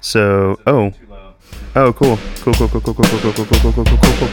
So, 0.00 0.58
oh, 0.66 0.92
oh, 1.74 1.92
cool, 1.92 2.18
cool, 2.40 2.54
cool, 2.54 2.68
cool, 2.68 2.80
cool, 2.80 2.94
cool, 2.94 2.94
cool, 2.94 3.20
cool, 3.20 3.32
cool, 3.32 3.44
cool, 3.44 3.72
cool, 3.72 3.72
cool, 3.72 3.84
cool, 3.84 4.14
cool. 4.18 4.28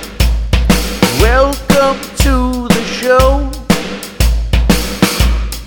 Welcome 1.19 1.99
to 2.17 2.67
the 2.67 2.83
show. 2.85 3.49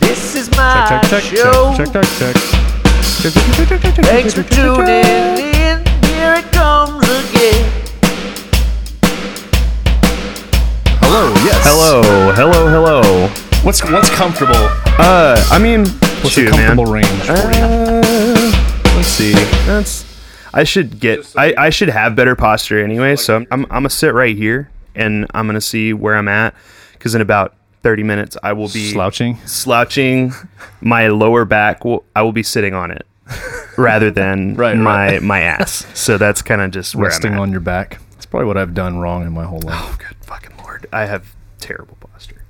This 0.00 0.36
is 0.36 0.50
my 0.52 0.86
Check, 0.88 1.02
check, 1.02 1.10
check, 1.10 1.22
show. 1.22 1.74
check, 1.76 1.92
check, 1.92 2.04
check, 2.18 2.34
check. 2.34 4.04
Thanks 4.04 4.34
for 4.34 4.44
tuning 4.44 4.86
in. 4.86 5.84
Here 6.06 6.34
it 6.34 6.44
comes 6.52 7.02
again. 7.04 7.70
Hello, 11.02 11.32
yes. 11.44 11.60
Hello, 11.64 12.32
hello, 12.32 12.68
hello. 12.68 13.28
What's 13.64 13.82
what's 13.90 14.10
comfortable? 14.10 14.54
Uh, 15.00 15.44
I 15.50 15.58
mean, 15.58 15.80
What's 16.22 16.30
shoot, 16.30 16.46
a 16.48 16.50
comfortable 16.50 16.84
man. 16.84 16.92
range 17.02 17.22
for 17.26 17.32
you? 17.34 17.64
Uh, 17.64 18.00
let's 18.02 18.27
see. 19.18 19.32
That's. 19.66 20.04
I 20.54 20.64
should 20.64 20.98
get. 21.00 21.34
I, 21.36 21.54
I 21.58 21.70
should 21.70 21.88
have 21.90 22.16
better 22.16 22.34
posture 22.34 22.82
anyway. 22.82 23.16
So 23.16 23.36
I'm 23.36 23.46
I'm, 23.50 23.64
I'm 23.64 23.68
gonna 23.70 23.90
sit 23.90 24.14
right 24.14 24.36
here 24.36 24.70
and 24.94 25.26
I'm 25.34 25.46
gonna 25.46 25.60
see 25.60 25.92
where 25.92 26.16
I'm 26.16 26.28
at 26.28 26.54
because 26.92 27.14
in 27.14 27.20
about 27.20 27.54
30 27.82 28.02
minutes 28.02 28.36
I 28.42 28.52
will 28.54 28.68
be 28.68 28.90
Slouching. 28.92 29.36
slouching. 29.46 30.32
My 30.80 31.08
lower 31.08 31.44
back 31.44 31.84
will 31.84 32.04
I 32.16 32.22
will 32.22 32.32
be 32.32 32.42
sitting 32.42 32.74
on 32.74 32.90
it 32.90 33.06
rather 33.76 34.10
than 34.10 34.54
Right, 34.56 34.76
my 34.76 35.06
right. 35.12 35.22
my 35.22 35.40
ass. 35.40 35.86
So 35.94 36.16
that's 36.16 36.40
kind 36.42 36.60
of 36.62 36.70
just 36.70 36.94
where 36.94 37.08
Resting 37.08 37.32
I'm 37.32 37.38
at. 37.38 37.42
on 37.42 37.50
your 37.52 37.60
back. 37.60 38.00
That's 38.12 38.26
probably 38.26 38.46
what 38.46 38.56
I've 38.56 38.74
done 38.74 38.98
wrong 38.98 39.26
in 39.26 39.32
my 39.32 39.44
whole 39.44 39.60
life. 39.60 39.76
Oh 39.78 39.96
good 39.98 40.16
fucking 40.24 40.56
lord! 40.58 40.86
I 40.92 41.04
have 41.04 41.34
terrible 41.60 41.96
posture. 42.00 42.42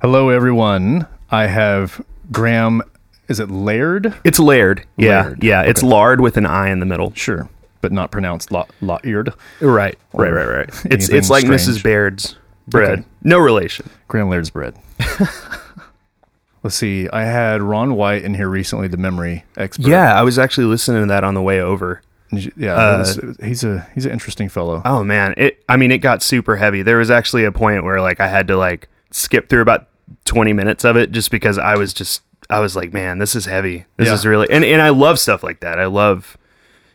Hello, 0.00 0.28
everyone. 0.30 1.06
I 1.30 1.46
have 1.46 2.00
Graham. 2.30 2.82
Is 3.30 3.40
it 3.40 3.50
Laird? 3.50 4.12
It's 4.24 4.38
layered. 4.38 4.84
Yeah, 4.98 5.22
Layered. 5.22 5.42
yeah. 5.44 5.62
It's 5.62 5.82
lard 5.82 6.20
with 6.20 6.36
an 6.36 6.44
I 6.44 6.68
in 6.68 6.80
the 6.80 6.86
middle. 6.86 7.12
Sure, 7.14 7.48
but 7.80 7.92
not 7.92 8.10
pronounced 8.10 8.50
la- 8.50 8.66
Laird. 8.82 9.32
Right, 9.60 9.96
right, 10.12 10.30
right, 10.32 10.48
right. 10.48 10.68
It's 10.86 11.08
it's 11.08 11.30
like 11.30 11.44
strange. 11.44 11.62
Mrs. 11.62 11.82
Baird's 11.82 12.36
bread. 12.66 12.90
Okay. 12.98 13.04
No 13.22 13.38
relation. 13.38 13.88
Graham 14.08 14.28
Laird's 14.28 14.50
bread. 14.50 14.74
Let's 16.62 16.76
see. 16.76 17.08
I 17.10 17.22
had 17.22 17.62
Ron 17.62 17.94
White 17.94 18.22
in 18.22 18.34
here 18.34 18.48
recently, 18.48 18.86
the 18.88 18.98
memory 18.98 19.44
expert. 19.56 19.86
Yeah, 19.86 20.18
I 20.18 20.22
was 20.22 20.38
actually 20.38 20.66
listening 20.66 21.02
to 21.02 21.06
that 21.08 21.24
on 21.24 21.32
the 21.34 21.40
way 21.40 21.60
over. 21.60 22.02
yeah. 22.32 22.74
Uh, 22.74 22.98
was- 22.98 23.36
he's 23.42 23.64
a 23.64 23.86
he's 23.94 24.04
an 24.06 24.12
interesting 24.12 24.48
fellow. 24.48 24.82
Oh 24.84 25.02
man, 25.02 25.32
it. 25.38 25.62
I 25.68 25.76
mean, 25.76 25.90
it 25.90 25.98
got 25.98 26.22
super 26.22 26.56
heavy. 26.56 26.82
There 26.82 26.98
was 26.98 27.10
actually 27.10 27.44
a 27.44 27.52
point 27.52 27.84
where 27.84 28.00
like 28.00 28.20
I 28.20 28.28
had 28.28 28.46
to 28.48 28.56
like 28.56 28.88
skip 29.10 29.48
through 29.48 29.62
about 29.62 29.88
twenty 30.24 30.52
minutes 30.52 30.84
of 30.84 30.96
it 30.96 31.12
just 31.12 31.30
because 31.30 31.56
I 31.56 31.76
was 31.76 31.94
just 31.94 32.22
I 32.50 32.60
was 32.60 32.74
like, 32.76 32.92
man, 32.92 33.18
this 33.18 33.34
is 33.34 33.46
heavy. 33.46 33.86
This 33.96 34.08
Yeah. 34.08 34.14
is 34.14 34.26
really 34.26 34.48
and 34.50 34.64
and 34.64 34.82
I 34.82 34.88
love 34.90 35.18
stuff 35.18 35.42
like 35.42 35.60
that. 35.60 35.78
I 35.78 35.86
love 35.86 36.36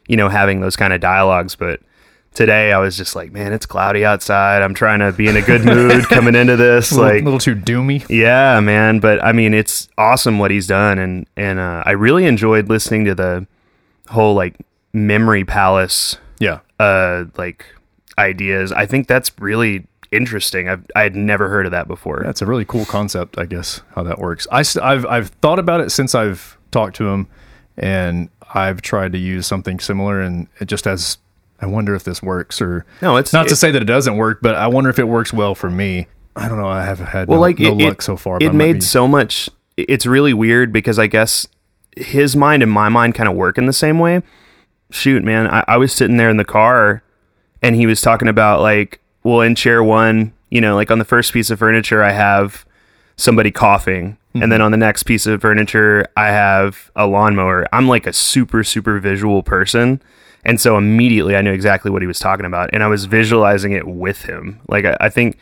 you 0.08 0.18
know 0.18 0.30
having 0.30 0.60
those 0.62 0.76
kind 0.76 0.94
of 0.94 1.02
dialogues, 1.02 1.56
but. 1.56 1.80
Today 2.34 2.74
I 2.74 2.80
was 2.80 2.98
just 2.98 3.16
like, 3.16 3.32
man, 3.32 3.54
it's 3.54 3.66
cloudy 3.66 4.04
outside. 4.04 4.62
I'm 4.62 4.74
trying 4.74 5.00
to 5.00 5.14
be 5.14 5.30
in 5.30 5.38
a 5.38 5.42
good 5.42 5.64
mood 5.66 6.04
coming 6.10 6.36
into 6.36 6.58
this. 6.58 6.92
Like 6.98 7.00
a 7.00 7.16
little, 7.24 7.32
little 7.36 7.40
too 7.40 7.56
doomy. 7.56 8.06
Yeah, 8.10 8.60
man. 8.60 9.00
But 9.00 9.24
I 9.24 9.32
mean, 9.32 9.54
it's 9.54 9.88
awesome 9.98 10.38
what 10.38 10.52
he's 10.52 10.68
done, 10.68 11.00
and 11.00 11.28
and 11.38 11.60
uh, 11.60 11.84
I 11.86 11.92
really 11.92 12.26
enjoyed 12.26 12.68
listening 12.68 13.06
to 13.06 13.16
the 13.16 13.48
whole 14.10 14.34
like 14.36 14.58
memory 14.92 15.46
palace 15.46 16.18
Yeah. 16.42 16.60
uh 16.78 17.24
like 17.38 17.66
ideas. 18.18 18.74
I 18.74 18.86
think 18.86 19.08
that's 19.08 19.32
really 19.40 19.88
interesting. 20.16 20.70
I've 20.70 20.86
I 20.96 21.04
had 21.04 21.16
never 21.16 21.50
heard 21.50 21.66
of 21.66 21.72
that 21.72 21.88
before. 21.88 22.22
That's 22.24 22.42
a 22.42 22.46
really 22.46 22.66
cool 22.66 22.86
concept, 22.86 23.38
I 23.38 23.46
guess, 23.46 23.82
how 23.96 24.04
that 24.04 24.20
works. 24.20 24.48
I, 24.52 24.64
have 24.82 25.06
I've 25.06 25.30
thought 25.42 25.60
about 25.60 25.82
it 25.82 25.92
since 25.92 26.16
I've 26.16 26.58
talked 26.72 26.96
to 26.98 27.08
him, 27.08 27.28
and 27.78 28.30
I've 28.54 28.82
tried 28.82 29.12
to 29.14 29.18
use 29.18 29.46
something 29.48 29.80
similar, 29.80 30.22
and 30.22 30.48
it 30.60 30.66
just 30.66 30.86
has. 30.86 31.18
I 31.62 31.68
wonder 31.68 31.96
if 31.96 32.04
this 32.04 32.22
works, 32.22 32.62
or 32.62 32.86
No, 33.02 33.18
it's- 33.18 33.32
not 33.32 33.48
to 33.48 33.56
say 33.56 33.72
that 33.72 33.82
it 33.82 33.86
doesn't 33.86 34.18
work, 34.18 34.40
but 34.42 34.56
I 34.56 34.68
wonder 34.68 34.90
if 34.90 35.00
it 35.00 35.06
works 35.08 35.32
well 35.32 35.56
for 35.56 35.70
me. 35.70 36.08
I 36.36 36.50
don't 36.50 36.60
know. 36.60 36.68
I 36.68 36.84
haven't 36.84 37.08
had 37.08 37.30
well, 37.30 37.38
no, 37.38 37.42
like 37.42 37.60
no 37.60 37.70
it, 37.72 37.76
luck 37.82 37.94
it- 38.00 38.02
so 38.02 38.18
far. 38.18 38.38
It 38.42 38.54
made 38.54 38.74
be- 38.74 38.82
so 38.82 39.08
much. 39.08 39.50
It's 39.78 40.06
really 40.06 40.34
weird 40.34 40.74
because 40.74 41.00
I 41.00 41.08
guess 41.08 41.48
his 41.96 42.36
mind 42.36 42.62
and 42.62 42.70
my 42.72 42.90
mind 42.90 43.16
kind 43.16 43.30
of 43.30 43.36
work 43.36 43.58
in 43.58 43.68
the 43.68 43.74
same 43.74 44.00
way. 44.00 44.22
Shoot, 44.92 45.24
man, 45.24 45.48
I, 45.48 45.64
I 45.68 45.78
was 45.78 45.94
sitting 45.94 46.18
there 46.18 46.30
in 46.30 46.36
the 46.38 46.46
car, 46.46 47.04
and 47.62 47.74
he 47.76 47.86
was 47.88 48.02
talking 48.02 48.28
about 48.28 48.60
like, 48.62 49.00
well, 49.26 49.42
in 49.42 49.56
chair 49.56 49.84
one, 49.84 50.34
you 50.52 50.62
know, 50.62 50.76
like 50.76 50.92
on 50.92 51.00
the 51.00 51.04
first 51.04 51.34
piece 51.34 51.50
of 51.50 51.58
furniture, 51.58 52.04
I 52.04 52.12
have 52.12 52.64
somebody 53.18 53.50
coughing, 53.50 54.18
and 54.34 54.44
mm-hmm. 54.44 54.50
then 54.52 54.62
on 54.62 54.70
the 54.70 54.78
next 54.78 55.04
piece 55.04 55.26
of 55.26 55.42
furniture, 55.42 56.06
I 56.16 56.28
have 56.28 56.92
a 56.96 57.08
lawnmower. 57.08 57.66
I'm 57.74 57.88
like 57.88 58.06
a 58.06 58.14
super 58.14 58.64
super 58.64 59.00
visual 59.00 59.42
person. 59.42 60.00
And 60.48 60.62
so 60.62 60.78
immediately 60.78 61.36
I 61.36 61.42
knew 61.42 61.52
exactly 61.52 61.90
what 61.90 62.04
he 62.04 62.08
was 62.08 62.20
talking 62.20 62.46
about. 62.46 62.70
And 62.72 62.84
I 62.84 62.88
was 62.88 63.06
visualizing 63.06 63.72
it 63.72 63.88
with 63.88 64.26
him. 64.26 64.62
Like, 64.68 64.86
I, 64.86 64.96
I 65.02 65.10
think 65.10 65.40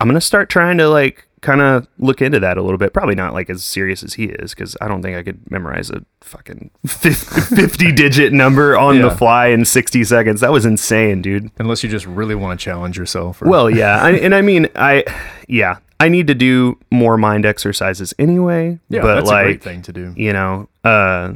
I'm 0.00 0.08
gonna 0.08 0.20
start 0.20 0.50
trying 0.50 0.78
to 0.78 0.88
like 0.88 1.28
kind 1.42 1.60
of 1.60 1.86
look 1.98 2.22
into 2.22 2.40
that 2.40 2.56
a 2.56 2.62
little 2.62 2.78
bit. 2.78 2.94
Probably 2.94 3.14
not 3.14 3.34
like 3.34 3.50
as 3.50 3.62
serious 3.62 4.02
as 4.02 4.14
he 4.14 4.26
is, 4.26 4.54
because 4.54 4.76
I 4.80 4.88
don't 4.88 5.02
think 5.02 5.16
I 5.16 5.22
could 5.22 5.50
memorize 5.50 5.90
a 5.90 6.04
fucking 6.22 6.70
50 6.86 7.92
digit 7.94 8.32
number 8.32 8.78
on 8.78 9.02
the 9.02 9.10
fly 9.10 9.48
in 9.48 9.64
60 9.64 10.04
seconds. 10.04 10.40
That 10.40 10.52
was 10.52 10.64
insane, 10.64 11.20
dude. 11.20 11.50
unless 11.58 11.82
you 11.82 11.90
just 11.90 12.06
really 12.06 12.34
want 12.34 12.58
to 12.58 12.64
challenge 12.64 12.96
yourself. 12.96 13.42
Or, 13.42 13.48
Well, 13.48 13.68
yeah, 13.68 14.00
I, 14.02 14.10
and 14.22 14.34
I 14.34 14.40
mean, 14.40 14.68
I 14.74 15.04
yeah, 15.48 15.78
I 16.00 16.08
need 16.08 16.28
to 16.28 16.34
do 16.34 16.78
more 16.90 17.18
mind 17.18 17.44
exercises 17.44 18.14
anyway. 18.18 18.78
yeah, 18.88 19.02
but 19.02 19.16
that's 19.16 19.28
like, 19.28 19.42
a 19.42 19.48
great 19.48 19.62
thing 19.62 19.82
to 19.82 19.92
do. 19.92 20.14
you 20.16 20.32
know, 20.32 20.68
uh, 20.84 21.34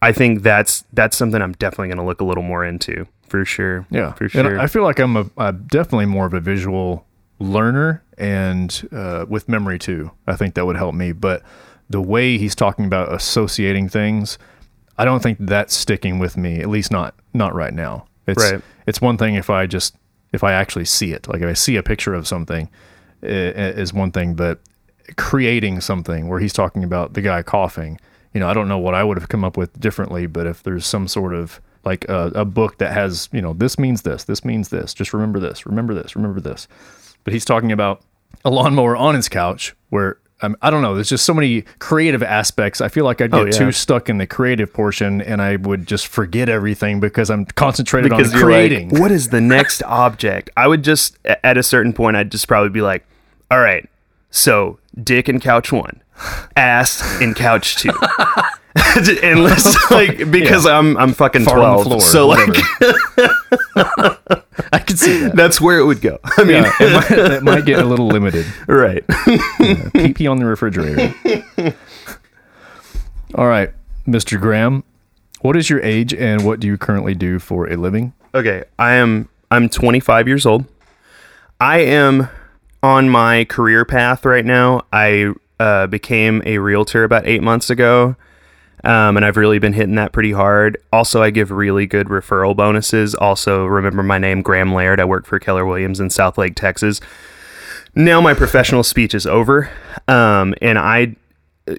I 0.00 0.12
think 0.12 0.42
that's 0.42 0.84
that's 0.92 1.16
something 1.16 1.40
I'm 1.40 1.52
definitely 1.52 1.88
gonna 1.88 2.06
look 2.06 2.20
a 2.20 2.24
little 2.24 2.44
more 2.44 2.64
into 2.64 3.06
for 3.28 3.46
sure. 3.46 3.86
Yeah, 3.90 4.12
for 4.12 4.28
sure. 4.28 4.52
And. 4.52 4.60
I 4.60 4.66
feel 4.66 4.82
like 4.82 4.98
I'm 4.98 5.16
a 5.16 5.30
I'm 5.38 5.66
definitely 5.68 6.06
more 6.06 6.26
of 6.26 6.34
a 6.34 6.40
visual 6.40 7.06
learner, 7.38 8.01
and 8.22 8.88
uh, 8.92 9.26
with 9.28 9.48
memory 9.48 9.78
too. 9.78 10.10
I 10.26 10.36
think 10.36 10.54
that 10.54 10.64
would 10.66 10.76
help 10.76 10.94
me. 10.94 11.12
But 11.12 11.42
the 11.90 12.00
way 12.00 12.38
he's 12.38 12.54
talking 12.54 12.84
about 12.86 13.12
associating 13.12 13.88
things, 13.88 14.38
I 14.96 15.04
don't 15.04 15.22
think 15.22 15.38
that's 15.40 15.74
sticking 15.74 16.18
with 16.18 16.36
me. 16.36 16.60
At 16.60 16.68
least 16.68 16.90
not 16.90 17.14
not 17.34 17.54
right 17.54 17.74
now. 17.74 18.06
It's 18.26 18.42
Right. 18.52 18.62
it's 18.86 19.00
one 19.00 19.16
thing 19.18 19.34
if 19.34 19.50
I 19.50 19.66
just 19.66 19.96
if 20.32 20.42
I 20.44 20.52
actually 20.52 20.86
see 20.86 21.12
it, 21.12 21.28
like 21.28 21.42
if 21.42 21.48
I 21.48 21.52
see 21.54 21.76
a 21.76 21.82
picture 21.82 22.14
of 22.14 22.26
something, 22.26 22.68
i- 23.22 23.26
i- 23.26 23.74
is 23.82 23.92
one 23.92 24.10
thing. 24.12 24.34
But 24.34 24.60
creating 25.16 25.80
something 25.80 26.28
where 26.28 26.40
he's 26.40 26.52
talking 26.52 26.84
about 26.84 27.14
the 27.14 27.20
guy 27.20 27.42
coughing, 27.42 27.98
you 28.32 28.40
know, 28.40 28.48
I 28.48 28.54
don't 28.54 28.68
know 28.68 28.78
what 28.78 28.94
I 28.94 29.04
would 29.04 29.18
have 29.18 29.28
come 29.28 29.44
up 29.44 29.56
with 29.56 29.78
differently, 29.80 30.26
but 30.26 30.46
if 30.46 30.62
there's 30.62 30.86
some 30.86 31.08
sort 31.08 31.34
of 31.34 31.60
like 31.84 32.08
a, 32.08 32.30
a 32.36 32.44
book 32.44 32.78
that 32.78 32.92
has, 32.92 33.28
you 33.32 33.42
know, 33.42 33.52
this 33.52 33.78
means 33.78 34.02
this, 34.02 34.24
this 34.24 34.44
means 34.44 34.68
this, 34.68 34.94
just 34.94 35.12
remember 35.12 35.40
this, 35.40 35.66
remember 35.66 35.92
this, 35.92 36.14
remember 36.14 36.40
this. 36.40 36.68
But 37.24 37.32
he's 37.34 37.44
talking 37.44 37.72
about 37.72 38.00
a 38.44 38.50
lawnmower 38.50 38.96
on 38.96 39.14
his 39.14 39.28
couch 39.28 39.74
where 39.90 40.18
um, 40.44 40.56
I 40.60 40.70
don't 40.70 40.82
know. 40.82 40.94
There's 40.96 41.08
just 41.08 41.24
so 41.24 41.32
many 41.34 41.62
creative 41.78 42.20
aspects. 42.20 42.80
I 42.80 42.88
feel 42.88 43.04
like 43.04 43.20
I'd 43.20 43.30
get 43.30 43.40
Oh, 43.40 43.44
yeah. 43.44 43.50
too 43.52 43.70
stuck 43.70 44.08
in 44.08 44.18
the 44.18 44.26
creative 44.26 44.72
portion, 44.72 45.20
and 45.22 45.40
I 45.40 45.54
would 45.54 45.86
just 45.86 46.08
forget 46.08 46.48
everything 46.48 46.98
because 46.98 47.30
I'm 47.30 47.44
concentrated 47.44 48.10
because 48.10 48.34
on 48.34 48.40
creating. 48.40 48.88
like, 48.90 49.00
what 49.00 49.12
is 49.12 49.28
the 49.28 49.40
next 49.40 49.82
object? 49.86 50.50
I 50.56 50.66
would 50.66 50.82
just 50.82 51.16
at 51.24 51.56
a 51.56 51.62
certain 51.62 51.92
point, 51.92 52.16
I'd 52.16 52.32
just 52.32 52.48
probably 52.48 52.70
be 52.70 52.80
like, 52.82 53.04
all 53.52 53.60
right, 53.60 53.88
so 54.30 54.80
dick 55.00 55.28
in 55.28 55.38
couch 55.38 55.70
one, 55.70 56.02
ass 56.56 57.20
in 57.20 57.34
couch 57.34 57.76
two. 57.76 57.92
and 59.22 59.42
let's 59.44 59.90
like 59.90 60.30
because 60.30 60.66
I'm 60.66 60.96
I'm 60.96 61.12
fucking 61.12 61.44
twelve, 61.44 61.84
floor, 61.84 62.00
so 62.00 62.28
like. 62.28 62.48
I 64.72 64.78
can 64.78 64.96
see 64.96 65.18
that. 65.18 65.36
that's 65.36 65.60
where 65.60 65.78
it 65.78 65.84
would 65.84 66.00
go. 66.00 66.18
I 66.24 66.44
mean, 66.44 66.62
Yeah, 66.62 66.72
it 66.80 66.92
might, 66.92 67.10
it 67.32 67.42
might 67.42 67.64
get 67.64 67.78
a 67.80 67.84
little 67.84 68.06
limited. 68.06 68.46
right? 68.66 69.04
pee 69.94 70.12
pee 70.14 70.26
on 70.26 70.38
the 70.38 70.44
refrigerator. 70.46 71.14
All 73.34 73.46
right, 73.46 73.70
Mr. 74.06 74.38
Graham, 74.40 74.84
what 75.40 75.56
is 75.56 75.70
your 75.70 75.80
age 75.82 76.12
and 76.14 76.44
what 76.44 76.60
do 76.60 76.66
you 76.66 76.76
currently 76.76 77.14
do 77.14 77.38
for 77.38 77.68
a 77.70 77.76
living? 77.76 78.12
Okay, 78.34 78.64
I 78.78 78.92
am 78.94 79.28
I'm 79.50 79.68
25 79.68 80.28
years 80.28 80.46
old. 80.46 80.64
I 81.60 81.78
am 81.80 82.28
on 82.82 83.08
my 83.08 83.44
career 83.44 83.84
path 83.84 84.24
right 84.24 84.44
now. 84.44 84.82
I 84.92 85.32
uh, 85.60 85.86
became 85.86 86.42
a 86.44 86.58
realtor 86.58 87.04
about 87.04 87.26
eight 87.26 87.42
months 87.42 87.70
ago, 87.70 88.16
um, 88.84 89.16
and 89.16 89.24
I've 89.24 89.36
really 89.36 89.58
been 89.58 89.72
hitting 89.72 89.94
that 89.96 90.12
pretty 90.12 90.32
hard. 90.32 90.78
Also, 90.92 91.22
I 91.22 91.30
give 91.30 91.50
really 91.50 91.86
good 91.86 92.08
referral 92.08 92.56
bonuses. 92.56 93.14
Also, 93.14 93.64
remember 93.66 94.02
my 94.02 94.18
name, 94.18 94.42
Graham 94.42 94.72
Laird. 94.72 95.00
I 95.00 95.04
work 95.04 95.26
for 95.26 95.38
Keller 95.38 95.64
Williams 95.64 96.00
in 96.00 96.08
Southlake, 96.08 96.54
Texas. 96.54 97.00
Now 97.94 98.20
my 98.20 98.34
professional 98.34 98.82
speech 98.82 99.14
is 99.14 99.26
over, 99.26 99.70
um, 100.08 100.54
and 100.62 100.78
I 100.78 101.16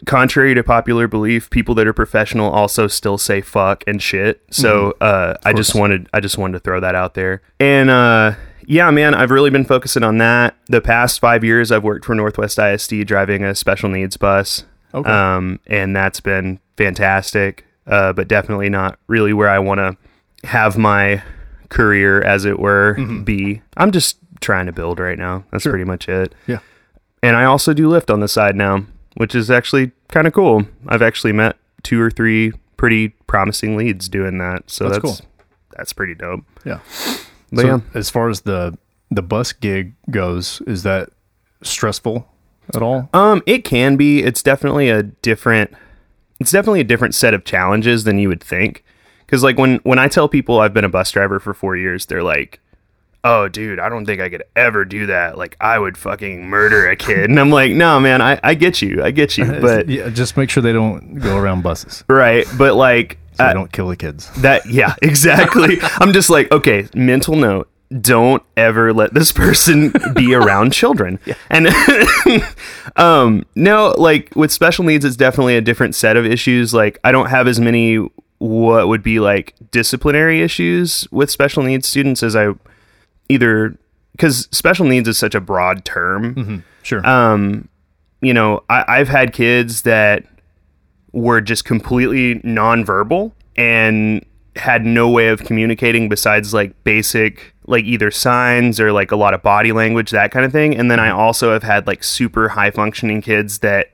contrary 0.06 0.54
to 0.56 0.64
popular 0.64 1.08
belief, 1.08 1.50
people 1.50 1.76
that 1.76 1.88
are 1.88 1.94
professional 1.94 2.52
also 2.52 2.88
still 2.88 3.18
say 3.18 3.42
fuck 3.42 3.84
and 3.88 4.02
shit. 4.02 4.42
So 4.50 4.92
uh, 5.02 5.36
I 5.44 5.54
just 5.54 5.76
wanted 5.76 6.08
I 6.14 6.20
just 6.20 6.38
wanted 6.38 6.54
to 6.54 6.60
throw 6.60 6.80
that 6.80 6.96
out 6.96 7.16
there. 7.16 7.42
And 7.60 7.90
uh, 7.90 8.36
yeah, 8.66 8.90
man, 8.92 9.14
I've 9.14 9.32
really 9.32 9.50
been 9.50 9.66
focusing 9.66 10.04
on 10.04 10.18
that. 10.20 10.56
The 10.68 10.82
past 10.82 11.20
five 11.20 11.44
years, 11.44 11.72
I've 11.72 11.84
worked 11.84 12.06
for 12.06 12.16
Northwest 12.16 12.58
ISD 12.58 13.06
driving 13.06 13.44
a 13.44 13.56
special 13.56 13.90
needs 13.90 14.18
bus. 14.18 14.64
Okay. 14.94 15.10
Um, 15.10 15.60
and 15.68 15.96
that's 15.96 16.20
been 16.20 16.60
fantastic. 16.78 17.66
uh, 17.88 18.14
but 18.14 18.28
definitely 18.28 18.70
not 18.70 18.98
really 19.08 19.34
where 19.34 19.50
I 19.50 19.60
want 19.60 19.80
to 19.80 19.98
have 20.48 20.78
my 20.78 21.22
career, 21.70 22.22
as 22.22 22.46
it 22.46 22.60
were, 22.60 22.94
be. 23.24 23.62
I'm 23.78 23.92
just 23.92 24.18
trying 24.40 24.68
to 24.68 24.72
build 24.72 25.00
right 25.00 25.18
now. 25.18 25.44
That's 25.52 25.64
pretty 25.66 25.84
much 25.84 26.08
it. 26.08 26.34
Yeah. 26.48 26.60
And 27.22 27.36
I 27.36 27.46
also 27.46 27.74
do 27.74 27.90
Lyft 27.90 28.12
on 28.12 28.20
the 28.20 28.28
side 28.28 28.56
now, 28.56 28.86
which 29.16 29.36
is 29.36 29.50
actually 29.52 29.92
kind 30.10 30.28
of 30.28 30.34
cool. 30.34 30.66
I've 30.88 31.02
actually 31.02 31.34
met 31.34 31.58
two 31.82 32.00
or 32.02 32.12
three 32.12 32.52
pretty 32.78 33.10
promising 33.28 33.76
leads 33.78 34.08
doing 34.10 34.38
that. 34.40 34.70
So 34.70 34.90
That's 34.90 35.02
that's 35.02 35.20
cool. 35.22 35.30
that's 35.76 35.94
pretty 35.94 36.16
dope. 36.16 36.44
Yeah. 36.66 36.80
But 37.52 37.62
so 37.62 37.68
yeah. 37.68 37.80
as 37.94 38.10
far 38.10 38.30
as 38.30 38.42
the 38.42 38.78
the 39.12 39.22
bus 39.22 39.52
gig 39.54 39.94
goes, 40.10 40.62
is 40.68 40.84
that 40.84 41.10
stressful 41.62 42.28
at 42.74 42.82
all? 42.82 43.10
Um, 43.14 43.42
it 43.46 43.64
can 43.64 43.96
be. 43.96 44.24
It's 44.24 44.44
definitely 44.44 44.90
a 44.90 45.04
different. 45.04 45.74
It's 46.40 46.52
definitely 46.52 46.82
a 46.82 46.86
different 46.86 47.16
set 47.16 47.34
of 47.34 47.46
challenges 47.46 48.04
than 48.04 48.18
you 48.18 48.30
would 48.30 48.44
think. 48.44 48.84
Because 49.26 49.44
like 49.44 49.58
when 49.58 49.78
when 49.78 50.00
I 50.00 50.08
tell 50.08 50.28
people 50.28 50.60
I've 50.60 50.74
been 50.74 50.84
a 50.86 50.90
bus 50.90 51.12
driver 51.12 51.40
for 51.40 51.54
four 51.54 51.76
years, 51.76 52.06
they're 52.06 52.24
like, 52.24 52.60
"Oh, 53.24 53.48
dude, 53.48 53.80
I 53.80 53.90
don't 53.90 54.06
think 54.06 54.22
I 54.22 54.30
could 54.30 54.44
ever 54.56 54.86
do 54.86 55.08
that. 55.08 55.38
Like, 55.38 55.56
I 55.60 55.80
would 55.80 55.98
fucking 55.98 56.48
murder 56.48 56.88
a 56.90 56.96
kid." 56.96 57.30
And 57.30 57.40
I'm 57.40 57.50
like, 57.50 57.72
"No, 57.72 58.00
man, 58.00 58.22
I 58.22 58.40
I 58.44 58.54
get 58.54 58.82
you, 58.82 59.04
I 59.04 59.12
get 59.12 59.38
you, 59.38 59.46
but 59.62 59.90
yeah, 59.90 60.10
just 60.10 60.38
make 60.38 60.50
sure 60.50 60.62
they 60.62 60.74
don't 60.74 61.16
go 61.16 61.38
around 61.38 61.64
buses 61.64 62.04
right, 62.08 62.46
but 62.58 62.76
like." 62.76 63.18
so 63.34 63.46
uh, 63.46 63.54
don't 63.54 63.72
kill 63.72 63.88
the 63.88 63.96
kids. 63.96 64.30
That 64.42 64.66
yeah, 64.68 64.94
exactly. 65.02 65.80
I'm 66.00 66.14
just 66.14 66.30
like, 66.30 66.52
okay, 66.52 66.88
mental 66.94 67.36
note. 67.36 67.70
Don't 68.02 68.42
ever 68.58 68.94
let 68.94 69.14
this 69.14 69.32
person 69.44 69.94
be 70.16 70.34
around 70.34 70.74
children. 70.74 71.20
And 71.50 71.68
um 72.96 73.46
no, 73.56 73.94
like 73.98 74.36
with 74.36 74.52
special 74.52 74.84
needs 74.84 75.06
it's 75.06 75.16
definitely 75.16 75.56
a 75.58 75.62
different 75.62 75.96
set 75.96 76.18
of 76.18 76.26
issues. 76.26 76.74
Like 76.74 77.00
I 77.04 77.12
don't 77.12 77.28
have 77.30 77.48
as 77.48 77.60
many 77.60 77.98
what 78.40 78.88
would 78.88 79.04
be 79.04 79.20
like 79.20 79.54
disciplinary 79.72 80.42
issues 80.42 81.08
with 81.12 81.30
special 81.32 81.64
needs 81.64 81.88
students 81.88 82.24
as 82.24 82.36
I 82.36 82.54
either 83.30 83.78
cuz 84.18 84.48
special 84.52 84.86
needs 84.86 85.08
is 85.08 85.18
such 85.18 85.36
a 85.36 85.42
broad 85.42 85.86
term 85.86 86.64
Sure. 86.82 87.06
um, 87.08 87.70
you 88.22 88.34
know, 88.34 88.64
I, 88.70 88.84
I've 88.88 89.10
had 89.10 89.34
kids 89.34 89.84
that 89.84 90.26
were 91.14 91.42
just 91.42 91.66
completely 91.66 92.40
nonverbal 92.40 93.32
and 93.56 94.26
had 94.56 94.86
no 94.86 95.10
way 95.10 95.28
of 95.30 95.44
communicating 95.44 96.10
besides 96.10 96.54
like 96.54 96.74
basic, 96.84 97.53
like 97.66 97.86
either 97.86 98.12
signs 98.12 98.80
or 98.80 98.92
like 98.92 99.12
a 99.12 99.16
lot 99.16 99.34
of 99.34 99.42
body 99.42 99.72
language, 99.72 100.12
that 100.12 100.32
kind 100.32 100.46
of 100.46 100.52
thing. 100.52 100.76
And 100.76 100.92
then 100.92 101.00
I 101.00 101.10
also 101.10 101.54
have 101.54 101.64
had 101.64 101.88
like 101.88 102.04
super 102.04 102.50
high 102.50 102.72
functioning 102.72 103.22
kids 103.22 103.60
that 103.60 103.92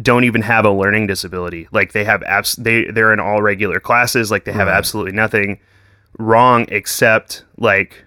don't 0.00 0.24
even 0.24 0.42
have 0.42 0.64
a 0.64 0.70
learning 0.70 1.06
disability. 1.06 1.68
Like 1.72 1.92
they 1.92 2.04
have 2.04 2.22
abs- 2.24 2.56
they 2.56 2.84
they're 2.84 3.12
in 3.12 3.20
all 3.20 3.42
regular 3.42 3.80
classes. 3.80 4.30
Like 4.30 4.44
they 4.44 4.52
have 4.52 4.68
absolutely 4.68 5.12
nothing 5.12 5.58
wrong 6.18 6.66
except 6.68 7.44
like 7.56 8.04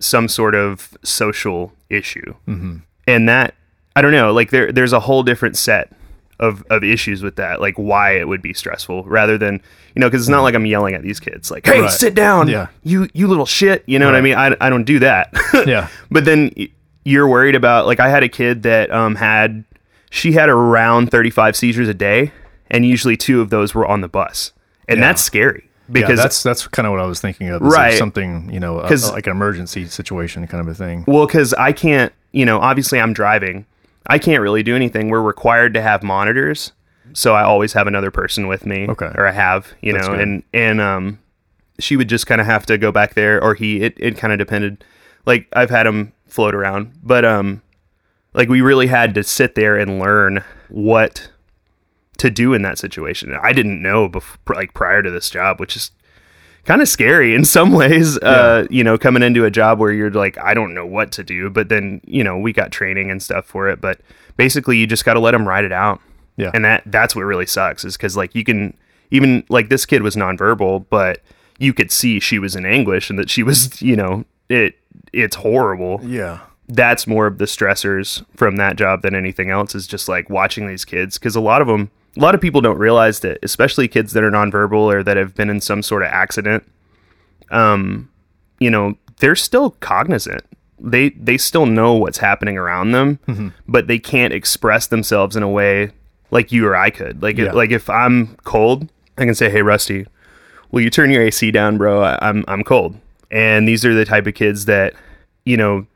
some 0.00 0.28
sort 0.28 0.54
of 0.54 0.96
social 1.02 1.72
issue. 1.88 2.34
Mm-hmm. 2.46 2.78
And 3.06 3.28
that 3.28 3.54
I 3.96 4.02
don't 4.02 4.12
know. 4.12 4.32
Like 4.32 4.50
there 4.50 4.72
there's 4.72 4.92
a 4.92 5.00
whole 5.00 5.22
different 5.22 5.56
set 5.56 5.92
of 6.40 6.64
of 6.70 6.82
issues 6.84 7.22
with 7.22 7.36
that. 7.36 7.60
Like 7.60 7.74
why 7.76 8.12
it 8.18 8.26
would 8.28 8.42
be 8.42 8.52
stressful 8.54 9.04
rather 9.04 9.38
than 9.38 9.60
you 9.94 10.00
know 10.00 10.08
because 10.08 10.22
it's 10.22 10.28
not 10.28 10.42
like 10.42 10.54
I'm 10.54 10.66
yelling 10.66 10.94
at 10.94 11.02
these 11.02 11.20
kids 11.20 11.50
like 11.50 11.64
hey 11.66 11.80
Right. 11.82 11.90
sit 11.90 12.14
down 12.14 12.48
Yeah. 12.48 12.66
you 12.82 13.08
you 13.14 13.26
little 13.28 13.46
shit 13.46 13.84
you 13.86 13.98
know 13.98 14.06
what 14.06 14.14
I 14.16 14.20
mean 14.20 14.34
I 14.34 14.56
I 14.60 14.68
don't 14.70 14.84
do 14.84 14.98
that 15.00 15.32
Yeah. 15.66 15.88
but 16.10 16.24
then 16.24 16.50
you're 17.04 17.28
worried 17.28 17.54
about 17.54 17.86
like 17.86 18.00
I 18.00 18.08
had 18.08 18.22
a 18.24 18.28
kid 18.28 18.64
that 18.64 18.90
um 18.90 19.14
had 19.14 19.64
she 20.10 20.32
had 20.32 20.48
around 20.48 21.10
35 21.10 21.54
seizures 21.56 21.88
a 21.88 21.94
day 21.94 22.32
and 22.70 22.84
usually 22.84 23.16
two 23.16 23.40
of 23.40 23.50
those 23.50 23.74
were 23.74 23.86
on 23.86 24.00
the 24.00 24.08
bus 24.08 24.52
and 24.88 24.98
Yeah. 24.98 25.06
that's 25.06 25.22
scary 25.22 25.68
Because 25.90 26.08
because 26.08 26.18
that's 26.18 26.42
that's 26.42 26.66
kind 26.68 26.86
of 26.86 26.92
what 26.92 27.00
I 27.00 27.06
was 27.06 27.20
thinking 27.20 27.48
of. 27.50 27.60
Right. 27.62 27.94
Something 27.96 28.50
you 28.52 28.58
know, 28.58 28.80
a- 28.80 28.90
like 29.12 29.26
an 29.26 29.30
emergency 29.32 29.86
situation 29.86 30.46
kind 30.48 30.60
of 30.60 30.66
a 30.68 30.74
thing. 30.74 31.04
Well, 31.06 31.26
because 31.26 31.52
I 31.54 31.72
can't, 31.72 32.12
you 32.32 32.44
know, 32.46 32.58
obviously 32.58 32.98
I'm 33.00 33.12
driving. 33.12 33.66
I 34.06 34.18
can't 34.18 34.42
really 34.42 34.62
do 34.62 34.76
anything. 34.76 35.08
We're 35.08 35.22
required 35.22 35.74
to 35.74 35.82
have 35.82 36.02
monitors, 36.02 36.72
so 37.12 37.34
I 37.34 37.42
always 37.42 37.72
have 37.72 37.86
another 37.86 38.10
person 38.10 38.46
with 38.46 38.66
me. 38.66 38.86
Okay. 38.88 39.10
Or 39.14 39.26
I 39.26 39.32
have, 39.32 39.72
you 39.80 39.92
That's 39.92 40.06
know, 40.06 40.14
good. 40.14 40.20
and 40.20 40.42
and 40.52 40.80
um, 40.80 41.18
she 41.78 41.96
would 41.96 42.08
just 42.08 42.26
kind 42.26 42.40
of 42.40 42.46
have 42.46 42.66
to 42.66 42.78
go 42.78 42.92
back 42.92 43.14
there, 43.14 43.42
or 43.42 43.54
he. 43.54 43.80
It 43.82 43.94
it 43.96 44.16
kind 44.16 44.32
of 44.32 44.38
depended. 44.38 44.84
Like 45.26 45.48
I've 45.54 45.70
had 45.70 45.86
him 45.86 46.12
float 46.26 46.54
around, 46.54 46.92
but 47.02 47.24
um, 47.24 47.62
like 48.34 48.48
we 48.48 48.60
really 48.60 48.88
had 48.88 49.14
to 49.14 49.22
sit 49.22 49.54
there 49.54 49.76
and 49.76 49.98
learn 49.98 50.44
what 50.68 51.30
to 52.18 52.30
do 52.30 52.54
in 52.54 52.62
that 52.62 52.78
situation. 52.78 53.36
I 53.42 53.52
didn't 53.52 53.82
know 53.82 54.08
before, 54.08 54.54
like 54.54 54.74
prior 54.74 55.02
to 55.02 55.10
this 55.10 55.30
job, 55.30 55.58
which 55.60 55.76
is 55.76 55.90
kind 56.64 56.80
of 56.82 56.88
scary 56.88 57.34
in 57.34 57.44
some 57.44 57.72
ways 57.72 58.16
uh 58.18 58.66
you 58.70 58.82
know 58.84 58.96
coming 58.98 59.22
into 59.22 59.44
a 59.44 59.50
job 59.50 59.78
where 59.78 59.92
you're 59.92 60.10
like 60.10 60.36
i 60.38 60.54
don't 60.54 60.74
know 60.74 60.86
what 60.86 61.12
to 61.12 61.22
do 61.22 61.50
but 61.50 61.68
then 61.68 62.00
you 62.04 62.24
know 62.24 62.38
we 62.38 62.52
got 62.52 62.70
training 62.72 63.10
and 63.10 63.22
stuff 63.22 63.44
for 63.46 63.68
it 63.68 63.80
but 63.80 64.00
basically 64.36 64.76
you 64.78 64.86
just 64.86 65.04
got 65.04 65.14
to 65.14 65.20
let 65.20 65.32
them 65.32 65.46
ride 65.46 65.64
it 65.64 65.72
out 65.72 66.00
Yeah. 66.36 66.50
and 66.54 66.64
that 66.64 66.82
that's 66.86 67.14
what 67.14 67.22
really 67.22 67.46
sucks 67.46 67.84
is 67.84 67.96
because 67.96 68.16
like 68.16 68.34
you 68.34 68.44
can 68.44 68.74
even 69.10 69.44
like 69.48 69.68
this 69.68 69.84
kid 69.86 70.02
was 70.02 70.16
nonverbal 70.16 70.86
but 70.90 71.20
you 71.58 71.72
could 71.74 71.92
see 71.92 72.18
she 72.18 72.38
was 72.38 72.56
in 72.56 72.64
anguish 72.66 73.10
and 73.10 73.18
that 73.18 73.30
she 73.30 73.42
was 73.42 73.80
you 73.82 73.96
know 73.96 74.24
it 74.48 74.76
it's 75.12 75.36
horrible 75.36 76.00
Yeah. 76.02 76.40
that's 76.68 77.06
more 77.06 77.26
of 77.26 77.38
the 77.38 77.44
stressors 77.44 78.24
from 78.36 78.56
that 78.56 78.76
job 78.76 79.02
than 79.02 79.14
anything 79.14 79.50
else 79.50 79.74
is 79.74 79.86
just 79.86 80.08
like 80.08 80.30
watching 80.30 80.66
these 80.66 80.84
kids 80.84 81.18
because 81.18 81.36
a 81.36 81.40
lot 81.40 81.60
of 81.62 81.68
them 81.68 81.90
a 82.16 82.20
lot 82.20 82.34
of 82.34 82.40
people 82.40 82.60
don't 82.60 82.78
realize 82.78 83.20
that 83.20 83.38
especially 83.42 83.88
kids 83.88 84.12
that 84.12 84.22
are 84.24 84.30
nonverbal 84.30 84.92
or 84.92 85.02
that 85.02 85.16
have 85.16 85.34
been 85.34 85.50
in 85.50 85.60
some 85.60 85.82
sort 85.82 86.02
of 86.02 86.08
accident 86.08 86.62
um 87.50 88.08
you 88.58 88.70
know 88.70 88.96
they're 89.18 89.36
still 89.36 89.70
cognizant 89.80 90.42
they 90.78 91.10
they 91.10 91.36
still 91.36 91.66
know 91.66 91.94
what's 91.94 92.18
happening 92.18 92.56
around 92.58 92.92
them 92.92 93.52
but 93.68 93.86
they 93.86 93.98
can't 93.98 94.32
express 94.32 94.86
themselves 94.88 95.36
in 95.36 95.42
a 95.42 95.48
way 95.48 95.90
like 96.30 96.50
you 96.52 96.66
or 96.66 96.74
I 96.76 96.90
could 96.90 97.22
like 97.22 97.36
Yeah. 97.36 97.52
like 97.52 97.70
if 97.70 97.88
I'm 97.90 98.36
cold 98.44 98.90
I 99.18 99.24
can 99.24 99.34
say 99.34 99.50
hey 99.50 99.62
Rusty 99.62 100.06
will 100.70 100.80
you 100.80 100.90
turn 100.90 101.10
your 101.10 101.22
AC 101.22 101.52
down, 101.52 101.78
bro? 101.78 102.02
I, 102.02 102.18
I'm 102.20 102.44
I'm 102.48 102.64
cold. 102.64 102.96
And 103.30 103.68
these 103.68 103.84
are 103.84 103.94
the 103.94 104.04
type 104.04 104.26
of 104.26 104.34
kids 104.34 104.64
that, 104.64 104.94
you 105.44 105.56
know, 105.56 105.86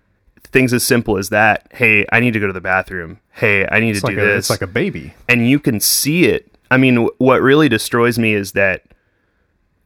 things 0.44 0.73
as 0.73 0.85
simple 0.85 1.19
as 1.19 1.31
that. 1.31 1.67
Hey, 1.73 2.06
I 2.12 2.20
need 2.20 2.32
to 2.35 2.38
go 2.41 2.47
to 2.47 2.53
the 2.53 2.61
bathroom. 2.61 3.19
Hey, 3.38 3.67
I 3.70 3.79
need 3.79 3.90
It's 3.90 4.00
to 4.00 4.06
like 4.06 4.17
do 4.17 4.23
a, 4.23 4.25
this. 4.26 4.38
it's 4.46 4.50
like 4.50 4.62
a 4.62 4.67
baby. 4.67 5.15
and 5.29 5.48
you 5.48 5.60
can 5.60 5.79
see 5.79 6.24
it. 6.24 6.53
I 6.72 6.77
mean, 6.77 6.96
w- 6.96 7.15
what 7.19 7.41
really 7.41 7.69
destroys 7.69 8.19
me 8.19 8.34
is 8.34 8.53
that 8.53 8.84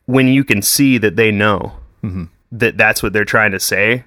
when 0.07 0.26
you 0.29 0.43
can 0.43 0.62
see 0.62 0.97
that 0.99 1.17
they 1.17 1.31
know 1.31 1.73
mm-hmm. 2.03 2.25
that 2.50 2.79
that's 2.79 3.03
what 3.03 3.12
they're 3.12 3.25
trying 3.26 3.53
to 3.53 3.61
say, 3.61 4.05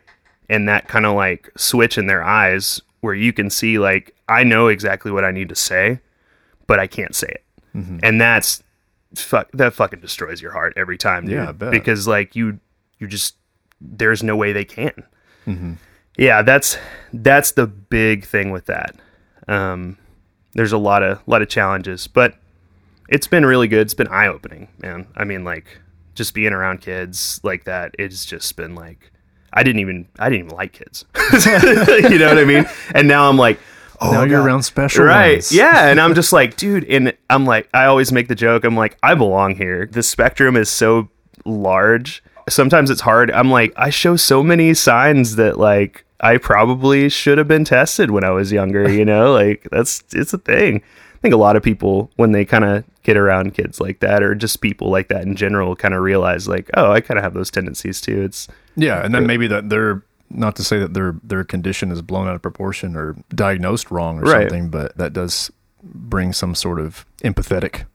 and 0.50 0.68
that 0.68 0.88
kind 0.88 1.06
of 1.06 1.16
like 1.16 1.52
switch 1.56 1.98
in 1.98 2.08
their 2.08 2.24
eyes 2.24 2.82
where 3.02 3.14
you 3.14 3.32
can 3.32 3.50
see 3.50 3.78
like 3.78 4.16
I 4.28 4.44
know 4.44 4.68
exactly 4.68 5.12
what 5.12 5.24
I 5.24 5.32
need 5.32 5.50
to 5.50 5.56
say, 5.56 6.00
but 6.66 6.80
I 6.80 6.88
can't 6.88 7.16
say 7.16 7.28
it, 7.28 7.44
mm-hmm. 7.76 8.00
and 8.02 8.20
that's 8.20 8.64
fuck 9.16 9.50
that 9.54 9.74
fucking 9.74 10.02
destroys 10.02 10.42
your 10.42 10.52
heart 10.52 10.74
every 10.76 10.98
time, 10.98 11.26
dude. 11.26 11.36
Yeah, 11.36 11.52
because 11.52 12.08
like 12.08 12.36
you 12.36 12.60
you 12.98 13.08
just 13.08 13.36
there's 13.80 14.24
no 14.24 14.36
way 14.36 14.54
they 14.54 14.66
can. 14.66 15.04
Mm-hmm. 15.46 15.74
Yeah, 16.18 16.42
that's 16.42 16.78
that's 17.14 17.52
the 17.52 17.68
big 17.68 18.26
thing 18.26 18.52
with 18.52 18.66
that. 18.66 18.96
Um, 19.48 19.98
there's 20.54 20.72
a 20.72 20.78
lot 20.78 21.04
of 21.04 21.22
lot 21.28 21.42
of 21.42 21.50
challenges, 21.50 22.08
but 22.08 22.36
it's 23.10 23.28
been 23.28 23.46
really 23.46 23.68
good. 23.68 23.82
It's 23.82 23.94
been 23.94 24.08
eye 24.08 24.28
opening, 24.28 24.70
man. 24.80 25.08
I 25.16 25.24
mean, 25.24 25.44
like 25.44 25.80
just 26.16 26.34
being 26.34 26.54
around 26.54 26.82
kids 26.82 27.40
like 27.44 27.66
that, 27.66 27.94
it's 28.00 28.26
just 28.26 28.56
been 28.56 28.74
like 28.74 29.12
I 29.54 29.64
didn't 29.64 29.82
even 29.82 30.08
I 30.20 30.30
didn't 30.30 30.46
even 30.48 30.58
like 30.58 30.74
kids. 30.74 31.06
you 31.46 32.18
know 32.20 32.28
what 32.28 32.38
I 32.38 32.46
mean? 32.46 32.66
And 32.94 33.08
now 33.08 33.30
I'm 33.30 33.38
like, 33.38 33.60
oh, 34.02 34.12
now 34.12 34.24
you're 34.24 34.40
God. 34.40 34.46
around 34.46 34.64
special 34.64 35.06
right? 35.06 35.34
ones. 35.36 35.52
Yeah, 35.52 35.90
and 35.90 36.00
I'm 36.00 36.16
just 36.16 36.34
like, 36.34 36.58
dude, 36.58 36.86
and 36.86 37.14
I'm 37.30 37.46
like, 37.46 37.70
I 37.74 37.86
always 37.86 38.12
make 38.12 38.28
the 38.28 38.36
joke. 38.36 38.64
I'm 38.64 38.76
like, 38.76 38.98
I 39.04 39.16
belong 39.16 39.56
here. 39.56 39.86
The 39.86 40.04
spectrum 40.04 40.56
is 40.56 40.70
so 40.70 41.10
large. 41.46 42.24
Sometimes 42.48 42.90
it's 42.90 43.02
hard. 43.02 43.32
I'm 43.32 43.50
like, 43.50 43.74
I 43.76 43.90
show 43.90 44.16
so 44.16 44.44
many 44.44 44.74
signs 44.74 45.36
that 45.36 45.58
like 45.58 46.05
I 46.22 46.38
probably 46.38 47.10
should 47.10 47.38
have 47.38 47.48
been 47.48 47.66
tested 47.66 48.12
when 48.12 48.24
I 48.24 48.30
was 48.32 48.52
younger. 48.52 48.90
You 48.90 49.06
know, 49.06 49.34
like 49.42 49.68
that's 49.72 50.04
it's 50.14 50.34
a 50.34 50.38
thing. 50.38 50.82
I 51.16 51.18
think 51.20 51.34
a 51.34 51.38
lot 51.38 51.56
of 51.56 51.64
people 51.64 52.12
when 52.18 52.32
they 52.32 52.46
kind 52.46 52.64
of 52.64 52.84
get 53.04 53.18
around 53.18 53.54
kids 53.54 53.80
like 53.80 54.00
that, 54.00 54.22
or 54.24 54.36
just 54.36 54.62
people 54.62 54.90
like 54.90 55.08
that 55.10 55.24
in 55.24 55.36
general, 55.36 55.76
kind 55.76 55.94
of 55.94 56.02
realize 56.02 56.48
like, 56.48 56.70
oh, 56.76 56.92
I 56.92 57.02
kind 57.02 57.18
of 57.18 57.24
have 57.24 57.34
those 57.34 57.52
tendencies 57.52 58.00
too. 58.02 58.24
It's 58.24 58.48
Yeah, 58.76 59.04
and 59.04 59.14
then 59.14 59.26
maybe 59.28 59.48
that 59.48 59.70
they're 59.70 60.04
not 60.30 60.56
to 60.58 60.64
say 60.64 60.80
that 60.80 60.94
their 60.94 61.16
their 61.24 61.44
condition 61.44 61.92
is 61.92 62.02
blown 62.02 62.28
out 62.28 62.36
of 62.36 62.42
proportion 62.42 62.96
or 62.96 63.16
diagnosed 63.34 63.92
wrong 63.92 64.20
or 64.20 64.24
Right. 64.24 64.42
something, 64.50 64.70
but 64.70 64.98
that 64.98 65.14
does 65.14 65.52
bring 65.84 66.34
some 66.34 66.56
sort 66.56 66.80
of 66.80 67.06
empathetic 67.24 67.86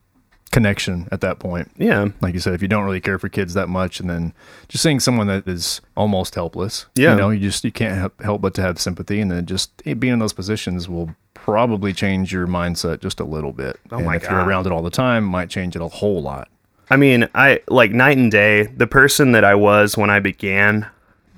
connection 0.53 1.09
at 1.13 1.21
that 1.21 1.39
point. 1.39 1.71
yeah, 1.77 2.09
Like 2.21 2.35
you 2.35 2.41
said, 2.41 2.55
if 2.55 2.63
you 2.63 2.69
don't 2.69 2.85
really 2.85 3.01
care 3.01 3.19
for 3.19 3.29
kids 3.29 3.55
that 3.55 3.69
much, 3.69 4.01
and 4.01 4.11
then 4.11 4.33
just 4.69 4.83
seeing 4.83 4.99
someone 5.01 5.27
that 5.29 5.47
is 5.47 5.81
almost 5.97 6.35
helpless, 6.35 6.87
Yeah. 6.97 7.13
you 7.13 7.17
know, 7.19 7.31
you 7.31 7.41
just 7.41 7.65
you 7.65 7.73
can't 7.73 8.13
help, 8.21 8.41
but 8.41 8.55
to 8.55 8.63
have 8.63 8.81
sympathy, 8.81 9.21
and 9.21 9.31
then 9.31 9.47
just 9.47 9.83
being 9.85 10.13
in 10.15 10.19
those 10.19 10.33
positions 10.33 10.89
will 10.89 11.15
probably 11.35 11.93
change 11.93 12.33
your 12.33 12.47
mindset 12.47 13.01
just 13.01 13.21
a 13.21 13.25
little 13.25 13.53
bit. 13.53 13.79
Oh 13.91 13.99
and 13.99 14.07
my 14.07 14.17
if 14.17 14.23
you're 14.25 14.41
around 14.45 14.67
it 14.67 14.73
all 14.73 14.83
the 14.83 14.91
time, 14.91 15.25
might 15.25 15.49
change 15.51 15.77
it 15.77 15.83
a 15.83 15.89
whole 15.89 16.21
lot. 16.21 16.49
I 16.91 16.97
mean, 16.97 17.29
I 17.35 17.61
like 17.69 17.93
night 17.93 18.19
and 18.19 18.31
day. 18.33 18.65
The 18.67 18.87
person 18.89 19.33
that 19.33 19.45
I 19.45 19.55
was 19.55 19.97
when 19.97 20.11
I 20.11 20.19
began 20.19 20.87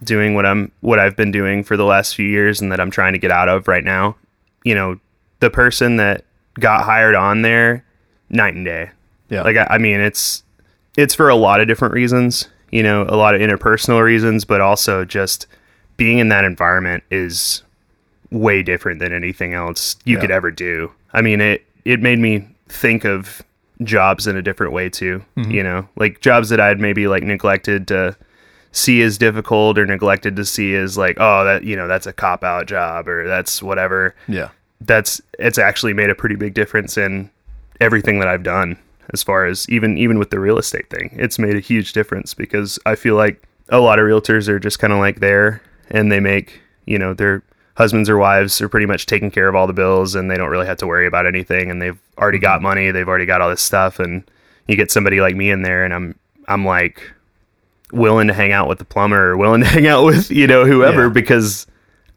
doing 0.02 0.34
what 0.34 0.46
I'm 0.46 0.72
what 0.80 0.98
I've 0.98 1.14
been 1.16 1.30
doing 1.30 1.62
for 1.62 1.76
the 1.76 1.84
last 1.84 2.16
few 2.16 2.26
years 2.26 2.60
and 2.62 2.72
that 2.72 2.80
I'm 2.80 2.90
trying 2.90 3.12
to 3.12 3.18
get 3.18 3.30
out 3.30 3.48
of 3.50 3.68
right 3.68 3.84
now, 3.84 4.16
you 4.64 4.74
know, 4.74 4.98
the 5.40 5.50
person 5.50 5.96
that 5.98 6.24
got 6.58 6.84
hired 6.84 7.14
on 7.14 7.42
there 7.42 7.84
night 8.30 8.54
and 8.54 8.64
day. 8.64 8.90
Yeah. 9.32 9.42
Like 9.42 9.56
I, 9.56 9.66
I 9.70 9.78
mean, 9.78 10.00
it's 10.00 10.42
it's 10.96 11.14
for 11.14 11.28
a 11.28 11.34
lot 11.36 11.60
of 11.60 11.66
different 11.66 11.94
reasons, 11.94 12.48
you 12.70 12.82
know, 12.82 13.02
a 13.08 13.16
lot 13.16 13.34
of 13.34 13.40
interpersonal 13.40 14.02
reasons, 14.02 14.44
but 14.44 14.60
also 14.60 15.04
just 15.04 15.46
being 15.96 16.18
in 16.18 16.28
that 16.28 16.44
environment 16.44 17.02
is 17.10 17.62
way 18.30 18.62
different 18.62 18.98
than 19.00 19.12
anything 19.12 19.54
else 19.54 19.96
you 20.04 20.16
Yeah. 20.16 20.20
could 20.20 20.30
ever 20.30 20.50
do. 20.50 20.92
I 21.12 21.22
mean, 21.22 21.40
it 21.40 21.64
it 21.84 22.00
made 22.00 22.18
me 22.18 22.46
think 22.68 23.04
of 23.04 23.42
jobs 23.82 24.26
in 24.26 24.36
a 24.36 24.42
different 24.42 24.72
way 24.72 24.88
too. 24.88 25.24
Mm-hmm. 25.36 25.50
You 25.50 25.62
know, 25.62 25.88
like 25.96 26.20
jobs 26.20 26.48
that 26.50 26.60
I'd 26.60 26.78
maybe 26.80 27.08
like 27.08 27.22
neglected 27.22 27.88
to 27.88 28.16
see 28.74 29.02
as 29.02 29.18
difficult 29.18 29.78
or 29.78 29.84
neglected 29.84 30.34
to 30.36 30.44
see 30.44 30.74
as 30.74 30.96
like, 30.96 31.16
oh, 31.20 31.44
that 31.44 31.64
you 31.64 31.76
know, 31.76 31.88
that's 31.88 32.06
a 32.06 32.12
cop 32.12 32.42
out 32.44 32.66
job 32.66 33.08
or 33.08 33.26
that's 33.26 33.62
whatever. 33.62 34.14
yeah. 34.28 34.48
That's 34.80 35.20
it's 35.38 35.58
actually 35.58 35.92
made 35.94 36.10
a 36.10 36.14
pretty 36.14 36.34
big 36.36 36.54
difference 36.54 36.96
in 36.98 37.30
everything 37.80 38.18
that 38.18 38.28
I've 38.28 38.42
done 38.42 38.76
as 39.12 39.22
far 39.22 39.46
as 39.46 39.68
even 39.68 39.98
even 39.98 40.18
with 40.18 40.30
the 40.30 40.40
real 40.40 40.58
estate 40.58 40.88
thing. 40.90 41.10
It's 41.12 41.38
made 41.38 41.56
a 41.56 41.60
huge 41.60 41.92
difference 41.92 42.34
because 42.34 42.78
I 42.86 42.94
feel 42.94 43.16
like 43.16 43.42
a 43.68 43.80
lot 43.80 43.98
of 43.98 44.04
realtors 44.04 44.48
are 44.48 44.58
just 44.58 44.78
kind 44.78 44.92
of 44.92 44.98
like 44.98 45.20
there 45.20 45.62
and 45.90 46.10
they 46.10 46.20
make, 46.20 46.60
you 46.86 46.98
know, 46.98 47.14
their 47.14 47.42
husbands 47.76 48.08
or 48.08 48.18
wives 48.18 48.60
are 48.60 48.68
pretty 48.68 48.86
much 48.86 49.06
taking 49.06 49.30
care 49.30 49.48
of 49.48 49.54
all 49.54 49.66
the 49.66 49.72
bills 49.72 50.14
and 50.14 50.30
they 50.30 50.36
don't 50.36 50.50
really 50.50 50.66
have 50.66 50.76
to 50.78 50.86
worry 50.86 51.06
about 51.06 51.26
anything 51.26 51.70
and 51.70 51.80
they've 51.80 51.98
already 52.18 52.38
got 52.38 52.56
mm-hmm. 52.56 52.64
money, 52.64 52.90
they've 52.90 53.08
already 53.08 53.26
got 53.26 53.40
all 53.40 53.50
this 53.50 53.62
stuff 53.62 53.98
and 53.98 54.30
you 54.68 54.76
get 54.76 54.90
somebody 54.90 55.20
like 55.20 55.36
me 55.36 55.50
in 55.50 55.62
there 55.62 55.84
and 55.84 55.94
I'm 55.94 56.18
I'm 56.48 56.64
like 56.64 57.12
willing 57.92 58.26
to 58.26 58.34
hang 58.34 58.52
out 58.52 58.68
with 58.68 58.78
the 58.78 58.84
plumber 58.84 59.30
or 59.30 59.36
willing 59.36 59.60
to 59.60 59.66
hang 59.68 59.86
out 59.86 60.04
with, 60.04 60.30
you 60.30 60.46
know, 60.46 60.64
whoever 60.64 61.04
Yeah. 61.04 61.10
because 61.10 61.66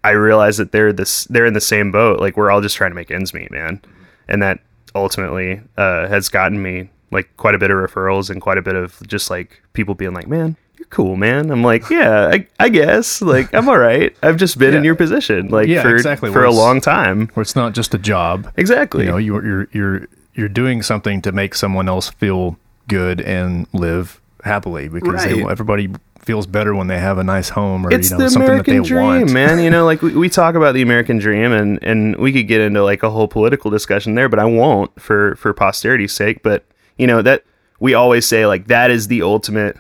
I 0.04 0.12
realize 0.12 0.58
that 0.58 0.72
they're 0.72 0.94
this 0.94 1.26
they're 1.26 1.46
in 1.46 1.54
the 1.54 1.62
same 1.62 1.92
boat. 1.92 2.20
Like 2.20 2.38
we're 2.38 2.52
all 2.52 2.62
just 2.62 2.76
trying 2.76 2.92
to 2.92 2.96
make 2.96 3.12
ends 3.12 3.34
meet, 3.34 3.52
man. 3.52 3.82
And 4.28 4.42
that 4.42 4.60
ultimately 4.96 5.62
uh, 5.78 6.08
has 6.08 6.30
gotten 6.30 6.62
me 6.62 6.90
like 7.12 7.36
quite 7.38 7.54
a 7.56 7.58
bit 7.60 7.70
of 7.72 7.78
referrals 7.78 8.30
and 8.30 8.42
quite 8.42 8.58
a 8.58 8.62
bit 8.62 8.76
of 8.76 9.06
just 9.08 9.30
like 9.30 9.62
people 9.74 9.94
being 9.96 10.14
like, 10.14 10.28
"Man, 10.28 10.58
you're 10.78 10.88
cool, 10.88 11.16
man." 11.16 11.52
I'm 11.52 11.64
like, 11.64 11.90
"Yeah, 11.90 12.28
I, 12.34 12.48
I 12.60 12.70
guess. 12.70 13.22
Like 13.22 13.54
I'm 13.54 13.70
all 13.70 13.78
right. 13.78 14.16
I've 14.24 14.38
just 14.38 14.58
been 14.58 14.74
in 14.74 14.84
your 14.84 14.96
position 14.96 15.50
like 15.50 15.68
Yeah, 15.68 15.82
for 15.84 15.94
exactly. 15.96 16.32
for 16.32 16.40
Where 16.40 16.46
a 16.46 16.52
long 16.52 16.82
time." 16.82 17.28
Where 17.36 17.42
it's 17.44 17.56
not 17.56 17.74
just 17.74 17.94
a 17.94 17.98
job. 18.00 18.52
Exactly. 18.58 19.06
You 19.06 19.12
know, 19.12 19.18
you're 19.18 19.46
you're 19.46 19.68
you're 19.72 20.08
you're 20.34 20.50
doing 20.50 20.82
something 20.82 21.22
to 21.22 21.32
make 21.32 21.56
someone 21.56 21.88
else 21.88 22.10
feel 22.10 22.58
good 22.88 23.22
and 23.22 23.68
live 23.74 24.20
happily 24.44 24.90
because 24.90 25.24
they, 25.24 25.44
everybody 25.44 25.90
feels 26.26 26.48
better 26.48 26.74
when 26.76 26.88
they 26.88 27.00
have 27.00 27.18
a 27.18 27.24
nice 27.24 27.50
home 27.50 27.86
or 27.86 27.94
it's 27.94 28.10
you 28.12 28.18
know 28.18 28.28
something 28.28 28.50
American 28.50 28.76
that 28.78 28.82
they 28.84 28.88
dream, 28.88 29.04
want. 29.06 29.32
man. 29.32 29.60
You 29.64 29.70
know, 29.70 29.86
like 29.92 30.02
we, 30.02 30.14
we 30.16 30.28
talk 30.30 30.56
about 30.56 30.74
the 30.74 30.82
American 30.82 31.18
dream, 31.18 31.52
and 31.52 31.80
and 31.84 32.16
we 32.18 32.32
could 32.34 32.48
get 32.48 32.62
into 32.62 32.84
like 32.84 33.04
a 33.04 33.10
whole 33.10 33.28
political 33.28 33.70
discussion 33.72 34.16
there, 34.16 34.28
but 34.30 34.40
I 34.40 34.46
won't 34.46 35.00
for 35.00 35.36
for 35.36 35.54
posterity's 35.54 36.14
sake. 36.14 36.44
But 36.44 36.66
you 36.98 37.08
know 37.08 37.22
that 37.22 37.44
we 37.80 37.94
always 37.94 38.28
say 38.28 38.46
like 38.46 38.68
that 38.68 38.92
is 38.92 39.08
the 39.08 39.22
ultimate. 39.22 39.78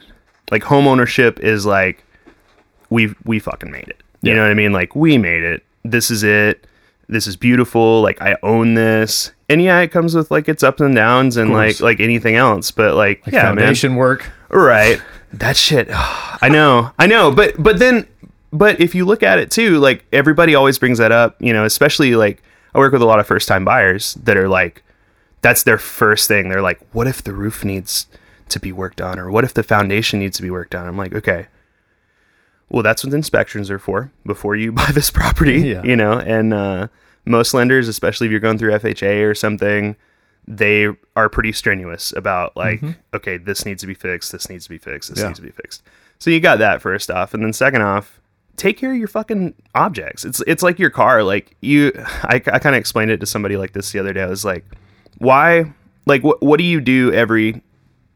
Like 0.52 0.64
home 0.64 0.88
ownership 0.88 1.40
is 1.40 1.66
like 1.66 2.04
we 2.90 3.14
we 3.26 3.40
fucking 3.40 3.72
made 3.72 3.88
it. 3.88 4.02
You 4.22 4.30
Yeah. 4.32 4.36
know 4.38 4.42
what 4.44 4.52
I 4.52 4.56
mean? 4.56 4.72
Like 4.74 4.96
we 4.96 5.18
made 5.18 5.44
it. 5.44 5.64
This 5.84 6.12
is 6.12 6.24
it. 6.24 6.68
This 7.08 7.28
is 7.28 7.36
beautiful. 7.36 8.02
Like 8.02 8.22
I 8.22 8.36
own 8.44 8.74
this. 8.76 9.32
And 9.50 9.62
yeah, 9.62 9.80
it 9.80 9.90
comes 9.92 10.16
with 10.16 10.32
like 10.32 10.48
its 10.50 10.64
ups 10.64 10.82
and 10.82 10.96
downs 10.96 11.38
and 11.38 11.52
like 11.54 11.80
like 11.80 12.00
anything 12.00 12.36
else. 12.36 12.72
But 12.72 12.96
like, 12.96 13.22
yeah, 13.28 13.44
man. 13.44 13.58
Foundation 13.58 13.96
work. 13.96 14.30
Right. 14.50 15.02
That 15.40 15.58
shit. 15.58 15.88
I 15.92 16.50
know. 16.50 16.92
I 17.00 17.08
know. 17.08 17.32
But 17.32 17.56
but 17.62 17.80
then 17.80 18.08
but 18.52 18.80
if 18.80 18.96
you 18.96 19.06
look 19.06 19.24
at 19.24 19.40
it 19.40 19.52
too, 19.52 19.78
like 19.80 20.06
everybody 20.14 20.56
always 20.56 20.80
brings 20.80 20.98
that 20.98 21.12
up, 21.12 21.36
you 21.42 21.54
know, 21.54 21.66
especially 21.66 22.16
like 22.16 22.42
I 22.74 22.80
work 22.80 22.94
with 22.94 23.02
a 23.02 23.06
lot 23.06 23.20
of 23.20 23.28
first 23.28 23.48
time 23.48 23.66
buyers 23.66 24.14
that 24.24 24.38
are 24.38 24.48
like 24.50 24.84
that's 25.42 25.64
their 25.64 25.78
first 25.78 26.28
thing. 26.28 26.50
They're 26.50 26.62
like, 26.62 26.80
what 26.92 27.08
if 27.08 27.22
the 27.24 27.34
roof 27.34 27.64
needs 27.64 28.08
to 28.50 28.60
be 28.60 28.72
worked 28.72 29.02
on 29.02 29.20
or 29.20 29.30
what 29.30 29.44
if 29.44 29.54
the 29.54 29.64
foundation 29.64 30.20
needs 30.20 30.38
to 30.38 30.44
be 30.44 30.50
worked 30.50 30.74
on? 30.76 30.88
I'm 30.88 30.98
like, 30.98 31.14
okay. 31.14 31.48
Well, 32.70 32.82
that's 32.84 33.04
what 33.04 33.14
inspections 33.14 33.70
are 33.70 33.78
for 33.80 34.12
before 34.26 34.56
you 34.56 34.72
buy 34.82 34.92
this 34.94 35.10
property, 35.12 35.62
Yeah. 35.62 35.84
you 35.84 35.96
know, 35.96 36.14
and 36.20 36.54
uh 36.54 36.88
most 37.28 37.54
lenders, 37.56 37.88
especially 37.88 38.28
if 38.28 38.32
you're 38.32 38.40
going 38.40 38.58
through 38.60 38.72
FHA 38.74 39.28
or 39.28 39.34
something, 39.34 39.96
they 40.48 40.88
are 41.16 41.30
pretty 41.30 41.52
strenuous 41.52 42.14
about 42.16 42.56
like, 42.56 42.82
okay, 43.14 43.38
this 43.38 43.66
needs 43.66 43.82
to 43.82 43.88
be 43.88 43.94
fixed, 43.96 44.32
this 44.32 44.50
needs 44.50 44.66
to 44.66 44.70
be 44.70 44.78
fixed, 44.78 45.10
this 45.10 45.18
Mm-hmm. 45.20 45.24
Yeah. 45.26 45.28
needs 45.30 45.40
to 45.40 45.46
be 45.46 45.52
fixed. 45.52 45.84
So 46.20 46.30
you 46.30 46.40
got 46.40 46.60
that 46.60 46.82
first 46.82 47.10
off, 47.12 47.34
and 47.34 47.44
then 47.44 47.52
second 47.54 47.82
off, 47.82 48.22
take 48.58 48.78
care 48.78 48.92
of 48.92 48.98
your 48.98 49.08
fucking 49.08 49.54
objects. 49.74 50.24
It's 50.24 50.42
it's 50.48 50.64
like 50.64 50.80
your 50.80 50.90
car. 50.90 51.24
Like 51.24 51.56
you, 51.62 51.92
I, 52.24 52.36
I 52.36 52.60
kind 52.60 52.76
of 52.76 52.80
explained 52.80 53.12
it 53.12 53.20
to 53.20 53.26
somebody 53.26 53.58
like 53.58 53.74
this 53.74 53.92
the 53.92 54.00
other 54.00 54.14
day. 54.14 54.22
I 54.24 54.28
was 54.28 54.46
like, 54.46 54.64
why? 55.18 55.74
Like 56.06 56.24
what 56.24 56.42
what 56.44 56.58
do 56.58 56.64
you 56.64 56.80
do 56.82 57.12
every 57.12 57.62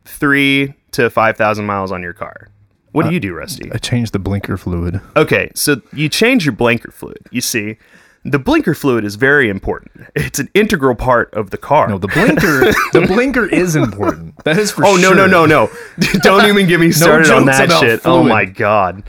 three 0.06 0.74
to 0.92 1.10
five 1.10 1.38
thousand 1.38 1.66
miles 1.66 1.92
on 1.92 2.02
your 2.02 2.14
car? 2.14 2.50
What 2.92 3.06
Uh, 3.06 3.10
do 3.10 3.14
you 3.14 3.20
do, 3.20 3.34
Rusty? 3.34 3.72
I 3.72 3.78
change 3.78 4.12
the 4.12 4.20
blinker 4.20 4.58
fluid. 4.58 5.00
Okay, 5.16 5.52
so 5.56 5.82
you 5.94 6.10
change 6.10 6.46
your 6.46 6.54
blinker 6.54 6.92
fluid. 6.92 7.20
You 7.32 7.42
see, 7.42 7.78
the 8.26 8.40
blinker 8.40 8.74
fluid 8.74 9.06
is 9.06 9.16
very 9.16 9.50
important. 9.50 10.08
It's 10.16 10.40
an 10.40 10.50
integral 10.54 10.96
part 10.96 11.34
of 11.34 11.50
the 11.52 11.58
car. 11.58 11.88
No, 11.88 11.98
the 11.98 12.08
blinker 12.10 12.72
the 12.94 13.06
blinker 13.08 13.46
is 13.46 13.76
important. 13.76 14.44
That 14.44 14.58
is 14.58 14.72
for 14.72 14.86
oh 14.86 14.96
no 14.96 15.14
sure. 15.14 15.16
no 15.16 15.26
no 15.28 15.46
no! 15.46 15.70
Don't 16.22 16.48
even 16.48 16.68
get 16.68 16.80
me 16.80 16.92
started 16.92 17.32
on 17.32 17.46
that 17.46 17.72
shit. 17.80 18.02
Oh 18.06 18.24
my 18.24 18.46
god. 18.46 19.04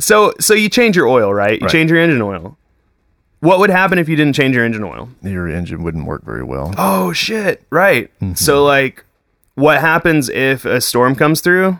So 0.00 0.34
so 0.40 0.54
you 0.54 0.68
change 0.68 0.96
your 0.96 1.06
oil, 1.08 1.32
right? 1.32 1.60
You 1.60 1.66
Right. 1.66 1.72
change 1.72 1.90
your 1.90 2.00
engine 2.00 2.20
oil. 2.22 2.56
What 3.40 3.58
would 3.58 3.70
happen 3.70 3.98
if 3.98 4.08
you 4.08 4.16
didn't 4.16 4.34
change 4.34 4.54
your 4.54 4.64
engine 4.64 4.84
oil? 4.84 5.08
Your 5.22 5.48
engine 5.48 5.82
wouldn't 5.82 6.06
work 6.06 6.24
very 6.24 6.42
well. 6.42 6.74
Oh 6.78 7.12
shit! 7.12 7.62
Right. 7.70 8.10
Mm-hmm. 8.20 8.34
So 8.34 8.64
like, 8.64 9.04
what 9.54 9.80
happens 9.80 10.28
if 10.28 10.64
a 10.64 10.80
storm 10.80 11.14
comes 11.14 11.40
through 11.40 11.78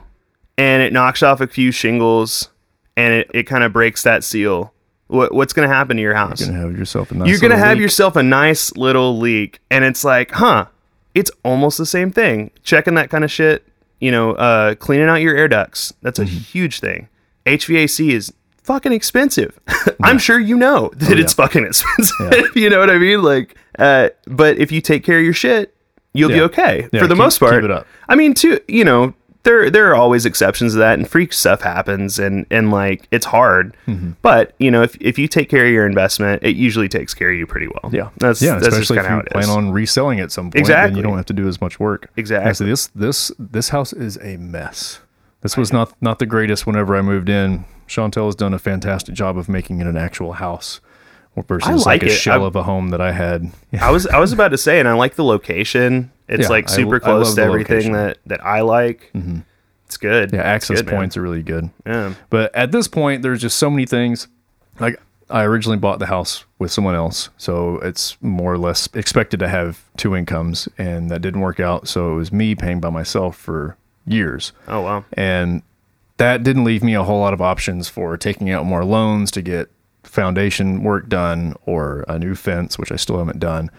and 0.59 0.83
it 0.83 0.93
knocks 0.93 1.23
off 1.23 1.41
a 1.41 1.47
few 1.47 1.73
shingles 1.73 2.51
and 2.97 3.13
it, 3.15 3.31
it 3.35 3.43
kind 3.45 3.65
of 3.65 3.73
breaks 3.73 4.03
that 4.03 4.25
seal? 4.25 4.73
What 5.09 5.35
what's 5.35 5.53
gonna 5.53 5.69
happen 5.69 5.97
to 5.97 6.03
your 6.03 6.15
house? 6.15 6.41
You're 6.41 6.49
gonna 6.51 6.61
have 6.61 6.79
yourself 6.79 7.11
a 7.11 7.15
nice 7.15 7.29
You're 7.29 7.39
gonna 7.39 7.55
little 7.55 7.67
have 7.69 7.77
leak. 7.77 7.83
yourself 7.83 8.17
a 8.17 8.23
nice 8.23 8.75
little 8.77 9.19
leak, 9.19 9.61
and 9.71 9.85
it's 9.85 10.05
like, 10.05 10.31
huh? 10.33 10.67
It's 11.15 11.31
almost 11.45 11.79
the 11.79 11.87
same 11.87 12.11
thing. 12.11 12.51
Checking 12.63 12.95
that 12.95 13.11
kind 13.11 13.23
of 13.25 13.31
shit. 13.31 13.67
You 14.01 14.11
know, 14.11 14.33
uh, 14.33 14.75
cleaning 14.75 15.09
out 15.09 15.17
your 15.17 15.37
air 15.37 15.47
ducts. 15.49 15.93
That's 16.03 16.19
a 16.19 16.25
Mm-hmm. 16.25 16.39
huge 16.39 16.81
thing. 16.81 17.09
HVAC 17.47 18.11
is 18.13 18.33
fucking 18.63 18.93
expensive. 18.93 19.59
I'm 20.03 20.19
sure 20.19 20.41
you 20.41 20.57
know 20.57 20.91
that 20.97 21.19
it's 21.19 21.39
Oh, 21.39 21.43
yeah. 21.43 21.47
fucking 21.47 21.65
expensive. 21.69 22.57
you 22.57 22.69
know 22.71 22.81
what 22.81 22.91
I 22.91 22.99
mean? 22.99 23.23
Like, 23.23 23.55
uh, 23.79 24.09
but 24.27 24.59
if 24.59 24.73
you 24.73 24.81
take 24.81 25.05
care 25.05 25.19
of 25.19 25.25
your 25.25 25.33
shit, 25.35 25.75
you'll 26.15 26.31
be 26.31 26.41
okay 26.41 26.89
Yeah, 26.93 27.01
for 27.01 27.07
the 27.07 27.15
keep- 27.15 27.19
most 27.19 27.39
part. 27.39 27.55
keep 27.55 27.65
it 27.65 27.71
up. 27.71 27.87
I 28.09 28.15
mean, 28.17 28.35
too, 28.35 28.59
you 28.69 28.85
know, 28.85 29.15
there 29.45 29.71
there 29.71 29.89
are 29.91 29.95
always 29.95 30.27
exceptions 30.27 30.73
to 30.73 30.79
that, 30.79 30.99
and 30.99 31.09
freak 31.09 31.33
stuff 31.33 31.61
happens, 31.63 32.19
and 32.19 32.45
and 32.51 32.71
like 32.71 33.07
it's 33.11 33.27
hard. 33.27 33.77
Mm-hmm. 33.87 34.13
But 34.23 34.55
you 34.59 34.71
know, 34.71 34.83
if 34.83 34.97
if 35.01 35.19
you 35.19 35.29
take 35.29 35.49
care 35.49 35.65
of 35.67 35.71
your 35.73 35.87
investment, 35.87 36.43
it 36.43 36.57
usually 36.57 36.89
takes 36.89 37.15
care 37.15 37.31
of 37.31 37.37
you 37.37 37.47
pretty 37.47 37.69
well. 37.69 37.91
Yeah, 37.93 38.11
that's 38.19 38.43
yeah, 38.43 38.55
that's 38.55 38.69
especially 38.69 38.97
kind 38.97 39.07
if 39.07 39.11
you 39.11 39.15
how 39.17 39.21
it 39.21 39.31
plan 39.31 39.45
is. 39.45 39.51
on 39.51 39.71
reselling 39.71 40.21
at 40.21 40.33
some 40.33 40.47
point. 40.47 40.55
Then 40.55 40.61
Exactly. 40.63 40.97
you 40.97 41.03
don't 41.03 41.17
have 41.17 41.27
to 41.27 41.33
do 41.33 41.47
as 41.47 41.61
much 41.61 41.79
work. 41.79 42.11
Exactly. 42.17 42.67
This 42.67 42.89
this 42.89 43.31
this 43.39 43.69
house 43.69 43.93
is 43.93 44.19
a 44.23 44.37
mess. 44.39 45.01
This 45.43 45.57
was 45.57 45.73
not 45.73 45.93
not 46.01 46.19
the 46.19 46.27
greatest. 46.27 46.67
Whenever 46.67 46.97
I 46.97 47.03
moved 47.03 47.29
in, 47.29 47.67
Chantel 47.87 48.27
has 48.27 48.35
done 48.35 48.55
a 48.55 48.59
fantastic 48.59 49.15
job 49.15 49.37
of 49.37 49.49
making 49.49 49.81
it 49.81 49.87
an 49.87 49.97
actual 49.97 50.33
house 50.35 50.81
versus 51.49 51.85
like 51.85 52.01
like, 52.01 52.03
a 52.05 52.07
it. 52.07 52.17
shell 52.17 52.45
I- 52.45 52.47
of 52.47 52.57
a 52.57 52.63
home 52.63 52.89
that 52.91 53.01
I 53.03 53.13
had. 53.13 53.51
I 53.79 53.91
was 53.91 54.07
I 54.07 54.19
was 54.19 54.33
about 54.33 54.49
to 54.49 54.59
say, 54.59 54.79
and 54.81 54.89
I 54.89 54.95
like 54.95 55.17
the 55.17 55.25
location. 55.25 56.11
It's 56.29 56.45
Yeah, 56.45 56.49
like 56.49 56.69
super 56.69 56.97
I 56.97 56.99
close 57.01 57.27
love 57.29 57.37
to 57.37 57.43
everything 57.43 57.77
location. 57.77 57.93
Mm-hmm. 57.95 58.07
that 58.09 58.19
that 58.27 58.45
I 58.47 58.61
like. 58.63 59.13
It's 59.87 59.97
good. 59.99 60.33
Yeah, 60.33 60.41
access 60.43 60.79
good, 60.79 60.87
man. 60.87 60.95
points 60.97 61.17
are 61.17 61.23
really 61.23 61.43
good. 61.43 61.69
Yeah. 61.87 62.15
But 62.31 62.55
at 62.55 62.73
this 62.73 62.89
point, 62.89 63.23
there's 63.23 63.41
just 63.43 63.57
so 63.59 63.69
many 63.71 63.85
things. 63.87 64.29
Like 64.81 64.99
I 65.31 65.43
originally 65.45 65.79
bought 65.79 65.99
the 65.99 66.07
house 66.07 66.45
with 66.59 66.71
someone 66.73 66.95
else, 66.95 67.29
so 67.37 67.77
it's 67.79 68.17
more 68.23 68.53
or 68.55 68.59
less 68.59 68.89
expected 68.95 69.39
to 69.41 69.49
have 69.49 69.83
two 69.97 70.17
incomes, 70.17 70.69
and 70.79 71.11
that 71.11 71.21
didn't 71.23 71.41
work 71.41 71.61
out. 71.61 71.87
So 71.89 72.13
it 72.13 72.17
was 72.17 72.33
me 72.33 72.55
paying 72.55 72.81
by 72.81 72.91
myself 72.91 73.37
for 73.37 73.77
years, 74.07 74.53
Oh 74.69 74.81
wow. 74.83 75.05
and 75.15 75.63
that 76.19 76.43
didn't 76.43 76.65
leave 76.65 76.83
me 76.83 76.95
a 76.95 77.03
whole 77.03 77.21
lot 77.21 77.33
of 77.35 77.41
options 77.41 77.89
for 77.89 78.17
taking 78.17 78.51
out 78.51 78.65
more 78.67 78.85
loans 78.85 79.31
to 79.33 79.43
get 79.43 79.71
foundation 80.03 80.83
work 80.83 81.09
done, 81.09 81.55
or 81.67 82.05
a 82.09 82.19
new 82.19 82.35
fence, 82.35 82.79
which 82.79 82.93
I 82.93 82.97
still 82.97 83.19
haven't 83.19 83.39
done, 83.41 83.71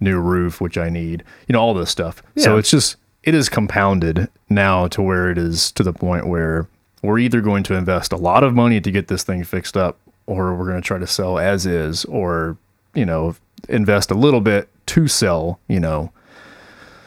new 0.00 0.18
roof, 0.18 0.60
which 0.60 0.76
I 0.78 0.88
need, 0.88 1.22
you 1.46 1.52
know, 1.52 1.60
all 1.60 1.74
this 1.74 1.90
stuff. 1.90 2.22
So 2.36 2.56
it's 2.56 2.70
just 2.70 2.96
it 3.22 3.34
is 3.34 3.48
compounded 3.48 4.28
now 4.48 4.88
to 4.88 5.02
where 5.02 5.30
it 5.30 5.36
is 5.38 5.70
to 5.72 5.82
the 5.82 5.92
point 5.92 6.26
where 6.26 6.66
we're 7.02 7.18
either 7.18 7.40
going 7.40 7.62
to 7.64 7.74
invest 7.74 8.12
a 8.12 8.16
lot 8.16 8.42
of 8.42 8.54
money 8.54 8.80
to 8.80 8.90
get 8.90 9.08
this 9.08 9.22
thing 9.22 9.44
fixed 9.44 9.76
up 9.76 9.98
or 10.26 10.54
we're 10.54 10.66
going 10.66 10.80
to 10.80 10.86
try 10.86 10.98
to 10.98 11.06
sell 11.06 11.38
as 11.38 11.66
is 11.66 12.04
or 12.06 12.56
you 12.94 13.04
know 13.04 13.34
invest 13.68 14.10
a 14.10 14.14
little 14.14 14.40
bit 14.40 14.68
to 14.86 15.06
sell 15.06 15.60
you 15.68 15.78
know 15.80 16.10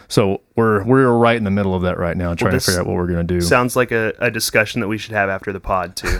So 0.08 0.42
we're 0.56 0.84
we're 0.84 1.12
right 1.12 1.36
in 1.36 1.44
the 1.44 1.52
middle 1.52 1.74
of 1.74 1.82
that 1.82 1.98
right 1.98 2.16
now, 2.16 2.36
trying 2.36 2.54
this 2.54 2.66
to 2.66 2.72
figure 2.72 2.82
out 2.82 2.88
what 2.88 2.96
we're 2.96 3.08
gonna 3.08 3.24
do. 3.24 3.42
Sounds 3.42 3.76
like 3.76 3.92
a, 3.92 4.14
a 4.20 4.30
discussion 4.30 4.82
that 4.82 4.88
we 4.88 4.98
should 5.00 5.14
have 5.14 5.30
after 5.30 5.52
the 5.52 5.60
pod 5.60 5.96
too. 5.96 6.20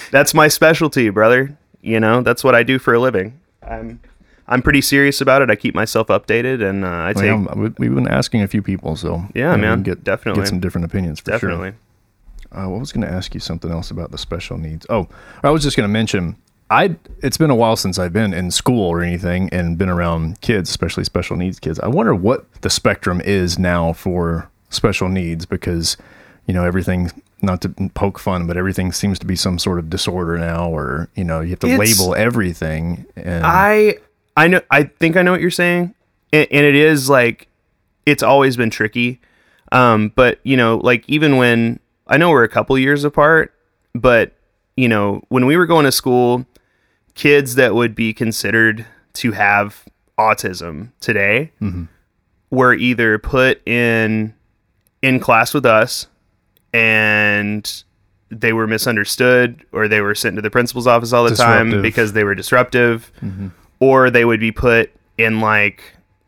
that's 0.10 0.32
my 0.34 0.48
specialty, 0.48 1.10
brother. 1.10 1.56
You 1.82 2.00
know, 2.00 2.22
that's 2.22 2.42
what 2.42 2.54
I 2.54 2.62
do 2.62 2.78
for 2.78 2.94
a 2.94 2.98
living. 2.98 3.38
I'm 3.62 4.00
I'm 4.48 4.62
pretty 4.62 4.80
serious 4.80 5.20
about 5.20 5.42
it. 5.42 5.50
I 5.50 5.56
keep 5.56 5.74
myself 5.74 6.06
updated, 6.08 6.62
and 6.68 6.84
uh, 6.84 6.88
I 6.88 7.12
Well, 7.12 7.14
take 7.14 7.24
yeah, 7.24 7.54
we- 7.54 7.72
we've 7.78 7.94
been 7.94 8.08
asking 8.08 8.42
a 8.42 8.48
few 8.48 8.62
people, 8.62 8.96
so 8.96 9.24
Yeah, 9.34 9.52
you 9.52 9.58
know, 9.58 9.68
man, 9.68 9.76
can 9.78 9.82
get 9.82 10.04
definitely. 10.04 10.42
get 10.42 10.48
some 10.48 10.60
different 10.60 10.84
opinions 10.86 11.20
for 11.20 11.30
definitely. 11.32 11.72
sure. 12.52 12.62
Uh, 12.64 12.68
what 12.68 12.80
was 12.80 12.92
going 12.92 13.06
to 13.06 13.12
ask 13.12 13.34
you 13.34 13.40
something 13.40 13.70
else 13.70 13.90
about 13.90 14.10
the 14.10 14.16
special 14.18 14.56
needs? 14.56 14.86
Oh, 14.88 15.06
I 15.44 15.50
was 15.50 15.62
just 15.62 15.76
going 15.76 15.86
to 15.88 15.92
mention 15.92 16.36
I. 16.70 16.96
It's 17.22 17.36
been 17.36 17.50
a 17.50 17.54
while 17.54 17.76
since 17.76 17.98
I've 17.98 18.12
been 18.14 18.32
in 18.32 18.50
school 18.50 18.86
or 18.88 19.02
anything 19.02 19.48
and 19.52 19.76
been 19.76 19.88
around 19.90 20.40
kids, 20.40 20.70
especially 20.70 21.04
special 21.04 21.36
needs 21.36 21.58
kids. 21.60 21.78
I 21.80 21.88
wonder 21.88 22.14
what 22.14 22.50
the 22.62 22.70
spectrum 22.70 23.20
is 23.22 23.58
now 23.58 23.92
for 23.92 24.48
special 24.70 25.08
needs 25.10 25.44
because 25.46 25.96
you 26.46 26.54
know 26.54 26.64
everything. 26.64 27.10
Not 27.40 27.60
to 27.62 27.68
poke 27.94 28.18
fun, 28.18 28.48
but 28.48 28.56
everything 28.56 28.90
seems 28.90 29.18
to 29.20 29.26
be 29.26 29.36
some 29.36 29.60
sort 29.60 29.78
of 29.78 29.88
disorder 29.88 30.38
now, 30.38 30.68
or 30.70 31.08
you 31.14 31.22
know 31.24 31.40
you 31.40 31.50
have 31.50 31.60
to 31.60 31.68
It's- 31.68 32.00
label 32.00 32.14
everything. 32.16 33.04
And 33.14 33.46
I 33.46 33.98
I 34.38 34.46
know 34.46 34.60
I 34.70 34.84
think 34.84 35.16
I 35.16 35.22
know 35.22 35.32
what 35.32 35.40
you're 35.40 35.50
saying, 35.50 35.94
and, 36.32 36.46
and 36.50 36.64
it 36.64 36.74
is 36.76 37.10
like 37.10 37.48
it's 38.06 38.22
always 38.22 38.56
been 38.56 38.70
tricky. 38.70 39.20
Um, 39.72 40.12
but 40.14 40.38
you 40.44 40.56
know, 40.56 40.78
like 40.78 41.04
even 41.08 41.36
when 41.36 41.80
I 42.06 42.16
know 42.16 42.30
we're 42.30 42.44
a 42.44 42.48
couple 42.48 42.78
years 42.78 43.04
apart, 43.04 43.52
but 43.94 44.32
you 44.76 44.88
know, 44.88 45.22
when 45.28 45.44
we 45.44 45.56
were 45.56 45.66
going 45.66 45.84
to 45.84 45.92
school, 45.92 46.46
kids 47.14 47.56
that 47.56 47.74
would 47.74 47.94
be 47.96 48.14
considered 48.14 48.86
to 49.14 49.32
have 49.32 49.84
autism 50.18 50.92
today 51.00 51.50
were 52.50 52.74
either 52.74 53.18
put 53.18 53.60
in 53.66 54.34
in 55.02 55.18
class 55.20 55.52
with 55.52 55.66
us 55.66 56.06
and 56.72 57.82
they 58.30 58.52
were 58.52 58.66
misunderstood 58.66 59.64
or 59.72 59.88
they 59.88 60.00
were 60.00 60.14
sent 60.14 60.36
to 60.36 60.42
the 60.42 60.50
principal's 60.50 60.86
office 60.86 61.12
all 61.12 61.24
the 61.24 61.30
time 61.36 61.70
because 61.82 62.12
they 62.12 62.24
were 62.24 62.34
disruptive 62.34 63.10
or 63.80 64.10
they 64.10 64.24
would 64.24 64.40
be 64.40 64.52
put 64.52 64.90
in 65.16 65.40
like 65.40 65.82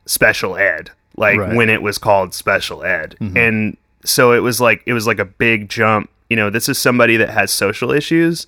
special 0.07 0.57
ed 0.57 0.91
like 1.17 1.39
Right. 1.39 1.55
when 1.57 1.69
it 1.69 1.83
was 1.83 1.99
called 1.99 2.33
special 2.35 2.83
ed. 2.85 3.17
Mm-hmm. 3.21 3.37
And 3.37 3.77
so 4.05 4.33
it 4.33 4.41
was 4.41 4.61
like 4.61 4.83
it 4.87 4.93
was 4.93 5.07
like 5.07 5.19
a 5.19 5.25
big 5.25 5.69
jump. 5.69 6.11
You 6.29 6.37
know 6.37 6.51
this 6.51 6.69
is 6.69 6.79
somebody 6.79 7.17
that 7.17 7.31
has 7.31 7.51
social 7.51 7.91
issues 7.91 8.47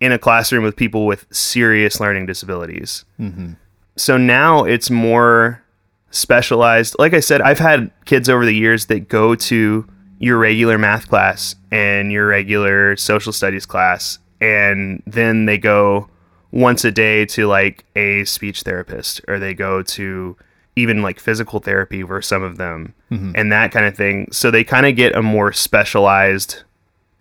in 0.00 0.12
a 0.12 0.18
classroom 0.18 0.64
with 0.64 0.76
people 0.76 1.06
with 1.06 1.26
serious 1.30 2.00
learning 2.00 2.26
disabilities. 2.26 3.04
Mm-hmm. 3.20 3.52
So 3.96 4.16
now 4.16 4.64
it's 4.64 4.90
more 4.90 5.62
specialized. 6.10 6.96
Like 6.98 7.14
i 7.14 7.20
said 7.20 7.40
i've 7.40 7.58
had 7.60 7.90
kids 8.04 8.28
over 8.28 8.44
the 8.44 8.54
years 8.54 8.86
that 8.86 9.08
go 9.08 9.34
to 9.36 9.86
your 10.18 10.38
regular 10.38 10.76
math 10.76 11.08
class 11.08 11.54
and 11.70 12.10
your 12.12 12.26
regular 12.26 12.96
social 12.96 13.32
studies 13.32 13.64
class 13.64 14.18
and 14.40 15.02
then 15.06 15.46
they 15.46 15.56
go 15.56 16.08
once 16.52 16.84
a 16.84 16.90
day 16.90 17.24
to 17.26 17.46
like 17.46 17.84
a 17.96 18.24
speech 18.24 18.62
therapist 18.62 19.20
or 19.28 19.38
they 19.38 19.54
go 19.54 19.82
to 19.82 20.36
even 20.76 21.02
like 21.02 21.20
physical 21.20 21.60
therapy 21.60 22.02
for 22.02 22.22
some 22.22 22.42
of 22.42 22.56
them 22.56 22.94
and 23.36 23.52
that 23.52 23.72
kind 23.72 23.86
of 23.86 23.96
thing. 23.96 24.28
So 24.32 24.50
they 24.50 24.64
kind 24.64 24.86
of 24.86 24.94
get 24.96 25.14
a 25.16 25.22
more 25.22 25.52
specialized 25.52 26.62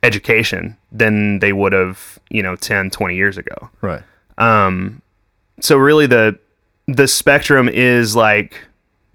education 0.04 0.78
than 0.92 1.40
they 1.40 1.52
would 1.52 1.74
have 1.74 2.20
you 2.30 2.42
know 2.42 2.56
10 2.56 2.90
20 2.90 3.16
years 3.16 3.38
ago. 3.38 3.70
Right, 3.82 4.04
Um 4.38 5.02
so 5.62 5.78
really 5.78 6.08
the 6.08 6.40
the 6.88 7.08
spectrum 7.08 7.68
is 7.70 8.16
like 8.16 8.66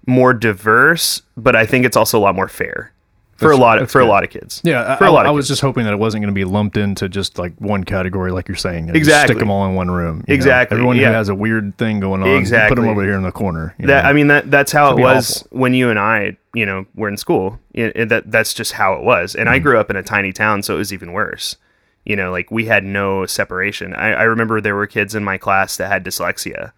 more 0.07 0.33
diverse 0.33 1.23
but 1.35 1.55
i 1.55 1.65
think 1.65 1.83
it's 1.85 1.97
also 1.97 2.17
a 2.19 2.21
lot 2.21 2.35
more 2.35 2.47
fair 2.47 2.91
for 3.35 3.51
a 3.51 3.57
lot 3.57 3.79
of 3.79 3.91
for 3.91 3.99
a 3.99 4.05
lot 4.05 4.23
of 4.23 4.29
kids 4.29 4.61
Yeah, 4.63 4.95
for 4.95 5.03
I, 5.03 5.07
a 5.07 5.11
lot 5.11 5.25
I 5.25 5.31
was 5.31 5.43
kids. 5.43 5.49
just 5.49 5.61
hoping 5.61 5.83
that 5.83 5.93
it 5.93 5.97
wasn't 5.99 6.21
going 6.23 6.33
to 6.33 6.37
be 6.37 6.45
lumped 6.45 6.77
into 6.77 7.09
just 7.09 7.37
like 7.37 7.53
one 7.59 7.83
category, 7.83 8.31
like 8.31 8.47
you're 8.47 8.55
saying. 8.55 8.87
just 8.87 8.95
Exactly. 8.95 9.33
stick 9.33 9.39
them 9.39 9.51
all 9.51 9.65
in 9.67 9.75
one 9.75 9.91
room. 9.91 10.23
you 10.27 10.31
know? 10.31 10.35
Exactly, 10.35 10.75
Everyone 10.75 10.95
yeah. 10.97 11.07
who 11.09 11.13
has 11.13 11.27
a 11.29 11.35
weird 11.35 11.77
thing 11.77 11.99
going 11.99 12.21
on, 12.23 12.29
Exactly. 12.29 12.75
put 12.75 12.81
them 12.81 12.89
over 12.89 13.03
here 13.03 13.15
in 13.15 13.23
the 13.23 13.31
corner. 13.33 13.75
you 13.77 13.87
that 13.87 14.03
know? 14.03 14.09
i 14.09 14.13
mean 14.13 14.27
that 14.27 14.49
that's 14.49 14.71
how 14.71 14.95
it 14.95 15.01
was 15.01 15.41
awful. 15.43 15.57
when 15.59 15.73
you 15.73 15.89
and 15.89 15.99
i 15.99 16.37
you 16.53 16.65
know 16.65 16.85
were 16.95 17.09
in 17.09 17.17
school 17.17 17.59
It- 17.73 17.91
it- 17.95 18.09
that 18.09 18.31
that's 18.31 18.53
just 18.53 18.71
how 18.73 18.93
it 18.93 19.03
was 19.03 19.35
and 19.35 19.49
i 19.49 19.57
Mm-hmm. 19.57 19.63
grew 19.63 19.79
up 19.79 19.89
in 19.89 19.95
a 19.97 20.03
tiny 20.03 20.31
town 20.31 20.63
so 20.63 20.75
it 20.75 20.77
was 20.77 20.93
even 20.93 21.11
worse 21.11 21.57
you 22.05 22.15
know 22.15 22.31
like 22.31 22.49
we 22.51 22.65
had 22.65 22.83
no 22.85 23.25
separation 23.25 23.93
i, 23.95 24.11
I 24.13 24.23
remember 24.23 24.61
there 24.61 24.75
were 24.75 24.87
kids 24.87 25.13
in 25.15 25.23
my 25.25 25.37
class 25.37 25.75
that 25.77 25.87
had 25.91 26.05
dyslexia 26.05 26.71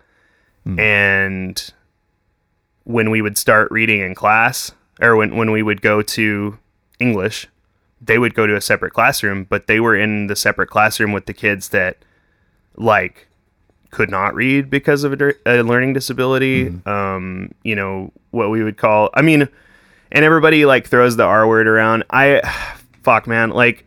Hmm. 0.65 0.80
and 0.80 1.74
when 2.84 3.10
we 3.10 3.22
would 3.22 3.38
start 3.38 3.70
reading 3.72 4.00
in 4.02 4.15
class 4.15 4.72
or 5.02 5.16
when, 5.16 5.36
when 5.36 5.52
we 5.52 5.64
would 5.64 5.82
go 5.82 6.02
to 6.02 6.58
english 7.00 7.48
they 8.02 8.18
would 8.18 8.34
go 8.34 8.46
to 8.46 8.56
a 8.56 8.62
separate 8.62 8.94
classroom 8.94 9.44
but 9.44 9.68
they 9.68 9.80
were 9.80 9.96
in 9.96 10.28
the 10.28 10.36
separate 10.36 10.70
classroom 10.70 11.12
with 11.12 11.26
the 11.26 11.34
kids 11.34 11.70
that 11.70 11.98
like 12.76 13.28
could 13.90 14.10
not 14.10 14.36
read 14.36 14.70
because 14.70 15.04
of 15.04 15.14
a, 15.14 15.34
a 15.46 15.62
learning 15.64 15.94
disability. 15.94 16.68
Um 16.86 17.54
you 17.64 17.76
know 17.76 18.12
what 18.32 18.50
we 18.50 18.64
would 18.64 18.78
call 18.78 19.10
i 19.14 19.22
mean 19.22 19.48
and 20.12 20.26
everybody 20.26 20.66
like 20.66 20.88
throws 20.88 21.16
the 21.16 21.24
r 21.24 21.48
word 21.48 21.68
around. 21.68 22.04
I 22.10 22.42
fuck 23.04 23.28
man 23.28 23.50
like 23.50 23.86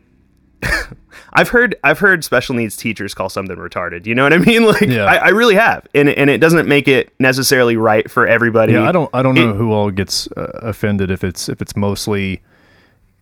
I've 1.33 1.49
heard 1.51 1.77
I've 1.85 1.99
heard 2.01 2.25
special 2.25 2.55
needs 2.55 2.77
teachers 2.77 3.15
call 3.15 3.29
something 3.29 3.57
retarded. 3.57 4.07
You 4.07 4.15
know 4.15 4.25
what 4.25 4.33
I 4.33 4.39
mean? 4.39 4.65
Like 4.67 4.83
Yeah. 4.83 5.05
I, 5.05 5.17
I 5.17 5.29
really 5.29 5.55
have, 5.55 5.87
and 5.95 6.09
and 6.09 6.29
it 6.29 6.39
doesn't 6.39 6.69
make 6.69 6.89
it 6.89 7.13
necessarily 7.19 7.77
right 7.77 8.11
for 8.11 8.27
everybody. 8.27 8.73
yeah, 8.73 8.89
I 8.89 8.93
don't, 8.93 9.09
I 9.15 9.23
don't 9.23 9.35
know 9.35 9.51
It- 9.51 9.57
who 9.57 9.73
all 9.73 9.91
gets 9.91 10.29
uh, 10.37 10.51
offended 10.63 11.11
if 11.11 11.23
it's 11.25 11.49
if 11.49 11.63
it's 11.63 11.77
mostly 11.77 12.43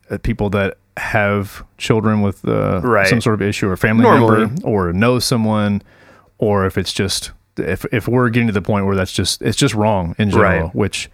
uh, 0.09 0.17
people 0.17 0.49
that 0.51 0.77
have 0.97 1.63
children 1.77 2.21
with 2.21 2.45
uh, 2.47 2.81
Right. 2.83 3.07
some 3.07 3.21
sort 3.21 3.35
of 3.35 3.41
issue 3.41 3.69
or 3.69 3.77
family 3.77 4.03
Normally. 4.03 4.47
member 4.47 4.61
or 4.67 4.91
know 4.91 5.19
someone, 5.19 5.81
or 6.39 6.65
if 6.65 6.77
it's 6.77 6.91
just 6.91 7.31
if 7.57 7.85
if 7.93 8.07
we're 8.07 8.29
getting 8.29 8.47
to 8.47 8.53
the 8.53 8.61
point 8.61 8.85
where 8.85 8.95
that's 8.95 9.11
just 9.13 9.41
it's 9.41 9.57
just 9.57 9.75
wrong 9.75 10.15
in 10.17 10.29
general, 10.31 10.63
Right. 10.65 10.75
which 10.75 11.09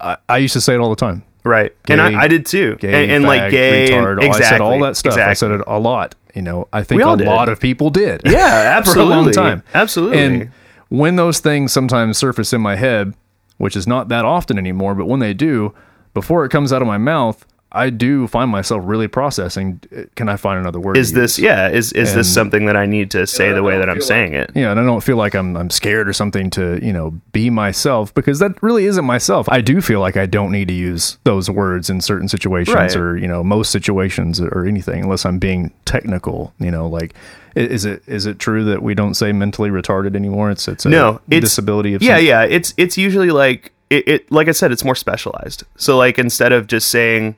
I, 0.00 0.18
I 0.28 0.36
used 0.38 0.52
to 0.52 0.60
say 0.60 0.74
it 0.74 0.78
all 0.78 0.90
the 0.90 0.96
time. 0.96 1.24
Right, 1.44 1.74
and 1.88 2.00
I, 2.00 2.22
I 2.22 2.28
did 2.28 2.46
too, 2.46 2.76
gay, 2.76 3.04
and, 3.04 3.12
and 3.12 3.24
like 3.24 3.42
fag, 3.42 3.50
gay, 3.50 3.92
and- 3.94 4.06
retard. 4.06 4.16
exactly, 4.24 4.44
I 4.46 4.48
said 4.50 4.60
all 4.60 4.80
that 4.80 4.96
stuff. 4.96 5.12
I 5.12 5.16
Exactly. 5.30 5.34
said 5.34 5.50
it 5.52 5.60
a 5.66 5.78
lot. 5.78 6.14
You 6.34 6.42
know, 6.42 6.68
I 6.72 6.82
think 6.84 7.02
a 7.02 7.16
did. 7.16 7.26
lot 7.26 7.48
of 7.48 7.58
people 7.58 7.90
did. 7.90 8.20
Yeah, 8.24 8.30
for 8.82 8.90
a 8.90 8.92
absolutely, 9.00 9.14
long 9.14 9.32
time. 9.32 9.62
absolutely. 9.74 10.18
And 10.22 10.50
when 10.88 11.16
those 11.16 11.40
things 11.40 11.72
sometimes 11.72 12.16
surface 12.18 12.52
in 12.52 12.60
my 12.60 12.76
head, 12.76 13.14
which 13.56 13.74
is 13.76 13.86
not 13.86 14.08
that 14.08 14.24
often 14.24 14.56
anymore, 14.58 14.94
but 14.94 15.06
when 15.06 15.20
they 15.20 15.34
do, 15.34 15.74
before 16.14 16.44
it 16.44 16.50
comes 16.50 16.72
out 16.72 16.80
of 16.82 16.86
my 16.88 16.98
mouth, 16.98 17.44
I 17.70 17.90
do 17.90 18.26
find 18.26 18.50
myself 18.50 18.82
really 18.86 19.08
processing. 19.08 19.80
uh, 19.94 20.04
Can 20.14 20.28
I 20.30 20.36
find 20.36 20.58
another 20.58 20.80
word? 20.80 20.96
is 20.96 21.12
this 21.12 21.38
use? 21.38 21.44
yeah? 21.44 21.68
Is 21.68 21.92
is 21.92 22.14
this 22.14 22.32
something 22.32 22.64
that 22.64 22.76
I 22.76 22.86
need 22.86 23.10
to 23.10 23.26
say 23.26 23.50
I 23.50 23.52
the 23.52 23.62
way 23.62 23.76
that 23.78 23.90
I'm 23.90 23.96
feel 23.96 24.06
saying 24.06 24.32
it? 24.34 24.50
Yeah, 24.54 24.70
and 24.70 24.80
I 24.80 24.84
don't 24.84 25.02
feel 25.02 25.18
like 25.18 25.34
I'm 25.34 25.54
I'm 25.56 25.68
scared 25.68 26.08
or 26.08 26.12
something 26.14 26.48
to 26.50 26.82
you 26.82 26.92
know 26.94 27.10
be 27.32 27.50
myself 27.50 28.14
because 28.14 28.38
that 28.38 28.62
really 28.62 28.86
isn't 28.86 29.04
myself. 29.04 29.48
I 29.50 29.60
do 29.60 29.80
feel 29.82 30.00
like 30.00 30.16
I 30.16 30.24
don't 30.24 30.50
need 30.50 30.68
to 30.68 30.74
use 30.74 31.18
those 31.24 31.50
words 31.50 31.90
in 31.90 32.00
certain 32.00 32.28
situations 32.28 32.74
Right. 32.74 32.96
or 32.96 33.18
you 33.18 33.28
know 33.28 33.44
most 33.44 33.70
situations 33.70 34.40
or 34.40 34.64
anything 34.64 35.02
unless 35.04 35.26
I'm 35.26 35.38
being 35.38 35.70
technical. 35.84 36.54
You 36.58 36.70
know, 36.70 36.88
like 36.88 37.14
is 37.54 37.84
it 37.84 38.02
is 38.06 38.24
it 38.24 38.38
true 38.38 38.64
that 38.64 38.82
we 38.82 38.94
don't 38.94 39.12
say 39.14 39.32
mentally 39.32 39.68
retarded 39.68 40.16
anymore? 40.16 40.50
It's 40.50 40.68
it's 40.68 40.86
a 40.86 40.88
no 40.88 41.20
it's 41.30 41.44
disability 41.44 41.92
of 41.94 42.02
yeah 42.02 42.16
some- 42.16 42.24
yeah 42.24 42.42
it's 42.44 42.72
it's 42.78 42.96
usually 42.96 43.30
like 43.30 43.72
it, 43.90 44.06
it 44.08 44.32
like 44.32 44.48
i 44.48 44.52
said 44.52 44.70
it's 44.70 44.84
more 44.84 44.94
specialized 44.94 45.64
so 45.76 45.96
like 45.96 46.18
instead 46.18 46.52
of 46.52 46.66
just 46.66 46.88
saying 46.88 47.34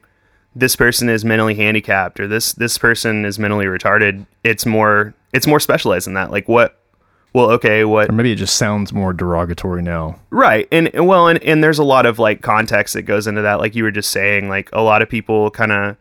this 0.55 0.77
person 0.77 1.09
is 1.09 1.25
mentally 1.25 1.55
handicapped 1.55 2.19
or 2.19 2.27
this 2.27 2.53
this 2.55 2.77
person 2.77 3.25
is 3.25 3.39
mentally 3.39 3.67
retarded 3.67 4.27
it's 4.43 4.67
more 4.67 5.15
it's 5.33 5.47
more 5.47 5.61
specialized 5.61 6.07
in 6.07 6.15
that 6.15 6.31
like 6.31 6.49
what 6.49 6.81
well 7.33 7.51
okay 7.51 7.85
what 7.85 8.09
Or 8.09 8.13
maybe 8.13 8.33
it 8.33 8.37
just 8.37 8.57
sounds 8.57 8.93
more 8.93 9.13
derogatory 9.13 9.83
now. 9.83 10.19
Right. 10.31 10.67
And 10.73 10.91
well 11.07 11.29
and, 11.29 11.43
and 11.45 11.63
there's 11.63 11.79
a 11.79 11.85
lot 11.85 12.07
of 12.07 12.19
like 12.19 12.43
context 12.43 12.95
that 12.95 13.03
goes 13.03 13.27
into 13.27 13.43
that. 13.43 13.61
Like 13.61 13.75
you 13.75 13.85
were 13.85 13.91
just 13.91 14.11
saying, 14.11 14.49
like 14.49 14.69
a 14.73 14.83
lot 14.83 15.03
of 15.03 15.09
people 15.09 15.51
kinda 15.51 15.97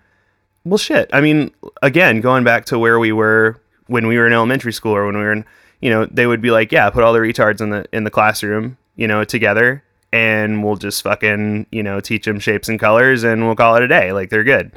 well 0.63 0.77
shit. 0.77 1.09
I 1.13 1.21
mean, 1.21 1.51
again, 1.81 2.21
going 2.21 2.43
back 2.43 2.65
to 2.65 2.79
where 2.79 2.99
we 2.99 3.11
were 3.11 3.61
when 3.87 4.07
we 4.07 4.17
were 4.17 4.25
in 4.25 4.33
elementary 4.33 4.73
school 4.73 4.95
or 4.95 5.05
when 5.05 5.17
we 5.17 5.23
were 5.23 5.33
in 5.33 5.45
you 5.81 5.89
know, 5.89 6.05
they 6.07 6.27
would 6.27 6.41
be 6.41 6.51
like, 6.51 6.71
Yeah, 6.71 6.89
put 6.89 7.03
all 7.03 7.13
the 7.13 7.19
retards 7.19 7.61
in 7.61 7.69
the 7.69 7.85
in 7.93 8.03
the 8.03 8.11
classroom, 8.11 8.77
you 8.95 9.07
know, 9.07 9.23
together 9.23 9.83
and 10.11 10.63
we'll 10.63 10.75
just 10.75 11.03
fucking, 11.03 11.67
you 11.71 11.83
know, 11.83 11.99
teach 11.99 12.25
them 12.25 12.39
shapes 12.39 12.69
and 12.69 12.79
colors 12.79 13.23
and 13.23 13.45
we'll 13.45 13.55
call 13.55 13.75
it 13.75 13.83
a 13.83 13.87
day. 13.87 14.11
Like 14.11 14.29
they're 14.29 14.43
good. 14.43 14.71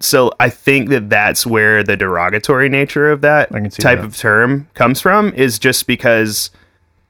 So 0.00 0.32
I 0.40 0.50
think 0.50 0.88
that 0.88 1.08
that's 1.08 1.46
where 1.46 1.84
the 1.84 1.96
derogatory 1.96 2.68
nature 2.68 3.10
of 3.10 3.20
that 3.20 3.54
I 3.54 3.60
can 3.60 3.70
see 3.70 3.82
type 3.82 3.98
that. 3.98 4.04
of 4.04 4.16
term 4.16 4.68
comes 4.74 5.00
from 5.00 5.32
is 5.34 5.58
just 5.58 5.86
because 5.86 6.50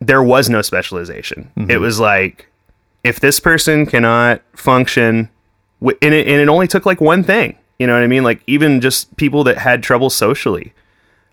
there 0.01 0.23
was 0.23 0.49
no 0.51 0.63
specialization. 0.63 1.51
Mm-hmm. 1.57 1.71
It 1.71 1.81
was 1.81 1.99
like 1.99 2.49
if 3.03 3.21
this 3.21 3.41
person 3.41 3.87
cannot 3.87 4.43
function, 4.55 5.31
and 5.81 6.15
it, 6.15 6.27
and 6.29 6.41
it 6.41 6.49
only 6.49 6.69
took 6.69 6.87
like 6.87 7.01
one 7.01 7.25
thing. 7.25 7.57
You 7.79 7.87
know 7.87 7.95
what 7.95 8.03
I 8.03 8.07
mean? 8.07 8.23
Like 8.23 8.43
even 8.47 8.81
just 8.81 9.17
people 9.17 9.43
that 9.45 9.59
had 9.59 9.83
trouble 9.83 10.11
socially. 10.11 10.73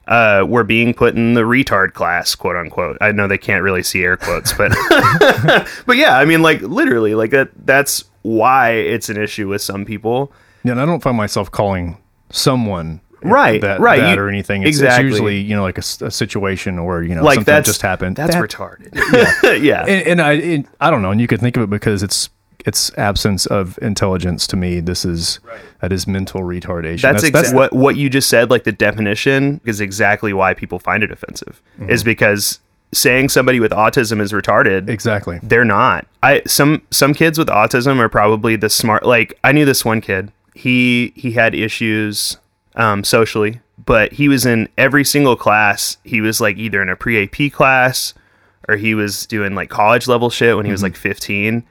Uh, 0.10 0.44
were 0.46 0.64
being 0.66 0.94
put 0.94 1.16
in 1.16 1.36
the 1.36 1.42
retard 1.42 1.94
class, 1.94 2.36
quote 2.36 2.58
unquote. 2.58 2.98
I 3.00 3.12
know 3.14 3.28
they 3.28 3.38
can't 3.38 3.64
really 3.64 3.84
see 3.84 4.04
air 4.04 4.18
quotes, 4.18 4.52
but 4.52 4.72
but 5.86 5.96
yeah, 5.98 6.18
I 6.18 6.26
mean, 6.26 6.42
like 6.42 6.62
literally, 6.62 7.16
like 7.16 7.32
that. 7.32 7.50
That's 7.66 8.04
why 8.24 8.72
it's 8.72 9.08
an 9.10 9.16
issue 9.18 9.48
with 9.48 9.62
some 9.62 9.86
people. 9.86 10.34
Yeah, 10.64 10.74
and 10.74 10.82
I 10.82 10.86
don't 10.86 11.02
find 11.02 11.16
myself 11.16 11.50
calling 11.52 11.98
someone 12.32 13.00
Right, 13.22 13.60
that, 13.62 13.80
right, 13.82 14.00
that 14.00 14.16
you- 14.16 14.22
or 14.22 14.30
anything. 14.30 14.62
It's, 14.64 14.70
exactly. 14.78 15.06
it's 15.08 15.14
usually 15.14 15.40
you 15.42 15.56
know 15.56 15.62
like 15.64 15.78
a 15.78 15.82
situation 15.82 16.84
where 16.86 17.04
you 17.04 17.16
know 17.16 17.24
Like 17.24 17.36
something 17.36 17.64
just 17.64 17.82
happened. 17.82 18.16
That's 18.16 18.34
That- 18.34 18.44
retarded. 18.44 18.90
Yeah, 19.44 19.52
yeah. 19.54 19.82
and, 19.86 20.08
and 20.08 20.22
I 20.22 20.32
it, 20.34 20.66
I 20.82 20.90
don't 20.90 21.02
know, 21.02 21.12
and 21.12 21.20
you 21.22 21.28
could 21.28 21.40
think 21.42 21.56
of 21.58 21.64
it 21.64 21.70
because 21.70 22.02
it's 22.02 22.30
it's 22.66 22.92
absence 22.98 23.46
of 23.46 23.80
intelligence 23.82 24.46
to 24.48 24.58
me. 24.58 24.80
This 24.80 25.06
is 25.06 25.40
that 25.82 25.92
is 25.94 26.08
mental 26.08 26.42
retardation. 26.42 27.02
That's, 27.02 27.24
exa- 27.24 27.54
what 27.54 27.74
what 27.74 27.96
you 27.96 28.10
just 28.10 28.30
said. 28.30 28.50
Like 28.50 28.64
the 28.66 28.72
definition 28.72 29.62
is 29.66 29.80
exactly 29.82 30.34
why 30.34 30.54
people 30.54 30.80
find 30.80 31.04
it 31.04 31.12
offensive. 31.12 31.62
Mm-hmm. 31.80 31.90
Is 31.90 32.04
because 32.04 32.60
saying 32.92 33.30
somebody 33.30 33.60
with 33.60 33.72
autism 33.72 34.20
is 34.20 34.32
retarded. 34.32 34.90
exactly. 34.90 35.40
They're 35.44 35.64
not. 35.66 36.08
I 36.24 36.42
some 36.48 36.82
some 36.92 37.14
kids 37.14 37.38
with 37.38 37.48
autism 37.48 38.00
are 38.00 38.10
probably 38.10 38.56
the 38.56 38.70
smart. 38.70 39.06
Like 39.06 39.38
I 39.44 39.52
knew 39.52 39.66
this 39.66 39.86
one 39.86 40.02
kid. 40.02 40.32
He 40.56 41.14
he 41.16 41.32
had 41.32 41.56
issues 41.56 42.38
um, 42.76 43.04
socially, 43.04 43.62
but 43.86 44.12
he 44.14 44.28
was 44.28 44.46
in 44.46 44.68
every 44.78 45.06
single 45.06 45.36
class. 45.38 45.98
He 46.04 46.20
was 46.20 46.42
like 46.42 46.58
either 46.58 46.82
in 46.82 46.90
a 46.90 46.96
pre 46.96 47.24
AP 47.24 47.52
class 47.54 48.14
or 48.68 48.76
he 48.76 48.94
was 48.94 49.26
doing 49.26 49.56
like 49.56 49.70
college 49.70 50.08
level 50.08 50.30
shit 50.30 50.56
when 50.58 50.66
he 50.66 50.70
Mm-hmm. 50.70 50.74
was 50.74 50.84
like 50.84 50.96
15. 50.96 51.64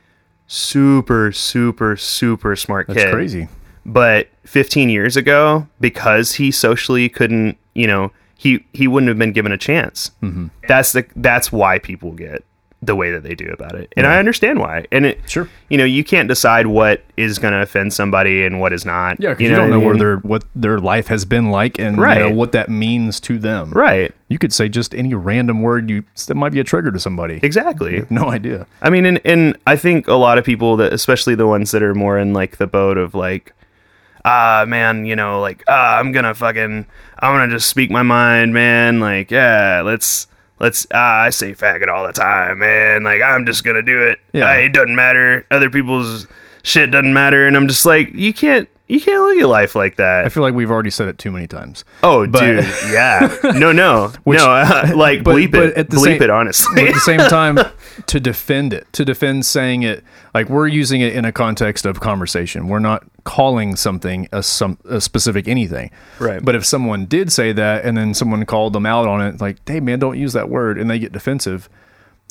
Super 0.49 1.31
super 1.31 1.97
super 1.97 2.57
smart 2.57 2.87
kid. 2.89 2.97
That's 2.97 3.05
kid 3.05 3.13
crazy. 3.13 3.49
but 3.85 4.29
15 4.45 4.89
years 4.89 5.17
ago 5.17 5.69
because 5.79 6.33
he 6.35 6.51
socially 6.51 7.09
couldn't 7.09 7.57
you 7.75 7.87
know 7.87 8.11
he 8.35 8.65
he 8.73 8.89
wouldn't 8.89 9.09
have 9.09 9.19
been 9.19 9.33
given 9.33 9.53
a 9.53 9.59
chance 9.59 10.11
mm-hmm. 10.23 10.47
that's 10.67 10.93
the 10.93 11.05
that's 11.17 11.53
why 11.53 11.79
people 11.79 12.13
get 12.13 12.45
the 12.81 12.95
way 12.95 13.11
that 13.11 13.25
they 13.25 13.35
do 13.35 13.47
about 13.47 13.75
it 13.75 13.93
and 13.97 14.07
i 14.07 14.19
understand 14.21 14.61
why 14.61 14.87
and 14.93 15.05
it 15.05 15.19
Sure. 15.29 15.49
you 15.69 15.77
know 15.77 15.85
you 15.85 16.05
can't 16.05 16.29
decide 16.29 16.69
what 16.69 17.03
is 17.17 17.41
going 17.41 17.53
to 17.53 17.61
offend 17.61 17.93
somebody 17.93 18.45
and 18.45 18.61
what 18.61 18.73
is 18.73 18.85
not 18.85 19.21
Yeah, 19.21 19.31
because 19.31 19.43
you, 19.43 19.51
know 19.51 19.57
don't 19.57 19.71
know 19.71 19.81
I 19.83 19.85
where 19.85 19.97
their 19.97 20.17
what 20.19 20.45
their 20.55 20.79
life 20.79 21.09
has 21.09 21.25
been 21.25 21.51
like, 21.51 21.81
and 21.81 21.97
you 21.97 22.03
Right. 22.05 22.19
know 22.21 22.31
what 22.31 22.53
that 22.53 22.69
means 22.69 23.19
to 23.21 23.37
them. 23.37 23.73
right 23.73 24.15
You 24.29 24.39
could 24.39 24.53
say 24.53 24.69
just 24.69 24.95
any 24.95 25.13
random 25.13 25.61
word 25.63 25.91
you 25.91 26.05
that 26.29 26.37
might 26.37 26.53
be 26.53 26.61
a 26.61 26.65
trigger 26.65 26.93
to 26.93 27.01
somebody. 27.01 27.41
exactly 27.43 28.07
No 28.11 28.31
idea. 28.31 28.67
I 28.81 28.91
mean, 28.91 29.05
and, 29.07 29.21
and 29.25 29.57
I 29.67 29.75
think 29.75 30.07
a 30.07 30.15
lot 30.15 30.39
of 30.39 30.45
people 30.45 30.77
that, 30.77 30.93
especially 30.93 31.35
the 31.35 31.49
ones 31.49 31.73
that 31.73 31.83
are 31.83 31.97
more 31.97 32.17
in 32.17 32.33
like 32.33 32.59
the 32.59 32.69
boat 32.69 32.97
of 32.97 33.13
like, 33.17 33.53
ah, 34.25 34.65
man, 34.69 35.05
you 35.05 35.17
know, 35.17 35.41
like, 35.41 35.65
ah, 35.69 35.99
I'm 35.99 36.13
gonna 36.13 36.35
fucking, 36.35 36.87
I'm 37.19 37.35
gonna 37.35 37.53
just 37.53 37.69
speak 37.69 37.91
my 37.91 38.03
mind, 38.05 38.55
man. 38.55 39.01
Like, 39.01 39.31
yeah, 39.33 39.83
let's, 39.85 40.29
let's, 40.61 40.87
ah, 40.93 41.23
I 41.23 41.31
say 41.31 41.53
faggot 41.53 41.89
all 41.89 42.07
the 42.07 42.13
time, 42.13 42.59
man. 42.59 43.03
Like, 43.03 43.23
I'm 43.23 43.47
just 43.47 43.65
gonna 43.65 43.83
do 43.83 44.03
it. 44.03 44.19
Yeah. 44.33 44.47
Ah, 44.47 44.55
it 44.55 44.73
doesn't 44.73 44.95
matter. 44.95 45.47
Other 45.51 45.71
people's 45.71 46.27
shit 46.63 46.91
doesn't 46.91 47.13
matter. 47.13 47.47
And 47.47 47.57
I'm 47.57 47.69
just 47.69 47.87
like, 47.87 48.13
you 48.13 48.33
can't, 48.33 48.69
you 48.89 49.01
can't 49.01 49.21
look 49.23 49.39
at 49.39 49.47
life 49.49 49.75
like 49.75 49.97
that. 49.97 50.25
I 50.25 50.29
feel 50.31 50.43
like 50.43 50.55
we've 50.55 50.71
already 50.71 50.91
said 50.91 51.09
it 51.09 51.19
too 51.19 51.31
many 51.31 51.47
times. 51.47 51.85
oh, 52.03 52.27
but- 52.27 52.41
dude, 52.41 52.65
yeah. 52.91 53.37
No, 53.55 53.71
no, 53.73 54.09
Which- 54.25 54.39
no. 54.39 54.51
Uh, 54.51 54.93
like, 54.97 55.23
but- 55.23 55.37
bleep 55.37 55.51
but 55.53 55.63
it, 55.63 55.77
at 55.77 55.91
the 55.91 55.97
bleep 55.99 56.05
same- 56.05 56.23
it, 56.23 56.31
honestly. 56.31 56.75
But 56.75 56.89
at 56.89 56.95
the 56.95 57.01
same 57.01 57.19
time, 57.29 57.59
to 58.07 58.19
defend 58.21 58.73
it, 58.73 58.87
to 58.95 59.05
defend 59.05 59.45
saying 59.47 59.83
it, 59.83 60.03
like 60.35 60.49
we're 60.49 60.67
using 60.69 61.01
it 61.01 61.15
in 61.15 61.25
a 61.25 61.33
context 61.33 61.85
of 61.87 62.01
conversation. 62.01 62.69
We're 62.69 62.79
not 62.79 63.05
calling 63.25 63.77
something 63.77 64.27
a 64.33 64.43
some 64.43 64.79
a 64.89 65.01
specific 65.01 65.49
anything. 65.49 65.91
Right. 66.19 66.43
But 66.43 66.55
if 66.55 66.65
someone 66.65 67.05
did 67.07 67.31
say 67.31 67.53
that 67.53 67.85
and 67.85 67.97
then 67.97 68.15
someone 68.15 68.45
called 68.47 68.73
them 68.73 68.87
out 68.87 69.07
on 69.07 69.21
it, 69.21 69.41
like, 69.41 69.59
hey 69.69 69.81
man, 69.81 69.99
don't 69.99 70.19
use 70.19 70.33
that 70.33 70.49
word, 70.49 70.79
and 70.79 70.89
they 70.91 70.99
get 70.99 71.13
defensive, 71.13 71.69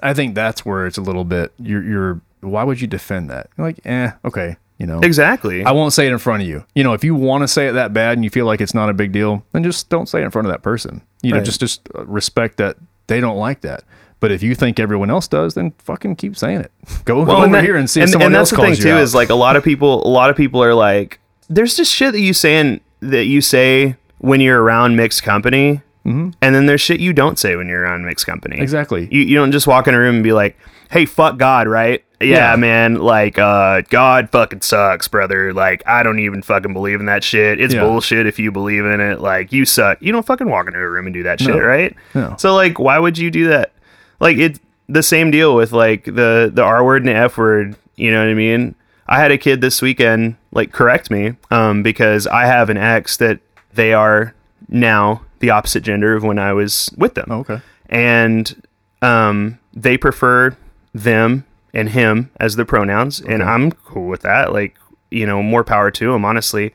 I 0.02 0.14
think 0.14 0.34
that's 0.36 0.66
where 0.66 0.88
it's 0.88 0.98
a 0.98 1.02
little 1.02 1.24
bit. 1.26 1.54
You're, 1.60 1.84
you're 1.84 2.22
why 2.42 2.64
would 2.64 2.80
you 2.82 2.88
defend 2.88 3.30
that? 3.30 3.50
You're 3.58 3.68
like, 3.68 3.80
eh, 3.86 4.12
okay, 4.24 4.58
you 4.78 4.86
know. 4.86 5.00
exactly. 5.00 5.64
I 5.64 5.72
won't 5.72 5.94
say 5.94 6.08
it 6.08 6.12
in 6.12 6.18
front 6.20 6.44
of 6.44 6.48
you. 6.50 6.64
You 6.76 6.84
know, 6.84 6.94
if 6.94 7.04
you 7.04 7.16
want 7.16 7.42
to 7.44 7.48
say 7.48 7.68
it 7.68 7.74
that 7.74 7.94
bad 7.94 8.18
and 8.18 8.24
you 8.24 8.30
feel 8.30 8.46
like 8.46 8.62
it's 8.62 8.74
not 8.74 8.90
a 8.90 8.94
big 8.94 9.12
deal, 9.12 9.44
then 9.52 9.64
just 9.64 9.90
don't 9.90 10.08
say 10.08 10.22
it 10.22 10.26
in 10.26 10.32
front 10.32 10.48
of 10.48 10.52
that 10.54 10.62
person. 10.64 11.02
You 11.22 11.32
know, 11.32 11.38
Right. 11.38 11.46
just 11.46 11.60
just 11.60 11.88
uh, 11.98 12.06
respect 12.06 12.58
that 12.58 12.78
they 13.08 13.20
don't 13.20 13.38
like 13.38 13.62
that. 13.62 13.84
But 14.20 14.32
if 14.32 14.42
you 14.42 14.56
think 14.56 14.80
everyone 14.80 15.12
else 15.12 15.28
does, 15.28 15.54
then 15.54 15.74
fucking 15.78 16.16
keep 16.16 16.36
saying 16.36 16.62
it. 16.62 16.72
Go, 17.06 17.24
go 17.26 17.36
over 17.38 17.46
and 17.46 17.54
that- 17.54 17.64
here 17.64 17.76
and 17.76 17.90
see 17.90 18.00
if 18.02 18.06
and, 18.06 18.12
someone 18.14 18.26
and 18.28 18.36
else 18.36 18.50
that's 18.50 18.60
the 18.60 18.66
calls 18.66 18.78
thing 18.80 18.88
you 18.88 18.92
too 18.94 18.98
out. 18.98 19.02
is 19.04 19.14
like 19.16 19.30
a 19.30 19.36
lot 19.36 19.56
of 19.56 19.64
people 19.64 20.06
a 20.06 20.10
lot 20.10 20.30
of 20.30 20.36
people 20.36 20.64
are 20.64 20.74
like 20.74 21.20
there's 21.50 21.76
just 21.78 21.94
shit 21.94 22.14
that 22.14 22.20
you 22.22 22.34
saying 22.34 22.82
that 23.02 23.26
you 23.26 23.42
say 23.42 23.96
when 24.20 24.42
you're 24.42 24.62
around 24.62 24.96
mixed 24.96 25.22
company 25.24 25.82
and 26.06 26.34
then 26.42 26.68
there's 26.68 26.80
shit 26.82 27.00
you 27.02 27.12
don't 27.12 27.38
say 27.38 27.56
when 27.58 27.68
you're 27.68 27.82
around 27.82 28.06
mixed 28.06 28.26
company 28.26 28.56
Mm-hmm. 28.56 28.64
Exactly. 28.64 29.10
you, 29.12 29.22
you 29.22 29.36
don't 29.36 29.52
just 29.52 29.68
walk 29.68 29.88
in 29.90 29.94
a 29.94 30.00
room 30.00 30.16
and 30.16 30.24
be 30.24 30.32
like 30.34 30.58
hey 30.90 31.06
fuck 31.06 31.38
god 31.38 31.68
right 31.68 32.04
yeah, 32.22 32.52
Yeah. 32.52 32.56
man 32.56 32.96
like 32.96 33.38
uh 33.38 33.82
god 33.90 34.30
fucking 34.32 34.62
sucks 34.62 35.08
brother 35.08 35.54
like 35.54 35.84
i 35.86 36.02
don't 36.04 36.20
even 36.20 36.42
fucking 36.42 36.74
believe 36.74 37.00
in 37.00 37.06
that 37.06 37.24
shit 37.24 37.60
it's 37.60 37.74
Yeah. 37.74 37.82
bullshit 37.84 38.26
if 38.26 38.40
you 38.40 38.52
believe 38.52 38.86
in 38.86 39.00
it 39.00 39.20
like 39.22 39.52
you 39.52 39.66
suck 39.66 40.02
you 40.02 40.12
don't 40.12 40.26
fucking 40.26 40.50
walk 40.50 40.68
into 40.68 40.80
a 40.80 40.90
room 40.90 41.06
and 41.08 41.14
do 41.14 41.24
that 41.24 41.40
shit 41.40 41.56
No. 41.56 41.62
right 41.62 41.96
No. 42.16 42.36
so 42.38 42.56
like 42.56 42.80
why 42.80 42.98
would 42.98 43.18
you 43.18 43.30
do 43.32 43.48
that 43.50 43.72
like 44.20 44.38
it's 44.38 44.60
the 44.90 45.04
same 45.04 45.30
deal 45.32 45.56
with 45.56 45.72
like 45.74 46.06
the 46.06 46.50
the 46.54 46.64
r 46.64 46.84
word 46.84 47.02
and 47.04 47.10
the 47.10 47.16
f 47.16 47.38
word 47.38 47.76
you 47.98 48.10
know 48.12 48.20
what 48.20 48.30
i 48.30 48.34
mean 48.34 48.74
i 49.08 49.20
had 49.20 49.32
a 49.32 49.38
kid 49.38 49.62
this 49.62 49.82
weekend 49.82 50.36
like 50.52 50.72
correct 50.72 51.12
me 51.12 51.36
um 51.52 51.84
because 51.84 52.26
i 52.28 52.46
have 52.46 52.70
an 52.70 52.78
ex 52.78 53.18
that 53.18 53.40
they 53.74 53.94
are 53.94 54.34
now 54.70 55.22
the 55.40 55.50
opposite 55.52 55.82
gender 55.84 56.16
of 56.16 56.24
when 56.24 56.40
i 56.40 56.52
was 56.54 56.90
with 56.98 57.14
them 57.16 57.28
Oh, 57.30 57.40
okay. 57.42 57.62
and 57.90 58.60
um 59.04 59.60
they 59.74 59.98
prefer 59.98 60.56
them 60.96 61.46
and 61.78 61.90
him 61.90 62.30
as 62.40 62.58
the 62.58 62.66
pronouns 62.66 63.22
and 63.22 63.42
i'm 63.42 63.72
cool 63.72 64.08
with 64.08 64.24
that 64.24 64.52
like 64.52 64.76
you 65.12 65.26
know 65.26 65.42
more 65.42 65.64
power 65.64 65.90
to 65.92 66.14
him, 66.14 66.26
honestly. 66.26 66.74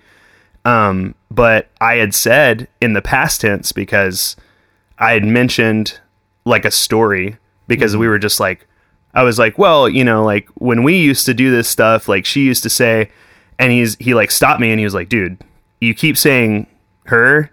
Um 0.64 1.14
but 1.30 1.68
i 1.80 1.96
had 1.96 2.14
said 2.14 2.68
in 2.80 2.94
the 2.94 3.02
past 3.02 3.42
tense 3.42 3.72
because 3.72 4.36
I 5.02 5.12
had 5.14 5.24
mentioned 5.24 5.98
like 6.44 6.64
a 6.64 6.70
story 6.70 7.36
because 7.66 7.96
we 7.96 8.06
were 8.06 8.20
just 8.20 8.38
like, 8.38 8.66
I 9.14 9.24
was 9.24 9.36
like, 9.36 9.58
well, 9.58 9.88
you 9.88 10.04
know, 10.04 10.24
like 10.24 10.48
when 10.54 10.84
we 10.84 10.96
used 10.96 11.26
to 11.26 11.34
do 11.34 11.50
this 11.50 11.68
stuff, 11.68 12.08
like 12.08 12.24
she 12.24 12.42
used 12.42 12.62
to 12.62 12.70
say, 12.70 13.10
and 13.58 13.72
he's 13.72 13.96
he 13.96 14.14
like 14.14 14.30
stopped 14.30 14.60
me 14.60 14.70
and 14.70 14.78
he 14.78 14.84
was 14.84 14.94
like, 14.94 15.08
dude, 15.08 15.42
you 15.80 15.92
keep 15.92 16.16
saying 16.16 16.68
her, 17.06 17.50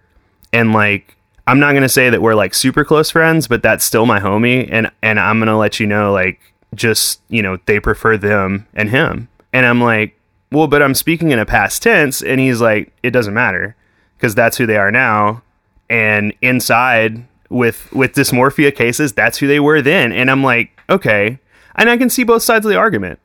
and 0.54 0.74
like 0.74 1.18
I'm 1.48 1.60
not 1.60 1.74
gonna 1.74 1.90
say 1.90 2.12
that 2.12 2.22
we're 2.22 2.36
like 2.36 2.54
super 2.54 2.86
close 2.86 3.10
friends, 3.10 3.48
but 3.48 3.64
that's 3.64 3.84
still 3.84 4.06
my 4.06 4.20
homie, 4.20 4.70
and 4.72 4.92
and 5.02 5.20
I'm 5.20 5.40
gonna 5.40 5.58
let 5.58 5.80
you 5.80 5.88
know 5.88 6.14
like 6.14 6.49
just 6.76 7.22
you 7.30 7.42
know 7.42 7.58
they 7.66 7.80
prefer 7.80 8.18
them 8.18 8.68
and 8.74 8.90
him, 8.90 9.30
and 9.54 9.66
I'm 9.66 9.82
like, 9.82 10.20
well, 10.52 10.68
but 10.68 10.82
I'm 10.82 10.96
speaking 10.96 11.32
in 11.32 11.40
a 11.40 11.46
past 11.46 11.84
tense, 11.84 12.22
and 12.22 12.40
he's 12.40 12.62
like, 12.62 12.94
it 13.04 13.12
doesn't 13.12 13.34
matter 13.34 13.76
because 14.18 14.36
that's 14.36 14.58
who 14.58 14.66
they 14.66 14.78
are 14.78 14.92
now. 14.92 15.42
And 15.90 16.34
inside 16.42 17.26
with 17.50 17.92
with 17.92 18.14
dysmorphia 18.14 18.74
cases 18.76 19.14
that's 19.14 19.40
who 19.40 19.48
they 19.48 19.60
were 19.60 19.82
then. 19.82 20.12
And 20.12 20.30
i'm 20.30 20.44
like 20.44 20.70
okay. 20.90 21.40
And 21.76 21.90
i 21.90 21.98
can 21.98 22.10
see 22.10 22.24
both 22.24 22.44
sides 22.44 22.66
of 22.66 22.72
the 22.72 22.78
argument. 22.78 23.20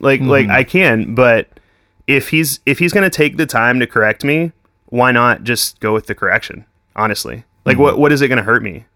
Like 0.00 0.20
mm-hmm. 0.20 0.30
like 0.30 0.48
i 0.48 0.64
can 0.64 1.14
but 1.14 1.48
if 2.06 2.30
he's 2.30 2.60
if 2.66 2.78
he's 2.78 2.92
going 2.92 3.08
to 3.08 3.14
take 3.14 3.36
the 3.36 3.46
time 3.46 3.80
to 3.80 3.86
correct 3.86 4.24
me 4.24 4.52
why 4.86 5.10
not 5.10 5.42
just 5.42 5.80
go 5.80 5.92
with 5.92 6.06
the 6.06 6.14
correction 6.14 6.64
honestly? 6.94 7.44
Like 7.64 7.74
mm-hmm. 7.74 7.82
what 7.82 7.98
what 7.98 8.12
is 8.12 8.22
it 8.22 8.28
going 8.28 8.38
to 8.38 8.44
hurt 8.44 8.62
me? 8.62 8.86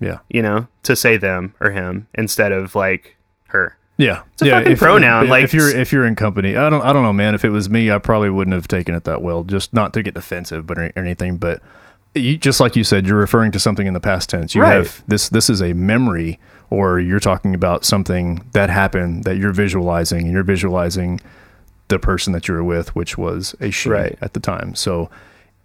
Yeah. 0.00 0.18
you 0.28 0.42
know 0.42 0.66
to 0.82 0.96
say 0.96 1.16
them 1.16 1.54
or 1.60 1.70
him 1.70 2.08
instead 2.14 2.50
of 2.50 2.74
like 2.74 3.16
her 3.54 3.76
Yeah, 3.96 4.22
it's 4.34 4.42
a 4.42 4.50
fucking 4.50 4.76
pronoun, 4.76 5.24
If, 5.24 5.30
like- 5.30 5.44
if 5.44 5.54
you're 5.54 5.70
if 5.74 5.92
you're 5.92 6.04
in 6.04 6.14
company, 6.16 6.56
I 6.56 6.68
don't 6.68 6.82
I 6.82 6.92
don't 6.92 7.02
know, 7.02 7.12
man. 7.12 7.34
If 7.34 7.44
it 7.44 7.50
was 7.50 7.70
me, 7.70 7.90
I 7.90 7.98
probably 7.98 8.28
wouldn't 8.30 8.54
have 8.54 8.68
taken 8.68 8.94
it 8.94 9.04
that 9.04 9.22
well. 9.22 9.44
Just 9.44 9.72
not 9.72 9.92
to 9.94 10.02
get 10.02 10.14
defensive, 10.14 10.66
but 10.66 10.78
or 10.78 10.92
anything. 10.96 11.36
But 11.38 11.62
you, 12.14 12.36
just 12.36 12.60
like 12.60 12.76
you 12.76 12.84
said, 12.84 13.06
you're 13.06 13.18
referring 13.18 13.50
to 13.52 13.58
something 13.58 13.86
in 13.86 13.94
the 13.94 14.00
past 14.00 14.28
tense. 14.30 14.54
You 14.54 14.62
Right. 14.62 14.74
have 14.74 15.02
this. 15.08 15.28
This 15.28 15.48
is 15.50 15.60
a 15.62 15.72
memory, 15.72 16.38
or 16.70 17.00
you're 17.00 17.18
talking 17.20 17.54
about 17.54 17.84
something 17.84 18.44
that 18.52 18.68
happened 18.70 19.24
that 19.24 19.36
you're 19.36 19.52
visualizing, 19.52 20.24
and 20.24 20.32
you're 20.32 20.44
visualizing 20.44 21.20
the 21.88 21.98
person 21.98 22.32
that 22.32 22.46
you 22.48 22.54
were 22.54 22.64
with, 22.64 22.94
which 22.96 23.16
was 23.18 23.54
a 23.60 23.70
she 23.70 23.88
Right. 23.88 24.16
at 24.20 24.32
the 24.32 24.40
time. 24.40 24.74
So, 24.74 25.10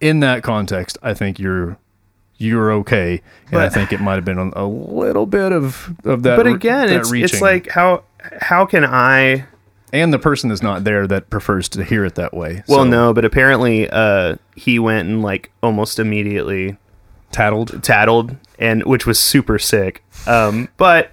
in 0.02 0.20
that 0.22 0.44
context, 0.44 0.98
I 1.04 1.14
think 1.14 1.40
you're 1.40 1.78
you're 2.40 2.72
okay, 2.72 3.22
and 3.52 3.62
I 3.62 3.70
think 3.70 3.94
it 3.94 4.00
might 4.02 4.16
have 4.16 4.26
been 4.26 4.40
a, 4.40 4.66
little 4.66 5.26
bit 5.28 5.52
of 5.52 5.94
of 6.06 6.24
that. 6.24 6.36
but 6.38 6.48
again 6.48 6.88
that 6.88 6.96
it's 7.02 7.12
it's 7.14 7.42
like 7.42 7.68
how 7.70 8.04
how 8.42 8.66
can 8.66 8.84
i 8.84 9.46
and 9.94 10.12
the 10.14 10.20
person 10.20 10.50
is 10.52 10.62
not 10.62 10.84
there 10.84 11.06
that 11.08 11.30
prefers 11.30 11.68
to 11.70 11.84
hear 11.84 12.04
it 12.06 12.16
that 12.16 12.34
way. 12.34 12.64
well 12.68 12.80
So, 12.80 12.90
no 12.90 13.14
but 13.14 13.24
apparently 13.26 13.90
uh 13.90 14.36
he 14.56 14.80
went 14.80 15.08
and 15.08 15.22
like 15.22 15.52
almost 15.64 16.00
immediately 16.00 16.78
tattled. 17.32 17.84
tattled 17.84 18.36
and 18.58 18.84
which 18.86 19.06
was 19.06 19.20
super 19.20 19.60
sick 19.60 20.04
um 20.28 20.68
but 20.78 21.12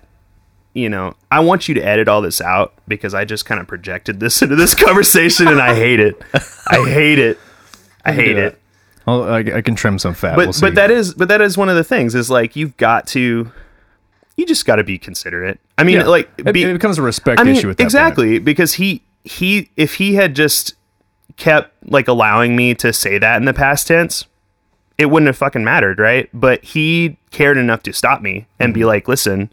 you 0.75 0.89
know 0.89 1.15
i 1.31 1.41
want 1.41 1.69
you 1.69 1.75
to 1.75 1.81
edit 1.81 2.09
all 2.09 2.23
this 2.23 2.41
out 2.41 2.73
because 2.89 3.15
i 3.15 3.25
just 3.25 3.45
kind 3.47 3.61
of 3.61 3.67
projected 3.67 4.21
this 4.21 4.43
into 4.43 4.57
this 4.57 4.75
conversation 4.87 5.47
and 5.49 5.61
i 5.61 5.75
hate 5.75 6.01
it 6.01 6.21
i 6.69 6.77
hate 6.89 7.19
it 7.19 7.39
i 8.05 8.13
hate 8.13 8.37
it 8.37 8.59
I'll, 9.07 9.23
I, 9.23 9.39
I 9.39 9.61
can 9.63 9.75
trim 9.77 9.99
some 9.99 10.15
fat. 10.15 10.37
but 10.37 10.49
we'll 10.49 10.61
but 10.61 10.75
that 10.75 10.91
is 10.91 11.15
but 11.15 11.29
that 11.29 11.41
is 11.41 11.57
one 11.57 11.69
of 11.69 11.77
the 11.77 11.85
things 11.85 12.15
is 12.15 12.29
like 12.31 12.57
you've 12.57 12.77
got 12.77 13.07
to 13.09 13.51
you 14.37 14.47
just 14.47 14.67
got 14.67 14.77
to 14.77 14.85
be 14.85 14.99
considerate. 14.99 15.59
I 15.79 15.85
mean, 15.85 15.97
Yeah. 15.97 16.05
like 16.07 16.29
it, 16.39 16.53
be, 16.53 16.63
it 16.65 16.73
becomes 16.73 16.99
a 16.99 17.03
respect 17.03 17.41
I 17.41 17.45
mean, 17.45 17.57
issue 17.57 17.69
that 17.69 17.77
point. 17.79 17.87
exactly 17.87 18.39
because 18.39 18.75
he 18.75 19.03
he 19.25 19.71
if 19.77 19.95
he 19.95 20.15
had 20.15 20.35
just 20.37 20.75
kept 21.37 21.73
like 21.91 22.09
allowing 22.09 22.57
me 22.57 22.75
to 22.75 22.93
say 22.93 23.19
that 23.19 23.37
in 23.37 23.45
the 23.45 23.55
past 23.55 23.87
tense, 23.87 24.25
it 24.99 25.07
wouldn't 25.07 25.27
have 25.29 25.37
fucking 25.37 25.65
mattered, 25.65 25.99
right? 25.99 26.29
But 26.35 26.65
he 26.65 27.17
cared 27.31 27.59
enough 27.59 27.83
to 27.85 27.93
stop 27.93 28.21
me 28.23 28.47
and 28.59 28.71
Mm-hmm. 28.73 28.81
be 28.81 28.85
like, 28.85 29.09
"Listen, 29.09 29.51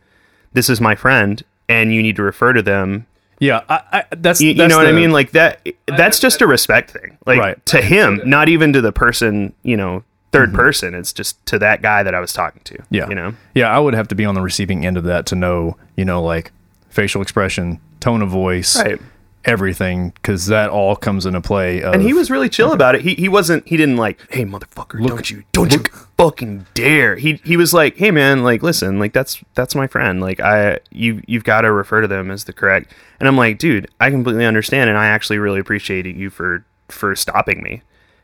this 0.53 0.69
is 0.69 0.79
my 0.81 0.95
friend, 0.95 1.43
and 1.69 1.93
you 1.93 2.01
need 2.01 2.15
to 2.17 2.23
refer 2.23 2.53
to 2.53 2.61
them." 2.61 3.05
Yeah, 3.43 3.61
I, 3.69 3.81
I, 3.91 4.03
that's 4.15 4.41
You, 4.41 4.49
you 4.49 4.53
that's 4.55 4.69
know 4.71 4.77
what 4.77 4.87
I 4.87 4.91
mean? 4.91 5.11
Like 5.11 5.31
that. 5.31 5.67
That's 5.87 6.19
just 6.19 6.41
a 6.41 6.47
respect 6.47 6.91
thing, 6.91 7.17
like 7.25 7.39
Right. 7.39 7.65
to 7.67 7.81
him, 7.81 8.21
not 8.25 8.47
even 8.49 8.73
to 8.73 8.81
the 8.81 8.91
person. 8.91 9.53
You 9.63 9.77
know, 9.77 10.03
3rd 10.31 10.53
person. 10.53 10.95
It's 10.95 11.13
just 11.13 11.43
to 11.47 11.59
that 11.59 11.81
guy 11.81 12.03
that 12.03 12.15
I 12.15 12.19
was 12.19 12.33
talking 12.33 12.61
to. 12.65 12.73
Mm-hmm. 12.75 12.95
Yeah. 12.95 13.09
you 13.09 13.15
know. 13.15 13.33
Yeah, 13.53 13.75
I 13.75 13.79
would 13.79 13.93
have 13.93 14.07
to 14.09 14.15
be 14.15 14.25
on 14.25 14.33
the 14.35 14.41
receiving 14.41 14.85
end 14.85 14.97
of 14.97 15.03
that 15.03 15.25
to 15.27 15.35
know, 15.35 15.77
you 15.95 16.05
know, 16.05 16.23
like 16.23 16.51
facial 16.89 17.21
expression, 17.21 17.79
tone 17.99 18.21
of 18.21 18.29
voice, 18.29 18.77
Right. 18.77 18.99
Everything, 19.45 20.09
because 20.11 20.47
that 20.47 20.69
all 20.69 20.95
comes 20.95 21.25
into 21.25 21.41
play. 21.41 21.81
Of, 21.81 21.93
And 21.93 22.03
he 22.03 22.13
was 22.13 22.29
really 22.31 22.49
chill 22.49 22.71
about 22.71 22.95
it. 22.95 23.01
He 23.01 23.13
he 23.15 23.27
wasn't 23.29 23.67
he 23.67 23.77
didn't 23.77 23.97
like, 23.97 24.19
hey 24.31 24.45
motherfucker, 24.45 25.05
don't 25.05 25.29
you 25.29 25.43
don't 25.51 25.73
you 25.73 25.83
fucking 26.17 26.65
dare. 26.73 27.15
He 27.15 27.41
he 27.43 27.57
was 27.57 27.73
like, 27.73 27.97
hey 27.97 28.11
man, 28.11 28.43
like 28.43 28.63
listen, 28.63 28.99
like 28.99 29.13
that's 29.13 29.43
that's 29.55 29.75
my 29.75 29.87
friend. 29.87 30.21
Like 30.21 30.39
I 30.39 30.79
you 30.91 31.21
you've 31.27 31.43
got 31.43 31.61
to 31.61 31.71
refer 31.71 32.01
to 32.01 32.07
them 32.07 32.31
as 32.31 32.43
the 32.45 32.53
correct. 32.53 32.93
And 33.19 33.27
I'm 33.27 33.37
like, 33.37 33.57
dude, 33.57 33.89
I 33.99 34.09
completely 34.09 34.45
understand, 34.45 34.89
and 34.89 34.97
I 34.97 35.07
actually 35.07 35.39
really 35.39 35.59
appreciate 35.59 36.05
you 36.05 36.29
for 36.29 36.65
for 36.89 37.15
stopping 37.15 37.61
me, 37.63 37.81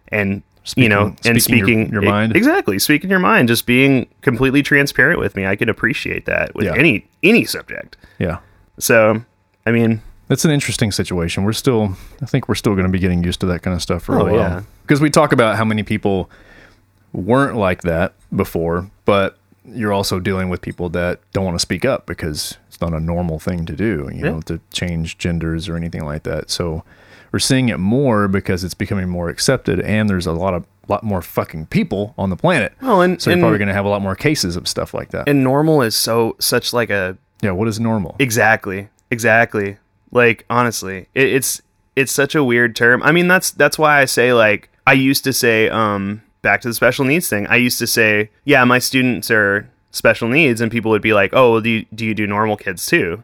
and 0.10 0.43
you 0.75 0.88
know, 0.89 1.15
Speaking- 1.17 1.32
and 1.32 1.41
speaking 1.41 1.79
your- 1.91 2.03
your 2.03 2.12
mind. 2.12 2.36
exactly, 2.36 2.77
speaking 2.79 3.10
your 3.10 3.17
mind, 3.19 3.47
just 3.47 3.65
being 3.65 4.08
completely 4.21 4.62
transparent 4.62 5.19
with 5.19 5.36
me. 5.36 5.45
I 5.47 5.55
can 5.55 5.67
appreciate 5.69 6.25
that 6.25 6.53
with 6.53 6.65
Yeah. 6.65 6.75
any 6.77 7.08
any 7.23 7.43
subject. 7.45 7.97
yeah. 8.19 8.38
So, 8.77 9.23
I 9.65 9.71
mean, 9.71 10.01
It's 10.29 10.45
an 10.45 10.51
interesting 10.51 10.91
situation. 10.91 11.43
We're 11.43 11.53
still, 11.53 11.95
I 12.21 12.25
think 12.25 12.47
we're 12.47 12.55
still 12.55 12.73
going 12.73 12.85
to 12.85 12.91
be 12.91 12.99
getting 12.99 13.23
used 13.23 13.39
to 13.41 13.45
that 13.47 13.61
kind 13.63 13.75
of 13.75 13.81
stuff 13.81 14.03
for 14.03 14.15
Oh, 14.17 14.21
a 14.21 14.23
while. 14.25 14.33
yeah. 14.35 14.61
Because 14.83 15.01
we 15.01 15.09
talk 15.09 15.31
about 15.31 15.55
how 15.57 15.65
many 15.65 15.83
people 15.83 16.29
weren't 17.13 17.57
like 17.57 17.81
that 17.81 18.13
before, 18.35 18.89
but 19.05 19.37
you're 19.65 19.91
also 19.93 20.19
dealing 20.19 20.49
with 20.49 20.61
people 20.61 20.89
that 20.89 21.19
don't 21.33 21.45
want 21.45 21.55
to 21.55 21.59
speak 21.61 21.83
up 21.85 22.05
because 22.05 22.57
it's 22.67 22.79
not 22.81 22.93
a 22.93 22.99
normal 22.99 23.39
thing 23.39 23.65
to 23.65 23.75
do, 23.75 24.09
you 24.13 24.23
Yeah. 24.23 24.31
know, 24.31 24.41
to 24.41 24.59
change 24.71 25.17
genders 25.17 25.67
or 25.67 25.75
anything 25.75 26.05
like 26.05 26.23
that. 26.23 26.49
So 26.51 26.83
we're 27.31 27.39
seeing 27.39 27.69
it 27.69 27.79
more 27.79 28.27
because 28.27 28.63
it's 28.63 28.73
becoming 28.75 29.09
more 29.09 29.29
accepted 29.29 29.79
and 29.81 30.09
there's 30.09 30.27
a 30.27 30.31
lot 30.31 30.53
of 30.53 30.65
lot 30.87 31.03
more 31.03 31.21
fucking 31.21 31.67
people 31.67 32.15
on 32.17 32.31
the 32.31 32.35
planet. 32.35 32.73
Well, 32.81 33.01
and- 33.01 33.21
so 33.21 33.29
you're 33.29 33.33
and- 33.35 33.43
probably 33.43 33.59
going 33.59 33.67
to 33.67 33.75
have 33.75 33.85
a 33.85 33.89
lot 33.89 34.01
more 34.01 34.15
cases 34.15 34.55
of 34.55 34.67
stuff 34.67 34.91
like 34.91 35.09
that. 35.11 35.29
and 35.29 35.43
normal 35.43 35.83
is 35.83 35.95
so 35.95 36.35
such 36.39 36.73
like 36.73 36.89
a 36.89 37.15
yeah, 37.41 37.51
what 37.51 37.67
is 37.67 37.79
normal? 37.79 38.15
Exactly. 38.19 38.89
Exactly. 39.11 39.77
Like 40.11 40.45
honestly, 40.49 41.07
it, 41.13 41.29
it's 41.29 41.61
it's 41.95 42.11
such 42.11 42.35
a 42.35 42.43
weird 42.43 42.75
term. 42.75 43.03
I 43.03 43.11
mean, 43.11 43.27
that's 43.27 43.51
that's 43.51 43.77
why 43.77 43.99
I 43.99 44.05
say 44.05 44.33
like 44.33 44.69
I 44.87 44.93
used 44.93 45.23
to 45.25 45.33
say 45.33 45.69
um 45.69 46.21
back 46.41 46.61
to 46.61 46.67
the 46.67 46.73
special 46.73 47.05
needs 47.05 47.27
thing. 47.27 47.47
I 47.47 47.57
used 47.57 47.79
to 47.79 47.87
say, 47.87 48.29
yeah, 48.45 48.63
my 48.63 48.79
students 48.79 49.29
are 49.29 49.69
special 49.91 50.27
needs 50.27 50.61
and 50.61 50.71
people 50.71 50.91
would 50.91 51.01
be 51.01 51.13
like, 51.13 51.31
"Oh, 51.33 51.53
well, 51.53 51.61
do 51.61 51.69
you, 51.69 51.85
do 51.93 52.05
you 52.05 52.13
do 52.13 52.27
normal 52.27 52.57
kids 52.57 52.85
too?" 52.85 53.23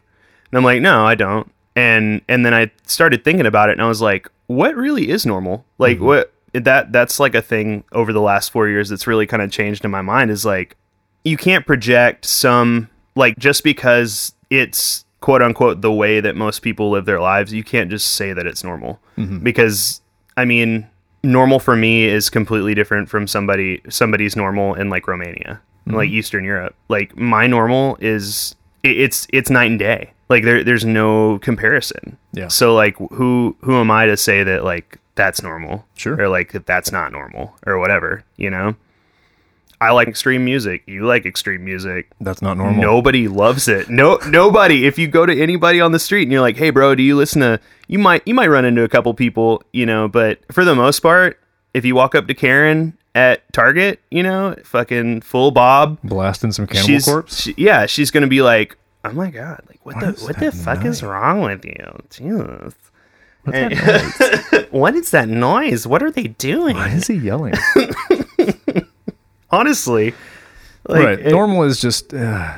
And 0.50 0.58
I'm 0.58 0.64
like, 0.64 0.82
"No, 0.82 1.06
I 1.06 1.14
don't." 1.14 1.50
And 1.74 2.22
and 2.28 2.44
then 2.44 2.54
I 2.54 2.70
started 2.86 3.24
thinking 3.24 3.46
about 3.46 3.68
it 3.68 3.72
and 3.72 3.82
I 3.82 3.88
was 3.88 4.00
like, 4.02 4.28
"What 4.46 4.76
really 4.76 5.08
is 5.08 5.26
normal?" 5.26 5.64
Like 5.78 6.00
what 6.00 6.32
that 6.52 6.92
that's 6.92 7.20
like 7.20 7.34
a 7.34 7.42
thing 7.42 7.84
over 7.92 8.12
the 8.12 8.20
last 8.20 8.50
4 8.50 8.68
years 8.68 8.88
that's 8.88 9.06
really 9.06 9.26
kind 9.26 9.42
of 9.42 9.50
changed 9.50 9.84
in 9.84 9.90
my 9.90 10.00
mind 10.00 10.30
is 10.30 10.46
like 10.46 10.76
you 11.24 11.36
can't 11.36 11.66
project 11.66 12.24
some 12.24 12.88
like 13.14 13.36
just 13.38 13.64
because 13.64 14.32
it's 14.48 15.04
quote 15.26 15.42
unquote 15.42 15.80
the 15.80 15.90
way 15.90 16.20
that 16.20 16.36
most 16.36 16.60
people 16.60 16.88
live 16.88 17.04
their 17.04 17.20
lives 17.20 17.52
you 17.52 17.64
can't 17.64 17.90
just 17.90 18.12
say 18.12 18.32
that 18.32 18.46
it's 18.46 18.62
normal. 18.62 19.00
Mm-hmm. 19.18 19.38
Because 19.38 20.00
i 20.36 20.44
mean 20.44 20.86
normal 21.24 21.58
for 21.58 21.74
me 21.74 22.04
is 22.04 22.30
completely 22.30 22.74
different 22.74 23.08
from 23.08 23.26
somebody 23.26 23.82
somebody's 23.88 24.36
normal 24.36 24.74
in 24.74 24.88
like 24.88 25.08
romania 25.08 25.60
like 25.86 26.08
mm-hmm. 26.10 26.18
eastern 26.18 26.44
europe. 26.44 26.76
Like 26.88 27.16
my 27.16 27.48
normal 27.48 27.98
is 28.00 28.54
it, 28.84 28.96
it's 29.00 29.26
it's 29.32 29.50
night 29.50 29.68
and 29.72 29.80
day. 29.80 30.12
Like 30.28 30.44
there 30.44 30.62
there's 30.62 30.84
no 30.84 31.40
comparison. 31.40 32.16
Yeah. 32.32 32.46
so 32.46 32.72
like 32.76 32.96
who 32.96 33.56
who 33.62 33.80
am 33.80 33.90
i 33.90 34.06
to 34.06 34.16
say 34.16 34.44
that 34.44 34.62
like 34.62 35.00
that's 35.16 35.42
normal? 35.42 35.86
Sure. 35.96 36.20
or 36.20 36.28
like 36.28 36.52
that 36.52 36.66
that's 36.66 36.92
not 36.92 37.10
normal? 37.10 37.56
Or 37.66 37.80
whatever 37.80 38.22
you 38.36 38.48
know 38.48 38.76
I 39.80 39.90
like 39.92 40.08
extreme 40.08 40.44
music. 40.44 40.82
You 40.86 41.04
like 41.06 41.26
extreme 41.26 41.64
music. 41.64 42.08
That's 42.20 42.40
not 42.40 42.56
normal. 42.56 42.80
Nobody 42.82 43.28
loves 43.28 43.68
it. 43.68 43.90
No, 43.90 44.18
nobody. 44.28 44.86
If 44.86 44.98
you 44.98 45.06
go 45.06 45.26
to 45.26 45.42
anybody 45.42 45.80
on 45.80 45.92
the 45.92 45.98
street 45.98 46.22
and 46.22 46.32
you're 46.32 46.40
like, 46.40 46.56
"Hey, 46.56 46.70
bro, 46.70 46.94
do 46.94 47.02
you 47.02 47.14
listen 47.16 47.40
to?" 47.42 47.60
You 47.88 47.98
might, 47.98 48.22
you 48.26 48.34
might 48.34 48.48
run 48.48 48.64
into 48.64 48.82
a 48.84 48.88
couple 48.88 49.12
people, 49.14 49.62
you 49.72 49.84
know. 49.86 50.08
But 50.08 50.40
for 50.50 50.64
the 50.64 50.74
most 50.74 51.00
part, 51.00 51.38
if 51.74 51.84
you 51.84 51.94
walk 51.94 52.14
up 52.14 52.26
to 52.26 52.34
Karen 52.34 52.96
at 53.14 53.50
Target, 53.52 54.00
you 54.10 54.22
know, 54.22 54.56
fucking 54.64 55.20
full 55.20 55.50
bob, 55.50 55.98
Blasting 56.02 56.52
some 56.52 56.66
cannibal 56.66 56.86
she's, 56.86 57.04
corpse. 57.04 57.42
she- 57.42 57.54
yeah, 57.58 57.84
she's 57.86 58.10
gonna 58.10 58.26
be 58.26 58.40
like, 58.42 58.76
"Oh 59.04 59.12
my 59.12 59.30
god, 59.30 59.60
like 59.68 59.84
what, 59.84 60.00
the 60.00 60.08
is 60.14 60.22
what 60.22 60.38
the 60.38 60.52
fuck 60.52 60.84
is 60.86 61.02
wrong 61.02 61.42
with 61.42 61.64
you? 61.66 61.98
Jesus." 62.10 62.74
And- 63.52 63.78
what 64.70 64.94
is 64.96 65.10
that 65.12 65.28
noise? 65.28 65.86
What 65.86 66.02
are 66.02 66.10
they 66.10 66.24
doing? 66.28 66.76
Why 66.76 66.88
is 66.88 67.06
he 67.06 67.14
yelling? 67.14 67.54
Honestly, 69.56 70.14
like, 70.88 71.04
right. 71.04 71.18
it- 71.20 71.30
Normal 71.32 71.62
is 71.64 71.80
just. 71.80 72.12
Uh, 72.14 72.52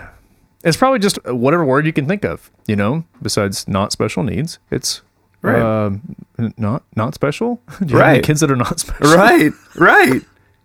it's 0.64 0.76
probably 0.76 0.98
just 0.98 1.18
whatever 1.24 1.64
word 1.64 1.87
you 1.87 1.92
can 1.92 2.06
think 2.06 2.24
of. 2.24 2.50
You 2.66 2.76
know, 2.76 3.04
besides 3.22 3.66
not 3.68 3.92
special 3.92 4.22
needs, 4.24 4.58
it's 4.70 5.02
Right. 5.40 5.61
um, 5.62 6.02
n- 6.38 6.52
not 6.58 6.82
not 6.96 7.14
special. 7.14 7.61
Do 7.80 7.87
you 7.92 7.96
have 7.98 8.06
any 8.08 8.18
Right. 8.18 8.24
kids 8.24 8.40
that 8.40 8.50
are 8.50 8.56
not 8.56 8.80
special? 8.84 9.06
right, 9.16 9.52
right, 9.76 10.20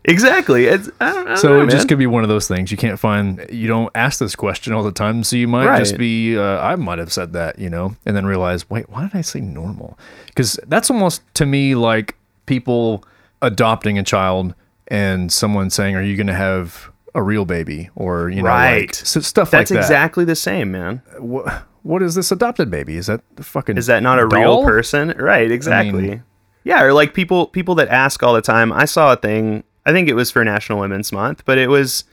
exactly. 0.06 0.65
It's 0.65 0.89
I 1.00 1.12
don't, 1.13 1.26
I 1.26 1.30
don't 1.30 1.38
So 1.38 1.48
know, 1.60 1.62
it 1.63 1.69
just 1.69 1.88
could 1.88 2.00
be 2.00 2.08
one 2.08 2.24
of 2.24 2.30
those 2.30 2.48
things 2.48 2.72
you 2.72 2.78
can't 2.78 3.00
find. 3.00 3.46
You 3.52 3.67
don't 3.67 3.91
ask 3.96 4.19
this 4.19 4.36
question 4.36 4.74
all 4.74 4.84
the 4.84 4.91
time, 4.91 5.24
so 5.24 5.36
you 5.36 5.48
might 5.48 5.78
just 5.78 5.98
be. 5.98 6.38
Uh, 6.38 6.60
I 6.60 6.76
might 6.76 6.98
have 6.98 7.13
said 7.13 7.34
that, 7.34 7.60
you 7.60 7.69
know, 7.69 7.96
and 8.06 8.15
then 8.17 8.26
realize, 8.26 8.67
wait, 8.69 8.89
why 8.89 9.04
did 9.04 9.15
I 9.15 9.22
say 9.22 9.39
normal? 9.41 9.98
Because 10.26 10.60
that's 10.67 10.89
almost 10.89 11.22
to 11.36 11.46
me 11.46 11.76
like 11.76 12.15
people 12.48 13.04
adopting 13.43 14.00
a 14.00 14.04
child 14.04 14.56
and 14.88 15.32
someone 15.32 15.69
saying, 15.69 15.96
"Are 15.96 16.02
you 16.02 16.15
going 16.15 16.28
to 16.28 16.34
have 16.34 16.91
a 17.15 17.22
real 17.24 17.46
baby?" 17.46 17.89
or 17.96 18.30
you 18.30 18.38
know, 18.41 18.50
like, 18.50 18.72
Right. 18.72 18.89
s- 19.02 19.26
stuff 19.26 19.52
That's 19.52 19.54
like 19.54 19.67
that. 19.69 19.74
That's 19.76 19.86
exactly 19.88 20.26
the 20.26 20.36
same, 20.36 20.72
man. 20.72 21.02
What, 21.19 21.63
what 21.84 22.02
is 22.02 22.15
this 22.15 22.32
adopted 22.32 22.72
baby? 22.72 22.96
Is 22.98 23.08
that 23.08 23.22
the 23.36 23.43
fucking? 23.43 23.78
Is 23.78 23.88
that 23.88 24.04
not 24.04 24.19
a 24.19 24.28
doll? 24.28 24.39
real 24.39 24.63
person? 24.63 25.10
Right, 25.17 25.52
exactly. 25.52 26.22
yeah, 26.63 26.82
or 26.84 26.93
like 26.93 27.13
people 27.13 27.48
people 27.48 27.76
that 27.76 27.89
ask 27.89 28.24
all 28.24 28.34
the 28.34 28.41
time. 28.41 28.72
I 28.72 28.86
saw 28.86 29.13
a 29.13 29.17
thing. 29.17 29.63
I 29.86 29.91
think 29.91 30.08
it 30.08 30.13
was 30.13 30.32
for 30.32 30.43
National 30.46 30.80
Women's 30.80 31.12
Month, 31.12 31.43
but 31.46 31.58
it 31.58 31.67
was, 31.67 32.06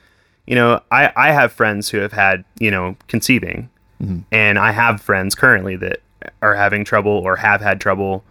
you 0.46 0.56
know, 0.56 0.80
I 0.90 1.12
I 1.16 1.30
have 1.32 1.52
friends 1.52 1.88
who 1.90 1.98
have 1.98 2.12
had 2.12 2.44
you 2.58 2.70
know 2.70 2.96
conceiving, 3.06 3.68
mm-hmm. 4.02 4.20
and 4.32 4.58
I 4.58 4.72
have 4.72 5.00
friends 5.00 5.34
currently 5.36 5.76
that 5.76 6.00
are 6.42 6.54
having 6.54 6.84
trouble 6.84 7.12
or 7.12 7.36
have 7.36 7.60
had 7.60 7.80
trouble, 7.80 8.24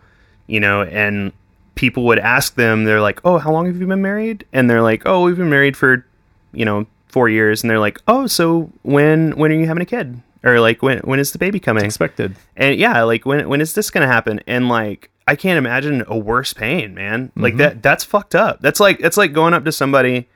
you 0.48 0.60
know, 0.60 0.84
and 0.84 1.32
people 1.80 2.04
would 2.04 2.20
ask 2.20 2.56
them. 2.56 2.84
They're 2.84 3.00
like, 3.00 3.22
"Oh, 3.24 3.38
how 3.38 3.52
long 3.54 3.66
have 3.68 3.80
you 3.80 3.88
been 3.88 4.02
married?" 4.02 4.46
And 4.52 4.70
they're 4.70 4.82
like, 4.82 5.04
"Oh, 5.06 5.24
we've 5.24 5.38
been 5.38 5.50
married 5.50 5.78
for, 5.78 6.06
you 6.52 6.66
know, 6.66 6.86
four 7.08 7.30
years." 7.30 7.64
And 7.64 7.70
they're 7.70 7.80
like, 7.80 8.00
"Oh, 8.06 8.28
so 8.28 8.70
when 8.84 9.32
when 9.38 9.50
are 9.52 9.56
you 9.56 9.66
having 9.66 9.82
a 9.82 9.86
kid?" 9.86 10.22
Or 10.44 10.60
like 10.60 10.84
when 10.84 11.00
when 11.00 11.20
is 11.20 11.32
the 11.32 11.38
baby 11.38 11.60
coming? 11.60 11.86
expected? 11.86 12.36
And 12.58 12.78
yeah, 12.78 13.04
like 13.04 13.26
when 13.26 13.48
when 13.48 13.62
is 13.62 13.74
this 13.76 13.90
gonna 13.90 14.08
happen? 14.08 14.42
And 14.46 14.68
like 14.68 15.10
I 15.26 15.36
can't 15.36 15.58
imagine 15.58 16.04
a 16.08 16.18
worse 16.18 16.54
pain, 16.54 16.94
man. 16.94 17.32
Like 17.38 17.56
that 17.58 17.82
that's 17.82 18.04
fucked 18.04 18.36
up. 18.36 18.60
That's 18.62 18.80
like 18.82 19.00
it's 19.00 19.16
like 19.18 19.32
going 19.32 19.54
up 19.54 19.64
to 19.66 19.72
somebody 19.72 20.28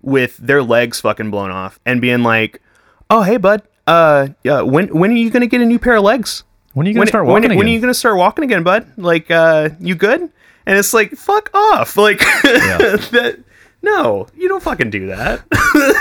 with 0.00 0.38
their 0.38 0.62
legs 0.62 1.00
fucking 1.02 1.30
blown 1.30 1.50
off 1.50 1.78
and 1.84 2.00
being 2.00 2.22
like, 2.22 2.62
"Oh, 3.10 3.22
hey, 3.22 3.36
bud, 3.36 3.62
uh, 3.86 4.28
yeah, 4.42 4.62
when 4.62 4.88
when 4.88 5.10
are 5.10 5.16
you 5.16 5.28
gonna 5.30 5.46
get 5.46 5.60
a 5.60 5.66
new 5.66 5.78
pair 5.78 5.96
of 5.96 6.02
legs? 6.04 6.44
When 6.72 6.86
are 6.86 6.88
you 6.90 6.94
gonna 6.94 7.00
When 7.02 7.08
start 7.08 7.26
when, 7.26 7.34
walking 7.34 7.48
when 7.50 7.58
are 7.58 7.62
again? 7.62 7.72
you 7.74 7.80
gonna 7.80 7.94
start 7.94 8.16
walking 8.16 8.44
again, 8.44 8.62
bud? 8.62 8.86
Like, 8.96 9.30
uh, 9.30 9.70
you 9.80 9.94
good?" 9.94 10.30
And 10.68 10.78
it's 10.78 10.92
like, 10.92 11.12
"Fuck 11.16 11.50
off!" 11.54 11.96
Like 11.96 12.18
that. 12.42 13.42
No, 13.80 14.26
you 14.36 14.48
don't 14.48 14.62
fucking 14.62 14.90
do 14.90 15.06
that. 15.06 15.44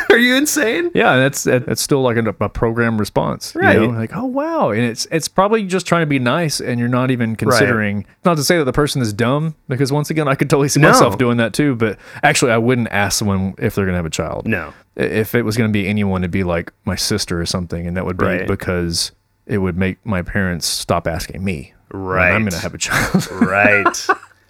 are 0.09 0.17
you 0.17 0.35
insane? 0.35 0.89
Yeah, 0.95 1.15
that's 1.17 1.43
that's 1.43 1.79
still 1.79 2.01
like 2.01 2.17
a, 2.17 2.35
a 2.43 2.49
program 2.49 2.97
response, 2.97 3.53
You 3.53 3.61
Right. 3.61 3.77
know? 3.79 3.89
Like, 3.89 4.15
oh 4.15 4.25
wow, 4.25 4.71
and 4.71 4.81
it's 4.81 5.05
it's 5.11 5.27
probably 5.27 5.63
just 5.63 5.85
trying 5.85 6.01
to 6.01 6.07
be 6.07 6.17
nice, 6.17 6.59
and 6.59 6.79
you're 6.79 6.89
not 6.89 7.11
even 7.11 7.35
considering. 7.35 8.05
Not 8.25 8.37
to 8.37 8.43
say 8.43 8.57
that 8.57 8.63
the 8.63 8.73
person 8.73 8.99
is 9.03 9.13
dumb, 9.13 9.53
because 9.67 9.91
once 9.91 10.09
again, 10.09 10.27
I 10.27 10.33
could 10.33 10.49
totally 10.49 10.69
see 10.69 10.79
No. 10.79 10.89
myself 10.89 11.19
doing 11.19 11.37
that 11.37 11.53
too. 11.53 11.75
But 11.75 11.99
actually, 12.23 12.51
I 12.51 12.57
wouldn't 12.57 12.87
ask 12.89 13.19
someone 13.19 13.53
if 13.59 13.75
they're 13.75 13.85
gonna 13.85 13.97
have 13.97 14.07
a 14.07 14.09
child. 14.09 14.47
No. 14.47 14.73
If 14.95 15.35
it 15.35 15.43
was 15.43 15.55
gonna 15.55 15.69
be 15.69 15.87
anyone, 15.87 16.23
it'd 16.23 16.31
be 16.31 16.43
like 16.43 16.73
my 16.83 16.95
sister 16.95 17.39
or 17.39 17.45
something, 17.45 17.85
and 17.85 17.95
that 17.95 18.05
would 18.07 18.17
be 18.17 18.25
Right. 18.25 18.47
because 18.47 19.11
it 19.45 19.59
would 19.59 19.77
make 19.77 20.03
my 20.03 20.23
parents 20.23 20.65
stop 20.65 21.05
asking 21.07 21.43
me. 21.43 21.73
Right, 21.91 22.31
I'm 22.31 22.43
gonna 22.43 22.57
have 22.57 22.73
a 22.73 22.79
child. 22.79 23.29
Right. 23.31 24.07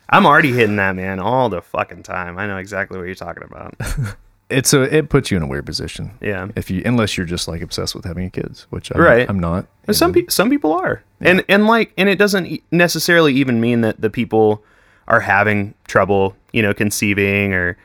I'm 0.10 0.26
already 0.26 0.52
hitting 0.54 0.78
that 0.78 0.96
man 0.96 1.20
all 1.20 1.50
the 1.50 1.62
fucking 1.62 2.04
time. 2.04 2.38
I 2.38 2.48
know 2.48 2.58
exactly 2.58 2.98
what 2.98 3.06
you're 3.06 3.15
talking 3.15 3.43
about. 3.43 3.76
It's 4.50 4.72
a 4.72 4.84
it 4.96 5.10
puts 5.10 5.30
you 5.30 5.36
in 5.36 5.43
a 5.43 5.46
weird 5.48 5.65
position. 5.65 6.12
Yeah. 6.22 6.48
If 6.56 6.72
you 6.72 6.82
unless 6.86 7.17
you're 7.17 7.26
just 7.26 7.50
like 7.50 7.62
obsessed 7.62 7.93
with 7.93 8.06
having 8.06 8.30
kids, 8.32 8.65
which 8.70 8.91
I'm, 8.96 9.02
Right. 9.02 9.30
I'm 9.30 9.39
not. 9.39 9.67
Some 9.91 10.13
people 10.13 10.32
some 10.32 10.50
people 10.50 10.72
are. 10.72 11.04
And 11.20 11.43
and 11.50 11.67
like 11.67 11.91
and 11.98 12.08
it 12.08 12.17
doesn't 12.17 12.62
necessarily 12.72 13.34
even 13.34 13.60
mean 13.60 13.82
that 13.82 14.00
the 14.00 14.10
people 14.10 14.63
are 15.10 15.20
having 15.20 15.74
trouble, 15.88 16.34
you 16.54 16.62
know, 16.62 16.74
conceiving 16.74 17.54
or 17.54 17.78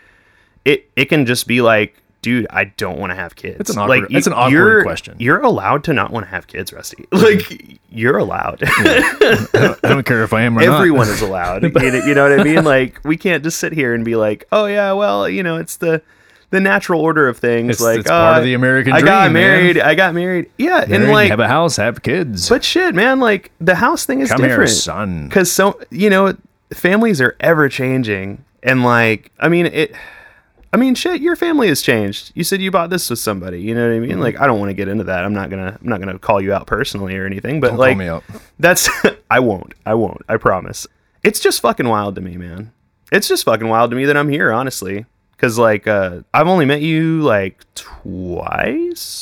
it 0.64 0.88
it 0.94 1.06
can 1.06 1.26
just 1.26 1.48
be 1.48 1.60
like 1.62 2.00
dude, 2.22 2.46
I 2.50 2.64
don't 2.64 2.98
want 2.98 3.10
to 3.10 3.16
have 3.16 3.36
kids. 3.36 3.58
It's 3.60 3.70
an 3.70 3.78
awkward- 3.78 4.02
like, 4.04 4.10
it's 4.12 4.26
an 4.26 4.32
awkward 4.32 4.84
question. 4.84 5.16
You're 5.18 5.40
allowed 5.40 5.84
to 5.84 5.92
not 5.92 6.10
want 6.12 6.24
to 6.26 6.30
have 6.30 6.46
kids, 6.46 6.72
Rusty. 6.72 7.06
Like 7.12 7.78
you're 7.90 8.16
allowed. 8.16 8.60
I 8.64 9.76
don't 9.82 10.06
care 10.06 10.22
if 10.24 10.32
I 10.32 10.42
am 10.42 10.56
or 10.58 10.64
not. 10.64 10.76
Everyone 10.76 11.08
is 11.08 11.20
allowed. 11.28 11.62
you, 11.62 11.68
know, 11.70 11.82
you 12.06 12.14
know 12.14 12.28
what 12.30 12.40
I 12.40 12.42
mean? 12.44 12.64
Like 12.64 13.00
we 13.04 13.16
can't 13.16 13.42
just 13.44 13.58
sit 13.58 13.72
here 13.72 13.92
and 13.94 14.04
be 14.04 14.16
like, 14.16 14.46
"Oh 14.52 14.66
yeah, 14.66 14.92
well, 14.92 15.28
you 15.28 15.42
know, 15.42 15.56
it's 15.56 15.76
the 15.76 16.00
the 16.50 16.60
natural 16.60 17.00
order 17.00 17.28
of 17.28 17.38
things." 17.38 17.70
It's- 17.76 17.80
like, 17.82 18.00
it's 18.00 18.08
part 18.08 18.36
"Oh, 18.36 18.38
of 18.38 18.42
uh, 18.42 18.44
the 18.44 18.54
American 18.54 18.92
I 18.92 19.02
got 19.02 19.24
dream, 19.24 19.32
man." 19.34 19.42
married. 19.62 19.78
I 19.78 19.94
got 19.94 20.14
married. 20.14 20.50
Yeah, 20.58 20.84
Married, 20.86 20.92
and 20.92 21.10
like, 21.10 21.30
have 21.30 21.40
a 21.40 21.48
house, 21.48 21.76
have 21.76 22.02
kids. 22.02 22.48
but 22.48 22.64
shit, 22.64 22.94
man, 22.94 23.20
like 23.20 23.50
the 23.60 23.74
house 23.74 24.06
thing 24.06 24.20
is 24.20 24.30
Come 24.30 24.40
here, 24.40 24.48
different, 24.50 24.70
son. 24.70 25.28
Because 25.28 25.52
so 25.52 25.78
you 25.90 26.08
know, 26.08 26.34
families 26.72 27.20
are 27.20 27.36
ever 27.40 27.68
changing, 27.68 28.44
and 28.62 28.84
like, 28.84 29.30
I 29.38 29.48
mean 29.48 29.66
it. 29.66 29.94
I 30.74 30.78
mean, 30.78 30.94
shit, 30.94 31.20
your 31.20 31.36
family 31.36 31.68
has 31.68 31.82
changed. 31.82 32.32
You 32.34 32.44
said 32.44 32.62
you 32.62 32.70
bought 32.70 32.88
this 32.88 33.10
with 33.10 33.18
somebody. 33.18 33.60
You 33.60 33.74
know 33.74 33.86
what 33.86 33.94
I 33.94 34.00
mean? 34.00 34.12
Mm-hmm. 34.12 34.20
Like, 34.20 34.40
I 34.40 34.46
don't 34.46 34.58
want 34.58 34.70
to 34.70 34.74
get 34.74 34.88
into 34.88 35.04
that. 35.04 35.22
I'm 35.24 35.34
not 35.34 35.50
gonna. 35.50 35.78
I'm 35.80 35.88
not 35.88 36.00
gonna 36.00 36.18
call 36.18 36.40
you 36.40 36.54
out 36.54 36.66
personally 36.66 37.14
or 37.16 37.26
anything. 37.26 37.60
But 37.60 37.68
Don't 37.68 37.78
like, 37.78 37.92
call 37.92 37.98
me 37.98 38.08
out. 38.08 38.24
that's. 38.58 38.88
I 39.30 39.40
won't. 39.40 39.74
I 39.84 39.94
won't. 39.94 40.22
I 40.28 40.38
promise. 40.38 40.86
It's 41.22 41.40
just 41.40 41.60
fucking 41.60 41.86
wild 41.88 42.14
to 42.14 42.20
me, 42.22 42.36
man. 42.36 42.72
It's 43.10 43.28
just 43.28 43.44
fucking 43.44 43.68
wild 43.68 43.90
to 43.90 43.96
me 43.96 44.06
that 44.06 44.16
I'm 44.16 44.30
here, 44.30 44.50
honestly. 44.50 45.04
Because 45.32 45.58
like, 45.58 45.86
uh, 45.86 46.22
I've 46.32 46.48
only 46.48 46.64
met 46.64 46.80
you 46.80 47.20
like 47.22 47.64
twice, 47.74 49.12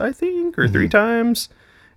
I 0.00 0.12
think, 0.12 0.58
or 0.58 0.68
three 0.68 0.88
times 0.88 1.48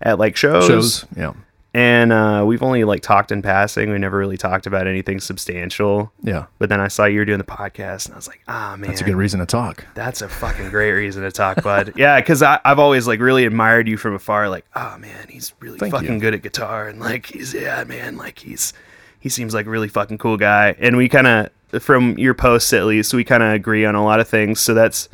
at 0.02 0.18
like 0.18 0.36
shows. 0.36 0.64
Mm-hmm. 0.64 0.74
Shows. 0.74 1.06
Yeah. 1.16 1.34
And 1.74 2.12
uh, 2.12 2.44
we've 2.46 2.62
only 2.64 2.84
like 2.84 3.02
talked 3.02 3.32
in 3.32 3.42
passing. 3.42 3.92
We 3.92 3.98
never 3.98 4.18
really 4.18 4.36
talked 4.38 4.68
about 4.68 4.88
anything 4.88 5.22
substantial. 5.22 6.12
Yeah. 6.22 6.48
But 6.60 6.68
then 6.68 6.82
I 6.82 6.90
saw 6.90 7.06
you 7.06 7.20
were 7.20 7.26
doing 7.26 7.38
the 7.38 7.46
podcast, 7.46 8.08
and 8.08 8.14
I 8.14 8.18
was 8.18 8.28
like, 8.28 8.42
ah, 8.48 8.76
man, 8.78 8.90
That's 8.90 9.00
a 9.00 9.06
good 9.06 9.16
reason 9.16 9.40
to 9.40 9.46
talk. 9.46 9.86
that's 9.94 10.22
a 10.22 10.28
fucking 10.28 10.70
great 10.70 10.92
reason 10.92 11.24
to 11.24 11.32
talk, 11.32 11.64
bud. 11.64 11.94
yeah, 11.98 12.20
because 12.20 12.42
I've 12.44 12.80
always 12.80 13.08
like 13.08 13.22
really 13.22 13.46
admired 13.46 13.88
you 13.88 13.96
from 13.96 14.16
afar. 14.16 14.50
Like, 14.50 14.66
oh 14.76 14.98
man, 14.98 15.28
he's 15.30 15.54
really 15.62 15.78
Thank 15.80 15.94
fucking 15.94 16.16
you. 16.16 16.20
good 16.20 16.34
at 16.34 16.42
guitar, 16.42 16.90
and 16.90 17.00
like 17.00 17.28
he's 17.28 17.54
yeah, 17.54 17.84
man, 17.86 18.18
like 18.18 18.40
he's 18.40 18.74
he 19.22 19.30
seems 19.30 19.54
like 19.54 19.66
a 19.66 19.70
really 19.70 19.88
fucking 19.88 20.18
cool 20.18 20.36
guy. 20.36 20.76
And 20.78 20.98
we 20.98 21.08
kind 21.08 21.28
of 21.28 21.82
from 21.82 22.18
your 22.18 22.34
posts 22.34 22.74
at 22.74 22.84
least, 22.86 23.14
we 23.14 23.24
kind 23.24 23.44
of 23.44 23.54
agree 23.54 23.86
on 23.86 23.96
a 23.96 24.04
lot 24.04 24.20
of 24.20 24.28
things. 24.28 24.60
So 24.60 24.74
that's 24.74 25.08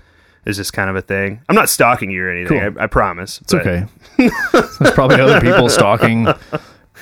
is 0.47 0.57
just 0.57 0.73
kind 0.73 0.89
of 0.89 0.95
a 0.95 1.01
thing. 1.01 1.41
I'm 1.49 1.55
not 1.55 1.69
stalking 1.69 2.09
you 2.09 2.23
or 2.23 2.31
anything. 2.31 2.59
Cool. 2.59 2.79
I, 2.79 2.85
I 2.85 2.87
promise. 2.87 3.39
It's 3.41 3.53
okay. 3.53 3.85
There's 4.17 4.91
probably 4.93 5.19
other 5.21 5.39
people 5.41 5.69
stalking 5.69 6.27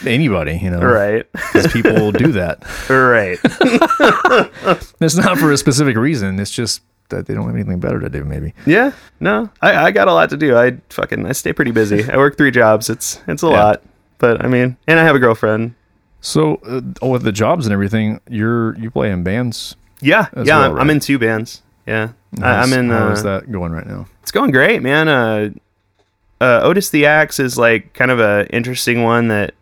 anybody, 0.05 0.57
you 0.61 0.69
know. 0.71 0.79
Right. 0.79 1.25
Because 1.31 1.71
people 1.71 1.93
will 1.93 2.11
do 2.11 2.31
that. 2.33 2.63
right. 2.89 3.39
It's 5.01 5.15
not 5.15 5.37
for 5.37 5.51
a 5.51 5.57
specific 5.57 5.95
reason. 5.95 6.39
It's 6.39 6.51
just 6.51 6.81
that 7.09 7.27
they 7.27 7.33
don't 7.33 7.45
have 7.45 7.53
anything 7.55 7.79
better 7.79 7.99
to 7.99 8.09
do, 8.09 8.23
maybe. 8.25 8.53
Yeah. 8.65 8.91
No, 9.19 9.49
I, 9.61 9.85
I 9.85 9.91
got 9.91 10.07
a 10.07 10.13
lot 10.13 10.29
to 10.31 10.37
do. 10.37 10.57
I 10.57 10.77
fucking 10.89 11.25
I 11.25 11.31
stay 11.33 11.53
pretty 11.53 11.71
busy. 11.71 12.09
I 12.09 12.17
work 12.17 12.37
three 12.37 12.51
jobs. 12.51 12.89
It's 12.89 13.21
it's 13.27 13.43
a 13.43 13.47
Yeah. 13.47 13.63
lot. 13.63 13.83
But 14.17 14.43
I 14.43 14.47
mean, 14.47 14.77
and 14.87 14.99
I 14.99 15.03
have 15.03 15.15
a 15.15 15.19
girlfriend. 15.19 15.75
So, 16.21 16.55
uh, 16.65 16.81
oh, 17.01 17.09
with 17.11 17.21
the 17.21 17.31
jobs 17.31 17.67
and 17.67 17.73
everything, 17.73 18.19
you're 18.27 18.75
you 18.79 18.89
play 18.89 19.11
in 19.11 19.23
bands. 19.23 19.75
Yeah. 20.01 20.27
Yeah. 20.35 20.59
well, 20.59 20.71
I'm, 20.73 20.79
I'm 20.79 20.89
in 20.89 20.99
two 20.99 21.19
bands. 21.19 21.61
Yeah. 21.85 22.09
I, 22.41 22.57
I'm 22.61 22.73
in. 22.73 22.89
How 22.89 23.07
Uh, 23.07 23.11
is 23.11 23.23
that 23.23 23.51
going 23.51 23.71
right 23.71 23.85
now? 23.87 24.07
It's 24.23 24.31
going 24.31 24.51
great, 24.51 24.81
man. 24.81 25.07
Uh, 25.07 25.49
uh, 26.41 26.61
Otis 26.63 26.89
the 26.89 27.05
Axe 27.05 27.39
is 27.39 27.57
like 27.57 27.93
kind 27.93 28.11
of 28.11 28.19
a 28.19 28.47
interesting 28.53 29.03
one 29.03 29.27
that 29.29 29.53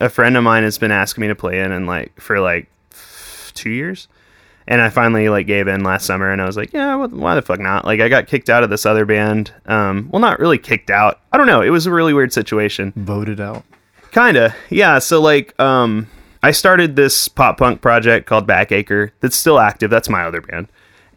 a 0.00 0.08
friend 0.08 0.36
of 0.36 0.44
mine 0.44 0.62
has 0.62 0.78
been 0.78 0.90
asking 0.92 1.22
me 1.22 1.28
to 1.28 1.34
play 1.34 1.60
in, 1.60 1.72
and 1.72 1.86
like 1.86 2.18
for 2.20 2.40
like 2.40 2.68
two 3.54 3.70
years. 3.70 4.08
And 4.68 4.80
I 4.80 4.90
finally 4.90 5.28
like 5.28 5.48
gave 5.48 5.66
in 5.66 5.82
last 5.82 6.06
summer, 6.06 6.30
and 6.30 6.40
I 6.40 6.46
was 6.46 6.56
like, 6.56 6.72
yeah, 6.72 6.96
wh- 6.96 7.12
why 7.12 7.34
the 7.34 7.42
fuck 7.42 7.58
not? 7.58 7.84
Like 7.84 8.00
I 8.00 8.08
got 8.08 8.28
kicked 8.28 8.48
out 8.48 8.62
of 8.62 8.70
this 8.70 8.86
other 8.86 9.04
band. 9.04 9.52
Um, 9.66 10.08
well, 10.12 10.20
not 10.20 10.38
really 10.38 10.58
kicked 10.58 10.88
out. 10.88 11.20
I 11.32 11.36
don't 11.36 11.48
know. 11.48 11.62
It 11.62 11.70
was 11.70 11.86
a 11.86 11.90
really 11.90 12.14
weird 12.14 12.32
situation. 12.32 12.92
Voted 12.94 13.40
out. 13.40 13.64
Kinda, 14.12 14.54
yeah. 14.70 15.00
So 15.00 15.20
like, 15.20 15.58
um, 15.60 16.06
I 16.44 16.52
started 16.52 16.94
this 16.96 17.26
pop 17.28 17.58
punk 17.58 17.80
project 17.80 18.26
called 18.26 18.46
Backacre 18.46 19.10
that's 19.20 19.34
still 19.36 19.58
active. 19.58 19.90
That's 19.90 20.08
my 20.08 20.24
other 20.24 20.40
band, 20.42 20.68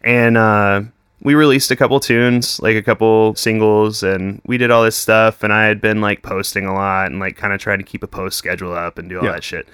and 0.06 0.36
uh, 0.38 0.80
we 1.22 1.34
released 1.34 1.70
a 1.70 1.76
couple 1.76 2.00
tunes, 2.00 2.60
like 2.60 2.76
a 2.76 2.82
couple 2.82 3.34
singles, 3.34 4.02
and 4.02 4.40
we 4.46 4.56
did 4.56 4.70
all 4.70 4.82
this 4.84 4.96
stuff. 4.96 5.42
And 5.42 5.52
I 5.52 5.64
had 5.66 5.80
been 5.80 6.00
like 6.00 6.22
posting 6.22 6.64
a 6.64 6.72
lot 6.72 7.06
and 7.10 7.18
like 7.20 7.36
kind 7.36 7.52
of 7.52 7.60
trying 7.60 7.78
to 7.78 7.84
keep 7.84 8.02
a 8.02 8.06
post 8.06 8.38
schedule 8.38 8.72
up 8.72 8.96
and 8.98 9.08
do 9.10 9.18
all 9.18 9.24
Yeah. 9.24 9.32
that 9.32 9.44
shit. 9.44 9.68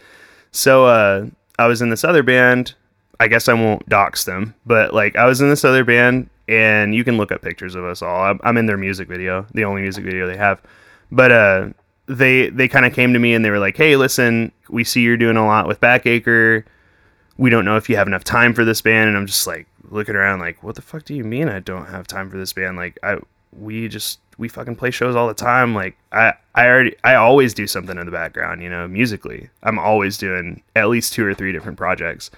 So 0.51 0.87
uh, 0.87 1.27
I 1.59 1.67
was 1.67 1.83
in 1.83 1.91
this 1.91 2.03
other 2.05 2.23
band. 2.23 2.75
I 3.21 3.29
guess 3.29 3.49
I 3.49 3.53
won't 3.53 3.89
dox 3.89 4.25
them, 4.25 4.55
but 4.67 4.93
like 4.93 5.15
I 5.15 5.27
was 5.27 5.41
in 5.41 5.49
this 5.49 5.65
other 5.65 5.85
band, 5.85 6.29
and 6.49 6.93
you 6.95 7.05
can 7.05 7.19
look 7.19 7.31
up 7.31 7.41
pictures 7.43 7.75
of 7.77 7.85
us 7.85 8.03
all. 8.03 8.23
I'm, 8.25 8.41
I'm 8.43 8.57
in 8.57 8.67
their 8.67 8.77
music 8.79 9.07
video, 9.07 9.47
the 9.55 9.65
only 9.65 9.83
music 9.83 10.05
video 10.05 10.27
they 10.27 10.37
have. 10.37 10.61
But 11.13 11.31
uh, 11.31 11.69
they 12.07 12.49
they 12.49 12.67
kind 12.67 12.85
of 12.87 12.93
came 12.95 13.13
to 13.13 13.19
me 13.21 13.33
and 13.35 13.45
they 13.45 13.51
were 13.51 13.61
like, 13.61 13.77
"Hey, 13.77 13.97
listen, 13.97 14.51
we 14.71 14.83
see 14.83 15.03
you're 15.03 15.17
doing 15.17 15.37
a 15.37 15.47
lot 15.47 15.69
with 15.69 15.79
Backacre. 15.81 16.65
We 17.37 17.49
don't 17.49 17.65
know 17.65 17.77
if 17.77 17.89
you 17.89 17.97
have 17.97 18.07
enough 18.09 18.25
time 18.25 18.55
for 18.55 18.65
this 18.65 18.81
band." 18.83 19.09
And 19.09 19.17
I'm 19.17 19.27
just 19.27 19.47
like 19.47 19.69
looking 19.93 20.17
around, 20.17 20.41
like, 20.41 20.63
"What 20.63 20.75
the 20.75 20.83
fuck 20.83 21.05
do 21.05 21.15
you 21.15 21.25
mean 21.25 21.49
I 21.49 21.61
don't 21.61 21.87
have 21.87 22.07
time 22.07 22.31
for 22.31 22.37
this 22.39 22.53
band? 22.53 22.77
Like, 22.77 22.99
I 23.03 23.19
we 23.57 23.87
just 23.89 24.19
we 24.39 24.49
fucking 24.49 24.77
play 24.77 24.91
shows 24.91 25.15
all 25.15 25.29
the 25.29 25.35
time. 25.35 25.75
Like, 25.75 25.97
I 26.11 26.33
I 26.55 26.67
already 26.67 26.97
I 27.05 27.15
always 27.15 27.55
do 27.55 27.67
something 27.67 27.97
in 27.99 28.07
the 28.07 28.13
background, 28.13 28.63
you 28.63 28.69
know, 28.71 28.89
musically. 28.89 29.51
I'm 29.63 29.79
always 29.79 30.17
doing 30.19 30.63
at 30.75 30.89
least 30.89 31.13
two 31.13 31.25
or 31.25 31.35
three 31.35 31.53
different 31.53 31.79
projects." 31.79 32.31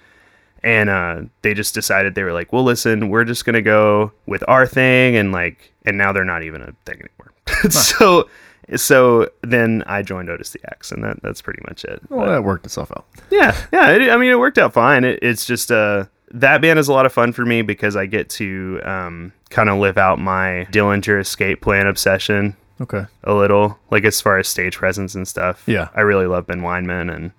and 0.62 0.88
uh, 0.88 1.20
they 1.42 1.52
just 1.52 1.74
decided 1.74 2.14
they 2.14 2.22
were 2.22 2.32
like, 2.32 2.50
"Well, 2.50 2.64
listen, 2.64 3.10
we're 3.10 3.24
just 3.24 3.44
gonna 3.44 3.60
go 3.60 4.12
with 4.26 4.42
our 4.48 4.66
thing," 4.66 5.14
and 5.14 5.30
like, 5.30 5.72
and 5.84 5.98
now 5.98 6.10
they're 6.12 6.24
not 6.24 6.42
even 6.42 6.62
a 6.62 6.72
thing 6.86 7.02
anymore. 7.02 7.32
so, 7.70 8.30
so 8.74 9.28
then 9.42 9.84
I 9.86 10.00
joined 10.00 10.30
Otis 10.30 10.50
the 10.50 10.60
X, 10.70 10.90
and 10.90 11.04
that 11.04 11.22
that's 11.22 11.42
pretty 11.42 11.60
much 11.68 11.84
it. 11.84 12.00
Well, 12.08 12.24
But- 12.24 12.32
that 12.32 12.44
worked 12.44 12.64
itself 12.64 12.90
out. 12.92 13.04
yeah, 13.30 13.54
yeah. 13.74 13.90
It, 13.90 14.08
I 14.10 14.16
mean, 14.16 14.30
it 14.30 14.38
worked 14.38 14.56
out 14.56 14.72
fine. 14.72 15.04
It, 15.04 15.18
it's 15.20 15.44
just 15.44 15.70
uh, 15.70 16.06
that 16.34 16.60
band 16.60 16.78
is 16.78 16.88
a 16.88 16.92
lot 16.92 17.06
of 17.06 17.12
fun 17.12 17.32
for 17.32 17.44
me 17.46 17.62
because 17.62 17.96
I 17.96 18.06
get 18.06 18.28
to 18.30 18.80
um, 18.84 19.32
kind 19.50 19.68
of 19.68 19.78
live 19.78 19.96
out 19.98 20.18
my 20.18 20.66
Dillinger 20.70 21.20
Escape 21.20 21.60
Plan 21.62 21.86
obsession 21.86 22.56
Okay. 22.80 23.06
a 23.22 23.32
little, 23.34 23.78
like 23.90 24.04
as 24.04 24.20
far 24.20 24.38
as 24.38 24.48
stage 24.48 24.76
presence 24.76 25.14
and 25.14 25.26
stuff. 25.26 25.62
Yeah. 25.66 25.88
I 25.94 26.00
really 26.02 26.26
love 26.26 26.46
Ben 26.46 26.60
Weinman 26.60 27.12
and. 27.14 27.32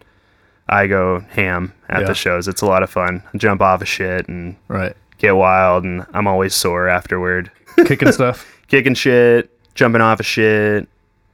I 0.67 0.87
go 0.87 1.19
ham 1.29 1.73
at 1.89 2.01
Yeah. 2.01 2.07
the 2.07 2.15
shows. 2.15 2.47
It's 2.47 2.63
a 2.63 2.65
lot 2.65 2.81
of 2.81 2.89
fun. 2.89 3.21
Jump 3.37 3.61
off 3.61 3.83
of 3.83 3.87
shit 3.87 4.27
and 4.27 4.55
Right. 4.67 4.97
get 5.19 5.35
wild, 5.35 5.83
and 5.83 6.07
I'm 6.11 6.25
always 6.25 6.55
sore 6.55 6.89
afterward. 6.89 7.51
Kicking 7.85 8.11
stuff. 8.11 8.51
Kicking 8.67 8.95
shit, 8.95 9.51
jumping 9.75 10.01
off 10.01 10.19
of 10.19 10.25
shit, 10.25 10.87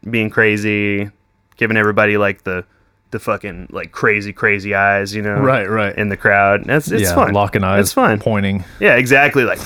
being 0.09 0.29
crazy, 0.29 1.09
giving 1.55 1.77
everybody 1.77 2.17
like 2.17 2.43
the 2.43 2.65
the 3.11 3.19
fucking 3.19 3.67
like 3.71 3.91
crazy 3.91 4.33
crazy 4.33 4.73
eyes, 4.73 5.13
you 5.15 5.21
know, 5.21 5.35
Right. 5.39 5.69
Right. 5.69 5.95
in 5.97 6.09
the 6.09 6.17
crowd. 6.17 6.65
That's 6.65 6.91
it's 6.91 7.03
yeah. 7.03 7.15
fun. 7.15 7.33
Locking 7.33 7.63
eyes. 7.63 7.81
It's 7.81 7.93
fun. 7.93 8.19
Pointing. 8.19 8.63
Yeah, 8.79 8.95
exactly. 8.95 9.43
Like. 9.43 9.59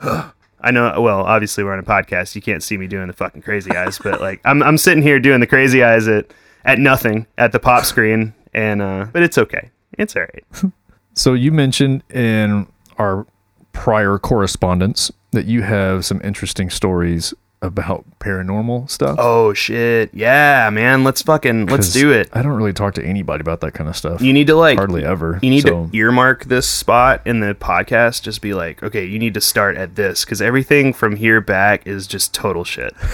I 0.60 0.70
know. 0.72 1.00
Well, 1.00 1.20
obviously 1.20 1.62
we're 1.62 1.72
on 1.74 1.78
a 1.78 1.82
podcast. 1.84 2.34
You 2.34 2.42
can't 2.42 2.62
see 2.62 2.76
me 2.76 2.86
doing 2.88 3.06
the 3.06 3.12
fucking 3.12 3.42
crazy 3.42 3.70
eyes, 3.76 3.98
but 4.02 4.20
like 4.20 4.40
I'm, 4.44 4.62
I'm 4.62 4.78
sitting 4.78 5.02
here 5.02 5.20
doing 5.20 5.38
the 5.40 5.46
crazy 5.46 5.84
eyes 5.84 6.08
at, 6.08 6.26
at 6.64 6.78
nothing 6.80 7.26
at 7.38 7.52
the 7.52 7.60
pop 7.60 7.84
screen, 7.84 8.34
and 8.52 8.82
uh, 8.82 9.06
but 9.12 9.22
it's 9.22 9.38
okay. 9.38 9.70
It's 9.98 10.16
all 10.16 10.22
right. 10.22 10.72
So 11.18 11.32
you 11.32 11.50
mentioned 11.50 12.02
in 12.12 12.66
our 12.98 13.26
prior 13.72 14.18
correspondence 14.18 15.10
that 15.30 15.46
you 15.46 15.62
have 15.62 16.04
some 16.04 16.20
interesting 16.22 16.68
stories 16.68 17.32
about 17.66 18.04
paranormal 18.20 18.88
stuff. 18.88 19.16
Oh 19.18 19.52
shit! 19.52 20.10
Yeah, 20.14 20.70
man. 20.72 21.04
Let's 21.04 21.22
fucking 21.22 21.66
let's 21.66 21.92
do 21.92 22.12
it. 22.12 22.28
I 22.32 22.42
don't 22.42 22.52
really 22.52 22.72
talk 22.72 22.94
to 22.94 23.04
anybody 23.04 23.42
about 23.42 23.60
that 23.60 23.74
kind 23.74 23.88
of 23.88 23.96
stuff. 23.96 24.22
You 24.22 24.32
need 24.32 24.46
to 24.46 24.54
like 24.54 24.78
hardly 24.78 25.04
ever. 25.04 25.38
You 25.42 25.50
need 25.50 25.62
so, 25.62 25.86
to 25.86 25.96
earmark 25.96 26.44
this 26.44 26.68
spot 26.68 27.22
in 27.26 27.40
the 27.40 27.54
podcast. 27.54 28.22
Just 28.22 28.40
be 28.40 28.54
like, 28.54 28.82
okay, 28.82 29.04
you 29.04 29.18
need 29.18 29.34
to 29.34 29.40
start 29.40 29.76
at 29.76 29.96
this 29.96 30.24
because 30.24 30.40
everything 30.40 30.92
from 30.92 31.16
here 31.16 31.40
back 31.40 31.86
is 31.86 32.06
just 32.06 32.32
total 32.32 32.64
shit. 32.64 32.94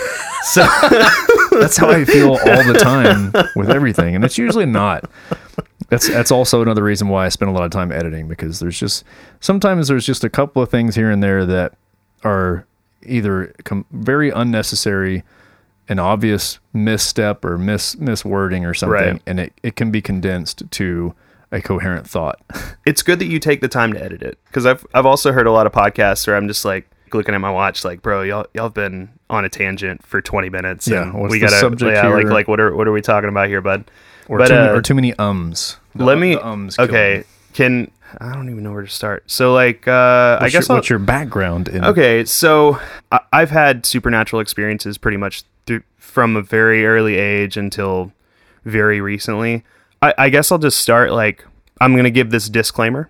So 0.44 0.66
That's 1.52 1.76
how 1.76 1.88
I 1.88 2.04
feel 2.04 2.30
all 2.30 2.64
the 2.64 2.78
time 2.82 3.32
with 3.54 3.70
everything, 3.70 4.16
and 4.16 4.24
it's 4.24 4.38
usually 4.38 4.66
not. 4.66 5.08
That's 5.88 6.08
that's 6.08 6.30
also 6.30 6.62
another 6.62 6.82
reason 6.82 7.08
why 7.08 7.26
I 7.26 7.28
spend 7.28 7.50
a 7.50 7.54
lot 7.54 7.64
of 7.64 7.70
time 7.70 7.92
editing 7.92 8.26
because 8.26 8.60
there's 8.60 8.78
just 8.78 9.04
sometimes 9.40 9.88
there's 9.88 10.06
just 10.06 10.24
a 10.24 10.30
couple 10.30 10.62
of 10.62 10.70
things 10.70 10.94
here 10.94 11.10
and 11.10 11.22
there 11.22 11.44
that 11.44 11.74
are 12.24 12.66
either 13.06 13.52
com- 13.64 13.86
very 13.90 14.30
unnecessary, 14.30 15.22
an 15.88 15.98
obvious 15.98 16.58
misstep 16.72 17.44
or 17.44 17.58
mis 17.58 17.94
miswording 17.96 18.68
or 18.68 18.74
something, 18.74 18.92
Right. 19.14 19.22
and 19.26 19.40
it, 19.40 19.52
it 19.62 19.76
can 19.76 19.90
be 19.90 20.00
condensed 20.02 20.62
to 20.72 21.14
a 21.50 21.60
coherent 21.60 22.08
thought. 22.08 22.40
it's 22.86 23.02
good 23.02 23.18
that 23.18 23.26
you 23.26 23.38
take 23.38 23.60
the 23.60 23.68
time 23.68 23.92
to 23.92 24.02
edit 24.02 24.22
it 24.22 24.38
because 24.46 24.64
I've 24.66 24.86
I've 24.94 25.06
also 25.06 25.32
heard 25.32 25.46
a 25.46 25.52
lot 25.52 25.66
of 25.66 25.72
podcasts 25.72 26.26
where 26.26 26.36
I'm 26.36 26.48
just 26.48 26.64
like 26.64 26.88
looking 27.12 27.34
at 27.34 27.42
my 27.42 27.50
watch 27.50 27.84
like 27.84 28.00
bro 28.00 28.22
y'all 28.22 28.46
y'all 28.54 28.64
have 28.64 28.72
been 28.74 29.10
on 29.28 29.44
a 29.44 29.48
tangent 29.50 30.02
for 30.06 30.22
20 30.22 30.48
minutes 30.48 30.88
Yeah, 30.88 31.14
we 31.14 31.38
gotta 31.38 31.58
subject 31.58 31.94
yeah 31.94 32.08
like 32.08 32.20
here? 32.24 32.32
like 32.32 32.48
what 32.48 32.58
are 32.58 32.74
what 32.74 32.88
are 32.88 32.92
we 32.92 33.02
talking 33.02 33.28
about 33.28 33.48
here 33.48 33.60
bud 33.60 33.84
Or, 34.28 34.38
But, 34.38 34.46
too, 34.48 34.54
many, 34.54 34.68
uh, 34.68 34.72
or 34.76 34.80
too 34.82 34.94
many 34.94 35.14
ums. 35.18 35.76
The- 35.94 36.04
let 36.06 36.16
me 36.16 36.36
ums 36.36 36.78
okay. 36.78 37.24
Can 37.52 37.90
I 38.18 38.32
don't 38.34 38.48
even 38.50 38.62
know 38.62 38.72
where 38.72 38.82
to 38.82 38.88
start 38.88 39.30
so 39.30 39.52
like 39.54 39.86
uh 39.88 40.38
I 40.40 40.48
guess 40.50 40.68
your, 40.68 40.76
what's 40.76 40.90
your 40.90 40.98
background 40.98 41.68
in 41.68 41.84
Okay, 41.84 42.24
so 42.24 42.78
I- 43.10 43.20
I've 43.32 43.50
had 43.50 43.86
supernatural 43.86 44.40
experiences 44.40 44.98
pretty 44.98 45.16
much 45.16 45.44
through, 45.66 45.82
from 45.96 46.36
a 46.36 46.42
very 46.42 46.84
early 46.86 47.16
age 47.16 47.56
until 47.56 48.12
very 48.64 49.00
recently. 49.00 49.64
I, 50.02 50.14
I 50.18 50.28
guess 50.28 50.52
I'll 50.52 50.58
just 50.58 50.78
start 50.78 51.12
like 51.12 51.44
I'm 51.80 51.96
gonna 51.96 52.10
give 52.10 52.30
this 52.30 52.48
disclaimer. 52.48 53.08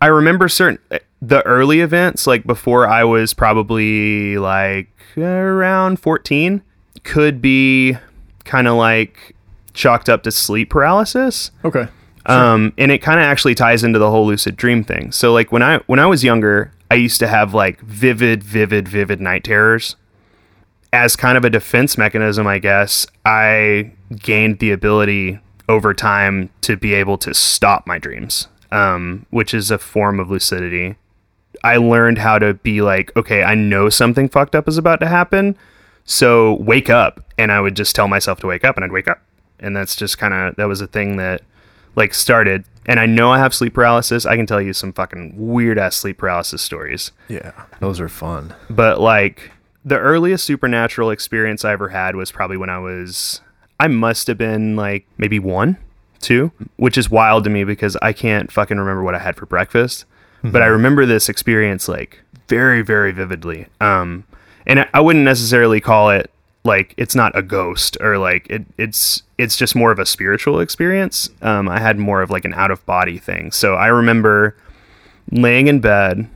I 0.00 0.06
remember 0.08 0.48
certain 0.48 0.78
the 1.22 1.42
early 1.46 1.80
events, 1.80 2.26
like 2.26 2.44
before 2.46 2.86
I 2.86 3.04
was 3.04 3.32
probably 3.32 4.36
like 4.36 4.88
around 5.16 5.98
14, 6.00 6.60
could 7.02 7.40
be 7.40 7.96
kind 8.44 8.68
of 8.68 8.74
like 8.76 9.34
chalked 9.72 10.08
up 10.08 10.22
to 10.24 10.30
sleep 10.30 10.68
paralysis 10.70 11.50
Okay. 11.64 11.88
Um, 12.26 12.72
and 12.78 12.90
it 12.90 12.98
kind 12.98 13.20
of 13.20 13.24
actually 13.24 13.54
ties 13.54 13.84
into 13.84 13.98
the 13.98 14.10
whole 14.10 14.26
lucid 14.26 14.56
dream 14.56 14.84
thing. 14.84 15.12
So 15.12 15.32
like 15.32 15.52
when 15.52 15.62
I 15.62 15.78
when 15.86 15.98
I 15.98 16.06
was 16.06 16.24
younger, 16.24 16.72
I 16.90 16.94
used 16.94 17.20
to 17.20 17.28
have 17.28 17.54
like 17.54 17.80
vivid, 17.80 18.42
vivid, 18.42 18.88
vivid 18.88 19.20
night 19.20 19.44
terrors. 19.44 19.96
As 20.92 21.16
kind 21.16 21.36
of 21.36 21.44
a 21.44 21.50
defense 21.50 21.98
mechanism, 21.98 22.46
I 22.46 22.60
guess 22.60 23.06
I 23.24 23.92
gained 24.16 24.60
the 24.60 24.70
ability 24.70 25.40
over 25.68 25.92
time 25.92 26.50
to 26.60 26.76
be 26.76 26.94
able 26.94 27.18
to 27.18 27.34
stop 27.34 27.86
my 27.86 27.98
dreams, 27.98 28.46
um, 28.70 29.26
which 29.30 29.52
is 29.54 29.70
a 29.72 29.78
form 29.78 30.20
of 30.20 30.30
lucidity. 30.30 30.94
I 31.64 31.78
learned 31.78 32.18
how 32.18 32.38
to 32.38 32.54
be 32.54 32.80
like, 32.80 33.14
okay, 33.16 33.42
I 33.42 33.54
know 33.54 33.88
something 33.88 34.28
fucked 34.28 34.54
up 34.54 34.68
is 34.68 34.78
about 34.78 35.00
to 35.00 35.08
happen, 35.08 35.56
so 36.04 36.54
wake 36.54 36.90
up. 36.90 37.24
And 37.38 37.50
I 37.50 37.60
would 37.60 37.74
just 37.74 37.96
tell 37.96 38.06
myself 38.06 38.38
to 38.40 38.46
wake 38.46 38.64
up, 38.64 38.76
and 38.76 38.84
I'd 38.84 38.92
wake 38.92 39.08
up. 39.08 39.20
And 39.58 39.74
that's 39.74 39.96
just 39.96 40.18
kind 40.18 40.34
of 40.34 40.54
that 40.56 40.68
was 40.68 40.80
a 40.80 40.86
thing 40.86 41.16
that 41.16 41.42
like 41.96 42.14
started. 42.14 42.64
And 42.86 43.00
I 43.00 43.06
know 43.06 43.30
I 43.32 43.38
have 43.38 43.54
sleep 43.54 43.74
paralysis. 43.74 44.26
I 44.26 44.36
can 44.36 44.46
tell 44.46 44.60
you 44.60 44.72
some 44.74 44.92
fucking 44.92 45.34
weird 45.36 45.78
ass 45.78 45.96
sleep 45.96 46.18
paralysis 46.18 46.60
stories. 46.60 47.12
Yeah. 47.28 47.52
Those 47.80 47.98
are 48.00 48.08
fun. 48.10 48.54
But 48.68 49.00
like 49.00 49.50
the 49.84 49.98
earliest 49.98 50.44
supernatural 50.44 51.10
experience 51.10 51.64
I 51.64 51.72
ever 51.72 51.88
had 51.88 52.14
was 52.16 52.30
probably 52.30 52.56
when 52.56 52.70
I 52.70 52.78
was 52.78 53.40
I 53.80 53.88
must 53.88 54.26
have 54.28 54.38
been 54.38 54.76
like 54.76 55.06
maybe 55.18 55.38
one, 55.38 55.78
two, 56.20 56.52
which 56.76 56.96
is 56.98 57.10
wild 57.10 57.44
to 57.44 57.50
me 57.50 57.64
because 57.64 57.96
I 58.02 58.12
can't 58.12 58.52
fucking 58.52 58.76
remember 58.78 59.02
what 59.02 59.14
I 59.14 59.18
had 59.18 59.36
for 59.36 59.46
breakfast. 59.46 60.04
But 60.42 60.60
I 60.60 60.66
remember 60.66 61.06
this 61.06 61.30
experience 61.30 61.88
like 61.88 62.20
very, 62.48 62.82
very 62.82 63.12
vividly. 63.12 63.66
Um 63.80 64.24
and 64.66 64.80
I- 64.80 64.88
I 64.92 65.00
wouldn't 65.00 65.24
necessarily 65.24 65.80
call 65.80 66.10
it 66.10 66.30
like 66.64 66.94
it's 66.96 67.14
not 67.14 67.36
a 67.36 67.42
ghost 67.42 67.96
or 68.00 68.16
like 68.18 68.46
it, 68.48 68.64
it's 68.78 69.22
it's 69.38 69.56
just 69.56 69.74
more 69.76 69.92
of 69.92 69.98
a 69.98 70.06
spiritual 70.06 70.60
experience. 70.60 71.28
Um, 71.42 71.68
I 71.68 71.78
had 71.80 71.98
more 71.98 72.22
of 72.22 72.30
like 72.30 72.44
an 72.44 72.54
out 72.54 72.70
of 72.70 72.84
body 72.86 73.18
thing. 73.18 73.52
So 73.52 73.74
I 73.74 73.88
remember 73.88 74.56
laying 75.30 75.66
in 75.68 75.80
bed. 75.80 76.28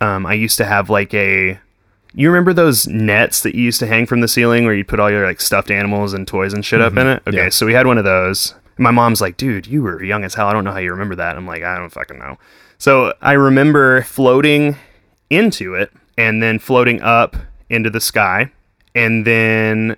Um, 0.00 0.26
I 0.26 0.34
used 0.34 0.58
to 0.58 0.64
have 0.64 0.90
like 0.90 1.14
a 1.14 1.58
you 2.14 2.28
remember 2.28 2.52
those 2.52 2.86
nets 2.86 3.40
that 3.42 3.54
you 3.54 3.62
used 3.62 3.80
to 3.80 3.86
hang 3.86 4.04
from 4.06 4.20
the 4.20 4.28
ceiling 4.28 4.64
where 4.66 4.74
you'd 4.74 4.88
put 4.88 5.00
all 5.00 5.10
your 5.10 5.24
like 5.26 5.40
stuffed 5.40 5.70
animals 5.70 6.12
and 6.12 6.28
toys 6.28 6.52
and 6.52 6.64
shit 6.64 6.80
up 6.82 6.96
in 6.96 7.06
it? 7.06 7.22
Okay, 7.26 7.36
Yeah. 7.36 7.48
so 7.48 7.64
we 7.64 7.72
had 7.72 7.86
one 7.86 7.96
of 7.96 8.04
those. 8.04 8.54
My 8.76 8.90
mom's 8.90 9.20
like, 9.22 9.36
dude, 9.38 9.66
you 9.66 9.82
were 9.82 10.02
young 10.02 10.22
as 10.24 10.34
hell. 10.34 10.48
I 10.48 10.52
don't 10.52 10.64
know 10.64 10.72
how 10.72 10.78
you 10.78 10.90
remember 10.90 11.14
that. 11.16 11.36
I'm 11.36 11.46
like, 11.46 11.62
I 11.62 11.78
don't 11.78 11.88
fucking 11.90 12.18
know. 12.18 12.36
So 12.76 13.14
I 13.22 13.32
remember 13.32 14.02
floating 14.02 14.76
into 15.30 15.74
it 15.74 15.90
and 16.18 16.42
then 16.42 16.58
floating 16.58 17.00
up 17.00 17.36
into 17.70 17.88
the 17.88 18.00
sky. 18.00 18.50
And 18.94 19.26
then 19.26 19.96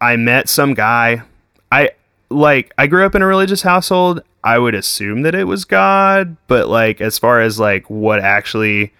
I 0.00 0.16
met 0.16 0.48
some 0.48 0.74
guy. 0.74 1.22
I 1.72 1.90
like 2.30 2.72
I 2.78 2.86
grew 2.86 3.04
up 3.04 3.14
in 3.14 3.22
a 3.22 3.26
religious 3.26 3.62
household. 3.62 4.22
I 4.44 4.58
would 4.58 4.74
assume 4.74 5.22
that 5.22 5.34
it 5.34 5.44
was 5.44 5.64
God, 5.64 6.36
but 6.46 6.68
like 6.68 7.00
as 7.00 7.18
far 7.18 7.40
as 7.40 7.58
like 7.58 7.90
what 7.90 8.20
actually 8.20 8.92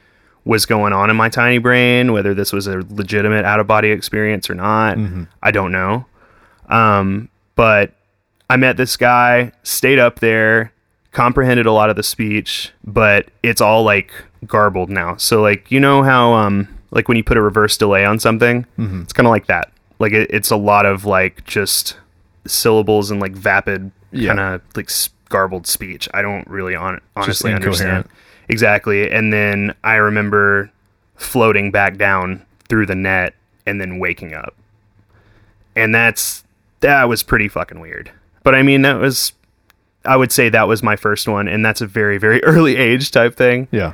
was 0.44 0.66
going 0.66 0.92
on 0.92 1.10
in 1.10 1.16
my 1.16 1.28
tiny 1.28 1.58
brain, 1.58 2.12
whether 2.12 2.34
this 2.34 2.52
was 2.52 2.66
a 2.66 2.82
legitimate 2.90 3.44
out 3.44 3.60
of 3.60 3.66
body 3.66 3.90
experience 3.90 4.50
or 4.50 4.54
not, 4.54 4.96
I 5.42 5.50
don't 5.50 5.70
know. 5.72 6.06
Um, 6.68 7.28
but 7.54 7.92
I 8.50 8.56
met 8.56 8.76
this 8.76 8.96
guy, 8.96 9.52
stayed 9.62 9.98
up 10.00 10.18
there, 10.20 10.72
comprehended 11.12 11.66
a 11.66 11.72
lot 11.72 11.90
of 11.90 11.96
the 11.96 12.02
speech, 12.02 12.72
but 12.84 13.26
it's 13.42 13.60
all 13.60 13.82
like 13.84 14.12
garbled 14.46 14.90
now. 14.90 15.16
So 15.16 15.40
like 15.42 15.70
you 15.70 15.78
know 15.80 16.02
how 16.02 16.32
um 16.34 16.68
like 16.90 17.08
when 17.08 17.16
you 17.16 17.24
put 17.24 17.36
a 17.36 17.42
reverse 17.42 17.76
delay 17.76 18.04
on 18.04 18.18
something, 18.18 18.64
mm-hmm. 18.78 19.02
it's 19.02 19.12
kind 19.12 19.26
of 19.26 19.30
like 19.30 19.46
that. 19.46 19.72
Like 19.98 20.12
it, 20.12 20.30
it's 20.32 20.50
a 20.50 20.56
lot 20.56 20.86
of 20.86 21.04
like 21.04 21.44
just 21.44 21.96
syllables 22.46 23.10
and 23.10 23.20
like 23.20 23.32
vapid 23.32 23.90
Yeah. 24.12 24.34
kind 24.34 24.40
of 24.40 24.62
like 24.76 24.90
garbled 25.28 25.66
speech. 25.66 26.08
I 26.14 26.22
don't 26.22 26.46
really 26.48 26.74
on 26.74 27.00
honestly 27.16 27.52
understand 27.52 28.08
exactly. 28.48 29.10
And 29.10 29.32
then 29.32 29.74
I 29.82 29.96
remember 29.96 30.70
floating 31.16 31.70
back 31.70 31.96
down 31.96 32.44
through 32.68 32.86
the 32.86 32.94
net 32.94 33.34
and 33.64 33.80
then 33.80 33.98
waking 33.98 34.34
up 34.34 34.54
and 35.76 35.94
that's 35.94 36.42
that 36.80 37.04
was 37.04 37.22
pretty 37.22 37.48
fucking 37.48 37.78
weird. 37.78 38.10
But 38.42 38.54
I 38.54 38.62
mean, 38.62 38.82
that 38.82 38.94
was 38.94 39.32
I 40.04 40.16
would 40.16 40.32
say 40.32 40.48
that 40.48 40.66
was 40.66 40.82
my 40.82 40.96
first 40.96 41.28
one, 41.28 41.46
and 41.46 41.64
that's 41.64 41.80
a 41.80 41.86
very 41.86 42.18
very 42.18 42.42
early 42.42 42.76
age 42.76 43.12
type 43.12 43.36
thing. 43.36 43.68
Yeah. 43.70 43.92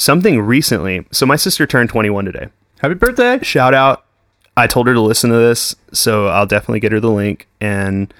Something 0.00 0.40
recently. 0.40 1.06
So 1.12 1.26
my 1.26 1.36
sister 1.36 1.66
turned 1.66 1.90
21 1.90 2.24
today. 2.24 2.48
Happy 2.80 2.94
birthday. 2.94 3.38
Shout 3.42 3.74
out. 3.74 4.06
I 4.56 4.66
told 4.66 4.86
her 4.86 4.94
to 4.94 5.00
listen 5.00 5.28
to 5.28 5.36
this, 5.36 5.76
so 5.92 6.28
I'll 6.28 6.46
definitely 6.46 6.80
get 6.80 6.92
her 6.92 7.00
the 7.00 7.10
link. 7.10 7.46
And 7.60 8.12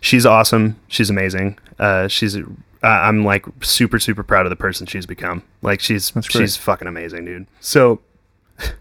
she's 0.00 0.24
awesome. 0.24 0.78
She's 0.86 1.10
amazing. 1.10 1.58
Uh, 1.76 2.06
she's. 2.06 2.38
I'm 2.84 3.24
like 3.24 3.46
super 3.62 3.98
super 3.98 4.22
proud 4.22 4.46
of 4.46 4.50
the 4.50 4.56
person 4.56 4.86
she's 4.86 5.06
become. 5.06 5.42
Like 5.60 5.80
she's 5.80 6.12
she's 6.22 6.56
fucking 6.56 6.86
amazing, 6.86 7.24
dude. 7.24 7.48
So 7.58 8.00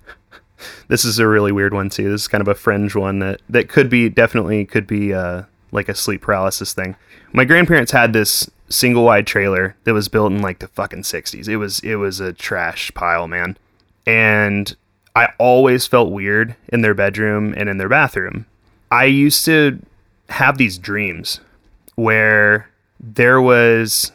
this 0.90 1.06
is 1.06 1.18
a 1.18 1.28
really 1.28 1.52
weird 1.52 1.74
one 1.74 1.90
too. 1.90 2.12
This 2.12 2.22
is 2.22 2.28
kind 2.28 2.42
of 2.42 2.48
a 2.48 2.54
fringe 2.54 2.94
one 2.94 3.18
that 3.18 3.42
that 3.50 3.68
could 3.68 3.90
be 3.90 4.10
definitely 4.10 4.64
could 4.66 4.86
be 4.86 5.12
uh, 5.12 5.44
like 5.72 5.90
a 5.90 5.96
sleep 5.96 6.22
paralysis 6.22 6.72
thing. 6.74 6.96
My 7.32 7.46
grandparents 7.46 7.92
had 7.92 8.14
this 8.14 8.48
single 8.74 9.04
wide 9.04 9.28
trailer 9.28 9.76
that 9.84 9.94
was 9.94 10.08
built 10.08 10.32
in 10.32 10.42
like 10.42 10.60
the 10.60 10.68
fucking 10.68 11.04
60s. 11.04 11.48
It 11.48 11.58
was 11.58 11.80
it 11.80 11.96
was 11.96 12.20
a 12.20 12.34
trash 12.34 12.92
pile, 12.94 13.28
man. 13.28 13.58
And 14.06 14.76
I 15.16 15.30
always 15.38 15.86
felt 15.88 16.12
weird 16.12 16.56
in 16.70 16.82
their 16.82 16.94
bedroom 16.94 17.54
and 17.56 17.70
in 17.70 17.78
their 17.78 17.90
bathroom. 17.90 18.46
I 18.92 19.06
used 19.06 19.46
to 19.46 19.80
have 20.30 20.58
these 20.58 20.78
dreams 20.78 21.40
where 21.96 22.70
there 23.00 23.42
was 23.42 24.12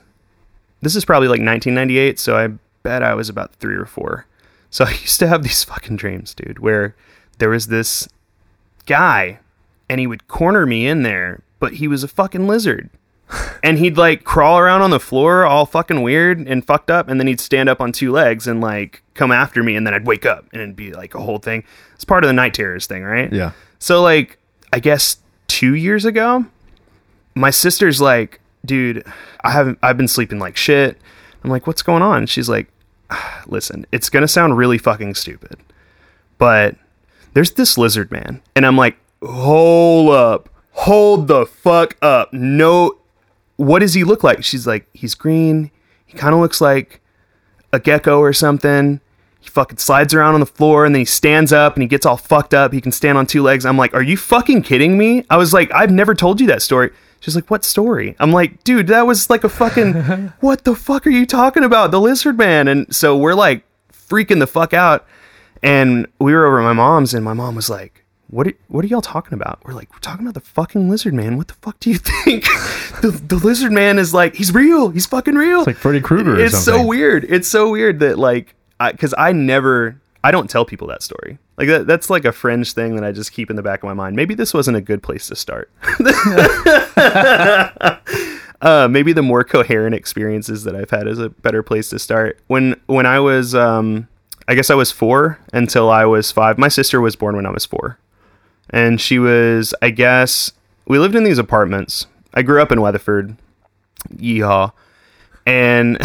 this 0.80 0.94
is 0.94 1.04
probably 1.04 1.28
like 1.28 1.40
1998, 1.40 2.18
so 2.18 2.36
I 2.36 2.48
bet 2.82 3.02
I 3.02 3.14
was 3.14 3.28
about 3.28 3.54
3 3.56 3.74
or 3.74 3.84
4. 3.84 4.26
So 4.70 4.84
I 4.86 4.90
used 4.90 5.18
to 5.20 5.28
have 5.28 5.42
these 5.42 5.64
fucking 5.64 5.96
dreams, 5.96 6.34
dude, 6.34 6.58
where 6.58 6.94
there 7.38 7.50
was 7.50 7.68
this 7.68 8.08
guy 8.86 9.38
and 9.88 10.00
he 10.00 10.06
would 10.06 10.28
corner 10.28 10.66
me 10.66 10.86
in 10.86 11.02
there, 11.02 11.42
but 11.58 11.74
he 11.74 11.88
was 11.88 12.02
a 12.02 12.08
fucking 12.08 12.46
lizard. 12.46 12.90
And 13.62 13.78
he'd 13.78 13.96
like 13.96 14.24
crawl 14.24 14.58
around 14.58 14.82
on 14.82 14.90
the 14.90 15.00
floor 15.00 15.44
all 15.44 15.66
fucking 15.66 16.02
weird 16.02 16.38
and 16.38 16.64
fucked 16.66 16.90
up 16.90 17.08
and 17.08 17.20
then 17.20 17.26
he'd 17.26 17.40
stand 17.40 17.68
up 17.68 17.80
on 17.80 17.92
two 17.92 18.10
legs 18.10 18.46
and 18.46 18.60
like 18.60 19.02
come 19.14 19.30
after 19.30 19.62
me 19.62 19.76
and 19.76 19.86
then 19.86 19.92
I'd 19.94 20.06
wake 20.06 20.24
up 20.24 20.46
and 20.52 20.62
it'd 20.62 20.76
be 20.76 20.92
like 20.92 21.14
a 21.14 21.20
whole 21.20 21.38
thing. 21.38 21.64
It's 21.94 22.04
part 22.04 22.24
of 22.24 22.28
the 22.28 22.34
night 22.34 22.54
terrors 22.54 22.86
thing, 22.86 23.04
right? 23.04 23.32
Yeah. 23.32 23.52
So 23.78 24.02
like 24.02 24.38
I 24.72 24.80
guess 24.80 25.18
2 25.48 25.74
years 25.74 26.04
ago, 26.04 26.46
my 27.34 27.50
sister's 27.50 28.00
like, 28.00 28.40
"Dude, 28.64 29.04
I 29.42 29.50
haven't 29.50 29.78
I've 29.82 29.96
been 29.96 30.08
sleeping 30.08 30.38
like 30.38 30.56
shit." 30.56 30.98
I'm 31.42 31.50
like, 31.50 31.66
"What's 31.66 31.82
going 31.82 32.02
on?" 32.02 32.26
She's 32.26 32.48
like, 32.48 32.68
"Ah, 33.10 33.42
"Listen, 33.46 33.86
it's 33.92 34.10
going 34.10 34.22
to 34.22 34.28
sound 34.28 34.56
really 34.56 34.78
fucking 34.78 35.14
stupid, 35.14 35.56
but 36.36 36.76
there's 37.34 37.52
this 37.52 37.78
lizard 37.78 38.10
man." 38.10 38.42
And 38.56 38.66
I'm 38.66 38.76
like, 38.76 38.96
"Hold 39.22 40.10
up. 40.10 40.48
Hold 40.72 41.28
the 41.28 41.46
fuck 41.46 41.96
up. 42.02 42.32
No 42.32 42.98
what 43.58 43.80
does 43.80 43.92
he 43.92 44.02
look 44.02 44.24
like?" 44.24 44.42
She's 44.42 44.66
like, 44.66 44.88
"He's 44.94 45.14
green. 45.14 45.70
He 46.06 46.16
kind 46.16 46.34
of 46.34 46.40
looks 46.40 46.60
like 46.60 47.02
a 47.72 47.78
gecko 47.78 48.18
or 48.18 48.32
something." 48.32 49.00
He 49.40 49.48
fucking 49.48 49.78
slides 49.78 50.14
around 50.14 50.34
on 50.34 50.40
the 50.40 50.46
floor 50.46 50.84
and 50.84 50.94
then 50.94 51.00
he 51.00 51.04
stands 51.04 51.52
up 51.52 51.74
and 51.74 51.82
he 51.82 51.88
gets 51.88 52.04
all 52.04 52.16
fucked 52.16 52.54
up. 52.54 52.72
He 52.72 52.80
can 52.80 52.90
stand 52.90 53.16
on 53.16 53.26
two 53.26 53.42
legs. 53.42 53.64
I'm 53.64 53.78
like, 53.78 53.94
are 53.94 54.02
you 54.02 54.16
fucking 54.16 54.62
kidding 54.62 54.98
me? 54.98 55.24
I 55.30 55.36
was 55.36 55.52
like, 55.52 55.72
I've 55.72 55.92
never 55.92 56.14
told 56.14 56.40
you 56.40 56.48
that 56.48 56.60
story. 56.60 56.90
She's 57.20 57.36
like, 57.36 57.50
what 57.50 57.64
story? 57.64 58.16
I'm 58.18 58.32
like, 58.32 58.64
dude, 58.64 58.88
that 58.88 59.06
was 59.06 59.30
like 59.30 59.44
a 59.44 59.48
fucking, 59.48 59.92
what 60.40 60.64
the 60.64 60.74
fuck 60.74 61.06
are 61.06 61.10
you 61.10 61.24
talking 61.24 61.62
about? 61.62 61.92
The 61.92 62.00
lizard 62.00 62.36
man. 62.36 62.66
And 62.66 62.92
so 62.94 63.16
we're 63.16 63.34
like 63.34 63.62
freaking 63.92 64.40
the 64.40 64.46
fuck 64.46 64.74
out. 64.74 65.06
And 65.62 66.06
we 66.18 66.32
were 66.32 66.44
over 66.46 66.60
at 66.60 66.64
my 66.64 66.72
mom's 66.72 67.14
and 67.14 67.24
my 67.24 67.32
mom 67.32 67.54
was 67.54 67.70
like, 67.70 67.97
what 68.28 68.46
are, 68.46 68.52
what 68.68 68.84
are 68.84 68.88
y'all 68.88 69.00
talking 69.00 69.34
about? 69.34 69.60
We're 69.64 69.74
like, 69.74 69.92
we're 69.92 70.00
talking 70.00 70.26
about 70.26 70.34
the 70.34 70.48
fucking 70.48 70.88
lizard 70.88 71.14
man. 71.14 71.36
What 71.36 71.48
the 71.48 71.54
fuck 71.54 71.80
do 71.80 71.90
you 71.90 71.98
think? 72.24 72.44
the, 73.00 73.10
the 73.26 73.36
lizard 73.36 73.72
man 73.72 73.98
is 73.98 74.12
like, 74.14 74.34
he's 74.34 74.52
real. 74.52 74.90
He's 74.90 75.06
fucking 75.06 75.34
real. 75.34 75.60
It's 75.60 75.66
like 75.68 75.76
Freddy 75.76 76.00
Krueger 76.00 76.38
It's 76.38 76.62
so 76.62 76.84
weird. 76.84 77.24
It's 77.24 77.48
so 77.48 77.70
weird 77.70 78.00
that 78.00 78.18
like, 78.18 78.54
because 78.78 79.14
I, 79.16 79.32
never, 79.32 80.00
I 80.22 80.30
don't 80.30 80.48
tell 80.48 80.64
people 80.64 80.88
that 80.88 81.02
story. 81.02 81.38
Like 81.56 81.68
that, 81.68 81.86
that's 81.86 82.10
like 82.10 82.24
a 82.24 82.32
fringe 82.32 82.72
thing 82.72 82.94
that 82.94 83.04
I 83.04 83.12
just 83.12 83.32
keep 83.32 83.50
in 83.50 83.56
the 83.56 83.62
back 83.62 83.82
of 83.82 83.86
my 83.88 83.94
mind. 83.94 84.14
Maybe 84.14 84.34
this 84.34 84.54
wasn't 84.54 84.76
a 84.76 84.80
good 84.80 85.02
place 85.02 85.26
to 85.28 85.36
start. 85.36 85.70
uh, 88.60 88.88
maybe 88.88 89.12
the 89.12 89.22
more 89.22 89.42
coherent 89.42 89.94
experiences 89.94 90.64
that 90.64 90.76
I've 90.76 90.90
had 90.90 91.08
is 91.08 91.18
a 91.18 91.30
better 91.30 91.62
place 91.62 91.90
to 91.90 91.98
start. 91.98 92.38
When 92.46 92.80
when 92.86 93.06
I 93.06 93.18
was, 93.18 93.54
um, 93.56 94.06
I 94.46 94.54
guess 94.54 94.70
I 94.70 94.74
was 94.74 94.92
four 94.92 95.38
until 95.52 95.90
I 95.90 96.04
was 96.04 96.30
five. 96.30 96.58
My 96.58 96.68
sister 96.68 97.00
was 97.00 97.16
born 97.16 97.34
when 97.34 97.46
I 97.46 97.50
was 97.50 97.66
four, 97.66 97.98
and 98.70 99.00
she 99.00 99.18
was, 99.18 99.74
I 99.82 99.90
guess, 99.90 100.52
we 100.86 100.98
lived 100.98 101.14
in 101.14 101.24
these 101.24 101.38
apartments. 101.38 102.06
I 102.34 102.42
grew 102.42 102.60
up 102.62 102.72
in 102.72 102.80
Weatherford, 102.80 103.36
yeehaw, 104.14 104.72
and 105.46 105.98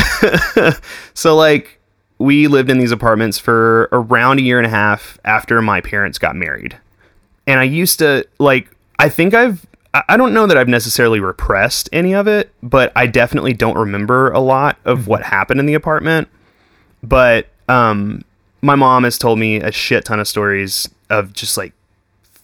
so 1.13 1.35
like 1.35 1.79
we 2.17 2.47
lived 2.47 2.69
in 2.69 2.77
these 2.77 2.91
apartments 2.91 3.37
for 3.37 3.89
around 3.91 4.39
a 4.39 4.43
year 4.43 4.57
and 4.57 4.65
a 4.65 4.69
half 4.69 5.17
after 5.25 5.61
my 5.61 5.81
parents 5.81 6.17
got 6.17 6.35
married 6.35 6.77
and 7.47 7.59
I 7.59 7.63
used 7.63 7.99
to 7.99 8.25
like 8.39 8.75
I 8.99 9.09
think 9.09 9.33
I've 9.33 9.65
I 9.93 10.03
I 10.09 10.17
don't 10.17 10.33
know 10.33 10.47
that 10.47 10.57
I've 10.57 10.67
necessarily 10.67 11.19
repressed 11.19 11.89
any 11.91 12.13
of 12.13 12.27
it, 12.27 12.51
but 12.61 12.91
I 12.95 13.07
definitely 13.07 13.53
don't 13.53 13.77
remember 13.77 14.31
a 14.31 14.39
lot 14.39 14.77
of 14.85 15.07
what 15.07 15.23
happened 15.23 15.59
in 15.59 15.65
the 15.65 15.73
apartment. 15.73 16.27
But 17.01 17.47
um 17.67 18.23
my 18.61 18.75
mom 18.75 19.03
has 19.03 19.17
told 19.17 19.39
me 19.39 19.57
a 19.57 19.71
shit 19.71 20.05
ton 20.05 20.19
of 20.19 20.27
stories 20.27 20.89
of 21.09 21.33
just 21.33 21.57
like 21.57 21.73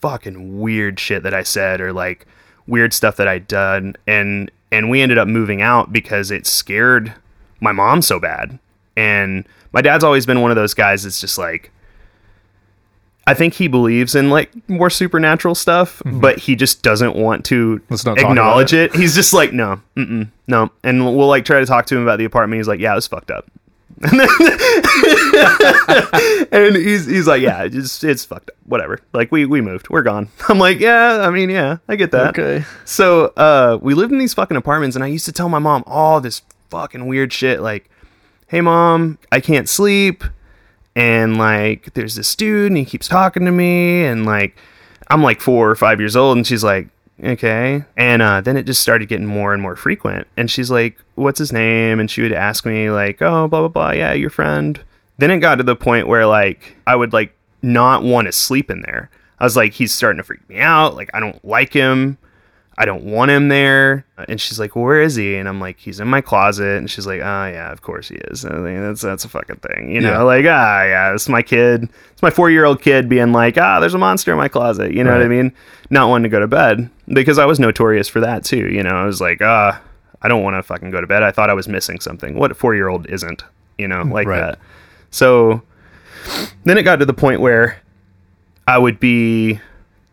fucking 0.02 0.60
weird 0.60 1.00
shit 1.00 1.24
that 1.24 1.34
I 1.34 1.44
said 1.44 1.82
or 1.82 1.94
like 1.94 2.26
weird 2.68 2.94
stuff 2.94 3.18
that 3.18 3.28
I'd 3.28 3.48
done 3.48 3.96
and 4.08 4.52
and 4.72 4.90
we 4.90 5.02
ended 5.02 5.18
up 5.18 5.28
moving 5.28 5.62
out 5.62 5.92
because 5.92 6.30
it 6.32 6.46
scared 6.46 7.14
my 7.60 7.72
mom 7.72 8.02
so 8.02 8.20
bad. 8.20 8.60
And 8.96 9.48
my 9.72 9.82
dad's 9.82 10.04
always 10.04 10.26
been 10.26 10.42
one 10.42 10.52
of 10.52 10.56
those 10.56 10.74
guys 10.74 11.04
that's 11.04 11.20
just 11.20 11.38
like 11.38 11.72
I 13.28 13.34
think 13.36 13.54
he 13.54 13.68
believes 13.68 14.16
in 14.16 14.30
like 14.32 14.52
more 14.68 14.90
supernatural 14.90 15.54
stuff, 15.54 16.02
but 16.06 16.40
he 16.40 16.56
just 16.56 16.82
doesn't 16.82 17.16
want 17.16 17.46
to 17.46 17.80
Mm-hmm. 17.90 18.30
Acknowledge 18.32 18.74
about 18.74 18.96
it. 18.96 19.00
He's 19.00 19.14
just 19.14 19.34
like, 19.34 19.54
no, 19.54 19.80
no. 20.48 20.72
And 20.84 21.06
we'll 21.06 21.28
like 21.28 21.46
try 21.46 21.60
to 21.60 21.66
talk 21.66 21.86
to 21.88 21.96
him 21.96 22.02
about 22.02 22.18
the 22.18 22.26
apartment. 22.26 22.60
He's 22.60 22.68
like, 22.68 22.80
yeah, 22.80 22.92
it 22.92 22.96
was 22.96 23.08
fucked 23.08 23.30
up. 23.30 23.46
and 26.52 26.76
he's 26.78 27.06
he's 27.06 27.28
like, 27.28 27.42
yeah, 27.42 27.64
it's 27.64 28.02
it's 28.04 28.24
fucked 28.24 28.50
up. 28.50 28.56
Whatever. 28.66 29.02
Like 29.12 29.32
we 29.32 29.46
we 29.46 29.60
moved. 29.60 29.90
We're 29.90 30.04
gone. 30.04 30.30
I'm 30.48 30.58
like, 30.58 30.80
yeah. 30.80 31.20
I 31.22 31.30
mean, 31.32 31.50
yeah, 31.50 31.78
I 31.88 31.98
get 31.98 32.12
that. 32.12 32.40
Okay. 32.40 32.64
So 32.86 33.34
uh, 33.36 33.78
we 33.82 33.94
lived 33.94 34.14
in 34.14 34.20
these 34.20 34.34
fucking 34.34 34.56
apartments, 34.56 34.96
and 34.96 35.04
I 35.04 35.08
used 35.08 35.26
to 35.26 35.34
tell 35.34 35.50
my 35.50 35.60
mom 35.60 35.84
all 35.86 36.22
this 36.22 36.44
fucking 36.70 37.08
weird 37.08 37.34
shit, 37.34 37.60
like, 37.60 37.90
"Hey, 38.48 38.62
mom, 38.62 39.18
I 39.32 39.42
can't 39.42 39.68
sleep." 39.68 40.24
and 40.96 41.38
like 41.38 41.94
there's 41.94 42.16
this 42.16 42.36
dude 42.36 42.72
and 42.72 42.78
he 42.78 42.84
keeps 42.84 43.08
talking 43.08 43.46
to 43.46 43.52
me 43.52 44.04
and 44.04 44.26
like 44.26 44.58
i'm 45.10 45.22
like 45.22 45.40
four 45.40 45.70
or 45.70 45.76
five 45.76 46.00
years 46.00 46.16
old 46.16 46.36
and 46.36 46.48
she's 46.48 46.64
like 46.64 46.88
okay. 47.24 47.84
And 47.98 48.22
uh, 48.22 48.42
then 48.42 48.58
it 48.58 48.64
just 48.64 48.82
started 48.82 49.08
getting 49.10 49.26
more 49.26 49.54
and 49.54 49.62
more 49.62 49.76
frequent. 49.76 50.28
And 50.38 50.50
she's 50.50 50.72
like 50.72 50.98
what's 51.16 51.40
his 51.40 51.52
name? 51.52 52.00
And 52.00 52.10
she 52.10 52.22
would 52.22 52.34
ask 52.34 52.66
me 52.66 52.90
like 52.90 53.22
oh 53.22 53.48
blah 53.48 53.62
blah 53.62 53.68
blah. 53.68 53.92
Yeah 53.92 54.14
your 54.14 54.30
friend. 54.30 54.80
Then 55.18 55.32
it 55.32 55.40
got 55.40 55.56
to 55.56 55.64
the 55.64 55.76
point 55.76 56.08
where 56.08 56.26
like 56.26 56.78
i 56.88 56.96
would 56.96 57.14
like 57.14 57.36
not 57.62 58.04
want 58.04 58.28
to 58.28 58.32
sleep 58.32 58.70
in 58.72 58.82
there. 58.82 59.10
I 59.40 59.44
was 59.44 59.56
like 59.56 59.74
he's 59.74 59.94
starting 59.94 60.18
to 60.18 60.24
freak 60.24 60.48
me 60.50 60.60
out. 60.60 60.96
Like 60.96 61.10
i 61.14 61.20
don't 61.20 61.44
like 61.44 61.74
him 61.74 62.18
I 62.82 62.86
don't 62.86 63.04
want 63.04 63.30
him 63.30 63.50
there. 63.50 64.06
And 64.30 64.40
she's 64.40 64.58
like, 64.58 64.74
well, 64.74 64.86
where 64.86 65.02
is 65.02 65.16
he? 65.16 65.36
And 65.36 65.50
I'm 65.50 65.60
like, 65.60 65.78
he's 65.80 66.00
in 66.00 66.08
my 66.08 66.22
closet. 66.22 66.78
And 66.78 66.90
she's 66.90 67.06
like, 67.06 67.20
oh 67.20 67.46
yeah, 67.48 67.74
of 67.74 67.82
course 67.82 68.08
he 68.08 68.16
is. 68.16 68.46
I 68.46 68.52
think 68.52 68.80
that's 68.80 69.02
that's 69.02 69.26
a 69.26 69.28
fucking 69.30 69.58
thing, 69.58 69.92
you 69.92 70.00
know? 70.00 70.12
Yeah. 70.12 70.22
Like, 70.22 70.46
ah, 70.46 70.84
yeah, 70.84 71.14
it's 71.14 71.28
my 71.28 71.42
kid. 71.42 71.90
It's 72.14 72.22
my 72.22 72.30
four 72.30 72.50
year 72.50 72.64
old 72.64 72.82
kid 72.82 73.10
being 73.10 73.34
like, 73.34 73.58
ah, 73.58 73.82
there's 73.82 73.94
a 73.94 73.98
monster 73.98 74.32
in 74.32 74.38
my 74.38 74.48
closet. 74.48 74.94
You 74.94 75.04
know 75.04 75.12
what 75.12 75.22
I 75.22 75.28
mean? 75.28 75.52
Not 75.90 76.08
wanting 76.08 76.24
to 76.24 76.30
go 76.30 76.40
to 76.40 76.48
bed 76.48 76.90
because 77.10 77.38
I 77.38 77.46
was 77.46 77.60
notorious 77.60 78.08
for 78.08 78.22
that 78.22 78.46
too. 78.46 78.70
You 78.72 78.82
know, 78.82 78.92
I 78.96 79.04
was 79.06 79.20
like, 79.20 79.42
ah, 79.42 79.82
I 80.22 80.30
don't 80.30 80.42
want 80.44 80.56
to 80.56 80.64
fucking 80.64 80.90
go 80.90 81.02
to 81.02 81.08
bed. 81.08 81.22
I 81.22 81.32
thought 81.32 81.50
I 81.50 81.54
was 81.56 81.68
missing 81.68 82.00
something. 82.00 82.36
What 82.40 82.50
a 82.52 82.54
four 82.54 82.76
year 82.76 82.88
old 82.88 83.08
isn't? 83.08 83.44
You 83.78 83.90
know, 83.90 84.04
like 84.04 84.26
Right. 84.26 84.40
that. 84.40 84.60
So 85.12 85.64
then 86.64 86.78
it 86.78 86.84
got 86.84 86.98
to 86.98 87.06
the 87.06 87.14
point 87.14 87.42
where 87.42 87.82
I 88.68 88.78
would 88.78 89.02
be 89.02 89.60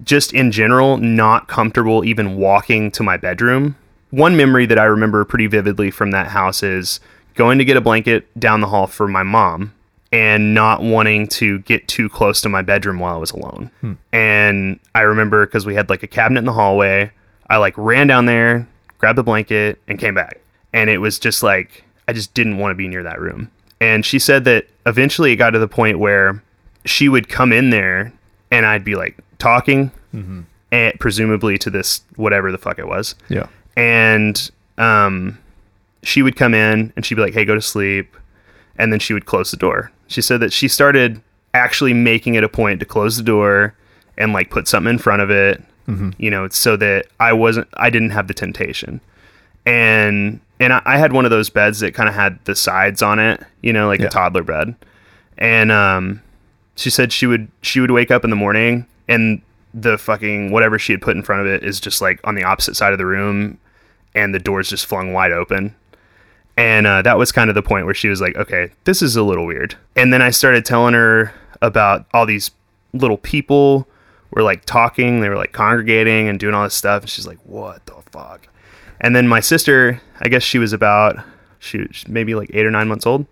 just 0.04 0.32
in 0.32 0.50
general 0.50 0.96
not 0.96 1.48
comfortable 1.48 2.04
even 2.04 2.36
walking 2.36 2.90
to 2.92 3.02
my 3.02 3.16
bedroom. 3.16 3.76
One 4.10 4.36
memory 4.36 4.66
that 4.66 4.78
I 4.78 4.84
remember 4.84 5.24
pretty 5.24 5.46
vividly 5.46 5.90
from 5.90 6.10
that 6.12 6.28
house 6.28 6.62
is 6.62 7.00
going 7.34 7.58
to 7.58 7.64
get 7.64 7.76
a 7.76 7.80
blanket 7.80 8.26
down 8.38 8.60
the 8.60 8.68
hall 8.68 8.86
for 8.86 9.08
my 9.08 9.22
mom 9.22 9.72
and 10.12 10.54
not 10.54 10.82
wanting 10.82 11.26
to 11.26 11.58
get 11.60 11.86
too 11.88 12.08
close 12.08 12.40
to 12.40 12.48
my 12.48 12.62
bedroom 12.62 12.98
while 12.98 13.14
I 13.14 13.18
was 13.18 13.32
alone. 13.32 13.70
Hmm. 13.80 13.92
And 14.12 14.80
I 14.94 15.02
remember 15.02 15.44
because 15.46 15.66
we 15.66 15.74
had 15.74 15.90
like 15.90 16.02
a 16.02 16.06
cabinet 16.06 16.38
in 16.38 16.44
the 16.44 16.52
hallway, 16.52 17.10
I 17.50 17.56
like 17.58 17.76
ran 17.76 18.06
down 18.06 18.26
there, 18.26 18.68
grabbed 18.98 19.18
the 19.18 19.24
blanket, 19.24 19.80
and 19.88 19.98
came 19.98 20.14
back. 20.14 20.40
And 20.72 20.88
it 20.88 20.98
was 20.98 21.18
just 21.18 21.42
like, 21.42 21.84
I 22.08 22.12
just 22.12 22.34
didn't 22.34 22.58
want 22.58 22.70
to 22.70 22.76
be 22.76 22.88
near 22.88 23.02
that 23.02 23.20
room. 23.20 23.50
And 23.80 24.06
she 24.06 24.18
said 24.18 24.44
that 24.44 24.68
eventually 24.86 25.32
it 25.32 25.36
got 25.36 25.50
to 25.50 25.58
the 25.58 25.68
point 25.68 25.98
where 25.98 26.42
she 26.84 27.08
would 27.08 27.28
come 27.28 27.52
in 27.52 27.70
there 27.70 28.12
and 28.50 28.64
I'd 28.64 28.84
be 28.84 28.94
like 28.94 29.18
talking, 29.38 29.90
and 30.72 30.98
presumably 31.00 31.58
to 31.58 31.70
this 31.70 32.02
whatever 32.16 32.50
the 32.52 32.58
fuck 32.58 32.78
it 32.78 32.86
was, 32.88 33.14
Yeah. 33.28 33.46
and 33.76 34.50
um, 34.78 35.38
she 36.02 36.22
would 36.22 36.36
come 36.36 36.54
in 36.54 36.92
and 36.96 37.04
she'd 37.04 37.14
be 37.16 37.22
like, 37.22 37.34
"Hey, 37.34 37.44
go 37.44 37.54
to 37.54 37.60
sleep," 37.62 38.16
and 38.78 38.92
then 38.92 39.00
she 39.00 39.12
would 39.14 39.26
close 39.26 39.50
the 39.50 39.56
door. 39.56 39.90
She 40.06 40.20
said 40.22 40.40
that 40.40 40.52
she 40.52 40.68
started 40.68 41.20
actually 41.54 41.92
making 41.94 42.34
it 42.34 42.44
a 42.44 42.48
point 42.48 42.80
to 42.80 42.86
close 42.86 43.16
the 43.16 43.22
door 43.22 43.74
and 44.18 44.32
like 44.32 44.50
put 44.50 44.68
something 44.68 44.90
in 44.90 44.98
front 44.98 45.22
of 45.22 45.30
it, 45.30 45.62
you 46.18 46.30
know, 46.30 46.48
so 46.48 46.76
that 46.76 47.06
I 47.20 47.32
wasn't, 47.32 47.68
I 47.74 47.90
didn't 47.90 48.10
have 48.10 48.26
the 48.28 48.34
temptation, 48.34 49.00
and 49.64 50.40
and 50.60 50.72
I, 50.72 50.82
I 50.84 50.98
had 50.98 51.12
one 51.12 51.24
of 51.24 51.30
those 51.30 51.50
beds 51.50 51.80
that 51.80 51.92
kind 51.94 52.08
of 52.08 52.14
had 52.14 52.38
the 52.44 52.54
sides 52.56 53.02
on 53.02 53.18
it, 53.18 53.42
you 53.62 53.72
know, 53.72 53.86
like 53.86 54.00
Yeah. 54.00 54.06
a 54.06 54.10
toddler 54.10 54.42
bed, 54.42 54.74
and 55.38 55.70
um, 55.72 56.22
she 56.76 56.90
said 56.90 57.12
she 57.12 57.26
would 57.26 57.48
she 57.62 57.80
would 57.80 57.90
wake 57.90 58.10
up 58.10 58.24
in 58.24 58.30
the 58.30 58.36
morning 58.36 58.86
and 59.08 59.42
the 59.74 59.98
fucking 59.98 60.50
whatever 60.50 60.78
she 60.78 60.92
had 60.92 61.02
put 61.02 61.16
in 61.16 61.22
front 61.22 61.42
of 61.42 61.46
it 61.46 61.62
is 61.62 61.78
just 61.80 62.00
like 62.00 62.18
on 62.24 62.34
the 62.34 62.42
opposite 62.44 62.76
side 62.76 62.92
of 62.92 62.98
the 62.98 63.06
room 63.06 63.58
and 64.14 64.34
the 64.34 64.38
doors 64.38 64.70
just 64.70 64.86
flung 64.86 65.12
wide 65.12 65.32
open. 65.32 65.74
And 66.56 66.86
uh, 66.86 67.02
that 67.02 67.18
was 67.18 67.30
kind 67.32 67.50
of 67.50 67.54
the 67.54 67.62
point 67.62 67.84
where 67.84 67.94
she 67.94 68.08
was 68.08 68.20
like 68.20 68.34
okay 68.36 68.70
this 68.84 69.02
is 69.02 69.16
a 69.16 69.22
little 69.22 69.46
weird. 69.46 69.76
And 69.94 70.12
then 70.12 70.22
i 70.22 70.30
started 70.30 70.64
telling 70.64 70.94
her 70.94 71.34
about 71.60 72.06
all 72.14 72.24
these 72.26 72.50
little 72.92 73.18
people 73.18 73.86
were 74.30 74.42
like 74.42 74.64
talking. 74.64 75.20
They 75.20 75.28
were 75.28 75.36
like 75.36 75.52
congregating 75.52 76.28
and 76.28 76.40
doing 76.40 76.54
all 76.54 76.64
this 76.64 76.74
stuff. 76.74 77.02
And 77.02 77.10
she's 77.10 77.26
like 77.26 77.38
what 77.44 77.84
the 77.86 77.94
fuck? 78.10 78.48
And 79.00 79.14
then 79.14 79.28
my 79.28 79.40
sister 79.40 80.00
i 80.20 80.28
guess 80.28 80.42
she 80.42 80.58
was 80.58 80.72
about 80.72 81.18
she 81.58 81.86
maybe 82.08 82.34
like 82.34 82.50
eight 82.54 82.64
or 82.64 82.70
nine 82.70 82.88
months 82.88 83.06
old. 83.06 83.26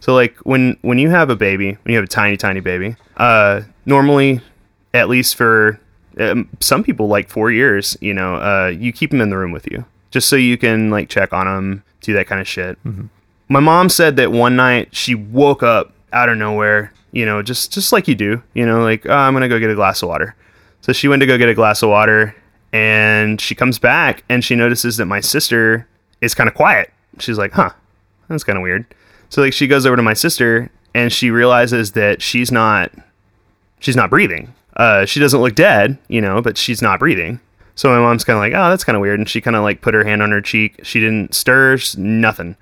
So 0.00 0.14
like 0.14 0.36
when 0.38 0.78
when 0.80 0.98
you 0.98 1.10
have 1.10 1.28
a 1.28 1.36
baby 1.36 1.76
when 1.82 1.92
you 1.92 1.96
have 1.96 2.04
a 2.04 2.08
tiny 2.08 2.38
tiny 2.38 2.60
baby 2.60 2.96
uh 3.18 3.62
normally 3.84 4.40
at 4.94 5.08
least 5.08 5.36
for 5.36 5.80
um, 6.18 6.48
some 6.60 6.82
people 6.82 7.06
like 7.06 7.28
four 7.28 7.50
years 7.50 7.96
you 8.00 8.12
know 8.12 8.34
uh 8.36 8.66
you 8.66 8.92
keep 8.92 9.10
them 9.10 9.20
in 9.20 9.30
the 9.30 9.36
room 9.38 9.52
with 9.52 9.66
you 9.70 9.84
just 10.10 10.28
so 10.28 10.36
you 10.36 10.58
can 10.58 10.90
like 10.90 11.08
check 11.08 11.32
on 11.32 11.46
them 11.46 11.84
do 12.00 12.12
that 12.12 12.26
kind 12.26 12.40
of 12.40 12.48
shit 12.48 12.78
my 13.48 13.60
mom 13.60 13.88
said 13.88 14.16
that 14.16 14.32
one 14.32 14.56
night 14.56 14.94
she 14.94 15.14
woke 15.14 15.62
up 15.62 15.92
out 16.12 16.28
of 16.28 16.36
nowhere 16.38 16.92
you 17.12 17.26
know 17.26 17.42
just 17.42 17.72
just 17.72 17.92
like 17.92 18.08
you 18.08 18.14
do 18.14 18.42
you 18.54 18.64
know 18.64 18.82
like 18.82 19.06
oh, 19.06 19.12
i'm 19.12 19.32
gonna 19.32 19.48
go 19.48 19.58
get 19.58 19.70
a 19.70 19.74
glass 19.74 20.02
of 20.02 20.08
water. 20.08 20.34
So 20.82 20.92
she 20.94 21.08
went 21.08 21.20
to 21.20 21.26
go 21.26 21.36
get 21.36 21.48
a 21.48 21.54
glass 21.54 21.82
of 21.82 21.90
water 21.90 22.34
and 22.72 23.40
she 23.40 23.54
comes 23.54 23.78
back 23.78 24.24
and 24.30 24.42
she 24.42 24.54
notices 24.54 24.96
that 24.96 25.06
my 25.06 25.20
sister 25.20 25.86
is 26.22 26.34
kind 26.34 26.48
of 26.48 26.54
quiet. 26.54 26.92
She's 27.18 27.36
like 27.38 27.52
huh 27.52 27.70
that's 28.28 28.44
kind 28.44 28.56
of 28.56 28.62
weird. 28.62 28.86
So 29.28 29.42
like 29.42 29.52
she 29.52 29.66
goes 29.66 29.84
over 29.84 29.96
to 29.96 30.02
my 30.02 30.14
sister 30.14 30.70
and 30.94 31.12
she 31.12 31.30
realizes 31.30 31.92
that 31.92 32.22
she's 32.22 32.50
not 32.50 32.92
she's 33.78 33.96
not 33.96 34.10
breathing. 34.10 34.54
Uh, 34.80 35.04
she 35.04 35.20
doesn't 35.20 35.42
look 35.42 35.54
dead, 35.54 35.98
you 36.08 36.22
know, 36.22 36.40
but 36.40 36.56
she's 36.56 36.80
not 36.80 36.98
breathing. 36.98 37.38
So 37.74 37.90
my 37.90 37.98
mom's 37.98 38.24
kind 38.24 38.36
of 38.36 38.40
like, 38.40 38.54
oh, 38.54 38.70
that's 38.70 38.82
kind 38.82 38.96
of 38.96 39.02
weird. 39.02 39.20
And 39.20 39.28
she 39.28 39.42
kind 39.42 39.54
of 39.54 39.62
like 39.62 39.82
put 39.82 39.92
her 39.92 40.04
hand 40.04 40.22
on 40.22 40.30
her 40.30 40.40
cheek. 40.40 40.80
She 40.82 41.00
didn't 41.00 41.34
stir, 41.34 41.76
nothing. 41.98 42.56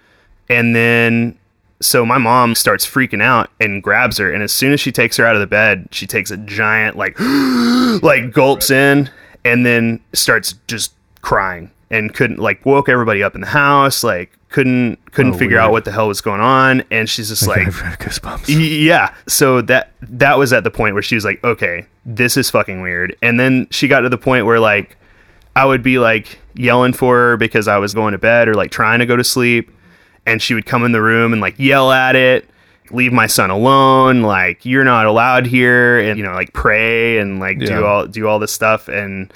And 0.48 0.74
then, 0.74 1.38
so 1.80 2.04
my 2.04 2.18
mom 2.18 2.56
starts 2.56 2.84
freaking 2.84 3.22
out 3.22 3.50
and 3.60 3.82
grabs 3.82 4.18
her. 4.18 4.32
And 4.32 4.42
as 4.42 4.50
soon 4.50 4.72
as 4.72 4.80
she 4.80 4.90
takes 4.90 5.16
her 5.16 5.24
out 5.24 5.36
of 5.36 5.40
the 5.40 5.46
bed, 5.46 5.88
she 5.92 6.08
takes 6.08 6.32
a 6.32 6.36
giant, 6.38 6.96
like, 6.96 7.16
like 8.02 8.32
gulps 8.32 8.70
in 8.70 9.10
and 9.44 9.64
then 9.64 10.00
starts 10.12 10.54
just 10.66 10.94
crying. 11.22 11.70
and 11.90 12.12
couldn't 12.14 12.38
like 12.38 12.66
woke 12.66 12.88
everybody 12.88 13.22
up 13.22 13.34
in 13.34 13.40
the 13.40 13.46
house, 13.46 14.02
like 14.04 14.38
couldn't 14.49 14.99
couldn't 15.12 15.34
Oh, 15.34 15.38
figure 15.38 15.57
weird. 15.57 15.64
out 15.66 15.72
what 15.72 15.84
the 15.84 15.92
hell 15.92 16.09
was 16.09 16.20
going 16.20 16.40
on, 16.40 16.82
and 16.90 17.09
she's 17.09 17.28
just 17.28 17.46
like. 17.46 17.66
Yeah 18.49 19.14
so 19.26 19.61
that 19.62 19.92
that 20.03 20.38
was 20.38 20.53
at 20.53 20.64
the 20.64 20.70
point 20.70 20.94
where 20.94 21.03
she 21.03 21.14
was 21.14 21.24
like 21.24 21.42
okay 21.44 21.86
this 22.07 22.36
is 22.36 22.51
fucking 22.51 22.80
weird 22.80 23.14
and 23.22 23.38
then 23.38 23.66
she 23.70 23.88
got 23.88 24.01
to 24.01 24.09
the 24.09 24.16
point 24.18 24.46
where 24.46 24.59
like 24.61 24.96
i 25.55 25.64
would 25.64 25.82
be 25.82 25.99
like 25.99 26.38
yelling 26.55 26.92
for 26.94 27.14
her 27.16 27.36
because 27.36 27.68
i 27.68 27.76
was 27.76 27.92
going 27.92 28.12
to 28.12 28.18
bed 28.18 28.49
or 28.49 28.55
like 28.55 28.70
trying 28.70 29.01
to 29.01 29.07
go 29.07 29.16
to 29.16 29.24
sleep 29.24 29.70
and 30.26 30.40
she 30.40 30.55
would 30.55 30.64
come 30.64 30.84
in 30.84 30.92
the 30.92 31.03
room 31.03 31.32
and 31.32 31.42
like 31.42 31.59
yell 31.59 31.90
at 31.92 32.16
it 32.16 32.49
leave 32.90 33.12
my 33.12 33.26
son 33.26 33.51
alone 33.51 34.22
like 34.22 34.64
you're 34.64 34.84
not 34.84 35.05
allowed 35.05 35.46
here 35.46 35.99
and 35.99 36.16
you 36.18 36.24
know 36.24 36.32
like 36.32 36.53
pray 36.55 37.18
and 37.18 37.38
like 37.38 37.59
Yeah. 37.61 37.66
do 37.66 37.84
all 37.84 38.07
do 38.07 38.26
all 38.26 38.38
this 38.38 38.53
stuff 38.53 38.88
and 38.88 39.30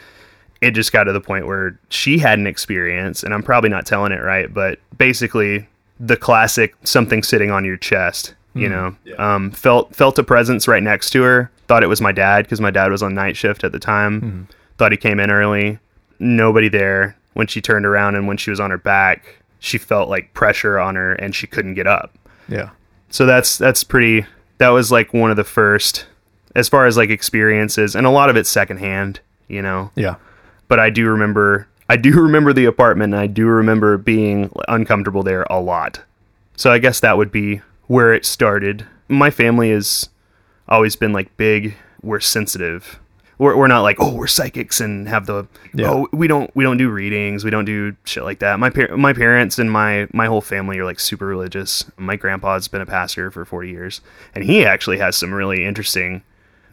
it 0.62 0.70
just 0.70 0.92
got 0.92 1.04
to 1.04 1.12
the 1.12 1.20
point 1.20 1.46
where 1.46 1.78
she 1.90 2.18
had 2.18 2.38
an 2.38 2.46
experience 2.46 3.22
and 3.22 3.34
i'm 3.34 3.42
probably 3.42 3.68
not 3.68 3.84
telling 3.84 4.12
it 4.12 4.22
right 4.22 4.54
but 4.54 4.78
basically 4.96 5.68
the 6.00 6.16
classic 6.16 6.74
something 6.84 7.22
sitting 7.22 7.50
on 7.50 7.64
your 7.64 7.76
chest 7.76 8.34
you 8.54 8.68
know? 8.68 8.94
Um, 9.16 9.50
felt 9.50 9.94
felt 9.96 10.18
a 10.18 10.22
presence 10.22 10.68
right 10.68 10.82
next 10.82 11.08
to 11.10 11.22
her. 11.22 11.50
Thought 11.68 11.82
it 11.82 11.86
was 11.86 12.02
my 12.02 12.12
dad 12.12 12.44
because 12.44 12.60
my 12.60 12.70
dad 12.70 12.90
was 12.90 13.02
on 13.02 13.14
night 13.14 13.34
shift 13.34 13.64
at 13.64 13.72
the 13.72 13.78
time. 13.78 14.46
Thought 14.76 14.92
he 14.92 14.98
came 14.98 15.18
in 15.20 15.30
early. 15.30 15.78
Nobody 16.18 16.68
there. 16.68 17.16
When 17.32 17.46
she 17.46 17.62
turned 17.62 17.86
around 17.86 18.14
and 18.14 18.28
when 18.28 18.36
she 18.36 18.50
was 18.50 18.60
on 18.60 18.70
her 18.70 18.76
back 18.76 19.36
she 19.62 19.78
felt 19.78 20.08
like 20.08 20.34
pressure 20.34 20.78
on 20.78 20.96
her 20.96 21.12
and 21.14 21.36
she 21.36 21.46
couldn't 21.46 21.74
get 21.74 21.86
up. 21.86 22.18
Yeah. 22.48 22.70
so 23.10 23.24
that's 23.24 23.56
that's 23.56 23.84
pretty 23.84 24.26
that 24.58 24.70
was 24.70 24.90
like 24.90 25.14
one 25.14 25.30
of 25.30 25.36
the 25.36 25.44
first 25.44 26.06
as 26.56 26.68
far 26.68 26.86
as 26.86 26.96
like 26.96 27.10
experiences 27.10 27.94
and 27.94 28.04
a 28.04 28.10
lot 28.10 28.28
of 28.28 28.36
it's 28.36 28.50
secondhand 28.50 29.20
you 29.46 29.62
know? 29.62 29.90
Yeah. 29.94 30.16
But 30.72 30.80
I 30.80 30.88
do 30.88 31.06
remember 31.10 31.68
I 31.90 31.96
do 31.96 32.12
remember 32.22 32.54
the 32.54 32.64
apartment 32.64 33.12
and 33.12 33.20
I 33.20 33.26
do 33.26 33.44
remember 33.46 33.98
being 33.98 34.50
uncomfortable 34.68 35.22
there 35.22 35.42
a 35.50 35.60
lot. 35.60 36.00
So 36.56 36.72
I 36.72 36.78
guess 36.78 36.98
that 37.00 37.18
would 37.18 37.30
be 37.30 37.60
where 37.88 38.14
it 38.14 38.24
started. 38.24 38.86
My 39.06 39.28
family 39.28 39.70
has 39.70 40.08
always 40.66 40.96
been 40.96 41.12
like 41.12 41.36
big, 41.36 41.74
we're 42.00 42.20
sensitive. 42.20 42.98
We're, 43.36 43.54
we're 43.54 43.66
not 43.66 43.82
like, 43.82 43.98
oh, 44.00 44.14
we're 44.14 44.28
psychics 44.28 44.80
and 44.80 45.06
have 45.08 45.26
the 45.26 45.46
Yeah. 45.74 45.90
oh, 45.90 46.08
we 46.10 46.26
don't 46.26 46.50
we 46.56 46.64
don't 46.64 46.78
do 46.78 46.88
readings, 46.88 47.44
we 47.44 47.50
don't 47.50 47.66
do 47.66 47.94
shit 48.04 48.24
like 48.24 48.38
that. 48.38 48.58
My 48.58 48.70
par- 48.70 48.96
my 48.96 49.12
parents 49.12 49.58
and 49.58 49.70
my 49.70 50.08
my 50.14 50.24
whole 50.24 50.40
family 50.40 50.78
are 50.78 50.86
like 50.86 51.00
super 51.00 51.26
religious. 51.26 51.84
My 51.98 52.16
grandpa's 52.16 52.66
been 52.66 52.80
a 52.80 52.86
pastor 52.86 53.30
for 53.30 53.44
40 53.44 53.68
years 53.68 54.00
and 54.34 54.42
he 54.42 54.64
actually 54.64 54.96
has 55.00 55.18
some 55.18 55.34
really 55.34 55.66
interesting 55.66 56.22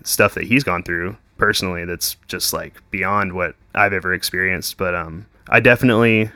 stuff 0.06 0.36
that 0.36 0.46
he's 0.46 0.64
gone 0.64 0.84
through 0.84 1.18
personally 1.38 1.86
that's 1.86 2.16
just 2.28 2.54
like 2.54 2.80
beyond 2.92 3.34
what 3.34 3.56
I've 3.76 3.94
ever 3.94 4.14
experienced. 4.14 4.78
But 4.78 4.96
um, 4.96 5.26
I 5.48 5.60
definitely 5.60 6.32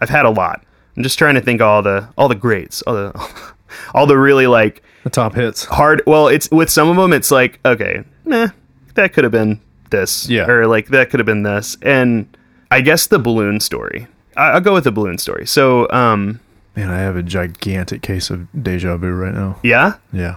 I've 0.00 0.08
had 0.10 0.24
a 0.26 0.30
lot. 0.30 0.62
I'm 0.96 1.02
just 1.02 1.18
trying 1.18 1.34
to 1.34 1.40
think 1.40 1.60
all 1.60 1.82
the 1.82 2.08
all 2.16 2.28
the 2.28 2.34
greats, 2.34 2.82
all 2.82 2.94
the 2.94 3.30
all 3.94 4.06
the 4.06 4.16
really 4.18 4.46
like 4.46 4.82
The 5.04 5.10
top 5.10 5.34
hits. 5.34 5.64
hard. 5.64 6.02
Well, 6.06 6.28
it's 6.28 6.50
with 6.50 6.70
some 6.70 6.88
of 6.88 6.96
them, 6.96 7.12
it's 7.12 7.30
like 7.30 7.60
okay, 7.64 8.04
nah, 8.24 8.48
that 8.94 9.12
could 9.12 9.24
have 9.24 9.32
been 9.32 9.60
this, 9.90 10.28
Yeah. 10.28 10.46
or 10.48 10.66
like 10.66 10.88
that 10.88 11.10
could 11.10 11.20
have 11.20 11.26
been 11.26 11.42
this, 11.42 11.76
and 11.82 12.26
I 12.70 12.80
guess 12.80 13.06
the 13.06 13.18
balloon 13.18 13.60
story. 13.60 14.06
I, 14.36 14.50
I'll 14.52 14.60
go 14.60 14.74
with 14.74 14.84
the 14.84 14.92
balloon 14.92 15.18
story. 15.18 15.46
So, 15.46 15.88
um, 15.90 16.40
Man, 16.74 16.90
I 16.90 16.98
have 16.98 17.16
a 17.16 17.22
gigantic 17.22 18.02
case 18.02 18.28
of 18.28 18.48
deja 18.62 18.96
vu 18.98 19.10
right 19.12 19.32
now. 19.34 19.58
yeah, 19.62 19.94
Yeah. 20.12 20.36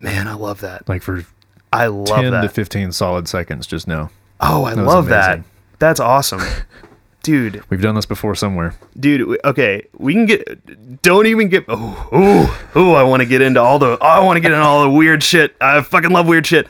man, 0.00 0.28
I 0.28 0.34
love 0.34 0.60
that. 0.60 0.88
Like 0.88 1.02
for 1.02 1.24
I 1.72 1.86
love 1.86 2.06
10 2.08 2.30
that. 2.32 2.42
to 2.42 2.48
15 2.48 2.92
solid 2.92 3.28
seconds 3.28 3.66
just 3.66 3.86
now. 3.88 4.10
oh, 4.40 4.64
I 4.64 4.74
was 4.74 4.86
love 4.86 5.06
that. 5.06 5.42
That's 5.78 6.00
awesome, 6.00 6.40
dude. 7.22 7.62
We've 7.70 7.80
done 7.82 7.94
this 7.94 8.06
before 8.06 8.34
somewhere. 8.34 8.74
dude 8.98 9.38
okay 9.44 9.82
we 9.98 10.12
can 10.14 10.26
get 10.26 11.02
don't 11.02 11.26
even 11.26 11.48
get 11.48 11.64
oh 11.68 12.08
oh, 12.12 12.68
oh 12.74 12.92
i 12.94 13.02
want 13.02 13.20
to 13.20 13.26
get 13.26 13.42
into 13.42 13.60
all 13.60 13.78
the 13.78 13.98
i 14.00 14.20
want 14.20 14.36
to 14.36 14.40
get 14.40 14.52
into 14.52 14.64
all 14.64 14.82
the 14.84 14.90
weird 14.90 15.22
shit. 15.22 15.54
I 15.60 15.80
fucking 15.82 16.10
love 16.10 16.26
weird 16.28 16.46
shit. 16.46 16.68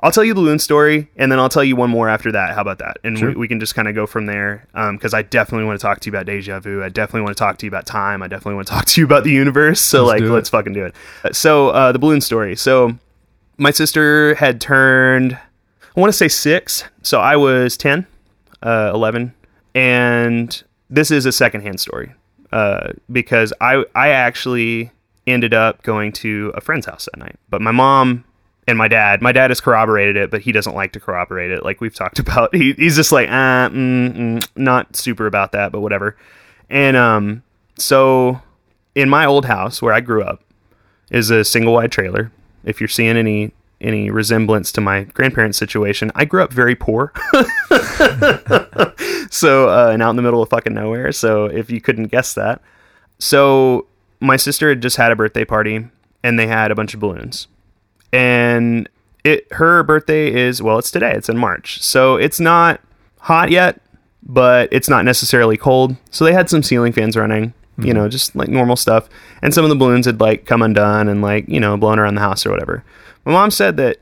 I'll 0.00 0.10
tell 0.12 0.24
you 0.24 0.34
the 0.34 0.40
balloon 0.40 0.58
story 0.58 1.08
and 1.16 1.32
then 1.32 1.38
i'll 1.38 1.48
tell 1.48 1.64
you 1.64 1.76
one 1.76 1.90
more 1.90 2.08
after 2.08 2.30
that. 2.32 2.54
How 2.54 2.60
about 2.60 2.78
that? 2.78 2.98
And 3.04 3.18
Sure. 3.18 3.30
we, 3.30 3.34
we 3.36 3.48
can 3.48 3.58
just 3.60 3.74
kind 3.74 3.88
of 3.88 3.94
go 3.94 4.06
from 4.06 4.26
there 4.26 4.66
because 4.92 5.14
i 5.14 5.22
definitely 5.22 5.66
want 5.66 5.80
to 5.80 5.82
talk 5.82 6.00
to 6.00 6.06
you 6.10 6.12
about 6.16 6.26
deja 6.26 6.60
vu. 6.60 6.82
I 6.82 6.88
definitely 6.90 7.22
want 7.22 7.36
to 7.36 7.40
talk 7.40 7.58
to 7.58 7.66
you 7.66 7.70
about 7.70 7.86
time. 7.86 8.22
I 8.22 8.28
definitely 8.28 8.54
want 8.56 8.68
to 8.68 8.72
talk 8.74 8.84
to 8.86 9.00
you 9.00 9.06
about 9.06 9.24
the 9.24 9.30
universe. 9.32 9.80
So 9.80 10.04
Let's 10.04 10.20
like 10.20 10.30
let's 10.30 10.48
fucking 10.50 10.74
do 10.74 10.84
it. 10.84 10.94
So 11.34 11.70
uh, 11.70 11.92
the 11.92 11.98
balloon 11.98 12.20
story. 12.20 12.54
So 12.56 12.96
my 13.56 13.70
sister 13.70 14.34
had 14.36 14.60
turned 14.60 15.38
i 15.96 16.00
want 16.00 16.12
to 16.12 16.16
say 16.16 16.28
six. 16.28 16.84
So 17.02 17.20
i 17.20 17.36
was 17.36 17.76
10 17.78 18.06
uh, 18.64 18.90
11 18.92 19.32
and 19.74 20.64
this 20.90 21.10
is 21.10 21.26
a 21.26 21.32
secondhand 21.32 21.80
story 21.80 22.14
uh, 22.52 22.92
because 23.10 23.52
I, 23.60 23.84
I 23.94 24.08
actually 24.10 24.92
ended 25.26 25.54
up 25.54 25.82
going 25.82 26.12
to 26.12 26.52
a 26.54 26.60
friend's 26.60 26.86
house 26.86 27.06
that 27.06 27.18
night. 27.18 27.36
But 27.50 27.62
my 27.62 27.72
mom 27.72 28.24
and 28.66 28.78
my 28.78 28.88
dad 28.88 29.20
my 29.20 29.32
dad 29.32 29.50
has 29.50 29.60
corroborated 29.60 30.16
it 30.16 30.30
but 30.30 30.40
he 30.40 30.50
doesn't 30.50 30.74
like 30.74 30.92
to 30.92 31.00
corroborate 31.00 31.50
it 31.50 31.62
like 31.64 31.80
we've 31.80 31.94
talked 31.94 32.18
about. 32.20 32.54
He, 32.54 32.72
he's 32.74 32.96
just 32.96 33.12
like 33.12 33.28
uh, 33.28 33.68
mm, 33.68 34.14
mm, 34.14 34.48
not 34.56 34.96
super 34.96 35.26
about 35.26 35.52
that 35.52 35.72
but 35.72 35.80
whatever. 35.80 36.16
And 36.70 36.96
um 36.96 37.42
so 37.76 38.40
in 38.94 39.08
my 39.10 39.26
old 39.26 39.46
house 39.46 39.82
where 39.82 39.92
i 39.92 40.00
grew 40.00 40.22
up 40.22 40.40
is 41.10 41.30
a 41.30 41.44
single 41.44 41.74
wide 41.74 41.92
trailer. 41.92 42.30
If 42.64 42.80
you're 42.80 42.88
seeing 42.88 43.16
any 43.16 43.52
any 43.84 44.10
resemblance 44.10 44.72
to 44.72 44.80
my 44.80 45.04
grandparents 45.04 45.58
situation. 45.58 46.10
I 46.14 46.24
grew 46.24 46.42
up 46.42 46.52
very 46.52 46.74
poor. 46.74 47.12
So 49.34 49.68
uh, 49.68 49.90
and 49.92 50.00
out 50.00 50.10
in 50.10 50.16
the 50.16 50.22
middle 50.22 50.42
of 50.42 50.48
fucking 50.48 50.74
nowhere. 50.74 51.10
So 51.10 51.46
if 51.46 51.68
you 51.68 51.80
couldn't 51.80 52.06
guess 52.06 52.34
that. 52.34 52.62
So 53.18 53.86
my 54.20 54.36
sister 54.36 54.68
had 54.68 54.80
just 54.80 54.96
had 54.96 55.10
a 55.10 55.16
birthday 55.16 55.44
party 55.44 55.88
and 56.22 56.38
they 56.38 56.46
had 56.46 56.70
a 56.70 56.74
bunch 56.74 56.94
of 56.94 57.00
balloons. 57.00 57.48
And 58.12 58.88
it 59.24 59.52
her 59.52 59.82
birthday 59.82 60.32
is 60.32 60.62
well 60.62 60.78
it's 60.78 60.90
today. 60.90 61.12
It's 61.14 61.28
in 61.28 61.36
march. 61.36 61.82
So 61.82 62.14
it's 62.16 62.38
not 62.38 62.80
hot 63.18 63.50
yet 63.50 63.80
but 64.26 64.70
it's 64.72 64.88
not 64.88 65.04
necessarily 65.04 65.56
cold. 65.56 65.96
So 66.10 66.24
they 66.24 66.32
had 66.32 66.48
some 66.48 66.62
ceiling 66.62 66.92
fans 66.92 67.14
running 67.16 67.52
you 67.78 67.92
know 67.92 68.08
just 68.08 68.34
like 68.36 68.48
normal 68.48 68.76
stuff. 68.76 69.08
And 69.42 69.52
some 69.52 69.64
of 69.64 69.70
the 69.70 69.76
balloons 69.76 70.06
had 70.06 70.20
like 70.20 70.46
come 70.46 70.62
undone 70.62 71.08
and 71.08 71.22
like 71.22 71.48
you 71.48 71.60
know 71.60 71.76
blown 71.76 71.98
around 71.98 72.14
the 72.14 72.20
house 72.20 72.46
or 72.46 72.50
whatever. 72.50 72.84
My 73.24 73.32
mom 73.32 73.50
said 73.50 73.76
that 73.78 73.98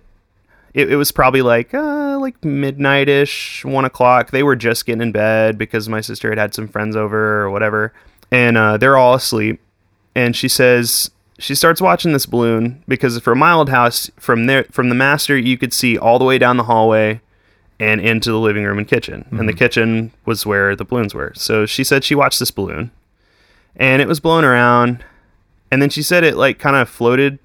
it, 0.75 0.93
it 0.93 0.97
was 0.97 1.13
probably 1.13 1.43
like 1.43 1.75
uh, 1.75 2.19
like 2.19 2.43
midnight-ish 2.45 3.65
one 3.65 3.85
o'clock. 3.85 4.31
They 4.31 4.43
were 4.43 4.57
just 4.57 4.87
getting 4.87 5.03
in 5.03 5.13
bed 5.13 5.59
because 5.59 5.89
my 5.89 6.01
sister 6.01 6.31
had 6.31 6.39
had 6.39 6.55
some 6.55 6.69
friends 6.69 6.97
over 6.97 7.43
or 7.43 7.51
whatever. 7.51 7.93
And 8.31 8.57
uh, 8.57 8.79
they're 8.79 8.97
all 8.97 9.15
asleep. 9.15 9.61
And 10.15 10.35
she 10.35 10.49
says 10.49 11.11
she 11.39 11.55
starts 11.55 11.81
watching 11.81 12.13
this 12.13 12.27
balloon 12.27 12.83
because 12.89 13.19
from 13.21 13.39
my 13.39 13.53
old 13.53 13.69
house 13.69 14.11
from 14.17 14.47
there 14.47 14.65
from 14.71 14.89
the 14.89 14.95
master 14.95 15.37
you 15.37 15.59
could 15.59 15.73
see 15.73 15.99
all 15.99 16.19
the 16.19 16.25
way 16.25 16.39
down 16.39 16.57
the 16.57 16.65
hallway 16.65 17.21
and 17.81 18.01
into 18.01 18.31
the 18.31 18.39
living 18.39 18.65
room 18.65 18.79
and 18.79 18.87
kitchen. 18.87 19.27
And 19.31 19.49
the 19.49 19.53
kitchen 19.53 20.13
was 20.25 20.47
where 20.47 20.77
the 20.77 20.85
balloons 20.85 21.15
were. 21.15 21.33
So 21.35 21.67
she 21.67 21.83
said 21.85 22.05
she 22.05 22.15
watched 22.15 22.39
this 22.39 22.51
balloon 22.51 22.91
and 23.77 24.03
it 24.03 24.09
was 24.09 24.21
blown 24.21 24.45
around. 24.45 25.05
And 25.71 25.81
then 25.81 25.89
she 25.91 26.03
said 26.03 26.25
it 26.25 26.37
like 26.37 26.59
kind 26.59 26.77
of 26.77 26.89
floated 26.89 27.39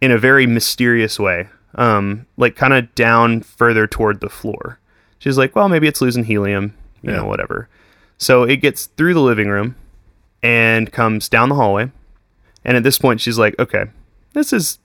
in 0.00 0.10
a 0.12 0.18
very 0.18 0.46
mysterious 0.46 1.18
way 1.18 1.48
um 1.74 2.24
like 2.36 2.56
kind 2.56 2.72
of 2.72 2.94
down 2.94 3.40
further 3.42 3.86
toward 3.86 4.20
the 4.20 4.28
floor. 4.30 4.78
She's 5.18 5.36
like 5.36 5.54
well 5.56 5.68
maybe 5.68 5.86
it's 5.88 6.00
losing 6.00 6.24
helium 6.24 6.74
you 7.02 7.10
Yeah. 7.10 7.16
know 7.18 7.26
whatever. 7.26 7.68
So 8.18 8.44
it 8.44 8.56
gets 8.58 8.86
through 8.86 9.14
the 9.14 9.20
living 9.20 9.48
room 9.48 9.74
and 10.42 10.90
comes 10.92 11.28
down 11.28 11.48
the 11.48 11.54
hallway. 11.54 11.90
And 12.64 12.76
at 12.76 12.82
this 12.82 12.98
point 12.98 13.20
she's 13.20 13.38
like 13.38 13.58
okay 13.58 13.84
this 14.32 14.52
is 14.52 14.78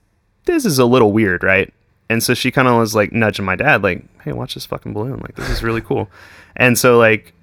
this 0.46 0.66
is 0.66 0.80
a 0.80 0.86
little 0.86 1.12
weird 1.12 1.44
right? 1.44 1.72
And 2.10 2.22
so 2.22 2.34
she 2.34 2.52
kind 2.52 2.68
of 2.68 2.78
was 2.78 2.94
like 2.96 3.14
nudging 3.14 3.46
my 3.46 3.56
dad 3.56 3.84
like 3.84 4.04
hey 4.24 4.32
watch 4.34 4.56
this 4.56 4.66
fucking 4.66 4.94
balloon. 4.94 5.20
Like 5.20 5.36
this 5.36 5.50
is 5.50 5.64
really 5.64 5.82
cool. 5.82 6.10
And 6.56 6.78
so 6.78 6.98
like 6.98 7.34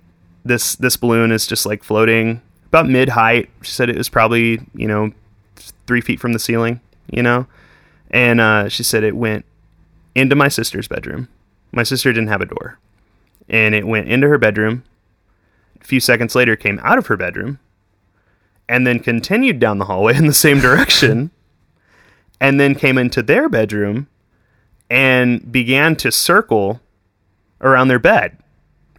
this 0.45 0.74
this 0.76 0.97
balloon 0.97 1.30
is 1.32 1.47
just 1.47 1.64
like 1.64 1.82
floating 1.84 2.43
about 2.69 2.89
mid 2.89 3.11
height. 3.11 3.51
She 3.62 3.73
said 3.73 3.89
it 3.89 3.97
was 3.97 4.09
probably 4.09 4.61
you 4.75 4.89
know 4.89 5.12
three 5.87 6.01
feet 6.01 6.21
from 6.21 6.33
the 6.33 6.39
ceiling 6.39 6.81
you 7.11 7.23
know? 7.23 7.47
And 8.11 8.41
uh, 8.41 8.69
she 8.69 8.83
said 8.83 9.05
it 9.05 9.16
went 9.16 9.45
into 10.14 10.35
my 10.35 10.49
sister's 10.49 10.89
bedroom. 10.89 11.29
My 11.73 11.83
sister 11.83 12.12
didn't 12.12 12.29
have 12.29 12.41
a 12.41 12.47
door. 12.47 12.79
And 13.49 13.75
it 13.75 13.87
went 13.87 14.09
into 14.09 14.29
her 14.29 14.39
bedroom. 14.39 14.85
A 15.81 15.85
few 15.85 16.01
seconds 16.01 16.35
later 16.35 16.57
came 16.57 16.81
out 16.83 16.99
of 16.99 17.07
her 17.07 17.16
bedroom 17.16 17.59
and 18.69 18.87
then 18.87 18.99
continued 18.99 19.59
down 19.59 19.79
the 19.79 19.87
hallway 19.87 20.16
in 20.16 20.27
the 20.27 20.35
same 20.35 20.61
direction 20.61 21.31
and 22.41 22.61
then 22.61 22.75
came 22.75 22.99
into 22.99 23.23
their 23.23 23.49
bedroom 23.49 24.09
and 24.91 25.51
began 25.51 25.97
to 25.97 26.11
circle 26.11 26.81
around 27.61 27.89
their 27.89 27.99
bed 27.99 28.37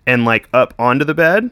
and 0.05 0.25
like 0.25 0.49
up 0.53 0.73
onto 0.79 1.05
the 1.05 1.13
bed 1.13 1.51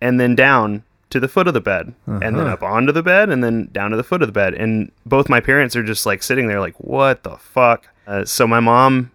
and 0.00 0.20
then 0.20 0.34
down 0.34 0.84
to 1.10 1.20
the 1.20 1.28
foot 1.28 1.46
of 1.48 1.54
the 1.54 1.60
bed 1.60 1.92
and 2.06 2.22
then 2.22 2.36
Uh-huh. 2.38 2.52
up 2.54 2.62
onto 2.62 2.92
the 2.92 3.02
bed 3.02 3.30
and 3.30 3.42
then 3.44 3.68
down 3.72 3.90
to 3.90 3.96
the 3.96 4.02
foot 4.04 4.22
of 4.22 4.28
the 4.28 4.32
bed 4.32 4.54
and 4.54 4.90
both 5.04 5.28
my 5.28 5.40
parents 5.40 5.74
are 5.76 5.82
just 5.82 6.06
like 6.06 6.22
sitting 6.22 6.46
there 6.46 6.60
like 6.60 6.74
what 6.78 7.22
the 7.24 7.36
fuck 7.36 7.88
uh, 8.06 8.24
so 8.24 8.46
my 8.46 8.60
mom 8.60 9.10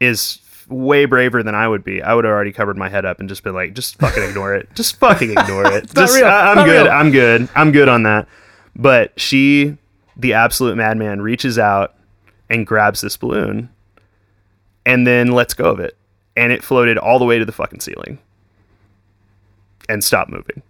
is 0.00 0.40
way 0.68 1.04
braver 1.06 1.42
than 1.42 1.54
I 1.54 1.66
would 1.66 1.82
be, 1.82 2.02
I 2.02 2.12
would 2.14 2.24
have 2.26 2.30
already 2.32 2.52
covered 2.52 2.76
my 2.76 2.88
head 2.90 3.04
up 3.06 3.20
and 3.20 3.28
just 3.28 3.42
been 3.42 3.54
like, 3.54 3.72
just 3.72 3.96
fucking 3.98 4.22
ignore 4.22 4.54
it. 4.54 4.68
Just 4.74 4.96
fucking 4.96 5.30
ignore 5.30 5.66
it. 5.72 5.88
Just- 5.94 6.14
real. 6.16 6.26
I, 6.26 6.52
am 6.52 6.66
good. 6.66 6.82
real. 6.84 6.92
I'm 6.92 7.10
good. 7.10 7.48
I'm 7.56 7.72
good 7.72 7.88
on 7.88 8.02
that. 8.02 8.28
But 8.76 9.18
she, 9.18 9.78
the 10.16 10.34
absolute 10.34 10.76
madman, 10.76 11.22
reaches 11.22 11.58
out 11.58 11.94
and 12.50 12.66
grabs 12.66 13.00
this 13.00 13.16
balloon 13.16 13.70
and 14.84 15.06
then 15.06 15.32
lets 15.32 15.54
go 15.54 15.64
of 15.70 15.80
it. 15.80 15.96
And 16.36 16.52
it 16.52 16.62
floated 16.62 16.98
all 16.98 17.18
the 17.18 17.24
way 17.24 17.38
to 17.38 17.44
the 17.46 17.50
fucking 17.52 17.80
ceiling 17.80 18.18
and 19.88 20.04
stopped 20.04 20.30
moving. 20.30 20.62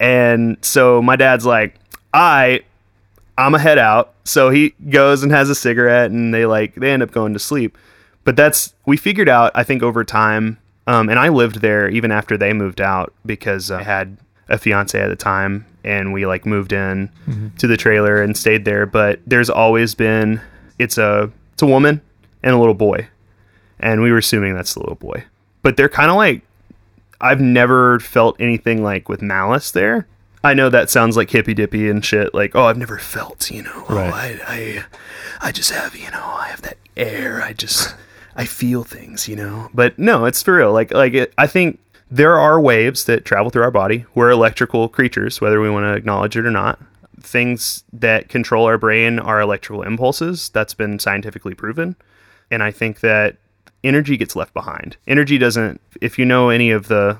And 0.00 0.58
so 0.62 1.00
my 1.00 1.16
dad's 1.16 1.46
like, 1.46 1.76
I, 2.12 2.62
I'm 3.38 3.54
a 3.54 3.58
head 3.58 3.78
out. 3.78 4.14
So 4.24 4.50
he 4.50 4.74
goes 4.90 5.22
and 5.22 5.32
has 5.32 5.50
a 5.50 5.54
cigarette 5.54 6.10
and 6.10 6.32
they 6.32 6.46
like, 6.46 6.74
they 6.74 6.90
end 6.90 7.02
up 7.02 7.10
going 7.10 7.32
to 7.32 7.38
sleep. 7.38 7.76
But 8.24 8.36
that's, 8.36 8.74
we 8.86 8.96
figured 8.96 9.28
out, 9.28 9.52
I 9.54 9.64
think 9.64 9.82
over 9.82 10.04
time, 10.04 10.58
um, 10.86 11.08
and 11.08 11.18
I 11.18 11.28
lived 11.28 11.60
there 11.60 11.88
even 11.88 12.10
after 12.10 12.36
they 12.36 12.52
moved 12.52 12.80
out 12.80 13.12
because 13.24 13.70
I 13.70 13.82
had 13.82 14.16
a 14.48 14.58
fiance 14.58 14.98
at 15.00 15.08
the 15.08 15.16
time 15.16 15.66
and 15.82 16.12
we 16.12 16.26
like 16.26 16.44
moved 16.46 16.72
in 16.72 17.10
to 17.58 17.66
the 17.66 17.76
trailer 17.76 18.22
and 18.22 18.36
stayed 18.36 18.64
there. 18.64 18.86
But 18.86 19.20
there's 19.26 19.50
always 19.50 19.94
been, 19.94 20.40
it's 20.78 20.98
a, 20.98 21.30
it's 21.52 21.62
a 21.62 21.66
woman 21.66 22.00
and 22.42 22.54
a 22.54 22.58
little 22.58 22.74
boy. 22.74 23.08
And 23.80 24.02
we 24.02 24.10
were 24.10 24.18
assuming 24.18 24.54
that's 24.54 24.74
the 24.74 24.80
little 24.80 24.94
boy. 24.94 25.24
But 25.62 25.76
they're 25.76 25.88
kind 25.88 26.10
of 26.10 26.16
like 26.16 26.42
I've 27.24 27.40
never 27.40 27.98
felt 28.00 28.36
anything 28.38 28.82
like 28.82 29.08
with 29.08 29.22
malice 29.22 29.70
there. 29.70 30.06
I 30.44 30.52
know 30.52 30.68
that 30.68 30.90
sounds 30.90 31.16
like 31.16 31.30
hippy 31.30 31.54
dippy 31.54 31.88
and 31.88 32.04
shit. 32.04 32.34
Like, 32.34 32.54
oh, 32.54 32.64
I've 32.64 32.76
never 32.76 32.98
felt, 32.98 33.50
you 33.50 33.62
know. 33.62 33.86
Oh, 33.88 33.96
right. 33.96 34.12
Oh, 34.12 34.44
I, 34.46 34.84
I, 35.40 35.48
I 35.48 35.52
just 35.52 35.70
have, 35.70 35.96
you 35.96 36.10
know, 36.10 36.22
I 36.22 36.48
have 36.48 36.60
that 36.62 36.76
air. 36.98 37.42
I 37.42 37.54
just, 37.54 37.96
I 38.36 38.44
feel 38.44 38.84
things, 38.84 39.26
you 39.26 39.36
know. 39.36 39.70
But 39.72 39.98
no, 39.98 40.26
it's 40.26 40.42
for 40.42 40.54
real. 40.54 40.70
Like, 40.70 40.92
like 40.92 41.14
it, 41.14 41.32
I 41.38 41.46
think 41.46 41.80
there 42.10 42.36
are 42.38 42.60
waves 42.60 43.06
that 43.06 43.24
travel 43.24 43.48
through 43.48 43.62
our 43.62 43.70
body. 43.70 44.04
We're 44.14 44.30
electrical 44.30 44.90
creatures, 44.90 45.40
whether 45.40 45.62
we 45.62 45.70
want 45.70 45.84
to 45.84 45.94
acknowledge 45.94 46.36
it 46.36 46.44
or 46.44 46.50
not. 46.50 46.78
Things 47.20 47.84
that 47.94 48.28
control 48.28 48.66
our 48.66 48.76
brain 48.76 49.18
are 49.18 49.40
electrical 49.40 49.82
impulses. 49.82 50.50
That's 50.50 50.74
been 50.74 50.98
scientifically 50.98 51.54
proven. 51.54 51.96
And 52.50 52.62
I 52.62 52.70
think 52.70 53.00
that 53.00 53.38
energy 53.84 54.16
gets 54.16 54.34
left 54.34 54.52
behind. 54.54 54.96
Energy 55.06 55.38
doesn't, 55.38 55.80
if 56.00 56.18
you 56.18 56.24
know 56.24 56.48
any 56.48 56.70
of 56.70 56.88
the 56.88 57.18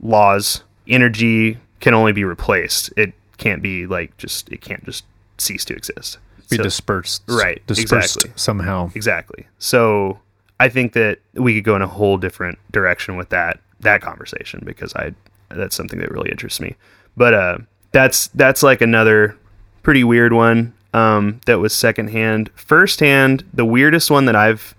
laws, 0.00 0.62
energy 0.88 1.58
can 1.80 1.92
only 1.92 2.12
be 2.12 2.24
replaced. 2.24 2.90
It 2.96 3.12
can't 3.36 3.60
be 3.62 3.86
like 3.86 4.16
just, 4.16 4.48
it 4.50 4.60
can't 4.62 4.84
just 4.84 5.04
cease 5.38 5.64
to 5.66 5.74
exist. 5.74 6.18
Be 6.48 6.56
So- 6.56 6.62
dispersed. 6.62 7.22
Right, 7.28 7.66
Dispersed 7.66 8.16
exactly. 8.16 8.32
somehow. 8.36 8.90
Exactly. 8.94 9.46
So 9.58 10.20
I 10.60 10.68
think 10.68 10.92
that 10.92 11.18
we 11.34 11.54
could 11.54 11.64
go 11.64 11.74
in 11.76 11.82
a 11.82 11.86
whole 11.88 12.16
different 12.16 12.58
direction 12.70 13.16
with 13.16 13.28
that 13.30 13.58
that 13.80 14.00
conversation 14.00 14.62
because 14.64 14.94
I 14.94 15.12
that's 15.50 15.76
something 15.76 15.98
that 15.98 16.10
really 16.10 16.30
interests 16.30 16.60
me. 16.60 16.76
But 17.16 17.34
uh, 17.34 17.58
that's 17.92 18.28
that's 18.28 18.62
like 18.62 18.80
another 18.80 19.36
pretty 19.82 20.04
weird 20.04 20.32
one 20.32 20.72
um, 20.94 21.40
that 21.46 21.58
was 21.58 21.74
secondhand. 21.74 22.50
Firsthand, 22.54 23.44
the 23.52 23.64
weirdest 23.64 24.10
one 24.10 24.24
that 24.26 24.36
I've 24.36 24.74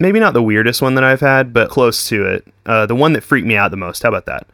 maybe 0.00 0.18
not 0.18 0.32
the 0.32 0.42
weirdest 0.42 0.82
one 0.82 0.96
that 0.96 1.04
I've 1.04 1.20
had, 1.20 1.52
but 1.52 1.70
close 1.70 2.08
to 2.08 2.26
it. 2.26 2.46
Uh, 2.66 2.86
the 2.86 2.96
one 2.96 3.12
that 3.12 3.22
freaked 3.22 3.46
me 3.46 3.54
out 3.56 3.70
the 3.70 3.76
most. 3.76 4.02
How 4.02 4.08
about 4.08 4.26
that? 4.26 4.48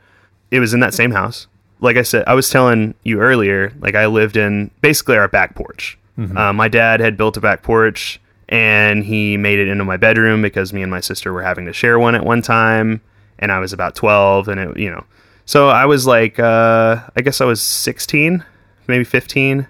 It 0.51 0.61
was 0.61 0.74
in 0.74 0.80
that 0.80 0.92
same 0.92 1.12
house. 1.12 1.47
Like 1.80 1.97
I 1.97 2.03
said, 2.03 2.24
I 2.26 2.34
was 2.34 2.51
telling 2.51 2.94
you 3.05 3.20
earlier. 3.20 3.72
Like 3.80 3.94
I 3.94 4.07
lived 4.07 4.36
in 4.36 4.70
basically 4.82 5.16
our 5.16 5.28
back 5.28 5.55
porch. 5.55 5.99
Uh, 6.36 6.53
my 6.53 6.68
dad 6.68 7.01
had 7.01 7.16
built 7.16 7.36
a 7.36 7.40
back 7.40 7.62
porch, 7.62 8.18
and 8.49 9.05
he 9.05 9.36
made 9.36 9.59
it 9.59 9.68
into 9.68 9.84
my 9.84 9.99
bedroom 9.99 10.40
because 10.40 10.72
me 10.72 10.80
and 10.80 10.90
my 10.90 11.01
sister 11.01 11.30
were 11.32 11.42
having 11.42 11.66
to 11.66 11.74
share 11.74 11.99
one 11.99 12.14
at 12.14 12.24
one 12.24 12.40
time, 12.40 13.03
and 13.38 13.53
I 13.53 13.59
was 13.59 13.74
about 13.74 13.94
twelve, 13.94 14.49
and 14.49 14.59
it, 14.59 14.78
you 14.78 14.90
know, 14.90 15.05
so 15.44 15.68
I 15.68 15.84
was 15.84 16.07
like, 16.07 16.38
uh, 16.38 17.03
I 17.14 17.20
guess 17.20 17.42
I 17.42 17.44
was 17.44 17.61
sixteen, 17.61 18.42
maybe 18.86 19.05
fifteen. 19.05 19.66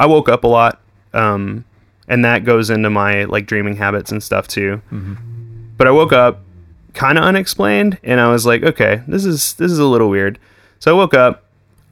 I 0.00 0.06
woke 0.06 0.30
up 0.30 0.44
a 0.44 0.48
lot, 0.48 0.80
um, 1.12 1.66
and 2.12 2.26
that 2.26 2.44
goes 2.44 2.68
into 2.68 2.90
my 2.90 3.24
like 3.24 3.46
dreaming 3.46 3.74
habits 3.74 4.12
and 4.12 4.22
stuff 4.22 4.46
too. 4.46 4.82
Mm-hmm. 4.92 5.14
But 5.78 5.86
I 5.86 5.92
woke 5.92 6.12
up 6.12 6.42
kind 6.92 7.16
of 7.16 7.24
unexplained, 7.24 7.98
and 8.02 8.20
I 8.20 8.30
was 8.30 8.44
like, 8.44 8.62
okay, 8.62 9.02
this 9.08 9.24
is 9.24 9.54
this 9.54 9.72
is 9.72 9.78
a 9.78 9.86
little 9.86 10.10
weird. 10.10 10.38
So 10.78 10.94
I 10.94 10.94
woke 10.94 11.14
up, 11.14 11.44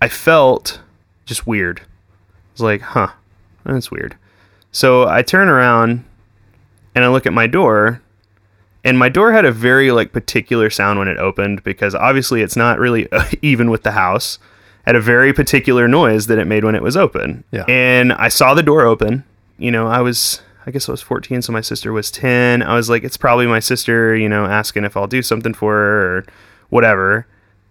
I 0.03 0.09
felt 0.09 0.79
just 1.25 1.47
weird. 1.47 1.81
I 1.81 2.53
was 2.53 2.61
like, 2.61 2.83
huh, 2.83 3.09
that's 3.64 3.91
weird. 3.91 4.14
So 4.73 5.09
I 5.09 5.23
turn 5.23 5.49
around 5.49 6.05
and 6.95 7.03
I 7.03 7.09
look 7.09 7.25
at 7.25 7.33
my 7.33 7.47
door, 7.47 8.03
and 8.85 8.99
my 8.99 9.09
door 9.09 9.33
had 9.33 9.47
a 9.47 9.53
very 9.53 9.91
like 9.91 10.12
particular 10.12 10.68
sound 10.68 10.99
when 10.99 11.09
it 11.09 11.16
opened 11.16 11.64
because 11.64 11.95
obviously 11.95 12.43
it's 12.43 12.57
not 12.57 12.79
really 12.79 13.09
even 13.43 13.71
with 13.71 13.85
the 13.85 13.93
house. 13.93 14.39
Had 14.85 14.97
a 14.97 15.01
very 15.01 15.33
particular 15.33 15.89
noise 15.89 16.27
that 16.27 16.39
it 16.39 16.47
made 16.47 16.64
when 16.64 16.75
it 16.75 16.83
was 16.83 16.97
open. 16.97 17.45
Yeah. 17.53 17.64
And 17.68 18.12
I 18.12 18.29
saw 18.29 18.53
the 18.53 18.62
door 18.62 18.83
open. 18.83 19.25
You 19.61 19.70
know, 19.70 19.86
I 19.86 20.00
was 20.00 20.42
I 20.66 20.70
guess 20.70 20.88
I 20.88 20.92
was 20.92 21.02
14, 21.02 21.42
so 21.42 21.52
my 21.52 21.61
sister 21.61 21.92
was 21.92 22.11
10. 22.11 22.62
I 22.62 22.74
was 22.74 22.90
like, 22.90 23.02
it's 23.02 23.16
probably 23.16 23.46
my 23.46 23.61
sister, 23.61 24.14
you 24.14 24.28
know, 24.28 24.44
asking 24.44 24.84
if 24.84 24.96
I'll 24.96 25.06
do 25.06 25.22
something 25.22 25.54
for 25.54 25.72
her 25.72 26.16
or 26.18 26.24
whatever. 26.68 27.26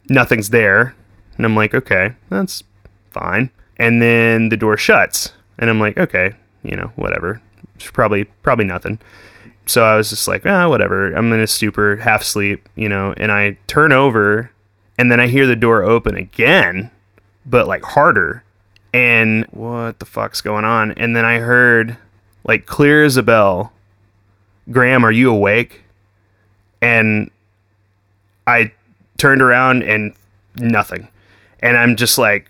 Nothing's 0.09 0.49
there. 0.49 0.95
And 1.37 1.45
I'm 1.45 1.55
like, 1.55 1.73
okay, 1.73 2.13
that's 2.29 2.63
fine. 3.11 3.51
And 3.77 4.01
then 4.01 4.49
the 4.49 4.57
door 4.57 4.75
shuts. 4.75 5.33
And 5.57 5.69
I'm 5.69 5.79
like, 5.79 5.97
okay, 5.97 6.33
you 6.63 6.75
know, 6.75 6.91
whatever. 6.95 7.41
It's 7.75 7.91
probably 7.91 8.25
probably 8.43 8.65
nothing. 8.65 8.99
So 9.65 9.83
I 9.83 9.95
was 9.95 10.09
just 10.09 10.27
like, 10.27 10.45
ah, 10.45 10.67
whatever. 10.67 11.13
I'm 11.13 11.31
in 11.31 11.39
a 11.39 11.47
stupor, 11.47 11.97
half 11.97 12.23
sleep, 12.23 12.67
you 12.75 12.89
know, 12.89 13.13
and 13.17 13.31
I 13.31 13.57
turn 13.67 13.91
over 13.91 14.51
and 14.97 15.11
then 15.11 15.19
I 15.19 15.27
hear 15.27 15.45
the 15.45 15.55
door 15.55 15.83
open 15.83 16.15
again, 16.15 16.91
but 17.45 17.67
like 17.67 17.83
harder. 17.83 18.43
And 18.93 19.45
what 19.51 19.99
the 19.99 20.05
fuck's 20.05 20.41
going 20.41 20.65
on? 20.65 20.91
And 20.93 21.15
then 21.15 21.25
I 21.25 21.39
heard 21.39 21.97
like 22.43 22.65
clear 22.65 23.03
as 23.03 23.17
a 23.17 23.23
bell, 23.23 23.71
Graham, 24.71 25.05
are 25.05 25.11
you 25.11 25.29
awake? 25.29 25.81
And 26.81 27.29
I 28.47 28.71
turned 29.17 29.41
around 29.41 29.83
and 29.83 30.13
nothing. 30.55 31.07
And 31.59 31.77
I'm 31.77 31.95
just 31.95 32.17
like 32.17 32.49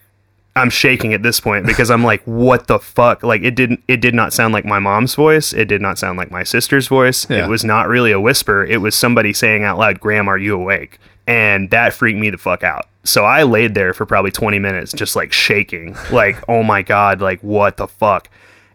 I'm 0.55 0.69
shaking 0.69 1.13
at 1.13 1.23
this 1.23 1.39
point 1.39 1.65
because 1.65 1.89
I'm 1.89 2.03
like, 2.03 2.21
what 2.25 2.67
the 2.67 2.79
fuck? 2.79 3.23
Like 3.23 3.43
it 3.43 3.55
didn't 3.55 3.83
it 3.87 4.01
did 4.01 4.13
not 4.13 4.33
sound 4.33 4.53
like 4.53 4.65
my 4.65 4.79
mom's 4.79 5.15
voice. 5.15 5.53
It 5.53 5.65
did 5.65 5.81
not 5.81 5.97
sound 5.97 6.17
like 6.17 6.31
my 6.31 6.43
sister's 6.43 6.87
voice. 6.87 7.29
Yeah. 7.29 7.45
It 7.45 7.49
was 7.49 7.63
not 7.63 7.87
really 7.87 8.11
a 8.11 8.19
whisper. 8.19 8.63
It 8.63 8.77
was 8.77 8.95
somebody 8.95 9.33
saying 9.33 9.63
out 9.63 9.77
loud, 9.77 9.99
Graham, 9.99 10.27
are 10.27 10.37
you 10.37 10.55
awake? 10.55 10.99
And 11.29 11.69
that 11.69 11.93
freaked 11.93 12.17
me 12.17 12.31
the 12.31 12.39
fuck 12.39 12.63
out. 12.63 12.87
So 13.03 13.23
I 13.23 13.43
laid 13.43 13.75
there 13.75 13.93
for 13.93 14.07
probably 14.07 14.31
20 14.31 14.57
minutes 14.57 14.91
just 14.93 15.15
like 15.15 15.31
shaking. 15.31 15.95
Like, 16.11 16.43
oh 16.49 16.63
my 16.63 16.81
God, 16.81 17.21
like 17.21 17.39
what 17.41 17.77
the 17.77 17.87
fuck? 17.87 18.29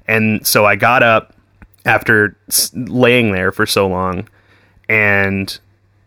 And 0.06 0.46
so 0.46 0.64
I 0.64 0.76
got 0.76 1.02
up 1.02 1.34
after 1.84 2.36
laying 2.74 3.32
there 3.32 3.50
for 3.50 3.66
so 3.66 3.88
long 3.88 4.28
and 4.88 5.58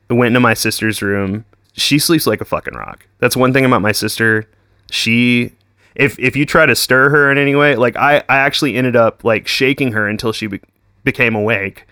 went 0.09 0.27
into 0.27 0.39
my 0.39 0.53
sister's 0.53 1.01
room. 1.01 1.43
She 1.73 1.99
sleeps 1.99 2.25
like 2.25 2.39
a 2.39 2.45
fucking 2.45 2.75
rock. 2.75 3.05
That's 3.19 3.35
one 3.35 3.51
thing 3.51 3.65
about 3.65 3.81
my 3.81 3.91
sister. 3.91 4.49
She 4.89 5.51
if 5.95 6.17
if 6.17 6.37
you 6.37 6.45
try 6.45 6.65
to 6.65 6.75
stir 6.75 7.09
her 7.09 7.29
in 7.29 7.37
any 7.37 7.55
way, 7.55 7.75
like 7.75 7.97
I 7.97 8.19
I 8.29 8.37
actually 8.37 8.75
ended 8.75 8.95
up 8.95 9.25
like 9.25 9.47
shaking 9.47 9.91
her 9.91 10.07
until 10.07 10.31
she 10.31 10.47
be- 10.47 10.61
became 11.03 11.35
awake 11.35 11.85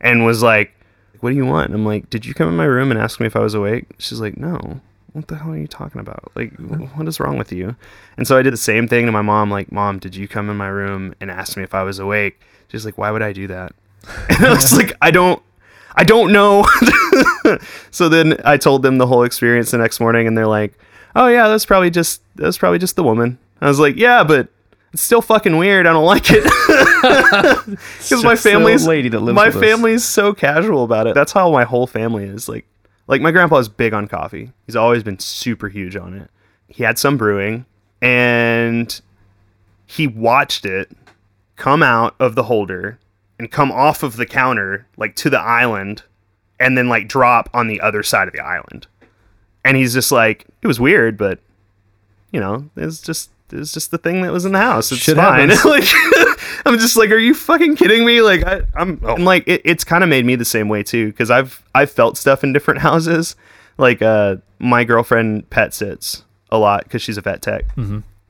and 0.00 0.24
was 0.24 0.42
like, 0.42 0.74
"What 1.20 1.30
do 1.30 1.36
you 1.36 1.46
want?" 1.46 1.66
And 1.66 1.74
I'm 1.74 1.86
like, 1.86 2.10
"Did 2.10 2.26
you 2.26 2.34
come 2.34 2.48
in 2.48 2.56
my 2.56 2.64
room 2.64 2.90
and 2.90 3.00
ask 3.00 3.20
me 3.20 3.26
if 3.26 3.36
I 3.36 3.40
was 3.40 3.54
awake?" 3.54 3.86
She's 3.98 4.20
like, 4.20 4.36
"No." 4.36 4.80
What 5.12 5.26
the 5.26 5.34
hell 5.34 5.50
are 5.50 5.58
you 5.58 5.66
talking 5.66 6.00
about? 6.00 6.30
Like, 6.36 6.56
mm. 6.56 6.96
what 6.96 7.08
is 7.08 7.18
wrong 7.18 7.36
with 7.36 7.50
you? 7.50 7.74
And 8.16 8.28
so 8.28 8.38
I 8.38 8.42
did 8.42 8.52
the 8.52 8.56
same 8.56 8.86
thing 8.86 9.06
to 9.06 9.12
my 9.12 9.22
mom. 9.22 9.50
Like, 9.50 9.72
mom, 9.72 9.98
did 9.98 10.14
you 10.14 10.28
come 10.28 10.48
in 10.48 10.56
my 10.56 10.68
room 10.68 11.16
and 11.20 11.32
ask 11.32 11.56
me 11.56 11.64
if 11.64 11.74
I 11.74 11.82
was 11.82 11.98
awake? 11.98 12.40
She's 12.68 12.84
like, 12.84 12.96
why 12.96 13.10
would 13.10 13.20
I 13.20 13.32
do 13.32 13.48
that? 13.48 13.72
And 14.28 14.46
I 14.46 14.50
was 14.50 14.72
like, 14.72 14.92
I 15.02 15.10
don't, 15.10 15.42
I 15.94 16.04
don't 16.04 16.32
know. 16.32 16.66
so 17.90 18.08
then 18.08 18.38
I 18.44 18.56
told 18.56 18.82
them 18.82 18.98
the 18.98 19.06
whole 19.06 19.22
experience 19.22 19.70
the 19.70 19.78
next 19.78 20.00
morning, 20.00 20.26
and 20.26 20.36
they're 20.36 20.46
like, 20.46 20.78
"Oh 21.14 21.26
yeah, 21.26 21.48
that's 21.48 21.66
probably 21.66 21.90
just 21.90 22.22
that's 22.36 22.58
probably 22.58 22.78
just 22.78 22.96
the 22.96 23.02
woman." 23.02 23.38
I 23.60 23.68
was 23.68 23.78
like, 23.78 23.96
"Yeah, 23.96 24.24
but 24.24 24.48
it's 24.92 25.02
still 25.02 25.22
fucking 25.22 25.56
weird. 25.56 25.86
I 25.86 25.92
don't 25.92 26.04
like 26.04 26.26
it." 26.30 26.44
Because 27.98 28.24
my 28.24 28.36
family's 28.36 28.86
lady 28.86 29.08
that 29.08 29.20
lives 29.20 29.36
my 29.36 29.46
with 29.46 29.56
us. 29.56 29.62
family's 29.62 30.04
so 30.04 30.34
casual 30.34 30.84
about 30.84 31.06
it. 31.06 31.14
That's 31.14 31.32
how 31.32 31.50
my 31.50 31.64
whole 31.64 31.86
family 31.86 32.24
is. 32.24 32.48
Like, 32.48 32.66
like 33.06 33.20
my 33.22 33.30
grandpa 33.30 33.58
is 33.58 33.68
big 33.68 33.94
on 33.94 34.08
coffee. 34.08 34.52
He's 34.66 34.76
always 34.76 35.02
been 35.02 35.18
super 35.18 35.68
huge 35.68 35.96
on 35.96 36.14
it. 36.14 36.30
He 36.68 36.82
had 36.82 36.98
some 36.98 37.16
brewing, 37.16 37.64
and 38.02 39.00
he 39.86 40.06
watched 40.06 40.64
it 40.64 40.90
come 41.56 41.82
out 41.82 42.14
of 42.18 42.34
the 42.34 42.44
holder 42.44 42.98
and 43.38 43.50
come 43.50 43.70
off 43.72 44.02
of 44.02 44.16
the 44.16 44.26
counter 44.26 44.86
like 44.96 45.14
to 45.16 45.30
the 45.30 45.40
island 45.40 46.02
and 46.58 46.76
then 46.76 46.88
like 46.88 47.08
drop 47.08 47.48
on 47.52 47.66
the 47.66 47.80
other 47.80 48.02
side 48.02 48.28
of 48.28 48.34
the 48.34 48.40
island. 48.40 48.86
And 49.64 49.76
he's 49.76 49.92
just 49.92 50.12
like, 50.12 50.46
it 50.62 50.66
was 50.66 50.78
weird, 50.80 51.16
but 51.16 51.38
you 52.32 52.40
know, 52.40 52.70
it's 52.76 53.00
just 53.00 53.30
it 53.52 53.56
was 53.58 53.72
just 53.72 53.90
the 53.90 53.98
thing 53.98 54.22
that 54.22 54.32
was 54.32 54.44
in 54.44 54.52
the 54.52 54.58
house. 54.58 54.90
It's 54.92 55.00
Shit 55.00 55.16
fine. 55.16 55.48
like, 55.64 55.84
I'm 56.66 56.78
just 56.78 56.96
like, 56.96 57.10
are 57.10 57.18
you 57.18 57.34
fucking 57.34 57.76
kidding 57.76 58.04
me? 58.04 58.22
Like, 58.22 58.44
I, 58.44 58.62
I'm, 58.74 59.00
I'm 59.04 59.24
like, 59.24 59.46
it, 59.48 59.62
it's 59.64 59.84
kind 59.84 60.02
of 60.04 60.10
made 60.10 60.24
me 60.24 60.36
the 60.36 60.44
same 60.44 60.68
way 60.68 60.82
too, 60.82 61.06
because 61.06 61.30
I've 61.30 61.62
I've 61.74 61.90
felt 61.90 62.16
stuff 62.16 62.42
in 62.44 62.52
different 62.52 62.80
houses. 62.88 63.36
Like, 63.78 64.02
uh, 64.02 64.36
my 64.58 64.84
girlfriend 64.84 65.48
pet 65.50 65.72
sits 65.74 66.24
a 66.50 66.58
lot 66.58 66.84
because 66.84 67.00
she's 67.02 67.16
a 67.16 67.20
vet 67.22 67.40
tech, 67.42 67.64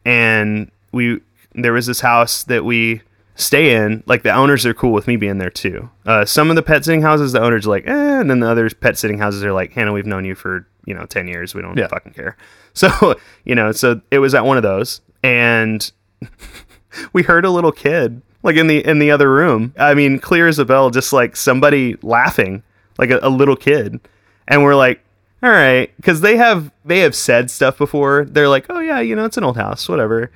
and 0.05 0.71
we 0.93 1.21
there 1.55 1.73
was 1.73 1.87
this 1.87 2.01
house 2.01 2.45
that 2.45 2.65
we 2.65 3.03
stay 3.35 3.75
in. 3.75 4.03
Like, 4.07 4.23
the 4.23 4.33
owners 4.33 4.65
are 4.67 4.75
cool 4.75 4.93
with 4.93 5.07
me 5.09 5.17
being 5.17 5.39
there 5.39 5.51
too. 5.51 5.91
Uh, 6.07 6.25
some 6.25 6.51
of 6.51 6.57
the 6.57 6.63
pet 6.63 6.85
sitting 6.85 7.03
houses, 7.03 7.33
the 7.33 7.41
owners 7.43 7.67
are 7.67 7.71
like, 7.71 7.87
eh, 7.89 8.21
and 8.21 8.31
then 8.31 8.41
the 8.41 8.49
other 8.49 8.69
pet 8.71 8.97
sitting 8.99 9.19
houses 9.19 9.43
are 9.45 9.53
like, 9.53 9.73
Hannah, 9.73 9.93
we've 9.93 10.07
known 10.07 10.25
you 10.25 10.35
for 10.35 10.67
you 10.85 10.95
know 10.95 11.07
ten 11.07 11.27
years. 11.27 11.55
We 11.55 11.63
don't 11.63 11.77
Yeah. 11.77 11.89
fucking 11.89 12.13
care. 12.13 12.37
So 12.73 13.17
you 13.45 13.57
know, 13.57 13.73
so 13.73 14.01
it 14.13 14.21
was 14.21 14.33
at 14.33 14.45
one 14.45 14.57
of 14.57 14.63
those, 14.63 15.01
and 15.23 15.91
we 17.13 17.23
heard 17.23 17.45
a 17.45 17.51
little 17.51 17.73
kid 17.73 18.23
like 18.43 18.57
in 18.57 18.67
the 18.67 18.85
in 18.85 18.99
the 18.99 19.11
other 19.11 19.31
room. 19.31 19.75
I 19.79 19.95
mean, 19.95 20.19
clear 20.19 20.49
as 20.49 20.59
a 20.59 20.65
bell, 20.65 20.91
just 20.91 21.13
like 21.13 21.37
somebody 21.37 21.97
laughing, 22.03 22.63
like 22.99 23.11
a, 23.11 23.21
a 23.23 23.29
little 23.29 23.57
kid, 23.57 24.01
and 24.49 24.63
we're 24.63 24.75
like, 24.75 25.03
all 25.43 25.51
right, 25.51 25.95
because 25.97 26.21
they 26.21 26.37
have 26.37 26.71
they 26.85 27.01
have 27.01 27.15
said 27.15 27.51
stuff 27.51 27.79
before. 27.79 28.25
They're 28.25 28.49
like, 28.49 28.67
oh 28.71 28.81
yeah, 28.81 29.01
you 29.01 29.15
know, 29.15 29.25
it's 29.25 29.37
an 29.37 29.45
old 29.45 29.57
house, 29.57 29.89
whatever. 29.89 30.31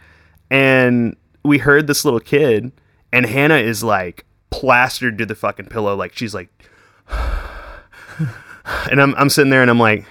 And 0.51 1.17
we 1.43 1.59
heard 1.59 1.87
this 1.87 2.05
little 2.05 2.21
kid, 2.21 2.73
and 3.13 3.27
Hannah 3.27 3.57
is 3.57 3.83
like 3.83 4.25
plastered 4.51 5.19
to 5.19 5.27
the 5.27 5.35
fucking 5.35 5.67
pillow, 5.67 5.97
like 5.97 6.17
she's 6.17 6.35
like, 6.35 6.49
and 7.09 9.01
I'm 9.01 9.15
I'm 9.17 9.31
sitting 9.31 9.51
there 9.51 9.63
and 9.63 9.71
I'm 9.71 9.81
like, 9.81 10.05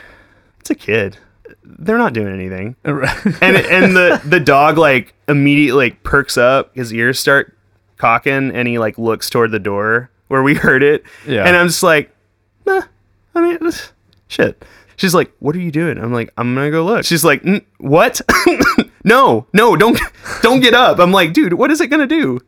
it's 0.59 0.69
a 0.69 0.75
kid. 0.75 1.17
They're 1.65 1.97
not 1.97 2.13
doing 2.13 2.33
anything. 2.33 2.75
And 2.85 3.57
and 3.57 3.95
the 3.95 4.21
the 4.25 4.39
dog 4.39 4.77
like 4.77 5.13
immediately 5.27 5.89
like 5.89 6.03
perks 6.03 6.37
up. 6.37 6.75
His 6.75 6.93
ears 6.93 7.19
start 7.19 7.55
cocking 7.97 8.51
and 8.55 8.67
he 8.67 8.79
like 8.79 8.97
looks 8.97 9.29
toward 9.29 9.51
the 9.51 9.59
door 9.59 10.09
where 10.27 10.43
we 10.43 10.55
heard 10.65 10.83
it. 10.83 11.03
Yeah. 11.27 11.45
and 11.45 11.55
i'm 11.55 11.67
just 11.67 11.83
like 11.83 12.13
nah, 12.65 12.81
i 13.35 13.41
mean 13.41 13.71
shit. 14.27 14.63
She's 14.95 15.13
like 15.15 15.31
what 15.39 15.55
are 15.55 15.59
you 15.59 15.71
doing? 15.71 15.97
I'm 15.97 16.13
like 16.13 16.31
i'm 16.37 16.53
gonna 16.55 16.71
go 16.71 16.83
look. 16.85 17.05
She's 17.05 17.23
like 17.23 17.43
what? 17.79 18.21
No 19.05 19.47
no 19.53 19.75
don't 19.75 19.99
don't 20.41 20.59
get 20.61 20.73
up. 20.73 20.99
I'm 20.99 21.11
like 21.11 21.33
dude 21.33 21.53
what 21.53 21.71
is 21.71 21.81
it 21.81 21.87
gonna 21.87 22.07
do? 22.07 22.39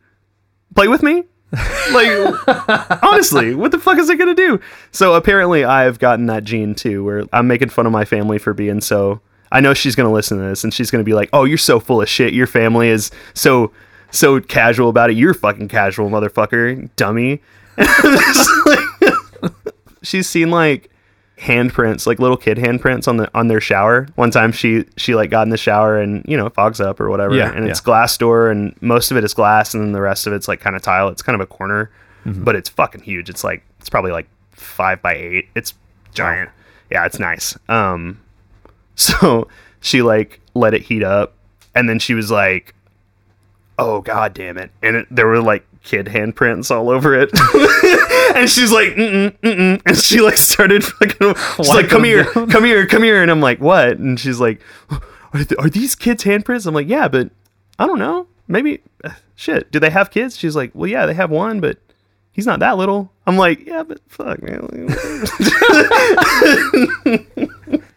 Play 0.74 0.88
with 0.88 1.02
me 1.02 1.24
like 1.92 3.02
honestly 3.02 3.54
what 3.54 3.70
the 3.70 3.78
fuck 3.78 3.98
is 3.98 4.10
it 4.10 4.18
gonna 4.18 4.34
do? 4.34 4.60
So 4.90 5.14
apparently 5.14 5.64
i've 5.64 5.98
gotten 5.98 6.26
that 6.26 6.44
gene 6.44 6.74
too 6.74 7.04
where 7.04 7.24
i'm 7.32 7.46
making 7.46 7.68
fun 7.68 7.86
of 7.86 7.92
my 7.92 8.04
family 8.04 8.38
for 8.38 8.52
being 8.52 8.80
so 8.80 9.20
i 9.52 9.60
know 9.60 9.72
she's 9.72 9.94
gonna 9.94 10.12
listen 10.12 10.38
to 10.38 10.44
this 10.44 10.64
and 10.64 10.74
she's 10.74 10.90
gonna 10.90 11.04
be 11.04 11.14
like 11.14 11.30
oh 11.32 11.44
you're 11.44 11.56
so 11.56 11.78
full 11.78 12.02
of 12.02 12.08
shit. 12.08 12.34
Your 12.34 12.48
family 12.48 12.88
is 12.88 13.10
so 13.34 13.70
so 14.10 14.40
casual 14.40 14.88
about 14.88 15.10
it. 15.10 15.16
You're 15.16 15.34
fucking 15.34 15.68
casual 15.68 16.10
motherfucker 16.10 16.90
dummy. 16.96 17.40
She's 20.02 20.28
seen 20.28 20.50
like 20.50 20.90
handprints 21.38 22.06
like 22.06 22.18
little 22.18 22.36
kid 22.36 22.56
handprints 22.56 23.06
on 23.08 23.18
the 23.18 23.30
on 23.34 23.48
their 23.48 23.60
shower. 23.60 24.08
One 24.14 24.30
time 24.30 24.52
she 24.52 24.84
she 24.96 25.14
like 25.14 25.30
got 25.30 25.42
in 25.42 25.50
the 25.50 25.56
shower 25.58 25.98
and 25.98 26.24
you 26.26 26.36
know 26.36 26.46
it 26.46 26.54
fogs 26.54 26.80
up 26.80 26.98
or 27.00 27.10
whatever 27.10 27.34
Yeah, 27.34 27.52
and 27.52 27.68
it's 27.68 27.80
yeah. 27.80 27.84
glass 27.84 28.16
door 28.16 28.50
and 28.50 28.74
most 28.80 29.10
of 29.10 29.16
it 29.16 29.24
is 29.24 29.34
glass 29.34 29.74
and 29.74 29.82
then 29.82 29.92
the 29.92 30.00
rest 30.00 30.26
of 30.26 30.32
it's 30.32 30.48
like 30.48 30.60
kind 30.60 30.74
of 30.76 30.82
tile. 30.82 31.08
It's 31.08 31.22
kind 31.22 31.34
of 31.34 31.40
a 31.40 31.46
corner 31.46 31.90
Mm-hmm. 32.24 32.42
but 32.42 32.56
it's 32.56 32.68
fucking 32.68 33.02
huge. 33.02 33.28
It's 33.30 33.44
like 33.44 33.62
it's 33.78 33.88
probably 33.88 34.10
like 34.10 34.26
five 34.50 35.00
by 35.00 35.14
eight. 35.14 35.48
It's 35.54 35.74
giant. 36.12 36.50
Yeah 36.90 37.04
it's 37.06 37.18
nice. 37.20 37.56
Um 37.68 38.20
so 38.96 39.46
she 39.80 40.02
like 40.02 40.40
let 40.54 40.74
it 40.74 40.82
heat 40.82 41.02
up 41.04 41.34
and 41.74 41.88
then 41.88 41.98
she 41.98 42.14
was 42.14 42.30
like 42.30 42.74
oh 43.78 44.00
god 44.00 44.34
damn 44.34 44.58
it. 44.58 44.70
And 44.82 44.96
it, 44.96 45.06
there 45.10 45.26
were 45.26 45.40
like 45.40 45.66
kid 45.82 46.06
handprints 46.06 46.74
all 46.74 46.90
over 46.90 47.14
it. 47.14 47.30
And 48.34 48.50
she's 48.50 48.70
like 48.70 48.88
mm-mm, 48.88 49.38
mm-mm. 49.38 49.80
and 49.86 49.96
she 49.96 50.20
like 50.20 50.36
started 50.36 50.84
fucking 50.84 51.34
she's 51.56 51.68
like 51.74 51.88
come 51.88 52.04
here 52.04 52.24
come 52.24 52.64
here 52.64 52.86
come 52.86 53.02
here. 53.02 53.22
And 53.22 53.30
i'm 53.30 53.40
like 53.40 53.60
what? 53.60 53.96
And 53.98 54.20
she's 54.20 54.38
like 54.40 54.60
are, 54.90 55.00
th- 55.32 55.58
are 55.58 55.70
these 55.70 55.94
kids 55.94 56.22
handprints? 56.24 56.66
I'm 56.66 56.74
like 56.74 56.88
yeah 56.88 57.08
but 57.08 57.30
i 57.78 57.86
don't 57.86 57.98
know. 57.98 58.26
Maybe 58.46 58.82
uh, 59.04 59.10
shit. 59.36 59.72
Do 59.72 59.80
they 59.80 59.88
have 59.90 60.10
kids? 60.10 60.36
She's 60.36 60.54
like 60.54 60.72
well 60.74 60.88
yeah 60.88 61.06
they 61.06 61.14
have 61.14 61.30
one 61.30 61.60
but 61.60 61.78
he's 62.32 62.46
not 62.46 62.58
that 62.58 62.76
little. 62.76 63.10
I'm 63.26 63.38
like 63.38 63.64
yeah 63.64 63.82
but 63.82 64.00
fuck 64.08 64.42
man. 64.42 64.68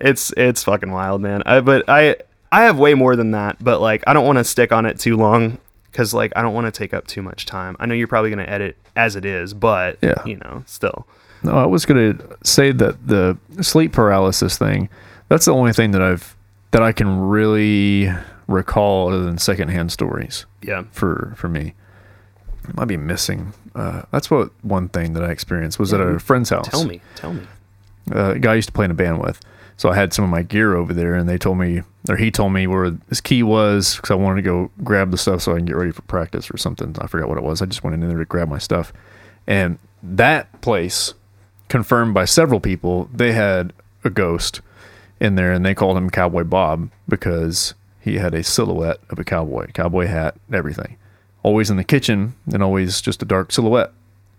It's 0.00 0.32
it's 0.36 0.64
fucking 0.64 0.90
wild 0.90 1.20
man. 1.20 1.42
I, 1.44 1.60
but 1.60 1.84
i 1.88 2.16
i 2.52 2.62
have 2.62 2.78
way 2.78 2.94
more 2.94 3.16
than 3.16 3.30
that 3.32 3.56
but 3.62 3.80
like 3.80 4.02
i 4.06 4.12
don't 4.12 4.26
want 4.26 4.38
to 4.38 4.44
stick 4.44 4.72
on 4.72 4.86
it 4.86 4.98
too 4.98 5.16
long 5.16 5.58
because 5.90 6.12
like 6.14 6.32
i 6.36 6.42
don't 6.42 6.54
want 6.54 6.66
to 6.66 6.70
take 6.72 6.92
up 6.94 7.06
too 7.06 7.22
much 7.22 7.46
time 7.46 7.76
i 7.80 7.86
know 7.86 7.94
you're 7.94 8.06
probably 8.08 8.30
going 8.30 8.44
to 8.44 8.50
edit 8.50 8.76
as 8.96 9.16
it 9.16 9.24
is 9.24 9.54
but 9.54 9.98
Yeah. 10.02 10.22
you 10.24 10.36
know 10.36 10.62
still 10.66 11.06
No, 11.42 11.52
I 11.52 11.64
was 11.66 11.86
going 11.86 12.16
to 12.18 12.36
say 12.44 12.70
that 12.72 13.06
the 13.06 13.38
sleep 13.62 13.92
paralysis 13.92 14.58
thing, 14.58 14.90
that's 15.28 15.46
the 15.46 15.54
only 15.54 15.72
thing 15.72 15.92
that 15.92 16.02
I've 16.02 16.36
that 16.72 16.82
I 16.82 16.92
can 16.92 17.18
really 17.18 18.12
recall 18.46 19.08
other 19.08 19.24
than 19.24 19.38
secondhand 19.38 19.90
stories 19.90 20.44
yeah 20.62 20.82
for 20.92 21.32
for 21.36 21.48
me. 21.48 21.72
I 22.68 22.72
might 22.74 22.88
be 22.88 22.98
missing. 22.98 23.54
Uh, 23.74 24.02
that's 24.12 24.30
what 24.30 24.50
one 24.62 24.88
thing 24.90 25.14
that 25.14 25.24
I 25.24 25.30
experienced 25.30 25.78
was 25.78 25.94
at 25.94 26.00
a 26.00 26.18
friend's 26.18 26.50
house. 26.50 26.68
tell 26.68 26.84
me 26.84 27.00
tell 27.16 27.32
me 27.32 27.42
uh, 28.14 28.32
a 28.34 28.38
guy 28.38 28.52
I 28.52 28.56
used 28.56 28.68
to 28.68 28.72
play 28.74 28.84
in 28.84 28.90
a 28.90 28.94
band 28.94 29.18
with. 29.20 29.40
So 29.80 29.88
I 29.88 29.94
had 29.94 30.12
some 30.12 30.26
of 30.26 30.30
my 30.30 30.42
gear 30.42 30.76
over 30.76 30.92
there, 30.92 31.14
and 31.14 31.26
they 31.26 31.38
told 31.38 31.56
me, 31.56 31.80
or 32.06 32.18
he 32.18 32.30
told 32.30 32.52
me 32.52 32.66
where 32.66 32.98
his 33.08 33.22
key 33.22 33.42
was 33.42 33.96
because 33.96 34.10
I 34.10 34.14
wanted 34.14 34.42
to 34.42 34.42
go 34.42 34.70
grab 34.84 35.10
the 35.10 35.16
stuff 35.16 35.40
so 35.40 35.52
I 35.52 35.56
can 35.56 35.64
get 35.64 35.74
ready 35.74 35.90
for 35.90 36.02
practice 36.02 36.50
or 36.50 36.58
something. 36.58 36.94
I 37.00 37.06
forgot 37.06 37.30
what 37.30 37.38
it 37.38 37.44
was. 37.44 37.62
I 37.62 37.64
just 37.64 37.82
went 37.82 37.94
in 37.94 38.06
there 38.06 38.18
to 38.18 38.26
grab 38.26 38.50
my 38.50 38.58
stuff, 38.58 38.92
and 39.46 39.78
that 40.02 40.60
place, 40.60 41.14
confirmed 41.70 42.12
by 42.12 42.26
several 42.26 42.60
people, 42.60 43.08
they 43.10 43.32
had 43.32 43.72
a 44.04 44.10
ghost 44.10 44.60
in 45.18 45.36
there, 45.36 45.50
and 45.50 45.64
they 45.64 45.74
called 45.74 45.96
him 45.96 46.10
Cowboy 46.10 46.44
Bob 46.44 46.90
because 47.08 47.72
he 48.02 48.16
had 48.16 48.34
a 48.34 48.44
silhouette 48.44 49.00
of 49.08 49.18
a 49.18 49.24
cowboy, 49.24 49.68
cowboy 49.72 50.08
hat, 50.08 50.36
everything, 50.52 50.98
always 51.42 51.70
in 51.70 51.78
the 51.78 51.84
kitchen, 51.84 52.34
and 52.52 52.62
always 52.62 53.00
just 53.00 53.22
a 53.22 53.24
dark 53.24 53.50
silhouette. 53.50 53.92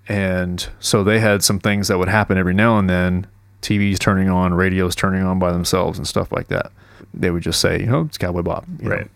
And 0.08 0.70
so 0.80 1.04
they 1.04 1.20
had 1.20 1.44
some 1.44 1.58
things 1.58 1.88
that 1.88 1.98
would 1.98 2.10
happen 2.10 2.38
every 2.38 2.54
now 2.54 2.78
and 2.78 2.88
then. 2.88 3.26
TVs 3.62 4.00
turning 4.00 4.30
on, 4.30 4.54
radios 4.54 4.96
turning 4.96 5.24
on 5.24 5.40
by 5.40 5.52
themselves, 5.52 5.98
and 5.98 6.08
stuff 6.08 6.32
like 6.32 6.48
that. 6.48 6.72
They 7.14 7.32
would 7.32 7.44
just 7.44 7.60
say, 7.60 7.80
you 7.80 7.88
know, 7.88 8.02
it's 8.02 8.18
Cowboy 8.18 8.42
Bob. 8.42 8.66
you 8.80 8.90
know. 8.90 8.96
right 8.96 9.08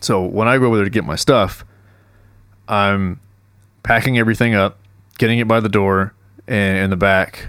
So 0.00 0.24
when 0.24 0.48
I 0.48 0.58
go 0.58 0.66
over 0.66 0.76
there 0.76 0.84
to 0.84 0.90
get 0.90 1.04
my 1.04 1.16
stuff, 1.16 1.64
I'm 2.68 3.20
packing 3.82 4.18
everything 4.18 4.54
up, 4.54 4.78
getting 5.18 5.38
it 5.38 5.48
by 5.48 5.60
the 5.60 5.68
door, 5.68 6.14
and 6.46 6.78
in 6.78 6.90
the 6.90 6.96
back, 6.96 7.48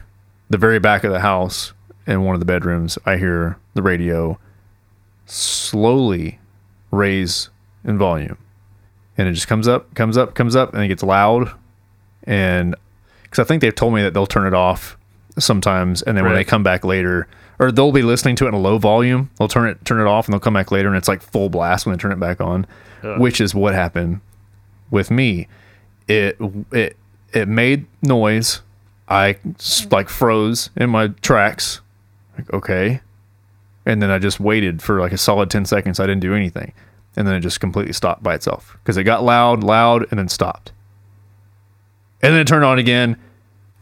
the 0.49 0.57
very 0.57 0.79
back 0.79 1.03
of 1.03 1.11
the 1.11 1.19
house, 1.19 1.73
in 2.07 2.23
one 2.23 2.33
of 2.33 2.39
the 2.39 2.45
bedrooms, 2.45 2.97
I 3.05 3.17
hear 3.17 3.57
the 3.75 3.83
radio 3.83 4.39
slowly 5.25 6.39
raise 6.91 7.49
in 7.83 7.97
volume. 7.97 8.37
And 9.17 9.27
it 9.27 9.33
just 9.33 9.47
comes 9.47 9.67
up, 9.67 9.93
comes 9.93 10.17
up, 10.17 10.33
comes 10.33 10.55
up, 10.55 10.73
and 10.73 10.83
it 10.83 10.87
gets 10.87 11.03
loud. 11.03 11.51
And 12.23 12.75
because 13.23 13.39
I 13.39 13.43
think 13.43 13.61
they've 13.61 13.75
told 13.75 13.93
me 13.93 14.01
that 14.01 14.13
they'll 14.13 14.25
turn 14.25 14.47
it 14.47 14.53
off 14.55 14.97
sometimes, 15.39 16.01
and 16.01 16.17
then 16.17 16.23
when 16.25 16.33
they 16.35 16.43
come 16.43 16.63
back 16.63 16.83
later, 16.85 17.27
or 17.59 17.71
they'll 17.71 17.91
be 17.91 18.01
listening 18.03 18.35
to 18.37 18.45
it 18.45 18.49
in 18.49 18.53
a 18.53 18.59
low 18.59 18.77
volume, 18.77 19.29
they'll 19.37 19.47
turn 19.47 19.69
it 19.69 19.83
turn 19.85 19.99
it 19.99 20.07
off, 20.07 20.25
and 20.27 20.33
they'll 20.33 20.39
come 20.39 20.53
back 20.53 20.71
later, 20.71 20.87
and 20.87 20.97
it's 20.97 21.07
like 21.07 21.21
full 21.21 21.49
blast 21.49 21.85
when 21.85 21.95
they 21.95 21.99
turn 22.01 22.11
it 22.11 22.19
back 22.19 22.39
on, 22.41 22.65
which 23.19 23.39
is 23.41 23.53
what 23.55 23.73
happened 23.73 24.21
with 24.91 25.09
me. 25.11 25.47
It 26.07 26.37
it 26.71 26.97
it 27.33 27.47
made 27.47 27.85
noise. 28.01 28.61
I 29.07 29.37
like 29.91 30.09
froze 30.09 30.69
in 30.75 30.89
my 30.89 31.07
tracks. 31.21 31.81
Like 32.37 32.51
okay, 32.53 33.01
and 33.85 34.01
then 34.01 34.11
I 34.11 34.19
just 34.19 34.39
waited 34.39 34.81
for 34.81 34.99
like 34.99 35.11
a 35.11 35.17
solid 35.17 35.49
ten 35.49 35.65
seconds. 35.65 35.99
I 35.99 36.05
didn't 36.05 36.21
do 36.21 36.33
anything, 36.33 36.73
and 37.15 37.27
then 37.27 37.35
it 37.35 37.41
just 37.41 37.59
completely 37.59 37.93
stopped 37.93 38.23
by 38.23 38.35
itself 38.35 38.77
because 38.83 38.97
it 38.97 39.03
got 39.03 39.23
loud, 39.23 39.63
loud, 39.63 40.05
and 40.09 40.19
then 40.19 40.29
stopped, 40.29 40.71
and 42.21 42.33
then 42.33 42.41
it 42.41 42.47
turned 42.47 42.63
on 42.65 42.79
again, 42.79 43.17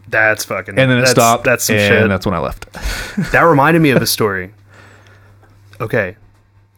that's 0.10 0.46
fucking 0.46 0.78
and 0.80 0.90
then 0.92 0.98
it 0.98 1.02
that's, 1.02 1.12
stopped. 1.12 1.44
that's 1.44 1.66
some 1.66 1.76
and 1.76 1.88
shit 1.88 2.10
that's 2.10 2.26
when 2.26 2.36
I 2.36 2.40
left. 2.40 2.72
that 3.32 3.42
reminded 3.42 3.82
me 3.82 3.90
of 3.92 4.02
a 4.02 4.08
story. 4.18 4.54
Okay, 5.80 6.16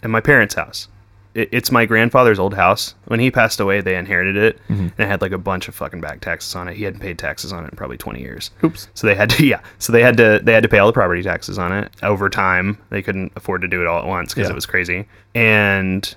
at 0.04 0.10
my 0.10 0.20
parents' 0.20 0.56
house, 0.56 0.88
it, 1.34 1.48
it's 1.52 1.72
my 1.72 1.86
grandfather's 1.86 2.38
old 2.40 2.54
house. 2.54 2.96
When 3.06 3.20
he 3.20 3.32
passed 3.32 3.60
away, 3.60 3.80
they 3.82 3.96
inherited 3.96 4.36
it, 4.36 4.58
Mm-hmm. 4.68 4.82
and 4.82 4.94
it 5.00 5.08
had 5.08 5.22
like 5.22 5.32
a 5.32 5.38
bunch 5.38 5.68
of 5.70 5.76
fucking 5.76 6.02
back 6.02 6.20
taxes 6.22 6.54
on 6.56 6.68
it. 6.68 6.76
He 6.76 6.84
hadn't 6.84 7.00
paid 7.00 7.18
taxes 7.18 7.54
on 7.54 7.64
it 7.64 7.72
in 7.72 7.78
probably 7.78 7.98
twenty 7.98 8.20
years. 8.22 8.52
Oops. 8.64 8.88
So 8.94 9.08
they 9.08 9.16
had 9.16 9.30
to, 9.32 9.46
yeah. 9.48 9.62
So 9.78 9.94
they 9.94 10.02
had 10.04 10.18
to, 10.18 10.42
they 10.44 10.54
had 10.54 10.64
to 10.64 10.70
pay 10.70 10.80
all 10.80 10.88
the 10.88 10.94
property 10.94 11.24
taxes 11.24 11.58
on 11.58 11.72
it 11.72 11.92
over 12.04 12.30
time. 12.30 12.78
They 12.90 13.02
couldn't 13.02 13.32
afford 13.38 13.62
to 13.62 13.68
do 13.68 13.80
it 13.82 13.88
all 13.88 14.00
at 14.00 14.06
once 14.08 14.34
because 14.34 14.48
Yeah. 14.50 14.52
it 14.54 14.56
was 14.56 14.66
crazy. 14.66 15.08
And 15.34 16.14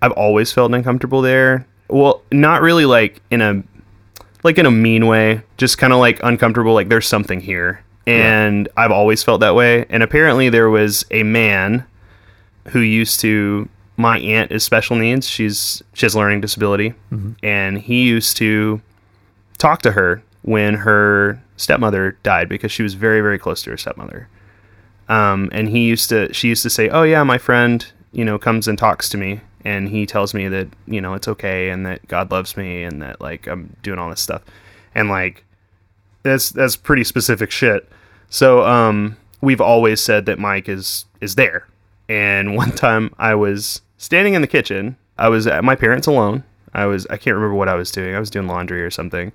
I've 0.00 0.12
always 0.12 0.52
felt 0.52 0.72
uncomfortable 0.72 1.20
there. 1.20 1.66
Well, 1.88 2.22
not 2.32 2.62
really 2.62 2.86
like 2.86 3.20
in 3.30 3.42
a 3.42 3.62
like 4.42 4.58
in 4.58 4.66
a 4.66 4.70
mean 4.70 5.06
way, 5.06 5.42
just 5.56 5.78
kind 5.78 5.92
of 5.92 5.98
like 5.98 6.20
uncomfortable. 6.22 6.74
Like 6.74 6.88
there's 6.88 7.06
something 7.06 7.40
here, 7.40 7.84
and 8.06 8.68
I've 8.76 8.90
always 8.90 9.22
felt 9.22 9.40
that 9.40 9.54
way. 9.54 9.86
And 9.88 10.02
apparently, 10.02 10.48
there 10.48 10.70
was 10.70 11.04
a 11.10 11.22
man 11.22 11.84
who 12.68 12.80
used 12.80 13.20
to 13.20 13.68
my 13.96 14.18
aunt 14.18 14.50
is 14.50 14.64
special 14.64 14.96
needs. 14.96 15.28
She's 15.28 15.82
she 15.94 16.06
has 16.06 16.16
learning 16.16 16.40
disability, 16.40 16.94
and 17.42 17.78
he 17.78 18.02
used 18.04 18.36
to 18.38 18.80
talk 19.58 19.82
to 19.82 19.92
her 19.92 20.22
when 20.42 20.74
her 20.74 21.40
stepmother 21.56 22.16
died 22.24 22.48
because 22.48 22.72
she 22.72 22.82
was 22.82 22.94
very 22.94 23.20
very 23.20 23.38
close 23.38 23.62
to 23.62 23.70
her 23.70 23.76
stepmother. 23.76 24.28
Um, 25.08 25.50
and 25.52 25.68
he 25.68 25.80
used 25.86 26.08
to 26.08 26.32
she 26.32 26.48
used 26.48 26.62
to 26.62 26.70
say, 26.70 26.88
"Oh 26.88 27.02
yeah, 27.04 27.22
my 27.22 27.38
friend, 27.38 27.84
you 28.12 28.24
know, 28.24 28.38
comes 28.38 28.66
and 28.66 28.78
talks 28.78 29.08
to 29.10 29.18
me, 29.18 29.40
and 29.64 29.88
he 29.88 30.06
tells 30.06 30.34
me 30.34 30.48
that 30.48 30.68
you 30.86 31.00
know 31.00 31.14
it's 31.14 31.28
okay 31.28 31.70
and 31.70 31.86
that 31.86 32.06
God 32.08 32.30
loves 32.30 32.56
me 32.56 32.82
and 32.82 33.02
that 33.02 33.20
like 33.20 33.46
I'm 33.46 33.76
doing 33.82 33.98
all 33.98 34.10
this 34.10 34.20
stuff," 34.20 34.42
and 34.94 35.08
like 35.08 35.44
that's 36.22 36.50
that's 36.50 36.76
pretty 36.76 37.04
specific 37.04 37.50
shit. 37.50 37.88
So 38.30 38.64
um, 38.64 39.16
we've 39.40 39.60
always 39.60 40.00
said 40.00 40.26
that 40.26 40.38
Mike 40.38 40.68
is 40.68 41.04
is 41.20 41.34
there. 41.34 41.66
And 42.08 42.56
one 42.56 42.72
time 42.72 43.14
I 43.18 43.34
was 43.34 43.82
standing 43.98 44.34
in 44.34 44.42
the 44.42 44.48
kitchen. 44.48 44.96
I 45.18 45.28
was 45.28 45.46
at 45.46 45.62
my 45.62 45.76
parents 45.76 46.06
alone. 46.06 46.42
I 46.74 46.86
was 46.86 47.06
I 47.06 47.16
can't 47.16 47.36
remember 47.36 47.54
what 47.54 47.68
I 47.68 47.74
was 47.74 47.90
doing. 47.90 48.14
I 48.14 48.20
was 48.20 48.30
doing 48.30 48.46
laundry 48.46 48.82
or 48.82 48.90
something. 48.90 49.32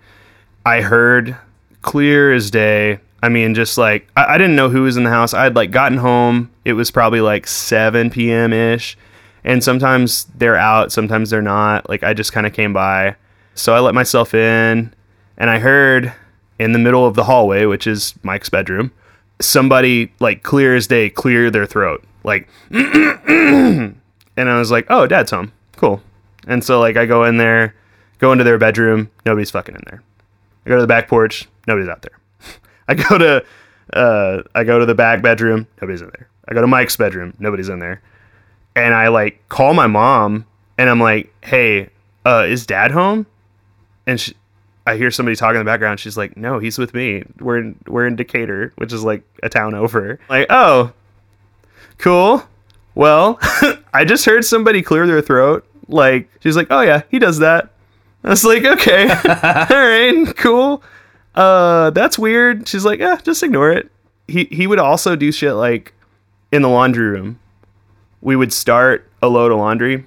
I 0.66 0.82
heard 0.82 1.38
clear 1.82 2.34
as 2.34 2.50
day. 2.52 3.00
I 3.22 3.30
mean, 3.30 3.54
just 3.56 3.78
like 3.78 4.08
I, 4.16 4.36
I 4.36 4.38
didn't 4.38 4.56
know 4.56 4.70
who 4.70 4.84
was 4.84 4.98
in 4.98 5.04
the 5.04 5.10
house. 5.10 5.34
I 5.34 5.44
had 5.44 5.56
like 5.56 5.72
gotten 5.72 5.98
home. 5.98 6.50
It 6.66 6.74
was 6.74 6.92
probably 6.92 7.22
like 7.22 7.48
7 7.48 8.10
p.m. 8.10 8.54
ish, 8.54 8.98
and 9.44 9.64
sometimes 9.64 10.26
they're 10.36 10.56
out, 10.56 10.92
sometimes 10.92 11.30
they're 11.30 11.42
not. 11.42 11.90
Like 11.90 12.04
I 12.04 12.14
just 12.14 12.34
kind 12.34 12.46
of 12.46 12.54
came 12.54 12.74
by, 12.74 13.16
so 13.56 13.74
I 13.74 13.80
let 13.80 13.96
myself 13.96 14.34
in, 14.34 14.94
and 15.38 15.50
I 15.50 15.60
heard 15.60 16.14
in 16.60 16.72
the 16.72 16.80
middle 16.80 17.06
of 17.06 17.16
the 17.16 17.24
hallway, 17.24 17.66
which 17.66 17.88
is 17.88 18.14
Mike's 18.24 18.50
bedroom, 18.50 18.92
somebody 19.40 20.12
like 20.20 20.44
clear 20.44 20.76
as 20.76 20.88
day 20.88 21.10
clear 21.10 21.50
their 21.52 21.66
throat, 21.66 22.04
like, 22.24 22.48
and 22.72 23.96
I 24.38 24.60
was 24.60 24.72
like, 24.72 24.86
oh, 24.90 25.08
dad's 25.08 25.32
home, 25.32 25.52
cool. 25.76 26.02
And 26.48 26.64
so 26.64 26.80
like 26.80 26.98
I 26.98 27.06
go 27.06 27.24
in 27.24 27.38
there, 27.38 27.76
go 28.20 28.32
into 28.32 28.44
their 28.44 28.58
bedroom, 28.58 29.10
nobody's 29.26 29.52
fucking 29.52 29.76
in 29.76 29.82
there. 29.86 30.02
I 30.66 30.70
go 30.70 30.76
to 30.76 30.82
the 30.82 30.88
back 30.88 31.08
porch, 31.08 31.48
nobody's 31.68 31.90
out 31.90 32.02
there. 32.02 32.20
I 32.88 32.94
go 32.96 33.18
to 33.18 33.46
uh, 33.94 34.44
I 34.54 34.64
go 34.64 34.80
to 34.80 34.86
the 34.86 34.96
back 34.96 35.22
bedroom, 35.22 35.68
nobody's 35.82 36.02
in 36.02 36.10
there. 36.18 36.30
I 36.48 36.54
go 36.54 36.62
to 36.62 36.68
Mike's 36.68 36.98
bedroom, 36.98 37.34
nobody's 37.40 37.70
in 37.70 37.80
there. 37.80 38.02
And 38.78 38.94
I 38.94 39.08
like 39.08 39.50
call 39.50 39.74
my 39.74 39.88
mom 39.88 40.46
and 40.78 40.88
I'm 40.88 41.00
like, 41.00 41.34
"Hey, 41.44 41.90
uh, 42.26 42.46
is 42.48 42.68
dad 42.68 42.92
home?" 42.92 43.26
And 44.06 44.20
she, 44.22 44.36
I 44.86 44.96
hear 44.98 45.10
somebody 45.10 45.36
talking 45.36 45.60
in 45.60 45.66
the 45.66 45.70
background. 45.70 46.00
She's 46.00 46.16
like, 46.16 46.38
"No, 46.38 46.60
he's 46.60 46.78
with 46.78 46.94
me. 46.94 47.24
We're 47.40 47.58
in, 47.58 47.76
we're 47.88 48.06
in 48.06 48.16
Decatur, 48.16 48.74
which 48.76 48.94
is 48.94 49.04
like 49.04 49.24
a 49.42 49.50
town 49.50 49.74
over." 49.74 50.20
Like, 50.30 50.46
"Oh, 50.52 50.94
cool. 51.98 52.44
Well, 52.94 53.40
I 53.94 54.06
just 54.06 54.26
heard 54.26 54.46
somebody 54.46 54.84
clear 54.84 55.08
their 55.08 55.22
throat. 55.22 55.66
Like, 55.88 56.30
she's 56.42 56.56
like, 56.56 56.68
"Oh 56.70 56.82
yeah, 56.82 57.02
he 57.10 57.18
does 57.18 57.40
that." 57.40 57.70
I 58.24 58.30
was 58.30 58.44
like, 58.46 58.64
"Okay, 58.64 59.10
all 59.10 59.66
right, 59.70 60.34
cool." 60.38 60.84
Uh, 61.34 61.90
that's 61.90 62.20
weird. 62.20 62.68
She's 62.68 62.86
like, 62.86 63.00
"Yeah, 63.00 63.18
just 63.24 63.42
ignore 63.42 63.72
it." 63.72 63.92
He 64.28 64.46
he 64.52 64.68
would 64.68 64.80
also 64.80 65.16
do 65.16 65.32
shit 65.32 65.56
like 65.56 65.94
in 66.52 66.62
the 66.62 66.70
laundry 66.70 67.08
room. 67.08 67.40
We 68.22 68.36
would 68.36 68.52
start 68.52 69.10
a 69.22 69.30
load 69.30 69.52
of 69.52 69.58
laundry. 69.60 70.06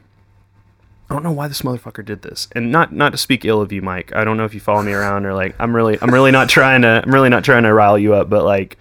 I 1.08 1.14
don't 1.14 1.24
know 1.24 1.32
why 1.32 1.48
this 1.48 1.62
motherfucker 1.62 2.04
did 2.04 2.22
this, 2.22 2.46
and 2.52 2.70
not 2.70 2.92
not 2.92 3.10
to 3.10 3.18
speak 3.18 3.44
ill 3.44 3.60
of 3.60 3.72
you, 3.72 3.82
Mike. 3.82 4.14
I 4.14 4.22
don't 4.22 4.36
know 4.36 4.44
if 4.44 4.54
you 4.54 4.60
follow 4.60 4.82
me 4.82 4.92
around 4.92 5.26
or 5.26 5.34
like 5.34 5.56
I'm 5.58 5.74
really 5.74 5.98
I'm 6.00 6.14
really 6.14 6.30
not 6.30 6.48
trying 6.48 6.82
to 6.82 7.02
I'm 7.04 7.12
really 7.12 7.28
not 7.28 7.42
trying 7.42 7.64
to 7.64 7.74
rile 7.74 7.98
you 7.98 8.14
up, 8.14 8.30
but 8.30 8.44
like, 8.44 8.78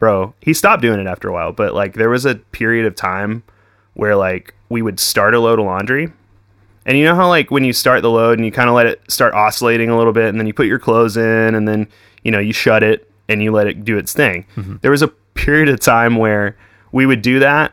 bro, 0.00 0.34
he 0.40 0.52
stopped 0.52 0.82
doing 0.82 0.98
it 0.98 1.06
after 1.06 1.28
a 1.28 1.32
while. 1.32 1.52
But 1.52 1.74
like, 1.74 1.94
there 1.94 2.08
was 2.08 2.24
a 2.24 2.34
period 2.34 2.86
of 2.86 2.96
time 2.96 3.44
where 3.94 4.16
like 4.16 4.54
we 4.68 4.82
would 4.82 4.98
start 4.98 5.32
a 5.32 5.38
load 5.38 5.60
of 5.60 5.64
laundry, 5.66 6.12
and 6.86 6.98
you 6.98 7.04
know 7.04 7.14
how 7.14 7.28
like 7.28 7.52
when 7.52 7.62
you 7.62 7.72
start 7.72 8.02
the 8.02 8.10
load 8.10 8.38
and 8.38 8.44
you 8.44 8.50
kind 8.50 8.68
of 8.68 8.74
let 8.74 8.86
it 8.86 9.00
start 9.08 9.32
oscillating 9.34 9.90
a 9.90 9.96
little 9.96 10.12
bit, 10.12 10.26
and 10.26 10.40
then 10.40 10.48
you 10.48 10.52
put 10.52 10.66
your 10.66 10.80
clothes 10.80 11.16
in, 11.16 11.54
and 11.54 11.68
then 11.68 11.86
you 12.24 12.32
know 12.32 12.40
you 12.40 12.52
shut 12.52 12.82
it 12.82 13.08
and 13.28 13.44
you 13.44 13.52
let 13.52 13.68
it 13.68 13.84
do 13.84 13.96
its 13.96 14.12
thing. 14.12 14.44
Mm-hmm. 14.56 14.76
There 14.80 14.90
was 14.90 15.02
a 15.02 15.08
period 15.08 15.68
of 15.68 15.78
time 15.78 16.16
where 16.16 16.56
we 16.90 17.06
would 17.06 17.22
do 17.22 17.38
that, 17.38 17.72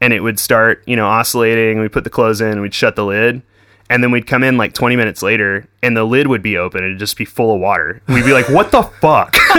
and 0.00 0.12
it 0.12 0.20
would 0.20 0.38
start 0.38 0.82
you 0.86 0.96
know 0.96 1.06
oscillating. 1.06 1.80
We'd 1.80 1.92
put 1.92 2.04
the 2.04 2.10
clothes 2.10 2.40
in, 2.40 2.48
and 2.48 2.62
we'd 2.62 2.74
shut 2.74 2.96
the 2.96 3.04
lid. 3.04 3.42
And 3.90 4.02
then 4.02 4.10
we'd 4.10 4.26
come 4.26 4.44
in 4.44 4.58
like 4.58 4.74
20 4.74 4.96
minutes 4.96 5.22
later, 5.22 5.66
and 5.82 5.96
the 5.96 6.04
lid 6.04 6.26
would 6.26 6.42
be 6.42 6.58
open. 6.58 6.84
It'd 6.84 6.98
just 6.98 7.16
be 7.16 7.24
full 7.24 7.54
of 7.54 7.60
water. 7.60 8.02
We'd 8.06 8.24
be 8.26 8.34
like, 8.34 8.46
"What 8.50 8.70
the 8.70 8.82
fuck?" 8.82 9.34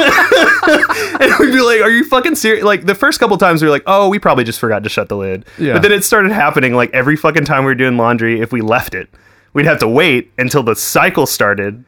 and 1.20 1.34
we'd 1.40 1.52
be 1.52 1.62
like, 1.62 1.82
"Are 1.82 1.90
you 1.90 2.04
fucking 2.06 2.36
serious?" 2.36 2.64
Like 2.64 2.86
the 2.86 2.94
first 2.94 3.20
couple 3.20 3.38
times, 3.38 3.64
we 3.64 3.68
were 3.68 3.72
like, 3.72 3.82
"Oh, 3.88 4.08
we 4.08 4.20
probably 4.20 4.44
just 4.44 4.60
forgot 4.60 4.84
to 4.84 4.90
shut 4.90 5.10
the 5.10 5.18
lid." 5.18 5.46
Yeah. 5.58 5.74
But 5.74 5.82
then 5.82 5.92
it 5.92 6.04
started 6.04 6.32
happening 6.32 6.76
like 6.76 6.94
every 6.94 7.16
fucking 7.16 7.46
time 7.46 7.62
we 7.64 7.72
were 7.72 7.76
doing 7.76 7.98
laundry. 7.98 8.40
If 8.40 8.52
we 8.52 8.62
left 8.62 8.94
it, 8.94 9.10
we'd 9.54 9.66
have 9.66 9.80
to 9.80 9.88
wait 9.88 10.32
until 10.38 10.62
the 10.62 10.76
cycle 10.76 11.26
started, 11.26 11.84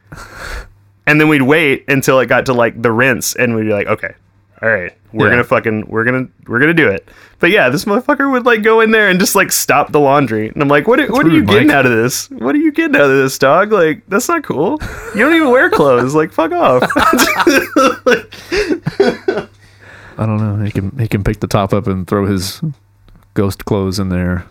and 1.06 1.20
then 1.20 1.28
we'd 1.28 1.42
wait 1.42 1.84
until 1.86 2.18
it 2.18 2.26
got 2.26 2.46
to 2.46 2.52
like 2.54 2.82
the 2.82 2.90
rinse, 2.90 3.36
and 3.36 3.54
we'd 3.54 3.64
be 3.66 3.72
like, 3.72 3.86
"Okay, 3.86 4.14
all 4.62 4.68
right, 4.70 4.92
we're 5.12 5.26
Yeah. 5.26 5.32
gonna 5.32 5.44
fucking 5.44 5.86
we're 5.88 6.04
gonna 6.04 6.26
we're 6.46 6.60
gonna 6.60 6.72
do 6.74 6.88
it." 6.88 7.08
But 7.40 7.50
yeah, 7.50 7.68
this 7.68 7.84
motherfucker 7.84 8.30
would 8.30 8.46
like 8.46 8.62
go 8.62 8.80
in 8.80 8.92
there 8.92 9.08
and 9.08 9.18
just 9.18 9.34
like 9.34 9.50
stop 9.50 9.90
the 9.90 9.98
laundry, 9.98 10.48
and 10.48 10.62
I'm 10.62 10.68
like, 10.68 10.86
"What? 10.86 11.00
Are, 11.00 11.08
what 11.10 11.26
are 11.26 11.30
you 11.30 11.44
getting 11.44 11.66
Mike. 11.68 11.76
out 11.76 11.86
of 11.86 11.92
this? 11.92 12.30
What 12.30 12.54
are 12.54 12.58
you 12.58 12.70
getting 12.70 12.94
out 12.94 13.10
of 13.10 13.16
this, 13.16 13.36
dog? 13.38 13.72
Like 13.72 14.02
that's 14.08 14.28
not 14.28 14.44
cool. 14.44 14.78
You 15.14 15.20
don't 15.24 15.34
even 15.34 15.50
wear 15.50 15.68
clothes. 15.70 16.14
Like 16.14 16.32
fuck 16.32 16.52
off." 16.52 16.82
I 20.18 20.26
don't 20.26 20.36
know. 20.36 20.62
He 20.64 20.70
can 20.70 20.96
he 20.98 21.08
can 21.08 21.24
pick 21.24 21.40
the 21.40 21.46
top 21.46 21.72
up 21.72 21.86
and 21.86 22.06
throw 22.06 22.26
his 22.26 22.60
ghost 23.34 23.64
clothes 23.64 23.98
in 23.98 24.08
there. 24.10 24.46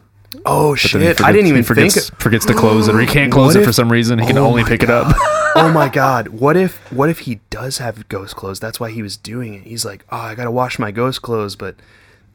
Oh 0.46 0.76
shit! 0.76 0.92
forgets- 0.92 1.22
I 1.22 1.32
didn't 1.32 1.48
even 1.48 1.64
forgets, 1.64 2.10
think. 2.10 2.20
forgets 2.22 2.46
to 2.46 2.54
close 2.54 2.88
it, 2.88 2.96
or 2.96 3.00
he 3.00 3.08
can't 3.08 3.32
close 3.32 3.56
What 3.56 3.64
it 3.64 3.66
for 3.66 3.74
some 3.74 3.92
reason. 3.92 4.20
He 4.20 4.26
can 4.28 4.38
Oh 4.38 4.46
only 4.46 4.64
pick 4.64 4.84
it 4.84 4.90
up. 4.90 5.16
oh 5.56 5.70
my 5.74 5.90
god 5.90 6.30
what 6.30 6.56
if 6.56 6.78
what 6.94 7.10
if 7.10 7.20
he 7.20 7.42
does 7.50 7.80
have 7.80 8.08
ghost 8.08 8.38
clothes 8.38 8.58
that's 8.58 8.80
why 8.80 8.90
he 8.90 9.02
was 9.02 9.18
doing 9.18 9.54
it 9.54 9.64
he's 9.64 9.84
like 9.84 10.06
oh 10.10 10.16
i 10.18 10.34
gotta 10.34 10.50
wash 10.50 10.80
my 10.80 10.92
ghost 10.92 11.22
clothes 11.22 11.58
but 11.58 11.76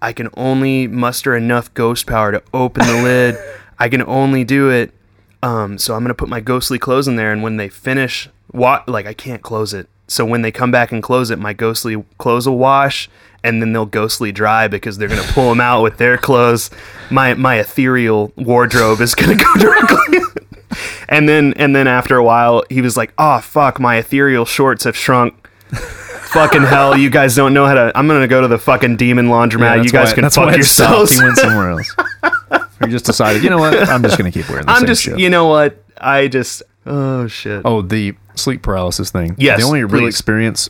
i 0.03 0.12
can 0.12 0.28
only 0.36 0.86
muster 0.86 1.34
enough 1.34 1.72
ghost 1.72 2.07
power 2.07 2.30
to 2.30 2.42
open 2.53 2.86
the 2.86 3.03
lid 3.03 3.34
i 3.78 3.88
can 3.88 4.03
only 4.03 4.44
do 4.44 4.68
it 4.68 4.92
um, 5.42 5.78
so 5.78 5.94
i'm 5.94 6.03
gonna 6.05 6.12
put 6.12 6.28
my 6.28 6.40
ghostly 6.40 6.78
clothes 6.78 7.09
in 7.09 7.16
there 7.16 7.32
and 7.32 7.42
when 7.42 7.57
they 7.57 7.70
finish 7.70 8.28
wa- 8.53 8.84
like 8.86 9.07
i 9.07 9.14
can't 9.14 9.40
close 9.40 9.72
it 9.72 9.88
so 10.07 10.26
when 10.26 10.42
they 10.42 10.53
come 10.53 10.70
back 10.70 10.92
and 10.92 11.03
close 11.03 11.30
it 11.30 11.38
my 11.38 11.55
ghostly 11.55 12.05
clothes 12.18 12.47
will 12.47 12.59
wash 12.59 13.09
and 13.45 13.61
then 13.62 13.72
they'll 13.72 13.87
ghostly 13.87 14.32
dry 14.32 14.68
because 14.68 14.99
they're 14.99 15.09
gonna 15.09 15.22
pull 15.32 15.49
them 15.51 15.61
out 15.61 15.82
with 15.82 15.97
their 15.99 16.16
clothes 16.18 16.70
my 17.11 17.34
my 17.34 17.57
ethereal 17.57 18.32
wardrobe 18.37 19.01
is 19.01 19.14
gonna 19.14 19.34
go 19.37 19.55
directly 19.59 20.18
and 21.09 21.28
then 21.28 21.53
and 21.57 21.74
then 21.74 21.87
after 21.87 22.16
a 22.16 22.24
while 22.24 22.64
he 22.70 22.80
was 22.80 22.97
like 22.97 23.12
oh 23.18 23.39
fuck 23.41 23.78
my 23.80 23.97
ethereal 23.97 24.45
shorts 24.45 24.84
have 24.84 24.97
shrunk 24.97 25.49
fucking 26.32 26.62
hell 26.62 26.97
you 26.97 27.09
guys 27.09 27.34
don't 27.37 27.55
know 27.55 27.66
how 27.66 27.74
to 27.74 27.93
i'm 27.95 28.07
gonna 28.09 28.26
go 28.28 28.41
to 28.41 28.49
the 28.49 28.59
fucking 28.59 28.97
demon 28.97 29.26
laundromat 29.28 29.84
you 29.84 29.91
guys 29.91 30.09
why- 30.09 30.14
can 30.14 30.24
fuck 30.24 30.32
stopped. 30.32 30.57
yourselves 30.57 31.12
He 31.18 31.22
went 31.22 31.37
somewhere 31.37 31.70
else. 31.70 31.95
or 32.51 32.68
he 32.87 32.93
just 32.93 33.07
decided, 33.07 33.43
you 33.43 33.49
know 33.51 33.59
what? 33.59 33.89
I'm 33.89 34.03
just 34.03 34.18
going 34.18 34.30
to 34.30 34.39
keep 34.39 34.49
wearing 34.51 34.66
the 34.66 34.72
i'm 34.72 34.84
just 34.87 35.03
shit. 35.03 35.18
you 35.18 35.30
know 35.30 35.47
what 35.47 35.82
i 35.99 36.28
just 36.28 36.62
oh 36.84 37.26
shit 37.26 37.62
Oh, 37.64 37.80
the 37.82 38.14
sleep 38.34 38.61
paralysis 38.62 39.11
thing. 39.11 39.34
Yes, 39.39 39.59
The 39.61 39.66
only 39.66 39.82
real 39.84 40.03
please. 40.03 40.09
experience 40.14 40.68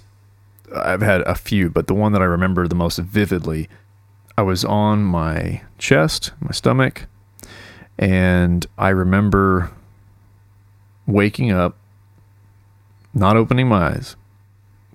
I've 0.75 1.03
had 1.03 1.21
a 1.23 1.35
few, 1.35 1.71
but 1.71 1.87
the 1.87 1.95
one 1.95 2.13
that 2.13 2.23
I 2.23 2.27
remember 2.27 2.67
the 2.69 2.75
most 2.75 2.99
vividly, 2.99 3.69
I 4.37 4.43
was 4.43 4.65
on 4.65 5.05
my 5.05 5.63
chest, 5.79 6.33
my 6.41 6.51
stomach, 6.53 7.07
and 7.99 8.67
I 8.77 8.89
remember 8.91 9.71
waking 11.07 11.53
up, 11.53 11.77
not 13.15 13.37
opening 13.37 13.69
my 13.69 13.89
eyes, 13.89 14.17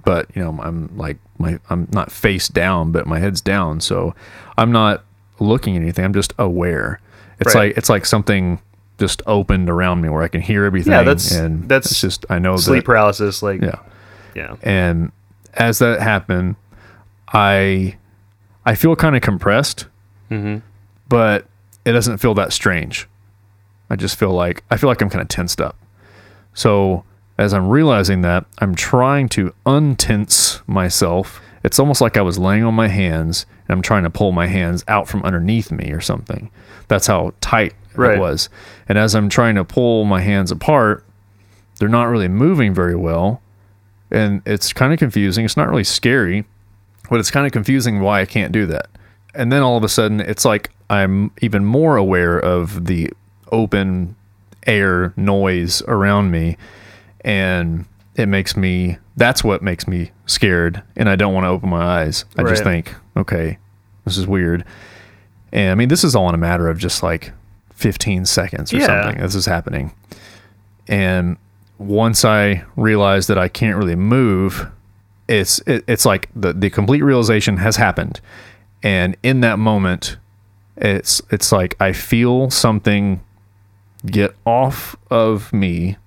but 0.04 0.28
you 0.36 0.44
know, 0.44 0.60
I'm 0.62 0.96
like 0.98 1.18
my 1.38 1.60
I'm 1.70 1.88
not 1.92 2.12
face 2.12 2.48
down, 2.48 2.92
but 2.92 3.08
my 3.08 3.20
head's 3.20 3.42
down, 3.42 3.80
so 3.82 4.14
I'm 4.58 4.72
not 4.72 5.04
looking 5.40 5.76
at 5.76 5.82
anything. 5.82 6.06
I'm 6.06 6.14
just 6.14 6.34
aware. 6.38 7.00
It's 7.40 7.56
Right. 7.56 7.70
like 7.70 7.78
it's 7.78 7.90
like 7.90 8.06
something 8.06 8.60
just 9.00 9.22
opened 9.26 9.70
around 9.70 10.02
me 10.02 10.10
where 10.10 10.22
I 10.22 10.28
can 10.28 10.42
hear 10.42 10.64
everything. 10.66 10.92
Yeah, 10.94 11.04
that's- 11.04 11.32
and 11.36 11.68
that's 11.68 12.00
just 12.00 12.26
I 12.30 12.38
know 12.40 12.56
sleep 12.58 12.84
that, 12.84 12.86
paralysis 12.86 13.42
like 13.42 13.62
yeah. 13.62 13.80
yeah 14.36 14.56
And 14.62 15.12
as 15.54 15.80
that 15.80 16.02
happened, 16.02 16.56
I 17.34 17.98
I 18.66 18.76
feel 18.76 18.96
kind 18.96 19.16
of 19.16 19.22
compressed, 19.22 19.88
mm-hmm. 20.30 20.60
but 21.10 21.46
it 21.86 21.94
doesn't 21.94 22.18
feel 22.18 22.34
that 22.36 22.54
strange. 22.54 23.08
I 23.90 23.96
just 23.96 24.18
feel 24.18 24.32
like 24.32 24.64
I 24.70 24.78
feel 24.78 24.90
like 24.90 25.02
I'm 25.02 25.10
kind 25.10 25.22
of 25.22 25.28
tensed 25.28 25.62
up. 25.62 25.78
So 26.54 27.04
as 27.38 27.54
I'm 27.54 27.70
realizing 27.70 28.22
that, 28.22 28.46
I'm 28.60 28.76
trying 28.76 29.30
to 29.30 29.54
untense 29.66 30.62
myself. 30.68 31.42
It's 31.64 31.80
almost 31.80 32.02
like 32.02 32.18
I 32.18 32.22
was 32.22 32.38
laying 32.38 32.64
on 32.64 32.74
my 32.74 32.88
hands 32.88 33.46
and 33.68 33.76
I'm 33.76 33.82
trying 33.82 34.04
to 34.04 34.10
pull 34.10 34.32
my 34.32 34.48
hands 34.48 34.84
out 34.88 35.08
from 35.08 35.24
underneath 35.24 35.72
me 35.72 35.92
or 35.92 36.02
something. 36.02 36.52
That's 36.88 37.08
how 37.08 37.34
tight 37.42 37.74
Right. 37.96 38.18
it 38.18 38.20
was. 38.20 38.50
And 38.88 38.98
as 38.98 39.16
I'm 39.16 39.30
trying 39.30 39.56
to 39.56 39.64
pull 39.64 40.06
my 40.06 40.22
hands 40.22 40.52
apart, 40.52 41.04
they're 41.78 41.90
not 41.90 42.06
really 42.06 42.28
moving 42.28 42.74
very 42.74 42.96
well. 42.96 43.41
And 44.12 44.42
it's 44.46 44.74
kind 44.74 44.92
of 44.94 45.00
confusing. 45.00 45.46
It's 45.46 45.56
not 45.58 45.70
really 45.70 45.84
scary, 45.84 46.46
but 47.10 47.20
it's 47.20 47.32
kind 47.32 47.46
of 47.46 47.52
confusing 47.52 48.02
why 48.02 48.22
I 48.22 48.26
can't 48.26 48.52
do 48.52 48.66
that. 48.68 48.88
And 49.34 49.52
then 49.52 49.62
all 49.62 49.78
of 49.78 49.84
a 49.84 49.90
sudden, 49.90 50.20
it's 50.20 50.44
like 50.44 50.72
I'm 50.90 51.32
even 51.42 51.64
more 51.64 51.96
aware 51.96 52.38
of 52.38 52.86
the 52.86 53.10
open 53.52 54.16
air 54.68 55.14
noise 55.16 55.82
around 55.84 56.32
me, 56.32 56.58
and 57.22 57.86
it 58.16 58.28
makes 58.28 58.56
me. 58.58 58.98
That's 59.18 59.44
what 59.44 59.62
makes 59.62 59.88
me 59.88 60.12
scared, 60.26 60.82
and 60.96 61.08
I 61.10 61.16
don't 61.16 61.34
want 61.34 61.44
to 61.46 61.50
open 61.50 61.70
my 61.70 61.82
eyes. 62.02 62.26
I 62.38 62.44
just 62.44 62.64
think, 62.64 62.94
okay, 63.16 63.58
this 64.06 64.18
is 64.18 64.26
weird. 64.28 64.66
And 65.54 65.72
I 65.72 65.76
mean, 65.76 65.90
this 65.90 66.04
is 66.04 66.16
all 66.16 66.28
in 66.30 66.36
a 66.36 66.40
matter 66.40 66.70
of 66.70 66.78
just 66.78 67.04
like 67.04 67.32
15 67.76 68.26
seconds 68.26 68.74
or 68.74 68.78
Yeah. 68.78 68.86
something. 68.88 69.22
This 69.22 69.36
is 69.36 69.46
happening. 69.46 69.92
And 70.88 71.38
once 71.82 72.24
I 72.26 72.64
realize 72.76 73.28
that 73.28 73.38
I 73.38 73.48
can't 73.48 73.78
really 73.78 73.96
move, 73.96 74.68
it's 75.28 75.60
it, 75.66 75.84
it's 75.88 76.06
like 76.06 76.30
the 76.36 76.54
the 76.54 76.70
complete 76.70 77.02
realization 77.04 77.58
has 77.58 77.76
happened. 77.78 78.22
And 78.84 79.16
in 79.24 79.42
that 79.42 79.60
moment, 79.60 80.18
it's 80.78 81.22
it's 81.32 81.52
like 81.52 81.76
I 81.80 81.94
feel 81.94 82.50
something 82.50 83.22
get 84.06 84.36
off 84.46 84.96
of 85.12 85.52
me, 85.54 85.98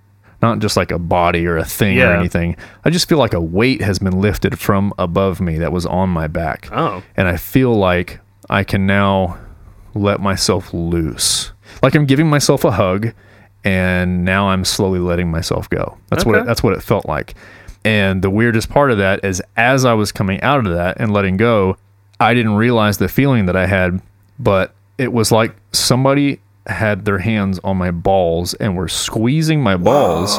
not 0.43 0.59
just 0.59 0.77
like 0.77 0.91
a 0.91 0.99
body 0.99 1.47
or 1.47 1.57
a 1.57 1.64
thing 1.64 2.01
or 2.01 2.12
anything. 2.12 2.57
I 2.85 2.91
just 2.91 3.09
feel 3.09 3.18
like 3.18 3.35
a 3.35 3.41
weight 3.41 3.81
has 3.83 3.99
been 3.99 4.20
lifted 4.20 4.59
from 4.59 4.93
above 4.99 5.41
me 5.41 5.59
that 5.59 5.72
was 5.72 5.87
on 5.87 6.09
my 6.11 6.27
back 6.27 6.68
Oh. 6.72 7.03
and 7.16 7.29
I 7.29 7.37
feel 7.37 7.72
like 7.75 8.18
I 8.51 8.64
can 8.64 8.87
now 8.87 9.39
let 9.95 10.20
myself 10.20 10.75
loose. 10.75 11.53
Like 11.83 11.95
I'm 11.95 12.05
giving 12.07 12.29
myself 12.29 12.64
a 12.64 12.72
hug 12.72 13.12
and 13.65 14.25
now 14.25 14.49
I'm 14.49 14.65
slowly 14.65 14.99
letting 14.99 15.31
myself 15.31 15.69
go. 15.71 15.97
That's 16.11 16.25
what 16.25 16.37
it, 16.39 16.47
that's 16.47 16.62
what 16.62 16.75
it 16.75 16.83
felt 16.83 17.07
like. 17.07 17.35
And 17.85 18.23
the 18.23 18.31
weirdest 18.31 18.69
part 18.71 18.91
of 18.91 18.99
that 18.99 19.25
is 19.25 19.43
as 19.57 19.85
I 19.85 19.95
was 19.95 20.12
coming 20.12 20.41
out 20.43 20.67
of 20.67 20.73
that 20.73 20.99
and 21.01 21.12
letting 21.12 21.37
go, 21.37 21.77
I 22.21 22.35
didn't 22.35 22.55
realize 22.55 22.99
the 22.99 23.09
feeling 23.09 23.47
that 23.47 23.57
I 23.57 23.67
had, 23.67 24.01
but 24.39 24.75
it 24.99 25.12
was 25.12 25.33
like 25.33 25.55
somebody 25.73 26.41
had 26.67 27.05
their 27.05 27.19
hands 27.19 27.59
on 27.62 27.77
my 27.77 27.91
balls 27.91 28.55
and 28.55 28.77
were 28.77 28.89
squeezing 28.89 29.62
my 29.62 29.77
balls. 29.77 30.39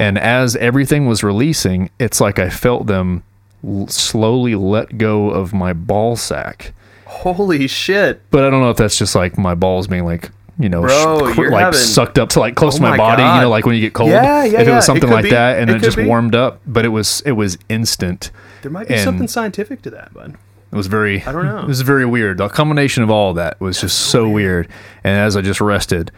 And 0.00 0.16
as 0.18 0.56
everything 0.56 1.06
was 1.06 1.22
releasing, 1.22 1.90
it's 1.98 2.20
like 2.20 2.38
I 2.38 2.48
felt 2.48 2.86
them 2.86 3.22
l- 3.62 3.86
slowly 3.88 4.54
let 4.54 4.96
go 4.96 5.28
of 5.28 5.52
my 5.52 5.72
ball 5.74 6.16
sack. 6.16 6.72
Holy 7.04 7.66
shit. 7.66 8.22
But 8.30 8.44
I 8.44 8.50
don't 8.50 8.60
know 8.62 8.70
if 8.70 8.76
that's 8.78 8.96
just 8.96 9.14
like 9.14 9.36
my 9.36 9.54
balls 9.54 9.86
being 9.88 10.04
like, 10.04 10.30
you 10.58 10.68
know, 10.68 10.82
Bro, 10.82 11.32
sh- 11.34 11.38
like 11.38 11.50
having- 11.64 11.78
sucked 11.78 12.18
up 12.18 12.30
to 12.30 12.40
like 12.40 12.54
close 12.56 12.74
Oh 12.74 12.78
to 12.78 12.82
my, 12.82 12.90
my 12.90 12.96
body, 12.96 13.22
you 13.22 13.42
know, 13.42 13.50
like 13.50 13.64
when 13.64 13.74
you 13.76 13.80
get 13.80 13.92
cold. 13.94 14.10
Yeah, 14.10 14.44
yeah, 14.44 14.60
if 14.60 14.68
it 14.68 14.70
was 14.72 14.84
something 14.84 15.08
could 15.08 15.14
like 15.14 15.22
be. 15.24 15.30
that 15.30 15.58
and 15.60 15.70
It 15.70 15.74
then 15.74 15.80
it 15.82 15.84
just 15.84 15.96
be. 15.96 16.04
warmed 16.06 16.34
up, 16.34 16.60
but 16.66 16.84
it 16.84 16.88
was 16.88 17.22
it 17.24 17.32
was 17.32 17.58
instant. 17.68 18.30
There 18.62 18.70
might 18.70 18.88
be 18.88 18.94
And- 18.94 19.04
something 19.04 19.28
scientific 19.28 19.82
to 19.82 19.90
that, 19.90 20.12
bud. 20.12 20.36
It 20.70 20.76
was 20.76 20.86
very 20.88 21.22
I 21.22 21.32
don't 21.32 21.46
know. 21.46 21.60
It 21.60 21.66
was 21.68 21.80
very 21.82 22.04
weird. 22.04 22.38
The 22.38 22.48
combination 22.48 23.02
of 23.02 23.10
all 23.10 23.30
of 23.30 23.36
that 23.36 23.58
was 23.60 23.80
just 23.80 23.98
so 23.98 24.28
weird. 24.28 24.68
And 25.04 25.16
as 25.16 25.36
I 25.36 25.40
just 25.40 25.60
rested, 25.62 26.10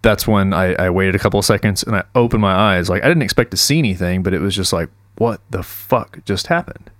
that's 0.00 0.26
when 0.26 0.54
I, 0.54 0.74
I 0.74 0.90
waited 0.90 1.14
a 1.14 1.18
couple 1.18 1.38
of 1.38 1.44
seconds 1.44 1.82
and 1.82 1.94
I 1.96 2.04
opened 2.14 2.40
my 2.40 2.54
eyes. 2.54 2.88
Like 2.88 3.04
I 3.04 3.08
didn't 3.08 3.22
expect 3.22 3.50
to 3.50 3.56
see 3.56 3.78
anything, 3.78 4.22
but 4.22 4.32
it 4.32 4.40
was 4.40 4.54
just 4.56 4.72
like, 4.72 4.88
what 5.16 5.40
the 5.50 5.62
fuck 5.62 6.24
just 6.24 6.46
happened? 6.46 6.90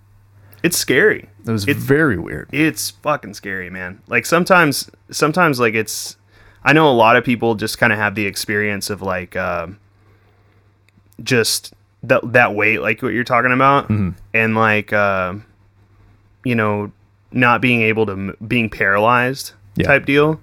It's 0.63 0.77
scary. 0.77 1.29
It 1.47 1.51
was 1.51 1.67
It's- 1.67 1.83
very 1.85 2.19
weird. 2.19 2.49
It's 2.53 2.91
fucking 2.91 3.35
scary, 3.35 3.71
man. 3.71 4.01
Like 4.07 4.27
sometimes, 4.27 4.91
sometimes 5.11 5.59
like 5.61 5.75
it's. 5.75 6.17
I 6.65 6.73
know 6.73 6.89
a 6.91 6.93
lot 6.95 7.17
of 7.17 7.25
people 7.25 7.55
just 7.55 7.79
kind 7.79 7.93
of 7.93 7.99
have 7.99 8.15
the 8.15 8.27
experience 8.27 8.89
of 8.91 9.03
like, 9.03 9.35
um, 9.37 9.79
just 11.23 11.75
that 12.03 12.33
that 12.33 12.55
weight, 12.55 12.81
like 12.81 13.03
what 13.03 13.13
you're 13.13 13.25
talking 13.25 13.53
about, 13.53 13.89
and 13.91 14.55
like, 14.57 14.93
uh, 14.93 15.35
you 16.45 16.55
know, 16.55 16.91
not 17.31 17.61
being 17.61 17.83
able 17.83 18.07
to, 18.07 18.13
m- 18.13 18.37
being 18.47 18.69
paralyzed 18.69 19.53
Yeah. 19.77 19.87
type 19.87 20.05
deal. 20.07 20.41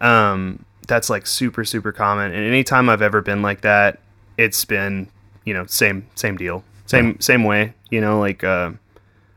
Um, 0.00 0.64
that's 0.86 1.10
like 1.10 1.26
super 1.26 1.64
super 1.64 1.92
common. 1.92 2.32
And 2.32 2.44
anytime 2.44 2.88
I've 2.88 3.02
ever 3.02 3.20
been 3.20 3.42
like 3.42 3.60
that, 3.62 4.00
it's 4.36 4.64
been 4.64 5.08
you 5.44 5.54
know 5.54 5.66
same 5.66 6.06
same 6.14 6.36
deal, 6.36 6.64
same 6.86 7.20
same 7.20 7.44
way. 7.44 7.74
You 7.90 8.00
know, 8.00 8.18
like. 8.20 8.42
Uh, 8.44 8.72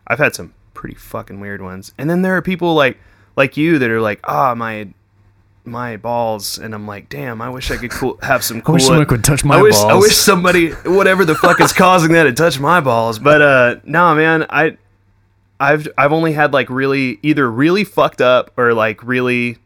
I've 0.08 0.20
had 0.20 0.36
some 0.36 0.54
pretty 0.74 0.96
fucking 0.96 1.40
weird 1.40 1.62
ones. 1.62 1.94
And 1.98 2.10
then 2.10 2.22
there 2.22 2.36
are 2.36 2.42
people 2.42 2.74
like 2.76 2.98
like 3.38 3.56
you 3.56 3.80
that 3.80 3.90
are 3.90 4.02
like, 4.02 4.20
ah, 4.26 4.54
my 4.56 4.90
my 5.64 5.98
balls, 5.98 6.58
and 6.58 6.74
I'm 6.74 6.88
like, 6.88 7.08
damn, 7.10 7.42
I 7.42 7.50
wish 7.50 7.70
I 7.72 7.78
could 7.78 7.92
cool, 7.92 8.18
have 8.24 8.44
some 8.44 8.62
cool. 8.64 8.74
wish 8.74 8.86
someone 8.86 9.06
could 9.06 9.24
touch 9.24 9.44
my 9.46 9.58
I 9.58 9.62
wish, 9.62 9.76
I 9.76 9.96
wish 9.96 10.16
somebody, 10.16 10.72
whatever 10.72 11.24
the 11.26 11.36
fuck 11.36 11.62
is 11.62 11.72
causing 11.74 12.14
that, 12.14 12.24
to 12.24 12.34
touch 12.34 12.60
my 12.60 12.80
balls. 12.82 13.20
But 13.20 13.42
uh, 13.42 13.76
no, 13.84 14.16
man, 14.16 14.46
I 14.50 14.78
I've 15.60 15.88
I've 15.98 16.12
only 16.12 16.34
had 16.34 16.54
like 16.54 16.70
really 16.70 17.20
either 17.22 17.50
really 17.50 17.84
fucked 17.84 18.22
up 18.22 18.52
or 18.58 18.74
like 18.74 19.04
really 19.04 19.58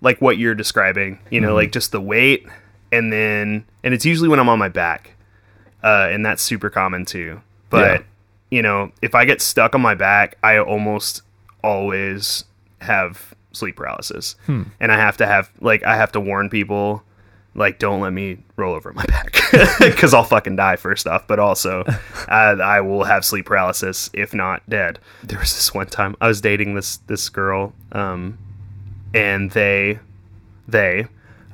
like 0.00 0.20
what 0.20 0.38
you're 0.38 0.54
describing. 0.54 1.18
You 1.30 1.40
know, 1.40 1.48
Mm-hmm. 1.48 1.56
like 1.56 1.72
just 1.72 1.90
the 1.92 2.00
weight, 2.00 2.46
and 2.92 3.12
then 3.12 3.64
and 3.82 3.92
it's 3.92 4.04
usually 4.04 4.28
when 4.28 4.38
I'm 4.38 4.48
on 4.48 4.58
my 4.60 4.68
back, 4.68 5.16
uh, 5.82 6.08
and 6.10 6.24
that's 6.24 6.42
super 6.42 6.70
common 6.70 7.04
too. 7.04 7.40
But 7.70 8.00
Yeah. 8.00 8.06
you 8.50 8.62
know, 8.62 8.92
if 9.02 9.14
I 9.16 9.24
get 9.24 9.42
stuck 9.42 9.74
on 9.74 9.80
my 9.80 9.94
back, 9.96 10.36
I 10.44 10.58
almost 10.58 11.22
always 11.64 12.44
have 12.80 13.34
sleep 13.52 13.76
paralysis, 13.76 14.36
Hmm. 14.46 14.62
and 14.80 14.90
I 14.92 14.96
have 14.96 15.16
to 15.18 15.26
have 15.26 15.50
like 15.60 15.82
I 15.84 15.96
have 15.96 16.12
to 16.12 16.20
warn 16.20 16.50
people. 16.50 17.02
Like, 17.52 17.80
don't 17.80 18.00
let 18.00 18.12
me 18.12 18.38
roll 18.54 18.76
over 18.76 18.92
my 18.92 19.04
back 19.06 19.32
because 19.80 20.14
I'll 20.14 20.22
fucking 20.22 20.54
die 20.54 20.76
first 20.76 21.08
off. 21.08 21.26
But 21.26 21.40
also, 21.40 21.80
uh, 22.28 22.30
I 22.62 22.80
will 22.80 23.02
have 23.02 23.24
sleep 23.24 23.46
paralysis 23.46 24.08
if 24.12 24.32
not 24.32 24.62
dead. 24.70 25.00
There 25.24 25.36
was 25.38 25.52
this 25.52 25.74
one 25.74 25.86
time 25.86 26.14
I 26.20 26.28
was 26.28 26.40
dating 26.40 26.74
this 26.76 26.98
this 27.08 27.28
girl, 27.28 27.72
um, 27.90 28.38
and 29.12 29.50
they 29.50 29.98
they 30.68 31.06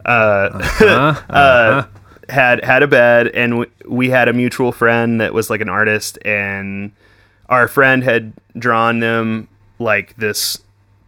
uh, 0.04 0.62
uh, 1.30 1.84
had 2.28 2.62
had 2.62 2.82
a 2.82 2.86
bed, 2.86 3.28
and 3.28 3.52
w- 3.52 3.70
we 3.88 4.10
had 4.10 4.28
a 4.28 4.32
mutual 4.34 4.72
friend 4.72 5.20
that 5.22 5.32
was 5.32 5.48
like 5.48 5.62
an 5.62 5.68
artist, 5.70 6.18
and 6.26 6.92
our 7.48 7.68
friend 7.68 8.04
had 8.04 8.34
drawn 8.58 8.98
them 9.00 9.48
like 9.78 10.14
this 10.18 10.58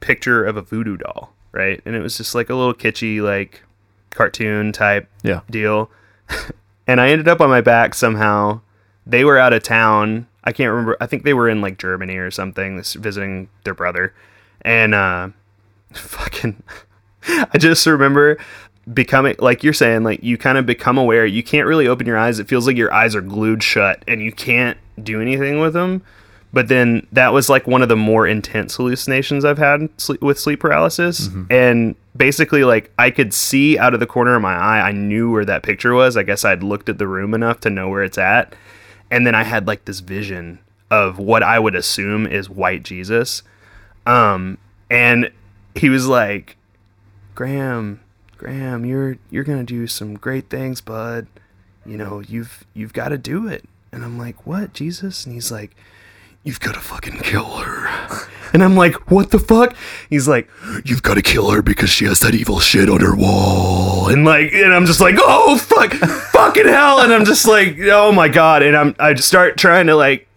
picture 0.01 0.45
of 0.45 0.57
a 0.57 0.63
voodoo 0.63 0.97
doll, 0.97 1.33
right? 1.53 1.81
And 1.85 1.95
it 1.95 2.01
was 2.01 2.17
just 2.17 2.35
like 2.35 2.51
a 2.51 2.55
little 2.55 2.75
kitschy 2.75 3.21
like 3.21 3.63
cartoon 4.11 4.73
type 4.73 5.09
Yeah. 5.23 5.41
deal. 5.51 5.91
and 6.87 7.01
I 7.01 7.09
ended 7.11 7.29
up 7.29 7.41
on 7.41 7.51
my 7.51 7.61
back 7.61 7.95
somehow. 7.95 8.61
They 9.07 9.25
were 9.25 9.39
out 9.39 9.53
of 9.53 9.63
town. 9.63 10.27
I 10.45 10.53
can't 10.53 10.71
remember. 10.71 10.97
I 11.01 11.07
think 11.07 11.25
they 11.25 11.35
were 11.35 11.49
in 11.49 11.61
like 11.61 11.79
Germany 11.79 12.17
or 12.17 12.31
something, 12.31 12.77
this 12.77 12.95
visiting 12.95 13.49
their 13.65 13.75
brother. 13.75 14.15
And 14.63 14.95
uh 14.95 15.29
fucking 15.93 16.63
I 17.53 17.59
just 17.59 17.87
remember 17.87 18.39
becoming 18.93 19.37
like 19.39 19.63
you're 19.63 19.73
saying 19.75 20.03
like 20.03 20.23
you 20.23 20.39
kind 20.39 20.57
of 20.57 20.65
become 20.65 20.97
aware 20.97 21.27
you 21.27 21.43
can't 21.43 21.67
really 21.69 21.87
open 21.87 22.07
your 22.07 22.17
eyes 22.17 22.39
it 22.39 22.49
feels 22.49 22.67
like 22.67 22.75
your 22.79 22.91
eyes 22.91 23.15
are 23.15 23.21
glued 23.21 23.63
shut 23.63 24.03
and 24.09 24.23
you 24.23 24.33
can't 24.33 24.79
do 25.03 25.21
anything 25.21 25.61
with 25.61 25.75
them 25.75 26.03
but 26.53 26.69
then 26.69 27.07
that 27.13 27.33
was 27.33 27.49
like 27.49 27.67
one 27.67 27.83
of 27.83 27.89
the 27.89 27.97
more 27.97 28.27
intense 28.27 28.77
hallucinations 28.77 29.45
I've 29.45 29.59
had 29.59 29.89
sleep, 30.01 30.23
with 30.23 30.39
sleep 30.39 30.61
paralysis. 30.61 31.29
And 31.51 31.95
basically, 32.17 32.65
like 32.65 32.91
I 32.99 33.11
could 33.11 33.35
see 33.35 33.79
out 33.79 33.95
of 33.95 34.01
the 34.01 34.07
corner 34.07 34.35
of 34.35 34.43
my 34.43 34.55
eye, 34.55 34.81
I 34.89 34.93
knew 34.93 35.31
where 35.31 35.45
that 35.45 35.63
picture 35.63 35.95
was. 35.95 36.17
I 36.17 36.23
guess 36.23 36.45
I'd 36.45 36.63
looked 36.63 36.89
at 36.89 36.99
the 36.99 37.07
room 37.07 37.35
enough 37.35 37.61
to 37.61 37.71
know 37.71 37.89
where 37.89 38.03
it's 38.03 38.19
at. 38.19 38.55
And 39.11 39.27
then 39.27 39.35
I 39.35 39.43
had 39.43 39.67
like 39.67 39.85
this 39.85 40.01
vision 40.01 40.59
of 40.91 41.19
what 41.19 41.43
I 41.43 41.59
would 41.59 41.75
assume 41.75 42.27
is 42.27 42.49
white 42.49 42.83
Jesus. 42.83 43.43
Um, 44.07 44.57
and 44.91 45.31
he 45.75 45.91
was 45.91 46.07
like, 46.07 46.57
Graham, 47.35 48.01
Graham, 48.39 48.85
you're 48.85 49.19
you're 49.31 49.45
gonna 49.45 49.65
do 49.65 49.87
some 49.87 50.15
great 50.15 50.49
things, 50.49 50.81
bud. 50.81 51.27
You 51.85 51.97
know, 51.99 52.21
you've 52.21 52.65
you've 52.75 52.93
got 52.93 53.11
to 53.11 53.19
do 53.19 53.49
it. 53.49 53.65
And 53.93 54.05
I'm 54.05 54.19
like, 54.19 54.47
what, 54.47 54.75
Jesus? 54.75 55.25
And 55.25 55.35
he's 55.35 55.51
like, 55.51 55.75
you've 56.45 56.61
got 56.61 56.75
to 56.75 56.81
fucking 56.81 57.21
kill 57.21 57.57
her. 57.59 58.29
And 58.51 58.65
I'm 58.65 58.77
like, 58.77 59.11
what 59.11 59.31
the 59.31 59.39
fuck? 59.39 59.77
He's 60.09 60.27
like, 60.27 60.49
you've 60.83 61.03
got 61.03 61.17
to 61.17 61.23
kill 61.23 61.51
her 61.51 61.61
because 61.61 61.91
she 61.91 62.07
has 62.07 62.21
that 62.21 62.35
evil 62.35 62.61
shit 62.61 62.89
on 62.89 63.01
her 63.01 63.15
wall. 63.15 64.09
And 64.09 64.25
like, 64.25 64.55
and 64.55 64.73
I'm 64.73 64.87
just 64.87 65.01
like, 65.01 65.17
oh 65.19 65.59
fuck, 65.59 65.93
fucking 66.33 66.67
hell. 66.67 67.01
And 67.01 67.13
I'm 67.13 67.27
just 67.27 67.47
like, 67.47 67.77
oh 67.83 68.11
my 68.11 68.29
god. 68.29 68.63
And 68.63 68.75
I'm 68.75 68.97
I 68.99 69.15
start 69.17 69.59
trying 69.59 69.87
to 69.89 69.97
like 69.97 70.29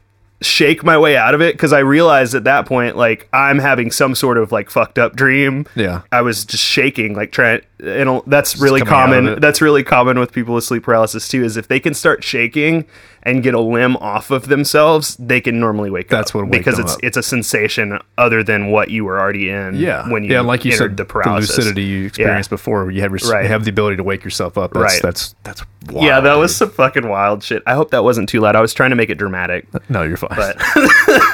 shake 0.42 0.84
my 0.84 0.98
way 0.98 1.16
out 1.16 1.36
of 1.36 1.42
it 1.42 1.54
because 1.54 1.72
I 1.72 1.80
realized 1.80 2.34
at 2.36 2.44
that 2.44 2.66
point, 2.66 2.98
like, 2.98 3.30
I'm 3.32 3.60
having 3.60 3.92
some 3.92 4.16
sort 4.16 4.38
of 4.38 4.52
like 4.52 4.70
fucked 4.70 5.00
up 5.00 5.16
dream. 5.16 5.66
Yeah. 5.76 6.02
I 6.12 6.22
was 6.22 6.44
just 6.44 6.64
shaking, 6.64 7.14
like 7.14 7.32
trying, 7.32 7.62
and 7.82 8.22
that's 8.28 8.58
really 8.60 8.82
coming 8.82 8.94
out 8.94 9.04
of 9.04 9.26
common. 9.26 9.40
That's 9.42 9.62
really 9.62 9.84
common 9.84 10.20
with 10.20 10.32
people 10.32 10.54
with 10.56 10.64
sleep 10.64 10.84
paralysis 10.84 11.28
too. 11.28 11.44
Is 11.44 11.58
if 11.58 11.68
they 11.68 11.80
can 11.80 11.94
start 11.94 12.24
shaking 12.24 12.86
and 13.24 13.44
get 13.44 13.54
a 13.54 13.60
limb 13.60 13.98
off 13.98 14.32
of 14.32 14.48
themselves, 14.48 15.16
they 15.18 15.40
can 15.42 15.60
normally 15.60 15.90
wake 15.92 16.10
That's 16.10 16.32
up. 16.32 16.36
what 16.42 16.52
because 16.52 16.80
it's 16.80 16.94
up. 16.94 17.00
it's 17.04 17.18
a 17.18 17.24
sensation 17.24 18.00
other 18.18 18.44
than 18.44 18.72
what 18.72 18.90
you 18.90 19.06
were 19.06 19.20
already 19.20 19.50
in. 19.50 19.76
Yeah. 19.76 20.10
when 20.10 20.24
you 20.24 20.32
yeah, 20.32 20.42
like 20.42 20.66
you 20.66 20.72
said, 20.72 20.98
the 20.98 21.06
paralysis. 21.06 21.56
lucidity 21.58 21.84
you 21.84 22.06
experienced 22.08 22.50
before, 22.50 22.90
you 22.92 23.02
have, 23.02 23.12
res- 23.12 23.30
Right. 23.32 23.44
you 23.44 23.50
have 23.50 23.64
the 23.64 23.70
ability 23.70 23.98
to 23.98 24.04
wake 24.04 24.24
yourself 24.24 24.58
up. 24.58 24.74
That's, 24.74 24.84
Right. 24.94 25.02
That's 25.04 25.36
that's 25.44 25.64
wild, 25.90 26.04
Yeah, 26.06 26.20
that 26.20 26.36
was 26.36 26.56
some 26.56 26.72
fucking 26.72 27.08
wild 27.08 27.44
shit. 27.44 27.62
I 27.68 27.74
hope 27.76 27.92
that 27.92 28.04
wasn't 28.04 28.28
too 28.30 28.40
loud. 28.42 28.56
I 28.56 28.62
was 28.62 28.74
trying 28.74 28.90
to 28.92 28.96
make 28.96 29.10
it 29.12 29.20
dramatic, 29.20 29.68
no, 29.90 30.02
you're 30.04 30.18
fine. 30.18 30.30
but 30.36 30.58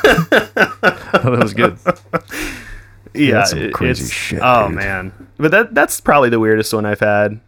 that 0.02 1.38
was 1.42 1.54
good. 1.54 1.78
yeah, 3.18 3.34
that's 3.36 3.52
some 3.52 3.72
crazy 3.72 4.04
it's- 4.06 4.12
shit, 4.12 4.40
Oh 4.42 4.68
dude. 4.68 4.76
man, 4.78 5.12
but 5.38 5.52
that 5.52 5.74
that's 5.76 6.02
probably 6.02 6.30
the 6.30 6.40
weirdest 6.40 6.74
one 6.74 6.86
I've 6.86 7.00
had. 7.00 7.40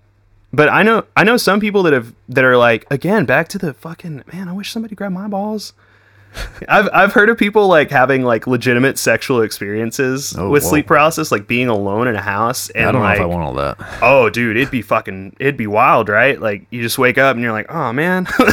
But 0.51 0.69
I 0.69 0.81
know 0.83 1.05
I 1.15 1.23
know 1.23 1.37
some 1.37 1.59
people 1.59 1.83
that 1.83 1.93
have 1.93 2.13
that 2.29 2.43
are 2.43 2.57
like 2.57 2.85
again 2.91 3.25
back 3.25 3.47
to 3.49 3.57
the 3.57 3.73
fucking 3.73 4.23
man. 4.33 4.47
I 4.49 4.53
wish 4.53 4.71
somebody 4.71 4.95
grabbed 4.95 5.13
my 5.13 5.27
balls. 5.27 5.73
I've 6.69 6.89
I've 6.93 7.13
heard 7.13 7.29
of 7.29 7.37
people 7.39 7.67
like 7.67 7.89
having 7.89 8.23
like 8.23 8.45
legitimate 8.45 8.99
sexual 8.99 9.41
experiences 9.41 10.35
Oh, 10.37 10.49
with 10.49 10.61
whoa. 10.63 10.69
sleep 10.69 10.85
paralysis, 10.87 11.31
like 11.31 11.47
being 11.47 11.67
alone 11.69 12.07
in 12.07 12.15
a 12.15 12.21
house 12.21 12.69
and 12.71 12.87
I 12.87 12.91
don't 12.91 13.01
like 13.01 13.17
know 13.19 13.25
if 13.25 13.31
I 13.31 13.35
want 13.35 13.43
all 13.43 13.53
that. 13.55 13.77
oh 14.03 14.29
dude, 14.29 14.55
it'd 14.57 14.69
be 14.71 14.81
fucking 14.83 15.35
it'd 15.39 15.57
be 15.57 15.65
wild, 15.67 16.07
right? 16.09 16.39
Like 16.39 16.67
you 16.69 16.81
just 16.83 16.99
wake 16.99 17.17
up 17.17 17.35
and 17.35 17.41
you're 17.43 17.51
like, 17.51 17.71
oh 17.71 17.91
man. 17.93 18.25
Why 18.25 18.45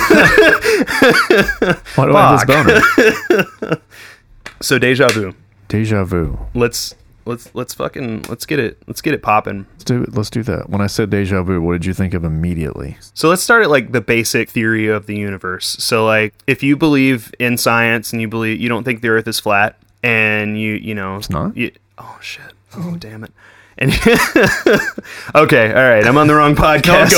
do 2.06 2.16
I 2.16 2.38
have 2.38 2.46
this 2.46 3.46
boner? 3.58 3.76
so 4.60 4.78
deja 4.78 5.08
vu. 5.08 5.34
Deja 5.68 6.04
vu. 6.04 6.38
Let's 6.54 6.94
let's 7.26 7.54
let's 7.54 7.74
fucking 7.74 8.24
let's 8.28 8.46
get 8.46 8.58
it 8.58 8.78
let's 8.86 9.02
get 9.02 9.14
it 9.14 9.22
popping. 9.22 9.66
Let's 9.72 9.84
do 9.84 10.02
it. 10.02 10.14
let's 10.14 10.30
do 10.30 10.42
that. 10.44 10.70
When 10.70 10.80
I 10.80 10.86
said 10.86 11.10
deja 11.10 11.42
vu, 11.42 11.60
what 11.60 11.72
did 11.72 11.84
you 11.84 11.94
think 11.94 12.14
of 12.14 12.24
immediately? 12.24 12.96
So 13.14 13.28
let's 13.28 13.42
start 13.42 13.62
at 13.62 13.70
like 13.70 13.92
the 13.92 14.00
basic 14.00 14.48
theory 14.48 14.88
of 14.88 15.06
the 15.06 15.16
universe. 15.16 15.76
So 15.78 16.06
like 16.06 16.34
if 16.46 16.62
you 16.62 16.76
believe 16.76 17.34
in 17.38 17.58
science 17.58 18.12
and 18.12 18.22
you 18.22 18.28
believe 18.28 18.60
you 18.60 18.68
don't 18.68 18.84
think 18.84 19.02
the 19.02 19.08
earth 19.08 19.28
is 19.28 19.40
flat 19.40 19.78
and 20.02 20.60
you 20.60 20.74
you 20.74 20.94
know 20.94 21.16
it's 21.16 21.30
not? 21.30 21.56
You, 21.56 21.72
oh 21.98 22.18
shit. 22.20 22.52
Oh 22.74 22.96
damn 22.96 23.24
it. 23.24 23.32
And 23.78 23.92
okay, 25.34 25.68
all 25.68 25.88
right, 25.88 26.06
I'm 26.06 26.16
on 26.16 26.28
the 26.28 26.34
wrong 26.34 26.54
podcast. 26.56 27.12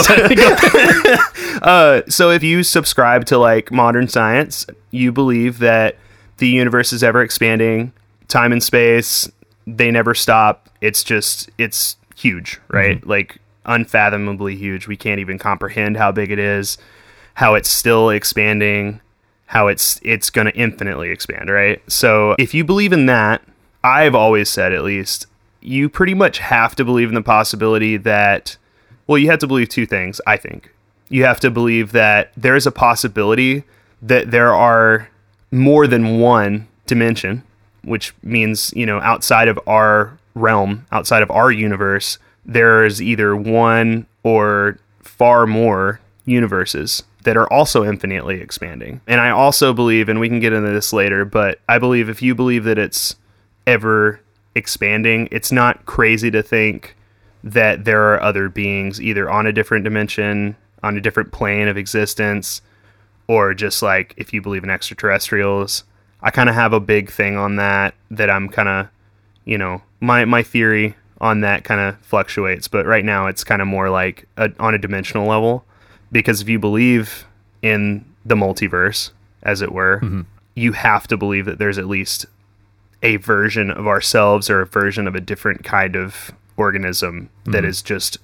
uh, 1.62 2.02
so 2.08 2.30
if 2.30 2.42
you 2.42 2.62
subscribe 2.64 3.26
to 3.26 3.38
like 3.38 3.70
modern 3.70 4.08
science, 4.08 4.66
you 4.90 5.12
believe 5.12 5.58
that 5.58 5.96
the 6.38 6.48
universe 6.48 6.92
is 6.92 7.04
ever 7.04 7.22
expanding, 7.22 7.92
time 8.26 8.50
and 8.50 8.62
space, 8.62 9.30
they 9.76 9.90
never 9.90 10.14
stop. 10.14 10.68
It's 10.80 11.02
just 11.02 11.50
it's 11.58 11.96
huge, 12.16 12.60
right? 12.68 12.98
Mm-hmm. 13.00 13.08
Like 13.08 13.38
unfathomably 13.66 14.56
huge. 14.56 14.86
We 14.88 14.96
can't 14.96 15.20
even 15.20 15.38
comprehend 15.38 15.96
how 15.96 16.12
big 16.12 16.30
it 16.30 16.38
is, 16.38 16.78
how 17.34 17.54
it's 17.54 17.68
still 17.68 18.10
expanding, 18.10 19.00
how 19.46 19.68
it's 19.68 20.00
it's 20.02 20.30
going 20.30 20.46
to 20.46 20.54
infinitely 20.54 21.10
expand, 21.10 21.50
right? 21.50 21.80
So 21.90 22.34
if 22.38 22.54
you 22.54 22.64
believe 22.64 22.92
in 22.92 23.06
that, 23.06 23.42
I've 23.84 24.14
always 24.14 24.48
said 24.48 24.72
at 24.72 24.84
least, 24.84 25.26
you 25.60 25.88
pretty 25.88 26.14
much 26.14 26.38
have 26.38 26.74
to 26.76 26.84
believe 26.84 27.08
in 27.08 27.14
the 27.14 27.22
possibility 27.22 27.96
that 27.98 28.56
well, 29.06 29.18
you 29.18 29.30
have 29.30 29.38
to 29.40 29.46
believe 29.46 29.70
two 29.70 29.86
things, 29.86 30.20
I 30.26 30.36
think. 30.36 30.72
You 31.08 31.24
have 31.24 31.40
to 31.40 31.50
believe 31.50 31.92
that 31.92 32.32
there 32.36 32.54
is 32.54 32.66
a 32.66 32.70
possibility 32.70 33.64
that 34.02 34.30
there 34.30 34.54
are 34.54 35.08
more 35.50 35.86
than 35.86 36.20
one 36.20 36.68
dimension, 36.86 37.42
which 37.88 38.14
means, 38.22 38.72
you 38.76 38.86
know, 38.86 39.00
outside 39.00 39.48
of 39.48 39.58
our 39.66 40.16
realm, 40.34 40.86
outside 40.92 41.22
of 41.22 41.30
our 41.30 41.50
universe, 41.50 42.18
there 42.44 42.84
is 42.84 43.02
either 43.02 43.36
one 43.36 44.06
or 44.22 44.78
far 45.00 45.46
more 45.46 46.00
universes 46.24 47.02
that 47.24 47.36
are 47.36 47.52
also 47.52 47.84
infinitely 47.84 48.40
expanding. 48.40 49.00
And 49.06 49.20
I 49.20 49.30
also 49.30 49.72
believe, 49.72 50.08
and 50.08 50.20
we 50.20 50.28
can 50.28 50.40
get 50.40 50.52
into 50.52 50.70
this 50.70 50.92
later, 50.92 51.24
but 51.24 51.60
I 51.68 51.78
believe 51.78 52.08
if 52.08 52.22
you 52.22 52.34
believe 52.34 52.64
that 52.64 52.78
it's 52.78 53.16
ever 53.66 54.20
expanding, 54.54 55.28
it's 55.30 55.52
not 55.52 55.84
crazy 55.86 56.30
to 56.30 56.42
think 56.42 56.96
that 57.44 57.84
there 57.84 58.12
are 58.12 58.22
other 58.22 58.48
beings 58.48 59.00
either 59.00 59.28
on 59.28 59.46
a 59.46 59.52
different 59.52 59.84
dimension, 59.84 60.56
on 60.82 60.96
a 60.96 61.00
different 61.00 61.32
plane 61.32 61.68
of 61.68 61.76
existence, 61.76 62.62
or 63.26 63.52
just 63.54 63.82
like 63.82 64.14
if 64.16 64.32
you 64.32 64.40
believe 64.40 64.64
in 64.64 64.70
extraterrestrials. 64.70 65.84
I 66.22 66.30
kind 66.30 66.48
of 66.48 66.54
have 66.54 66.72
a 66.72 66.80
big 66.80 67.10
thing 67.10 67.36
on 67.36 67.56
that 67.56 67.94
that 68.10 68.30
I'm 68.30 68.48
kind 68.48 68.68
of, 68.68 68.88
you 69.44 69.58
know, 69.58 69.82
my 70.00 70.24
my 70.24 70.42
theory 70.42 70.96
on 71.20 71.40
that 71.40 71.64
kind 71.64 71.80
of 71.80 71.98
fluctuates, 72.00 72.68
but 72.68 72.86
right 72.86 73.04
now 73.04 73.26
it's 73.26 73.42
kind 73.42 73.60
of 73.60 73.68
more 73.68 73.90
like 73.90 74.26
a, 74.36 74.50
on 74.60 74.74
a 74.74 74.78
dimensional 74.78 75.26
level 75.26 75.64
because 76.12 76.40
if 76.40 76.48
you 76.48 76.58
believe 76.58 77.26
in 77.60 78.04
the 78.24 78.36
multiverse, 78.36 79.10
as 79.42 79.62
it 79.62 79.72
were, 79.72 80.00
mm-hmm. 80.00 80.22
you 80.54 80.72
have 80.72 81.08
to 81.08 81.16
believe 81.16 81.44
that 81.46 81.58
there's 81.58 81.78
at 81.78 81.86
least 81.86 82.26
a 83.02 83.16
version 83.16 83.70
of 83.70 83.86
ourselves 83.86 84.50
or 84.50 84.60
a 84.60 84.66
version 84.66 85.06
of 85.06 85.14
a 85.14 85.20
different 85.20 85.64
kind 85.64 85.96
of 85.96 86.32
organism 86.56 87.30
that 87.44 87.58
mm-hmm. 87.58 87.66
is 87.66 87.82
just 87.82 88.18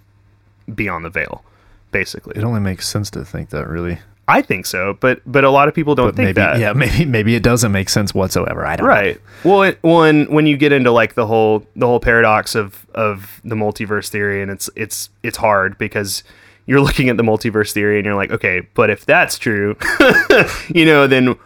beyond 0.72 1.04
the 1.04 1.10
veil, 1.10 1.44
basically. 1.92 2.34
It 2.36 2.44
only 2.44 2.60
makes 2.60 2.88
sense 2.88 3.10
to 3.10 3.24
think 3.24 3.50
that, 3.50 3.68
really. 3.68 4.00
I 4.26 4.40
think 4.42 4.64
so, 4.66 4.96
but 5.00 5.20
but 5.26 5.44
a 5.44 5.50
lot 5.50 5.68
of 5.68 5.74
people 5.74 5.94
don't 5.94 6.08
But 6.08 6.16
think 6.16 6.26
maybe, 6.28 6.34
that. 6.36 6.58
yeah, 6.58 6.72
maybe 6.74 7.04
maybe 7.04 7.34
it 7.34 7.42
doesn't 7.42 7.72
make 7.72 7.88
sense 7.90 8.14
whatsoever. 8.14 8.66
I 8.66 8.76
don't. 8.76 8.86
know. 8.86 8.92
Right. 8.92 9.20
Well, 9.44 9.62
it, 9.62 9.78
when 9.82 10.24
when 10.32 10.46
you 10.46 10.56
get 10.56 10.72
into 10.72 10.90
like 10.90 11.14
the 11.14 11.26
whole 11.26 11.66
the 11.76 11.86
whole 11.86 12.00
paradox 12.00 12.54
of 12.54 12.86
of 12.94 13.40
the 13.44 13.54
multiverse 13.54 14.08
theory, 14.08 14.40
and 14.40 14.50
it's 14.50 14.70
it's 14.76 15.10
it's 15.22 15.36
hard 15.36 15.76
because 15.78 16.22
you're 16.66 16.80
looking 16.88 17.10
at 17.10 17.16
the 17.18 17.22
multiverse 17.22 17.72
theory 17.72 17.98
and 17.98 18.06
you're 18.06 18.14
like, 18.14 18.30
okay, 18.30 18.60
but 18.74 18.88
if 18.88 19.04
that's 19.04 19.38
true, 19.38 19.76
you 20.74 20.86
know, 20.86 21.06
then 21.06 21.36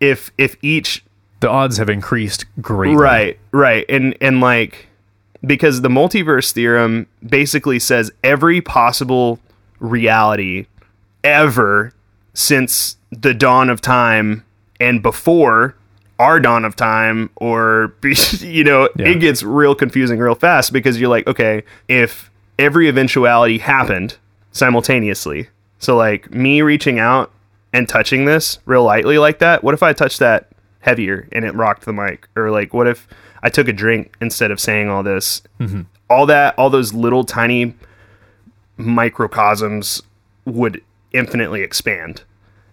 if 0.00 0.30
if 0.38 0.56
each 0.62 1.04
The 1.40 1.48
odds 1.48 1.76
have 1.76 1.88
increased 1.88 2.44
greatly. 2.60 2.96
Right, 2.96 3.38
right. 3.52 3.84
And 3.88 4.16
and 4.20 4.40
like 4.40 4.88
because 5.46 5.82
the 5.82 5.88
multiverse 5.88 6.52
theorem 6.52 7.06
basically 7.24 7.78
says 7.78 8.10
every 8.24 8.60
possible 8.60 9.38
reality 9.78 10.66
ever 11.24 11.92
since 12.34 12.96
the 13.10 13.34
dawn 13.34 13.68
of 13.70 13.80
time 13.80 14.44
and 14.78 15.02
before 15.02 15.74
our 16.18 16.38
dawn 16.38 16.64
of 16.64 16.76
time 16.76 17.30
or 17.36 17.94
you 18.40 18.62
know 18.62 18.88
Yeah. 18.96 19.08
it 19.08 19.20
gets 19.20 19.42
real 19.42 19.74
confusing 19.74 20.18
real 20.20 20.34
fast 20.36 20.72
because 20.72 21.00
you're 21.00 21.08
like 21.10 21.26
okay 21.26 21.64
if 21.88 22.30
every 22.58 22.88
eventuality 22.88 23.58
happened 23.58 24.16
simultaneously 24.52 25.48
so 25.78 25.96
like 25.96 26.30
me 26.32 26.62
reaching 26.62 26.98
out 27.00 27.32
and 27.72 27.88
touching 27.88 28.24
this 28.26 28.58
real 28.66 28.84
lightly 28.84 29.18
like 29.18 29.38
that 29.40 29.64
what 29.64 29.74
if 29.74 29.82
i 29.82 29.92
touched 29.92 30.18
that 30.20 30.48
heavier 30.80 31.26
and 31.32 31.46
it 31.46 31.54
rocked 31.54 31.86
the 31.86 31.92
mic? 31.94 32.28
Or 32.36 32.50
like 32.50 32.74
what 32.74 32.86
if 32.86 33.08
i 33.42 33.48
took 33.48 33.68
a 33.68 33.72
drink 33.72 34.14
instead 34.20 34.50
of 34.50 34.60
saying 34.60 34.90
all 34.90 35.02
this? 35.02 35.40
Mm-hmm. 35.58 35.82
All 36.10 36.26
that 36.26 36.54
all 36.58 36.68
those 36.68 36.92
little 36.92 37.24
tiny 37.24 37.74
microcosms 38.76 40.02
would 40.44 40.82
infinitely 41.14 41.62
expand. 41.62 42.22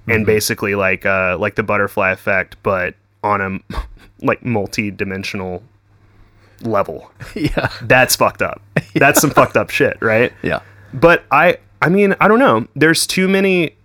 And 0.07 0.25
basically 0.25 0.75
like 0.75 1.05
uh 1.05 1.37
like 1.39 1.55
the 1.55 1.63
butterfly 1.63 2.11
effect 2.11 2.57
but 2.63 2.95
on 3.23 3.39
a 3.71 3.77
like 4.25 4.43
multi-dimensional 4.43 5.63
level. 6.61 7.11
Yeah. 7.35 7.69
that's 7.83 8.15
fucked 8.15 8.41
up. 8.41 8.61
That's 8.95 9.21
some 9.21 9.29
fucked 9.29 9.55
up 9.55 9.69
shit 9.69 9.97
right? 10.01 10.33
Yeah. 10.43 10.61
but 10.93 11.23
i 11.31 11.57
i 11.81 11.87
mean 11.87 12.15
i 12.19 12.27
don't 12.27 12.39
know. 12.39 12.67
There's 12.75 13.07
too 13.07 13.27
many 13.27 13.75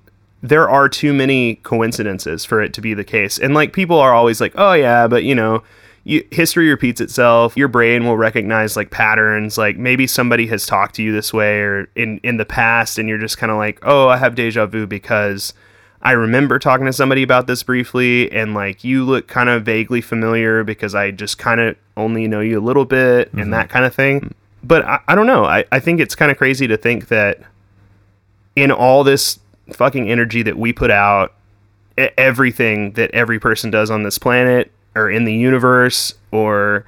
there 0.42 0.68
are 0.68 0.88
too 0.88 1.12
many 1.12 1.56
coincidences 1.56 2.44
for 2.44 2.60
it 2.62 2.72
to 2.74 2.80
be 2.80 2.94
the 2.94 3.04
case. 3.04 3.38
And 3.38 3.54
like 3.54 3.72
people 3.72 3.98
are 4.00 4.12
always 4.14 4.40
like 4.40 4.52
oh 4.56 4.72
yeah 4.72 5.06
but 5.06 5.22
you 5.22 5.34
know 5.34 5.62
you, 6.06 6.24
history 6.30 6.68
repeats 6.68 7.00
itself. 7.00 7.56
Your 7.56 7.66
brain 7.66 8.04
will 8.04 8.16
recognize 8.16 8.76
like 8.76 8.90
patterns. 8.90 9.58
Like 9.58 9.76
maybe 9.76 10.06
somebody 10.06 10.46
has 10.46 10.64
talked 10.64 10.94
to 10.94 11.02
you 11.02 11.12
this 11.12 11.32
way 11.32 11.58
or 11.58 11.88
in 11.96 12.18
in 12.22 12.36
the 12.36 12.44
past 12.44 12.96
and 12.96 13.08
you're 13.08 13.18
just 13.18 13.38
kind 13.38 13.50
of 13.50 13.58
like 13.58 13.80
oh 13.82 14.08
i 14.08 14.16
have 14.16 14.36
deja 14.36 14.66
vu 14.66 14.86
because 14.86 15.52
i 16.02 16.12
remember 16.12 16.58
talking 16.58 16.86
to 16.86 16.92
somebody 16.92 17.22
about 17.22 17.48
this 17.48 17.62
briefly 17.62 18.30
and 18.30 18.54
like 18.54 18.84
you 18.84 19.04
look 19.04 19.26
kind 19.26 19.48
of 19.48 19.64
vaguely 19.64 20.00
familiar 20.00 20.62
because 20.62 20.94
i 20.94 21.10
just 21.10 21.38
kind 21.38 21.60
of 21.60 21.76
only 21.96 22.28
know 22.28 22.40
you 22.40 22.58
a 22.58 22.62
little 22.62 22.84
bit 22.84 23.32
and 23.32 23.42
mm-hmm. 23.42 23.50
that 23.50 23.68
kind 23.68 23.84
of 23.84 23.94
thing. 23.94 24.32
But 24.62 24.84
I, 24.84 25.00
I 25.08 25.14
don't 25.14 25.26
know. 25.26 25.44
I, 25.44 25.64
I 25.72 25.80
think 25.80 26.00
it's 26.00 26.14
kind 26.14 26.30
of 26.30 26.38
crazy 26.38 26.66
to 26.66 26.76
think 26.76 27.08
that 27.08 27.40
in 28.54 28.70
all 28.70 29.04
this 29.04 29.38
fucking 29.72 30.10
energy 30.10 30.42
that 30.42 30.56
we 30.56 30.72
put 30.72 30.90
out, 30.90 31.32
everything 31.96 32.92
that 32.92 33.10
every 33.12 33.40
person 33.40 33.70
does 33.70 33.90
on 33.90 34.02
this 34.02 34.18
planet 34.18 34.70
or 34.96 35.10
in 35.10 35.24
the 35.24 35.32
universe 35.34 36.14
or 36.32 36.84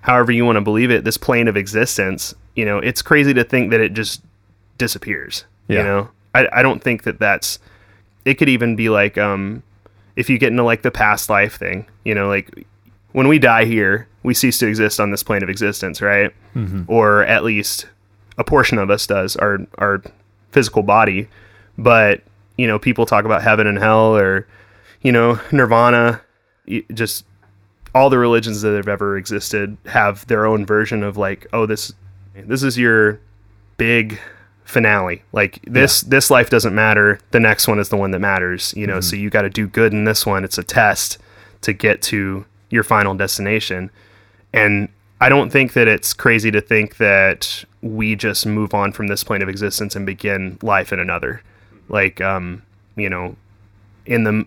however 0.00 0.32
you 0.32 0.44
want 0.44 0.56
to 0.56 0.62
believe 0.62 0.90
it, 0.90 1.04
this 1.04 1.16
plane 1.16 1.46
of 1.46 1.56
existence, 1.56 2.34
you 2.56 2.64
know, 2.64 2.78
it's 2.78 3.02
crazy 3.02 3.34
to 3.34 3.44
think 3.44 3.70
that 3.70 3.80
it 3.80 3.92
just 3.92 4.22
disappears. 4.78 5.44
You 5.78 5.84
know, 5.84 6.10
I, 6.34 6.48
I 6.52 6.62
don't 6.62 6.82
think 6.82 7.04
that 7.04 7.18
that's, 7.20 7.58
it 8.24 8.34
could 8.34 8.48
even 8.48 8.74
be 8.76 8.88
like, 8.88 9.16
um, 9.18 9.62
if 10.16 10.28
you 10.28 10.38
get 10.38 10.50
into 10.50 10.64
like 10.64 10.82
the 10.82 10.90
past 10.90 11.30
life 11.30 11.56
thing, 11.58 11.86
you 12.04 12.14
know, 12.14 12.28
like 12.28 12.66
when 13.12 13.28
we 13.28 13.38
die 13.38 13.64
here, 13.66 14.08
we 14.22 14.34
cease 14.34 14.58
to 14.58 14.66
exist 14.66 15.00
on 15.00 15.10
this 15.10 15.22
plane 15.22 15.42
of 15.42 15.48
existence, 15.48 16.02
right? 16.02 16.32
Or 16.88 17.22
at 17.24 17.44
least 17.44 17.86
a 18.36 18.44
portion 18.44 18.78
of 18.78 18.90
us 18.90 19.06
does, 19.06 19.36
our 19.36 19.58
our 19.78 20.02
physical 20.50 20.82
body. 20.82 21.28
But 21.78 22.22
you 22.58 22.66
know, 22.66 22.78
people 22.78 23.06
talk 23.06 23.24
about 23.24 23.42
heaven 23.42 23.66
and 23.66 23.78
hell, 23.78 24.16
or 24.16 24.46
you 25.00 25.12
know, 25.12 25.40
nirvana. 25.52 26.20
Just 26.92 27.24
all 27.94 28.10
the 28.10 28.18
religions 28.18 28.62
that 28.62 28.74
have 28.74 28.88
ever 28.88 29.16
existed 29.16 29.76
have 29.86 30.26
their 30.26 30.46
own 30.46 30.64
version 30.64 31.02
of 31.02 31.16
like, 31.16 31.46
oh, 31.52 31.66
this 31.66 31.92
this 32.34 32.62
is 32.62 32.78
your 32.78 33.20
big 33.76 34.20
finale. 34.64 35.22
Like 35.32 35.60
this 35.64 36.02
this 36.02 36.30
life 36.30 36.50
doesn't 36.50 36.74
matter. 36.74 37.18
The 37.32 37.40
next 37.40 37.66
one 37.66 37.78
is 37.78 37.88
the 37.88 37.96
one 37.96 38.12
that 38.12 38.20
matters. 38.20 38.72
You 38.76 38.86
know, 38.86 39.00
so 39.00 39.16
you 39.16 39.30
got 39.30 39.42
to 39.42 39.50
do 39.50 39.66
good 39.66 39.92
in 39.92 40.04
this 40.04 40.24
one. 40.24 40.44
It's 40.44 40.58
a 40.58 40.62
test 40.62 41.18
to 41.62 41.72
get 41.72 42.00
to 42.02 42.44
your 42.70 42.84
final 42.84 43.14
destination. 43.14 43.90
And 44.52 44.88
I 45.20 45.28
don't 45.28 45.50
think 45.50 45.74
that 45.74 45.86
it's 45.86 46.14
crazy 46.14 46.50
to 46.50 46.60
think 46.60 46.96
that 46.96 47.64
we 47.82 48.16
just 48.16 48.46
move 48.46 48.72
on 48.72 48.92
from 48.92 49.08
this 49.08 49.22
plane 49.22 49.42
of 49.42 49.48
existence 49.48 49.94
and 49.94 50.06
begin 50.06 50.58
life 50.62 50.92
in 50.92 51.00
another. 51.00 51.42
Like, 51.88 52.20
um, 52.20 52.62
you 52.96 53.10
know, 53.10 53.36
in 54.06 54.24
the 54.24 54.46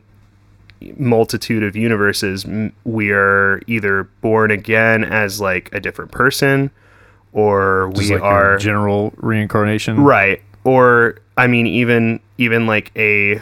multitude 0.98 1.64
of 1.64 1.76
universes, 1.76 2.46
we 2.84 3.12
are 3.12 3.62
either 3.68 4.04
born 4.22 4.52
again 4.52 5.04
as 5.04 5.40
like 5.40 5.70
a 5.74 5.80
different 5.80 6.12
person, 6.12 6.70
or 7.32 7.92
Just 7.96 8.10
we 8.10 8.16
like 8.16 8.24
are 8.24 8.58
general 8.58 9.14
reincarnation. 9.18 10.00
right 10.02 10.42
or 10.64 11.18
i 11.36 11.48
mean 11.48 11.66
even 11.66 12.20
even 12.38 12.68
like 12.68 12.92
a 12.96 13.42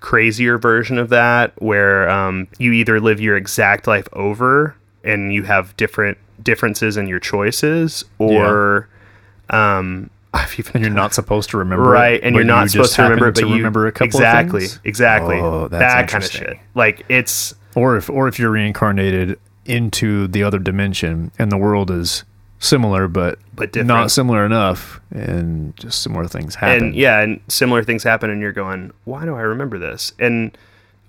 crazier 0.00 0.58
version 0.58 0.98
of 0.98 1.08
that 1.08 1.52
where 1.62 2.08
um, 2.10 2.46
you 2.58 2.72
either 2.72 3.00
live 3.00 3.20
your 3.20 3.36
exact 3.36 3.86
life 3.86 4.08
over 4.12 4.74
and 5.04 5.32
you 5.32 5.42
have 5.44 5.76
different 5.76 6.18
differences 6.42 6.96
in 6.96 7.06
your 7.06 7.20
choices 7.20 8.04
or 8.18 8.88
um 9.50 10.04
I've 10.04 10.21
even 10.58 10.80
you're 10.80 10.90
not 10.90 11.12
supposed 11.14 11.50
to 11.50 11.58
remember 11.58 11.94
it, 11.94 11.98
right 11.98 12.20
and 12.22 12.34
you're 12.34 12.44
not 12.44 12.62
you 12.62 12.68
supposed 12.68 12.94
to 12.94 13.02
remember 13.02 13.28
it 13.28 13.34
but 13.34 13.46
you 13.48 13.54
remember 13.56 13.86
a 13.86 13.92
couple 13.92 14.06
exactly 14.06 14.64
of 14.64 14.70
things? 14.70 14.80
exactly. 14.84 15.36
Oh, 15.36 15.68
that 15.68 16.08
kind 16.08 16.24
of 16.24 16.30
shit 16.30 16.58
like 16.74 17.04
it's 17.08 17.54
or 17.74 17.96
if 17.96 18.08
or 18.10 18.28
if 18.28 18.38
you're 18.38 18.50
reincarnated 18.50 19.38
into 19.66 20.26
the 20.28 20.42
other 20.42 20.58
dimension 20.58 21.30
and 21.38 21.52
the 21.52 21.56
world 21.56 21.90
is 21.90 22.24
similar 22.58 23.08
but 23.08 23.38
But 23.54 23.72
different. 23.72 23.88
not 23.88 24.10
similar 24.10 24.46
enough 24.46 25.00
and 25.10 25.76
just 25.76 26.02
similar 26.02 26.26
things 26.26 26.54
happen. 26.54 26.86
and 26.86 26.94
yeah 26.94 27.20
and 27.20 27.40
similar 27.48 27.82
things 27.82 28.02
happen 28.02 28.30
and 28.30 28.40
you're 28.40 28.52
going 28.52 28.92
why 29.04 29.24
do 29.24 29.34
i 29.34 29.40
remember 29.40 29.78
this? 29.78 30.12
And 30.18 30.56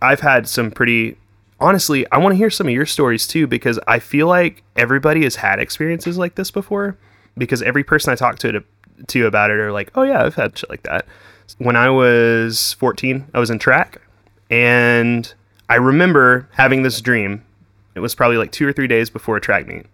i've 0.02 0.20
had 0.20 0.48
some 0.50 0.70
pretty 0.72 1.16
honestly 1.60 2.06
i 2.12 2.18
want 2.18 2.34
to 2.34 2.38
hear 2.38 2.50
some 2.50 2.68
of 2.68 2.74
your 2.74 2.86
stories 2.86 3.26
too 3.28 3.48
because 3.48 3.80
i 3.88 4.00
feel 4.00 4.28
like 4.28 4.64
everybody 4.76 5.24
has 5.24 5.36
had 5.38 5.60
experiences 5.60 6.18
like 6.18 6.36
this 6.36 6.52
before 6.52 6.98
because 7.38 7.62
every 7.62 7.84
person 7.84 8.12
i 8.12 8.16
talk 8.16 8.38
to 8.40 8.64
to, 8.98 9.04
to 9.06 9.28
about 9.28 9.52
it 9.52 9.58
are 9.58 9.72
like 9.72 9.92
oh 9.96 10.04
yeah 10.04 10.24
i've 10.24 10.36
had 10.36 10.58
shit 10.58 10.70
like 10.70 10.84
that 10.84 11.06
when 11.58 11.76
i 11.76 11.90
was 11.90 12.74
14 12.74 13.26
i 13.34 13.40
was 13.40 13.50
in 13.50 13.60
track 13.60 14.02
and 14.50 15.34
i 15.70 15.76
remember 15.76 16.48
having 16.54 16.84
this 16.84 17.02
dream 17.02 17.44
it 17.96 18.00
was 18.00 18.16
probably 18.16 18.38
like 18.38 18.52
two 18.52 18.68
or 18.68 18.74
three 18.74 18.88
days 18.88 19.10
before 19.10 19.38
a 19.38 19.42
track 19.42 19.68
meet 19.68 19.86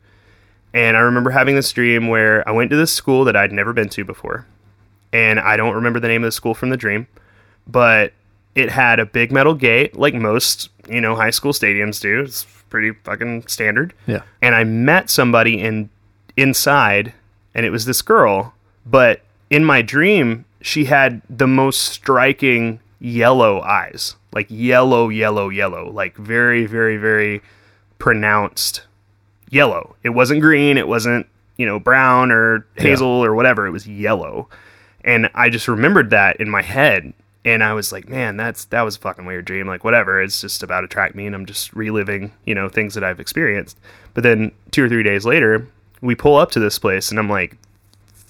and 0.73 0.95
I 0.95 0.99
remember 0.99 1.31
having 1.31 1.55
this 1.55 1.71
dream 1.71 2.07
where 2.07 2.47
I 2.47 2.51
went 2.51 2.69
to 2.71 2.75
this 2.77 2.93
school 2.93 3.23
that 3.25 3.35
I'd 3.35 3.51
never 3.51 3.73
been 3.73 3.89
to 3.89 4.05
before. 4.05 4.45
And 5.11 5.39
I 5.39 5.57
don't 5.57 5.73
remember 5.73 5.99
the 5.99 6.07
name 6.07 6.23
of 6.23 6.27
the 6.27 6.31
school 6.31 6.53
from 6.53 6.69
the 6.69 6.77
dream, 6.77 7.07
but 7.65 8.13
it 8.53 8.69
had 8.69 8.99
a 8.99 9.05
big 9.05 9.31
metal 9.31 9.55
gate, 9.55 9.95
like 9.95 10.13
most, 10.13 10.69
you 10.87 11.01
know, 11.01 11.15
high 11.15 11.31
school 11.31 11.53
stadiums 11.53 11.99
do. 11.99 12.21
It's 12.21 12.45
pretty 12.69 12.91
fucking 13.03 13.47
standard. 13.47 13.93
yeah 14.05 14.21
And 14.43 14.53
I 14.53 14.63
met 14.63 15.09
somebody 15.09 15.59
in 15.59 15.89
inside, 16.37 17.13
and 17.55 17.65
it 17.65 17.71
was 17.71 17.85
this 17.85 18.03
girl. 18.03 18.53
But 18.85 19.21
in 19.49 19.65
my 19.65 19.81
dream, 19.81 20.45
she 20.61 20.85
had 20.85 21.21
the 21.29 21.47
most 21.47 21.79
striking 21.79 22.79
yellow 22.99 23.61
eyes. 23.61 24.15
Like 24.31 24.47
yellow, 24.49 25.09
yellow, 25.09 25.49
yellow. 25.49 25.89
Like 25.89 26.15
very, 26.17 26.65
very, 26.65 26.97
very 26.97 27.41
pronounced 27.97 28.83
yellow. 29.49 29.95
It 30.03 30.09
wasn't 30.09 30.41
green. 30.41 30.77
It 30.77 30.87
wasn't, 30.87 31.27
you 31.57 31.65
know, 31.65 31.79
brown 31.79 32.31
or 32.31 32.65
hazel 32.75 33.07
or 33.07 33.33
whatever. 33.33 33.65
It 33.65 33.71
was 33.71 33.87
yellow. 33.87 34.47
And 35.03 35.29
I 35.33 35.49
just 35.49 35.67
remembered 35.67 36.09
that 36.11 36.37
in 36.37 36.49
my 36.49 36.61
head. 36.61 37.13
And 37.45 37.63
I 37.63 37.73
was 37.73 37.91
like, 37.91 38.09
man, 38.09 38.37
that's 38.37 38.65
that 38.65 38.81
was 38.81 38.97
a 38.97 38.99
fucking 38.99 39.25
weird 39.25 39.45
dream. 39.45 39.65
Like, 39.65 39.83
whatever. 39.83 40.21
It's 40.21 40.41
just 40.41 40.61
about 40.61 40.83
attract 40.83 41.15
me 41.15 41.25
and 41.25 41.33
I'm 41.33 41.45
just 41.45 41.73
reliving, 41.73 42.33
you 42.45 42.53
know, 42.53 42.69
things 42.69 42.93
that 42.95 43.03
I've 43.03 43.19
experienced. 43.19 43.77
But 44.13 44.23
then 44.23 44.51
two 44.71 44.83
or 44.83 44.89
three 44.89 45.03
days 45.03 45.25
later, 45.25 45.67
we 46.01 46.15
pull 46.15 46.35
up 46.35 46.51
to 46.51 46.59
this 46.59 46.77
place 46.77 47.09
and 47.09 47.17
I'm 47.17 47.29
like, 47.29 47.57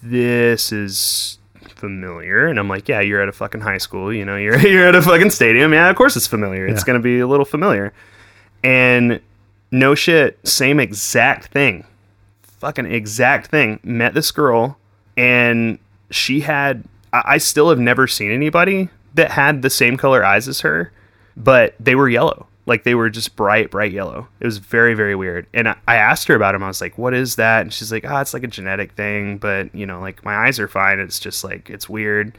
this 0.02 0.72
is 0.72 1.38
familiar. 1.76 2.48
And 2.48 2.60
I'm 2.60 2.68
like, 2.68 2.88
yeah, 2.88 3.00
you're 3.02 3.22
at 3.22 3.30
a 3.30 3.34
fucking 3.34 3.62
high 3.62 3.78
school. 3.78 4.14
You 4.14 4.26
know, 4.26 4.36
you're 4.38 4.60
you're 4.60 4.88
at 4.88 4.96
a 4.96 5.02
fucking 5.02 5.32
stadium. 5.32 5.74
Yeah, 5.74 5.90
of 5.90 5.96
course 5.96 6.16
it's 6.16 6.28
familiar. 6.28 6.68
It's 6.68 6.84
gonna 6.84 7.00
be 7.00 7.20
a 7.20 7.28
little 7.28 7.46
familiar. 7.46 7.94
And 8.64 9.22
no 9.72 9.96
shit, 9.96 10.46
same 10.48 10.80
exact 10.80 11.52
thing. 11.52 11.86
Fucking 12.44 12.86
exact 12.86 13.48
thing. 13.48 13.80
Met 13.84 14.14
this 14.14 14.32
girl, 14.32 14.78
and 15.16 15.80
she 16.12 16.42
had. 16.42 16.84
I, 17.14 17.24
I 17.26 17.38
still 17.38 17.70
have 17.70 17.80
never 17.80 18.08
seen 18.08 18.32
anybody 18.32 18.90
that 19.16 19.32
had 19.32 19.62
the 19.62 19.70
same 19.70 19.98
color 19.98 20.24
eyes 20.24 20.48
as 20.48 20.62
her, 20.62 20.92
but 21.38 21.76
they 21.80 21.96
were 21.96 22.10
yellow. 22.10 22.48
Like 22.70 22.84
they 22.84 22.96
were 22.96 23.10
just 23.10 23.36
bright, 23.36 23.72
bright 23.72 23.92
yellow. 23.92 24.28
It 24.40 24.46
was 24.46 24.60
very, 24.60 24.94
very 24.94 25.16
weird. 25.16 25.48
And 25.54 25.68
I, 25.68 25.76
asked 25.88 26.28
her 26.28 26.36
about 26.36 26.56
him. 26.56 26.64
I 26.64 26.68
was 26.68 26.80
like, 26.80 26.98
"What 26.98 27.14
is 27.14 27.36
that?" 27.36 27.62
And 27.62 27.74
she's 27.74 27.92
like, 27.92 28.06
"Ah, 28.08 28.22
it's 28.22 28.34
like 28.34 28.44
a 28.44 28.48
genetic 28.48 28.94
thing, 28.94 29.40
but 29.40 29.74
you 29.76 29.86
know, 29.86 30.00
like 30.00 30.24
my 30.24 30.36
eyes 30.36 30.60
are 30.60 30.68
fine. 30.68 31.00
It's 31.00 31.20
just 31.20 31.44
like 31.44 31.70
it's 31.70 31.90
weird." 31.90 32.28
And 32.28 32.36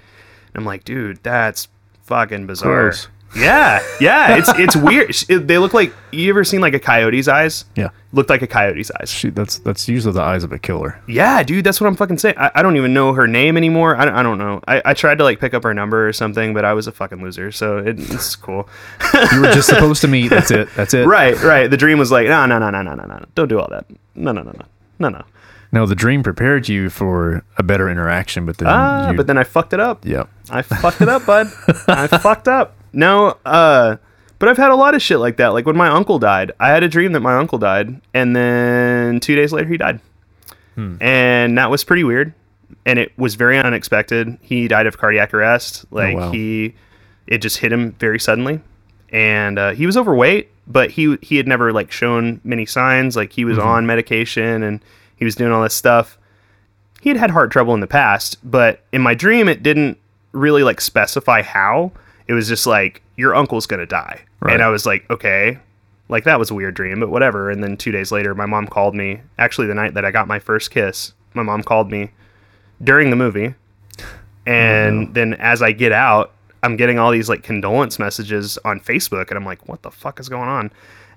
I'm 0.55 0.65
like, 0.65 0.85
"Dude, 0.85 1.23
that's 1.23 1.69
fucking 2.05 2.47
bizarre." 2.47 2.93
Yeah, 3.37 3.81
yeah, 4.01 4.37
it's 4.39 4.49
it's 4.59 4.75
weird. 4.77 5.15
Sh- 5.15 5.25
They 5.29 5.59
look 5.59 5.73
like 5.73 5.95
you 6.11 6.29
ever 6.31 6.43
seen 6.43 6.61
like 6.61 6.75
a 6.75 6.81
coyote's 6.81 7.29
eyes? 7.29 7.65
yeah 7.77 7.91
Looked 8.13 8.29
like 8.29 8.43
a 8.43 8.49
coyote's 8.49 8.91
eyes. 9.01 9.09
She, 9.09 9.31
that's 9.31 9.59
that's 9.59 9.89
usually 9.89 10.13
the 10.15 10.21
eyes 10.23 10.43
of 10.43 10.51
a 10.51 10.59
killer 10.59 11.01
Yeah, 11.07 11.43
dude, 11.45 11.65
that's 11.65 11.81
what 11.81 11.87
I'm 11.87 11.95
fucking 11.95 12.19
saying. 12.19 12.35
I, 12.37 12.51
I 12.57 12.63
don't 12.63 12.77
even 12.77 12.93
know 12.93 13.13
her 13.13 13.29
name 13.29 13.57
anymore. 13.57 13.95
I 13.97 14.05
don't, 14.05 14.15
I 14.15 14.23
don't 14.25 14.39
know. 14.39 14.61
I, 14.67 14.83
I 14.85 14.95
tried 14.95 15.19
to 15.19 15.25
like 15.25 15.39
pick 15.39 15.55
up 15.55 15.63
her 15.63 15.73
number 15.73 16.09
or 16.09 16.13
something, 16.13 16.53
but 16.55 16.65
I 16.65 16.73
was 16.73 16.89
a 16.89 16.93
fucking 16.93 17.23
loser, 17.23 17.53
so 17.53 17.79
it, 17.79 18.01
it's 18.01 18.35
cool. 18.35 18.69
you 19.33 19.41
were 19.43 19.53
just 19.53 19.69
supposed 19.75 20.01
to 20.01 20.09
meet 20.09 20.29
that's 20.29 20.51
it 20.51 20.69
that's 20.75 20.93
it 20.93 21.07
right, 21.07 21.41
right. 21.43 21.71
The 21.71 21.77
dream 21.77 21.99
was 21.99 22.11
like, 22.11 22.27
no, 22.27 22.47
no, 22.47 22.59
no, 22.59 22.71
no, 22.71 22.83
no, 22.83 22.95
no, 22.97 23.05
no. 23.05 23.25
Don't 23.37 23.47
do 23.49 23.61
all 23.61 23.69
that. 23.71 23.87
No, 24.17 24.33
no, 24.33 24.43
no, 24.43 24.51
no, 24.51 24.65
no, 24.99 25.09
no. 25.09 25.23
no 25.71 25.87
the 25.87 25.95
dream 25.95 26.25
prepared 26.25 26.69
you 26.69 26.91
for 26.91 27.45
a 27.59 27.63
better 27.63 27.89
interaction 27.89 28.45
but 28.45 28.59
then 28.59 28.67
Ah, 28.69 29.13
you, 29.13 29.17
but 29.17 29.29
then 29.29 29.39
I 29.39 29.45
fucked 29.45 29.73
it 29.73 29.79
up. 29.79 30.05
yeah 30.05 30.25
I 30.51 30.63
fucked 30.63 31.01
it 31.01 31.09
up, 31.09 31.25
bud. 31.27 31.47
I 31.87 32.07
fucked 32.27 32.49
up. 32.49 32.75
No, 32.93 33.39
uh, 33.45 33.97
but 34.39 34.49
I've 34.49 34.57
had 34.57 34.71
a 34.71 34.77
lot 34.77 34.95
of 34.95 35.03
shit 35.03 35.19
like 35.19 35.37
that. 35.37 35.49
Like 35.49 35.67
when 35.67 35.77
my 35.77 35.89
uncle 35.89 36.19
died, 36.19 36.53
I 36.61 36.69
had 36.69 36.83
a 36.83 36.89
dream 36.89 37.13
that 37.13 37.21
my 37.21 37.37
uncle 37.37 37.59
died, 37.59 38.01
and 38.15 38.35
then 38.35 39.21
two 39.21 39.35
days 39.35 39.53
later 39.53 39.69
he 39.69 39.77
died, 39.77 40.01
and 41.01 41.59
that 41.59 41.71
was 41.71 41.85
pretty 41.85 42.05
weird, 42.05 42.33
and 42.87 42.99
it 42.99 43.17
was 43.19 43.35
very 43.35 43.59
unexpected. 43.59 44.39
He 44.41 44.69
died 44.69 44.87
of 44.87 44.99
cardiac 44.99 45.35
arrest. 45.35 45.85
Like 45.91 46.17
wow. 46.17 46.33
he, 46.33 46.75
it 47.27 47.39
just 47.39 47.59
hit 47.59 47.73
him 47.73 47.93
very 47.93 48.19
suddenly, 48.19 48.61
and 49.11 49.59
uh, 49.59 49.71
he 49.73 49.87
was 49.87 49.97
overweight, 49.97 50.51
but 50.67 50.91
he 50.91 51.17
he 51.23 51.37
had 51.37 51.47
never 51.47 51.73
like 51.73 51.93
shown 51.93 52.41
many 52.45 52.67
signs. 52.67 53.17
Like 53.17 53.33
he 53.33 53.45
was 53.45 53.59
on 53.59 53.87
medication 53.87 54.63
and 54.63 54.81
he 55.17 55.25
was 55.25 55.35
doing 55.35 55.53
all 55.53 55.63
this 55.63 55.75
stuff 55.75 56.19
he 57.01 57.09
had 57.09 57.19
had 57.19 57.31
heart 57.31 57.51
trouble 57.51 57.75
in 57.75 57.81
the 57.81 57.87
past, 57.87 58.37
but 58.49 58.81
in 58.93 59.01
my 59.01 59.15
dream, 59.15 59.49
it 59.49 59.63
didn't 59.63 59.99
really 60.33 60.63
like 60.63 60.81
specify 60.81 61.43
how. 61.43 61.93
It 62.31 62.35
was 62.35 62.47
just 62.47 62.65
like 62.67 63.03
your 63.17 63.35
uncle's 63.35 63.67
gonna 63.67 63.87
die, 63.87 64.21
Right. 64.39 64.55
and 64.55 64.63
I 64.63 64.69
was 64.69 64.87
like, 64.87 65.09
okay, 65.11 65.59
like 66.09 66.23
that 66.25 66.39
was 66.39 66.51
a 66.51 66.55
weird 66.55 66.75
dream, 66.75 67.01
but 67.01 67.09
whatever. 67.09 67.51
And 67.51 67.63
then 67.63 67.77
two 67.77 67.91
days 67.91 68.13
later, 68.13 68.35
my 68.37 68.47
mom 68.47 68.67
called 68.69 68.95
me. 68.95 69.21
Actually, 69.39 69.67
the 69.67 69.75
night 69.75 69.95
that 69.95 70.05
I 70.05 70.11
got 70.13 70.29
my 70.29 70.39
first 70.39 70.71
kiss, 70.71 71.13
my 71.35 71.43
mom 71.43 71.63
called 71.65 71.91
me 71.91 72.11
during 72.83 73.11
the 73.11 73.17
movie, 73.17 73.55
and 74.47 75.13
then 75.15 75.35
as 75.35 75.61
I 75.63 75.73
get 75.73 75.93
out, 75.93 76.33
I'm 76.63 76.77
getting 76.77 76.99
all 76.99 77.11
these 77.11 77.29
like 77.29 77.43
condolence 77.43 77.99
messages 77.99 78.59
on 78.65 78.81
Facebook, 78.81 79.29
and 79.29 79.37
I'm 79.37 79.45
like, 79.45 79.69
what 79.69 79.83
the 79.83 79.91
fuck 79.91 80.21
is 80.21 80.29
going 80.29 80.49
on? 80.49 80.71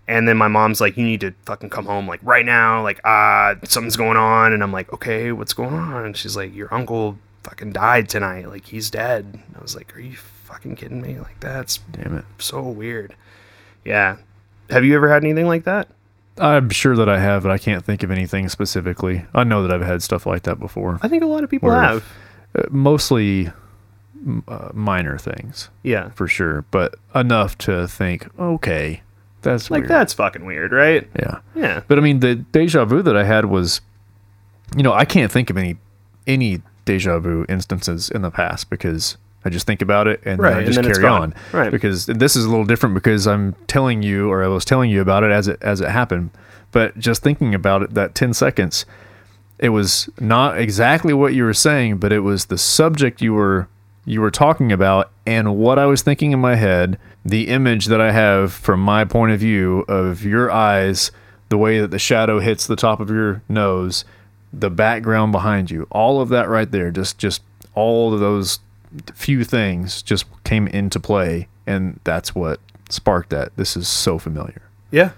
And 0.07 0.27
then 0.27 0.35
my 0.37 0.47
mom's 0.49 0.81
like, 0.81 0.97
you 0.97 1.05
need 1.05 1.21
to 1.21 1.33
fucking 1.45 1.69
come 1.69 1.85
home 1.85 2.07
like 2.07 2.19
right 2.23 2.45
now. 2.45 2.81
Like, 2.83 2.99
ah, 3.05 3.55
something's 3.63 3.95
going 3.95 4.17
on. 4.17 4.51
And 4.51 4.61
I'm 4.61 4.73
like, 4.73 4.91
okay, 4.91 5.31
what's 5.31 5.53
going 5.53 5.73
on? 5.75 6.05
And 6.05 6.17
she's 6.17 6.35
like, 6.35 6.53
your 6.53 6.73
uncle 6.73 7.17
fucking 7.45 7.71
died 7.71 8.09
tonight. 8.09 8.49
Like, 8.49 8.65
he's 8.65 8.89
dead. 8.91 9.25
And 9.33 9.55
I 9.57 9.61
was 9.61 9.77
like, 9.77 9.95
are 9.95 10.01
you 10.01 10.17
fucking 10.53 10.75
kidding 10.75 11.01
me? 11.01 11.17
Like, 11.19 11.39
that's 11.39 11.77
damn 11.91 12.15
it 12.17 12.25
so 12.37 12.61
weird. 12.61 13.15
Yeah. 13.83 14.17
Have 14.69 14.85
you 14.85 14.95
ever 14.95 15.09
had 15.09 15.23
anything 15.23 15.47
like 15.47 15.63
that? 15.65 15.87
i'm 16.39 16.67
sure 16.71 16.95
that 16.95 17.07
i 17.07 17.19
have 17.19 17.43
but 17.43 17.51
i 17.51 17.59
can't 17.59 17.85
think 17.85 18.01
of 18.01 18.09
anything 18.09 18.49
specifically 18.49 19.23
i 19.35 19.43
know 19.43 19.61
that 19.61 19.71
i've 19.71 19.85
had 19.85 20.01
stuff 20.01 20.25
like 20.25 20.41
that 20.41 20.59
before 20.59 20.97
I 21.03 21.07
think 21.07 21.21
a 21.21 21.27
lot 21.27 21.43
of 21.43 21.49
people 21.51 21.69
have. 21.69 22.03
Uh, 22.57 22.63
mostly 22.71 23.51
uh, 24.47 24.69
minor 24.73 25.19
things 25.19 25.69
Yeah. 25.83 26.09
for 26.15 26.27
sure 26.27 26.65
but 26.71 26.95
enough 27.13 27.55
to 27.59 27.87
think 27.87 28.27
okay 28.39 29.03
that's 29.43 29.69
Like, 29.69 29.81
weird. 29.81 29.89
that's 29.91 30.13
fucking 30.13 30.43
weird, 30.43 30.71
right? 30.71 31.07
yeah 31.19 31.39
Yeah. 31.53 31.81
But 31.87 31.99
I 31.99 32.01
mean, 32.01 32.19
the 32.21 32.33
deja 32.33 32.83
vu 32.85 33.03
that 33.03 33.15
I 33.15 33.25
had 33.25 33.45
was, 33.45 33.81
you 34.75 34.81
know, 34.81 34.93
I 34.93 35.05
can't 35.05 35.31
think 35.31 35.51
of 35.51 35.57
any 35.57 35.77
any 36.25 36.63
deja 36.85 37.19
vu 37.19 37.45
instances 37.47 38.09
in 38.09 38.23
the 38.23 38.31
past 38.31 38.71
because 38.71 39.17
I 39.45 39.49
just 39.49 39.67
think 39.67 39.81
about 39.81 40.07
it 40.07 40.21
and 40.25 40.39
Right, 40.39 40.53
then 40.53 40.63
I 40.63 40.65
just 40.65 40.81
carry 40.81 41.05
on. 41.05 41.33
Right. 41.51 41.71
Because 41.71 42.05
this 42.05 42.35
is 42.35 42.45
a 42.45 42.49
little 42.49 42.65
different 42.65 42.95
because 42.95 43.27
I'm 43.27 43.55
telling 43.67 44.01
you, 44.01 44.31
or 44.31 44.43
I 44.43 44.47
was 44.47 44.65
telling 44.65 44.89
you 44.89 45.01
about 45.01 45.23
it 45.23 45.31
as 45.31 45.47
it 45.47 45.61
as 45.61 45.81
it 45.81 45.89
happened. 45.89 46.31
But 46.71 46.97
just 46.97 47.21
thinking 47.21 47.53
about 47.53 47.83
it, 47.83 47.93
that 47.93 48.15
ten 48.15 48.33
seconds, 48.33 48.85
it 49.59 49.69
was 49.69 50.09
not 50.19 50.57
exactly 50.57 51.13
what 51.13 51.33
you 51.33 51.43
were 51.43 51.53
saying, 51.53 51.97
but 51.97 52.11
it 52.11 52.19
was 52.19 52.45
the 52.45 52.57
subject 52.57 53.21
you 53.21 53.33
were 53.33 53.67
you 54.05 54.21
were 54.21 54.31
talking 54.31 54.71
about 54.71 55.11
and 55.25 55.55
what 55.55 55.79
I 55.79 55.85
was 55.85 56.01
thinking 56.01 56.33
in 56.33 56.39
my 56.39 56.55
head, 56.55 56.99
the 57.23 57.47
image 57.47 57.85
that 57.85 58.01
I 58.01 58.11
have 58.11 58.51
from 58.51 58.81
my 58.81 59.05
point 59.05 59.31
of 59.31 59.39
view 59.39 59.85
of 59.87 60.25
your 60.25 60.51
eyes 60.51 61.11
the 61.53 61.57
way 61.57 61.79
that 61.79 61.91
the 61.91 61.99
shadow 61.99 62.39
hits 62.39 62.65
the 62.65 62.75
top 62.75 62.99
of 62.99 63.11
your 63.11 63.43
nose, 63.47 64.05
the 64.51 64.71
background 64.71 65.31
behind 65.31 65.69
you, 65.69 65.87
all 65.91 66.19
of 66.19 66.29
that 66.29 66.49
right 66.49 66.71
there, 66.71 66.89
just 66.89 67.19
just 67.19 67.43
all 67.75 68.13
of 68.13 68.19
those 68.19 68.59
few 69.13 69.43
things 69.43 70.01
just 70.01 70.25
came 70.43 70.67
into 70.67 70.99
play, 70.99 71.47
and 71.65 71.99
that's 72.03 72.33
what 72.35 72.59
sparked 72.89 73.29
that. 73.31 73.55
This 73.55 73.75
is 73.77 73.87
so 73.87 74.19
familiar, 74.19 74.61
Yeah. 74.91 75.11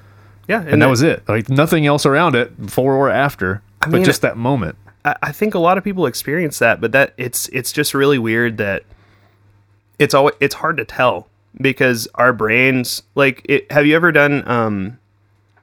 Yeah. 0.48 0.62
and, 0.62 0.82
that 0.82 0.90
was 0.90 1.02
it. 1.02 1.28
Like 1.28 1.50
nothing 1.50 1.86
else 1.88 2.06
around 2.06 2.36
it, 2.36 2.60
before 2.66 2.94
or 2.96 3.10
after, 3.10 3.64
but 3.80 3.92
mean, 3.92 4.04
just 4.04 4.22
that 4.22 4.38
moment. 4.38 4.78
I, 5.04 5.16
I 5.24 5.32
think 5.32 5.56
a 5.56 5.60
lot 5.60 5.78
of 5.78 5.84
people 5.84 6.06
experience 6.06 6.60
that, 6.60 6.80
but 6.80 6.92
that 6.92 7.14
it's 7.18 7.48
it's 7.50 7.72
just 7.72 7.94
really 7.94 8.20
weird 8.20 8.58
that 8.58 8.84
it's 10.00 10.14
always 10.14 10.36
it's 10.40 10.56
hard 10.56 10.78
to 10.78 10.86
tell 10.86 11.28
because 11.60 12.08
our 12.16 12.34
brains 12.34 13.02
like 13.16 13.42
it, 13.46 13.72
have 13.72 13.86
you 13.86 13.96
ever 13.96 14.12
done 14.12 14.48
um 14.48 15.00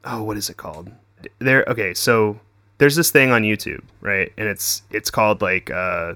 oh 0.05 0.23
what 0.23 0.37
is 0.37 0.49
it 0.49 0.57
called 0.57 0.91
there 1.39 1.65
okay 1.69 1.93
so 1.93 2.41
there's 2.79 2.97
this 2.97 3.11
thing 3.11 3.31
on 3.31 3.43
YouTube 3.43 3.83
right 4.01 4.33
and 4.39 4.49
it's 4.49 4.83
it's 4.91 5.11
called 5.11 5.43
like 5.43 5.71
uh 5.71 6.15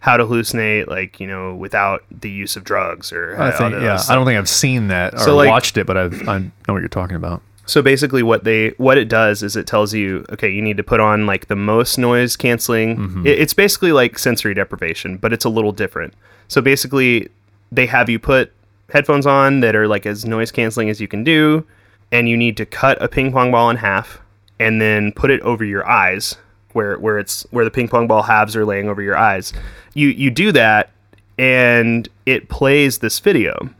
how 0.00 0.16
to 0.16 0.24
hallucinate 0.24 0.86
like 0.86 1.18
you 1.20 1.26
know 1.26 1.54
without 1.54 2.04
the 2.10 2.30
use 2.30 2.56
of 2.56 2.64
drugs 2.64 3.12
or 3.12 3.40
I 3.40 3.50
think, 3.50 3.72
yeah, 3.74 4.00
I 4.08 4.14
don't 4.14 4.24
think 4.24 4.38
I've 4.38 4.48
seen 4.48 4.88
that 4.88 5.14
or 5.14 5.18
So, 5.18 5.36
like- 5.36 5.48
watched 5.48 5.76
it, 5.76 5.86
but 5.86 5.96
I've, 5.96 6.28
I 6.28 6.38
know 6.38 6.50
what 6.68 6.78
you're 6.80 6.88
talking 6.88 7.16
about. 7.16 7.42
So 7.66 7.82
basically, 7.82 8.22
what 8.22 8.44
they 8.44 8.70
what 8.78 8.96
it 8.96 9.08
does 9.10 9.42
is 9.42 9.54
it 9.54 9.66
tells 9.66 9.92
you, 9.92 10.24
okay, 10.30 10.48
you 10.50 10.62
need 10.62 10.78
to 10.78 10.82
put 10.82 11.00
on 11.00 11.26
like 11.26 11.48
the 11.48 11.56
most 11.56 11.98
noise 11.98 12.34
canceling. 12.34 12.96
Mm-hmm. 12.96 13.26
It, 13.26 13.38
it's 13.40 13.52
basically 13.52 13.92
like 13.92 14.18
sensory 14.18 14.54
deprivation, 14.54 15.18
but 15.18 15.34
it's 15.34 15.44
a 15.44 15.50
little 15.50 15.72
different. 15.72 16.14
So 16.48 16.62
basically, 16.62 17.28
they 17.70 17.84
have 17.84 18.08
you 18.08 18.18
put 18.18 18.52
headphones 18.90 19.26
on 19.26 19.60
that 19.60 19.76
are 19.76 19.86
like 19.86 20.06
as 20.06 20.24
noise 20.24 20.50
canceling 20.50 20.88
as 20.88 20.98
you 20.98 21.08
can 21.08 21.24
do, 21.24 21.66
and 22.10 22.26
you 22.26 22.38
need 22.38 22.56
to 22.56 22.64
cut 22.64 22.96
a 23.02 23.08
ping 23.08 23.32
pong 23.32 23.50
ball 23.50 23.68
in 23.68 23.76
half 23.76 24.18
and 24.58 24.80
then 24.80 25.12
put 25.12 25.30
it 25.30 25.40
over 25.42 25.62
your 25.62 25.86
eyes, 25.86 26.36
where 26.72 26.98
where 26.98 27.18
it's 27.18 27.46
where 27.50 27.64
the 27.64 27.70
ping 27.70 27.88
pong 27.88 28.06
ball 28.06 28.22
halves 28.22 28.54
are 28.56 28.64
laying 28.64 28.88
over 28.88 29.02
your 29.02 29.16
eyes. 29.16 29.52
You 29.94 30.08
you 30.08 30.30
do 30.30 30.52
that, 30.52 30.90
and 31.38 32.08
it 32.26 32.48
plays 32.48 32.98
this 32.98 33.18
video, 33.20 33.70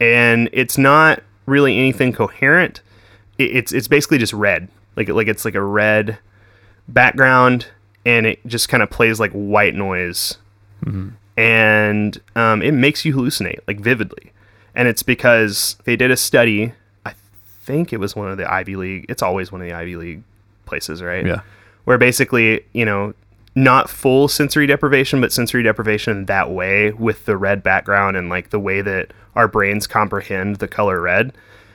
and 0.00 0.48
it's 0.52 0.76
not 0.78 1.22
really 1.46 1.76
anything 1.78 2.12
coherent. 2.12 2.80
It- 3.38 3.56
it's 3.56 3.72
it's 3.72 3.88
basically 3.88 4.18
just 4.18 4.32
red. 4.32 4.68
Like 4.96 5.08
like 5.08 5.28
it's 5.28 5.44
like 5.44 5.54
a 5.54 5.62
red 5.62 6.18
background 6.88 7.66
and 8.04 8.26
it 8.26 8.44
just 8.46 8.68
kind 8.68 8.82
of 8.82 8.90
plays 8.90 9.20
like 9.20 9.30
white 9.32 9.74
noise. 9.74 10.36
And 11.36 12.20
um, 12.36 12.60
it 12.62 12.72
makes 12.72 13.04
you 13.04 13.14
hallucinate 13.14 13.60
like 13.66 13.80
vividly. 13.80 14.32
And 14.74 14.88
it's 14.88 15.02
because 15.02 15.76
they 15.84 15.96
did 15.96 16.10
a 16.10 16.16
study 16.16 16.72
i 17.06 17.14
think 17.64 17.92
it 17.92 17.98
was 18.00 18.16
one 18.16 18.28
of 18.30 18.36
the 18.38 18.52
ivy 18.52 18.74
league 18.74 19.06
it's 19.08 19.22
always 19.22 19.52
one 19.52 19.60
of 19.60 19.66
the 19.68 19.72
ivy 19.72 19.94
league 19.96 20.22
places 20.66 21.00
right? 21.02 21.24
Yeah. 21.24 21.40
Where 21.84 21.98
basically 21.98 22.64
you 22.72 22.84
know 22.84 23.14
not 23.54 23.90
full 23.90 24.28
sensory 24.28 24.66
deprivation 24.66 25.20
but 25.20 25.32
sensory 25.32 25.62
deprivation 25.62 26.24
that 26.24 26.50
way 26.50 26.90
with 26.92 27.24
the 27.26 27.36
red 27.36 27.62
background 27.62 28.16
and 28.16 28.28
like 28.28 28.50
the 28.50 28.58
way 28.58 28.80
that 28.80 29.12
our 29.34 29.48
brains 29.48 29.86
comprehend 29.86 30.56
the 30.56 30.68
color 30.68 31.00
red. 31.00 31.32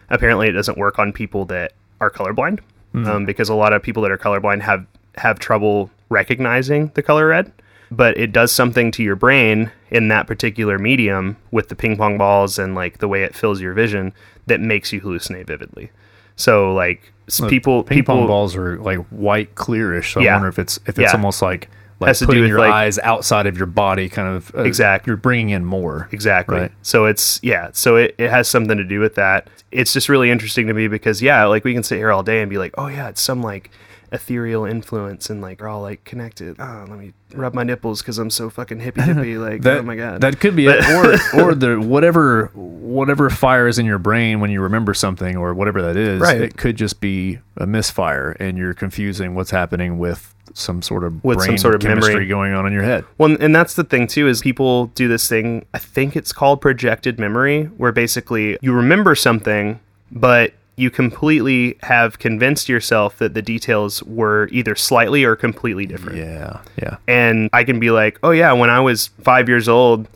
Apparently 0.10 0.48
it 0.48 0.54
doesn't 0.54 0.78
work 0.78 1.00
on 1.00 1.12
people 1.12 1.46
that 1.46 1.74
are 2.00 2.10
colorblind 2.10 2.60
um, 2.94 3.26
because 3.26 3.50
a 3.50 3.56
lot 3.56 3.74
of 3.74 3.84
people 3.84 4.02
that 4.04 4.12
are 4.12 4.18
colorblind 4.18 4.62
have 4.62 4.86
have 5.18 5.40
trouble 5.40 5.90
recognizing 6.10 6.92
the 6.96 7.04
color 7.04 7.28
red. 7.28 7.52
But 7.90 8.18
it 8.18 8.34
does 8.34 8.52
something 8.52 8.92
to 8.92 9.04
your 9.04 9.16
brain 9.16 9.72
in 9.90 10.10
that 10.10 10.28
particular 10.28 10.78
medium 10.78 11.38
with 11.52 11.70
the 11.70 11.76
ping 11.76 11.96
pong 11.96 12.18
balls 12.18 12.60
and 12.60 12.76
like 12.76 12.98
the 12.98 13.08
way 13.08 13.24
it 13.24 13.34
fills 13.34 13.62
your 13.62 13.74
vision 13.74 14.14
that 14.48 14.60
makes 14.60 14.92
you 14.92 15.00
hallucinate 15.02 15.46
vividly 15.48 15.92
so 16.36 16.74
like 16.74 17.14
people 17.48 17.84
Ping 17.84 17.98
people 18.00 18.16
pong 18.16 18.28
balls 18.28 18.56
are 18.56 18.78
like 18.78 19.00
white 19.10 19.56
clearish. 19.56 20.14
So 20.14 20.22
I 20.22 20.32
wonder 20.34 20.48
if 20.48 20.60
it's 20.60 20.78
if 20.86 20.90
it's 20.90 21.00
Yeah. 21.00 21.12
almost 21.14 21.42
like 21.42 21.68
like 22.00 22.10
Has 22.10 22.20
to 22.20 22.26
do 22.26 22.28
putting 22.28 22.42
with, 22.44 22.50
your 22.50 22.60
like- 22.60 22.72
eyes 22.72 23.00
outside 23.00 23.48
of 23.48 23.58
your 23.58 23.66
body, 23.66 24.08
kind 24.08 24.28
of 24.36 24.54
uh, 24.56 24.62
Exact- 24.62 25.08
You're 25.08 25.18
bringing 25.18 25.50
in 25.50 25.66
more. 25.66 26.08
Exactly. 26.12 26.58
Right. 26.60 26.72
So 26.84 27.06
it's 27.06 27.40
yeah. 27.42 27.70
So 27.74 27.96
it, 27.96 28.14
it 28.20 28.30
has 28.30 28.48
something 28.48 28.78
to 28.78 28.84
do 28.84 29.00
with 29.00 29.16
that. 29.16 29.50
It's 29.72 29.92
just 29.94 30.08
really 30.10 30.30
interesting 30.30 30.68
to 30.68 30.74
me 30.76 30.88
because 30.88 31.24
yeah, 31.24 31.44
like 31.46 31.64
we 31.64 31.74
can 31.74 31.82
sit 31.82 31.98
here 31.98 32.12
all 32.12 32.22
day 32.22 32.40
and 32.42 32.50
be 32.52 32.60
like, 32.60 32.74
oh 32.78 32.86
yeah, 32.88 33.10
it's 33.10 33.20
some 33.22 33.42
like 33.42 33.72
ethereal 34.12 34.66
influence 34.66 35.30
and 35.30 35.42
like 35.42 35.60
we're 35.62 35.68
all 35.68 35.82
like 35.82 36.04
connected. 36.04 36.56
Oh, 36.60 36.86
let 36.88 36.98
me 36.98 37.14
rub 37.34 37.54
my 37.54 37.64
nipples 37.64 38.02
because 38.02 38.18
I'm 38.18 38.30
so 38.30 38.50
fucking 38.50 38.80
hippy 38.80 39.02
dippy. 39.04 39.38
Like 39.38 39.62
That, 39.64 39.80
oh 39.80 39.84
my 39.84 39.96
god. 39.96 40.22
that 40.22 40.40
could 40.40 40.56
be 40.56 40.68
it, 40.68 40.84
or 40.90 41.42
or 41.42 41.56
the 41.56 41.80
whatever 41.80 42.52
whatever 42.54 43.30
fire 43.30 43.68
is 43.68 43.78
in 43.80 43.86
your 43.86 43.98
brain 44.00 44.40
when 44.40 44.50
you 44.52 44.62
remember 44.62 44.94
something 44.94 45.36
or 45.36 45.54
whatever 45.54 45.82
that 45.82 45.98
is. 45.98 46.22
Right. 46.22 46.40
It 46.42 46.58
could 46.58 46.76
just 46.78 47.00
be 47.02 47.40
a 47.58 47.68
misfire, 47.68 48.32
and 48.40 48.58
you're 48.58 48.74
confusing 48.74 49.36
what's 49.36 49.52
happening 49.52 49.98
with 50.00 50.34
some 50.54 50.82
sort 50.82 51.04
of 51.04 51.24
With 51.24 51.42
some 51.44 51.58
sort 51.58 51.76
of 51.76 51.82
chemistry 51.82 52.14
memory. 52.14 52.28
going 52.28 52.54
on 52.54 52.66
in 52.66 52.74
your 52.74 52.82
head. 52.84 53.06
Well, 53.18 53.36
and 53.40 53.54
that's 53.56 53.76
the 53.76 53.84
thing 53.84 54.08
too 54.08 54.28
is 54.28 54.42
people 54.42 54.88
do 54.88 55.08
this 55.08 55.28
thing. 55.28 55.66
I 55.74 55.78
think 55.78 56.16
it's 56.16 56.32
called 56.34 56.62
projected 56.62 57.20
memory, 57.20 57.66
where 57.66 57.92
basically 57.92 58.58
you 58.62 58.74
remember 58.74 59.14
something, 59.14 59.80
but 60.12 60.54
you 60.78 60.92
completely 60.92 61.76
have 61.82 62.20
convinced 62.20 62.70
yourself 62.70 63.18
that 63.18 63.34
the 63.34 63.42
details 63.42 64.04
were 64.04 64.48
either 64.52 64.76
slightly 64.76 65.24
or 65.24 65.36
completely 65.36 65.88
different. 65.88 66.20
Yeah, 66.20 66.62
yeah. 66.82 66.98
and 67.08 67.50
I 67.52 67.64
can 67.64 67.80
be 67.80 67.90
like, 67.90 68.20
oh 68.22 68.30
yeah, 68.30 68.54
when 68.54 68.70
I 68.70 68.80
was 68.80 69.08
five 69.24 69.50
years 69.50 69.68
old, 69.68 70.08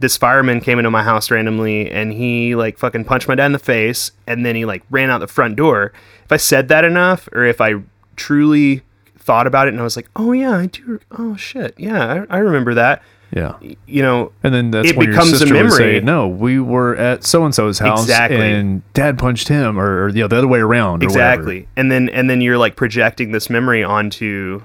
this 0.00 0.16
fireman 0.16 0.60
came 0.62 0.78
into 0.78 0.90
my 0.90 1.02
house 1.02 1.30
randomly 1.30 1.90
and 1.90 2.14
he 2.14 2.54
like 2.54 2.78
fucking 2.78 3.04
punched 3.04 3.28
my 3.28 3.34
dad 3.34 3.46
in 3.46 3.52
the 3.52 3.58
face 3.58 4.10
and 4.26 4.44
then 4.44 4.56
he 4.56 4.64
like 4.64 4.82
ran 4.90 5.10
out 5.10 5.18
the 5.18 5.26
front 5.26 5.56
door. 5.56 5.92
If 6.24 6.32
I 6.32 6.38
said 6.38 6.68
that 6.68 6.84
enough, 6.84 7.28
or 7.32 7.44
if 7.44 7.60
I 7.60 7.74
truly 8.16 8.82
thought 9.18 9.46
about 9.46 9.68
it 9.68 9.74
and 9.74 9.80
I 9.80 9.84
was 9.84 9.96
like, 9.96 10.08
oh 10.16 10.32
yeah, 10.32 10.56
I 10.56 10.66
do. 10.66 10.98
Oh 11.10 11.36
shit, 11.36 11.74
yeah, 11.76 12.24
I, 12.30 12.36
I 12.36 12.38
remember 12.38 12.72
that. 12.72 13.02
Yeah. 13.36 13.54
You 13.86 14.02
know, 14.02 14.32
And 14.42 14.54
then 14.54 14.70
that's 14.70 14.90
It 14.90 14.96
when 14.96 15.10
becomes 15.10 15.28
a 15.28 15.30
your 15.30 15.38
sister 15.40 15.62
would 15.62 15.72
say, 15.72 15.84
memory. 15.86 16.00
"No, 16.00 16.26
we 16.26 16.58
were 16.58 16.96
at 16.96 17.22
so 17.22 17.44
and 17.44 17.54
so's 17.54 17.78
house, 17.78 18.02
Exactly. 18.02 18.40
and 18.52 18.82
Dad 18.94 19.18
punched 19.18 19.48
him, 19.48 19.78
or, 19.78 20.04
or 20.04 20.08
you 20.08 20.22
know, 20.22 20.28
the 20.28 20.38
other 20.38 20.48
way 20.48 20.58
around." 20.60 21.02
or 21.04 21.08
whatever. 21.08 21.20
exactly 21.34 21.68
and 21.76 21.90
then 21.92 22.08
and 22.08 22.30
then 22.30 22.40
you're 22.40 22.56
like 22.58 22.76
projecting 22.76 23.32
this 23.32 23.50
memory 23.50 23.84
onto 23.84 24.62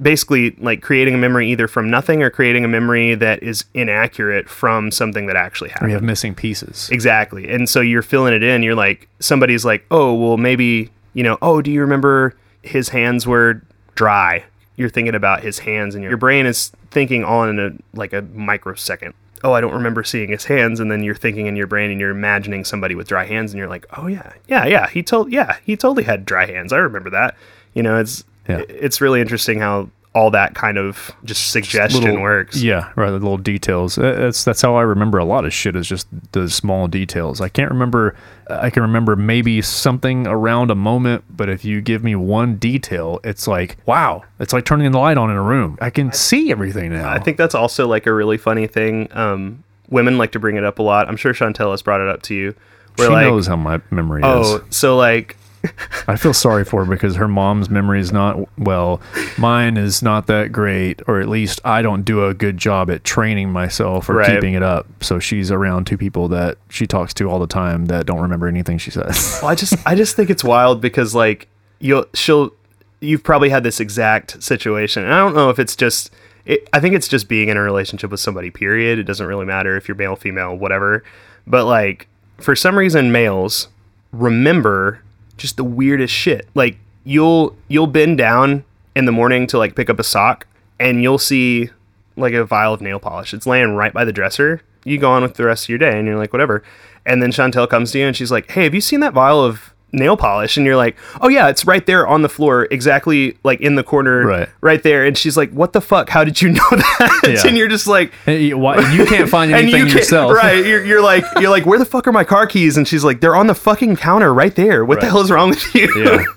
basically 0.00 0.52
like 0.60 0.82
creating 0.82 1.14
a 1.14 1.18
memory 1.18 1.50
either 1.50 1.66
from 1.66 1.90
nothing 1.90 2.22
or 2.22 2.30
creating 2.30 2.64
a 2.64 2.68
memory 2.68 3.14
that 3.16 3.42
is 3.42 3.64
inaccurate 3.74 4.48
from 4.48 4.90
something 4.92 5.26
that 5.26 5.34
actually 5.36 5.70
happened 5.70 5.88
We 5.88 5.92
have 5.94 6.02
missing 6.02 6.34
pieces. 6.34 6.88
Exactly. 6.92 7.48
And 7.48 7.68
so 7.68 7.80
you're 7.80 8.02
filling 8.02 8.34
it 8.34 8.42
in. 8.44 8.62
You're 8.62 8.76
like, 8.76 9.08
somebody's 9.18 9.64
like, 9.64 9.84
oh, 9.90 10.14
well, 10.14 10.36
maybe, 10.36 10.90
you 11.12 11.24
know, 11.24 11.38
oh, 11.42 11.60
do 11.60 11.72
you 11.72 11.80
remember 11.80 12.34
his 12.62 12.90
hands 12.90 13.26
were 13.26 13.62
dry? 13.96 14.44
You're 14.76 14.88
thinking 14.90 15.14
about 15.14 15.42
his 15.42 15.60
hands, 15.60 15.94
and 15.94 16.02
your 16.02 16.16
brain 16.16 16.46
is 16.46 16.72
thinking 16.90 17.24
on 17.24 17.48
in 17.50 17.58
a 17.60 17.96
like 17.96 18.12
a 18.12 18.22
microsecond. 18.22 19.14
Oh, 19.44 19.52
I 19.52 19.60
don't 19.60 19.74
remember 19.74 20.02
seeing 20.02 20.30
his 20.30 20.44
hands, 20.46 20.80
and 20.80 20.90
then 20.90 21.02
you're 21.02 21.14
thinking 21.14 21.46
in 21.46 21.54
your 21.54 21.66
brain, 21.66 21.90
and 21.90 22.00
you're 22.00 22.10
imagining 22.10 22.64
somebody 22.64 22.94
with 22.94 23.06
dry 23.06 23.26
hands, 23.26 23.52
and 23.52 23.58
you're 23.58 23.68
like, 23.68 23.86
oh 23.96 24.06
yeah, 24.06 24.32
yeah, 24.48 24.64
yeah. 24.66 24.88
He 24.88 25.02
told, 25.02 25.30
yeah, 25.30 25.58
he 25.64 25.76
totally 25.76 26.04
had 26.04 26.24
dry 26.24 26.46
hands. 26.46 26.72
I 26.72 26.78
remember 26.78 27.10
that. 27.10 27.36
You 27.74 27.82
know, 27.82 27.98
it's 27.98 28.24
Yeah. 28.48 28.62
it's 28.68 29.00
really 29.00 29.20
interesting 29.20 29.58
how 29.60 29.90
all 30.14 30.30
that 30.30 30.54
kind 30.54 30.78
of 30.78 31.10
just 31.24 31.50
suggestion 31.50 32.04
Little- 32.04 32.22
works. 32.22 32.62
Yeah, 32.62 32.92
right. 32.94 33.10
The 33.10 33.18
little 33.18 33.36
details. 33.36 33.98
Uh, 33.98 34.12
That's 34.12 34.44
that's 34.44 34.62
how 34.62 34.76
I 34.76 34.82
remember 34.82 35.18
a 35.18 35.24
lot 35.24 35.44
of 35.44 35.52
shit. 35.52 35.74
Is 35.74 35.88
just 35.88 36.06
the 36.32 36.48
small 36.48 36.86
details. 36.88 37.40
I 37.40 37.48
can't 37.48 37.70
remember. 37.70 38.14
I 38.48 38.70
can 38.70 38.82
remember 38.82 39.16
maybe 39.16 39.60
something 39.62 40.26
around 40.26 40.70
a 40.70 40.74
moment, 40.74 41.24
but 41.30 41.48
if 41.48 41.64
you 41.64 41.80
give 41.80 42.04
me 42.04 42.14
one 42.14 42.56
detail, 42.56 43.18
it's 43.24 43.48
like 43.48 43.76
wow. 43.86 44.22
It's 44.38 44.52
like 44.52 44.64
turning 44.64 44.92
the 44.92 44.98
light 44.98 45.18
on 45.18 45.30
in 45.30 45.36
a 45.36 45.42
room. 45.42 45.78
I 45.80 45.90
can 45.90 46.12
see 46.12 46.50
everything 46.52 46.92
now. 46.92 47.10
I 47.10 47.18
think 47.18 47.36
that's 47.36 47.54
also 47.54 47.88
like 47.88 48.06
a 48.06 48.12
really 48.12 48.36
funny 48.38 48.66
thing. 48.68 49.08
Um, 49.12 49.64
women 49.88 50.16
like 50.16 50.32
to 50.32 50.38
bring 50.38 50.56
it 50.56 50.64
up 50.64 50.78
a 50.78 50.82
lot. 50.82 51.08
I'm 51.08 51.16
sure 51.16 51.32
Chantel 51.34 51.72
has 51.72 51.82
brought 51.82 52.00
it 52.00 52.08
up 52.08 52.22
to 52.22 52.34
you. 52.34 52.52
she 52.96 53.02
Where 53.02 53.10
like, 53.10 53.26
knows 53.26 53.46
how 53.48 53.56
my 53.56 53.80
memory 53.90 54.22
oh, 54.24 54.56
is. 54.58 54.76
so 54.76 54.96
like, 54.96 55.36
I 56.08 56.16
feel 56.16 56.34
sorry 56.34 56.64
for 56.64 56.84
her 56.84 56.90
because 56.90 57.16
her 57.16 57.28
mom's 57.28 57.70
memory 57.70 58.00
is 58.00 58.12
not 58.12 58.38
well. 58.58 59.00
Mine 59.38 59.76
is 59.76 60.02
not 60.02 60.26
that 60.26 60.52
great, 60.52 61.00
or 61.06 61.20
at 61.20 61.28
least 61.28 61.60
I 61.64 61.82
don't 61.82 62.02
do 62.02 62.26
a 62.26 62.34
good 62.34 62.58
job 62.58 62.90
at 62.90 63.04
training 63.04 63.50
myself 63.50 64.08
or 64.08 64.14
Right. 64.14 64.34
keeping 64.34 64.54
it 64.54 64.62
up. 64.62 64.86
So 65.02 65.18
she's 65.18 65.50
around 65.50 65.86
two 65.86 65.96
people 65.96 66.28
that 66.28 66.58
she 66.68 66.86
talks 66.86 67.14
to 67.14 67.30
all 67.30 67.38
the 67.38 67.46
time 67.46 67.86
that 67.86 68.06
don't 68.06 68.20
remember 68.20 68.46
anything 68.46 68.78
she 68.78 68.90
says. 68.90 69.38
well, 69.42 69.50
I 69.50 69.54
just 69.54 69.74
I 69.86 69.94
just 69.94 70.14
think 70.16 70.30
it's 70.30 70.44
wild 70.44 70.80
because 70.80 71.14
like 71.14 71.48
you'll 71.80 72.06
she'll 72.14 72.52
you've 73.00 73.22
probably 73.22 73.48
had 73.50 73.62
this 73.62 73.80
exact 73.80 74.42
situation. 74.42 75.04
And 75.04 75.12
I 75.12 75.18
don't 75.18 75.34
know 75.34 75.50
if 75.50 75.58
it's 75.58 75.76
just. 75.76 76.10
It, 76.46 76.68
I 76.74 76.80
think 76.80 76.94
it's 76.94 77.08
just 77.08 77.26
being 77.26 77.48
in 77.48 77.56
a 77.56 77.62
relationship 77.62 78.10
with 78.10 78.20
somebody. 78.20 78.50
Period. 78.50 78.98
It 78.98 79.04
doesn't 79.04 79.26
really 79.26 79.46
matter 79.46 79.78
if 79.78 79.88
you're 79.88 79.96
male, 79.96 80.14
female, 80.14 80.54
whatever. 80.54 81.02
But 81.46 81.64
like 81.64 82.06
for 82.38 82.54
some 82.54 82.76
reason, 82.76 83.10
males 83.12 83.68
remember 84.12 85.00
just 85.36 85.56
the 85.56 85.64
weirdest 85.64 86.14
shit. 86.14 86.48
Like 86.54 86.78
you'll 87.04 87.56
you'll 87.68 87.86
bend 87.86 88.18
down 88.18 88.64
in 88.94 89.04
the 89.04 89.12
morning 89.12 89.46
to 89.48 89.58
like 89.58 89.74
pick 89.76 89.90
up 89.90 89.98
a 89.98 90.04
sock, 90.04 90.46
and 90.78 91.02
you'll 91.02 91.18
see 91.18 91.70
like 92.16 92.34
a 92.34 92.44
vial 92.44 92.74
of 92.74 92.80
nail 92.80 93.00
polish. 93.00 93.34
It's 93.34 93.46
laying 93.46 93.74
right 93.74 93.92
by 93.92 94.04
the 94.04 94.12
dresser. 94.12 94.62
You 94.84 94.98
go 94.98 95.10
on 95.10 95.22
with 95.22 95.34
the 95.34 95.44
rest 95.44 95.64
of 95.64 95.68
your 95.70 95.78
day, 95.78 95.98
and 95.98 96.06
you're 96.06 96.18
like, 96.18 96.32
whatever. 96.32 96.62
And 97.06 97.22
then 97.22 97.32
Chantel 97.32 97.68
comes 97.68 97.92
to 97.92 97.98
you, 97.98 98.06
and 98.06 98.16
she's 98.16 98.30
like, 98.30 98.50
"Hey, 98.50 98.64
have 98.64 98.74
you 98.74 98.80
seen 98.80 99.00
that 99.00 99.12
vial 99.12 99.42
of 99.42 99.73
nail 99.94 100.16
polish 100.16 100.56
and 100.56 100.66
you're 100.66 100.76
like 100.76 100.96
oh 101.20 101.28
yeah 101.28 101.48
it's 101.48 101.64
right 101.64 101.86
there 101.86 102.06
on 102.06 102.22
the 102.22 102.28
floor 102.28 102.66
exactly 102.70 103.36
like 103.44 103.60
in 103.60 103.76
the 103.76 103.82
corner 103.84 104.48
Right. 104.60 104.82
there 104.82 105.04
and 105.04 105.16
she's 105.16 105.36
like 105.36 105.50
what 105.52 105.72
the 105.72 105.80
fuck 105.80 106.08
how 106.08 106.24
did 106.24 106.42
you 106.42 106.48
know 106.52 106.68
that 106.70 107.20
Yeah. 107.26 107.48
and 107.48 107.56
you're 107.56 107.68
just 107.68 107.86
like 107.86 108.12
you, 108.26 108.58
why, 108.58 108.92
you 108.92 109.06
can't 109.06 109.28
find 109.30 109.52
anything 109.54 109.80
you 109.80 109.86
can't 109.86 109.98
yourself. 109.98 110.32
right 110.32 110.64
you're, 110.66 110.84
you're 110.84 111.02
like 111.02 111.24
you're 111.40 111.50
like 111.50 111.64
where 111.66 111.78
the 111.78 111.84
fuck 111.84 112.06
are 112.06 112.12
my 112.12 112.24
car 112.24 112.46
keys 112.46 112.76
and 112.76 112.86
she's 112.88 113.04
like 113.04 113.20
they're 113.20 113.36
on 113.36 113.46
the 113.46 113.54
fucking 113.54 113.96
counter 113.96 114.34
right 114.34 114.56
there 114.56 114.84
what 114.84 115.00
the 115.00 115.06
Right. 115.06 115.12
hell 115.12 115.20
is 115.22 115.30
wrong 115.30 115.50
with 115.50 115.74
you 115.74 115.88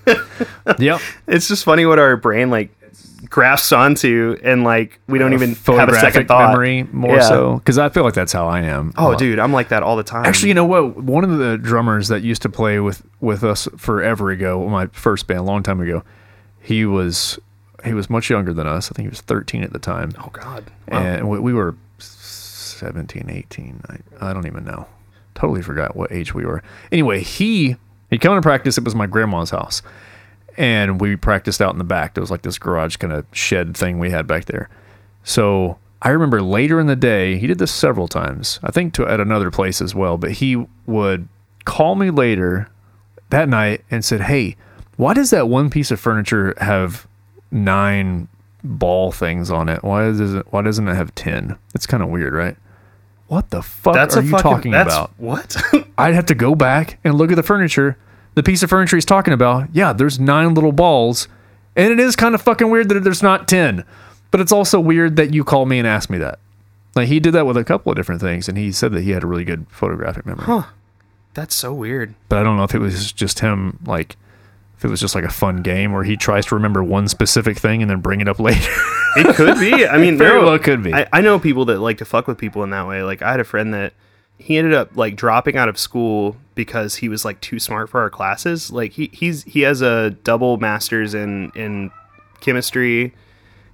Yeah. 0.07 0.23
yep. 0.79 1.01
it's 1.27 1.47
just 1.47 1.63
funny 1.65 1.85
what 1.85 1.99
our 1.99 2.15
brain 2.17 2.49
like 2.49 2.69
grasps 3.29 3.71
onto 3.71 4.37
and 4.43 4.63
like 4.63 4.99
we 5.07 5.19
don't 5.19 5.33
even 5.33 5.53
have 5.55 5.89
a 5.89 5.99
second 5.99 6.27
thought 6.27 6.49
memory 6.51 6.83
more 6.91 7.15
Yeah. 7.17 7.21
so 7.27 7.57
because 7.57 7.77
I 7.77 7.89
feel 7.89 8.03
like 8.03 8.13
that's 8.13 8.31
how 8.33 8.47
I 8.47 8.61
am. 8.61 8.93
oh 8.97 9.11
Uh, 9.13 9.15
dude 9.15 9.39
i'm 9.39 9.51
like 9.53 9.69
that 9.69 9.83
all 9.83 9.95
the 9.95 10.03
time 10.03 10.25
Actually, 10.25 10.49
you 10.49 10.53
know 10.55 10.65
what? 10.65 10.97
One 11.03 11.23
of 11.23 11.37
the 11.37 11.57
drummers 11.57 12.07
that 12.07 12.21
used 12.23 12.41
to 12.43 12.49
play 12.49 12.79
with 12.79 13.03
with 13.21 13.43
us 13.43 13.67
forever 13.77 14.29
ago, 14.29 14.67
my 14.69 14.87
first 14.87 15.27
band, 15.27 15.39
a 15.39 15.43
long 15.43 15.63
time 15.63 15.79
ago, 15.81 16.03
he 16.61 16.85
was 16.85 17.39
he 17.85 17.93
was 17.93 18.09
much 18.09 18.29
younger 18.29 18.53
than 18.53 18.65
us. 18.67 18.91
I 18.91 18.95
think 18.95 19.05
he 19.05 19.09
was 19.09 19.21
13 19.21 19.63
at 19.63 19.71
the 19.73 19.79
time, 19.79 20.11
oh 20.19 20.29
god 20.31 20.71
Wow. 20.89 20.99
and 20.99 21.29
we, 21.29 21.39
we 21.39 21.53
were 21.53 21.75
17, 21.99 23.29
18. 23.29 23.81
I, 24.21 24.29
I 24.29 24.33
don't 24.33 24.45
even 24.47 24.63
know. 24.63 24.87
Totally 25.35 25.61
forgot 25.61 25.95
what 25.95 26.11
age 26.11 26.33
we 26.33 26.45
were. 26.45 26.63
Anyway, 26.91 27.21
he 27.21 27.75
he 28.09 28.17
come 28.17 28.35
to 28.35 28.41
practice. 28.41 28.77
It 28.77 28.83
was 28.83 28.95
my 28.95 29.05
grandma's 29.07 29.49
house, 29.51 29.81
and 30.57 30.99
we 30.99 31.15
practiced 31.15 31.61
out 31.61 31.71
in 31.71 31.77
the 31.77 31.83
back. 31.83 32.13
There 32.13 32.21
was 32.21 32.31
like 32.31 32.41
this 32.41 32.57
garage 32.57 32.97
kind 32.97 33.13
of 33.13 33.25
shed 33.31 33.77
thing 33.77 33.99
we 33.99 34.09
had 34.09 34.27
back 34.27 34.45
there. 34.45 34.69
So 35.23 35.77
I 36.01 36.09
remember 36.09 36.41
later 36.41 36.79
in 36.79 36.87
the 36.87 36.95
day, 36.95 37.37
he 37.37 37.47
did 37.47 37.59
this 37.59 37.71
several 37.71 38.07
times. 38.07 38.59
I 38.63 38.71
think 38.71 38.93
to 38.93 39.07
at 39.07 39.19
another 39.19 39.51
place 39.51 39.81
as 39.81 39.93
well. 39.93 40.17
But 40.17 40.33
he 40.33 40.65
would 40.85 41.27
call 41.65 41.95
me 41.95 42.09
later 42.09 42.69
that 43.29 43.49
night 43.49 43.83
and 43.91 44.03
said, 44.03 44.21
"Hey, 44.21 44.55
why 44.95 45.13
does 45.13 45.29
that 45.31 45.47
one 45.47 45.69
piece 45.69 45.91
of 45.91 45.99
furniture 45.99 46.53
have 46.59 47.07
nine 47.51 48.27
ball 48.63 49.11
things 49.11 49.51
on 49.51 49.69
it? 49.69 49.83
Why 49.83 50.05
does 50.05 50.33
it? 50.33 50.47
Why 50.51 50.61
doesn't 50.61 50.87
it 50.87 50.95
have 50.95 51.13
ten? 51.15 51.57
It's 51.75 51.85
kind 51.85 52.01
of 52.03 52.09
weird, 52.09 52.33
right? 52.33 52.57
What 53.27 53.49
the 53.49 53.61
fuck 53.61 53.93
that's 53.93 54.15
are 54.15 54.21
you 54.21 54.31
fucking, 54.31 54.51
talking 54.51 54.73
about? 54.73 55.11
what 55.17 55.57
I'd 55.97 56.15
have 56.15 56.27
to 56.27 56.35
go 56.35 56.55
back 56.55 56.99
and 57.03 57.15
look 57.15 57.31
at 57.31 57.35
the 57.35 57.43
furniture. 57.43 57.97
The 58.37 58.43
piece 58.43 58.61
of 58.61 58.69
furniture 58.69 58.95
he's 58.95 59.03
talking 59.03 59.33
about, 59.33 59.69
yeah, 59.73 59.93
there's 59.93 60.19
nine 60.19 60.53
little 60.53 60.71
balls. 60.71 61.27
And 61.75 61.91
it 61.91 61.99
is 61.99 62.15
kind 62.15 62.35
of 62.35 62.41
fucking 62.43 62.69
weird 62.69 62.87
that 62.89 63.03
there's 63.03 63.23
not 63.23 63.47
10. 63.47 63.83
But 64.29 64.41
it's 64.41 64.51
also 64.51 64.79
weird 64.79 65.15
that 65.15 65.33
you 65.33 65.43
call 65.43 65.65
me 65.65 65.79
and 65.79 65.87
ask 65.87 66.07
me 66.07 66.19
that. 66.19 66.37
Like 66.95 67.07
he 67.07 67.19
did 67.19 67.31
that 67.31 67.47
with 67.47 67.57
a 67.57 67.63
couple 67.63 67.91
of 67.91 67.95
different 67.95 68.21
things, 68.21 68.47
and 68.47 68.55
he 68.55 68.71
said 68.71 68.91
that 68.91 69.01
he 69.01 69.09
had 69.09 69.23
a 69.23 69.25
really 69.25 69.43
good 69.43 69.65
photographic 69.71 70.27
memory. 70.27 70.45
Huh. 70.45 70.65
that's 71.33 71.55
so 71.55 71.73
weird 71.73 72.13
But 72.29 72.37
I 72.37 72.43
don't 72.43 72.57
know 72.57 72.63
if 72.63 72.75
it 72.75 72.79
was 72.79 73.11
just 73.11 73.39
him, 73.39 73.79
like, 73.87 74.17
if 74.77 74.85
it 74.85 74.87
was 74.87 74.99
just 74.99 75.15
like 75.15 75.23
a 75.23 75.29
fun 75.29 75.63
game 75.63 75.91
where 75.91 76.03
he 76.03 76.15
tries 76.15 76.45
to 76.45 76.55
remember 76.55 76.83
one 76.83 77.07
specific 77.07 77.57
thing 77.57 77.81
and 77.81 77.89
then 77.89 78.01
bring 78.01 78.21
it 78.21 78.27
up 78.27 78.39
later. 78.49 78.71
It 79.15 79.35
could 79.35 79.59
be. 79.59 79.87
I 79.87 79.97
mean, 79.97 80.15
Very 80.19 80.39
no, 80.39 80.45
well 80.45 80.59
could 80.59 80.83
be. 80.83 80.93
I, 80.93 81.07
I 81.11 81.21
know 81.21 81.39
people 81.39 81.65
that 81.65 81.79
like 81.79 81.97
to 81.97 82.05
fuck 82.05 82.27
with 82.27 82.37
people 82.37 82.63
in 82.63 82.69
that 82.69 82.87
way. 82.87 83.01
Like 83.01 83.23
I 83.23 83.31
had 83.31 83.39
a 83.39 83.43
friend 83.43 83.73
that 83.73 83.93
he 84.37 84.57
ended 84.57 84.73
up 84.73 84.95
like 84.95 85.15
dropping 85.15 85.57
out 85.57 85.67
of 85.69 85.77
school 85.79 86.35
because 86.55 86.95
he 86.97 87.09
was 87.09 87.25
like 87.25 87.39
too 87.41 87.59
smart 87.59 87.89
for 87.89 88.01
our 88.01 88.09
classes. 88.09 88.71
Like 88.71 88.93
he 88.93 89.09
he's 89.13 89.43
he 89.43 89.61
has 89.61 89.81
a 89.81 90.11
double 90.11 90.57
masters 90.57 91.13
in 91.13 91.51
in 91.55 91.91
chemistry 92.41 93.13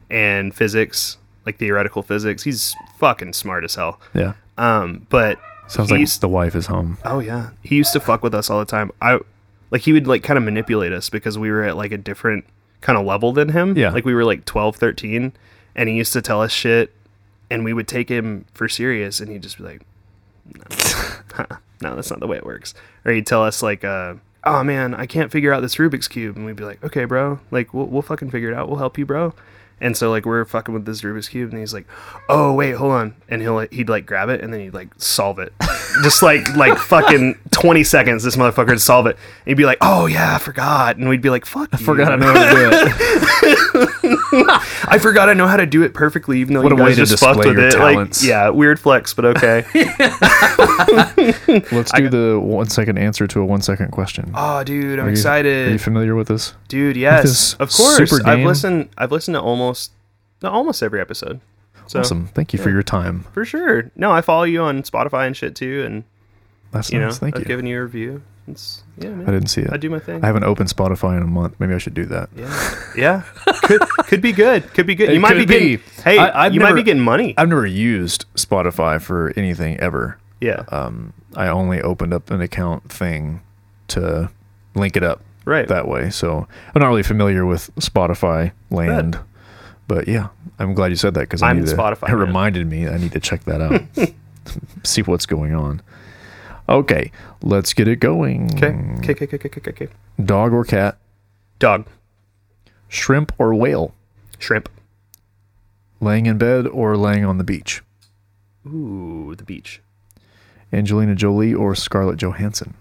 and 0.09 0.53
physics, 0.53 1.17
like 1.45 1.57
theoretical 1.57 2.01
physics. 2.01 2.43
He's 2.43 2.75
fucking 2.97 3.33
smart 3.33 3.63
as 3.63 3.75
hell. 3.75 3.99
yeah. 4.13 4.33
Um, 4.57 5.07
but 5.09 5.39
Sounds 5.67 5.89
like 5.91 5.99
used- 6.01 6.21
the 6.21 6.27
wife 6.29 6.55
is 6.55 6.67
home. 6.67 6.97
Oh 7.03 7.19
yeah, 7.19 7.51
he 7.63 7.75
used 7.75 7.93
to 7.93 7.99
fuck 7.99 8.21
with 8.23 8.35
us 8.35 8.49
all 8.49 8.59
the 8.59 8.65
time. 8.65 8.91
I 9.01 9.19
like 9.71 9.81
he 9.81 9.93
would 9.93 10.07
like 10.07 10.23
kind 10.23 10.37
of 10.37 10.43
manipulate 10.43 10.91
us 10.93 11.09
because 11.09 11.37
we 11.37 11.49
were 11.49 11.63
at 11.63 11.75
like 11.75 11.91
a 11.91 11.97
different 11.97 12.45
kind 12.81 12.97
of 12.99 13.05
level 13.05 13.31
than 13.33 13.49
him. 13.49 13.75
Yeah. 13.77 13.91
like 13.91 14.05
we 14.05 14.13
were 14.13 14.25
like 14.25 14.45
12, 14.45 14.75
13, 14.75 15.33
and 15.75 15.89
he 15.89 15.95
used 15.95 16.13
to 16.13 16.21
tell 16.21 16.41
us 16.41 16.51
shit, 16.51 16.93
and 17.49 17.63
we 17.63 17.73
would 17.73 17.87
take 17.87 18.09
him 18.09 18.45
for 18.53 18.67
serious, 18.69 19.19
and 19.19 19.31
he'd 19.31 19.41
just 19.41 19.57
be 19.57 19.63
like, 19.63 19.81
"No, 21.81 21.95
that's 21.95 22.09
not 22.09 22.19
the 22.19 22.27
way 22.27 22.37
it 22.37 22.45
works." 22.45 22.73
Or 23.05 23.11
he'd 23.11 23.25
tell 23.25 23.43
us 23.43 23.61
like, 23.63 23.83
uh, 23.83 24.15
"Oh 24.43 24.63
man, 24.63 24.93
I 24.93 25.05
can't 25.05 25.31
figure 25.31 25.53
out 25.53 25.61
this 25.61 25.75
Rubik's 25.75 26.07
cube," 26.07 26.35
and 26.35 26.45
we'd 26.45 26.55
be 26.55 26.63
like, 26.63 26.83
"Okay, 26.83 27.05
bro, 27.05 27.39
like 27.51 27.73
we'll 27.73 27.87
we'll 27.87 28.01
fucking 28.01 28.31
figure 28.31 28.51
it 28.51 28.55
out. 28.55 28.67
We'll 28.67 28.77
help 28.79 28.97
you, 28.97 29.05
bro." 29.05 29.33
And 29.81 29.97
so 29.97 30.09
like 30.11 30.25
we're 30.25 30.45
fucking 30.45 30.73
with 30.73 30.85
this 30.85 31.01
Rubik's 31.01 31.27
cube, 31.27 31.49
and 31.51 31.59
he's 31.59 31.73
like, 31.73 31.85
"Oh 32.29 32.53
wait, 32.53 32.71
hold 32.75 32.93
on," 32.93 33.15
and 33.27 33.41
he'll 33.41 33.59
he'd 33.59 33.89
like 33.89 34.05
grab 34.05 34.29
it, 34.29 34.39
and 34.41 34.53
then 34.53 34.61
he'd 34.61 34.73
like 34.73 34.89
solve 34.97 35.39
it, 35.39 35.51
just 36.03 36.23
like 36.23 36.55
like 36.55 36.77
fucking 36.77 37.37
twenty 37.51 37.83
seconds. 37.83 38.23
This 38.23 38.37
motherfucker 38.37 38.67
would 38.69 38.81
solve 38.81 39.07
it. 39.07 39.17
And 39.39 39.47
he'd 39.47 39.55
be 39.55 39.65
like, 39.65 39.79
"Oh 39.81 40.05
yeah, 40.05 40.35
I 40.35 40.37
forgot," 40.37 40.95
and 40.95 41.09
we'd 41.09 41.21
be 41.21 41.29
like, 41.29 41.45
"Fuck, 41.45 41.69
I 41.73 41.77
Forgot 41.77 42.13
I 42.13 42.15
know 42.15 42.33
how 42.33 42.45
to 42.45 42.55
do 42.55 42.69
it. 42.71 43.83
I 44.87 44.97
forgot 44.99 45.27
I 45.29 45.33
know 45.33 45.47
how 45.47 45.57
to 45.57 45.65
do 45.65 45.83
it 45.83 45.93
perfectly, 45.93 46.39
even 46.39 46.53
though 46.53 46.61
What 46.61 46.71
you 46.71 46.77
guys 46.77 46.97
just 46.97 47.19
fucked 47.19 47.39
with 47.39 47.57
it. 47.59 47.71
talents. 47.73 48.21
Like, 48.21 48.29
yeah, 48.29 48.49
weird 48.49 48.79
flex, 48.79 49.13
but 49.13 49.25
okay. 49.25 49.65
Let's 51.71 51.91
do 51.91 52.09
the 52.09 52.39
one 52.41 52.69
second 52.69 52.97
answer 52.97 53.27
to 53.27 53.39
a 53.41 53.45
one 53.45 53.61
second 53.61 53.91
question. 53.91 54.31
oh, 54.33 54.63
dude, 54.63 54.99
I'm 54.99 55.05
Are 55.05 55.09
you- 55.09 55.11
excited. 55.13 55.67
Are 55.69 55.71
you 55.71 55.79
familiar 55.79 56.15
with 56.15 56.27
this? 56.27 56.53
Dude, 56.67 56.95
yes, 56.97 57.23
this 57.23 57.53
of 57.55 57.69
course. 57.71 57.97
super 57.97 58.25
I've 58.27 58.45
listened. 58.45 58.89
I've 58.97 59.11
listened 59.11 59.35
to 59.35 59.41
almost, 59.41 59.62
no, 60.41 60.49
almost 60.49 60.81
every 60.83 60.99
episode. 61.01 61.39
So 61.87 61.99
Awesome. 61.99 62.27
Thank 62.27 62.53
you 62.53 62.59
for 62.59 62.69
your 62.69 62.83
time. 62.83 63.25
for 63.33 63.43
sure. 63.45 63.91
No, 63.95 64.11
I 64.11 64.21
follow 64.21 64.43
you 64.43 64.61
on 64.61 64.83
Spotify 64.83 65.27
and 65.27 65.35
shit 65.35 65.55
too, 65.55 65.83
and 65.85 66.03
That's 66.71 66.91
you 66.91 66.99
nice. 66.99 67.13
know, 67.13 67.17
Thank 67.17 67.35
I've 67.35 67.41
you. 67.41 67.47
given 67.47 67.65
you 67.65 67.79
a 67.79 67.83
review. 67.83 68.21
It's 68.47 68.83
yeah, 68.97 69.09
man. 69.09 69.27
I 69.27 69.31
didn't 69.31 69.47
see 69.47 69.61
it. 69.61 69.69
I 69.71 69.77
do 69.77 69.89
my 69.89 69.99
thing. 69.99 70.21
I 70.23 70.27
haven't 70.27 70.43
opened 70.43 70.67
Spotify 70.69 71.15
in 71.17 71.23
a 71.23 71.27
month. 71.27 71.55
Maybe 71.59 71.73
I 71.73 71.77
should 71.77 71.93
do 71.93 72.05
that. 72.07 72.29
yeah, 72.35 72.75
yeah. 72.97 73.21
Could 73.63 73.81
could 74.07 74.21
be 74.21 74.31
good. 74.33 74.73
Could 74.73 74.85
be 74.87 74.95
good. 74.95 75.09
It 75.09 75.13
You 75.15 75.19
might 75.21 75.33
be 75.35 75.45
could 75.45 75.47
getting. 75.49 75.79
Hey, 76.03 76.17
I- 76.19 76.47
you 76.47 76.59
might 76.59 76.73
be 76.73 76.83
getting 76.83 77.01
money. 77.03 77.33
I've 77.37 77.47
never 77.49 77.65
used 77.65 78.25
Spotify 78.35 79.01
for 79.01 79.31
anything 79.37 79.79
ever. 79.79 80.17
yeah, 80.41 80.63
Um, 80.69 81.13
I 81.37 81.47
only 81.47 81.81
opened 81.81 82.13
up 82.13 82.31
an 82.31 82.41
account 82.41 82.89
thing 82.91 83.41
to 83.89 84.29
link 84.75 84.97
it 84.97 85.03
up 85.03 85.21
right. 85.45 85.67
that 85.69 85.87
way. 85.87 86.09
So 86.09 86.45
I'm 86.75 86.81
not 86.81 86.87
really 86.89 87.03
familiar 87.03 87.45
with 87.45 87.73
Spotify 87.77 88.51
land. 88.69 89.19
But 89.87 90.07
yeah, 90.07 90.29
I'm 90.59 90.73
glad 90.73 90.87
you 90.91 90.95
said 90.95 91.13
that 91.15 91.21
because 91.21 91.41
I 91.41 91.49
I'm 91.49 91.59
need 91.59 91.67
to, 91.67 91.75
Spotify 91.75 92.03
It 92.09 92.11
man. 92.13 92.19
reminded 92.19 92.67
me 92.67 92.87
I 92.87 92.97
need 92.97 93.11
to 93.13 93.19
check 93.19 93.43
that 93.45 93.61
out. 93.61 93.81
See 94.83 95.01
what's 95.01 95.25
going 95.25 95.53
on. 95.53 95.81
Okay, 96.69 97.11
let's 97.41 97.73
get 97.73 97.87
it 97.87 97.97
going. 97.97 98.45
Okay. 98.55 98.67
Okay. 99.11 99.25
Okay. 99.25 99.35
Okay. 99.35 99.49
Okay. 99.57 99.69
Okay. 99.71 99.87
Dog 100.23 100.53
or 100.53 100.63
cat? 100.63 100.97
Dog. 101.59 101.85
Shrimp 102.87 103.33
or 103.37 103.53
whale? 103.53 103.93
Shrimp. 104.39 104.69
Laying 105.99 106.25
in 106.25 106.37
bed 106.37 106.67
or 106.67 106.95
laying 106.97 107.25
on 107.25 107.37
the 107.37 107.43
beach? 107.43 107.81
Ooh, 108.65 109.33
the 109.37 109.43
beach. 109.43 109.81
Angelina 110.71 111.15
Jolie 111.15 111.53
or 111.53 111.75
Scarlett 111.75 112.17
Johansson? 112.17 112.73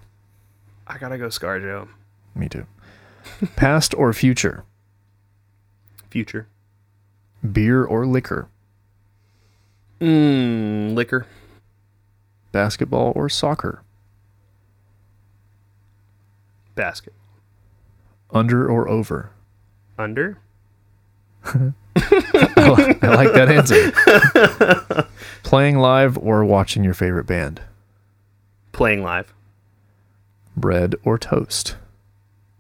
I 0.86 0.98
gotta 0.98 1.18
go 1.18 1.26
ScarJo. 1.28 1.88
Me 2.34 2.48
too. 2.48 2.66
Past 3.56 3.94
or 3.94 4.12
future? 4.12 4.64
Future. 6.10 6.46
Beer 7.51 7.85
or 7.85 8.06
liquor? 8.06 8.48
Mmm, 10.01 10.94
liquor. 10.94 11.27
Basketball 12.52 13.12
or 13.16 13.28
soccer? 13.28 13.82
Basket. 16.74 17.14
Under 18.31 18.69
or 18.69 18.89
over? 18.89 19.31
Under. 19.98 20.39
I 21.44 21.73
like 23.02 23.32
that 23.32 23.48
answer. 23.51 25.09
Playing 25.43 25.78
live 25.78 26.16
or 26.19 26.44
watching 26.44 26.85
your 26.85 26.94
favorite 26.94 27.27
band? 27.27 27.60
Playing 28.73 29.02
live. 29.02 29.35
Bread 30.56 30.94
or 31.05 31.19
toast? 31.19 31.77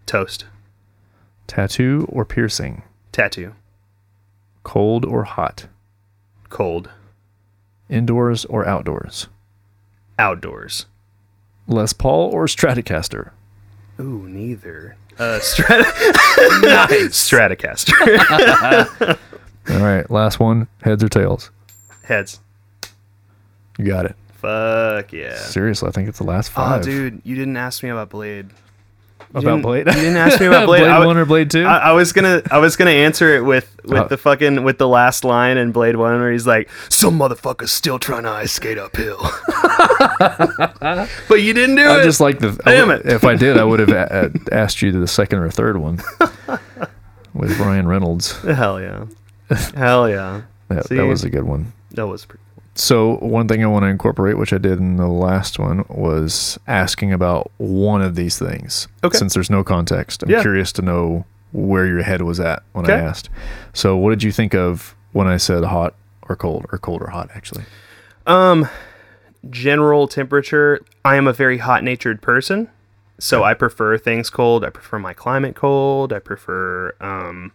Toast. 0.06 0.46
Tattoo 1.46 2.06
or 2.08 2.24
piercing? 2.24 2.82
Tattoo. 3.12 3.54
Cold 4.62 5.04
or 5.04 5.24
hot? 5.24 5.66
Cold. 6.48 6.90
Indoors 7.88 8.44
or 8.46 8.66
outdoors? 8.66 9.28
Outdoors. 10.18 10.86
Les 11.66 11.92
Paul 11.92 12.30
or 12.30 12.46
Stratocaster? 12.46 13.30
Ooh, 14.00 14.26
neither. 14.28 14.96
Uh, 15.18 15.38
Strat- 15.40 15.80
nice. 16.62 17.28
Stratocaster. 17.30 19.18
All 19.70 19.78
right, 19.84 20.10
last 20.10 20.40
one. 20.40 20.68
Heads 20.82 21.04
or 21.04 21.08
tails? 21.08 21.50
Heads. 22.04 22.40
You 23.78 23.84
got 23.86 24.06
it. 24.06 24.16
Fuck 24.34 25.12
yeah. 25.12 25.36
Seriously, 25.36 25.88
I 25.88 25.92
think 25.92 26.08
it's 26.08 26.18
the 26.18 26.24
last 26.24 26.50
Oh, 26.52 26.54
five. 26.56 26.82
dude, 26.82 27.20
you 27.24 27.36
didn't 27.36 27.56
ask 27.56 27.82
me 27.82 27.90
about 27.90 28.10
Blade. 28.10 28.50
About 29.34 29.62
Blade. 29.62 29.86
You 29.86 29.92
didn't 29.92 30.16
ask 30.16 30.40
me 30.40 30.46
about 30.46 30.66
Blade. 30.66 30.80
Blade 30.80 30.90
I, 30.90 31.06
One 31.06 31.16
or 31.16 31.24
Blade 31.24 31.50
Two? 31.50 31.64
I, 31.64 31.78
I 31.78 31.92
was 31.92 32.12
gonna 32.12 32.42
I 32.50 32.58
was 32.58 32.76
gonna 32.76 32.90
answer 32.90 33.34
it 33.36 33.40
with 33.42 33.74
with 33.84 33.98
Uh, 33.98 34.06
the 34.08 34.16
fucking 34.16 34.62
with 34.64 34.78
the 34.78 34.88
last 34.88 35.24
line 35.24 35.56
in 35.56 35.72
Blade 35.72 35.96
One 35.96 36.20
where 36.20 36.30
he's 36.32 36.46
like, 36.46 36.68
"Some 36.88 37.18
motherfuckers 37.18 37.68
still 37.70 37.98
trying 37.98 38.24
to 38.24 38.30
ice 38.30 38.52
skate 38.52 38.78
uphill," 38.78 39.18
but 41.28 41.40
you 41.42 41.52
didn't 41.52 41.76
do 41.76 41.82
I 41.82 41.98
it. 41.98 42.00
I 42.00 42.04
just 42.04 42.20
like 42.20 42.38
the. 42.38 42.52
Damn 42.64 42.88
would- 42.88 43.00
it. 43.00 43.06
If 43.06 43.24
I 43.24 43.34
did, 43.36 43.58
I 43.58 43.64
would 43.70 43.80
have 43.80 43.88
a- 43.90 44.30
a- 44.50 44.54
asked 44.54 44.82
you 44.82 44.92
to 44.92 44.98
the 44.98 45.08
second 45.08 45.38
or 45.40 45.50
third 45.50 45.76
one 45.76 46.00
with 47.34 47.58
Ryan 47.58 47.86
Reynolds. 47.88 48.32
hell 48.42 48.80
yeah, 48.80 49.06
hell 49.74 50.08
yeah. 50.08 50.42
That, 50.68 50.88
that 50.88 51.06
was 51.06 51.24
a 51.24 51.30
good 51.30 51.44
one. 51.44 51.72
That 51.92 52.06
was 52.06 52.24
pretty. 52.24 52.41
So 52.74 53.16
one 53.16 53.48
thing 53.48 53.62
I 53.62 53.66
want 53.66 53.82
to 53.82 53.88
incorporate, 53.88 54.38
which 54.38 54.52
I 54.52 54.58
did 54.58 54.78
in 54.78 54.96
the 54.96 55.06
last 55.08 55.58
one, 55.58 55.84
was 55.88 56.58
asking 56.66 57.12
about 57.12 57.50
one 57.58 58.00
of 58.00 58.14
these 58.14 58.38
things. 58.38 58.88
Okay. 59.04 59.16
Since 59.18 59.34
there's 59.34 59.50
no 59.50 59.62
context, 59.62 60.22
I'm 60.22 60.30
Yeah. 60.30 60.40
curious 60.40 60.72
to 60.72 60.82
know 60.82 61.26
where 61.52 61.86
your 61.86 62.02
head 62.02 62.22
was 62.22 62.40
at 62.40 62.62
when 62.72 62.86
I 62.86 62.94
Okay. 62.94 63.00
asked. 63.00 63.28
So 63.74 63.96
what 63.96 64.10
did 64.10 64.22
you 64.22 64.32
think 64.32 64.54
of 64.54 64.94
when 65.12 65.26
I 65.26 65.36
said 65.36 65.64
hot 65.64 65.94
or 66.28 66.34
cold, 66.36 66.64
or 66.72 66.78
cold 66.78 67.02
or 67.02 67.08
hot? 67.10 67.28
Actually, 67.34 67.64
Um, 68.26 68.66
general 69.50 70.08
temperature. 70.08 70.80
I 71.04 71.16
am 71.16 71.26
a 71.26 71.32
very 71.34 71.58
hot 71.58 71.84
natured 71.84 72.22
person, 72.22 72.68
so 73.18 73.42
I 73.44 73.52
prefer 73.52 73.98
things 73.98 74.30
cold. 74.30 74.64
I 74.64 74.70
prefer 74.70 74.98
my 74.98 75.12
climate 75.12 75.54
cold. 75.56 76.12
I 76.12 76.20
prefer 76.20 76.94
um 77.02 77.52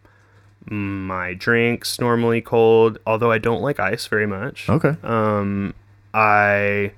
my 0.70 1.34
drinks 1.34 2.00
normally 2.00 2.42
cold. 2.42 2.98
Although 3.06 3.32
I 3.32 3.38
don't 3.38 3.62
like 3.62 3.80
ice 3.80 4.08
very 4.08 4.28
much. 4.28 4.70
okay. 4.70 4.96
Um, 5.04 5.74
I 6.14 6.92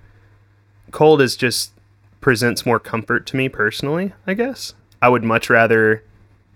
cold 0.91 1.21
is 1.21 1.35
just 1.35 1.71
presents 2.21 2.65
more 2.65 2.79
comfort 2.79 3.25
to 3.27 3.37
me 3.37 3.49
personally. 3.49 4.13
I 4.27 4.33
guess 4.33 4.73
I 5.01 5.09
would 5.09 5.23
much 5.23 5.49
rather 5.49 6.03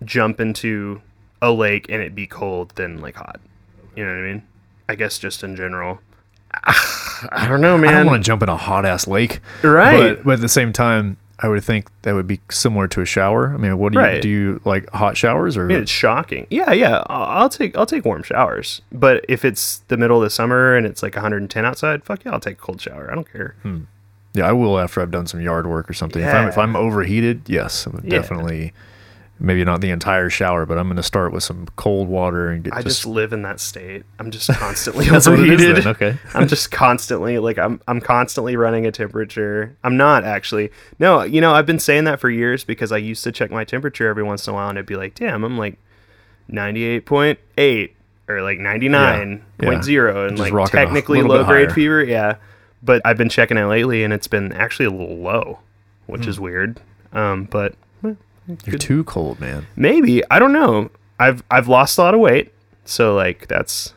jump 0.03 0.39
into 0.39 1.01
a 1.41 1.51
lake 1.51 1.85
and 1.89 2.01
it 2.01 2.15
be 2.15 2.27
cold 2.27 2.71
than 2.75 2.99
like 3.01 3.15
hot. 3.15 3.39
You 3.95 4.03
know 4.05 4.11
what 4.11 4.19
I 4.19 4.27
mean? 4.33 4.43
I 4.89 4.95
guess 4.95 5.17
just 5.19 5.43
in 5.43 5.55
general. 5.55 5.99
I 7.31 7.47
don't 7.47 7.61
know, 7.61 7.77
man. 7.77 7.93
I 7.93 7.97
don't 7.97 8.07
want 8.07 8.23
to 8.23 8.27
jump 8.27 8.43
in 8.43 8.49
a 8.49 8.57
hot 8.57 8.85
ass 8.85 9.07
lake, 9.07 9.39
Right. 9.63 10.15
But, 10.17 10.23
but 10.23 10.33
at 10.35 10.41
the 10.41 10.49
same 10.49 10.73
time, 10.73 11.17
I 11.39 11.47
would 11.47 11.63
think 11.63 11.87
that 12.03 12.13
would 12.13 12.27
be 12.27 12.39
similar 12.49 12.87
to 12.89 13.01
a 13.01 13.05
shower. 13.05 13.53
I 13.53 13.57
mean, 13.57 13.77
what 13.77 13.91
do 13.93 13.99
you 13.99 14.21
do? 14.21 14.29
You 14.29 14.61
like 14.65 14.89
hot 14.91 15.17
showers 15.17 15.57
or? 15.57 15.65
I 15.65 15.67
mean, 15.67 15.81
it's 15.81 15.91
shocking. 15.91 16.45
Yeah, 16.49 16.71
yeah. 16.71 17.03
I'll, 17.07 17.49
take 17.49 17.75
I'll 17.77 17.85
take 17.87 18.05
warm 18.05 18.23
showers. 18.23 18.81
But 18.91 19.25
if 19.27 19.43
it's 19.43 19.79
the 19.87 19.97
middle 19.97 20.17
of 20.17 20.23
the 20.23 20.29
summer 20.29 20.75
and 20.75 20.85
it's 20.85 21.01
like 21.03 21.15
110 21.15 21.65
outside, 21.65 22.03
fuck 22.05 22.23
yeah, 22.23 22.31
I'll 22.33 22.39
take 22.39 22.57
a 22.57 22.61
cold 22.61 22.79
shower. 22.79 23.11
I 23.11 23.15
don't 23.15 23.29
care. 23.29 23.55
Hmm. 23.63 23.81
Yeah, 24.35 24.47
I 24.47 24.51
will 24.51 24.79
after 24.79 25.01
I've 25.01 25.11
done 25.11 25.27
some 25.27 25.41
yard 25.41 25.67
work 25.67 25.89
or 25.89 25.93
something. 25.93 26.21
If 26.21 26.33
I'm 26.33 26.47
if 26.49 26.55
Yeah. 26.55 26.63
I'm 26.63 26.75
overheated, 26.75 27.41
yes, 27.47 27.87
I 27.87 27.91
would 27.91 28.03
Yeah. 28.05 28.11
definitely. 28.19 28.73
Maybe 29.45 29.65
not 29.65 29.81
the 29.81 29.89
entire 29.89 30.29
shower, 30.29 30.65
but 30.65 30.77
I'm 30.77 30.87
going 30.87 30.95
to 30.95 31.03
start 31.03 31.33
with 31.33 31.43
some 31.43 31.67
cold 31.75 32.07
water 32.07 32.47
and 32.49 32.63
get 32.63 32.71
I 32.73 32.77
just, 32.81 33.01
just. 33.01 33.05
live 33.05 33.33
in 33.33 33.41
that 33.41 33.59
state. 33.59 34.03
I'm 34.17 34.31
just 34.31 34.47
constantly 34.53 35.03
That's 35.09 35.27
what 35.27 35.37
it 35.37 35.49
is 35.49 35.61
overheated. 35.61 35.85
okay. 35.87 36.17
I'm 36.33 36.47
just 36.47 36.71
constantly 36.71 37.37
like 37.39 37.57
I'm 37.57 37.81
I'm 37.87 37.99
constantly 37.99 38.55
running 38.55 38.85
a 38.85 38.91
temperature. 38.93 39.75
I'm 39.83 39.97
not 39.97 40.23
actually. 40.23 40.71
No, 40.97 41.23
you 41.23 41.41
know, 41.41 41.51
I've 41.53 41.65
been 41.65 41.79
saying 41.79 42.05
that 42.05 42.21
for 42.21 42.29
years 42.29 42.63
because 42.63 42.93
I 42.93 42.97
used 42.97 43.21
to 43.25 43.33
check 43.33 43.51
my 43.51 43.65
temperature 43.65 44.07
every 44.07 44.23
once 44.23 44.47
in 44.47 44.51
a 44.51 44.55
while 44.55 44.69
and 44.69 44.77
it'd 44.77 44.85
be 44.85 44.95
like, 44.95 45.13
"Damn, 45.13 45.43
I'm 45.43 45.57
like 45.57 45.77
98.8 46.49 47.91
or 48.29 48.41
like 48.41 48.59
99.0 48.59 50.27
and 50.27 50.37
Just 50.37 50.51
like 50.51 50.67
a 50.67 50.71
technically 50.71 51.21
low 51.21 51.43
grade 51.43 51.67
higher. 51.67 51.75
fever." 51.75 52.03
Yeah. 52.03 52.35
But 52.81 53.01
I've 53.05 53.17
been 53.17 53.29
checking 53.29 53.57
it 53.57 53.65
lately 53.65 54.03
and 54.03 54.13
it's 54.13 54.27
been 54.27 54.51
actually 54.53 54.85
a 54.85 54.91
little 54.91 55.17
low, 55.17 55.59
which 56.05 56.23
Hmm. 56.25 56.29
is 56.29 56.39
weird. 56.39 56.81
Um, 57.13 57.45
but 57.49 57.75
You're 58.65 58.77
too 58.77 59.03
cold, 59.05 59.39
man. 59.39 59.67
maybe 59.75 60.21
I 60.29 60.39
don't 60.39 60.53
know. 60.53 60.89
I've 61.19 61.43
I've 61.49 61.67
lost 61.67 61.97
a 61.97 62.01
lot 62.01 62.13
of 62.13 62.19
weight, 62.19 62.51
so 62.85 63.15
like 63.15 63.47
that's 63.47 63.93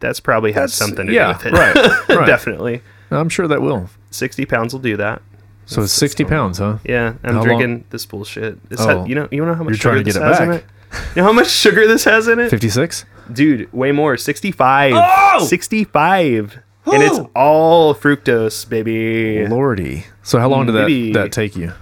that's 0.00 0.20
probably 0.20 0.52
has 0.52 0.72
That's- 0.72 0.74
something 0.74 1.06
to 1.06 1.12
yeah, 1.12 1.32
do 1.32 1.38
with 1.38 1.46
it. 1.46 1.52
right, 1.52 2.08
right. 2.16 2.26
Definitely, 2.26 2.82
I'm 3.10 3.28
sure 3.28 3.48
that 3.48 3.62
will. 3.62 3.88
sixty 4.10 4.44
pounds 4.44 4.72
will 4.74 4.80
do 4.80 4.96
that. 4.98 5.22
So 5.66 5.82
it's 5.82 5.92
60 5.92 6.24
pounds, 6.24 6.56
huh? 6.56 6.78
Yeah, 6.82 7.14
I'm 7.22 7.34
How 7.34 7.42
drinking 7.44 7.84
this 7.90 8.06
bullshit. 8.06 8.70
This 8.70 8.80
Oh. 8.80 9.04
you 9.04 9.14
know 9.14 9.28
you 9.30 9.44
know 9.44 9.52
how 9.54 9.62
much 9.64 9.72
You're 9.72 9.76
sugar 9.76 9.90
trying 9.96 9.98
to 9.98 10.04
this 10.04 10.14
get 10.14 10.22
it 10.22 10.26
has 10.26 10.40
in 10.40 10.50
back. 10.50 10.60
it. 10.62 10.66
You 11.14 11.20
know 11.22 11.24
how 11.28 11.32
much 11.34 11.48
sugar 11.50 11.86
this 11.86 12.04
has 12.04 12.26
in 12.26 12.38
it, 12.38 12.48
56? 12.48 13.04
dude? 13.30 13.70
Way 13.72 13.92
more, 13.92 14.16
sixty 14.16 14.50
five. 14.50 14.94
Oh! 14.96 15.44
Sixty 15.44 15.84
five, 15.84 16.58
and 16.86 17.02
it's 17.02 17.18
oh! 17.18 17.30
all 17.36 17.94
fructose, 17.94 18.66
baby. 18.66 19.46
Lordy. 19.46 20.04
So 20.22 20.38
how 20.38 20.48
long 20.48 20.64
did 20.66 20.72
that, 20.74 20.82
Maybe- 20.88 21.12
that 21.12 21.32
take 21.32 21.54
you? 21.54 21.72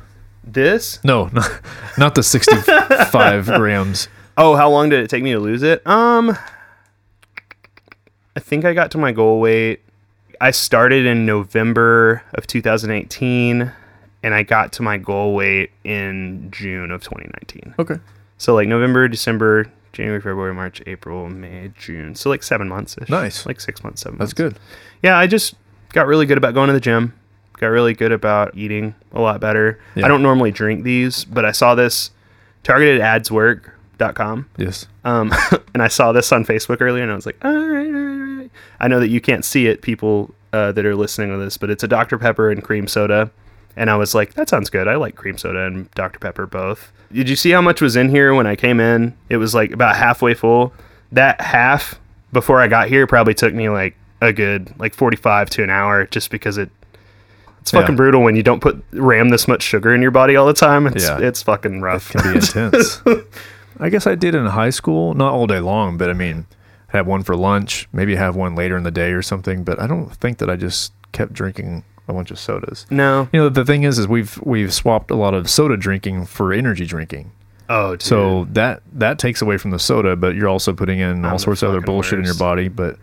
This? 0.57 0.99
No, 1.05 1.27
not, 1.35 1.51
not 1.99 2.15
the 2.15 2.23
65 2.23 3.45
grams. 3.45 4.09
Oh, 4.39 4.57
how 4.57 4.70
long 4.70 4.89
did 4.89 5.05
it 5.05 5.11
take 5.11 5.23
me 5.23 5.33
to 5.33 5.39
lose 5.39 5.62
it? 5.62 5.87
Um, 5.87 6.35
I 8.35 8.41
think 8.41 8.65
I 8.65 8.73
got 8.73 8.91
to 8.93 8.99
my 8.99 9.12
goal 9.12 9.39
weight. 9.39 9.83
I 10.41 10.51
started 10.53 11.05
in 11.05 11.27
November 11.27 12.23
of 12.33 12.47
2018, 12.47 13.70
and 14.23 14.35
I 14.35 14.43
got 14.45 14.73
to 14.73 14.83
my 14.83 14.97
goal 14.97 15.35
weight 15.35 15.73
in 15.85 16.51
June 16.51 16.91
of 16.91 17.03
2019. 17.03 17.74
Okay. 17.78 18.01
So 18.39 18.55
like 18.55 18.66
November, 18.66 19.09
December, 19.09 19.70
January, 19.93 20.23
February, 20.23 20.55
March, 20.55 20.83
April, 20.87 21.28
May, 21.28 21.70
June. 21.78 22.15
So 22.15 22.31
like 22.31 22.43
seven 22.43 22.66
months. 22.66 22.97
Nice. 23.11 23.45
Like 23.45 23.61
six 23.61 23.85
months, 23.85 24.01
seven. 24.01 24.19
That's 24.19 24.31
months. 24.39 24.55
good. 24.55 24.59
Yeah, 25.03 25.19
I 25.19 25.27
just 25.27 25.55
got 25.93 26.07
really 26.07 26.24
good 26.24 26.39
about 26.39 26.55
going 26.55 26.69
to 26.69 26.73
the 26.73 26.81
gym. 26.81 27.12
Got 27.59 27.69
really 27.69 27.95
good 27.95 28.12
about 28.12 28.57
eating 28.57 28.95
a 29.12 29.20
lot 29.20 29.41
better. 29.41 29.81
Yeah. 29.95 30.05
I 30.05 30.09
don't 30.09 30.23
normally 30.23 30.51
drink 30.51 30.85
these, 30.85 31.24
but 31.24 31.45
I 31.45 31.53
saw 31.53 31.74
this 31.74 32.11
targeted 32.62 33.01
ads 33.01 33.31
work.com. 33.31 34.49
Yes. 34.59 34.87
Um, 35.05 35.33
and 35.74 35.83
I 35.83 35.89
saw 35.89 36.12
this 36.12 36.31
on 36.33 36.45
Facebook 36.45 36.81
earlier, 36.81 37.03
and 37.03 37.12
I 37.12 37.15
was 37.15 37.27
like, 37.27 37.43
all 37.45 37.51
right, 37.51 37.87
all 37.87 37.93
right, 37.93 38.20
all 38.20 38.39
right. 38.39 38.51
I 38.81 38.89
know 38.89 39.01
that 39.01 39.09
you 39.09 39.20
can't 39.20 39.45
see 39.45 39.66
it, 39.66 39.83
people 39.83 40.35
uh, 40.53 40.73
that 40.73 40.85
are 40.85 40.97
listening 40.97 41.31
to 41.31 41.39
this, 41.39 41.57
but 41.57 41.70
it's 41.70 41.83
a 41.83 41.89
Dr. 41.89 42.19
Pepper 42.19 42.51
and 42.51 42.62
cream 42.62 42.89
soda. 42.89 43.31
And 43.77 43.91
I 43.91 43.97
was 43.97 44.15
like, 44.15 44.35
that 44.35 44.49
sounds 44.49 44.70
good. 44.70 44.89
I 44.89 44.97
like 44.97 45.16
cream 45.16 45.37
soda 45.37 45.66
and 45.66 45.91
Dr. 45.93 46.19
Pepper 46.19 46.47
both. 46.47 46.93
Did 47.12 47.28
you 47.28 47.37
see 47.37 47.51
how 47.51 47.61
much 47.61 47.81
was 47.81 47.95
in 47.95 48.09
here 48.09 48.35
when 48.35 48.47
I 48.47 48.57
came 48.57 48.81
in? 48.81 49.15
It 49.28 49.37
was 49.37 49.55
like 49.55 49.70
about 49.70 49.97
halfway 49.97 50.35
full. 50.35 50.73
That 51.12 51.41
half 51.41 52.01
before 52.33 52.61
I 52.61 52.69
got 52.69 52.89
here 52.89 53.07
probably 53.07 53.35
took 53.35 53.55
me 53.55 53.69
like 53.69 53.95
a 54.20 54.33
good 54.33 54.73
like 54.78 54.95
45 54.95 55.51
to 55.51 55.62
an 55.62 55.70
hour 55.70 56.07
just 56.07 56.31
because 56.31 56.59
it 56.59 56.70
it's 57.67 57.73
Yeah. 57.73 57.81
fucking 57.81 57.97
brutal 57.97 58.23
when 58.23 58.37
you 58.37 58.45
don't 58.45 58.61
put 58.61 58.81
ram 58.93 59.31
this 59.31 59.49
much 59.49 59.61
sugar 59.63 59.93
in 59.93 60.01
your 60.01 60.13
body 60.13 60.37
all 60.37 60.47
the 60.47 60.55
time. 60.55 60.87
It's 60.87 61.03
Yeah. 61.05 61.19
it's 61.19 61.43
fucking 61.43 61.81
rough. 61.81 62.15
It 62.15 62.19
can 62.23 62.33
be 62.33 62.39
intense. 62.39 63.03
I 63.81 63.89
guess 63.91 64.07
I 64.07 64.15
did 64.15 64.37
in 64.37 64.47
high 64.47 64.71
school, 64.71 65.15
not 65.15 65.33
all 65.33 65.49
day 65.49 65.59
long, 65.59 65.99
but 65.99 66.09
I 66.09 66.13
mean, 66.13 66.47
have 66.89 67.09
one 67.09 67.25
for 67.25 67.35
lunch, 67.37 67.89
maybe 67.93 68.15
have 68.15 68.37
one 68.37 68.55
later 68.55 68.77
in 68.77 68.85
the 68.85 68.91
day 68.93 69.11
or 69.11 69.21
something. 69.21 69.65
But 69.65 69.81
I 69.81 69.89
don't 69.89 70.15
think 70.15 70.39
that 70.39 70.49
I 70.49 70.55
just 70.55 70.93
kept 71.11 71.33
drinking 71.33 71.83
a 72.09 72.13
bunch 72.13 72.31
of 72.31 72.39
sodas. 72.39 72.87
no. 72.89 73.29
You 73.33 73.41
know, 73.41 73.49
the 73.49 73.65
thing 73.65 73.83
is, 73.83 73.99
is 73.99 74.07
we've 74.07 74.39
we've 74.45 74.73
swapped 74.73 75.11
a 75.11 75.17
lot 75.17 75.35
of 75.35 75.51
soda 75.51 75.77
drinking 75.77 76.27
for 76.27 76.53
energy 76.53 76.87
drinking. 76.87 77.33
Oh, 77.69 77.95
dude. 77.95 78.03
So 78.03 78.47
that 78.53 78.83
that 78.93 79.19
takes 79.19 79.43
away 79.43 79.57
from 79.59 79.73
the 79.73 79.81
soda, 79.81 80.15
but 80.15 80.37
you're 80.37 80.49
also 80.49 80.73
putting 80.73 81.01
in 81.01 81.25
all 81.25 81.39
sorts 81.41 81.63
of 81.65 81.71
other 81.71 81.81
bullshit 81.81 82.21
in 82.21 82.25
your 82.25 82.37
body. 82.39 82.69
But 82.69 82.97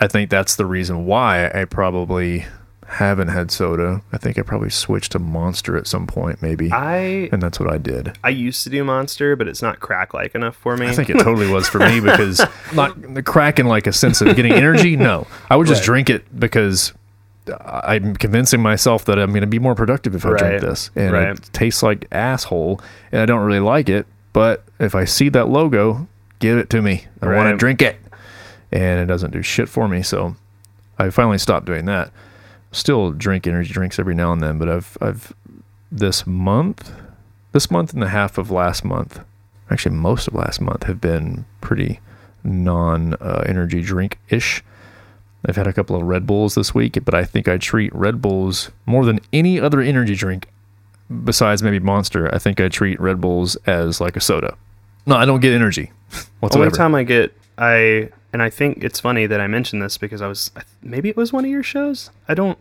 I 0.00 0.06
think 0.08 0.30
that's 0.30 0.56
the 0.56 0.64
reason 0.64 1.04
why 1.04 1.50
I 1.54 1.66
probably 1.66 2.46
haven't 2.94 3.28
had 3.28 3.50
soda. 3.50 4.02
I 4.12 4.18
think 4.18 4.38
I 4.38 4.42
probably 4.42 4.70
switched 4.70 5.12
to 5.12 5.18
Monster 5.18 5.76
at 5.76 5.86
some 5.86 6.06
point, 6.06 6.42
maybe, 6.42 6.70
I 6.72 7.28
and 7.32 7.40
that's 7.42 7.58
what 7.60 7.70
I 7.72 7.78
did. 7.78 8.16
I 8.24 8.30
used 8.30 8.64
to 8.64 8.70
do 8.70 8.82
Monster, 8.84 9.36
but 9.36 9.48
it's 9.48 9.62
not 9.62 9.80
crack 9.80 10.12
like 10.14 10.34
enough 10.34 10.56
for 10.56 10.76
me. 10.76 10.86
I 10.88 10.92
think 10.92 11.10
it 11.10 11.18
totally 11.18 11.46
was 11.48 11.68
for 11.68 11.78
me 11.78 12.00
because 12.00 12.40
not 12.74 13.00
the 13.14 13.22
crack 13.22 13.58
in 13.58 13.66
like 13.66 13.86
a 13.86 13.92
sense 13.92 14.20
of 14.20 14.34
getting 14.36 14.52
energy. 14.52 14.96
No, 15.00 15.26
I 15.50 15.56
would 15.56 15.66
just 15.66 15.80
Right. 15.82 15.86
drink 15.86 16.10
it 16.10 16.38
because 16.40 16.92
I'm 17.64 18.14
convincing 18.16 18.60
myself 18.60 19.04
that 19.06 19.18
I'm 19.18 19.30
going 19.30 19.40
to 19.40 19.46
be 19.46 19.58
more 19.58 19.74
productive 19.74 20.14
if 20.14 20.26
I 20.26 20.36
drink 20.36 20.60
this, 20.60 20.90
and 20.94 21.12
Right. 21.12 21.28
it 21.30 21.50
tastes 21.52 21.82
like 21.82 22.06
asshole, 22.12 22.80
and 23.12 23.20
I 23.20 23.26
don't 23.26 23.40
really 23.44 23.60
like 23.60 23.88
it. 23.88 24.06
But 24.32 24.64
if 24.78 24.94
I 24.94 25.04
see 25.04 25.28
that 25.30 25.48
logo, 25.48 26.06
give 26.38 26.58
it 26.58 26.70
to 26.70 26.82
me. 26.82 27.06
I 27.22 27.26
want 27.34 27.50
to 27.50 27.56
drink 27.56 27.82
it, 27.82 27.96
and 28.70 29.00
it 29.00 29.06
doesn't 29.06 29.30
do 29.32 29.42
shit 29.42 29.68
for 29.68 29.88
me. 29.88 30.02
So 30.02 30.36
I 30.98 31.10
finally 31.10 31.38
stopped 31.38 31.66
doing 31.66 31.86
that. 31.86 32.10
Still 32.72 33.12
drink 33.12 33.46
energy 33.46 33.72
drinks 33.72 33.98
every 33.98 34.14
now 34.14 34.32
and 34.32 34.42
then, 34.42 34.58
but 34.58 34.68
I've 34.68 34.96
I've 35.00 35.32
this 35.90 36.26
month, 36.26 36.92
this 37.52 37.70
month 37.70 37.92
and 37.92 38.02
a 38.04 38.08
half 38.08 38.38
of 38.38 38.50
last 38.50 38.84
month, 38.84 39.20
actually 39.70 39.94
most 39.94 40.28
of 40.28 40.34
last 40.34 40.60
month 40.60 40.84
have 40.84 41.00
been 41.00 41.44
pretty 41.60 42.00
non 42.44 43.14
uh, 43.14 43.42
energy 43.46 43.82
drink 43.82 44.18
ish. 44.28 44.62
I've 45.46 45.56
had 45.56 45.66
a 45.66 45.72
couple 45.72 45.96
of 45.96 46.02
Red 46.02 46.26
Bulls 46.26 46.54
this 46.54 46.74
week, 46.74 46.98
but 47.04 47.14
I 47.14 47.24
think 47.24 47.48
I 47.48 47.56
treat 47.56 47.94
Red 47.94 48.20
Bulls 48.20 48.70
more 48.84 49.04
than 49.04 49.20
any 49.32 49.58
other 49.58 49.80
energy 49.80 50.14
drink 50.14 50.48
besides 51.24 51.62
maybe 51.62 51.78
Monster. 51.78 52.32
I 52.32 52.38
think 52.38 52.60
I 52.60 52.68
treat 52.68 53.00
Red 53.00 53.20
Bulls 53.20 53.56
as 53.66 54.00
like 54.00 54.16
a 54.16 54.20
soda. 54.20 54.56
No, 55.06 55.16
I 55.16 55.24
don't 55.24 55.40
get 55.40 55.54
energy 55.54 55.92
whatsoever. 56.40 56.66
Only 56.66 56.76
time 56.76 56.94
I 56.94 57.04
get 57.04 57.34
I 57.56 58.10
and 58.32 58.42
I 58.42 58.50
think 58.50 58.84
it's 58.84 59.00
funny 59.00 59.26
that 59.26 59.40
I 59.40 59.46
mentioned 59.46 59.82
this 59.82 59.98
because 59.98 60.22
I 60.22 60.26
was 60.28 60.50
maybe 60.82 61.08
it 61.08 61.16
was 61.16 61.32
one 61.32 61.44
of 61.44 61.50
your 61.50 61.62
shows. 61.62 62.10
I 62.28 62.34
don't. 62.34 62.58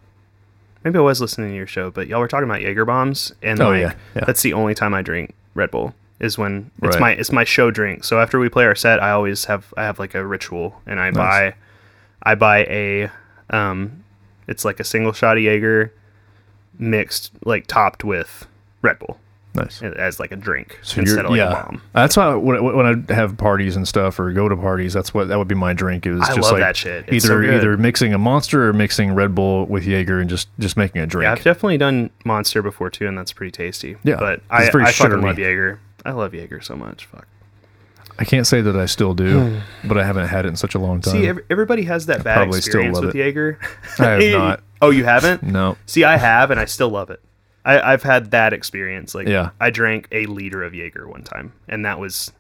Maybe 0.84 0.98
I 0.98 1.02
was 1.02 1.20
listening 1.20 1.50
to 1.50 1.56
your 1.56 1.68
show, 1.68 1.92
but 1.92 2.08
y'all 2.08 2.20
were 2.22 2.28
talking 2.30 2.50
about 2.50 2.62
Jaeger 2.62 2.86
bombs, 2.86 3.34
and 3.42 3.60
Oh, 3.62 3.70
like 3.70 3.82
yeah, 3.82 3.94
yeah. 4.16 4.26
that's 4.26 4.42
the 4.42 4.54
only 4.54 4.74
time 4.74 4.94
I 4.94 5.02
drink 5.02 5.36
Red 5.54 5.72
Bull 5.72 5.94
is 6.20 6.38
when 6.38 6.72
it's 6.82 6.96
Right. 6.96 7.02
my 7.02 7.12
it's 7.12 7.32
my 7.32 7.44
show 7.44 7.70
drink. 7.72 8.04
So 8.06 8.20
after 8.20 8.40
we 8.40 8.48
play 8.50 8.66
our 8.66 8.76
set, 8.76 9.02
I 9.04 9.12
always 9.12 9.46
have 9.46 9.74
I 9.78 9.84
have 9.84 10.00
like 10.00 10.16
a 10.16 10.26
ritual, 10.26 10.82
and 10.86 11.00
I 11.00 11.12
buy 11.12 11.56
I 12.24 12.36
buy 12.36 12.60
a 12.66 13.10
um, 13.50 14.04
it's 14.48 14.64
like 14.66 14.80
a 14.80 14.84
single 14.84 15.12
shot 15.14 15.38
of 15.38 15.44
Jaeger 15.44 15.94
mixed 16.78 17.32
like 17.46 17.68
topped 17.68 18.04
with 18.04 18.48
Red 18.82 19.00
Bull 19.00 19.20
Nice. 19.56 19.82
as 19.82 20.20
like 20.20 20.32
a 20.32 20.36
drink 20.36 20.78
So 20.84 21.02
instead 21.02 21.26
of 21.26 21.32
like 21.32 21.38
yeah, 21.38 21.62
a 21.62 21.66
bomb. 21.66 21.82
that's 21.92 22.16
why 22.16 22.36
when, 22.36 22.64
when 22.64 23.08
I 23.10 23.14
have 23.14 23.36
parties 23.36 23.76
and 23.76 23.88
stuff 23.88 24.20
or 24.20 24.32
go 24.32 24.48
to 24.48 24.56
parties, 24.56 24.94
that's 24.94 25.12
what 25.12 25.28
that 25.30 25.38
would 25.38 25.48
be 25.48 25.56
my 25.56 25.74
drink. 25.74 26.06
Is 26.06 26.22
I 26.22 26.36
just 26.36 26.42
love 26.42 26.52
like 26.54 26.62
that 26.62 26.78
shit. 26.78 27.06
It's 27.08 27.26
either 27.26 27.44
so 27.44 27.56
either 27.56 27.78
mixing 27.78 28.14
a 28.14 28.20
monster 28.20 28.70
or 28.70 28.74
mixing 28.74 29.14
Red 29.14 29.34
Bull 29.34 29.66
with 29.66 29.86
Jaeger 29.86 30.20
and 30.20 30.30
just 30.30 30.50
just 30.60 30.78
making 30.78 31.02
a 31.02 31.08
drink. 31.08 31.24
Yeah, 31.24 31.32
I've 31.32 31.44
definitely 31.44 31.80
done 31.80 32.12
Monster 32.26 32.62
before 32.62 32.90
too, 32.90 33.08
and 33.08 33.18
that's 33.18 33.34
pretty 33.34 33.52
tasty. 33.52 33.98
Yeah, 34.04 34.18
but 34.18 34.42
I, 34.50 34.68
I 34.68 34.70
fucking 34.70 34.88
sugary. 34.88 35.22
love 35.22 35.40
Jaeger. 35.40 35.80
I 36.06 36.12
love 36.12 36.34
Jaeger 36.34 36.62
so 36.62 36.76
much. 36.76 37.06
Fuck. 37.06 37.28
I 38.20 38.26
can't 38.26 38.46
say 38.46 38.60
that 38.62 38.76
I 38.76 38.86
still 38.86 39.14
do, 39.14 39.40
hmm. 39.40 39.88
but 39.88 39.98
I 39.98 40.04
haven't 40.04 40.28
had 40.28 40.46
it 40.46 40.50
in 40.50 40.58
such 40.58 40.76
a 40.76 40.80
long 40.80 41.00
time. 41.00 41.14
See, 41.14 41.26
every, 41.26 41.44
everybody 41.50 41.84
has 41.84 42.06
that 42.08 42.22
bad 42.24 42.54
experience 42.54 43.00
with 43.00 43.16
it. 43.16 43.18
Jaeger. 43.18 43.58
I 43.98 44.04
have 44.04 44.32
not. 44.34 44.64
oh, 44.82 44.90
you 44.90 45.06
haven't? 45.06 45.42
no, 45.42 45.78
See, 45.86 46.04
I 46.04 46.18
have, 46.18 46.52
and 46.52 46.60
I 46.60 46.66
still 46.66 46.90
love 46.90 47.10
it. 47.10 47.22
I, 47.66 47.94
I've 47.94 48.04
had 48.04 48.32
that 48.32 48.54
experience. 48.54 49.14
Like, 49.14 49.28
Yeah. 49.28 49.52
I 49.60 49.70
drank 49.70 50.08
a 50.12 50.26
liter 50.26 50.64
of 50.64 50.74
Jaeger 50.74 51.08
one 51.08 51.24
time, 51.24 51.54
and 51.68 51.86
that 51.86 52.00
was 52.00 52.32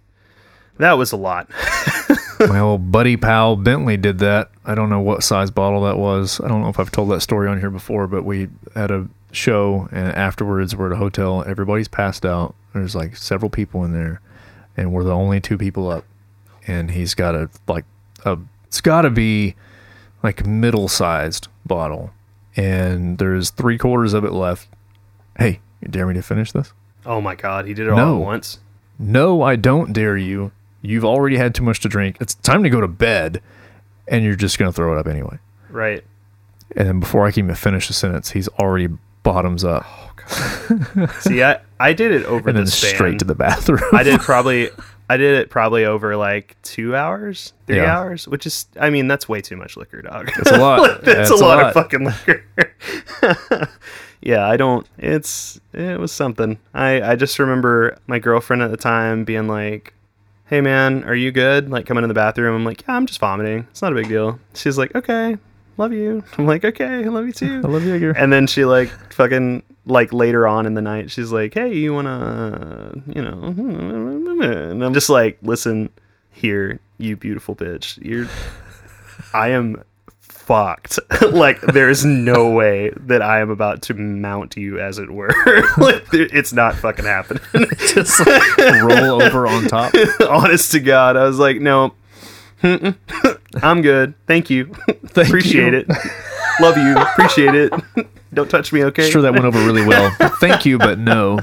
that 0.77 0.93
was 0.93 1.11
a 1.11 1.17
lot. 1.17 1.49
my 2.39 2.59
old 2.59 2.89
buddy 2.91 3.17
pal 3.17 3.57
Bentley 3.57 3.97
did 3.97 4.19
that. 4.19 4.49
I 4.65 4.75
don't 4.75 4.89
know 4.89 5.01
what 5.01 5.23
size 5.23 5.51
bottle 5.51 5.83
that 5.83 5.97
was. 5.97 6.39
I 6.39 6.47
don't 6.47 6.61
know 6.61 6.69
if 6.69 6.79
I've 6.79 6.91
told 6.91 7.11
that 7.11 7.21
story 7.21 7.49
on 7.49 7.59
here 7.59 7.69
before, 7.69 8.07
but 8.07 8.23
we 8.23 8.47
had 8.75 8.89
a 8.89 9.07
show 9.31 9.89
and 9.91 10.07
afterwards 10.13 10.75
we're 10.75 10.87
at 10.87 10.93
a 10.93 10.95
hotel. 10.95 11.43
Everybody's 11.45 11.89
passed 11.89 12.25
out. 12.25 12.55
There's 12.73 12.95
like 12.95 13.17
several 13.17 13.49
people 13.49 13.83
in 13.83 13.91
there, 13.91 14.21
and 14.77 14.93
we're 14.93 15.03
the 15.03 15.13
only 15.13 15.41
two 15.41 15.57
people 15.57 15.89
up. 15.89 16.05
And 16.65 16.91
he's 16.91 17.13
got 17.13 17.35
a 17.35 17.49
like 17.67 17.85
a 18.23 18.37
it's 18.67 18.79
got 18.79 19.01
to 19.01 19.09
be 19.09 19.55
like 20.23 20.45
middle 20.45 20.87
sized 20.87 21.49
bottle, 21.65 22.11
and 22.55 23.17
there's 23.17 23.49
three 23.49 23.77
quarters 23.77 24.13
of 24.13 24.23
it 24.23 24.31
left. 24.31 24.68
Hey, 25.39 25.61
you 25.81 25.87
dare 25.87 26.05
me 26.05 26.13
to 26.13 26.21
finish 26.21 26.51
this? 26.51 26.73
oh 27.05 27.21
my 27.21 27.33
god, 27.33 27.65
he 27.65 27.73
did 27.73 27.87
it 27.87 27.91
all 27.93 28.17
at 28.17 28.21
once. 28.21 28.59
No, 28.99 29.41
I 29.41 29.55
don't 29.55 29.93
dare 29.93 30.17
you. 30.17 30.51
You've 30.81 31.05
already 31.05 31.37
had 31.37 31.55
too 31.55 31.63
much 31.63 31.79
to 31.81 31.89
drink. 31.89 32.17
It's 32.19 32.35
time 32.35 32.61
to 32.63 32.69
go 32.69 32.81
to 32.81 32.87
bed, 32.87 33.41
and 34.07 34.23
you're 34.23 34.35
just 34.35 34.59
gonna 34.59 34.73
throw 34.73 34.95
it 34.95 34.99
up 34.99 35.07
anyway. 35.07 35.39
Right. 35.69 36.03
And 36.75 36.87
then 36.87 36.99
before 36.99 37.25
I 37.25 37.31
can 37.31 37.45
even 37.45 37.55
finish 37.55 37.87
the 37.87 37.93
sentence, 37.93 38.31
he's 38.31 38.47
already 38.49 38.89
bottoms 39.23 39.63
up 39.63 39.85
oh, 39.87 41.07
See, 41.19 41.41
I 41.43 41.59
I 41.79 41.93
did 41.93 42.11
it 42.11 42.25
over 42.27 42.49
and 42.49 42.57
the 42.57 42.61
then 42.61 42.67
span. 42.67 42.95
straight 42.95 43.19
to 43.19 43.25
the 43.25 43.35
bathroom. 43.35 43.81
I 43.93 44.03
did 44.03 44.19
probably 44.19 44.69
I 45.11 45.17
did 45.17 45.39
it 45.39 45.49
probably 45.49 45.85
over 45.85 46.15
like 46.15 46.55
two 46.61 46.95
hours, 46.95 47.53
three 47.65 47.77
Yeah. 47.77 47.97
hours, 47.97 48.27
which 48.27 48.45
is 48.45 48.67
I 48.79 48.89
mean 48.91 49.07
that's 49.07 49.27
way 49.27 49.41
too 49.41 49.57
much 49.57 49.75
liquor, 49.75 50.01
dog. 50.03 50.29
That's 50.37 50.51
a 50.51 50.57
lot. 50.59 51.03
that's, 51.03 51.03
That's 51.29 51.31
a 51.31 51.33
a 51.33 51.37
lot, 51.37 51.57
lot. 51.57 51.65
of 51.67 51.73
fucking 51.73 52.03
liquor. 52.05 52.43
yeah, 54.21 54.47
I 54.47 54.57
don't. 54.57 54.85
It's 54.97 55.59
it 55.73 55.99
was 55.99 56.11
something. 56.11 56.59
I 56.73 57.01
I 57.01 57.15
just 57.15 57.39
remember 57.39 57.97
my 58.07 58.19
girlfriend 58.19 58.61
at 58.61 58.71
the 58.71 58.77
time 58.77 59.23
being 59.23 59.47
like, 59.47 59.93
"Hey 60.45 60.61
man, 60.61 61.03
are 61.05 61.15
you 61.15 61.31
good?" 61.31 61.69
Like 61.69 61.85
coming 61.85 62.03
in 62.03 62.07
the 62.07 62.13
bathroom. 62.13 62.55
I'm 62.55 62.65
like, 62.65 62.83
"Yeah, 62.87 62.95
I'm 62.95 63.05
just 63.05 63.19
vomiting. 63.19 63.65
It's 63.71 63.81
not 63.81 63.91
a 63.91 63.95
big 63.95 64.09
deal." 64.09 64.39
She's 64.53 64.77
like, 64.77 64.93
"Okay, 64.95 65.37
love 65.79 65.93
you." 65.93 66.23
I'm 66.37 66.45
like, 66.45 66.63
"Okay, 66.63 67.03
I 67.03 67.07
love 67.07 67.25
you 67.25 67.33
too." 67.33 67.61
I 67.65 67.67
love 67.67 67.83
Jaeger. 67.85 68.11
And 68.11 68.31
then 68.31 68.45
she 68.47 68.65
like 68.65 68.89
fucking 69.13 69.63
like 69.85 70.13
later 70.13 70.47
on 70.47 70.65
in 70.65 70.75
the 70.75 70.81
night, 70.81 71.11
she's 71.11 71.31
like, 71.31 71.53
"Hey, 71.53 71.73
you 71.73 71.93
wanna, 71.93 72.93
you 73.07 73.21
know?" 73.21 73.53
And 74.41 74.83
I'm 74.83 74.93
just 74.93 75.09
like, 75.09 75.37
"Listen, 75.41 75.89
here, 76.31 76.79
you 76.97 77.15
beautiful 77.15 77.55
bitch. 77.55 77.97
You're, 78.03 78.27
I 79.33 79.49
am 79.49 79.83
fucked. 80.21 80.99
like, 81.31 81.61
there 81.61 81.89
is 81.89 82.05
no 82.05 82.49
way 82.49 82.91
that 82.95 83.21
I 83.21 83.39
am 83.39 83.49
about 83.49 83.83
to 83.83 83.93
mount 83.93 84.57
you, 84.57 84.79
as 84.79 84.97
it 84.97 85.11
were. 85.11 85.29
like, 85.77 86.07
it's 86.11 86.53
not 86.53 86.75
fucking 86.75 87.05
happening. 87.05 87.67
just 87.77 88.25
like, 88.25 88.57
roll 88.57 89.21
over 89.21 89.47
on 89.47 89.65
top. 89.65 89.93
Honest 90.27 90.71
to 90.71 90.79
God, 90.79 91.17
I 91.17 91.23
was 91.23 91.39
like, 91.39 91.59
no." 91.59 91.93
I'm 93.63 93.81
good. 93.81 94.13
Thank 94.27 94.49
you. 94.49 94.71
Appreciate 95.15 95.73
you. 95.73 95.79
it. 95.79 95.87
Love 96.61 96.77
you. 96.77 96.97
Appreciate 96.97 97.55
it. 97.55 97.73
Don't 98.33 98.49
touch 98.49 98.71
me, 98.73 98.83
okay? 98.85 99.09
Sure, 99.09 99.21
that 99.21 99.33
went 99.33 99.45
over 99.45 99.59
really 99.65 99.85
well. 99.85 100.11
Thank 100.39 100.65
you, 100.65 100.77
but 100.77 100.99
no. 100.99 101.39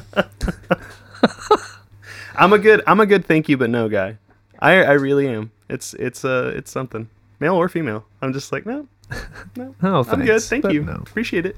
I'm 2.36 2.52
a 2.52 2.58
good 2.58 2.82
I'm 2.86 3.00
a 3.00 3.06
good 3.06 3.24
thank 3.24 3.48
you 3.48 3.56
but 3.56 3.70
no 3.70 3.88
guy. 3.88 4.18
I 4.60 4.82
I 4.84 4.92
really 4.92 5.26
am. 5.28 5.50
It's 5.68 5.94
it's 5.94 6.24
uh 6.24 6.52
it's 6.54 6.70
something. 6.70 7.08
Male 7.40 7.54
or 7.56 7.68
female. 7.68 8.04
I'm 8.22 8.32
just 8.32 8.52
like, 8.52 8.66
no. 8.66 8.86
No. 9.56 9.74
Oh, 9.82 10.04
I'm 10.08 10.20
good. 10.24 10.40
thanks, 10.42 10.48
Thank 10.48 10.70
you. 10.72 10.84
no. 10.84 10.94
Appreciate 10.94 11.46
it. 11.46 11.56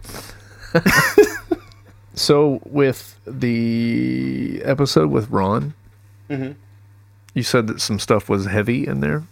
So 2.14 2.60
with 2.64 3.18
the 3.26 4.60
episode 4.64 5.10
with 5.10 5.30
Ron, 5.30 5.74
Mhm. 6.28 6.56
you 7.34 7.42
said 7.44 7.66
that 7.68 7.80
some 7.80 7.98
stuff 8.00 8.28
was 8.28 8.46
heavy 8.46 8.86
in 8.86 9.00
there. 9.00 9.22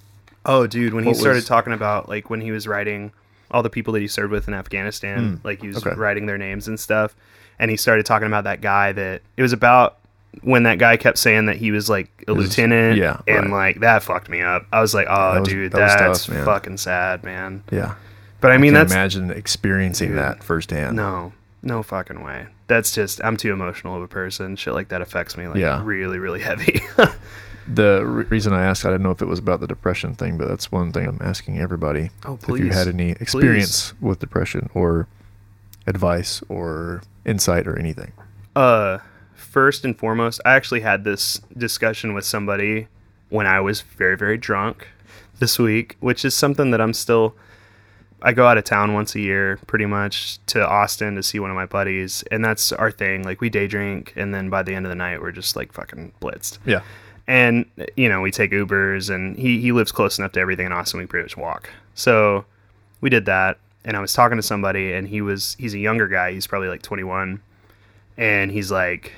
Oh, 0.47 0.67
dude, 0.67 0.95
when 0.95 1.05
he 1.05 1.09
What 1.09 1.17
started 1.19 1.37
was- 1.39 1.45
talking 1.47 1.73
about 1.73 2.09
like 2.09 2.31
when 2.31 2.41
he 2.41 2.51
was 2.53 2.67
writing 2.67 3.13
all 3.51 3.63
the 3.63 3.71
people 3.71 3.93
that 3.93 4.01
he 4.01 4.09
served 4.09 4.33
with 4.33 4.49
in 4.49 4.55
Afghanistan, 4.55 5.37
hmm. 5.37 5.47
like 5.47 5.61
he 5.61 5.69
was 5.69 5.79
okay. 5.85 5.95
writing 5.97 6.27
their 6.27 6.39
names 6.39 6.69
and 6.69 6.79
stuff, 6.81 7.15
and 7.59 7.71
he 7.71 7.77
started 7.77 8.07
talking 8.07 8.27
about 8.27 8.45
that 8.45 8.61
guy 8.61 8.93
that 8.93 9.23
it 9.37 9.43
was 9.43 9.53
about 9.53 9.99
when 10.43 10.65
that 10.65 10.79
guy 10.79 10.97
kept 10.97 11.17
saying 11.19 11.47
that 11.47 11.57
he 11.57 11.71
was 11.71 11.89
like 11.91 12.11
a 12.29 12.35
His- 12.35 12.49
lieutenant, 12.49 12.97
yeah, 12.99 13.21
and 13.27 13.51
right. 13.53 13.75
like 13.75 13.81
that 13.81 14.03
fucked 14.03 14.29
me 14.29 14.41
up. 14.43 14.67
I 14.73 14.81
was 14.81 14.95
like, 14.95 15.07
oh, 15.11 15.35
That 15.35 15.41
was- 15.41 15.49
dude, 15.49 15.73
that 15.73 15.81
was 15.81 15.93
tough, 15.93 16.27
that's 16.35 16.45
fucking 16.45 16.77
sad, 16.79 17.25
man. 17.25 17.63
Yeah, 17.71 17.95
But 18.41 18.53
I 18.53 18.59
mean, 18.59 18.75
I 18.77 18.81
that's 18.81 18.93
imagine 18.93 19.31
experiencing 19.31 20.11
Dude. 20.11 20.19
that 20.19 20.45
firsthand. 20.45 20.95
No, 20.97 21.33
no 21.63 21.83
fucking 21.83 22.23
way. 22.23 22.47
That's 22.69 22.93
just 22.93 23.21
I'm 23.25 23.37
too 23.37 23.53
emotional 23.53 23.97
of 23.97 24.03
a 24.03 24.09
person. 24.09 24.57
Shit 24.57 24.75
like 24.75 24.89
that 24.89 25.01
affects 25.01 25.37
me 25.37 25.47
like 25.47 25.57
Yeah. 25.59 25.81
really, 25.85 26.19
really 26.19 26.41
heavy. 26.41 26.81
The 27.69 28.05
re- 28.07 28.25
reason 28.25 28.53
I 28.53 28.65
asked, 28.65 28.85
I 28.85 28.91
didn't 28.91 29.03
know 29.03 29.11
if 29.11 29.21
it 29.23 29.27
was 29.27 29.39
about 29.39 29.61
the 29.61 29.67
depression 29.67 30.15
thing, 30.15 30.39
but 30.39 30.49
that's 30.49 30.71
one 30.71 30.93
thing 30.93 31.07
I'm 31.07 31.19
asking 31.21 31.59
everybody. 31.59 32.11
Oh, 32.25 32.39
If 32.49 32.59
you 32.59 32.71
had 32.71 32.87
any 32.89 33.11
experience 33.13 33.93
with 34.01 34.21
depression 34.21 34.71
or 34.75 35.09
advice 35.87 36.43
or 36.49 37.03
insight 37.25 37.67
or 37.67 37.79
anything. 37.79 38.13
uh, 38.55 38.99
first 39.35 39.85
and 39.85 39.99
foremost, 39.99 40.41
I 40.45 40.55
actually 40.55 40.81
had 40.81 41.05
this 41.05 41.41
discussion 41.57 42.15
with 42.15 42.25
somebody 42.25 42.89
when 43.31 43.47
I 43.47 43.61
was 43.61 43.81
very, 43.81 44.17
very 44.17 44.37
drunk 44.39 44.89
this 45.39 45.59
week, 45.59 45.97
which 46.01 46.25
is 46.25 46.35
something 46.35 46.71
that 46.71 46.81
I'm 46.81 46.93
still. 46.95 47.35
I 48.23 48.33
go 48.33 48.47
out 48.47 48.57
of 48.59 48.65
town 48.65 48.95
once 48.95 49.15
a 49.15 49.21
year, 49.21 49.59
pretty 49.67 49.85
much, 49.87 50.39
to 50.47 50.67
Austin 50.67 51.17
to 51.17 51.23
see 51.23 51.39
one 51.39 51.51
of 51.51 51.57
my 51.57 51.67
buddies, 51.67 52.25
and 52.31 52.45
that's 52.45 52.73
our 52.73 52.91
thing. 52.91 53.23
Like 53.25 53.41
we 53.43 53.51
day 53.51 53.67
drink, 53.67 54.13
and 54.17 54.35
then 54.35 54.49
by 54.51 54.63
the 54.63 54.75
end 54.75 54.87
of 54.87 54.91
the 54.91 54.97
night, 54.97 55.21
we're 55.21 55.33
just 55.33 55.55
like 55.57 55.73
fucking 55.73 56.13
blitzed. 56.21 56.59
Yeah. 56.65 56.81
And 57.29 57.67
you 57.97 58.09
know 58.09 58.21
we 58.21 58.31
take 58.31 58.53
ubers 58.53 59.13
and 59.13 59.37
he, 59.37 59.61
he 59.61 59.73
lives 59.73 59.93
close 59.93 60.19
enough 60.19 60.33
to 60.33 60.41
everything 60.41 60.67
in 60.67 60.73
austin 60.73 61.01
we 61.01 61.07
pretty 61.07 61.25
much 61.25 61.37
walk. 61.37 61.71
So 61.95 62.45
we 63.01 63.11
did 63.11 63.27
that 63.27 63.59
and 63.85 63.97
i 63.97 64.01
was 64.01 64.13
talking 64.13 64.37
to 64.37 64.43
somebody 64.43 64.93
and 64.93 65.09
he 65.09 65.21
was 65.21 65.57
he's 65.59 65.75
a 65.75 65.79
younger 65.79 66.09
guy 66.09 66.33
he's 66.33 66.47
probably 66.47 66.69
like 66.69 66.83
21 66.83 67.41
and 68.17 68.51
he's 68.51 68.71
like 68.71 69.13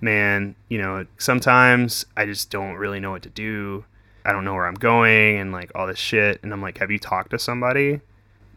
man 0.00 0.54
you 0.68 0.78
know 0.78 1.06
sometimes 1.18 2.04
i 2.16 2.26
just 2.26 2.50
don't 2.50 2.74
really 2.74 3.00
know 3.00 3.10
what 3.10 3.22
to 3.22 3.30
do. 3.30 3.84
I 4.26 4.32
don't 4.32 4.44
know 4.44 4.54
where 4.54 4.66
i'm 4.66 4.74
going 4.74 5.38
and 5.38 5.52
like 5.52 5.70
all 5.74 5.86
this 5.86 5.98
shit. 5.98 6.40
And 6.42 6.52
i'm 6.52 6.62
like 6.62 6.78
have 6.78 6.90
you 6.90 6.98
talked 6.98 7.30
to 7.30 7.38
somebody? 7.38 8.00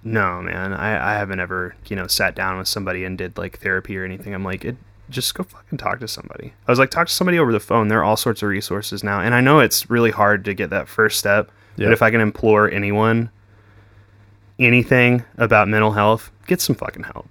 No 0.03 0.41
man. 0.41 0.73
I, 0.73 1.13
I 1.13 1.17
haven't 1.17 1.39
ever 1.39 1.75
you 1.87 1.95
know 1.95 2.07
sat 2.07 2.35
down 2.35 2.57
with 2.57 2.67
somebody 2.67 3.03
and 3.03 3.17
did 3.17 3.37
like 3.37 3.59
therapy 3.59 3.97
or 3.97 4.05
anything. 4.05 4.33
I'm 4.33 4.43
like 4.43 4.65
it 4.65 4.77
just 5.09 5.33
go 5.35 5.43
fucking 5.43 5.77
talk 5.77 5.99
to 6.01 6.07
somebody. 6.07 6.53
I 6.67 6.71
was 6.71 6.79
like 6.79 6.89
talk 6.91 7.07
to 7.07 7.13
somebody 7.13 7.39
over 7.39 7.51
the 7.53 7.59
phone. 7.59 7.87
There 7.87 7.99
are 7.99 8.03
all 8.03 8.17
sorts 8.17 8.41
of 8.43 8.49
resources 8.49 9.03
now. 9.03 9.21
And 9.21 9.33
i 9.33 9.41
know 9.41 9.59
it's 9.59 9.89
really 9.89 10.11
hard 10.11 10.43
to 10.45 10.53
get 10.53 10.69
that 10.71 10.87
first 10.87 11.17
step 11.19 11.49
Yeah. 11.77 11.87
but 11.87 11.93
if 11.93 12.01
i 12.01 12.11
can 12.11 12.21
implore 12.21 12.69
anyone 12.69 13.29
anything 14.59 15.23
about 15.37 15.67
mental 15.67 15.91
health 15.91 16.31
get 16.47 16.61
some 16.61 16.75
fucking 16.75 17.03
help. 17.03 17.27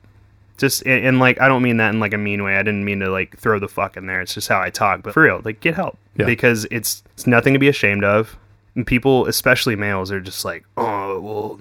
Just 0.58 0.82
and, 0.86 1.04
and 1.06 1.18
like 1.18 1.40
i 1.40 1.48
don't 1.48 1.62
mean 1.62 1.76
that 1.78 1.92
in 1.92 2.00
like 2.00 2.14
a 2.14 2.18
mean 2.18 2.42
way. 2.42 2.56
I 2.56 2.62
didn't 2.62 2.84
mean 2.84 3.00
to 3.00 3.10
like 3.10 3.36
throw 3.38 3.58
the 3.58 3.68
fuck 3.68 3.96
in 3.96 4.06
there. 4.06 4.20
It's 4.20 4.34
just 4.34 4.48
how 4.48 4.60
i 4.60 4.70
talk. 4.70 5.02
But 5.02 5.12
for 5.14 5.22
real 5.22 5.40
like 5.44 5.60
get 5.60 5.74
help. 5.74 5.98
Yeah. 6.16 6.24
because 6.26 6.66
it's 6.70 7.02
it's 7.14 7.26
nothing 7.26 7.52
to 7.52 7.58
be 7.58 7.68
ashamed 7.68 8.04
of. 8.04 8.38
And 8.74 8.86
people 8.86 9.26
especially 9.26 9.76
males 9.76 10.10
are 10.12 10.20
just 10.20 10.44
like 10.44 10.64
oh 10.76 11.20
well 11.20 11.60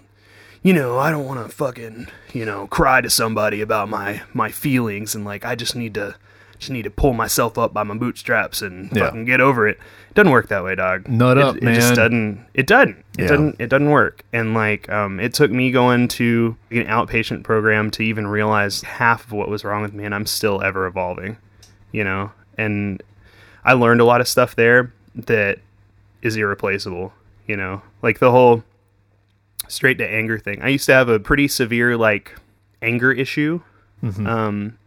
you 0.66 0.74
know 0.74 0.98
i 0.98 1.12
don't 1.12 1.26
want 1.26 1.40
to 1.46 1.54
fucking 1.56 2.08
you 2.34 2.44
know 2.46 2.66
cry 2.68 3.00
to 3.00 3.10
somebody 3.10 3.62
about 3.62 3.88
my 3.90 4.22
my 4.34 4.50
feelings 4.50 5.14
and 5.16 5.24
like 5.24 5.46
i 5.46 5.54
just 5.56 5.76
need 5.76 5.94
to 5.94 6.16
just 6.58 6.72
need 6.72 6.84
to 6.84 6.90
pull 6.90 7.14
myself 7.14 7.58
up 7.58 7.74
by 7.74 7.84
my 7.84 7.94
bootstraps 7.96 8.62
and 8.62 8.90
Yeah. 8.92 9.06
fucking 9.06 9.26
get 9.26 9.42
over 9.42 9.68
it 9.68 9.78
it. 9.78 9.80
doesn't 10.16 10.32
work 10.32 10.48
that 10.48 10.64
way 10.64 10.74
dog 10.76 11.08
Nut 11.08 11.38
it, 11.38 11.44
up, 11.44 11.56
it 11.58 11.62
just 11.76 11.90
man. 11.90 11.96
doesn't 11.98 12.46
it 12.54 12.66
doesn't 12.68 12.98
it 13.18 13.22
Yeah. 13.22 13.28
doesn't 13.28 13.56
it 13.60 13.68
doesn't 13.70 13.90
work 13.90 14.24
and 14.34 14.54
like 14.54 14.90
um 14.90 15.20
it 15.20 15.34
took 15.34 15.52
me 15.52 15.70
going 15.72 16.08
to 16.20 16.56
an 16.72 16.86
outpatient 16.88 17.44
program 17.44 17.92
to 17.92 18.04
even 18.04 18.26
realize 18.26 18.82
half 18.82 19.26
of 19.26 19.34
what 19.34 19.50
was 19.50 19.64
wrong 19.64 19.82
with 19.84 19.94
me 19.94 20.04
and 20.06 20.16
i'm 20.16 20.26
still 20.26 20.62
ever 20.64 20.88
evolving 20.88 21.38
you 21.92 22.04
know 22.04 22.32
and 22.58 23.04
I 23.68 23.74
learned 23.74 24.00
a 24.00 24.06
lot 24.06 24.22
of 24.22 24.28
stuff 24.28 24.56
there 24.56 24.94
that 25.16 25.58
is 26.22 26.36
irreplaceable. 26.38 27.12
You 27.48 27.58
know, 27.58 27.82
like 28.04 28.20
the 28.20 28.30
whole 28.30 28.64
straight 29.68 29.98
to 30.00 30.08
anger 30.08 30.38
thing. 30.40 30.62
I 30.62 30.70
used 30.70 30.86
to 30.88 30.94
have 30.94 31.10
a 31.10 31.20
pretty 31.20 31.48
severe 31.48 31.98
like 31.98 32.36
anger 32.82 33.12
issue, 33.12 33.62
um, 34.26 34.78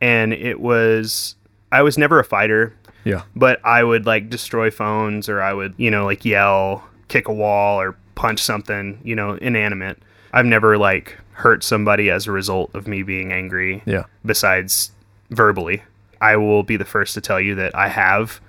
and 0.00 0.32
it 0.32 0.60
was 0.60 1.36
I 1.72 1.82
was 1.82 1.96
never 1.98 2.18
a 2.18 2.24
fighter, 2.24 2.74
Yeah. 3.04 3.22
but 3.34 3.64
I 3.64 3.82
would 3.84 4.06
like 4.06 4.30
destroy 4.30 4.70
phones 4.70 5.28
or 5.28 5.40
I 5.42 5.52
would 5.52 5.74
you 5.76 5.90
know 5.90 6.04
like 6.04 6.24
yell, 6.24 6.84
kick 7.08 7.28
a 7.28 7.32
wall, 7.32 7.80
or 7.80 7.96
punch 8.14 8.40
something 8.42 8.98
you 9.04 9.14
know 9.16 9.34
inanimate. 9.34 9.98
I've 10.32 10.46
never 10.46 10.76
like 10.76 11.16
hurt 11.32 11.62
somebody 11.62 12.10
as 12.10 12.26
a 12.26 12.32
result 12.32 12.70
of 12.74 12.86
me 12.88 13.02
being 13.02 13.32
angry 13.32 13.82
Yeah. 13.86 14.04
besides 14.24 14.90
verbally. 15.30 15.82
I 16.20 16.36
will 16.36 16.62
be 16.62 16.76
the 16.78 16.84
first 16.86 17.12
to 17.14 17.20
tell 17.20 17.38
you 17.40 17.54
that 17.56 17.74
I 17.74 17.88
have 17.88 18.40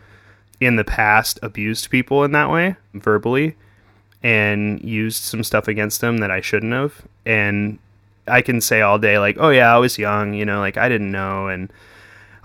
in 0.62 0.78
the 0.78 0.86
past 0.86 1.38
abused 1.44 1.90
people 1.90 2.24
in 2.24 2.32
that 2.32 2.49
way 2.49 2.76
verbally 2.94 3.56
and 4.23 4.81
used 4.84 5.23
some 5.23 5.44
stuff 5.44 5.68
against 5.68 6.02
them 6.02 6.18
that 6.19 6.31
I 6.31 6.41
shouldn't 6.41 6.73
have. 6.73 7.02
And 7.26 7.80
I 8.27 8.41
can 8.41 8.61
say 8.61 8.81
all 8.81 8.99
day 8.99 9.19
like, 9.19 9.38
"Oh 9.39 9.49
yeah, 9.49 9.73
I 9.73 9.77
was 9.77 9.98
young, 9.98 10.34
you 10.34 10.45
know, 10.45 10.60
like 10.60 10.77
I 10.77 10.89
didn't 10.89 11.11
know 11.11 11.48
and 11.48 11.72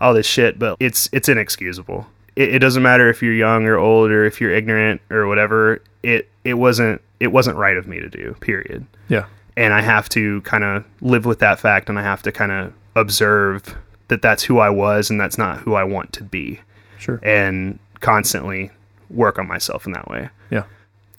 all 0.00 0.14
this 0.14 0.26
shit," 0.26 0.58
but 0.58 0.76
it's 0.80 1.08
it's 1.12 1.28
inexcusable. 1.28 2.06
It, 2.36 2.54
it 2.56 2.58
doesn't 2.60 2.82
matter 2.82 3.08
if 3.10 3.22
you're 3.22 3.34
young 3.34 3.66
or 3.66 3.76
old 3.76 4.10
or 4.10 4.24
if 4.24 4.40
you're 4.40 4.52
ignorant 4.54 5.00
or 5.10 5.26
whatever. 5.26 5.82
It 6.02 6.28
it 6.44 6.54
wasn't 6.54 7.00
it 7.20 7.28
wasn't 7.28 7.56
right 7.56 7.76
of 7.76 7.86
me 7.86 8.00
to 8.00 8.08
do. 8.08 8.34
Period 8.40 8.84
Yeah. 9.08 9.26
and 9.56 9.72
I 9.72 9.80
have 9.80 10.08
to 10.10 10.40
kind 10.42 10.64
of 10.64 10.84
live 11.00 11.24
with 11.24 11.38
that 11.40 11.60
fact 11.60 11.88
and 11.88 11.98
I 11.98 12.02
have 12.02 12.22
to 12.22 12.32
kind 12.32 12.50
of 12.50 12.72
observe 12.96 13.76
that 14.08 14.22
that's 14.22 14.42
who 14.42 14.58
I 14.58 14.68
was 14.70 15.08
and 15.10 15.20
that's 15.20 15.38
not 15.38 15.58
who 15.60 15.74
I 15.74 15.84
want 15.84 16.12
to 16.14 16.24
be 16.24 16.60
Sure. 16.98 17.20
and 17.22 17.78
constantly 18.00 18.70
work 19.10 19.38
on 19.38 19.46
myself 19.46 19.86
in 19.86 19.92
that 19.92 20.08
way. 20.08 20.28
Yeah. 20.50 20.64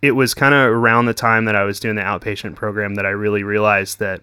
It 0.04 0.12
was 0.12 0.34
kind 0.34 0.54
of 0.54 0.70
around 0.70 1.06
the 1.06 1.14
time 1.14 1.46
that 1.46 1.56
I 1.56 1.64
was 1.64 1.80
doing 1.80 1.96
the 1.96 2.02
outpatient 2.02 2.56
program 2.56 2.96
that 2.96 3.06
I 3.06 3.10
really 3.12 3.42
realized 3.44 4.00
that 4.00 4.22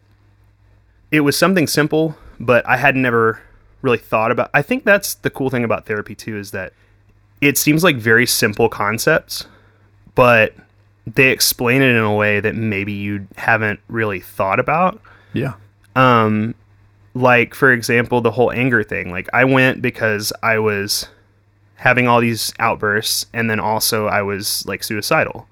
it 1.11 1.21
was 1.21 1.39
something 1.39 1.67
simple, 1.67 2.17
but 2.39 2.67
I 2.69 2.77
had 2.77 2.95
never 2.97 3.41
really 3.81 3.97
thought 3.97 4.31
about. 4.31 4.51
I 4.53 4.61
think 4.61 4.85
that's 4.85 5.15
the 5.15 5.31
cool 5.31 5.49
thing 5.49 5.65
about 5.65 5.87
therapy 5.87 6.15
too 6.15 6.37
is 6.37 6.51
that 6.51 6.75
it 7.41 7.57
seems 7.57 7.83
like 7.83 7.97
very 7.97 8.27
simple 8.27 8.69
concepts, 8.69 9.47
but 10.15 10.55
they 11.07 11.31
explain 11.31 11.81
it 11.81 11.89
in 11.97 12.05
a 12.05 12.15
way 12.15 12.41
that 12.41 12.55
maybe 12.55 12.93
you 12.93 13.27
haven't 13.37 13.81
really 13.89 14.21
thought 14.21 14.61
about 14.61 15.01
Yeah. 15.33 15.55
um 15.97 16.55
like 17.15 17.55
for 17.55 17.73
example 17.73 18.21
the 18.21 18.31
whole 18.31 18.53
anger 18.53 18.85
thing 18.85 19.11
like 19.11 19.29
i 19.33 19.45
went 19.45 19.81
because 19.83 20.33
i 20.43 20.59
was 20.59 21.09
having 21.77 22.07
all 22.07 22.21
these 22.21 22.53
outbursts 22.61 23.27
and 23.33 23.51
then 23.51 23.59
also 23.59 24.07
i 24.07 24.21
was 24.23 24.65
like 24.67 24.85
suicidal 24.85 25.49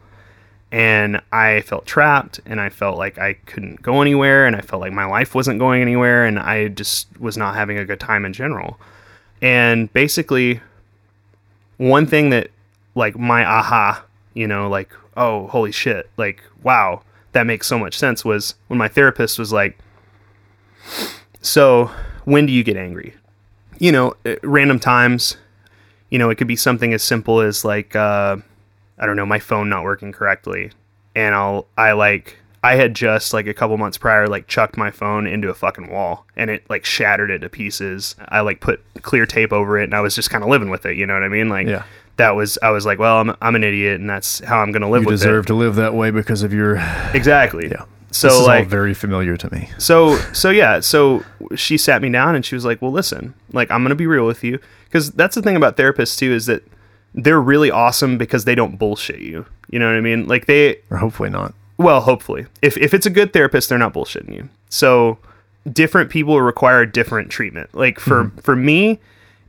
and 0.70 1.20
i 1.32 1.60
felt 1.62 1.86
trapped 1.86 2.40
and 2.44 2.60
i 2.60 2.68
felt 2.68 2.98
like 2.98 3.18
i 3.18 3.32
couldn't 3.46 3.80
go 3.82 4.02
anywhere 4.02 4.46
and 4.46 4.54
i 4.54 4.60
felt 4.60 4.80
like 4.80 4.92
my 4.92 5.06
life 5.06 5.34
wasn't 5.34 5.58
going 5.58 5.80
anywhere 5.80 6.26
and 6.26 6.38
i 6.38 6.68
just 6.68 7.08
was 7.18 7.36
not 7.36 7.54
having 7.54 7.78
a 7.78 7.84
good 7.84 8.00
time 8.00 8.24
in 8.24 8.32
general 8.32 8.78
and 9.40 9.92
basically 9.92 10.60
one 11.78 12.06
thing 12.06 12.30
that 12.30 12.50
like 12.94 13.18
my 13.18 13.44
aha 13.44 14.04
you 14.34 14.46
know 14.46 14.68
like 14.68 14.90
oh 15.16 15.46
holy 15.46 15.72
shit 15.72 16.10
like 16.16 16.42
wow 16.62 17.02
that 17.32 17.44
makes 17.44 17.66
so 17.66 17.78
much 17.78 17.96
sense 17.96 18.24
was 18.24 18.54
when 18.66 18.78
my 18.78 18.88
therapist 18.88 19.38
was 19.38 19.52
like 19.52 19.78
so, 21.40 21.90
when 22.24 22.46
do 22.46 22.52
you 22.52 22.64
get 22.64 22.76
angry? 22.76 23.14
You 23.78 23.92
know, 23.92 24.14
random 24.42 24.78
times. 24.78 25.36
You 26.10 26.18
know, 26.18 26.30
it 26.30 26.36
could 26.36 26.46
be 26.46 26.56
something 26.56 26.92
as 26.92 27.02
simple 27.02 27.40
as 27.40 27.64
like 27.64 27.94
uh, 27.94 28.38
I 28.98 29.06
don't 29.06 29.16
know, 29.16 29.26
my 29.26 29.38
phone 29.38 29.68
not 29.68 29.84
working 29.84 30.12
correctly, 30.12 30.72
and 31.14 31.34
I'll 31.34 31.66
I 31.76 31.92
like 31.92 32.36
I 32.64 32.74
had 32.74 32.94
just 32.94 33.32
like 33.32 33.46
a 33.46 33.54
couple 33.54 33.76
months 33.78 33.96
prior 33.98 34.26
like 34.26 34.48
chucked 34.48 34.76
my 34.76 34.90
phone 34.90 35.26
into 35.26 35.48
a 35.48 35.54
fucking 35.54 35.90
wall 35.90 36.26
and 36.36 36.50
it 36.50 36.68
like 36.68 36.84
shattered 36.84 37.30
it 37.30 37.38
to 37.40 37.48
pieces. 37.48 38.16
I 38.28 38.40
like 38.40 38.60
put 38.60 38.82
clear 39.02 39.26
tape 39.26 39.52
over 39.52 39.78
it 39.78 39.84
and 39.84 39.94
I 39.94 40.00
was 40.00 40.14
just 40.14 40.30
kind 40.30 40.42
of 40.42 40.50
living 40.50 40.68
with 40.68 40.84
it. 40.84 40.96
You 40.96 41.06
know 41.06 41.14
what 41.14 41.22
I 41.22 41.28
mean? 41.28 41.48
Like 41.48 41.68
Yeah. 41.68 41.84
that 42.16 42.30
was 42.34 42.58
I 42.60 42.70
was 42.70 42.84
like, 42.84 42.98
well, 42.98 43.20
I'm 43.20 43.36
I'm 43.40 43.54
an 43.54 43.62
idiot 43.62 44.00
and 44.00 44.10
that's 44.10 44.40
how 44.40 44.58
I'm 44.58 44.72
gonna 44.72 44.90
live 44.90 45.04
You 45.04 45.08
deserve 45.10 45.44
it. 45.44 45.46
to 45.48 45.54
live 45.54 45.76
that 45.76 45.94
way 45.94 46.10
because 46.10 46.42
of 46.42 46.52
your. 46.52 46.76
Exactly. 47.14 47.68
Yeah. 47.68 47.84
So 48.10 48.26
this 48.28 48.40
is 48.40 48.46
like 48.48 48.64
all 48.64 48.68
very 48.70 48.92
familiar 48.94 49.36
to 49.36 49.54
me. 49.54 49.70
so 49.78 50.16
so 50.32 50.50
yeah 50.50 50.80
so 50.80 51.22
she 51.54 51.76
sat 51.78 52.02
me 52.02 52.10
down 52.10 52.34
and 52.34 52.44
she 52.44 52.54
was 52.56 52.64
like 52.64 52.80
well 52.82 52.90
listen 52.90 53.34
like 53.52 53.70
i'm 53.70 53.82
gonna 53.84 53.94
be 53.94 54.06
real 54.06 54.26
with 54.26 54.42
you 54.42 54.58
because 54.84 55.10
that's 55.12 55.34
the 55.34 55.42
thing 55.42 55.56
about 55.56 55.76
therapists 55.76 56.18
too 56.18 56.32
is 56.32 56.46
that 56.46 56.62
they're 57.18 57.40
really 57.40 57.70
awesome 57.70 58.16
because 58.16 58.44
they 58.44 58.54
don't 58.54 58.78
bullshit 58.78 59.18
you. 59.20 59.44
You 59.70 59.78
know 59.78 59.86
what 59.86 59.96
i 59.96 60.00
mean? 60.00 60.26
Like 60.28 60.46
they 60.46 60.76
Or 60.90 60.96
hopefully 60.98 61.30
not. 61.30 61.52
well 61.76 62.00
hopefully. 62.00 62.46
If, 62.62 62.76
if 62.78 62.94
it's 62.94 63.06
a 63.06 63.10
good 63.10 63.32
therapist 63.32 63.68
they're 63.68 63.78
not 63.78 63.92
bullshitting 63.92 64.34
you. 64.34 64.48
So 64.70 65.18
different 65.70 66.10
people 66.10 66.40
require 66.40 66.86
different 66.86 67.30
treatment. 67.30 67.74
Like 67.74 67.98
for 68.00 68.24
mm-hmm. 68.24 68.38
for 68.38 68.56
me 68.56 69.00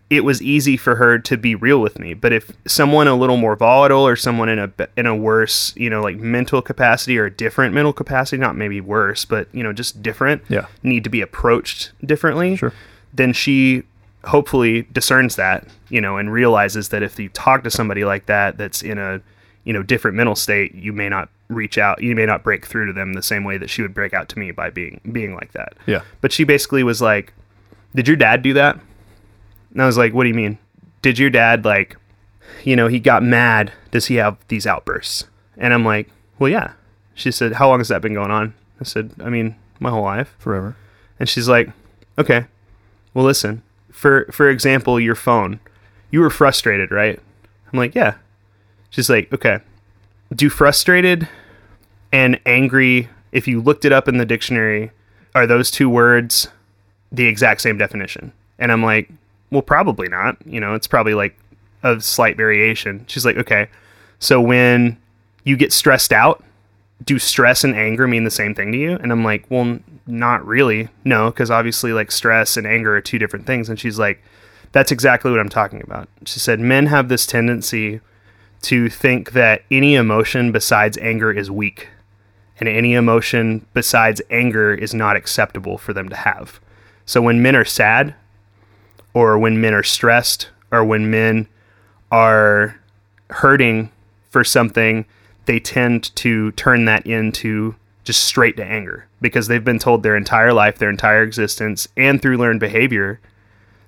it 0.10 0.24
was 0.24 0.42
easy 0.42 0.76
for 0.76 0.96
her 0.96 1.20
to 1.20 1.38
be 1.38 1.54
real 1.54 1.80
with 1.80 2.00
me. 2.00 2.16
But 2.16 2.34
if 2.34 2.52
someone 2.66 3.08
a 3.08 3.14
little 3.14 3.38
more 3.38 3.56
volatile 3.56 4.08
or 4.08 4.16
someone 4.16 4.50
in 4.50 4.58
a 4.58 4.72
in 4.98 5.06
a 5.06 5.16
worse 5.16 5.72
you 5.78 5.90
know 5.90 6.02
like 6.02 6.18
mental 6.18 6.62
capacity 6.64 7.18
or 7.20 7.26
a 7.26 7.32
different 7.32 7.76
mental 7.76 7.94
capacity 7.94 8.38
not 8.42 8.56
maybe 8.56 8.82
worse 8.82 9.24
but 9.26 9.48
you 9.54 9.62
know 9.64 9.72
just 9.72 10.02
different 10.02 10.42
Yeah. 10.50 10.66
need 10.82 11.04
to 11.04 11.10
be 11.12 11.22
approached 11.22 11.92
differently 12.04 12.56
Sure. 12.58 12.74
then 13.14 13.32
she 13.34 13.84
hopefully 14.26 14.84
discerns 14.92 15.36
that 15.38 15.66
you 15.90 16.02
know 16.02 16.18
and 16.18 16.32
realizes 16.32 16.90
that 16.90 17.02
if 17.04 17.18
you 17.20 17.30
talk 17.30 17.64
to 17.64 17.72
somebody 17.72 18.04
like 18.04 18.26
that 18.26 18.58
that's 18.58 18.82
in 18.82 18.98
a 18.98 19.22
you 19.64 19.72
know 19.74 19.82
different 19.82 20.18
mental 20.18 20.36
state 20.36 20.74
you 20.76 20.92
may 20.92 21.08
not 21.08 21.30
reach 21.48 21.78
out 21.78 22.02
you 22.04 22.14
may 22.16 22.26
not 22.26 22.44
break 22.44 22.66
through 22.66 22.86
to 22.86 22.94
them 22.94 23.14
the 23.14 23.24
same 23.24 23.44
way 23.44 23.58
that 23.58 23.70
she 23.70 23.82
would 23.82 23.94
break 23.94 24.14
out 24.14 24.28
to 24.30 24.38
me 24.38 24.52
by 24.52 24.70
being 24.70 25.00
being 25.12 25.34
like 25.36 25.52
that. 25.54 25.74
Yeah. 25.86 26.02
but 26.22 26.32
she 26.32 26.44
basically 26.44 26.84
was 26.84 27.02
like 27.02 27.34
did 27.96 28.08
your 28.08 28.18
dad 28.18 28.42
do 28.42 28.54
that? 28.54 28.80
And 29.72 29.82
i 29.82 29.86
was 29.86 29.98
like 29.98 30.14
what 30.14 30.24
do 30.24 30.30
you 30.30 30.36
mean? 30.36 30.58
Did 31.02 31.18
your 31.18 31.30
dad 31.30 31.64
like 31.64 31.96
you 32.64 32.76
know 32.76 32.88
he 32.88 33.00
got 33.00 33.24
mad? 33.24 33.72
Does 33.92 34.08
he 34.08 34.16
have 34.16 34.38
these 34.50 34.68
outbursts? 34.68 35.26
And 35.58 35.74
i'm 35.74 35.86
like 35.86 36.10
well 36.40 36.52
yeah. 36.52 36.74
She 37.14 37.32
said 37.32 37.54
how 37.54 37.70
long 37.70 37.80
has 37.80 37.88
that 37.88 38.02
been 38.02 38.14
going 38.14 38.32
on? 38.32 38.54
I 38.82 38.84
said 38.84 39.14
i 39.24 39.30
mean 39.30 39.56
my 39.80 39.90
whole 39.92 40.04
life. 40.04 40.36
Forever. 40.40 40.76
and 41.20 41.30
she's 41.30 41.48
like, 41.48 41.70
"Okay, 42.18 42.48
well, 43.14 43.24
listen. 43.24 43.64
For 44.00 44.30
for 44.32 44.50
example, 44.50 44.98
your 44.98 45.14
phone. 45.14 45.60
You 46.10 46.22
were 46.22 46.30
frustrated, 46.30 46.90
right?" 46.90 47.20
I'm 47.72 47.78
like, 47.78 47.94
"Yeah." 47.94 48.14
She's 48.90 49.10
like, 49.10 49.32
"Okay. 49.34 49.60
Do 50.34 50.50
frustrated 50.50 51.28
and 52.14 52.40
angry, 52.46 53.10
if 53.34 53.46
you 53.46 53.60
looked 53.60 53.84
it 53.84 53.92
up 53.92 54.08
in 54.08 54.18
the 54.18 54.26
dictionary, 54.26 54.92
are 55.36 55.46
those 55.46 55.70
two 55.70 55.90
words 55.90 56.48
the 57.12 57.26
exact 57.26 57.60
same 57.60 57.78
definition?" 57.78 58.32
And 58.58 58.72
I'm 58.72 58.84
like, 58.84 59.10
"Well, 59.52 59.62
probably 59.62 60.08
not. 60.08 60.38
You 60.46 60.62
know, 60.62 60.76
it's 60.76 60.88
probably 60.88 61.14
like 61.14 61.38
a 61.84 62.00
slight 62.00 62.38
variation." 62.38 63.04
She's 63.08 63.26
like, 63.26 63.36
"Okay. 63.36 63.68
So 64.20 64.40
when 64.40 64.96
you 65.44 65.58
get 65.58 65.74
stressed 65.74 66.14
out, 66.14 66.42
do 67.04 67.18
stress 67.20 67.64
and 67.64 67.76
anger 67.76 68.08
mean 68.08 68.24
the 68.24 68.32
same 68.32 68.54
thing 68.54 68.72
to 68.72 68.78
you? 68.78 68.92
And 68.96 69.12
I'm 69.12 69.24
like, 69.24 69.46
well, 69.50 69.80
not 70.06 70.46
really. 70.46 70.90
No, 71.06 71.30
because 71.32 71.50
obviously, 71.50 71.94
like, 71.94 72.12
stress 72.12 72.58
and 72.58 72.68
anger 72.68 72.96
are 72.96 73.02
two 73.02 73.20
different 73.20 73.46
things. 73.46 73.70
And 73.70 73.80
she's 73.80 73.98
like, 73.98 74.22
that's 74.72 74.92
exactly 74.92 75.32
what 75.32 75.40
I'm 75.40 75.50
talking 75.50 75.82
about. 75.82 76.10
She 76.26 76.40
said, 76.40 76.60
men 76.60 76.88
have 76.88 77.10
this 77.10 77.26
tendency 77.26 78.02
to 78.64 78.90
think 78.90 79.32
that 79.32 79.64
any 79.72 79.96
emotion 79.96 80.52
besides 80.52 80.98
anger 80.98 81.32
is 81.32 81.50
weak, 81.50 81.88
and 82.60 82.68
any 82.68 82.94
emotion 82.94 83.66
besides 83.74 84.22
anger 84.30 84.74
is 84.74 84.94
not 84.94 85.16
acceptable 85.16 85.78
for 85.78 85.94
them 85.94 86.10
to 86.10 86.16
have. 86.16 86.60
So 87.06 87.22
when 87.22 87.42
men 87.42 87.56
are 87.56 87.66
sad, 87.66 88.16
or 89.14 89.40
when 89.40 89.62
men 89.62 89.74
are 89.74 89.84
stressed, 89.84 90.50
or 90.72 90.84
when 90.84 91.10
men 91.10 91.48
are 92.12 92.80
hurting 93.30 93.92
for 94.30 94.44
something, 94.44 95.06
they 95.50 95.60
tend 95.60 96.16
to 96.16 96.52
turn 96.52 96.86
that 96.86 97.08
into 97.08 97.74
just 98.04 98.22
straight 98.22 98.56
to 98.56 98.64
anger 98.64 99.08
because 99.20 99.48
they've 99.48 99.64
been 99.64 99.80
told 99.80 100.04
their 100.04 100.16
entire 100.16 100.54
life, 100.54 100.78
their 100.78 100.92
entire 100.92 101.24
existence, 101.24 101.88
and 101.98 102.22
through 102.22 102.38
learned 102.38 102.60
behavior 102.60 103.20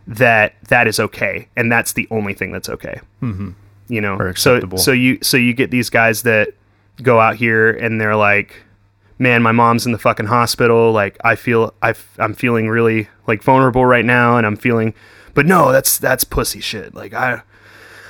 that 0.08 0.56
that 0.70 0.88
is 0.88 1.00
okay, 1.00 1.48
and 1.56 1.72
that's 1.72 1.94
the 1.94 2.08
only 2.10 2.34
thing 2.34 2.52
that's 2.52 2.68
okay. 2.68 3.00
Mm-hmm. 3.22 3.52
You 3.90 4.02
know, 4.02 4.34
so 4.34 4.60
so 4.78 4.92
you 4.92 5.20
so 5.22 5.38
you 5.38 5.54
get 5.54 5.70
these 5.70 5.92
guys 5.92 6.24
that 6.24 6.56
go 7.04 7.20
out 7.20 7.36
here 7.36 7.70
and 7.70 8.02
they're 8.02 8.16
like, 8.16 8.56
"Man, 9.20 9.44
my 9.44 9.52
mom's 9.52 9.86
in 9.86 9.92
the 9.92 10.00
fucking 10.00 10.26
hospital. 10.26 10.92
Like, 10.92 11.16
I 11.24 11.36
feel 11.36 11.76
I 11.84 11.94
I'm 12.18 12.34
feeling 12.34 12.70
really 12.70 13.08
like 13.28 13.44
vulnerable 13.44 13.86
right 13.86 14.04
now, 14.04 14.36
and 14.36 14.48
I'm 14.48 14.58
feeling, 14.58 14.96
but 15.36 15.46
no, 15.46 15.72
that's 15.72 16.00
that's 16.00 16.24
pussy 16.24 16.60
shit. 16.60 16.96
Like 16.96 17.14
I." 17.14 17.44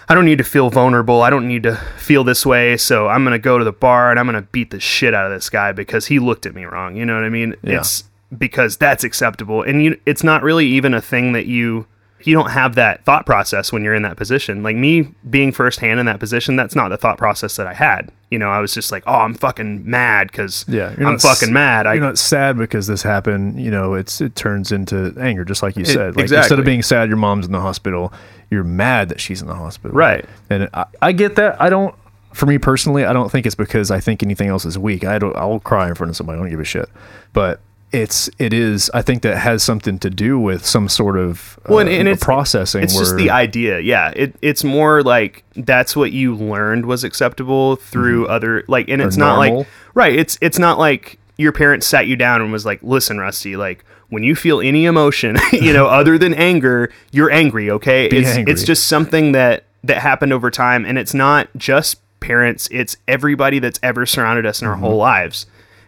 I 0.09 0.15
don't 0.15 0.25
need 0.25 0.39
to 0.39 0.43
feel 0.43 0.69
vulnerable. 0.69 1.21
I 1.21 1.29
don't 1.29 1.47
need 1.47 1.63
to 1.63 1.75
feel 1.97 2.23
this 2.23 2.45
way. 2.45 2.77
So 2.77 3.07
I'm 3.07 3.23
going 3.23 3.33
to 3.33 3.39
go 3.39 3.57
to 3.57 3.63
the 3.63 3.71
bar 3.71 4.11
and 4.11 4.19
I'm 4.19 4.25
going 4.25 4.41
to 4.41 4.49
beat 4.51 4.71
the 4.71 4.79
shit 4.79 5.13
out 5.13 5.25
of 5.25 5.31
this 5.31 5.49
guy 5.49 5.71
because 5.71 6.07
he 6.07 6.19
looked 6.19 6.45
at 6.45 6.53
me 6.53 6.65
wrong. 6.65 6.95
You 6.95 7.05
know 7.05 7.15
what 7.15 7.23
I 7.23 7.29
mean? 7.29 7.55
Yeah. 7.63 7.79
It's 7.79 8.03
because 8.37 8.77
that's 8.77 9.03
acceptable. 9.03 9.61
And 9.61 9.83
you, 9.83 9.99
it's 10.05 10.23
not 10.23 10.43
really 10.43 10.67
even 10.67 10.93
a 10.93 11.01
thing 11.01 11.33
that 11.33 11.45
you, 11.45 11.85
you 12.27 12.33
don't 12.35 12.49
have 12.51 12.75
that 12.75 13.03
thought 13.05 13.25
process 13.25 13.71
when 13.71 13.83
you're 13.83 13.93
in 13.95 14.03
that 14.03 14.17
position. 14.17 14.63
Like 14.63 14.75
me 14.75 15.13
being 15.29 15.51
firsthand 15.51 15.99
in 15.99 16.05
that 16.07 16.19
position, 16.19 16.55
that's 16.55 16.75
not 16.75 16.89
the 16.89 16.97
thought 16.97 17.17
process 17.17 17.55
that 17.57 17.67
I 17.67 17.73
had. 17.73 18.11
You 18.29 18.39
know, 18.39 18.49
I 18.49 18.59
was 18.59 18.73
just 18.73 18.91
like, 18.91 19.03
oh, 19.07 19.13
I'm 19.19 19.33
fucking 19.33 19.89
mad 19.89 20.27
because 20.31 20.63
Yeah, 20.67 20.95
I'm 20.97 21.19
fucking 21.19 21.49
s- 21.49 21.53
mad. 21.53 21.85
You're 21.85 21.99
not 21.99 22.17
sad 22.17 22.57
because 22.57 22.87
this 22.87 23.03
happened. 23.03 23.59
You 23.61 23.71
know, 23.71 23.93
it's 23.93 24.21
it 24.21 24.35
turns 24.35 24.71
into 24.71 25.13
anger, 25.19 25.43
just 25.43 25.61
like 25.61 25.75
you 25.75 25.83
said. 25.85 26.15
Like 26.15 26.31
instead 26.31 26.57
of 26.59 26.65
being 26.65 26.81
sad, 26.81 27.09
your 27.09 27.17
mom's 27.17 27.45
in 27.45 27.51
the 27.51 27.59
hospital. 27.61 28.13
You're 28.49 28.63
mad 28.63 29.09
that 29.09 29.19
she's 29.19 29.41
in 29.41 29.47
the 29.47 29.55
hospital. 29.55 29.95
Right. 29.95 30.25
And 30.49 30.69
I, 30.73 30.85
I 31.01 31.11
get 31.11 31.35
that. 31.35 31.61
I 31.61 31.69
don't. 31.69 31.93
For 32.33 32.45
me 32.45 32.57
personally, 32.57 33.03
I 33.03 33.11
don't 33.11 33.29
think 33.29 33.45
it's 33.45 33.55
because 33.55 33.91
I 33.91 33.99
think 33.99 34.23
anything 34.23 34.47
else 34.47 34.63
is 34.63 34.77
weak. 34.79 35.03
I 35.03 35.19
don't. 35.19 35.35
I'll 35.35 35.59
cry 35.59 35.89
in 35.89 35.95
front 35.95 36.09
of 36.11 36.15
somebody. 36.15 36.37
I 36.37 36.41
don't 36.41 36.49
give 36.49 36.59
a 36.61 36.63
shit. 36.63 36.87
But 37.33 37.59
it's 37.91 38.29
it 38.39 38.53
is. 38.53 38.89
I 38.93 39.01
think 39.01 39.21
that 39.23 39.37
has 39.37 39.63
something 39.63 39.99
to 39.99 40.09
do 40.09 40.39
with 40.39 40.65
some 40.65 40.87
sort 40.89 41.17
of 41.17 41.59
uh, 41.65 41.69
Well, 41.69 41.79
and- 41.79 41.89
and 41.89 42.07
it's- 42.07 42.23
processing. 42.23 42.83
It's 42.83 42.97
just 42.97 43.17
the 43.17 43.29
idea. 43.29 43.79
Yeah. 43.79 44.11
It 44.15 44.35
it's 44.41 44.63
more 44.63 45.01
like 45.03 45.43
that's 45.55 45.95
what 45.95 46.11
you 46.11 46.35
learned 46.35 46.85
was 46.85 47.03
acceptable 47.03 47.75
through 47.75 48.27
other 48.27 48.63
like 48.67 48.89
and 48.89 49.01
it's 49.01 49.17
not 49.17 49.35
normal. 49.35 49.57
like 49.59 49.67
right, 49.93 50.15
it's 50.17 50.37
it's 50.41 50.57
not 50.59 50.79
like 50.79 51.19
your 51.37 51.51
parents 51.51 51.87
sat 51.87 52.07
you 52.07 52.15
down 52.15 52.41
and 52.41 52.51
was 52.51 52.65
like, 52.65 52.79
"Listen, 52.83 53.17
Rusty, 53.17 53.55
like 53.57 53.83
when 54.09 54.23
you 54.23 54.35
feel 54.35 54.61
any 54.61 54.85
emotion, 54.85 55.37
you 55.51 55.73
know, 55.73 55.87
other 55.99 56.17
than 56.17 56.33
anger, 56.33 56.91
you're 57.11 57.31
angry, 57.31 57.69
okay? 57.71 58.07
Be 58.09 58.17
it's 58.17 58.29
angry. 58.29 58.53
it's 58.53 58.63
just 58.63 58.87
something 58.87 59.31
that 59.33 59.63
that 59.83 59.97
happened 59.97 60.31
over 60.31 60.51
time 60.51 60.85
and 60.85 60.97
it's 60.99 61.13
not 61.13 61.47
just 61.57 61.97
parents, 62.19 62.67
it's 62.71 62.95
everybody 63.07 63.57
that's 63.59 63.79
ever 63.81 64.05
surrounded 64.05 64.45
us 64.45 64.61
in 64.61 64.67
our 64.67 64.75
Mm-hmm. 64.75 64.83
whole 64.83 64.97
lives. 64.97 65.45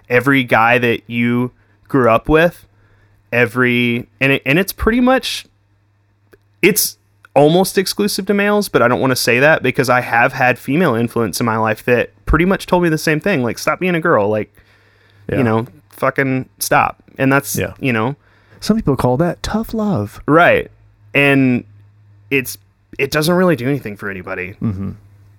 Every 0.10 0.44
guy 0.44 0.80
that 0.80 1.02
you 1.08 1.52
grew 1.94 2.10
up 2.10 2.28
with, 2.28 2.68
every 3.32 4.08
and 4.20 4.34
it, 4.34 4.42
and 4.46 4.58
it's 4.60 4.74
pretty 4.74 5.00
much 5.00 5.46
it's 6.62 6.98
almost 7.36 7.78
exclusive 7.78 8.26
to 8.26 8.34
males, 8.34 8.68
but 8.68 8.82
I 8.82 8.88
don't 8.88 9.00
want 9.00 9.12
to 9.12 9.16
say 9.16 9.40
that 9.40 9.64
because 9.64 9.90
I 9.90 10.02
have 10.02 10.34
had 10.34 10.58
female 10.60 10.96
influence 10.96 11.40
in 11.40 11.46
my 11.46 11.58
life 11.58 11.84
that 11.86 12.10
pretty 12.26 12.46
much 12.46 12.66
told 12.68 12.84
me 12.84 12.90
the 12.90 12.98
same 12.98 13.20
thing. 13.20 13.44
Like, 13.44 13.58
stop 13.60 13.80
being 13.80 13.96
a 13.96 14.00
girl. 14.02 14.28
Like, 14.30 14.54
Yeah. 15.30 15.38
you 15.38 15.44
know, 15.44 15.66
fucking 15.90 16.50
stop. 16.60 17.02
And 17.18 17.32
that's, 17.32 17.56
Yeah. 17.56 17.74
you 17.80 17.92
know, 17.94 18.16
Some 18.60 18.76
people 18.78 18.96
call 18.96 19.18
that 19.18 19.42
tough 19.44 19.74
love. 19.74 20.22
right. 20.28 20.70
And 21.14 21.64
it's, 22.32 22.58
it 22.98 23.12
doesn't 23.12 23.36
really 23.36 23.56
do 23.56 23.68
anything 23.68 23.98
for 23.98 24.10
anybody. 24.10 24.56
Mm-hmm. 24.62 24.92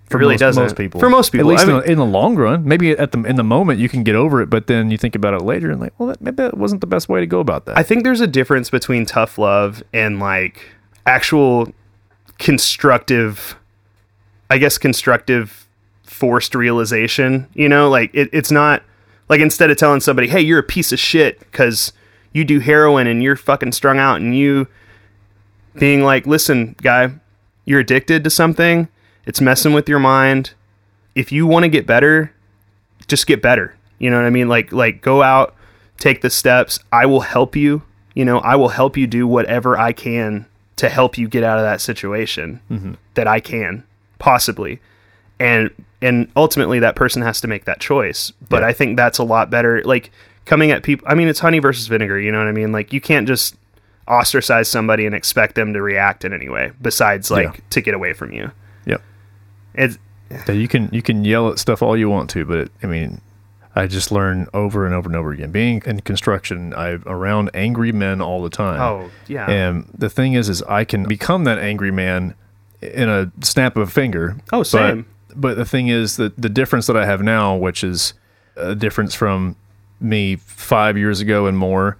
It 0.07 0.11
For 0.11 0.19
really 0.19 0.35
most, 0.35 0.41
doesn't. 0.41 0.63
Most 0.63 0.77
people. 0.77 1.01
For 1.01 1.09
most 1.09 1.33
people. 1.33 1.49
At 1.49 1.53
least 1.53 1.65
I 1.65 1.67
mean- 1.69 1.77
in, 1.77 1.83
the, 1.83 1.93
in 1.93 1.99
the 1.99 2.05
long 2.05 2.37
run. 2.37 2.67
Maybe 2.67 2.91
at 2.93 3.13
the 3.13 3.23
in 3.25 3.37
the 3.37 3.45
moment 3.45 3.81
you 3.81 3.89
can 3.89 4.03
get 4.03 4.15
over 4.15 4.41
it, 4.43 4.51
but 4.51 4.67
then 4.67 4.91
you 4.91 4.99
think 4.99 5.15
about 5.15 5.35
it 5.35 5.43
later 5.43 5.71
and 5.71 5.81
like, 5.81 5.99
well, 5.99 6.09
that, 6.09 6.21
maybe 6.21 6.37
that 6.37 6.57
wasn't 6.59 6.81
the 6.81 6.87
best 6.87 7.09
way 7.09 7.21
to 7.21 7.27
go 7.27 7.41
about 7.41 7.67
that. 7.67 7.79
I 7.79 7.83
think 7.83 8.05
there's 8.05 8.21
a 8.21 8.27
difference 8.27 8.71
between 8.71 9.07
tough 9.07 9.39
love 9.39 9.83
and 9.93 10.21
like 10.21 10.61
actual 11.07 11.73
constructive, 12.39 13.57
I 14.51 14.59
guess, 14.59 14.79
constructive 14.79 15.67
forced 16.05 16.55
realization. 16.55 17.49
You 17.55 17.69
know, 17.69 17.89
like 17.89 18.11
it, 18.15 18.29
it's 18.33 18.51
not 18.51 18.83
like 19.29 19.41
instead 19.41 19.71
of 19.71 19.77
telling 19.79 20.01
somebody, 20.01 20.29
hey, 20.29 20.41
you're 20.41 20.59
a 20.59 20.63
piece 20.63 20.93
of 20.93 20.99
shit 20.99 21.41
because 21.41 21.93
you 22.33 22.45
do 22.45 22.61
heroin 22.61 23.07
and 23.07 23.23
you're 23.23 23.37
fucking 23.37 23.73
strung 23.73 23.99
out 23.99 24.21
and 24.21 24.37
you 24.37 24.67
being 25.79 26.03
like, 26.03 26.27
listen, 26.27 26.77
guy, 26.83 27.11
you're 27.65 27.81
addicted 27.81 28.23
to 28.25 28.31
something, 28.31 28.89
it's 29.27 29.41
messing 29.41 29.73
with 29.73 29.89
your 29.89 29.99
mind. 29.99 30.53
If 31.15 31.31
you 31.33 31.47
want 31.47 31.65
to 31.65 31.69
get 31.69 31.87
better, 31.87 32.33
just 33.07 33.27
get 33.27 33.41
better. 33.43 33.77
You 33.99 34.11
know 34.11 34.17
what 34.17 34.27
I 34.27 34.31
mean? 34.31 34.49
Like 34.49 34.73
like 34.73 35.01
go 35.03 35.23
out, 35.23 35.55
take 35.99 36.21
the 36.21 36.31
steps. 36.31 36.79
I 36.93 37.07
will 37.07 37.21
help 37.21 37.57
you. 37.57 37.83
You 38.15 38.25
know, 38.25 38.39
I 38.41 38.57
will 38.57 38.69
help 38.69 38.97
you 38.97 39.07
do 39.07 39.27
whatever 39.27 39.79
I 39.79 39.93
can 39.93 40.47
to 40.77 40.89
help 40.89 41.17
you 41.17 41.29
get 41.29 41.45
out 41.45 41.59
of 41.59 41.65
that 41.65 41.81
situation 41.81 42.61
mm-hmm. 42.71 42.95
that 43.15 43.27
I 43.29 43.41
can 43.41 43.85
possibly. 44.19 44.81
And 45.39 45.71
and 46.03 46.31
ultimately 46.37 46.79
that 46.81 46.97
person 46.97 47.23
has 47.23 47.41
to 47.41 47.49
make 47.49 47.65
that 47.65 47.81
choice. 47.81 48.33
But 48.49 48.63
Yeah. 48.63 48.69
I 48.69 48.73
think 48.73 48.97
that's 48.97 49.19
a 49.19 49.25
lot 49.25 49.51
better 49.51 49.83
like 49.85 50.11
coming 50.45 50.71
at 50.71 50.83
people 50.83 51.07
I 51.09 51.15
mean 51.15 51.29
it's 51.29 51.41
honey 51.41 51.59
versus 51.61 51.87
vinegar, 51.87 52.21
you 52.21 52.31
know 52.33 52.39
what 52.39 52.49
I 52.49 52.53
mean? 52.53 52.73
Like 52.73 52.93
you 52.93 53.01
can't 53.01 53.27
just 53.27 53.57
ostracize 54.07 54.69
somebody 54.69 55.07
and 55.07 55.15
expect 55.15 55.55
them 55.55 55.73
to 55.73 55.81
react 55.81 56.25
in 56.25 56.33
any 56.35 56.49
way 56.49 56.73
besides 56.83 57.31
like 57.31 57.45
Yeah. 57.47 57.61
to 57.71 57.81
get 57.81 57.95
away 57.95 58.13
from 58.13 58.33
you. 58.33 58.51
It's 59.75 59.99
Yeah, 60.31 60.53
you 60.53 60.69
can 60.69 60.89
you 60.93 61.03
can 61.03 61.25
yell 61.25 61.49
at 61.51 61.59
stuff 61.59 61.83
all 61.83 61.97
you 61.97 62.09
want 62.09 62.31
to, 62.31 62.45
but 62.45 62.59
it, 62.59 62.73
I 62.83 62.87
mean, 62.87 63.21
I 63.77 63.87
just 63.87 64.11
learn 64.13 64.47
over 64.55 64.87
and 64.87 64.95
over 64.95 65.09
and 65.09 65.17
over 65.17 65.33
again. 65.33 65.51
Being 65.51 65.83
in 65.85 66.01
construction, 66.01 66.73
I'm 66.75 67.03
around 67.07 67.51
angry 67.55 67.93
men 67.93 68.21
all 68.21 68.43
the 68.43 68.51
time. 68.51 68.81
oh, 68.81 69.11
yeah. 69.27 69.51
And 69.51 69.91
the 69.97 70.09
thing 70.09 70.35
is, 70.35 70.49
is 70.49 70.63
I 70.63 70.85
can 70.85 71.05
become 71.05 71.45
that 71.45 71.59
angry 71.59 71.91
man 71.91 72.35
in 72.81 73.09
a 73.09 73.33
snap 73.43 73.77
of 73.77 73.89
a 73.89 73.91
finger. 73.91 74.37
Oh, 74.53 74.59
But- 74.61 74.67
same. 74.67 75.07
But, 75.37 75.57
the 75.57 75.65
thing 75.65 75.89
is 75.89 76.17
that 76.19 76.41
the 76.41 76.49
difference 76.49 76.87
that 76.87 76.97
I 76.97 77.05
have 77.07 77.21
now, 77.21 77.57
which 77.57 77.83
is 77.83 78.15
a 78.55 78.77
difference 78.77 79.17
from 79.17 79.57
me 79.99 80.37
five 80.37 80.97
years 80.97 81.21
ago 81.21 81.47
and 81.49 81.59
more, 81.59 81.97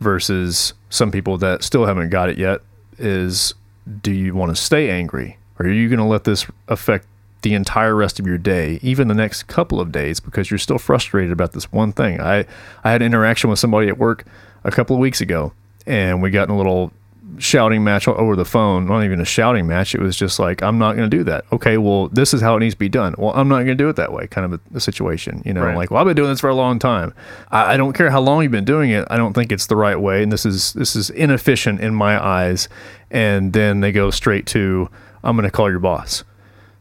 versus 0.00 0.74
some 0.90 1.12
people 1.12 1.38
that 1.38 1.62
still 1.62 1.86
haven't 1.86 2.10
got 2.10 2.28
it 2.28 2.38
yet, 2.38 2.60
is 2.98 3.54
do 4.02 4.10
you 4.10 4.34
want 4.34 4.50
to 4.54 4.60
stay 4.60 4.90
angry, 4.90 5.38
or 5.60 5.66
are 5.66 5.70
you 5.70 5.88
going 5.88 6.00
to 6.00 6.04
let 6.04 6.24
this 6.24 6.44
affect 6.66 7.06
the 7.42 7.54
entire 7.54 7.94
rest 7.94 8.18
of 8.18 8.26
your 8.26 8.38
day, 8.38 8.78
even 8.82 9.08
the 9.08 9.14
next 9.14 9.44
couple 9.44 9.80
of 9.80 9.92
days, 9.92 10.20
because 10.20 10.50
you're 10.50 10.58
still 10.58 10.78
frustrated 10.78 11.32
about 11.32 11.52
this 11.52 11.70
one 11.72 11.92
thing. 11.92 12.20
I 12.20 12.46
I 12.84 12.92
had 12.92 13.02
an 13.02 13.06
interaction 13.06 13.50
with 13.50 13.58
somebody 13.58 13.88
at 13.88 13.98
work 13.98 14.24
a 14.64 14.70
couple 14.70 14.96
of 14.96 15.00
weeks 15.00 15.20
ago, 15.20 15.52
and 15.86 16.22
we 16.22 16.30
got 16.30 16.48
in 16.48 16.54
a 16.54 16.56
little 16.56 16.92
shouting 17.38 17.82
match 17.82 18.06
over 18.06 18.36
the 18.36 18.44
phone. 18.44 18.86
Not 18.86 19.04
even 19.04 19.20
a 19.20 19.24
shouting 19.24 19.66
match. 19.66 19.94
It 19.94 20.00
was 20.00 20.16
just 20.16 20.38
like, 20.38 20.62
I'm 20.62 20.78
not 20.78 20.96
going 20.96 21.08
to 21.10 21.16
do 21.16 21.24
that. 21.24 21.44
Okay, 21.50 21.78
well, 21.78 22.08
this 22.08 22.34
is 22.34 22.40
how 22.42 22.56
it 22.56 22.60
needs 22.60 22.74
to 22.74 22.78
be 22.78 22.90
done. 22.90 23.14
Well, 23.16 23.32
I'm 23.34 23.48
not 23.48 23.56
going 23.56 23.68
to 23.68 23.74
do 23.74 23.88
it 23.88 23.96
that 23.96 24.12
way. 24.12 24.26
Kind 24.26 24.52
of 24.52 24.60
a, 24.60 24.76
a 24.76 24.80
situation, 24.80 25.42
you 25.44 25.54
know. 25.54 25.64
Right. 25.64 25.76
Like, 25.76 25.90
well, 25.90 26.00
I've 26.00 26.06
been 26.06 26.16
doing 26.16 26.28
this 26.28 26.40
for 26.40 26.50
a 26.50 26.54
long 26.54 26.78
time. 26.78 27.14
I, 27.50 27.74
I 27.74 27.76
don't 27.76 27.94
care 27.94 28.10
how 28.10 28.20
long 28.20 28.42
you've 28.42 28.52
been 28.52 28.64
doing 28.64 28.90
it. 28.90 29.08
I 29.10 29.16
don't 29.16 29.32
think 29.32 29.50
it's 29.50 29.66
the 29.66 29.76
right 29.76 29.98
way, 29.98 30.22
and 30.22 30.30
this 30.30 30.44
is 30.44 30.74
this 30.74 30.94
is 30.94 31.10
inefficient 31.10 31.80
in 31.80 31.94
my 31.94 32.22
eyes. 32.22 32.68
And 33.10 33.52
then 33.52 33.80
they 33.80 33.92
go 33.92 34.10
straight 34.10 34.46
to, 34.48 34.88
I'm 35.24 35.36
going 35.36 35.44
to 35.44 35.50
call 35.50 35.70
your 35.70 35.78
boss. 35.80 36.24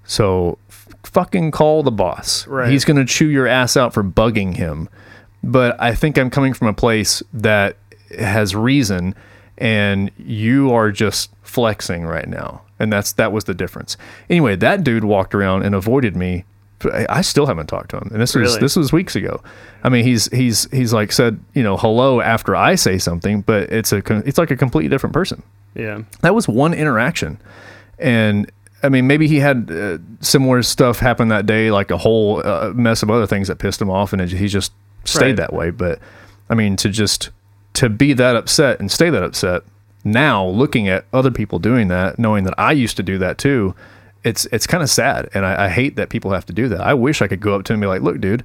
So 0.04 0.58
f- 0.70 0.88
fucking 1.04 1.52
call 1.52 1.84
the 1.84 1.92
boss. 1.92 2.48
Right. 2.48 2.72
He's 2.72 2.86
going 2.86 2.98
to 2.98 3.06
chew 3.06 3.28
your 3.28 3.48
ass 3.48 3.78
out 3.78 3.94
for 3.94 4.04
bugging 4.04 4.56
him. 4.56 4.90
But 5.44 5.82
I 5.82 5.96
think 5.96 6.18
I'm 6.18 6.30
coming 6.30 6.54
from 6.54 6.68
a 6.68 6.74
place 6.74 7.24
that 7.34 7.78
has 8.20 8.56
reason 8.56 9.16
and 9.58 10.12
you 10.18 10.74
are 10.74 10.92
just 10.92 11.32
flexing 11.44 12.06
right 12.06 12.28
now. 12.28 12.62
And 12.80 12.92
that's 12.92 13.14
that 13.14 13.32
was 13.32 13.44
the 13.44 13.54
difference. 13.54 13.96
Anyway, 14.30 14.56
that 14.58 14.84
dude 14.84 15.04
walked 15.04 15.36
around 15.36 15.64
and 15.64 15.76
avoided 15.76 16.16
me. 16.16 16.46
I 16.84 17.06
I 17.10 17.22
still 17.22 17.46
haven't 17.46 17.68
talked 17.68 17.92
to 17.92 17.98
him. 17.98 18.10
And 18.12 18.20
this 18.20 18.34
was 18.34 18.58
this 18.58 18.76
was 18.76 18.92
weeks 18.92 19.16
ago. 19.16 19.42
I 19.84 19.90
mean, 19.90 20.04
he's 20.04 20.26
he's 20.32 20.70
he's 20.72 20.94
like 20.94 21.12
said, 21.12 21.40
you 21.54 21.62
know, 21.62 21.78
hello 21.78 22.22
after 22.22 22.56
I 22.56 22.74
say 22.74 22.98
something, 22.98 23.42
but 23.42 23.72
it's 23.72 23.92
a 23.94 24.02
it's 24.26 24.40
like 24.40 24.50
a 24.50 24.58
completely 24.58 24.90
different 24.90 25.14
person 25.14 25.44
yeah. 25.76 26.02
that 26.22 26.36
was 26.36 26.48
one 26.48 26.74
interaction 26.74 27.40
and 28.00 28.52
i 28.84 28.90
mean 28.90 29.08
maybe 29.08 29.28
he 29.28 29.40
had 29.40 29.70
uh, 29.72 29.98
similar 30.20 30.62
stuff 30.64 31.00
happen 31.00 31.28
that 31.30 31.46
day 31.46 31.72
like 31.72 31.92
a 31.92 31.98
whole 31.98 32.42
uh, 32.46 32.72
mess 32.76 33.04
of 33.04 33.10
other 33.12 33.28
things 33.28 33.48
that 33.48 33.58
pissed 33.60 33.82
him 33.82 33.90
off 33.90 34.14
and 34.14 34.22
it, 34.22 34.32
he 34.32 34.48
just 34.48 34.72
stayed 35.06 35.28
Right. 35.30 35.36
that 35.38 35.54
way. 35.54 35.72
But 35.72 36.00
i 36.50 36.56
mean 36.56 36.76
to 36.78 36.90
just 36.90 37.30
to 37.74 37.90
be 37.90 38.14
that 38.14 38.36
upset 38.36 38.80
and 38.80 38.92
stay 38.92 39.10
that 39.10 39.24
upset 39.24 39.64
now 40.04 40.46
looking 40.46 40.88
at 40.90 41.06
other 41.14 41.32
people 41.32 41.60
doing 41.60 41.88
that 41.88 42.18
knowing 42.20 42.44
that 42.44 42.54
i 42.58 42.72
used 42.72 42.98
to 42.98 43.04
do 43.04 43.18
that 43.20 43.38
too 43.38 43.74
it's 44.24 44.46
it's 44.52 44.68
kind 44.68 44.84
of 44.84 44.90
sad 44.90 45.30
and 45.34 45.46
I, 45.46 45.66
I 45.66 45.70
hate 45.70 45.96
that 45.96 46.10
people 46.10 46.32
have 46.32 46.46
to 46.48 46.54
do 46.54 46.68
that. 46.70 46.82
I 46.82 46.94
wish 46.94 47.22
i 47.22 47.28
could 47.28 47.40
go 47.40 47.56
up 47.56 47.64
to 47.66 47.74
him 47.74 47.78
and 47.78 47.82
be 47.84 47.88
like 47.88 48.02
look 48.02 48.20
dude 48.20 48.44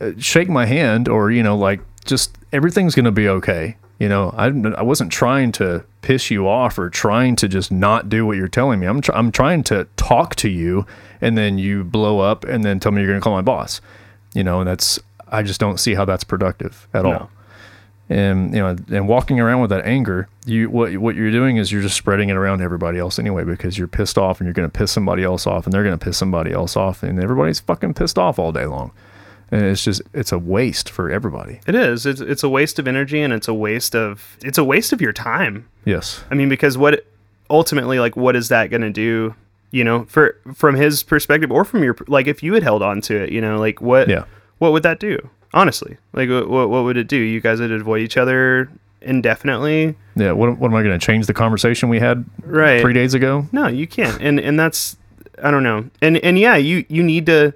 uh, 0.00 0.12
shake 0.18 0.48
my 0.48 0.66
hand 0.66 1.08
or 1.08 1.30
you 1.30 1.42
know 1.42 1.56
like 1.56 1.80
just 2.04 2.36
everything's 2.52 2.94
going 2.94 3.04
to 3.04 3.10
be 3.12 3.28
okay 3.28 3.76
you 3.98 4.08
know 4.08 4.34
I, 4.36 4.46
I 4.76 4.82
wasn't 4.82 5.12
trying 5.12 5.52
to 5.52 5.84
piss 6.06 6.30
you 6.30 6.46
off 6.46 6.78
or 6.78 6.88
trying 6.88 7.34
to 7.34 7.48
just 7.48 7.72
not 7.72 8.08
do 8.08 8.24
what 8.24 8.36
you're 8.36 8.46
telling 8.46 8.78
me. 8.78 8.86
I'm, 8.86 9.00
tr- 9.00 9.12
I'm 9.12 9.32
trying 9.32 9.64
to 9.64 9.88
talk 9.96 10.36
to 10.36 10.48
you 10.48 10.86
and 11.20 11.36
then 11.36 11.58
you 11.58 11.82
blow 11.82 12.20
up 12.20 12.44
and 12.44 12.64
then 12.64 12.78
tell 12.78 12.92
me 12.92 13.00
you're 13.00 13.10
going 13.10 13.20
to 13.20 13.24
call 13.24 13.34
my 13.34 13.42
boss. 13.42 13.80
You 14.32 14.44
know 14.44 14.60
and 14.60 14.68
that's 14.68 15.00
i 15.28 15.42
just 15.42 15.58
don't 15.58 15.80
see 15.80 15.94
how 15.94 16.04
that's 16.04 16.22
productive 16.22 16.86
at 16.94 17.04
all. 17.04 17.30
And 18.08 18.54
you 18.54 18.60
know 18.60 18.76
and 18.88 19.08
walking 19.08 19.40
around 19.40 19.62
with 19.62 19.70
that 19.70 19.84
anger 19.84 20.28
you 20.44 20.70
what 20.70 20.96
what 20.98 21.16
you're 21.16 21.32
doing 21.32 21.56
is 21.56 21.72
you're 21.72 21.82
just 21.82 21.96
spreading 21.96 22.28
it 22.28 22.36
around 22.36 22.60
everybody 22.62 22.98
else 22.98 23.18
anyway 23.18 23.42
because 23.42 23.76
you're 23.76 23.88
pissed 23.88 24.16
off 24.16 24.38
and 24.38 24.46
you're 24.46 24.54
going 24.54 24.70
to 24.70 24.78
piss 24.78 24.92
somebody 24.92 25.24
else 25.24 25.44
off 25.44 25.64
and 25.64 25.72
they're 25.72 25.82
going 25.82 25.98
to 25.98 26.04
piss 26.04 26.16
somebody 26.16 26.52
else 26.52 26.76
off 26.76 27.02
and 27.02 27.20
everybody's 27.20 27.58
fucking 27.58 27.94
pissed 27.94 28.18
off 28.18 28.38
all 28.38 28.52
day 28.52 28.66
long 28.66 28.92
and 29.50 29.62
it's 29.62 29.84
just 29.84 30.02
it's 30.12 30.32
a 30.32 30.38
waste 30.38 30.90
for 30.90 31.10
everybody 31.10 31.60
It 31.66 31.74
is. 31.74 32.04
It's 32.06 32.20
it's 32.20 32.42
a 32.42 32.48
waste 32.48 32.78
of 32.78 32.88
energy 32.88 33.20
and 33.22 33.32
it's 33.32 33.48
a 33.48 33.54
waste 33.54 33.94
of 33.94 34.36
it's 34.42 34.58
a 34.58 34.64
waste 34.64 34.92
of 34.92 35.00
your 35.00 35.12
time. 35.12 35.68
yes 35.84 36.24
I 36.30 36.34
mean, 36.34 36.48
because 36.48 36.76
what 36.76 37.04
ultimately, 37.48 38.00
like, 38.00 38.16
what 38.16 38.34
is 38.34 38.48
that 38.48 38.70
going 38.70 38.82
to 38.82 38.90
do? 38.90 39.34
You 39.70 39.84
know, 39.84 40.04
for 40.06 40.36
from 40.54 40.74
his 40.74 41.02
perspective 41.02 41.50
or 41.52 41.64
from 41.64 41.82
your 41.84 41.96
like, 42.08 42.26
if 42.26 42.42
you 42.42 42.54
had 42.54 42.62
held 42.62 42.82
on 42.82 43.00
to 43.02 43.16
it, 43.22 43.30
you 43.32 43.40
know, 43.40 43.58
like 43.58 43.80
what 43.80 44.08
Yeah. 44.08 44.24
what 44.58 44.72
would 44.72 44.82
that 44.84 44.98
do? 45.00 45.28
Honestly, 45.54 45.96
like 46.12 46.28
what 46.28 46.48
what 46.48 46.68
what 46.70 46.84
would 46.84 46.96
it 46.96 47.08
do? 47.08 47.16
You 47.16 47.40
guys 47.40 47.60
would 47.60 47.70
avoid 47.72 48.00
each 48.02 48.16
other 48.16 48.68
indefinitely. 49.00 49.94
Yeah. 50.16 50.32
What, 50.32 50.58
what 50.58 50.68
am 50.68 50.74
I 50.74 50.82
going 50.82 50.98
to 50.98 51.04
change 51.04 51.26
the 51.26 51.34
conversation 51.34 51.88
we 51.88 51.98
had 52.00 52.24
Right. 52.44 52.80
three 52.80 52.92
days 52.92 53.14
ago? 53.14 53.46
No, 53.52 53.66
you 53.68 53.86
can't. 53.86 54.20
And 54.20 54.38
and 54.40 54.58
that's 54.58 54.96
I 55.42 55.50
don't 55.50 55.62
know. 55.62 55.88
And 56.02 56.16
and 56.18 56.38
yeah, 56.38 56.56
you 56.56 56.84
you 56.88 57.02
need 57.02 57.26
to 57.26 57.52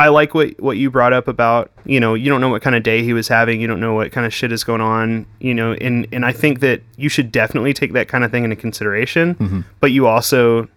I 0.00 0.08
like 0.08 0.32
what 0.34 0.60
what 0.60 0.76
you 0.76 0.90
brought 0.90 1.12
up 1.12 1.26
about, 1.26 1.70
you 1.84 1.98
know, 1.98 2.14
you 2.14 2.28
don't 2.30 2.40
know 2.40 2.48
what 2.48 2.62
kind 2.62 2.76
of 2.76 2.82
day 2.84 3.02
he 3.02 3.12
was 3.12 3.26
having, 3.28 3.60
you 3.60 3.66
don't 3.66 3.80
know 3.80 3.94
what 3.94 4.12
kind 4.12 4.26
of 4.26 4.32
shit 4.32 4.52
is 4.52 4.62
going 4.62 4.80
on, 4.80 5.26
you 5.40 5.52
know, 5.54 5.72
and 5.72 6.06
and 6.12 6.24
I 6.24 6.32
think 6.32 6.60
that 6.60 6.82
you 6.96 7.08
should 7.08 7.32
definitely 7.32 7.72
take 7.74 7.92
that 7.94 8.06
kind 8.08 8.22
of 8.24 8.30
thing 8.30 8.44
into 8.44 8.56
consideration, 8.56 9.64
but 9.80 9.90
you 9.90 10.06
also 10.06 10.68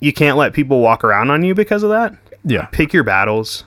you 0.00 0.12
can't 0.12 0.36
let 0.36 0.52
people 0.54 0.80
walk 0.80 1.04
around 1.04 1.30
on 1.30 1.44
you 1.44 1.54
because 1.54 1.82
of 1.82 1.90
that. 1.90 2.16
Yeah. 2.44 2.66
Pick 2.72 2.92
your 2.92 3.04
battles 3.04 3.64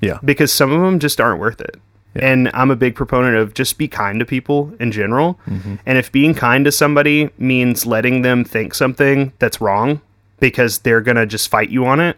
Yeah. 0.00 0.18
because 0.24 0.52
some 0.52 0.72
of 0.72 0.80
them 0.80 0.98
just 0.98 1.20
aren't 1.20 1.38
worth 1.40 1.60
it. 1.60 1.76
Yeah. 2.16 2.26
And 2.26 2.50
I'm 2.52 2.70
a 2.72 2.76
big 2.76 2.96
proponent 2.96 3.36
of 3.36 3.54
just 3.54 3.78
be 3.78 3.86
kind 3.86 4.18
to 4.18 4.26
people 4.26 4.72
in 4.80 4.90
general. 4.90 5.38
Mm-hmm. 5.48 5.76
And 5.86 5.96
if 5.96 6.10
being 6.10 6.34
kind 6.34 6.64
to 6.64 6.72
somebody 6.72 7.30
means 7.38 7.86
letting 7.86 8.22
them 8.22 8.44
think 8.44 8.74
something 8.74 9.32
that's 9.38 9.60
wrong 9.60 10.00
because 10.40 10.80
they're 10.80 11.00
going 11.00 11.16
to 11.16 11.26
just 11.26 11.48
fight 11.48 11.70
you 11.70 11.86
on 11.86 12.00
it, 12.00 12.16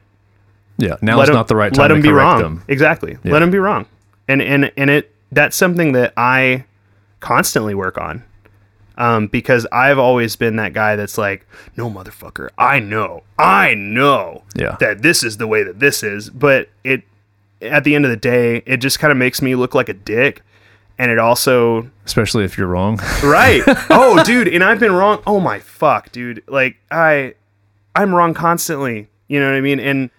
Yeah. 0.80 0.96
Now 1.02 1.16
let 1.18 1.24
is 1.24 1.30
'em- 1.30 1.36
not 1.36 1.48
the 1.48 1.56
right 1.56 1.72
time 1.72 1.82
let 1.82 1.88
to 1.88 1.94
them 1.94 2.02
be 2.02 2.10
wrong. 2.10 2.40
them. 2.40 2.64
Exactly. 2.68 3.18
Yeah. 3.22 3.32
Let 3.32 3.40
them 3.40 3.50
be 3.50 3.58
wrong. 3.58 3.86
And 4.28 4.40
and 4.42 4.70
and 4.76 4.90
it 4.90 5.14
that's 5.32 5.56
something 5.56 5.92
that 5.92 6.12
I 6.16 6.64
constantly 7.20 7.74
work 7.74 7.98
on. 7.98 8.24
Um, 8.98 9.28
because 9.28 9.66
I've 9.72 9.98
always 9.98 10.36
been 10.36 10.56
that 10.56 10.74
guy 10.74 10.94
that's 10.94 11.16
like, 11.16 11.46
no, 11.74 11.88
motherfucker, 11.88 12.50
I 12.58 12.80
know, 12.80 13.22
I 13.38 13.72
know 13.72 14.42
Yeah. 14.54 14.76
that 14.80 15.00
this 15.00 15.22
is 15.24 15.38
the 15.38 15.46
way 15.46 15.62
that 15.62 15.80
this 15.80 16.02
is. 16.02 16.28
But 16.28 16.68
it, 16.84 17.04
at 17.62 17.84
the 17.84 17.94
end 17.94 18.04
of 18.04 18.10
the 18.10 18.16
day, 18.18 18.62
it 18.66 18.76
just 18.76 18.98
kind 18.98 19.10
of 19.10 19.16
makes 19.16 19.40
me 19.40 19.54
look 19.54 19.74
like 19.74 19.88
a 19.88 19.94
dick. 19.94 20.42
And 20.98 21.10
it 21.10 21.18
also, 21.18 21.88
Especially 22.04 22.44
if 22.44 22.58
you're 22.58 22.66
wrong. 22.66 22.98
right. 23.24 23.62
oh, 23.90 24.22
dude. 24.22 24.48
And 24.48 24.62
I've 24.62 24.80
been 24.80 24.92
wrong. 24.92 25.22
Oh 25.26 25.40
my 25.40 25.60
fuck, 25.60 26.12
dude. 26.12 26.42
Like 26.46 26.76
I, 26.90 27.34
I'm 27.94 28.14
wrong 28.14 28.34
constantly. 28.34 29.08
You 29.28 29.40
know 29.40 29.46
what 29.50 29.56
I 29.56 29.62
mean? 29.62 29.80
And 29.80 30.10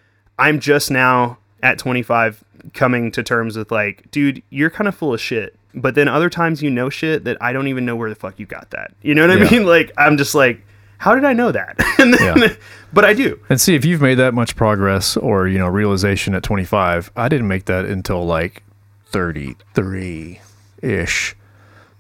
I'm 0.42 0.60
just 0.60 0.90
now 0.92 1.38
at 1.64 1.78
25 1.78 2.44
coming 2.74 3.12
to 3.12 3.24
terms 3.24 3.58
with 3.58 3.72
like, 3.72 4.10
dude, 4.12 4.42
you're 4.50 4.70
kind 4.70 4.88
of 4.88 4.96
full 4.96 5.14
of 5.14 5.22
shit. 5.22 5.56
But 5.74 5.96
then 5.96 6.08
other 6.08 6.30
times 6.30 6.62
you 6.62 6.70
know 6.70 6.90
shit 6.90 7.24
that 7.24 7.38
I 7.42 7.54
don't 7.54 7.68
even 7.68 7.86
know 7.86 7.96
where 7.96 8.10
the 8.10 8.16
fuck 8.16 8.38
you 8.40 8.46
got 8.46 8.72
that. 8.72 8.94
You 9.02 9.16
know 9.16 9.28
what 9.28 9.42
I 9.42 9.50
mean? 9.50 9.66
Like 9.76 9.92
I'm 9.98 10.18
just 10.18 10.36
like, 10.36 10.66
how 10.98 11.16
did 11.16 11.24
I 11.26 11.34
know 11.34 11.52
that? 11.52 11.76
and 12.00 12.14
then, 12.14 12.38
Yeah. 12.40 12.56
but 12.94 13.06
I 13.06 13.14
do. 13.14 13.40
And 13.50 13.60
see, 13.62 13.74
if 13.76 13.86
you've 13.86 14.02
made 14.02 14.16
that 14.16 14.34
much 14.34 14.56
progress 14.56 15.16
or, 15.18 15.48
you 15.48 15.58
know, 15.58 15.68
realization 15.68 16.36
at 16.36 16.44
25, 16.44 17.12
I 17.16 17.30
didn't 17.30 17.48
make 17.48 17.66
that 17.66 17.86
until 17.86 18.26
like 18.26 18.64
33 19.08 20.42
ish, 20.82 21.36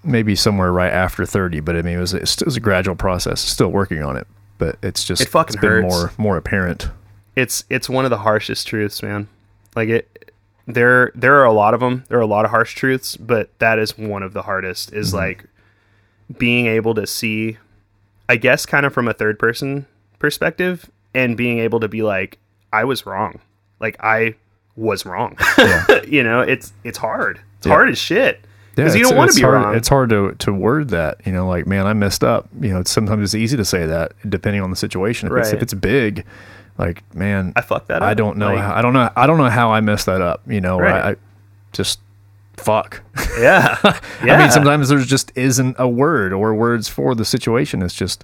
maybe 0.03 0.35
somewhere 0.35 0.71
right 0.71 0.91
after 0.91 1.25
30. 1.25 1.59
But 1.61 1.75
I 1.75 1.81
mean, 1.81 1.97
it 1.97 1.99
was, 2.01 2.13
it 2.13 2.41
was 2.45 2.57
a 2.57 2.59
gradual 2.59 2.95
process, 2.95 3.41
still 3.41 3.69
working 3.71 4.03
on 4.03 4.17
it. 4.17 4.27
But 4.57 4.77
it's 4.83 5.03
just 5.03 5.21
It 5.23 5.29
fucking 5.29 5.55
it's 5.55 5.61
been 5.61 5.83
hurts. 5.83 5.83
more 5.95 6.11
more 6.19 6.37
apparent. 6.37 6.89
It's 7.35 7.63
it's 7.69 7.89
one 7.89 8.05
of 8.05 8.11
the 8.11 8.17
harshest 8.19 8.67
truths, 8.67 9.01
man. 9.01 9.27
Like 9.75 9.89
it 9.89 10.33
there 10.67 11.11
there 11.15 11.35
are 11.35 11.45
a 11.45 11.53
lot 11.53 11.73
of 11.73 11.79
them. 11.79 12.03
There 12.09 12.17
are 12.17 12.21
a 12.21 12.27
lot 12.27 12.45
of 12.45 12.51
harsh 12.51 12.75
truths, 12.75 13.17
but 13.17 13.57
that 13.59 13.79
is 13.79 13.97
one 13.97 14.23
of 14.23 14.33
the 14.33 14.43
hardest 14.43 14.93
is 14.93 15.09
mm-hmm. 15.09 15.17
like 15.17 15.45
being 16.37 16.67
able 16.67 16.93
to 16.95 17.05
see 17.07 17.57
I 18.29 18.37
guess 18.37 18.65
kind 18.65 18.85
of 18.85 18.93
from 18.93 19.07
a 19.07 19.13
third 19.13 19.39
person 19.39 19.85
perspective 20.19 20.89
and 21.13 21.35
being 21.35 21.59
able 21.59 21.79
to 21.79 21.87
be 21.87 22.01
like 22.03 22.37
I 22.71 22.85
was 22.85 23.05
wrong. 23.05 23.39
Like 23.79 23.97
I 23.99 24.35
was 24.75 25.05
wrong. 25.05 25.37
you 26.07 26.23
know, 26.23 26.41
it's 26.41 26.73
it's 26.83 26.97
hard. 26.97 27.39
It's 27.57 27.67
Yeah. 27.67 27.73
hard 27.73 27.89
as 27.89 27.97
shit. 27.97 28.41
Because 28.75 28.95
you 28.95 29.03
don't 29.03 29.17
want 29.17 29.31
to 29.31 29.35
be 29.35 29.41
hard, 29.41 29.55
wrong. 29.55 29.75
It's 29.75 29.89
hard 29.89 30.09
to, 30.11 30.33
to 30.39 30.53
word 30.53 30.89
that, 30.89 31.19
you 31.25 31.33
know, 31.33 31.45
like, 31.45 31.67
man, 31.67 31.85
I 31.85 31.93
messed 31.93 32.23
up. 32.23 32.47
You 32.59 32.69
know, 32.69 32.79
it's, 32.79 32.89
sometimes 32.89 33.21
it's 33.21 33.35
easy 33.35 33.57
to 33.57 33.65
say 33.65 33.85
that 33.85 34.13
depending 34.27 34.61
on 34.61 34.69
the 34.69 34.77
situation. 34.77 35.29
If, 35.29 35.37
it's, 35.37 35.51
if 35.51 35.61
it's 35.61 35.73
big, 35.73 36.25
like, 36.77 37.03
man, 37.15 37.53
I 37.55 37.61
fucked 37.61 37.87
that 37.89 38.01
I 38.01 38.11
up. 38.11 38.17
don't 38.17 38.37
know. 38.37 38.53
Like- 38.53 38.59
how, 38.63 38.75
I 38.75 38.81
don't 38.81 38.93
know. 38.93 39.09
I 39.15 39.27
don't 39.27 39.37
know 39.37 39.49
how 39.49 39.71
I 39.71 39.81
messed 39.81 40.05
that 40.07 40.21
up. 40.21 40.41
You 40.47 40.61
know, 40.61 40.79
Right. 40.79 40.93
I, 41.05 41.09
I 41.11 41.15
just 41.71 41.99
fuck. 42.57 43.01
yeah. 43.39 43.77
yeah. 43.83 43.99
I 44.35 44.37
mean, 44.37 44.51
sometimes 44.51 44.89
there's 44.89 45.07
just 45.07 45.31
isn't 45.35 45.75
a 45.79 45.87
word 45.87 46.33
or 46.33 46.53
words 46.53 46.87
for 46.87 47.15
the 47.15 47.25
situation. 47.25 47.81
It's 47.81 47.93
just 47.93 48.23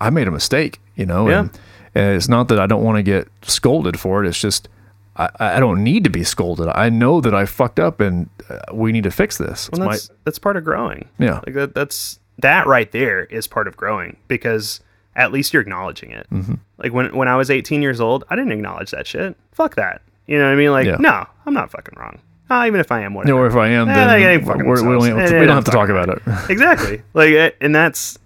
I 0.00 0.10
made 0.10 0.28
a 0.28 0.30
mistake, 0.30 0.80
you 0.96 1.04
know, 1.06 1.28
and, 1.28 1.50
and 1.94 2.16
it's 2.16 2.28
not 2.28 2.48
that 2.48 2.58
I 2.58 2.66
don't 2.66 2.82
want 2.84 2.96
to 2.96 3.02
get 3.02 3.28
scolded 3.42 3.98
for 4.00 4.24
it. 4.24 4.28
It's 4.28 4.40
just 4.40 4.68
I, 5.16 5.28
I 5.38 5.60
don't 5.60 5.82
need 5.84 6.04
to 6.04 6.10
be 6.10 6.24
scolded. 6.24 6.68
I 6.68 6.88
know 6.88 7.20
that 7.20 7.34
I 7.34 7.44
fucked 7.44 7.78
up 7.80 8.00
and 8.00 8.30
uh, 8.48 8.58
we 8.72 8.92
need 8.92 9.02
to 9.04 9.10
fix 9.10 9.36
this. 9.36 9.68
Well, 9.72 9.86
my- 9.86 9.92
that's 9.92 10.10
that's 10.24 10.38
part 10.38 10.56
of 10.56 10.64
growing. 10.64 11.08
Yeah. 11.18 11.40
like 11.46 11.54
that. 11.54 11.74
That's 11.74 12.18
that 12.38 12.66
right 12.66 12.90
there 12.90 13.24
is 13.24 13.46
part 13.46 13.68
of 13.68 13.76
growing 13.76 14.16
because 14.28 14.80
at 15.16 15.32
least 15.32 15.52
you're 15.52 15.62
acknowledging 15.62 16.10
it. 16.12 16.26
Mm-hmm. 16.30 16.54
Like 16.78 16.92
when 16.92 17.14
when 17.14 17.28
I 17.28 17.36
was 17.36 17.50
18 17.50 17.82
years 17.82 18.00
old, 18.00 18.24
I 18.30 18.36
didn't 18.36 18.52
acknowledge 18.52 18.90
that 18.92 19.06
shit. 19.06 19.36
Fuck 19.52 19.74
that. 19.76 20.02
You 20.26 20.38
know 20.38 20.44
what 20.44 20.52
I 20.52 20.56
mean? 20.56 20.70
Like 20.70 20.86
Yeah. 20.86 20.96
no, 20.98 21.26
I'm 21.46 21.54
not 21.54 21.70
fucking 21.70 21.94
wrong. 21.98 22.18
Ah, 22.52 22.66
even 22.66 22.80
if 22.80 22.90
I 22.90 23.02
am, 23.02 23.14
whatever. 23.14 23.38
or 23.38 23.46
if 23.46 23.54
I 23.54 23.68
am, 23.68 23.88
Eh, 23.88 23.94
then 23.94 24.44
fucking 24.44 24.66
we're, 24.66 24.82
we 24.98 25.08
don't, 25.08 25.18
have 25.20 25.28
to, 25.30 25.36
Eh, 25.36 25.40
we 25.40 25.46
don't 25.46 25.54
have 25.54 25.64
to 25.66 25.70
talk 25.70 25.88
about 25.88 26.08
it. 26.08 26.20
exactly. 26.50 27.00
Like, 27.14 27.32
eh, 27.32 27.50
and 27.60 27.72
that's 27.74 28.18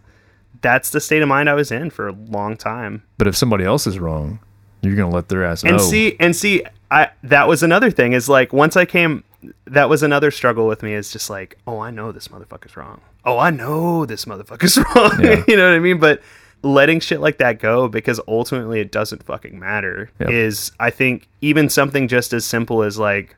that's 0.62 0.90
the 0.90 1.00
state 1.00 1.20
of 1.20 1.28
mind 1.28 1.50
I 1.50 1.54
was 1.54 1.70
in 1.70 1.90
for 1.90 2.08
a 2.08 2.12
long 2.12 2.56
time. 2.56 3.02
But 3.18 3.26
if 3.26 3.36
somebody 3.36 3.64
else 3.64 3.86
is 3.86 3.98
wrong, 3.98 4.38
you're 4.80 4.96
gonna 4.96 5.14
let 5.14 5.28
their 5.28 5.44
ass 5.44 5.62
know. 5.62 5.72
And 5.72 5.80
see, 5.80 6.16
and 6.20 6.34
see, 6.34 6.62
I 6.90 7.10
that 7.22 7.48
was 7.48 7.62
another 7.62 7.90
thing 7.90 8.12
is 8.14 8.28
like 8.28 8.52
once 8.52 8.76
I 8.76 8.86
came, 8.86 9.24
that 9.66 9.90
was 9.90 10.02
another 10.02 10.30
struggle 10.30 10.66
with 10.66 10.82
me. 10.82 10.94
Is 10.94 11.12
just 11.12 11.28
like, 11.28 11.58
oh, 11.66 11.80
I 11.80 11.90
know 11.90 12.10
this 12.12 12.28
motherfucker's 12.28 12.76
wrong. 12.78 13.02
Oh, 13.26 13.38
I 13.38 13.50
know 13.50 14.06
this 14.06 14.24
motherfucker's 14.24 14.78
wrong. 14.96 15.20
Yeah. 15.22 15.44
you 15.48 15.56
know 15.56 15.68
what 15.68 15.76
I 15.76 15.80
mean? 15.80 15.98
But 15.98 16.22
letting 16.64 17.00
shit 17.00 17.20
like 17.20 17.38
that 17.38 17.58
go 17.60 17.88
because 17.88 18.20
ultimately 18.26 18.80
it 18.80 18.90
doesn't 18.90 19.22
fucking 19.22 19.58
matter. 19.58 20.10
Yep. 20.20 20.30
Is 20.30 20.72
I 20.80 20.90
think 20.90 21.28
even 21.40 21.68
something 21.68 22.08
just 22.08 22.32
as 22.32 22.44
simple 22.44 22.82
as 22.82 22.98
like, 22.98 23.36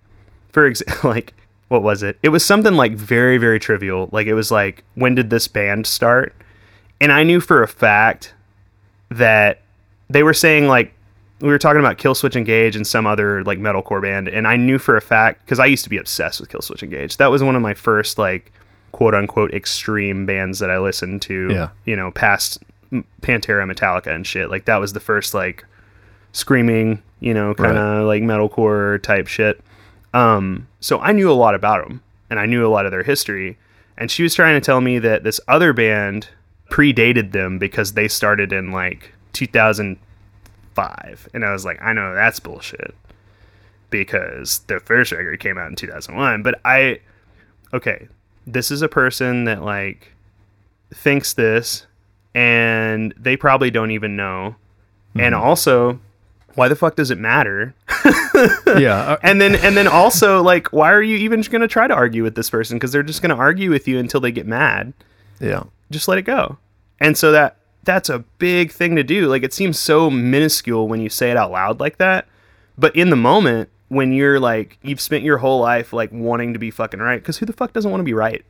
for 0.50 0.66
example, 0.66 1.10
like 1.10 1.34
what 1.68 1.82
was 1.82 2.02
it? 2.02 2.18
It 2.22 2.28
was 2.28 2.44
something 2.44 2.74
like 2.74 2.92
very 2.92 3.38
very 3.38 3.58
trivial. 3.58 4.08
Like 4.12 4.26
it 4.26 4.34
was 4.34 4.50
like 4.50 4.84
when 4.94 5.14
did 5.14 5.30
this 5.30 5.48
band 5.48 5.86
start? 5.86 6.34
And 7.00 7.12
I 7.12 7.24
knew 7.24 7.40
for 7.40 7.62
a 7.62 7.68
fact 7.68 8.32
that 9.10 9.60
they 10.08 10.22
were 10.22 10.34
saying 10.34 10.68
like 10.68 10.92
we 11.40 11.48
were 11.48 11.58
talking 11.58 11.80
about 11.80 11.98
Killswitch 11.98 12.34
Engage 12.34 12.76
and 12.76 12.86
some 12.86 13.06
other 13.06 13.44
like 13.44 13.58
metalcore 13.58 14.00
band, 14.00 14.28
and 14.28 14.46
I 14.46 14.56
knew 14.56 14.78
for 14.78 14.96
a 14.96 15.02
fact 15.02 15.44
because 15.44 15.58
I 15.58 15.66
used 15.66 15.84
to 15.84 15.90
be 15.90 15.98
obsessed 15.98 16.40
with 16.40 16.48
Killswitch 16.48 16.82
Engage. 16.82 17.18
That 17.18 17.26
was 17.26 17.42
one 17.42 17.56
of 17.56 17.62
my 17.62 17.74
first 17.74 18.18
like 18.18 18.52
quote 18.92 19.14
unquote 19.14 19.52
extreme 19.52 20.24
bands 20.24 20.58
that 20.60 20.70
I 20.70 20.78
listened 20.78 21.20
to. 21.22 21.48
Yeah. 21.50 21.68
you 21.84 21.94
know, 21.94 22.10
past 22.10 22.62
Pantera, 23.22 23.70
Metallica, 23.70 24.14
and 24.14 24.26
shit. 24.26 24.50
Like 24.50 24.64
that 24.66 24.76
was 24.76 24.92
the 24.92 25.00
first 25.00 25.34
like 25.34 25.64
screaming, 26.32 27.02
you 27.20 27.32
know, 27.34 27.54
kind 27.54 27.78
of 27.78 28.06
like 28.06 28.22
metalcore 28.22 29.02
type 29.02 29.26
shit. 29.26 29.60
Um, 30.14 30.68
so 30.80 30.98
I 31.00 31.12
knew 31.12 31.30
a 31.30 31.34
lot 31.34 31.54
about 31.54 31.86
them, 31.86 32.02
and 32.30 32.40
I 32.40 32.46
knew 32.46 32.66
a 32.66 32.68
lot 32.68 32.86
of 32.86 32.92
their 32.92 33.02
history. 33.02 33.58
And 33.98 34.10
she 34.10 34.22
was 34.22 34.34
trying 34.34 34.60
to 34.60 34.64
tell 34.64 34.80
me 34.80 34.98
that 34.98 35.24
this 35.24 35.40
other 35.48 35.72
band 35.72 36.28
predated 36.70 37.32
them 37.32 37.58
because 37.58 37.92
they 37.94 38.08
started 38.08 38.52
in 38.52 38.70
like 38.72 39.12
2005, 39.32 41.28
and 41.32 41.44
I 41.44 41.52
was 41.52 41.64
like, 41.64 41.80
I 41.82 41.92
know 41.92 42.14
that's 42.14 42.40
bullshit 42.40 42.94
because 43.90 44.58
their 44.66 44.80
first 44.80 45.12
record 45.12 45.40
came 45.40 45.58
out 45.58 45.68
in 45.68 45.76
2001. 45.76 46.42
But 46.42 46.60
I, 46.64 47.00
okay, 47.72 48.08
this 48.46 48.70
is 48.70 48.82
a 48.82 48.88
person 48.88 49.44
that 49.44 49.62
like 49.62 50.12
thinks 50.94 51.34
this, 51.34 51.85
and 52.36 53.14
they 53.16 53.34
probably 53.34 53.70
don't 53.70 53.90
even 53.92 54.14
know. 54.14 54.54
And 55.18 55.34
also, 55.34 55.98
why 56.56 56.68
the 56.68 56.76
fuck 56.76 56.94
does 56.94 57.10
it 57.10 57.16
matter? 57.16 57.74
yeah, 58.78 58.96
uh, 59.12 59.16
and 59.22 59.40
then 59.40 59.54
and 59.56 59.74
then 59.74 59.88
also 59.88 60.42
like 60.42 60.70
why 60.70 60.92
are 60.92 61.02
you 61.02 61.16
even 61.16 61.40
going 61.40 61.62
to 61.62 61.68
try 61.68 61.86
to 61.88 61.94
argue 61.94 62.22
with 62.22 62.34
this 62.34 62.50
person? 62.50 62.76
Because 62.76 62.92
they're 62.92 63.02
just 63.02 63.22
going 63.22 63.30
to 63.30 63.36
argue 63.36 63.70
with 63.70 63.88
you 63.88 63.98
until 63.98 64.20
they 64.20 64.30
get 64.30 64.46
mad. 64.46 64.92
Yeah, 65.40 65.64
just 65.90 66.06
let 66.06 66.18
it 66.18 66.22
go. 66.22 66.58
And 67.00 67.16
so 67.16 67.32
that 67.32 67.56
that's 67.84 68.10
a 68.10 68.18
big 68.36 68.70
thing 68.72 68.94
to 68.96 69.02
do. 69.02 69.26
Like 69.28 69.42
it 69.42 69.54
seems 69.54 69.78
so 69.78 70.10
minuscule 70.10 70.86
when 70.86 71.00
you 71.00 71.08
say 71.08 71.30
it 71.30 71.38
out 71.38 71.50
loud 71.50 71.80
like 71.80 71.96
that. 71.96 72.26
But 72.76 72.94
in 72.94 73.08
the 73.08 73.16
moment 73.16 73.70
when 73.88 74.12
you're 74.12 74.38
like 74.38 74.76
you've 74.82 75.00
spent 75.00 75.24
your 75.24 75.38
whole 75.38 75.60
life 75.60 75.94
like 75.94 76.10
wanting 76.12 76.52
to 76.52 76.58
be 76.58 76.70
fucking 76.70 77.00
right 77.00 77.22
because 77.22 77.38
who 77.38 77.46
the 77.46 77.52
fuck 77.54 77.72
doesn't 77.72 77.90
want 77.90 78.00
to 78.00 78.04
be 78.04 78.12
right? 78.12 78.44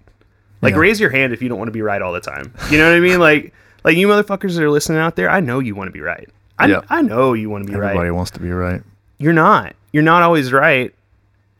Like 0.62 0.72
Yeah. 0.72 0.80
raise 0.80 0.98
your 0.98 1.10
hand 1.10 1.32
if 1.32 1.40
you 1.42 1.48
don't 1.48 1.58
want 1.58 1.68
to 1.68 1.72
be 1.72 1.82
right 1.82 2.02
all 2.02 2.12
the 2.12 2.20
time. 2.20 2.52
You 2.72 2.78
know 2.78 2.88
what 2.88 2.96
i 2.96 3.00
mean? 3.00 3.20
Like 3.20 3.52
like 3.86 3.96
you 3.96 4.06
motherfuckers 4.06 4.54
that 4.56 4.62
are 4.62 4.70
listening 4.70 4.98
out 4.98 5.16
there 5.16 5.30
i 5.30 5.40
know 5.40 5.58
you 5.60 5.74
want 5.74 5.88
to 5.88 5.92
be 5.92 6.00
right 6.02 6.28
I, 6.58 6.66
Yeah. 6.66 6.80
I 6.90 7.00
know 7.02 7.32
you 7.32 7.48
want 7.48 7.66
to 7.66 7.72
be 7.72 7.78
right 7.78 7.90
everybody 7.90 8.10
wants 8.10 8.30
to 8.32 8.40
be 8.40 8.50
right. 8.50 8.82
you're 9.18 9.32
not. 9.32 9.74
You're 9.92 10.02
not 10.02 10.22
always 10.22 10.52
right. 10.52 10.94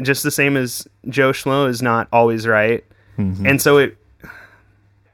Just 0.03 0.23
the 0.23 0.31
same 0.31 0.59
as 0.59 0.87
Joe 1.09 1.33
Schmo 1.33 1.67
is 1.69 1.81
not 1.81 2.07
always 2.13 2.47
right. 2.47 2.85
Mm-hmm. 3.17 3.47
And 3.47 3.63
so 3.63 3.79
it 3.79 3.97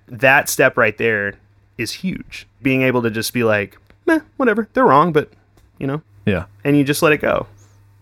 that 0.08 0.48
step 0.48 0.76
right 0.76 0.96
there 0.98 1.34
is 1.78 1.92
huge. 1.92 2.48
Being 2.62 2.82
able 2.82 3.02
to 3.02 3.10
just 3.10 3.32
be 3.32 3.44
like, 3.44 3.78
meh, 4.06 4.20
whatever, 4.38 4.68
they're 4.72 4.84
wrong, 4.84 5.12
but 5.12 5.30
you 5.78 5.86
know, 5.86 6.02
Yeah, 6.26 6.46
and 6.64 6.76
you 6.76 6.82
just 6.84 7.02
let 7.02 7.12
it 7.12 7.18
go. 7.20 7.46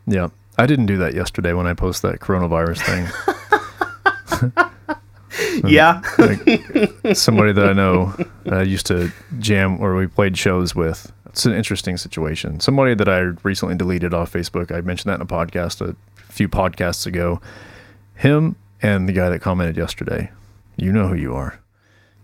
yeah. 0.06 0.28
I 0.58 0.66
didn't 0.66 0.86
do 0.86 0.98
that 0.98 1.14
yesterday 1.14 1.52
when 1.54 1.66
I 1.66 1.72
posted 1.74 2.12
that 2.12 2.20
coronavirus 2.20 2.80
thing. 2.84 4.64
yeah. 5.66 6.02
like 6.18 7.14
somebody 7.16 7.52
that 7.52 7.66
I 7.68 7.72
know 7.72 8.14
uh, 8.50 8.60
used 8.60 8.86
to 8.86 9.10
jam 9.38 9.80
or 9.80 9.96
we 9.96 10.06
played 10.06 10.36
shows 10.36 10.74
with. 10.74 11.12
It's 11.26 11.46
an 11.46 11.52
interesting 11.52 11.96
situation. 11.96 12.58
Somebody 12.60 12.94
that 12.94 13.08
I 13.08 13.20
recently 13.44 13.76
deleted 13.76 14.12
off 14.12 14.32
Facebook. 14.32 14.72
I 14.74 14.80
mentioned 14.80 15.10
that 15.10 15.16
in 15.16 15.22
a 15.22 15.26
podcast 15.26 15.80
a 15.80 15.94
few 16.32 16.48
podcasts 16.48 17.06
ago. 17.06 17.40
Him 18.16 18.56
and 18.82 19.08
the 19.08 19.12
guy 19.12 19.28
that 19.28 19.40
commented 19.40 19.76
yesterday. 19.76 20.30
You 20.76 20.92
know 20.92 21.08
who 21.08 21.14
you 21.14 21.34
are. 21.34 21.60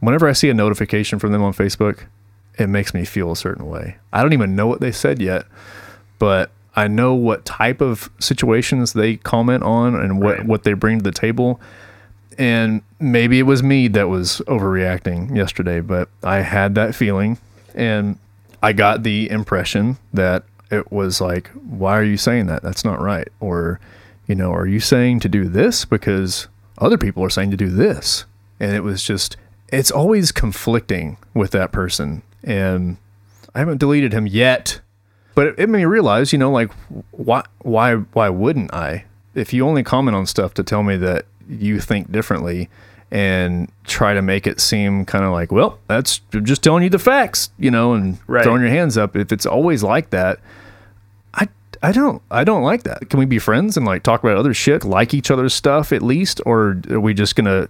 Whenever 0.01 0.29
I 0.29 0.33
see 0.33 0.51
a 0.51 0.55
notification 0.55 1.19
from 1.19 1.33
them 1.33 1.43
on 1.43 1.53
Facebook, 1.53 2.05
it 2.59 2.69
makes 2.69 2.95
me 2.95 3.05
feel 3.05 3.31
a 3.33 3.37
certain 3.37 3.69
way. 3.69 3.97
I 4.13 4.23
don't 4.23 4.33
even 4.33 4.57
know 4.57 4.67
what 4.67 4.81
they 4.81 4.93
said 4.93 5.21
yet, 5.21 5.45
but 6.19 6.51
I 6.75 6.89
know 6.89 7.15
what 7.15 7.45
type 7.45 7.81
of 7.81 8.11
situations 8.19 8.93
they 8.93 9.17
comment 9.17 9.63
on 9.63 9.95
and 9.95 10.21
what, 10.21 10.39
Right. 10.39 10.47
what 10.47 10.65
they 10.65 10.73
bring 10.75 10.99
to 10.99 11.05
the 11.05 11.13
table 11.13 11.61
and 12.39 12.83
maybe 13.01 13.39
it 13.39 13.45
was 13.45 13.63
me 13.63 13.89
that 13.89 14.09
was 14.09 14.43
overreacting 14.47 15.35
yesterday, 15.35 15.81
but 15.81 16.09
I 16.23 16.37
had 16.37 16.75
that 16.75 16.95
feeling 16.95 17.39
and 17.75 18.19
I 18.63 18.73
got 18.73 19.03
the 19.03 19.31
impression 19.31 19.99
that 20.13 20.45
it 20.71 20.91
was 20.91 21.21
like, 21.21 21.49
why 21.51 21.97
are 21.97 22.05
you 22.05 22.17
saying 22.17 22.47
that? 22.47 22.63
That's 22.63 22.85
not 22.85 23.01
right. 23.01 23.29
Or, 23.41 23.81
you 24.27 24.35
know, 24.35 24.53
are 24.53 24.67
you 24.67 24.81
saying 24.81 25.21
to 25.21 25.29
do 25.29 25.49
this 25.49 25.85
because 25.85 26.49
other 26.79 26.99
people 26.99 27.23
are 27.23 27.31
saying 27.31 27.51
to 27.53 27.57
do 27.57 27.69
this? 27.69 28.25
And 28.59 28.75
it 28.75 28.83
was 28.83 29.03
just, 29.03 29.37
it's 29.69 29.91
always 29.91 30.33
conflicting 30.33 31.19
with 31.35 31.53
that 31.53 31.73
person. 31.73 32.23
And 32.43 32.97
I 33.55 33.61
haven't 33.61 33.79
deleted 33.79 34.13
him 34.13 34.27
yet, 34.27 34.81
but 35.35 35.47
it, 35.49 35.55
it 35.59 35.69
made 35.69 35.81
me 35.81 35.85
realize, 35.85 36.33
you 36.33 36.39
know, 36.39 36.51
like 36.51 36.73
why, 37.13 37.45
why, 37.59 37.95
why 37.95 38.29
wouldn't 38.29 38.75
I? 38.75 39.05
If 39.35 39.53
you 39.53 39.67
only 39.67 39.83
comment 39.83 40.17
on 40.17 40.27
stuff 40.27 40.55
to 40.55 40.63
tell 40.63 40.83
me 40.83 40.97
that 40.97 41.27
you 41.49 41.81
think 41.81 42.11
differently 42.13 42.69
and 43.11 43.71
try 43.85 44.15
to 44.15 44.21
make 44.23 44.47
it 44.47 44.61
seem 44.61 45.05
kind 45.05 45.25
of 45.25 45.31
like, 45.33 45.53
well, 45.53 45.79
that's 45.87 46.21
just 46.43 46.63
telling 46.63 46.83
you 46.83 46.91
the 46.91 46.99
facts, 46.99 47.51
you 47.59 47.71
know, 47.71 47.93
and 47.95 48.19
Right. 48.27 48.43
throwing 48.43 48.61
your 48.63 48.71
hands 48.71 48.99
up. 48.99 49.15
If 49.17 49.31
it's 49.33 49.47
always 49.47 49.83
like 49.85 50.11
that, 50.11 50.39
I 51.35 51.47
I 51.83 51.93
don't 51.93 52.21
I 52.31 52.43
don't 52.45 52.63
like 52.63 52.83
that. 52.83 53.09
Can 53.11 53.19
we 53.21 53.25
be 53.27 53.39
friends 53.39 53.77
and 53.77 53.87
like 53.87 54.03
talk 54.03 54.25
about 54.25 54.37
other 54.37 54.55
shit, 54.55 54.85
like 54.85 55.15
each 55.15 55.31
other's 55.31 55.55
stuff 55.55 55.93
at 55.93 56.03
least, 56.03 56.41
or 56.45 56.81
are 56.91 56.99
we 57.01 57.15
just 57.15 57.37
gonna 57.37 57.69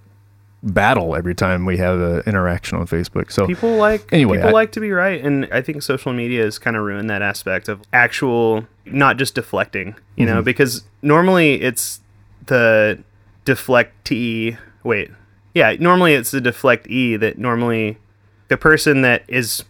battle 0.63 1.15
every 1.15 1.35
time 1.35 1.67
we 1.67 1.77
have 1.77 2.01
an 2.01 2.23
interaction 2.27 2.79
on 2.79 2.87
Facebook? 2.87 3.31
So 3.31 3.47
people 3.47 3.77
like 3.77 4.09
Anyway, 4.13 4.39
people 4.39 4.49
I- 4.51 4.53
like 4.53 4.73
to 4.73 4.81
be 4.81 4.91
right 4.91 5.23
and 5.23 5.47
i 5.53 5.61
think 5.61 5.83
social 5.83 6.13
media 6.15 6.43
has 6.45 6.59
kind 6.59 6.77
of 6.77 6.83
ruined 6.83 7.11
that 7.11 7.21
aspect 7.23 7.69
of 7.69 7.83
actual 7.93 8.67
not 8.87 9.17
just 9.19 9.35
deflecting 9.35 9.95
you 10.17 10.25
Mm-hmm. 10.27 10.35
know 10.37 10.43
because 10.43 10.83
normally 11.03 11.61
it's 11.61 12.01
the 12.47 12.99
deflectee 13.47 14.59
wait. 14.85 15.11
Yeah 15.55 15.75
normally 15.79 16.13
it's 16.13 16.33
the 16.33 16.41
deflect 16.41 16.87
e 16.89 17.17
that 17.17 17.39
normally 17.39 17.97
the 18.49 18.57
person 18.57 19.01
that 19.03 19.23
is 19.29 19.65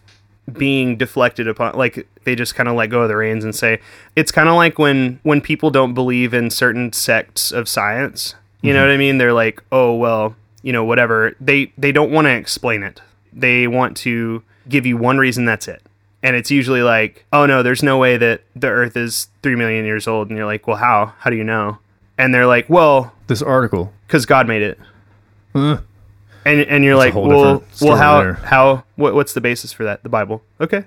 being 0.51 0.95
deflected 0.95 1.47
upon 1.47 1.75
like 1.75 2.07
they 2.23 2.35
just 2.35 2.55
kind 2.55 2.69
of 2.69 2.75
let 2.75 2.87
go 2.87 3.01
of 3.01 3.09
the 3.09 3.15
reins 3.15 3.43
and 3.43 3.53
say 3.53 3.79
it's 4.15 4.31
kind 4.31 4.47
of 4.47 4.55
like 4.55 4.79
when 4.79 5.19
when 5.23 5.41
people 5.41 5.69
don't 5.69 5.93
believe 5.93 6.33
in 6.33 6.49
certain 6.49 6.91
sects 6.93 7.51
of 7.51 7.67
science. 7.67 8.35
You 8.61 8.73
know 8.73 8.79
mm-hmm. 8.79 8.87
what 8.87 8.93
i 8.93 8.97
mean? 8.97 9.17
They're 9.17 9.33
like 9.33 9.61
oh 9.71 9.95
well 9.95 10.35
you 10.61 10.73
know 10.73 10.83
whatever. 10.83 11.35
They 11.39 11.71
they 11.77 11.91
don't 11.91 12.11
want 12.11 12.25
to 12.25 12.31
explain 12.31 12.83
it. 12.83 13.01
They 13.33 13.67
want 13.67 13.97
to 13.97 14.43
give 14.69 14.85
you 14.85 14.97
one 14.97 15.17
reason 15.17 15.45
that's 15.45 15.67
it. 15.67 15.81
And 16.23 16.35
it's 16.35 16.49
usually 16.49 16.81
like 16.81 17.25
oh 17.33 17.45
no 17.45 17.61
there's 17.61 17.83
no 17.83 17.97
way 17.97 18.17
that 18.17 18.41
the 18.55 18.67
earth 18.67 18.95
is 18.95 19.27
3 19.43 19.55
million 19.55 19.85
years 19.85 20.07
old. 20.07 20.29
And 20.29 20.37
you're 20.37 20.47
like 20.47 20.65
well 20.65 20.77
how? 20.77 21.13
How 21.19 21.29
do 21.29 21.35
you 21.35 21.43
know 21.43 21.79
and 22.17 22.33
they're 22.33 22.47
like 22.47 22.69
well 22.69 23.13
this 23.27 23.41
article, 23.41 23.91
because 24.07 24.25
god 24.25 24.47
made 24.47 24.61
it 24.61 24.79
uh, 25.55 25.77
and 26.45 26.61
and 26.61 26.83
you're 26.83 26.95
like, 26.95 27.13
well, 27.13 27.63
well, 27.81 27.97
how 27.97 28.21
there. 28.21 28.33
how 28.35 28.83
what, 28.95 29.13
what's 29.15 29.33
the 29.33 29.41
basis 29.41 29.73
for 29.73 29.83
that? 29.83 30.03
The 30.03 30.09
Bible. 30.09 30.41
Okay, 30.61 30.85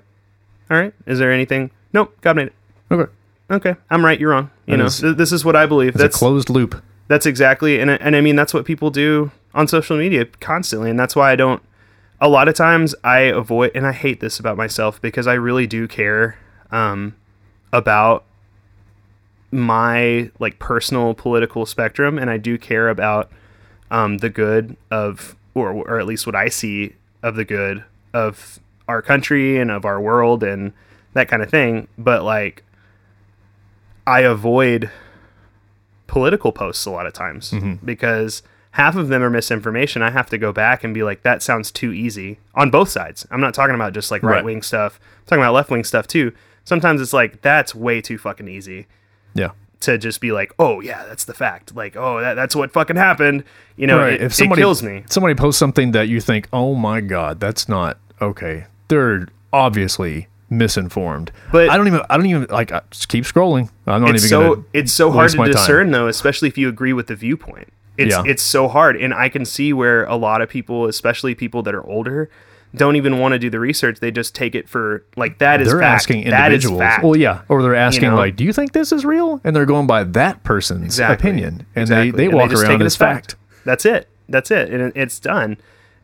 all 0.71 0.77
right. 0.79 0.95
Is 1.07 1.19
there 1.19 1.33
anything? 1.33 1.71
Nope. 1.93 2.17
God 2.23 2.37
made 2.37 2.47
it. 2.49 2.53
okay, 2.91 3.13
Okay, 3.51 3.75
I'm 3.91 4.03
right. 4.05 4.19
You're 4.19 4.31
wrong. 4.31 4.51
You 4.67 4.73
That 4.73 4.79
know, 4.79 4.85
is- 4.87 5.01
th- 5.01 5.17
this 5.17 5.33
is 5.33 5.45
what 5.45 5.57
I 5.57 5.67
believe. 5.67 5.91
it's 5.91 5.99
That's 5.99 6.17
a 6.17 6.19
closed 6.19 6.49
loop. 6.51 6.83
that's 7.09 7.27
exactly, 7.27 7.79
and 7.81 7.91
I- 7.91 7.97
and 7.97 8.17
I 8.17 8.21
mean 8.23 8.37
that's 8.37 8.55
what 8.55 8.65
people 8.65 8.91
do 8.91 9.33
on 9.53 9.67
social 9.69 9.99
media 9.99 10.25
constantly, 10.41 10.89
and 10.89 10.99
that's 10.99 11.15
why 11.17 11.31
I 11.33 11.37
don't. 11.37 11.63
A 12.23 12.29
lot 12.29 12.49
of 12.49 12.55
times 12.55 12.95
I 13.05 13.21
avoid, 13.21 13.73
and 13.75 13.87
I 13.87 13.93
hate 13.93 14.21
this 14.21 14.39
about 14.39 14.57
myself 14.57 15.01
because 15.03 15.27
I 15.27 15.35
really 15.35 15.67
do 15.67 15.87
care 15.89 16.39
um, 16.71 17.17
about 17.73 18.25
my 19.53 20.31
like 20.39 20.59
personal 20.59 21.15
political 21.15 21.67
spectrum, 21.67 22.19
and 22.19 22.31
I 22.31 22.37
do 22.37 22.57
care 22.59 22.89
about 22.89 23.31
um, 23.91 24.19
the 24.19 24.31
good 24.31 24.77
of, 24.91 25.35
or 25.55 25.71
or 25.73 25.99
at 25.99 26.07
least 26.07 26.27
what 26.27 26.37
I 26.37 26.49
see 26.49 26.95
of 27.23 27.35
the 27.37 27.45
good 27.45 27.85
of 28.15 28.61
our 28.89 29.03
country 29.03 29.59
and 29.59 29.71
of 29.71 29.85
our 29.85 30.01
world 30.01 30.43
and 30.43 30.73
that 31.15 31.29
kind 31.29 31.43
of 31.43 31.51
thing. 31.51 31.89
But 31.99 32.23
like, 32.25 32.65
I 34.07 34.21
avoid 34.21 34.91
political 36.07 36.53
posts 36.53 36.87
a 36.87 36.91
lot 36.91 37.07
of 37.07 37.13
times 37.13 37.53
because 37.85 38.43
half 38.73 38.97
of 38.97 39.09
them 39.09 39.23
are 39.23 39.31
misinformation. 39.31 40.03
I 40.03 40.11
have 40.11 40.29
to 40.31 40.39
go 40.39 40.53
back 40.53 40.83
and 40.85 40.93
be 40.95 41.03
like, 41.03 41.23
that 41.23 41.43
sounds 41.43 41.71
too 41.71 41.93
easy 41.93 42.39
on 42.55 42.71
both 42.71 42.89
sides. 42.89 43.27
I'm 43.31 43.41
not 43.41 43.55
talking 43.55 43.75
about 43.75 43.93
just 43.93 44.11
like 44.11 44.23
Right. 44.23 44.37
right 44.37 44.45
wing 44.45 44.63
stuff. 44.63 44.99
I'm 45.21 45.27
talking 45.27 45.43
about 45.43 45.55
left 45.55 45.71
wing 45.71 45.85
stuff 45.85 46.07
too. 46.07 46.33
Sometimes 46.65 47.01
it's 47.01 47.13
like 47.13 47.43
that's 47.43 47.75
way 47.75 48.01
too 48.01 48.19
fucking 48.19 48.49
easy 48.49 48.87
Yeah. 49.41 49.51
to 49.81 49.97
just 49.99 50.21
be 50.21 50.31
like, 50.33 50.53
oh 50.59 50.81
yeah, 50.81 51.05
that's 51.07 51.25
the 51.25 51.35
fact. 51.35 51.75
Like, 51.75 51.97
oh 51.97 52.21
that, 52.21 52.35
that's 52.35 52.55
what 52.55 52.71
fucking 52.73 52.97
happened. 52.97 53.45
You 53.77 53.87
know, 53.87 53.99
right. 53.99 54.15
it, 54.15 54.23
if 54.23 54.35
somebody 54.35 54.61
it 54.61 54.65
kills 54.65 54.83
me. 54.83 55.05
somebody 55.09 55.35
posts 55.35 55.59
something 55.59 55.93
that 55.93 56.09
you 56.09 56.21
think, 56.21 56.49
oh 56.53 56.75
my 56.75 57.01
god, 57.01 57.41
that's 57.41 57.69
not 57.69 57.99
okay. 58.21 58.67
They're 58.89 59.29
obviously 59.53 60.29
misinformed. 60.51 61.33
But- 61.53 61.71
I 61.71 61.77
don't 61.77 61.87
even. 61.87 62.03
I 62.11 62.17
don't 62.17 62.27
even 62.27 62.47
like. 62.51 62.73
I 62.73 62.83
just 62.91 63.09
keep 63.09 63.25
scrolling. 63.25 63.71
I'm 63.87 64.03
not 64.03 64.15
It's 64.15 64.25
even 64.25 64.29
so 64.57 64.65
it's 64.73 64.93
so 64.93 65.11
hard 65.11 65.31
to 65.31 65.37
my 65.39 65.45
time. 65.45 65.53
discern 65.53 65.91
though, 65.91 66.09
especially 66.09 66.49
if 66.49 66.59
you 66.59 66.69
agree 66.69 66.93
with 66.93 67.07
the 67.07 67.15
viewpoint. 67.17 67.73
It's 67.97 68.15
Yeah. 68.15 68.23
it's 68.27 68.43
so 68.43 68.69
hard, 68.69 68.97
and 68.97 69.13
I 69.15 69.29
can 69.29 69.45
see 69.45 69.73
where 69.73 70.05
a 70.05 70.17
lot 70.17 70.43
of 70.43 70.49
people, 70.49 70.87
especially 70.87 71.35
people 71.35 71.63
that 71.65 71.75
are 71.75 71.85
older, 71.87 72.29
don't 72.75 72.97
even 72.97 73.19
want 73.19 73.33
to 73.33 73.39
do 73.39 73.51
the 73.51 73.59
research. 73.61 74.01
They 74.01 74.11
just 74.11 74.35
take 74.35 74.55
it 74.55 74.69
for 74.69 75.05
like 75.17 75.39
that 75.39 75.61
is 75.61 75.69
They're 75.69 75.81
fact. 75.81 75.95
asking 76.03 76.23
individuals. 76.25 76.79
fact. 76.79 77.03
Well, 77.05 77.17
yeah, 77.17 77.43
or 77.49 77.63
they're 77.63 77.75
asking 77.75 78.11
know? 78.11 78.17
like, 78.17 78.37
"Do 78.37 78.45
you 78.45 78.53
think 78.53 78.73
this 78.73 78.93
is 78.93 79.05
real?" 79.05 79.41
And 79.45 79.55
they're 79.57 79.67
going 79.67 79.87
by 79.87 80.05
that 80.05 80.43
person's 80.45 80.85
Exactly. 80.85 81.31
opinion, 81.31 81.67
and 81.75 81.83
Exactly. 81.83 82.11
they 82.13 82.17
they 82.17 82.29
walk 82.35 82.51
just 82.51 82.65
around 82.65 82.83
as 82.83 82.97
fact. 82.97 83.35
That's 83.65 83.85
it. 83.85 84.09
That's 84.29 84.51
it, 84.51 84.71
and 84.73 84.93
it's 84.95 85.19
done. 85.19 85.57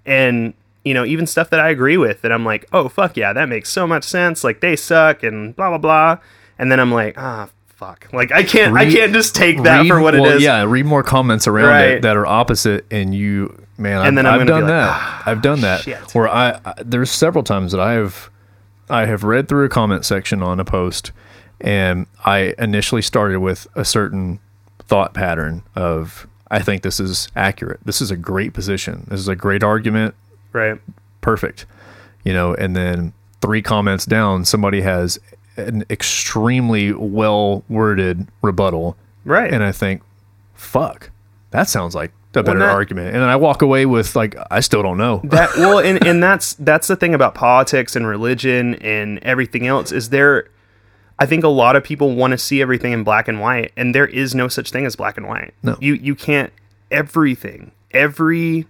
And 0.05 0.55
you 0.85 0.95
know, 0.95 1.05
even 1.05 1.27
stuff 1.27 1.51
that 1.51 1.61
I 1.61 1.71
agree 1.71 1.97
with, 1.97 2.23
that 2.23 2.33
I'm 2.33 2.45
like, 2.45 2.67
oh 2.73 2.89
fuck 2.89 3.17
yeah, 3.17 3.33
that 3.33 3.49
makes 3.49 3.69
so 3.69 3.87
much 3.87 4.05
sense. 4.05 4.43
Like 4.45 4.61
they 4.61 4.77
suck 4.77 5.23
and 5.23 5.55
blah 5.57 5.69
blah 5.71 5.79
blah. 5.79 6.19
And 6.59 6.71
then 6.73 6.81
I'm 6.81 6.93
like, 6.93 7.15
ah 7.19 7.49
fuck. 7.69 8.09
Like 8.13 8.33
I 8.33 8.43
can't 8.43 8.77
I 8.77 8.91
can't 8.91 9.13
just 9.13 9.35
take 9.35 9.63
that 9.65 9.83
Read- 9.83 9.89
for 9.89 10.01
what 10.01 10.15
well, 10.15 10.25
it 10.27 10.37
is. 10.37 10.43
Yeah, 10.43 10.65
read 10.65 10.87
more 10.87 11.03
comments 11.03 11.47
around 11.47 11.67
Right. 11.69 11.89
it 11.91 12.03
that 12.03 12.17
are 12.17 12.27
opposite, 12.27 12.87
and 12.91 13.15
you, 13.15 13.57
man, 13.79 13.99
I've, 13.99 14.09
And 14.09 14.19
then 14.19 14.27
I'm 14.27 14.41
I've 14.41 14.47
done 14.47 14.63
like, 14.63 14.69
that. 14.69 14.89
Ah, 14.91 15.23
I've 15.27 15.43
done 15.43 15.61
that. 15.63 15.81
shit. 15.83 16.15
Where 16.15 16.29
I, 16.29 16.61
I 16.65 16.75
there's 16.85 17.11
several 17.11 17.45
times 17.45 17.73
that 17.73 17.81
I 17.81 17.93
have, 17.95 18.31
I 18.89 19.07
have 19.07 19.25
read 19.25 19.49
through 19.49 19.65
a 19.65 19.69
comment 19.69 20.05
section 20.05 20.43
on 20.43 20.61
a 20.61 20.65
post, 20.65 21.13
and 21.61 22.07
I 22.25 22.55
initially 22.59 23.03
started 23.03 23.41
with 23.41 23.67
a 23.75 23.85
certain 23.85 24.41
thought 24.81 25.15
pattern 25.15 25.63
of, 25.75 26.27
I 26.51 26.61
think 26.61 26.83
this 26.83 27.01
is 27.01 27.29
accurate. 27.35 27.81
This 27.85 28.01
is 28.01 28.11
a 28.11 28.17
great 28.17 28.53
position. 28.55 29.07
This 29.09 29.19
is 29.21 29.29
a 29.29 29.35
great 29.37 29.63
argument. 29.65 30.15
Right. 30.53 30.81
Perfect. 31.21 31.67
You 32.25 32.33
know, 32.33 32.55
and 32.55 32.77
then 32.77 33.13
three 33.41 33.63
comments 33.63 34.05
down, 34.07 34.45
somebody 34.45 34.81
has 34.83 35.19
an 35.57 35.85
extremely 35.91 36.93
well 36.93 37.65
worded 37.69 38.29
rebuttal 38.43 38.97
Right. 39.25 39.53
and 39.53 39.65
I 39.65 39.73
think, 39.73 40.03
fuck, 40.55 41.11
that 41.51 41.69
sounds 41.69 41.95
like 41.95 42.13
a 42.37 42.43
better 42.43 42.59
that- 42.61 42.71
argument. 42.71 43.09
And 43.09 43.17
then 43.17 43.29
I 43.29 43.37
walk 43.37 43.63
away 43.63 43.87
with 43.87 44.15
like, 44.15 44.37
I 44.51 44.61
still 44.61 44.83
don't 44.83 44.99
know. 44.99 45.21
that 45.25 45.51
well 45.57 45.79
and, 45.79 46.05
and 46.07 46.23
that's 46.23 46.55
that's 46.55 46.87
the 46.89 46.97
thing 46.97 47.15
about 47.15 47.35
politics 47.35 47.97
and 47.97 48.07
religion 48.07 48.75
and 48.77 49.19
everything 49.21 49.67
else 49.67 49.91
is 49.93 50.11
there 50.11 50.49
i 51.19 51.25
think 51.27 51.43
a 51.45 51.49
lot 51.49 51.77
of 51.77 51.83
people 51.85 52.15
want 52.15 52.33
to 52.33 52.39
see 52.39 52.61
everything 52.61 52.93
in 52.93 53.03
black 53.05 53.27
and 53.29 53.41
white 53.41 53.73
and 53.77 53.95
there 53.95 54.07
is 54.07 54.35
no 54.35 54.49
such 54.49 54.71
thing 54.71 54.85
as 54.87 54.95
black 54.97 55.17
and 55.17 55.27
white 55.27 55.55
No. 55.63 55.77
you 55.81 55.95
you 55.95 56.15
can't 56.15 56.53
everything 56.91 57.73
every 57.93 58.67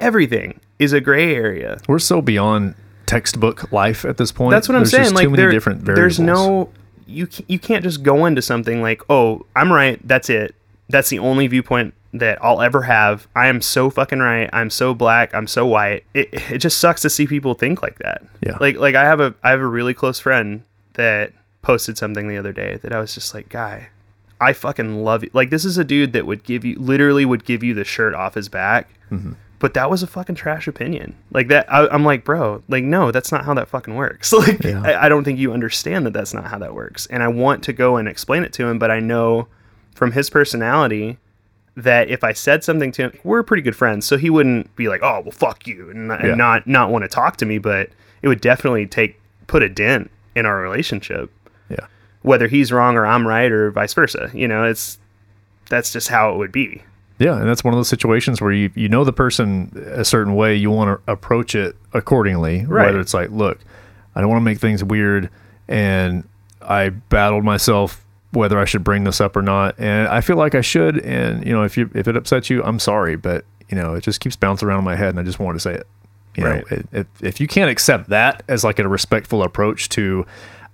everything 0.00 0.60
is 0.78 0.92
a 0.92 1.00
gray 1.00 1.34
area 1.34 1.78
We're 1.88 1.98
so 1.98 2.20
beyond 2.20 2.74
textbook 3.06 3.70
life 3.72 4.04
at 4.04 4.16
this 4.16 4.32
point. 4.32 4.50
that's 4.52 4.68
what 4.68 4.74
i'm 4.76 4.80
There's 4.82 4.90
saying 4.90 5.02
just 5.04 5.14
like 5.14 5.24
too 5.24 5.30
many 5.30 5.42
there, 5.42 5.50
different 5.50 5.80
variables. 5.82 6.16
there's 6.16 6.20
no 6.20 6.70
you 7.06 7.28
you 7.46 7.58
can't 7.58 7.82
just 7.84 8.02
go 8.02 8.24
into 8.26 8.42
something 8.42 8.80
like 8.82 9.02
oh 9.10 9.44
i'm 9.54 9.72
right 9.72 10.00
that's 10.06 10.30
it 10.30 10.54
that's 10.88 11.10
the 11.10 11.18
only 11.18 11.46
viewpoint 11.46 11.94
that 12.12 12.38
I'll 12.44 12.60
ever 12.60 12.82
have. 12.82 13.26
I 13.34 13.46
am 13.46 13.60
so 13.62 13.90
fucking 13.90 14.18
right. 14.18 14.50
I'm 14.52 14.70
so 14.70 14.94
black. 14.94 15.34
I'm 15.34 15.46
so 15.46 15.66
white. 15.66 16.04
It, 16.14 16.28
it 16.32 16.58
just 16.58 16.78
sucks 16.78 17.02
to 17.02 17.10
see 17.10 17.26
people 17.26 17.54
think 17.54 17.82
like 17.82 17.98
that. 17.98 18.22
Yeah. 18.40 18.56
Like 18.60 18.76
like 18.76 18.94
I 18.94 19.04
have 19.04 19.20
a 19.20 19.34
I 19.42 19.50
have 19.50 19.60
a 19.60 19.66
really 19.66 19.94
close 19.94 20.20
friend 20.20 20.62
that 20.94 21.32
posted 21.62 21.96
something 21.96 22.28
the 22.28 22.36
other 22.36 22.52
day 22.52 22.78
that 22.82 22.92
I 22.92 22.98
was 22.98 23.14
just 23.14 23.34
like, 23.34 23.48
guy, 23.48 23.88
I 24.40 24.52
fucking 24.52 25.04
love 25.04 25.24
you. 25.24 25.30
Like 25.32 25.50
this 25.50 25.64
is 25.64 25.78
a 25.78 25.84
dude 25.84 26.12
that 26.12 26.26
would 26.26 26.44
give 26.44 26.64
you 26.64 26.78
literally 26.78 27.24
would 27.24 27.44
give 27.44 27.62
you 27.62 27.74
the 27.74 27.84
shirt 27.84 28.14
off 28.14 28.34
his 28.34 28.48
back. 28.48 28.90
Mm-hmm. 29.10 29.32
But 29.58 29.74
that 29.74 29.88
was 29.88 30.02
a 30.02 30.08
fucking 30.08 30.34
trash 30.34 30.66
opinion. 30.66 31.14
Like 31.30 31.46
that, 31.46 31.72
I, 31.72 31.86
I'm 31.86 32.04
like, 32.04 32.24
bro, 32.24 32.64
like 32.68 32.82
no, 32.82 33.12
that's 33.12 33.30
not 33.30 33.44
how 33.44 33.54
that 33.54 33.68
fucking 33.68 33.94
works. 33.94 34.32
Like 34.36 34.62
Yeah. 34.64 34.82
I, 34.82 35.06
I 35.06 35.08
don't 35.08 35.22
think 35.22 35.38
you 35.38 35.52
understand 35.52 36.04
that 36.04 36.12
that's 36.12 36.34
not 36.34 36.46
how 36.46 36.58
that 36.58 36.74
works. 36.74 37.06
And 37.06 37.22
I 37.22 37.28
want 37.28 37.62
to 37.64 37.72
go 37.72 37.96
and 37.96 38.08
explain 38.08 38.42
it 38.42 38.52
to 38.54 38.66
him, 38.66 38.78
but 38.80 38.90
I 38.90 38.98
know 38.98 39.46
from 39.94 40.12
his 40.12 40.28
personality 40.28 41.18
that 41.76 42.08
if 42.10 42.22
I 42.22 42.32
said 42.32 42.62
something 42.64 42.92
to 42.92 43.02
him, 43.04 43.18
we're 43.24 43.42
pretty 43.42 43.62
good 43.62 43.76
friends, 43.76 44.04
so 44.06 44.16
he 44.18 44.28
wouldn't 44.30 44.74
be 44.76 44.88
like, 44.88 45.00
"Oh, 45.02 45.20
well, 45.20 45.30
fuck 45.32 45.66
you," 45.66 45.90
and, 45.90 46.10
and 46.12 46.36
not 46.36 46.66
not 46.66 46.90
want 46.90 47.02
to 47.04 47.08
talk 47.08 47.36
to 47.38 47.46
me. 47.46 47.58
But 47.58 47.90
it 48.22 48.28
would 48.28 48.40
definitely 48.40 48.86
take 48.86 49.20
put 49.46 49.62
a 49.62 49.68
dent 49.68 50.10
in 50.34 50.46
our 50.46 50.58
relationship, 50.60 51.30
Yeah. 51.68 51.86
whether 52.22 52.48
he's 52.48 52.72
wrong 52.72 52.96
or 52.96 53.04
I'm 53.06 53.26
right, 53.26 53.50
or 53.50 53.70
vice 53.70 53.94
versa. 53.94 54.30
You 54.34 54.48
know, 54.48 54.64
it's 54.64 54.98
that's 55.68 55.92
just 55.92 56.08
how 56.08 56.32
it 56.34 56.36
would 56.38 56.52
be. 56.52 56.82
Yeah, 57.18 57.38
and 57.38 57.48
that's 57.48 57.62
one 57.62 57.72
of 57.72 57.78
those 57.78 57.88
situations 57.88 58.40
where 58.40 58.52
you 58.52 58.70
you 58.74 58.88
know 58.88 59.04
the 59.04 59.12
person 59.12 59.70
a 59.92 60.04
certain 60.04 60.34
way, 60.34 60.54
you 60.56 60.70
want 60.70 61.04
to 61.06 61.12
approach 61.12 61.54
it 61.54 61.76
accordingly. 61.92 62.64
Right. 62.66 62.86
Whether 62.86 63.00
it's 63.00 63.14
like, 63.14 63.30
look, 63.30 63.58
I 64.14 64.20
don't 64.20 64.28
want 64.28 64.40
to 64.40 64.44
make 64.44 64.58
things 64.58 64.82
weird, 64.84 65.30
and 65.68 66.24
I 66.60 66.90
battled 66.90 67.44
myself 67.44 68.04
whether 68.32 68.58
I 68.58 68.64
should 68.64 68.82
bring 68.82 69.04
this 69.04 69.20
up 69.20 69.36
or 69.36 69.42
not, 69.42 69.74
and 69.78 70.08
I 70.08 70.20
feel 70.20 70.36
like 70.36 70.54
I 70.54 70.60
should. 70.60 70.98
And 71.04 71.46
you 71.46 71.52
know, 71.52 71.62
if 71.62 71.76
you 71.76 71.90
if 71.94 72.08
it 72.08 72.16
upsets 72.16 72.50
you, 72.50 72.62
I'm 72.64 72.78
sorry, 72.78 73.16
but 73.16 73.44
you 73.68 73.76
know, 73.76 73.94
it 73.94 74.02
just 74.02 74.20
keeps 74.20 74.36
bouncing 74.36 74.68
around 74.68 74.80
in 74.80 74.84
my 74.84 74.96
head, 74.96 75.10
and 75.10 75.20
I 75.20 75.22
just 75.22 75.38
wanted 75.38 75.54
to 75.54 75.60
say 75.60 75.74
it. 75.74 75.86
You 76.34 76.44
Right. 76.44 76.70
know, 76.70 76.76
it, 76.78 76.86
if 76.92 77.06
if 77.22 77.40
you 77.40 77.46
can't 77.46 77.70
accept 77.70 78.08
that 78.08 78.42
as 78.48 78.64
like 78.64 78.78
a 78.78 78.88
respectful 78.88 79.42
approach 79.42 79.88
to, 79.90 80.26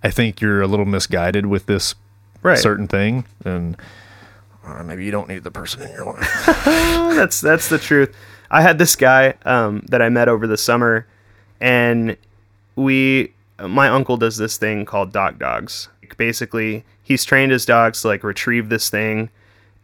I 0.03 0.11
think 0.11 0.41
you're 0.41 0.63
a 0.63 0.67
little 0.69 0.87
misguided 0.87 1.47
with 1.47 1.67
this 1.67 1.95
Right. 2.43 2.57
certain 2.59 2.87
thing, 2.87 3.25
and 3.45 3.77
uh, 4.65 4.83
Maybe 4.85 5.05
you 5.05 5.11
don't 5.11 5.29
need 5.29 5.43
the 5.45 5.51
person 5.51 5.83
in 5.83 5.91
your 5.91 6.05
life. 6.05 6.43
that's 6.47 7.41
that's 7.41 7.69
the 7.69 7.79
truth. 7.79 8.15
I 8.51 8.63
had 8.63 8.79
this 8.79 8.95
guy 8.97 9.35
um, 9.45 9.83
that 9.89 10.01
I 10.01 10.09
met 10.09 10.29
over 10.29 10.47
the 10.47 10.57
summer, 10.57 11.07
and 11.61 12.17
we, 12.77 13.33
my 13.61 13.89
uncle 13.89 14.17
does 14.17 14.37
this 14.37 14.57
thing 14.57 14.85
called 14.85 15.13
dock 15.13 15.39
dogs. 15.39 15.89
Basically, 16.17 16.85
he's 17.03 17.25
trained 17.25 17.53
his 17.53 17.67
dogs 17.67 18.03
to 18.03 18.09
like 18.09 18.25
retrieve 18.25 18.69
this 18.69 18.89
thing, 18.91 19.31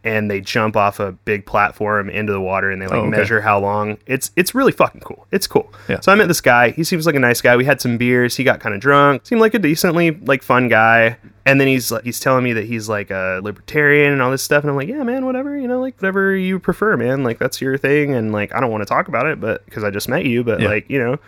and 0.03 0.29
they 0.29 0.39
jump 0.41 0.75
off 0.75 0.99
a 0.99 1.11
big 1.11 1.45
platform 1.45 2.09
into 2.09 2.31
the 2.33 2.41
water, 2.41 2.69
and 2.71 2.81
they 2.81 2.87
like 2.87 2.95
Oh, 2.97 3.01
okay. 3.07 3.17
measure 3.17 3.41
how 3.41 3.59
long. 3.59 3.97
It's 4.05 4.31
it's 4.35 4.53
really 4.55 4.71
fucking 4.71 5.01
cool. 5.01 5.25
It's 5.31 5.47
cool. 5.47 5.71
Yeah. 5.89 5.99
So 5.99 6.11
I 6.11 6.15
met 6.15 6.27
this 6.27 6.41
guy. 6.41 6.71
He 6.71 6.83
seems 6.83 7.05
like 7.05 7.15
a 7.15 7.19
nice 7.19 7.41
guy. 7.41 7.55
We 7.55 7.65
had 7.65 7.81
some 7.81 7.97
beers. 7.97 8.35
He 8.35 8.43
got 8.43 8.59
kind 8.59 8.73
of 8.75 8.81
drunk. 8.81 9.25
Seemed 9.25 9.41
like 9.41 9.53
a 9.53 9.59
decently 9.59 10.11
like 10.11 10.43
fun 10.43 10.67
guy. 10.67 11.17
And 11.47 11.61
then 11.61 11.67
he's 11.67 11.91
like 11.91 12.03
he's 12.03 12.19
telling 12.19 12.43
me 12.43 12.53
that 12.53 12.65
he's 12.65 12.89
like 12.89 13.11
a 13.11 13.39
libertarian 13.43 14.11
and 14.11 14.21
all 14.21 14.31
this 14.31 14.41
stuff. 14.41 14.63
And 14.63 14.71
I'm 14.71 14.75
like, 14.75 14.87
yeah, 14.89 15.03
man, 15.03 15.25
whatever. 15.25 15.55
You 15.57 15.67
know, 15.67 15.79
like 15.79 15.95
whatever 15.97 16.35
you 16.35 16.59
prefer, 16.59 16.97
man. 16.97 17.23
Like 17.23 17.37
that's 17.37 17.61
your 17.61 17.77
thing. 17.77 18.13
And 18.15 18.31
like 18.31 18.53
I 18.53 18.59
don't 18.59 18.71
want 18.71 18.81
to 18.81 18.85
talk 18.87 19.07
about 19.07 19.27
it, 19.27 19.39
but 19.39 19.63
because 19.65 19.83
I 19.83 19.91
just 19.91 20.09
met 20.09 20.25
you. 20.25 20.43
But 20.43 20.59
Yeah. 20.61 20.69
like 20.69 20.89
you 20.89 20.97
know, 20.99 21.11
and 21.11 21.19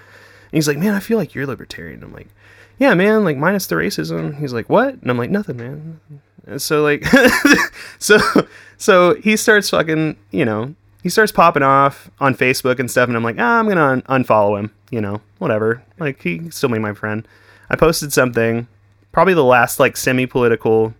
he's 0.51 0.67
like, 0.67 0.77
man, 0.77 0.93
I 0.95 0.99
feel 1.01 1.17
like 1.19 1.35
you're 1.35 1.45
libertarian. 1.45 2.01
I'm 2.03 2.13
like, 2.13 2.29
yeah, 2.79 2.93
man. 2.93 3.23
Like 3.23 3.37
minus 3.37 3.67
the 3.67 3.75
racism. 3.75 4.37
He's 4.39 4.53
like, 4.53 4.69
what? 4.69 4.95
And 4.95 5.09
I'm 5.09 5.17
like, 5.17 5.29
nothing, 5.29 5.57
man. 5.57 5.99
And 6.45 6.61
so 6.61 6.81
like, 6.81 7.03
so 7.99 8.19
so 8.77 9.15
he 9.15 9.35
starts 9.35 9.69
fucking, 9.69 10.17
you 10.31 10.45
know, 10.45 10.75
he 11.03 11.09
starts 11.09 11.31
popping 11.31 11.63
off 11.63 12.09
on 12.19 12.35
Facebook 12.35 12.79
and 12.79 12.89
stuff, 12.89 13.07
and 13.07 13.15
I'm 13.15 13.23
like, 13.23 13.37
ah, 13.39 13.59
I'm 13.59 13.67
gonna 13.67 13.85
un- 13.85 14.01
unfollow 14.03 14.59
him, 14.59 14.71
you 14.89 15.01
know, 15.01 15.21
whatever. 15.37 15.83
Like 15.99 16.21
he 16.21 16.49
still 16.49 16.69
be 16.69 16.79
my 16.79 16.93
friend. 16.93 17.27
I 17.69 17.75
posted 17.75 18.13
something, 18.13 18.67
probably 19.11 19.33
the 19.33 19.43
last 19.43 19.79
like 19.79 19.97
semi-political 19.97 20.93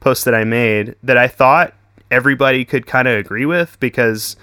post 0.00 0.24
that 0.24 0.34
I 0.34 0.44
made 0.44 0.94
that 1.02 1.16
I 1.16 1.28
thought 1.28 1.74
everybody 2.10 2.64
could 2.64 2.86
kind 2.86 3.06
of 3.06 3.18
agree 3.18 3.46
with 3.46 3.78
because 3.80 4.36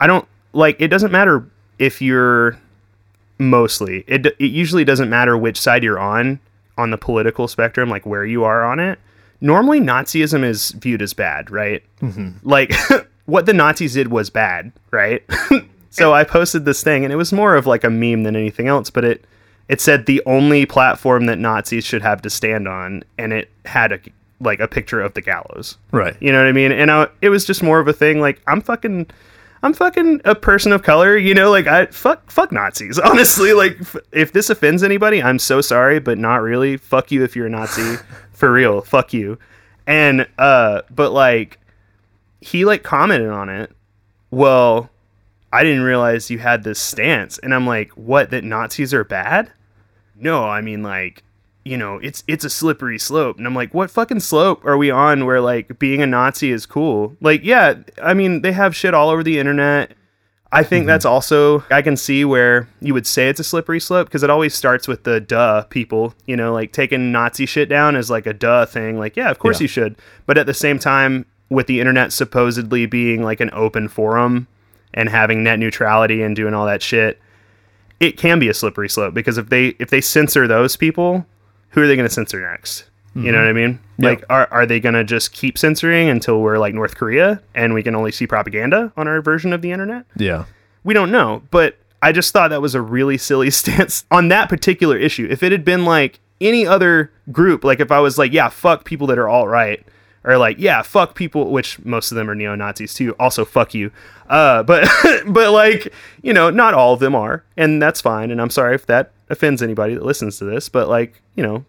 I 0.00 0.06
don't 0.06 0.26
like 0.52 0.76
it 0.80 0.88
doesn't 0.88 1.12
matter 1.12 1.48
if 1.78 2.00
you're 2.00 2.58
mostly 3.38 4.04
it 4.06 4.26
it 4.26 4.50
usually 4.50 4.84
doesn't 4.84 5.10
matter 5.10 5.36
which 5.36 5.60
side 5.60 5.82
you're 5.82 5.98
on 5.98 6.40
on 6.76 6.90
the 6.90 6.98
political 6.98 7.46
spectrum 7.48 7.88
like 7.88 8.04
where 8.04 8.24
you 8.24 8.44
are 8.44 8.64
on 8.64 8.80
it 8.80 8.98
normally 9.40 9.80
nazism 9.80 10.42
is 10.42 10.72
viewed 10.72 11.02
as 11.02 11.12
bad 11.12 11.50
right 11.50 11.82
mm-hmm. 12.00 12.30
like 12.42 12.72
what 13.26 13.46
the 13.46 13.52
nazis 13.52 13.94
did 13.94 14.08
was 14.08 14.30
bad 14.30 14.72
right 14.90 15.22
so 15.90 16.12
i 16.12 16.24
posted 16.24 16.64
this 16.64 16.82
thing 16.82 17.04
and 17.04 17.12
it 17.12 17.16
was 17.16 17.32
more 17.32 17.54
of 17.54 17.66
like 17.66 17.84
a 17.84 17.90
meme 17.90 18.24
than 18.24 18.34
anything 18.34 18.66
else 18.66 18.90
but 18.90 19.04
it 19.04 19.24
it 19.68 19.80
said 19.80 20.06
the 20.06 20.22
only 20.26 20.66
platform 20.66 21.26
that 21.26 21.38
nazis 21.38 21.84
should 21.84 22.02
have 22.02 22.20
to 22.20 22.30
stand 22.30 22.66
on 22.66 23.04
and 23.18 23.32
it 23.32 23.50
had 23.64 23.92
a 23.92 24.00
like 24.40 24.60
a 24.60 24.68
picture 24.68 25.00
of 25.00 25.14
the 25.14 25.20
gallows 25.20 25.76
Right. 25.92 26.16
you 26.20 26.30
know 26.32 26.38
what 26.38 26.46
I 26.46 26.52
mean? 26.52 26.72
And 26.72 26.90
I, 26.90 27.08
it 27.20 27.28
was 27.28 27.44
just 27.44 27.62
more 27.62 27.80
of 27.80 27.88
a 27.88 27.92
thing. 27.92 28.20
Like 28.20 28.40
I'm 28.46 28.60
fucking, 28.60 29.08
I'm 29.62 29.72
fucking 29.72 30.20
a 30.24 30.34
person 30.34 30.72
of 30.72 30.82
color. 30.82 31.16
You 31.16 31.34
know, 31.34 31.50
like 31.50 31.66
I 31.66 31.86
fuck 31.86 32.30
fuck 32.30 32.52
Nazis. 32.52 32.98
Honestly, 33.04 33.52
like 33.52 33.76
f- 33.80 33.96
if 34.12 34.32
this 34.32 34.50
offends 34.50 34.82
anybody, 34.82 35.22
I'm 35.22 35.38
so 35.38 35.60
sorry, 35.60 35.98
but 35.98 36.18
not 36.18 36.42
really. 36.42 36.76
Fuck 36.76 37.10
you 37.10 37.24
if 37.24 37.34
you're 37.34 37.46
a 37.46 37.50
Nazi, 37.50 37.96
for 38.32 38.52
real. 38.52 38.80
Fuck 38.82 39.12
you. 39.12 39.38
And 39.86 40.28
uh, 40.38 40.82
but 40.90 41.12
like 41.12 41.58
he 42.40 42.64
like 42.64 42.82
commented 42.82 43.30
on 43.30 43.48
it. 43.48 43.72
Well, 44.30 44.90
I 45.52 45.62
didn't 45.64 45.82
realize 45.82 46.30
you 46.30 46.38
had 46.38 46.62
this 46.62 46.78
stance, 46.78 47.38
and 47.38 47.54
I'm 47.54 47.66
like, 47.66 47.90
what? 47.92 48.30
That 48.30 48.44
Nazis 48.44 48.92
are 48.92 49.04
bad? 49.04 49.50
No, 50.14 50.44
I 50.44 50.60
mean 50.60 50.82
like 50.82 51.22
you 51.64 51.76
know, 51.76 51.98
it's 51.98 52.24
it's 52.26 52.44
a 52.44 52.50
slippery 52.50 52.98
slope. 52.98 53.38
And 53.38 53.46
I'm 53.46 53.54
like, 53.54 53.74
what 53.74 53.90
fucking 53.90 54.20
slope 54.20 54.64
are 54.64 54.76
we 54.76 54.90
on 54.90 55.26
where 55.26 55.40
like 55.40 55.78
being 55.78 56.02
a 56.02 56.06
Nazi 56.06 56.50
is 56.50 56.66
cool? 56.66 57.16
Like, 57.20 57.44
yeah, 57.44 57.74
I 58.02 58.14
mean, 58.14 58.42
they 58.42 58.52
have 58.52 58.74
shit 58.74 58.94
all 58.94 59.10
over 59.10 59.22
the 59.22 59.38
internet. 59.38 59.92
I 60.50 60.62
think 60.62 60.82
mm-hmm. 60.82 60.88
that's 60.88 61.04
also 61.04 61.62
I 61.70 61.82
can 61.82 61.96
see 61.96 62.24
where 62.24 62.68
you 62.80 62.94
would 62.94 63.06
say 63.06 63.28
it's 63.28 63.40
a 63.40 63.44
slippery 63.44 63.80
slope 63.80 64.06
because 64.08 64.22
it 64.22 64.30
always 64.30 64.54
starts 64.54 64.88
with 64.88 65.04
the 65.04 65.20
duh 65.20 65.64
people, 65.64 66.14
you 66.26 66.36
know, 66.36 66.54
like 66.54 66.72
taking 66.72 67.12
Nazi 67.12 67.44
shit 67.44 67.68
down 67.68 67.96
is 67.96 68.08
like 68.08 68.26
a 68.26 68.32
duh 68.32 68.64
thing. 68.64 68.98
Like, 68.98 69.14
yeah, 69.16 69.30
of 69.30 69.38
course 69.38 69.60
Yeah. 69.60 69.64
you 69.64 69.68
should. 69.68 69.96
But 70.24 70.38
at 70.38 70.46
the 70.46 70.54
same 70.54 70.78
time, 70.78 71.26
with 71.50 71.66
the 71.66 71.80
internet 71.80 72.12
supposedly 72.12 72.86
being 72.86 73.22
like 73.22 73.40
an 73.40 73.50
open 73.52 73.88
forum 73.88 74.46
and 74.94 75.08
having 75.08 75.42
net 75.42 75.58
neutrality 75.58 76.22
and 76.22 76.34
doing 76.34 76.54
all 76.54 76.66
that 76.66 76.82
shit, 76.82 77.20
it 78.00 78.16
can 78.16 78.38
be 78.38 78.48
a 78.48 78.54
slippery 78.54 78.88
slope 78.88 79.14
because 79.14 79.38
if 79.38 79.48
they 79.48 79.68
if 79.78 79.90
they 79.90 80.00
censor 80.00 80.46
those 80.46 80.76
people, 80.76 81.26
who 81.70 81.82
are 81.82 81.86
they 81.86 81.96
going 81.96 82.08
to 82.08 82.14
censor 82.14 82.40
next? 82.40 82.84
You 83.14 83.32
know 83.32 83.38
what 83.38 83.48
I 83.48 83.52
mean? 83.52 83.80
Yeah. 83.98 84.10
Like, 84.10 84.24
are, 84.30 84.46
are 84.52 84.64
they 84.64 84.78
going 84.78 84.94
to 84.94 85.02
just 85.02 85.32
keep 85.32 85.58
censoring 85.58 86.08
until 86.08 86.40
we're 86.40 86.58
like 86.58 86.72
North 86.72 86.94
Korea 86.94 87.42
and 87.54 87.74
we 87.74 87.82
can 87.82 87.96
only 87.96 88.12
see 88.12 88.28
propaganda 88.28 88.92
on 88.96 89.08
our 89.08 89.20
version 89.20 89.52
of 89.52 89.60
the 89.60 89.72
internet? 89.72 90.04
Yeah. 90.16 90.44
We 90.84 90.94
don't 90.94 91.10
know, 91.10 91.42
but 91.50 91.78
I 92.00 92.12
just 92.12 92.32
thought 92.32 92.48
that 92.48 92.62
was 92.62 92.74
a 92.76 92.80
really 92.80 93.18
silly 93.18 93.50
stance 93.50 94.04
on 94.10 94.28
that 94.28 94.48
particular 94.48 94.96
issue. 94.96 95.26
If 95.28 95.42
it 95.42 95.52
had 95.52 95.64
been 95.64 95.84
like 95.84 96.20
any 96.40 96.66
other 96.66 97.10
group, 97.32 97.64
like 97.64 97.80
if 97.80 97.90
I 97.90 97.98
was 97.98 98.18
like, 98.18 98.32
yeah, 98.32 98.48
fuck 98.48 98.84
people 98.84 99.08
that 99.08 99.18
are 99.18 99.28
all 99.28 99.48
right, 99.48 99.84
or 100.24 100.36
like, 100.36 100.58
yeah, 100.58 100.82
fuck 100.82 101.14
people, 101.14 101.50
which 101.50 101.84
most 101.84 102.12
of 102.12 102.16
them 102.16 102.28
are 102.28 102.34
neo 102.34 102.54
Nazis 102.54 102.94
too. 102.94 103.16
Also, 103.18 103.44
fuck 103.44 103.74
you. 103.74 103.90
Uh, 104.28 104.62
but 104.62 104.88
but 105.26 105.52
like 105.52 105.92
you 106.22 106.32
know, 106.32 106.50
not 106.50 106.74
all 106.74 106.92
of 106.92 107.00
them 107.00 107.14
are, 107.14 107.44
and 107.56 107.82
that's 107.82 108.00
fine. 108.00 108.30
And 108.30 108.40
I'm 108.40 108.50
sorry 108.50 108.74
if 108.74 108.86
that 108.86 109.10
offends 109.30 109.62
anybody 109.62 109.94
that 109.94 110.04
listens 110.04 110.38
to 110.38 110.44
this, 110.44 110.68
but 110.68 110.88
like 110.88 111.22
you 111.34 111.42
know, 111.42 111.64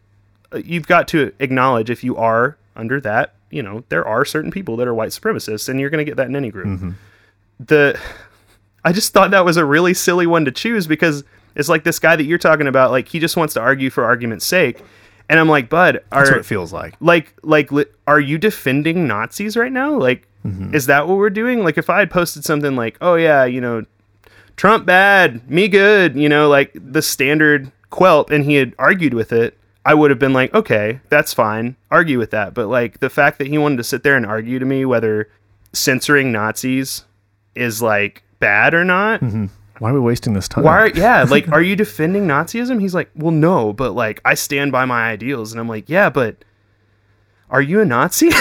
uh, 0.51 0.57
you've 0.57 0.87
got 0.87 1.07
to 1.09 1.33
acknowledge 1.39 1.89
if 1.89 2.03
you 2.03 2.15
are 2.17 2.57
under 2.75 2.99
that, 3.01 3.35
you 3.49 3.61
know, 3.61 3.83
there 3.89 4.05
are 4.07 4.25
certain 4.25 4.51
people 4.51 4.77
that 4.77 4.87
are 4.87 4.93
white 4.93 5.09
supremacists, 5.09 5.69
and 5.69 5.79
you're 5.79 5.89
going 5.89 6.03
to 6.03 6.09
get 6.09 6.17
that 6.17 6.27
in 6.27 6.35
any 6.35 6.49
group. 6.49 6.67
Mm-hmm. 6.67 6.91
The 7.59 7.99
I 8.83 8.93
just 8.93 9.13
thought 9.13 9.31
that 9.31 9.45
was 9.45 9.57
a 9.57 9.65
really 9.65 9.93
silly 9.93 10.27
one 10.27 10.45
to 10.45 10.51
choose 10.51 10.87
because 10.87 11.23
it's 11.55 11.69
like 11.69 11.83
this 11.83 11.99
guy 11.99 12.15
that 12.15 12.23
you're 12.23 12.37
talking 12.37 12.67
about, 12.67 12.91
like 12.91 13.07
he 13.09 13.19
just 13.19 13.35
wants 13.35 13.53
to 13.55 13.59
argue 13.59 13.89
for 13.89 14.03
argument's 14.03 14.45
sake, 14.45 14.81
and 15.27 15.39
I'm 15.39 15.49
like, 15.49 15.69
Bud, 15.69 16.01
That's 16.11 16.29
are 16.29 16.33
what 16.33 16.39
it 16.39 16.45
feels 16.45 16.71
like. 16.71 16.95
like 16.99 17.33
like 17.43 17.71
li- 17.71 17.85
are 18.07 18.19
you 18.19 18.37
defending 18.37 19.07
Nazis 19.07 19.57
right 19.57 19.71
now? 19.71 19.95
Like, 19.95 20.27
mm-hmm. 20.45 20.73
is 20.73 20.85
that 20.85 21.07
what 21.07 21.17
we're 21.17 21.29
doing? 21.29 21.63
Like, 21.63 21.77
if 21.77 21.89
I 21.89 21.99
had 21.99 22.09
posted 22.09 22.45
something 22.45 22.75
like, 22.75 22.97
oh 23.01 23.15
yeah, 23.15 23.45
you 23.45 23.61
know, 23.61 23.85
Trump 24.59 24.85
bad, 24.85 25.49
me 25.49 25.69
good, 25.69 26.17
you 26.17 26.27
know, 26.27 26.49
like 26.49 26.73
the 26.73 27.01
standard 27.01 27.71
quelt, 27.91 28.29
and 28.29 28.43
he 28.43 28.55
had 28.55 28.75
argued 28.77 29.13
with 29.13 29.31
it, 29.31 29.57
I 29.85 29.93
would 29.93 30.11
have 30.11 30.19
been 30.19 30.33
like, 30.33 30.53
okay, 30.53 30.99
that's 31.07 31.33
fine, 31.33 31.77
argue 31.89 32.19
with 32.19 32.31
that. 32.31 32.53
But 32.53 32.67
like 32.67 32.99
the 32.99 33.09
fact 33.09 33.37
that 33.37 33.47
he 33.47 33.57
wanted 33.57 33.77
to 33.77 33.85
sit 33.85 34.03
there 34.03 34.17
and 34.17 34.25
argue 34.25 34.59
to 34.59 34.65
me 34.65 34.83
whether 34.83 35.29
censoring 35.71 36.33
Nazis 36.33 37.05
is 37.55 37.81
like 37.81 38.21
bad 38.41 38.73
or 38.73 38.83
not. 38.83 39.21
Mm-hmm. 39.21 39.45
Why 39.77 39.91
are 39.91 39.93
we 39.93 40.01
wasting 40.01 40.33
this 40.33 40.49
time? 40.49 40.65
Why? 40.65 40.77
Are, 40.77 40.87
yeah, 40.89 41.23
like, 41.29 41.47
are 41.53 41.61
you 41.61 41.77
defending 41.77 42.27
Nazism? 42.27 42.81
He's 42.81 42.93
like, 42.93 43.09
well, 43.15 43.31
no, 43.31 43.71
but 43.71 43.93
like, 43.93 44.19
I 44.25 44.33
stand 44.33 44.73
by 44.73 44.83
my 44.83 45.09
ideals, 45.09 45.53
and 45.53 45.61
I'm 45.61 45.69
like, 45.69 45.87
yeah, 45.87 46.09
but 46.09 46.43
are 47.51 47.61
you 47.61 47.81
a 47.81 47.85
Nazi? 47.85 48.29
like, 48.29 48.37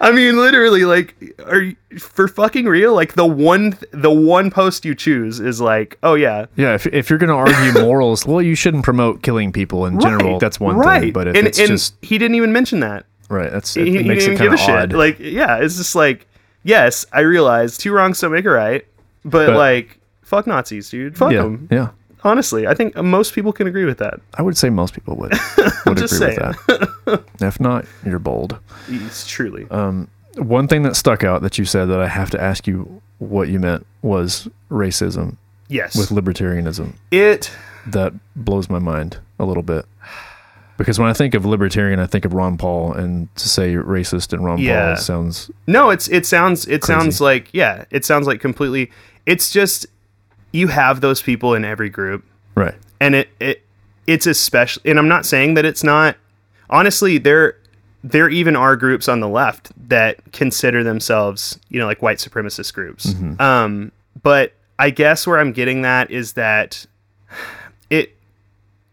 I 0.00 0.12
mean, 0.14 0.36
literally, 0.36 0.84
like, 0.84 1.14
are 1.46 1.60
you 1.60 1.76
for 1.98 2.28
fucking 2.28 2.66
real? 2.66 2.94
Like, 2.94 3.14
the 3.14 3.26
one, 3.26 3.78
the 3.90 4.10
one 4.10 4.50
post 4.50 4.84
you 4.84 4.94
choose 4.94 5.40
is 5.40 5.60
like, 5.60 5.98
oh 6.02 6.14
yeah, 6.14 6.46
Yeah, 6.56 6.74
if, 6.74 6.86
if 6.86 7.08
you're 7.10 7.18
going 7.18 7.28
to 7.28 7.34
argue 7.34 7.80
morals, 7.82 8.26
well, 8.26 8.42
you 8.42 8.54
shouldn't 8.54 8.84
promote 8.84 9.22
killing 9.22 9.52
people 9.52 9.86
in 9.86 9.98
general. 10.00 10.32
Right, 10.32 10.40
That's 10.40 10.60
one 10.60 10.76
right. 10.76 11.00
thing. 11.00 11.12
But 11.12 11.28
if 11.28 11.36
and, 11.36 11.46
it's 11.46 11.58
and 11.58 11.68
just 11.68 11.94
he 12.02 12.18
didn't 12.18 12.34
even 12.34 12.52
mention 12.52 12.80
that. 12.80 13.06
Right. 13.30 13.50
That's 13.50 13.74
he, 13.74 13.82
it, 13.82 13.86
he 13.88 13.96
it 13.98 14.06
makes 14.06 14.24
didn't 14.24 14.36
it 14.36 14.42
give 14.42 14.50
kind 14.58 14.70
a 14.70 14.82
of 14.82 14.88
shit. 14.90 14.96
Like, 14.98 15.18
yeah, 15.18 15.56
it's 15.58 15.76
just 15.76 15.94
like, 15.94 16.26
yes, 16.64 17.04
I 17.12 17.20
realize 17.20 17.78
two 17.78 17.92
wrongs 17.92 18.20
don't 18.20 18.32
make 18.32 18.44
a 18.44 18.50
right, 18.50 18.86
but, 19.24 19.48
But- 19.48 19.56
like, 19.56 19.98
fuck 20.22 20.46
Nazis, 20.46 20.90
dude. 20.90 21.16
Fuck 21.16 21.32
yeah. 21.32 21.42
them. 21.42 21.68
Yeah. 21.70 21.88
Honestly, 22.24 22.66
I 22.66 22.74
think 22.74 22.96
most 22.96 23.32
people 23.34 23.52
can 23.52 23.66
agree 23.66 23.84
with 23.84 23.98
that. 23.98 24.20
I 24.34 24.42
would 24.42 24.56
say 24.56 24.70
most 24.70 24.94
people 24.94 25.16
would 25.16 25.32
would 25.56 25.68
agree 25.86 25.94
just 25.96 26.20
with 26.20 26.36
that. 26.36 27.24
if 27.40 27.60
not, 27.60 27.84
you're 28.04 28.18
bold. 28.18 28.58
It's 28.88 29.26
truly. 29.26 29.66
Um, 29.70 30.08
One 30.36 30.66
thing 30.68 30.82
that 30.82 30.96
stuck 30.96 31.22
out 31.24 31.42
that 31.42 31.58
you 31.58 31.64
said 31.64 31.86
that 31.86 32.00
I 32.00 32.08
have 32.08 32.30
to 32.30 32.40
ask 32.42 32.66
you 32.66 33.00
what 33.18 33.48
you 33.48 33.58
meant 33.60 33.86
was 34.02 34.48
racism 34.70 35.36
yes. 35.68 35.96
with 35.96 36.10
libertarianism. 36.10 36.94
it. 37.10 37.50
That 37.86 38.12
blows 38.36 38.68
my 38.68 38.78
mind 38.78 39.18
a 39.38 39.44
little 39.44 39.62
bit. 39.62 39.86
Because 40.76 40.98
when 40.98 41.08
I 41.08 41.12
think 41.12 41.34
of 41.34 41.44
libertarian, 41.44 41.98
I 41.98 42.06
think 42.06 42.24
of 42.24 42.32
Ron 42.34 42.56
Paul, 42.56 42.92
and 42.92 43.34
to 43.36 43.48
say 43.48 43.74
racist 43.74 44.32
and 44.32 44.44
Ron 44.44 44.58
Yeah. 44.58 44.94
Paul 44.94 44.96
sounds 44.96 45.50
No, 45.66 45.90
it's 45.90 46.06
it 46.08 46.24
sounds 46.26 46.66
it 46.66 46.82
Crazy. 46.82 47.00
sounds 47.00 47.20
like 47.20 47.48
yeah, 47.52 47.84
it 47.90 48.04
sounds 48.04 48.26
like 48.26 48.40
completely. 48.40 48.90
It's 49.26 49.50
just 49.50 49.86
you 50.52 50.68
have 50.68 51.00
those 51.00 51.22
people 51.22 51.54
in 51.54 51.64
every 51.64 51.88
group, 51.88 52.24
right. 52.54 52.74
and 53.00 53.14
it 53.14 53.28
it 53.40 53.62
it's 54.06 54.26
especially. 54.26 54.90
And 54.90 54.98
I'm 54.98 55.08
not 55.08 55.26
saying 55.26 55.54
that 55.54 55.64
it's 55.64 55.84
not. 55.84 56.16
Honestly, 56.70 57.18
there 57.18 57.56
there 58.04 58.28
even 58.28 58.56
are 58.56 58.76
groups 58.76 59.08
on 59.08 59.20
the 59.20 59.28
left 59.28 59.72
that 59.88 60.32
consider 60.32 60.84
themselves, 60.84 61.58
you 61.68 61.78
know, 61.78 61.86
like 61.86 62.02
white 62.02 62.18
supremacist 62.18 62.72
groups. 62.72 63.14
Um, 63.40 63.92
but 64.22 64.52
I 64.78 64.90
guess 64.90 65.26
where 65.26 65.38
I'm 65.38 65.52
getting 65.52 65.82
that 65.82 66.10
is 66.10 66.34
that 66.34 66.86
it 67.90 68.14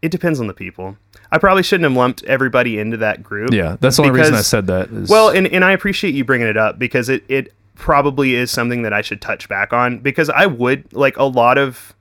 it 0.01 0.11
depends 0.11 0.39
on 0.39 0.47
the 0.47 0.53
people. 0.53 0.97
I 1.31 1.37
probably 1.37 1.63
shouldn't 1.63 1.89
have 1.89 1.97
lumped 1.97 2.23
everybody 2.23 2.79
into 2.79 2.97
that 2.97 3.23
group. 3.23 3.51
Yeah, 3.51 3.77
that's 3.79 3.97
the 3.97 4.03
only 4.03 4.17
reason 4.17 4.35
I 4.35 4.41
said 4.41 4.67
that. 4.67 4.89
Is, 4.89 5.09
Well, 5.09 5.29
and, 5.29 5.47
and 5.47 5.65
I 5.65 5.71
appreciate 5.71 6.13
you 6.13 6.23
bringing 6.23 6.47
it 6.47 6.55
up 6.55 6.77
because 6.79 7.09
it, 7.09 7.23
it 7.27 7.51
probably 7.75 8.35
is 8.35 8.51
something 8.51 8.81
that 8.81 8.93
I 8.93 9.01
should 9.01 9.21
touch 9.21 9.47
back 9.47 9.73
on 9.73 9.99
because 9.99 10.29
I 10.29 10.45
would 10.45 10.91
like 10.93 11.17
a 11.17 11.25
lot 11.25 11.57
of, 11.57 11.93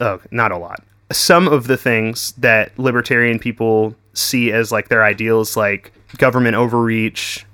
oh, 0.00 0.20
not 0.30 0.52
a 0.52 0.58
lot, 0.58 0.82
some 1.10 1.48
of 1.48 1.66
the 1.66 1.76
things 1.76 2.32
that 2.32 2.76
libertarian 2.78 3.38
people 3.38 3.94
see 4.12 4.52
as 4.52 4.70
like 4.72 4.88
their 4.88 5.04
ideals, 5.04 5.56
like 5.56 5.92
government 6.16 6.56
overreach, 6.56 7.46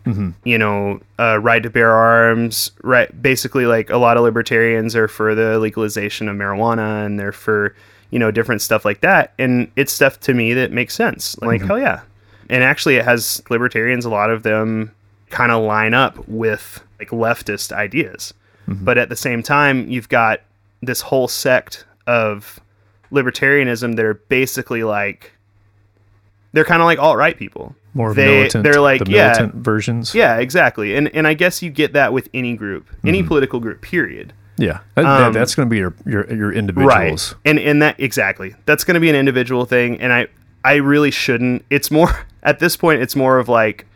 you 0.44 0.58
know, 0.58 1.00
uh, 1.18 1.38
right 1.40 1.62
to 1.62 1.70
bear 1.70 1.92
arms, 1.92 2.70
right? 2.82 3.22
Basically, 3.22 3.66
like 3.66 3.90
a 3.90 3.96
lot 3.98 4.16
of 4.16 4.22
libertarians 4.22 4.96
are 4.96 5.08
for 5.08 5.34
the 5.34 5.58
legalization 5.58 6.28
of 6.28 6.36
marijuana 6.36 7.04
and 7.04 7.18
they're 7.18 7.32
for, 7.32 7.74
you 8.10 8.18
know, 8.18 8.30
different 8.30 8.62
stuff 8.62 8.84
like 8.84 9.00
that. 9.00 9.34
And 9.38 9.70
it's 9.76 9.92
stuff 9.92 10.20
to 10.20 10.34
me 10.34 10.54
that 10.54 10.72
makes 10.72 10.94
sense. 10.94 11.36
Like, 11.40 11.62
hell 11.62 11.78
yeah. 11.78 12.02
And 12.48 12.62
actually, 12.62 12.96
it 12.96 13.04
has 13.04 13.42
libertarians, 13.50 14.04
a 14.04 14.10
lot 14.10 14.30
of 14.30 14.42
them 14.42 14.92
kind 15.34 15.50
of 15.52 15.62
line 15.64 15.94
up 15.94 16.14
with 16.28 16.82
like 17.00 17.10
leftist 17.10 17.72
ideas. 17.72 18.32
But 18.66 18.96
at 18.96 19.08
the 19.10 19.16
same 19.16 19.42
time, 19.42 19.88
you've 19.90 20.08
got 20.08 20.40
this 20.80 21.00
whole 21.02 21.28
sect 21.28 21.84
of 22.06 22.60
libertarianism 23.12 23.96
that 23.96 24.04
are 24.04 24.14
basically 24.14 24.82
like, 24.84 25.32
they're 26.52 26.64
kind 26.64 26.80
of 26.80 26.86
like 26.86 26.98
alt 26.98 27.16
right 27.16 27.36
people. 27.36 27.74
more 27.94 28.10
of 28.10 28.16
they- 28.16 28.26
militant. 28.26 28.64
they're 28.64 28.80
like, 28.80 29.04
the 29.04 29.10
yeah. 29.10 29.26
militant 29.32 29.54
versions. 29.56 30.14
Yeah, 30.14 30.38
exactly. 30.38 30.94
And 30.96 31.08
and 31.14 31.26
I 31.26 31.34
guess 31.34 31.62
you 31.62 31.70
get 31.70 31.92
that 31.92 32.12
with 32.12 32.28
any 32.32 32.56
group, 32.56 32.86
any 33.04 33.18
Mm-hmm. 33.20 33.28
political 33.28 33.60
group, 33.60 33.82
period. 33.82 34.32
yeah. 34.56 34.80
That- 34.94 35.02
that- 35.02 35.22
Um, 35.28 35.32
that's 35.32 35.54
going 35.54 35.68
to 35.68 35.70
be 35.70 35.78
your 35.78 35.94
your 36.06 36.32
your 36.32 36.52
individuals. 36.52 37.32
Right. 37.34 37.50
And 37.50 37.58
and 37.58 37.82
that 37.82 37.98
exactly. 38.00 38.54
That's 38.66 38.84
going 38.84 38.94
to 38.94 39.00
be 39.00 39.10
an 39.10 39.16
individual 39.16 39.64
thing 39.66 40.00
and 40.00 40.12
I 40.12 40.28
I 40.64 40.76
really 40.76 41.10
shouldn't. 41.10 41.64
It's 41.70 41.90
more 41.90 42.10
at 42.42 42.60
this 42.60 42.76
point 42.76 43.02
it's 43.02 43.14
more 43.16 43.38
of 43.38 43.48
like 43.48 43.86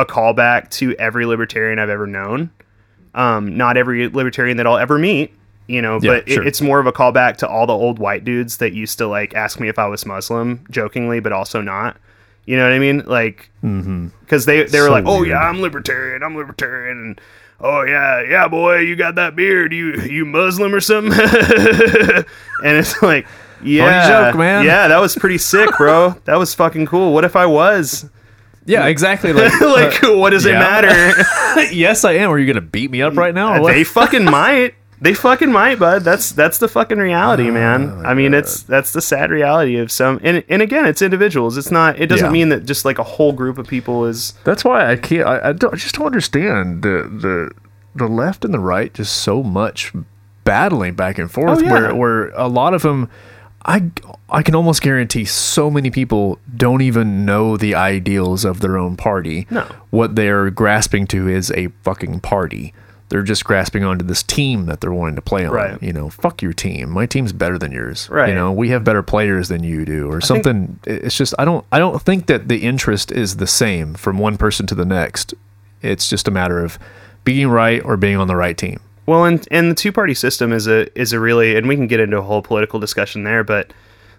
a 0.00 0.04
callback 0.06 0.70
to 0.70 0.94
every 0.96 1.26
libertarian 1.26 1.78
I've 1.78 1.90
ever 1.90 2.06
known. 2.06 2.50
Um 3.14 3.56
not 3.56 3.76
every 3.76 4.08
libertarian 4.08 4.56
that 4.58 4.66
I'll 4.66 4.78
ever 4.78 4.98
meet, 4.98 5.32
you 5.66 5.80
know, 5.82 5.98
Yeah, 6.02 6.10
but 6.12 6.28
it- 6.28 6.34
sure. 6.34 6.44
it's 6.46 6.60
more 6.60 6.78
of 6.80 6.86
a 6.86 6.92
callback 6.92 7.36
to 7.38 7.48
all 7.48 7.66
the 7.66 7.72
old 7.72 7.98
white 7.98 8.24
dudes 8.24 8.58
that 8.58 8.72
used 8.72 8.98
to 8.98 9.06
like 9.06 9.34
ask 9.34 9.58
me 9.60 9.68
if 9.68 9.78
I 9.78 9.86
was 9.86 10.04
Muslim 10.06 10.64
jokingly 10.70 11.20
but 11.20 11.32
also 11.32 11.60
not. 11.60 11.96
You 12.46 12.56
know 12.56 12.62
what 12.64 12.72
I 12.72 12.78
mean? 12.78 13.02
Like 13.06 13.50
because 13.60 14.46
they 14.46 14.62
they 14.64 14.80
were 14.80 14.86
So 14.86 14.92
like, 14.92 15.04
"Oh 15.06 15.16
weird. 15.18 15.28
yeah, 15.28 15.40
I'm 15.40 15.60
libertarian. 15.60 16.22
I'm 16.22 16.34
libertarian." 16.34 16.96
And 16.98 17.20
oh 17.60 17.82
yeah, 17.82 18.22
yeah, 18.22 18.48
boy, 18.48 18.78
you 18.78 18.96
got 18.96 19.16
that 19.16 19.36
beard. 19.36 19.70
You 19.74 19.92
you 20.00 20.24
Muslim 20.24 20.74
or 20.74 20.80
something? 20.80 21.12
and 22.64 22.76
it's 22.78 23.02
like, 23.02 23.26
yeah, 23.62 24.30
joke, 24.30 24.38
man. 24.38 24.64
Yeah, 24.64 24.88
that 24.88 24.98
was 24.98 25.14
pretty 25.14 25.36
sick, 25.36 25.68
bro. 25.76 26.14
that 26.24 26.38
was 26.38 26.54
fucking 26.54 26.86
cool. 26.86 27.12
What 27.12 27.24
if 27.24 27.36
I 27.36 27.44
was? 27.44 28.08
Yeah, 28.68 28.86
exactly. 28.86 29.32
Like, 29.38 29.60
like, 29.60 30.04
uh, 30.04 30.16
what 30.16 30.30
does 30.30 30.44
yeah. 30.44 30.52
it 30.52 30.58
matter? 30.58 31.22
yes, 31.74 32.04
I 32.04 32.12
am. 32.12 32.30
Are 32.30 32.38
you 32.38 32.46
going 32.46 32.56
to 32.56 32.60
beat 32.60 32.90
me 32.90 33.02
up 33.02 33.16
right 33.16 33.34
now? 33.34 33.64
They 33.64 33.82
fucking 33.98 34.24
might. 34.24 34.74
They 35.00 35.14
fucking 35.14 35.52
might, 35.52 35.78
bud. 35.78 36.02
That's 36.02 36.32
that's 36.32 36.58
the 36.58 36.66
fucking 36.66 36.98
reality, 36.98 37.48
ah, 37.48 37.52
man. 37.52 38.04
I 38.04 38.14
mean, 38.14 38.34
it's 38.34 38.62
that's 38.64 38.92
the 38.92 39.00
sad 39.00 39.30
reality 39.30 39.76
of 39.78 39.92
some. 39.92 40.18
And 40.24 40.42
and 40.48 40.60
again, 40.60 40.86
it's 40.86 41.02
individuals. 41.02 41.56
It's 41.56 41.70
not. 41.70 42.00
It 42.00 42.08
doesn't 42.08 42.26
Yeah. 42.26 42.32
mean 42.32 42.48
that 42.48 42.64
just 42.66 42.84
like 42.84 42.98
a 42.98 43.04
whole 43.04 43.32
group 43.32 43.58
of 43.58 43.66
people 43.68 44.06
is. 44.06 44.34
That's 44.42 44.64
why 44.64 44.90
I 44.90 44.96
can't. 44.96 45.26
I, 45.26 45.50
I, 45.50 45.52
don't, 45.52 45.72
I 45.72 45.76
just 45.76 45.94
don't 45.94 46.06
understand 46.06 46.82
the 46.82 47.08
the 47.08 47.50
the 47.94 48.08
left 48.08 48.44
and 48.44 48.52
the 48.52 48.58
right 48.58 48.92
just 48.92 49.16
so 49.18 49.42
much 49.44 49.92
battling 50.42 50.94
back 50.94 51.16
and 51.18 51.30
forth. 51.30 51.60
Oh, 51.60 51.62
yeah. 51.62 51.72
Where 51.72 51.94
where 51.94 52.28
a 52.30 52.48
lot 52.48 52.74
of 52.74 52.82
them, 52.82 53.08
I 53.64 53.90
I 54.30 54.42
can 54.42 54.54
almost 54.54 54.82
guarantee 54.82 55.24
so 55.24 55.70
many 55.70 55.90
people 55.90 56.38
don't 56.56 56.80
even 56.82 57.24
know 57.24 57.56
the 57.56 57.74
ideals 57.74 58.44
of 58.44 58.60
their 58.60 58.78
own 58.78 58.96
party. 58.96 59.46
No. 59.50 59.66
what 59.90 60.16
they're 60.16 60.50
grasping 60.50 61.06
to 61.08 61.28
is 61.28 61.50
a 61.52 61.68
fucking 61.82 62.20
party. 62.20 62.72
They're 63.10 63.22
just 63.22 63.44
grasping 63.44 63.84
onto 63.84 64.04
this 64.04 64.22
team 64.22 64.66
that 64.66 64.82
they're 64.82 64.92
wanting 64.92 65.16
to 65.16 65.22
play 65.22 65.46
on. 65.46 65.52
Right. 65.52 65.82
You 65.82 65.94
know, 65.94 66.10
fuck 66.10 66.42
your 66.42 66.52
team. 66.52 66.90
My 66.90 67.06
team's 67.06 67.32
better 67.32 67.58
than 67.58 67.72
yours. 67.72 68.06
Right. 68.10 68.28
You 68.28 68.34
know, 68.34 68.52
we 68.52 68.68
have 68.68 68.84
better 68.84 69.02
players 69.02 69.48
than 69.48 69.64
you 69.64 69.86
do, 69.86 70.08
or 70.08 70.20
think- 70.20 70.44
something. 70.44 70.78
It's 70.84 71.16
just 71.16 71.34
I 71.38 71.44
don't 71.44 71.64
I 71.72 71.78
don't 71.78 72.00
think 72.02 72.26
that 72.26 72.48
the 72.48 72.58
interest 72.58 73.10
is 73.10 73.36
the 73.36 73.46
same 73.46 73.94
from 73.94 74.18
one 74.18 74.36
person 74.36 74.66
to 74.66 74.74
the 74.74 74.84
next. 74.84 75.34
It's 75.82 76.08
just 76.08 76.28
a 76.28 76.30
matter 76.30 76.62
of 76.62 76.78
being 77.24 77.48
right 77.48 77.82
or 77.84 77.96
being 77.96 78.16
on 78.16 78.28
the 78.28 78.36
right 78.36 78.56
team. 78.56 78.80
Well, 79.08 79.24
and 79.24 79.48
and 79.50 79.70
the 79.70 79.74
two 79.74 79.90
party 79.90 80.12
system 80.12 80.52
is 80.52 80.66
a 80.66 80.86
is 81.00 81.14
a 81.14 81.18
really, 81.18 81.56
and 81.56 81.66
we 81.66 81.76
can 81.76 81.86
get 81.86 81.98
into 81.98 82.18
a 82.18 82.22
whole 82.22 82.42
political 82.42 82.78
discussion 82.78 83.24
there, 83.24 83.42
but 83.42 83.72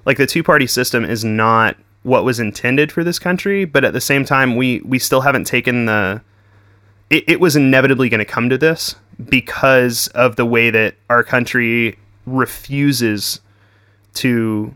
like 0.03 0.17
the 0.17 0.25
two 0.25 0.41
party 0.41 0.65
system 0.65 1.05
is 1.05 1.23
not 1.23 1.77
what 2.01 2.25
was 2.25 2.39
intended 2.39 2.91
for 2.91 3.03
this 3.03 3.19
country, 3.19 3.65
but 3.65 3.83
at 3.83 3.93
the 3.93 4.01
same 4.01 4.25
time, 4.25 4.55
we 4.55 4.79
we 4.79 4.97
still 4.97 5.21
haven't 5.21 5.43
taken 5.43 5.85
the. 5.85 6.23
It, 7.11 7.23
it 7.27 7.39
was 7.39 7.55
inevitably 7.55 8.09
going 8.09 8.17
to 8.17 8.25
come 8.25 8.49
to 8.49 8.57
this 8.57 8.95
because 9.29 10.07
of 10.07 10.37
the 10.37 10.45
way 10.45 10.71
that 10.71 10.95
our 11.07 11.23
country 11.23 11.99
refuses 12.25 13.41
to 14.15 14.75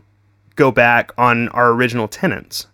go 0.54 0.70
back 0.70 1.10
on 1.18 1.48
our 1.48 1.72
original 1.72 2.06
tenets. 2.06 2.68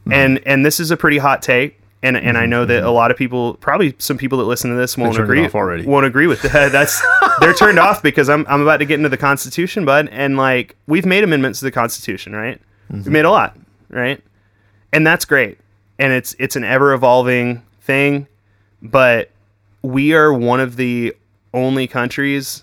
Mm-hmm. 0.00 0.12
And 0.12 0.40
and 0.44 0.66
this 0.66 0.80
is 0.80 0.90
a 0.90 0.96
pretty 0.96 1.18
hot 1.18 1.42
take. 1.42 1.78
And, 2.06 2.16
and 2.16 2.38
I 2.38 2.46
know 2.46 2.64
that 2.64 2.84
a 2.84 2.90
lot 2.90 3.10
of 3.10 3.16
people, 3.16 3.54
probably 3.54 3.94
some 3.98 4.16
people 4.16 4.38
that 4.38 4.44
listen 4.44 4.70
to 4.70 4.76
this, 4.76 4.96
won't 4.96 5.18
agree. 5.18 5.46
already. 5.48 5.84
Won't 5.84 6.06
agree 6.06 6.26
with 6.26 6.42
that. 6.42 6.70
That's 6.72 7.02
they're 7.40 7.54
turned 7.54 7.78
off 7.78 8.02
because 8.02 8.28
I'm 8.28 8.46
I'm 8.48 8.60
about 8.60 8.76
to 8.76 8.84
get 8.84 8.94
into 8.94 9.08
the 9.08 9.16
Constitution, 9.16 9.84
bud. 9.84 10.08
And 10.12 10.36
like 10.36 10.76
we've 10.86 11.06
made 11.06 11.24
amendments 11.24 11.58
to 11.60 11.64
the 11.64 11.72
Constitution, 11.72 12.32
right? 12.32 12.60
We've 12.90 13.08
made 13.08 13.24
a 13.24 13.30
lot, 13.30 13.56
right? 13.88 14.22
And 14.92 15.06
that's 15.06 15.24
great. 15.24 15.58
And 15.98 16.12
it's 16.12 16.36
it's 16.38 16.54
an 16.54 16.62
ever 16.62 16.92
evolving 16.92 17.62
thing, 17.80 18.28
but 18.82 19.30
we 19.82 20.14
are 20.14 20.32
one 20.32 20.60
of 20.60 20.76
the 20.76 21.14
only 21.52 21.86
countries 21.86 22.62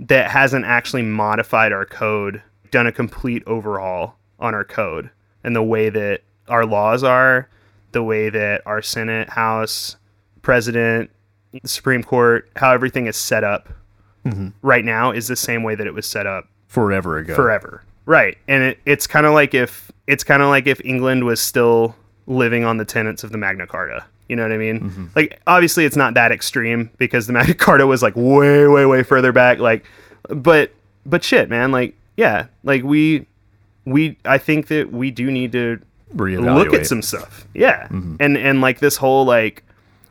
that 0.00 0.30
hasn't 0.30 0.64
actually 0.64 1.02
modified 1.02 1.72
our 1.72 1.84
code, 1.84 2.42
done 2.70 2.86
a 2.86 2.92
complete 2.92 3.42
overhaul 3.46 4.16
on 4.40 4.54
our 4.54 4.64
code 4.64 5.10
and 5.44 5.54
the 5.54 5.62
way 5.62 5.90
that 5.90 6.22
our 6.48 6.66
laws 6.66 7.04
are, 7.04 7.48
the 7.92 8.02
way 8.02 8.30
that 8.30 8.62
our 8.66 8.82
Senate, 8.82 9.28
House, 9.28 9.96
President, 10.42 11.10
Supreme 11.64 12.02
Court, 12.02 12.48
how 12.56 12.72
everything 12.72 13.06
is 13.06 13.16
set 13.16 13.44
up 13.44 13.68
mm-hmm. 14.24 14.48
right 14.62 14.84
now 14.84 15.10
is 15.10 15.28
the 15.28 15.36
same 15.36 15.62
way 15.62 15.74
that 15.74 15.86
it 15.86 15.94
was 15.94 16.06
set 16.06 16.26
up 16.26 16.48
Forever 16.68 17.18
ago. 17.18 17.34
forever. 17.34 17.82
Right. 18.06 18.38
And 18.48 18.62
it, 18.62 18.78
it's 18.86 19.06
kind 19.06 19.26
of 19.26 19.34
like 19.34 19.54
if 19.54 19.90
it's 20.06 20.24
kind 20.24 20.42
of 20.42 20.48
like 20.48 20.66
if 20.66 20.80
England 20.84 21.24
was 21.24 21.40
still 21.40 21.94
living 22.26 22.64
on 22.64 22.76
the 22.76 22.84
tenets 22.84 23.24
of 23.24 23.32
the 23.32 23.38
Magna 23.38 23.66
Carta. 23.66 24.04
You 24.28 24.36
know 24.36 24.42
what 24.42 24.52
I 24.52 24.58
mean? 24.58 24.80
Mm-hmm. 24.80 25.06
Like 25.16 25.40
obviously 25.46 25.84
it's 25.84 25.96
not 25.96 26.14
that 26.14 26.30
extreme 26.30 26.90
because 26.98 27.26
the 27.26 27.32
Magna 27.34 27.54
Carta 27.54 27.86
was 27.86 28.02
like 28.02 28.14
way 28.16 28.66
way 28.68 28.86
way 28.86 29.02
further 29.02 29.32
back 29.32 29.58
like 29.58 29.84
but 30.28 30.72
but 31.06 31.24
shit, 31.24 31.48
man, 31.48 31.72
like 31.72 31.96
yeah, 32.16 32.46
like 32.62 32.82
we 32.82 33.26
we 33.84 34.16
I 34.24 34.38
think 34.38 34.68
that 34.68 34.92
we 34.92 35.10
do 35.10 35.30
need 35.30 35.52
to 35.52 35.80
Reevaluate. 36.14 36.54
look 36.54 36.74
at 36.74 36.86
some 36.86 37.02
stuff. 37.02 37.46
Yeah. 37.54 37.84
Mm-hmm. 37.84 38.16
And 38.20 38.36
and 38.36 38.60
like 38.60 38.80
this 38.80 38.96
whole 38.96 39.24
like 39.24 39.64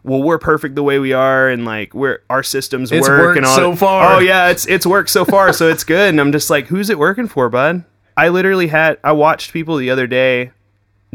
well, 0.04 0.24
we're 0.24 0.38
perfect 0.40 0.76
the 0.76 0.84
way 0.84 0.98
we 0.98 1.12
are, 1.12 1.50
and 1.50 1.66
like 1.66 1.94
we're 1.94 2.20
our 2.30 2.42
systems 2.42 2.92
It's 2.92 3.08
work 3.08 3.36
and 3.36 3.46
all. 3.46 3.56
so 3.56 3.72
that. 3.72 3.78
far. 3.78 4.14
Oh 4.16 4.20
yeah, 4.20 4.48
it's 4.50 4.66
it's 4.68 4.86
worked 4.86 5.10
so 5.10 5.26
far, 5.26 5.52
so 5.52 5.68
it's 5.68 5.84
good. 5.84 6.10
And 6.10 6.22
I'm 6.22 6.32
just 6.32 6.50
like, 6.50 6.68
who's 6.68 6.90
it 6.90 6.98
working 6.98 7.28
for, 7.28 7.50
bud? 7.50 7.84
I 8.16 8.30
literally 8.30 8.68
had 8.68 8.98
I 9.04 9.12
watched 9.12 9.52
people 9.54 9.76
the 9.78 9.90
other 9.90 10.08
day 10.08 10.52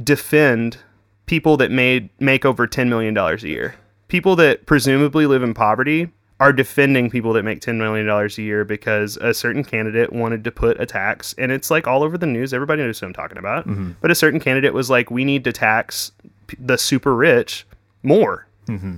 defend 0.02 0.78
people 1.27 1.56
that 1.56 1.70
made 1.70 2.11
make 2.20 2.44
over 2.44 2.66
ten 2.66 2.89
million 2.89 3.15
dollars 3.15 3.43
a 3.44 3.48
year. 3.48 3.74
People 4.09 4.36
that 4.36 4.66
presumably 4.66 5.27
live 5.27 5.43
in 5.43 5.55
poverty 5.55 6.11
are 6.44 6.52
defending 6.52 7.08
people 7.08 7.32
that 7.32 7.42
make 7.42 7.62
ten 7.62 7.78
million 7.78 8.06
dollars 8.06 8.36
a 8.36 8.42
year 8.42 8.66
because 8.66 9.16
a 9.16 9.32
certain 9.32 9.64
candidate 9.64 10.12
wanted 10.12 10.44
to 10.44 10.50
put 10.50 10.78
a 10.78 10.84
tax, 10.84 11.34
and 11.38 11.50
it's 11.50 11.70
like 11.70 11.86
all 11.86 12.02
over 12.02 12.18
the 12.18 12.26
news. 12.26 12.52
Everybody 12.52 12.82
knows 12.82 13.00
who 13.00 13.06
I'm 13.06 13.14
talking 13.14 13.38
about. 13.38 13.66
Mm-hmm. 13.66 13.92
But 14.02 14.10
a 14.10 14.14
certain 14.14 14.40
candidate 14.40 14.74
was 14.74 14.90
like, 14.90 15.10
"We 15.10 15.24
need 15.24 15.42
to 15.44 15.52
tax 15.52 16.12
the 16.58 16.76
super 16.76 17.16
rich 17.16 17.66
more," 18.02 18.46
mm-hmm. 18.66 18.96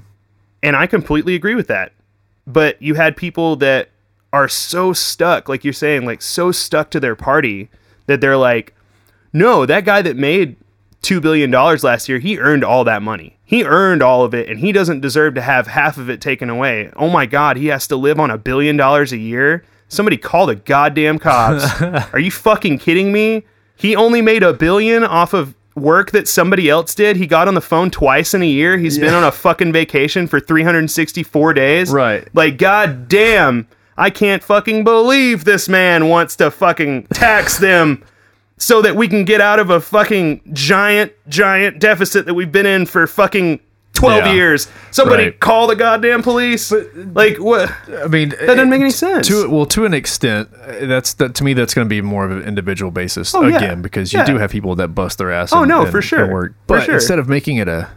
and 0.64 0.77
I 0.77 0.89
completely 0.89 1.36
agree 1.36 1.55
with 1.55 1.68
that. 1.68 1.93
But 2.48 2.82
you 2.82 2.94
had 2.94 3.16
people 3.16 3.55
that 3.56 3.90
are 4.32 4.48
so 4.48 4.93
stuck, 4.93 5.48
like 5.48 5.62
you're 5.62 5.73
saying, 5.73 6.05
like 6.05 6.23
so 6.23 6.51
stuck 6.51 6.90
to 6.90 6.98
their 6.98 7.14
party 7.14 7.70
that 8.06 8.20
they're 8.20 8.36
like, 8.36 8.74
no, 9.32 9.64
that 9.66 9.85
guy 9.85 10.02
that 10.02 10.16
made 10.16 10.56
two 11.07 11.20
billion 11.20 11.53
dollars 11.53 11.85
last 11.85 12.09
year, 12.09 12.19
he 12.19 12.37
earned 12.37 12.65
all 12.65 12.83
that 12.83 13.01
money. 13.01 13.39
He 13.45 13.62
earned 13.62 14.03
all 14.03 14.24
of 14.24 14.35
it, 14.35 14.49
and 14.49 14.59
he 14.59 14.73
doesn't 14.73 15.01
deserve 15.01 15.37
to 15.37 15.41
have 15.41 15.69
half 15.69 15.99
of 15.99 16.11
it 16.11 16.20
taken 16.20 16.51
away. 16.51 16.91
Oh 16.97 17.09
my 17.09 17.27
God, 17.27 17.57
he 17.57 17.66
has 17.69 17.87
to 17.89 17.97
live 17.97 18.19
on 18.19 18.28
a 18.28 18.37
billion 18.37 18.77
dollars 18.77 19.12
a 19.12 19.16
year. 19.16 19.65
Somebody 19.87 20.16
call 20.16 20.47
the 20.47 20.57
goddamn 20.57 21.20
cops. 21.20 21.81
Are 22.12 22.19
you 22.19 22.33
fucking 22.33 22.81
kidding 22.81 23.12
me? 23.12 23.45
He 23.77 23.95
only 23.95 24.20
made 24.20 24.43
a 24.43 24.53
billion 24.53 25.05
off 25.05 25.33
of 25.33 25.55
work 25.77 26.11
that 26.11 26.27
somebody 26.27 26.69
else 26.69 26.93
did. 26.93 27.16
He 27.16 27.28
got 27.28 27.47
on 27.47 27.55
the 27.55 27.61
phone 27.61 27.93
twice 27.93 28.35
in 28.35 28.43
a 28.43 28.47
year. 28.47 28.77
He's 28.77 28.99
been 28.99 29.15
on 29.15 29.23
a 29.23 29.31
fucking 29.31 29.73
vacation 29.73 30.27
for 30.27 30.41
364 30.41 31.55
days. 31.55 31.93
Right. 31.93 32.27
Like, 32.35 32.59
god 32.59 33.07
damn, 33.07 33.69
I 33.97 34.11
can't 34.11 34.43
fucking 34.43 34.83
believe 34.83 35.45
this 35.45 35.69
man 35.69 36.09
wants 36.09 36.35
to 36.37 36.51
fucking 36.51 37.07
tax 37.12 37.59
them 37.59 38.03
so 38.59 38.81
that 38.83 38.97
we 38.97 39.07
can 39.09 39.24
get 39.24 39.41
out 39.41 39.59
of 39.59 39.70
a 39.70 39.81
fucking 39.81 40.41
giant, 40.53 41.12
giant 41.28 41.78
deficit 41.78 42.27
that 42.27 42.35
we've 42.35 42.53
been 42.53 42.66
in 42.66 42.87
for 42.87 43.07
fucking 43.07 43.61
12 43.93 44.27
Yeah. 44.27 44.33
years. 44.33 44.69
Somebody 44.91 45.24
Right. 45.24 45.41
call 45.41 45.66
the 45.66 45.77
goddamn 45.77 46.23
police. 46.23 46.73
like, 47.15 47.39
what? 47.39 47.70
I 48.03 48.09
mean, 48.09 48.31
That 48.31 48.47
doesn't 48.47 48.69
make 48.70 48.81
any 48.83 48.91
sense. 48.91 49.27
To 49.28 49.49
well, 49.49 49.65
to 49.66 49.85
an 49.87 49.95
extent, 49.95 50.49
that's 50.83 51.15
that 51.15 51.35
to 51.37 51.45
me. 51.45 51.55
That's 51.55 51.73
going 51.73 51.87
to 51.87 51.89
be 51.89 52.03
more 52.03 52.24
of 52.24 52.31
an 52.31 52.43
individual 52.43 52.91
basis 52.91 53.35
Oh, 53.35 53.47
yeah. 53.47 53.57
again 53.57 53.81
because 53.83 54.12
you 54.12 54.19
Yeah. 54.19 54.24
do 54.27 54.39
have 54.39 54.51
people 54.51 54.74
that 54.77 54.89
bust 54.95 55.16
their 55.19 55.31
ass. 55.33 55.51
Oh, 55.53 55.61
and- 55.62 55.69
no, 55.69 55.83
and- 55.83 55.91
for 55.91 56.03
sure. 56.03 56.24
and 56.24 56.33
work. 56.33 56.53
For 56.66 56.77
But 56.77 56.83
sure. 56.85 56.95
instead 56.95 57.19
of 57.19 57.28
making 57.28 57.57
it 57.57 57.69
a 57.69 57.89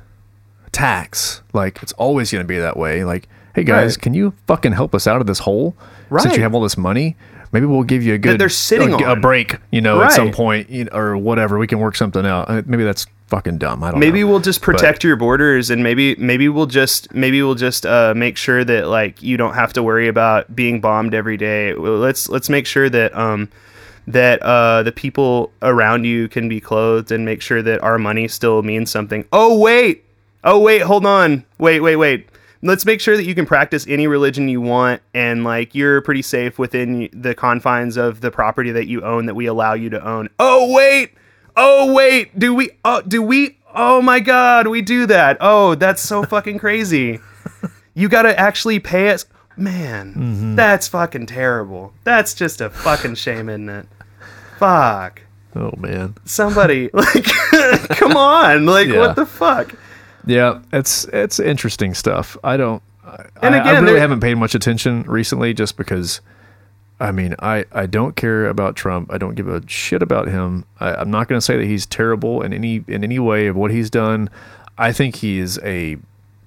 tax, 0.72 1.42
like 1.54 1.80
it's 1.82 1.94
always 1.94 2.32
going 2.32 2.44
to 2.44 2.48
be 2.48 2.58
that 2.60 2.78
way. 2.78 3.04
Like, 3.04 3.28
hey 3.56 3.64
guys, 3.64 3.94
Right. 3.98 4.02
can 4.02 4.14
you 4.14 4.34
fucking 4.48 4.74
help 4.74 4.94
us 4.96 5.08
out 5.08 5.20
of 5.22 5.28
this 5.28 5.40
hole? 5.40 5.76
Since 6.18 6.38
you 6.38 6.44
have 6.44 6.56
all 6.56 6.62
this 6.62 6.78
money, 6.78 7.18
maybe 7.52 7.66
we'll 7.66 7.84
give 7.84 8.04
you 8.04 8.14
a 8.14 8.18
good 8.18 8.40
they're 8.40 8.50
sitting 8.50 8.94
a, 9.04 9.14
a 9.14 9.16
break. 9.16 9.58
You 9.72 9.82
know, 9.82 10.02
at 10.02 10.12
some 10.12 10.32
point, 10.32 10.70
you 10.70 10.86
know, 10.86 10.92
or 10.94 11.18
whatever. 11.18 11.58
We 11.58 11.68
can 11.68 11.80
work 11.80 11.96
something 11.96 12.26
out. 12.26 12.50
Uh, 12.50 12.62
Maybe 12.66 12.84
that's 12.84 13.06
fucking 13.28 13.60
dumb. 13.60 13.84
I 13.84 13.92
don't. 13.92 14.00
maybe 14.00 14.22
know. 14.22 14.28
we'll 14.28 14.40
just 14.40 14.62
protect 14.62 15.04
your 15.04 15.16
borders 15.16 15.70
and 15.70 15.84
maybe 15.84 16.16
maybe 16.16 16.50
we'll 16.50 16.66
just 16.66 17.14
maybe 17.14 17.42
we'll 17.42 17.56
just 17.56 17.86
uh, 17.86 18.14
make 18.16 18.38
sure 18.38 18.64
that 18.64 18.88
like 18.88 19.22
you 19.22 19.38
don't 19.38 19.54
have 19.54 19.72
to 19.74 19.84
worry 19.84 20.08
about 20.08 20.54
being 20.56 20.82
bombed 20.82 21.14
every 21.14 21.38
day 21.38 21.74
let's 21.76 22.28
let's 22.28 22.50
make 22.50 22.66
sure 22.66 22.90
that 22.90 23.16
um 23.16 23.48
that 24.08 24.42
uh 24.42 24.82
the 24.82 24.92
people 24.92 25.52
around 25.62 26.06
you 26.06 26.28
can 26.28 26.50
be 26.50 26.60
clothed 26.60 27.12
and 27.12 27.24
make 27.24 27.42
sure 27.42 27.62
that 27.62 27.82
our 27.84 28.00
money 28.00 28.28
still 28.28 28.64
means 28.64 28.90
something 28.90 29.24
oh 29.32 29.60
wait 29.60 30.04
oh 30.44 30.58
wait 30.58 30.82
hold 30.82 31.06
on 31.06 31.46
wait 31.60 31.82
wait 31.82 31.98
wait 31.98 32.28
let's 32.62 32.86
make 32.86 33.00
sure 33.02 33.16
that 33.16 33.26
you 33.26 33.36
can 33.36 33.46
practice 33.46 33.86
any 33.88 34.08
religion 34.08 34.50
you 34.50 34.62
want 34.62 35.02
and 35.14 35.44
like 35.44 35.74
you're 35.74 36.02
pretty 36.02 36.22
safe 36.22 36.60
within 36.60 37.10
the 37.14 37.34
confines 37.34 37.98
of 37.98 38.22
the 38.22 38.32
property 38.32 38.72
that 38.72 38.88
you 38.88 39.02
own 39.04 39.26
that 39.28 39.36
we 39.36 39.46
allow 39.46 39.74
you 39.74 39.90
to 39.90 40.08
own. 40.08 40.30
Oh 40.40 40.74
wait! 40.74 41.14
Oh 41.56 41.94
wait! 41.94 42.38
Do 42.38 42.54
we 42.54 42.72
oh 42.84 43.02
do 43.02 43.22
we 43.22 43.58
oh 43.74 44.02
my 44.02 44.20
god 44.20 44.68
we 44.68 44.82
do 44.82 45.06
that. 45.06 45.38
Oh 45.40 45.76
that's 45.76 46.02
so 46.02 46.24
fucking 46.24 46.60
crazy. 46.60 47.20
You 47.94 48.10
gotta 48.10 48.38
actually 48.40 48.80
pay 48.80 49.10
us 49.10 49.26
man 49.58 50.14
mm-hmm. 50.14 50.56
that's 50.56 50.88
fucking 50.88 51.26
terrible. 51.26 51.94
That's 52.04 52.34
just 52.34 52.62
a 52.62 52.70
fucking 52.70 53.16
shame 53.16 53.50
isn't 53.50 53.70
it? 53.70 53.88
Fuck. 54.58 55.22
Oh 55.56 55.74
man. 55.78 56.16
somebody 56.26 56.90
like 56.94 57.24
come 57.90 58.16
on 58.18 58.66
like 58.66 58.88
Yeah. 58.88 59.00
what 59.00 59.16
the 59.16 59.26
fuck 59.26 59.74
Yeah, 60.26 60.60
it's 60.74 61.06
it's 61.06 61.40
interesting 61.40 61.94
stuff. 61.94 62.38
I 62.44 62.58
don't. 62.58 62.82
I, 63.06 63.26
And 63.42 63.56
I- 63.56 63.60
I 63.60 63.62
again, 63.62 63.84
really 63.84 63.94
there- 63.94 64.02
haven't 64.02 64.20
paid 64.20 64.36
much 64.36 64.56
attention 64.56 65.04
recently, 65.04 65.54
just 65.54 65.78
because. 65.78 66.22
I 67.02 67.14
mean, 67.14 67.34
I, 67.40 67.64
I 67.72 67.86
don't 67.86 68.18
care 68.18 68.48
about 68.48 68.76
Trump. 68.76 69.10
I 69.10 69.18
don't 69.18 69.36
give 69.36 69.48
a 69.48 69.66
shit 69.70 70.02
about 70.02 70.28
him. 70.28 70.66
I, 70.82 70.96
I'm 70.96 71.10
not 71.10 71.30
going 71.30 71.38
to 71.38 71.42
say 71.42 71.56
that 71.56 71.64
he's 71.66 71.86
terrible 71.86 72.42
in 72.42 72.52
any 72.52 72.84
in 72.90 73.06
any 73.06 73.20
way 73.20 73.48
of 73.48 73.56
what 73.56 73.72
he's 73.72 73.90
done. 73.90 74.30
I 74.78 74.92
think 74.92 75.16
he 75.16 75.40
is 75.40 75.58
a 75.64 75.98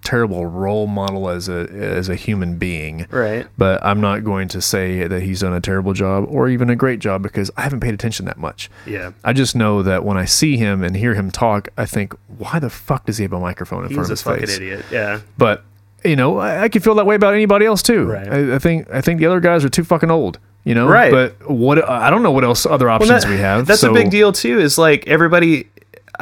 terrible 0.05 0.47
role 0.47 0.87
model 0.87 1.29
as 1.29 1.49
a 1.49 1.69
as 1.71 2.09
a 2.09 2.15
human 2.15 2.59
being. 2.59 3.07
right 3.11 3.47
But 3.57 3.85
I'm 3.85 4.01
not 4.01 4.25
going 4.25 4.49
to 4.49 4.61
say 4.61 5.07
that 5.07 5.23
he's 5.23 5.41
done 5.41 5.53
a 5.53 5.61
terrible 5.61 5.93
job 5.93 6.27
or 6.29 6.49
even 6.49 6.71
a 6.71 6.77
great 6.77 6.99
job 7.01 7.23
because 7.23 7.51
I 7.57 7.63
haven't 7.63 7.81
paid 7.81 7.95
attention 7.95 8.27
that 8.27 8.39
much. 8.39 8.71
yeah 8.87 9.13
I 9.25 9.33
just 9.33 9.55
know 9.55 9.83
that 9.83 10.05
when 10.05 10.17
I 10.17 10.25
see 10.25 10.57
him 10.57 10.83
and 10.83 10.97
hear 10.97 11.15
him 11.15 11.31
talk, 11.31 11.69
I 11.77 11.87
think, 11.87 12.15
why 12.39 12.59
the 12.59 12.71
fuck 12.71 13.07
does 13.07 13.19
he 13.19 13.23
have 13.25 13.33
a 13.33 13.41
microphone 13.41 13.85
in 13.85 13.89
he's 13.91 13.95
front 13.97 14.07
of 14.07 14.11
his 14.11 14.23
face? 14.23 14.41
He's 14.41 14.51
a 14.51 14.53
fucking 14.55 14.67
idiot 14.67 14.85
yeah 14.91 15.21
But 15.39 15.65
you 16.05 16.17
know, 16.17 16.39
I, 16.39 16.63
I 16.65 16.69
could 16.69 16.83
feel 16.83 16.97
that 16.97 17.07
way 17.07 17.15
about 17.15 17.33
anybody 17.35 17.65
else 17.65 17.81
too. 17.81 18.07
Right. 18.07 18.29
I, 18.29 18.57
I 18.57 18.59
think 18.59 18.91
I 18.93 19.01
think 19.01 19.21
the 19.21 19.27
other 19.27 19.39
guys 19.41 19.65
are 19.65 19.69
too 19.69 19.85
fucking 19.85 20.11
old. 20.11 20.39
You 20.65 20.75
know, 20.77 20.87
Right. 20.89 21.11
But 21.13 21.49
what 21.51 21.89
I 21.89 22.11
don't 22.11 22.23
know 22.25 22.31
what 22.33 22.43
else 22.45 22.67
other 22.67 22.87
Well, 22.87 22.95
options 22.97 23.23
that- 23.23 23.31
we 23.31 23.37
have. 23.37 23.67
That's 23.67 23.81
so, 23.81 23.91
a 23.91 23.95
big 23.95 24.11
deal 24.11 24.33
too. 24.33 24.59
Is 24.59 24.79
like 24.79 25.07
everybody. 25.07 25.69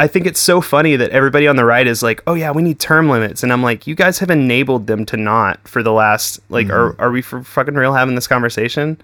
I 0.02 0.06
think 0.06 0.26
it's 0.26 0.40
so 0.40 0.60
funny 0.62 0.96
that 0.96 1.10
everybody 1.10 1.46
on 1.46 1.56
the 1.56 1.64
right 1.64 1.86
is 1.86 2.02
like, 2.02 2.22
"Oh 2.26 2.34
yeah, 2.34 2.50
we 2.52 2.62
need 2.62 2.80
term 2.80 3.08
limits," 3.10 3.42
and 3.42 3.52
I'm 3.52 3.62
like, 3.62 3.86
"You 3.86 3.94
guys 3.94 4.18
have 4.20 4.30
enabled 4.30 4.86
them 4.86 5.04
to 5.06 5.16
not 5.16 5.68
for 5.68 5.82
the 5.82 5.92
last 5.92 6.40
like, 6.48 6.70
are 6.70 6.92
Mm-hmm. 6.92 7.02
are 7.02 7.10
we 7.10 7.22
for 7.22 7.42
fucking 7.42 7.74
real 7.74 7.92
having 7.92 8.14
this 8.14 8.26
conversation?" 8.26 8.98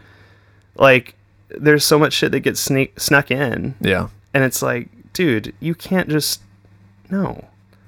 Like, 0.77 1.15
there's 1.51 1.85
so 1.85 1.99
much 1.99 2.13
shit 2.13 2.33
that 2.33 2.41
gets 2.41 2.61
sneak 2.61 2.99
snuck 2.99 3.31
in, 3.31 3.75
Yeah, 3.81 4.09
and 4.35 4.43
it's 4.45 4.63
like, 4.63 4.89
dude, 5.13 5.55
you 5.61 5.75
can't 5.75 6.09
just 6.09 6.41
no, 7.11 7.45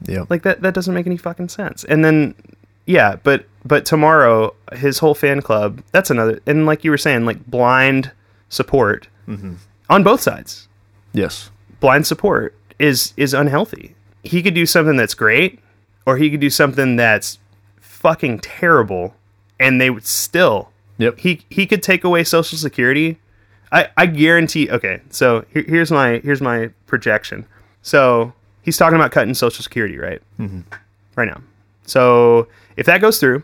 yeah, 0.07 0.25
like 0.31 0.43
that. 0.43 0.61
That 0.63 0.75
doesn't 0.75 0.95
make 0.95 1.07
any 1.07 1.17
fucking 1.17 1.49
sense. 1.49 1.85
And 1.85 2.05
then, 2.05 2.35
yeah, 2.87 3.17
but 3.23 3.47
but 3.65 3.85
tomorrow, 3.85 4.55
his 4.75 4.99
whole 4.99 5.15
fan 5.15 5.41
club. 5.43 5.83
That's 5.93 6.11
another. 6.11 6.41
And 6.47 6.67
like 6.67 6.85
you 6.85 6.91
were 6.91 6.99
saying, 6.99 7.25
like 7.25 7.45
blind 7.47 8.13
support 8.51 9.09
Mm-hmm. 9.29 9.55
on 9.91 10.03
both 10.03 10.21
sides 10.23 10.69
yes, 11.13 11.51
blind 11.81 12.07
support 12.07 12.55
is 12.79 13.13
is 13.17 13.35
unhealthy. 13.35 13.95
He 14.23 14.43
could 14.43 14.55
do 14.55 14.67
something 14.67 14.97
that's 14.97 15.15
great, 15.15 15.61
or 16.07 16.17
he 16.17 16.31
could 16.31 16.41
do 16.41 16.51
something 16.51 16.97
that's 16.97 17.39
fucking 17.81 18.41
terrible, 18.41 19.15
and 19.59 19.81
they 19.81 19.91
would 19.91 20.07
still. 20.07 20.71
Yep. 20.99 21.19
He 21.19 21.43
he 21.51 21.67
could 21.67 21.83
take 21.83 22.05
away 22.05 22.25
Social 22.25 22.59
Security. 22.59 23.19
I 23.73 23.89
I 23.97 24.07
guarantee. 24.07 24.71
Okay, 24.71 25.01
so 25.11 25.45
here, 25.53 25.65
here's 25.67 25.91
my 25.91 26.19
here's 26.25 26.41
my 26.41 26.71
projection. 26.87 27.47
So 27.83 28.33
he's 28.63 28.77
talking 28.77 28.97
about 28.97 29.13
cutting 29.13 29.35
Social 29.35 29.63
Security, 29.63 29.99
right? 29.99 30.21
Mm-hmm. 30.39 30.61
Right 31.17 31.29
now. 31.29 31.41
So 31.87 32.49
if 32.77 32.87
that 32.87 33.01
goes 33.01 33.19
through, 33.19 33.43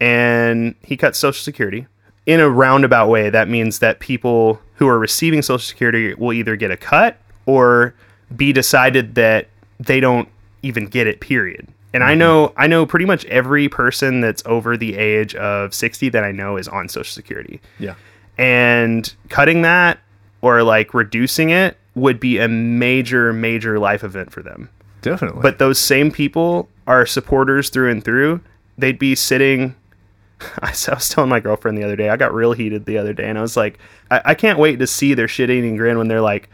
and 0.00 0.74
he 0.82 0.96
cuts 0.96 1.18
Social 1.18 1.42
Security 1.42 1.86
in 2.26 2.40
a 2.40 2.48
roundabout 2.48 3.08
way, 3.08 3.30
that 3.30 3.48
means 3.48 3.78
that 3.78 4.00
people 4.00 4.60
who 4.74 4.86
are 4.86 4.98
receiving 4.98 5.42
Social 5.42 5.58
Security 5.58 6.14
will 6.14 6.32
either 6.32 6.56
get 6.56 6.70
a 6.70 6.76
cut 6.76 7.18
or 7.46 7.94
be 8.34 8.52
decided 8.52 9.14
that 9.14 9.48
they 9.78 10.00
don't 10.00 10.28
even 10.62 10.86
get 10.86 11.06
it. 11.06 11.20
Period. 11.20 11.68
And 11.94 12.04
I 12.04 12.10
mm-hmm. 12.10 12.18
know 12.18 12.52
I 12.56 12.66
know 12.66 12.86
pretty 12.86 13.06
much 13.06 13.24
every 13.26 13.68
person 13.68 14.20
that's 14.20 14.42
over 14.46 14.76
the 14.76 14.96
age 14.96 15.34
of 15.36 15.72
60 15.72 16.10
that 16.10 16.24
I 16.24 16.32
know 16.32 16.56
is 16.56 16.68
on 16.68 16.88
Social 16.88 17.12
Security. 17.12 17.60
yeah, 17.78 17.94
And 18.36 19.12
cutting 19.30 19.62
that 19.62 19.98
or 20.42 20.62
like 20.62 20.94
reducing 20.94 21.50
it 21.50 21.76
would 21.94 22.20
be 22.20 22.38
a 22.38 22.46
major 22.48 23.32
major 23.32 23.78
life 23.78 24.04
event 24.04 24.30
for 24.30 24.42
them 24.42 24.68
definitely. 25.00 25.42
but 25.42 25.58
those 25.58 25.78
same 25.78 26.10
people 26.12 26.68
are 26.86 27.06
supporters 27.06 27.70
through 27.70 27.90
and 27.90 28.04
through. 28.04 28.40
They'd 28.76 28.98
be 28.98 29.14
sitting. 29.14 29.74
I 30.62 30.70
was 30.70 31.08
telling 31.08 31.30
my 31.30 31.40
girlfriend 31.40 31.78
the 31.78 31.84
other 31.84 31.96
day. 31.96 32.08
I 32.08 32.16
got 32.16 32.32
real 32.32 32.52
heated 32.52 32.86
the 32.86 32.98
other 32.98 33.12
day, 33.12 33.28
and 33.28 33.38
I 33.38 33.42
was 33.42 33.56
like, 33.56 33.78
I, 34.10 34.22
I 34.26 34.34
can't 34.34 34.58
wait 34.58 34.78
to 34.78 34.86
see 34.86 35.14
their 35.14 35.28
shit-eating 35.28 35.76
grin 35.76 35.98
when 35.98 36.08
they're 36.08 36.20
like, 36.20 36.48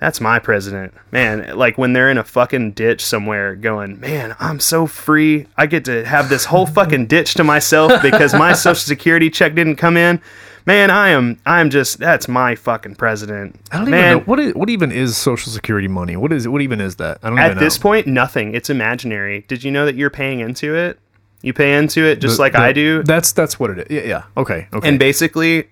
"That's 0.00 0.20
my 0.20 0.38
president, 0.38 0.92
man." 1.12 1.56
Like 1.56 1.78
when 1.78 1.92
they're 1.92 2.10
in 2.10 2.18
a 2.18 2.24
fucking 2.24 2.72
ditch 2.72 3.04
somewhere, 3.04 3.54
going, 3.54 4.00
"Man, 4.00 4.34
I'm 4.40 4.58
so 4.60 4.86
free. 4.86 5.46
I 5.56 5.66
get 5.66 5.84
to 5.84 6.04
have 6.04 6.28
this 6.28 6.46
whole 6.46 6.66
fucking 6.78 7.06
ditch 7.06 7.34
to 7.34 7.44
myself 7.44 7.92
because 8.02 8.34
my 8.34 8.52
social 8.66 8.74
security 8.80 9.30
check 9.30 9.54
didn't 9.54 9.76
come 9.76 9.96
in." 9.96 10.20
Man, 10.66 10.90
I 10.90 11.08
am. 11.08 11.38
I 11.46 11.60
am 11.60 11.70
just. 11.70 11.98
That's 11.98 12.28
my 12.28 12.54
fucking 12.54 12.96
president. 12.96 13.58
I 13.72 13.78
don't 13.78 13.90
man, 13.90 14.04
even 14.04 14.18
know 14.18 14.24
what 14.24 14.40
is 14.40 14.54
what 14.54 14.70
even 14.70 14.92
is 14.92 15.16
Social 15.16 15.50
Security 15.50 15.88
money. 15.88 16.16
What 16.16 16.32
is 16.32 16.46
what 16.46 16.60
even 16.62 16.80
is 16.80 16.96
that? 16.96 17.18
I 17.22 17.28
don't 17.28 17.36
know. 17.36 17.42
At 17.42 17.58
this 17.58 17.78
point, 17.78 18.06
nothing. 18.06 18.54
It's 18.54 18.68
imaginary. 18.70 19.44
Did 19.48 19.64
you 19.64 19.70
know 19.70 19.86
that 19.86 19.94
you're 19.94 20.10
paying 20.10 20.40
into 20.40 20.74
it? 20.76 20.98
You 21.42 21.54
pay 21.54 21.76
into 21.78 22.04
it 22.04 22.20
just 22.20 22.36
The- 22.36 22.42
like 22.42 22.52
the- 22.52 22.58
I 22.60 22.72
do. 22.72 23.02
That's 23.02 23.32
that's 23.32 23.58
what 23.58 23.70
it 23.70 23.78
is. 23.78 23.86
Yeah, 23.90 24.02
yeah. 24.08 24.22
Okay, 24.36 24.68
okay. 24.72 24.86
and 24.88 24.98
basically, 24.98 25.64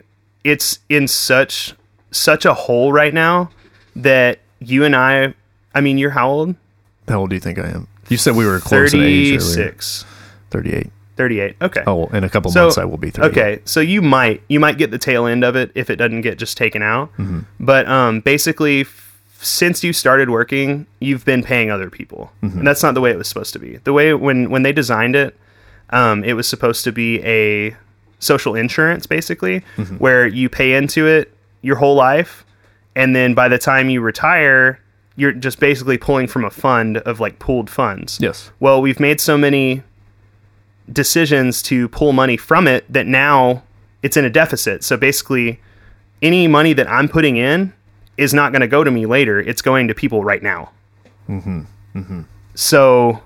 it's 0.42 0.78
in 0.88 1.06
such 1.06 1.74
such 2.10 2.46
a 2.46 2.54
hole 2.54 2.90
right 2.90 3.12
now 3.12 3.50
that 4.02 4.38
you 4.60 4.84
and 4.84 4.94
I. 4.96 5.34
I 5.74 5.80
mean, 5.80 5.98
you're 5.98 6.10
how 6.10 6.28
old? 6.30 6.54
How 7.08 7.20
old 7.20 7.30
do 7.30 7.36
you 7.36 7.40
think 7.40 7.58
I 7.58 7.68
am? 7.68 7.86
You 8.08 8.16
said 8.16 8.36
we 8.36 8.46
were 8.46 8.58
close 8.60 8.94
in 8.94 9.00
age 9.02 9.40
36. 9.40 10.04
38. 10.50 10.90
38. 11.16 11.56
Okay. 11.60 11.82
Oh, 11.86 12.06
in 12.06 12.24
a 12.24 12.28
couple 12.28 12.50
So- 12.50 12.62
months 12.62 12.78
I 12.78 12.84
will 12.84 12.96
be 12.96 13.10
38. 13.10 13.30
Okay, 13.30 13.62
so 13.64 13.80
you 13.80 14.00
might 14.02 14.42
you 14.48 14.60
might 14.60 14.78
get 14.78 14.90
the 14.90 14.98
tail 14.98 15.26
end 15.26 15.44
of 15.44 15.56
it 15.56 15.70
if 15.74 15.90
it 15.90 15.96
doesn't 15.96 16.22
get 16.22 16.38
just 16.38 16.56
taken 16.56 16.82
out. 16.82 17.10
Mm-hmm. 17.18 17.40
But 17.60 17.86
um, 17.88 18.20
basically, 18.20 18.82
f- 18.82 19.20
since 19.40 19.82
you 19.84 19.92
started 19.92 20.30
working, 20.30 20.86
you've 21.00 21.24
been 21.24 21.42
paying 21.42 21.70
other 21.70 21.90
people, 21.90 22.30
Mm-hmm. 22.42 22.58
and 22.58 22.66
that's 22.66 22.82
not 22.82 22.94
the 22.94 23.00
way 23.00 23.10
it 23.10 23.18
was 23.18 23.28
supposed 23.28 23.52
to 23.54 23.58
be. 23.58 23.76
The 23.78 23.92
way 23.92 24.14
when 24.14 24.48
when 24.50 24.62
they 24.62 24.72
designed 24.72 25.16
it, 25.16 25.36
um, 25.90 26.24
it 26.24 26.32
was 26.34 26.46
supposed 26.48 26.84
to 26.84 26.92
be 26.92 27.22
a 27.24 27.76
social 28.20 28.54
insurance, 28.54 29.06
basically, 29.06 29.62
Mm-hmm. 29.76 29.96
where 29.96 30.26
you 30.26 30.48
pay 30.48 30.74
into 30.74 31.06
it 31.06 31.32
your 31.62 31.76
whole 31.76 31.94
life, 31.96 32.44
and 32.98 33.14
then 33.14 33.32
by 33.32 33.46
the 33.46 33.58
time 33.58 33.88
you 33.88 34.00
retire, 34.00 34.80
you're 35.14 35.30
just 35.30 35.60
basically 35.60 35.96
pulling 35.96 36.26
from 36.26 36.44
a 36.44 36.50
fund 36.50 36.98
of 36.98 37.20
like 37.20 37.38
pooled 37.38 37.70
funds. 37.70 38.18
Yes. 38.20 38.50
Well, 38.58 38.82
we've 38.82 38.98
made 38.98 39.20
so 39.20 39.38
many 39.38 39.84
decisions 40.92 41.62
to 41.62 41.88
pull 41.90 42.12
money 42.12 42.36
from 42.36 42.66
it 42.66 42.92
that 42.92 43.06
now 43.06 43.62
it's 44.02 44.16
in 44.16 44.24
a 44.24 44.30
deficit. 44.30 44.82
So 44.82 44.96
basically, 44.96 45.60
any 46.22 46.48
money 46.48 46.72
that 46.72 46.90
I'm 46.90 47.08
putting 47.08 47.36
in 47.36 47.72
is 48.16 48.34
not 48.34 48.50
going 48.50 48.62
to 48.62 48.68
go 48.68 48.82
to 48.82 48.90
me 48.90 49.06
later. 49.06 49.38
It's 49.38 49.62
going 49.62 49.86
to 49.86 49.94
people 49.94 50.24
right 50.24 50.42
now. 50.42 50.72
Mm-hmm. 51.28 51.60
Mm-hmm. 51.94 52.22
So 52.56 53.22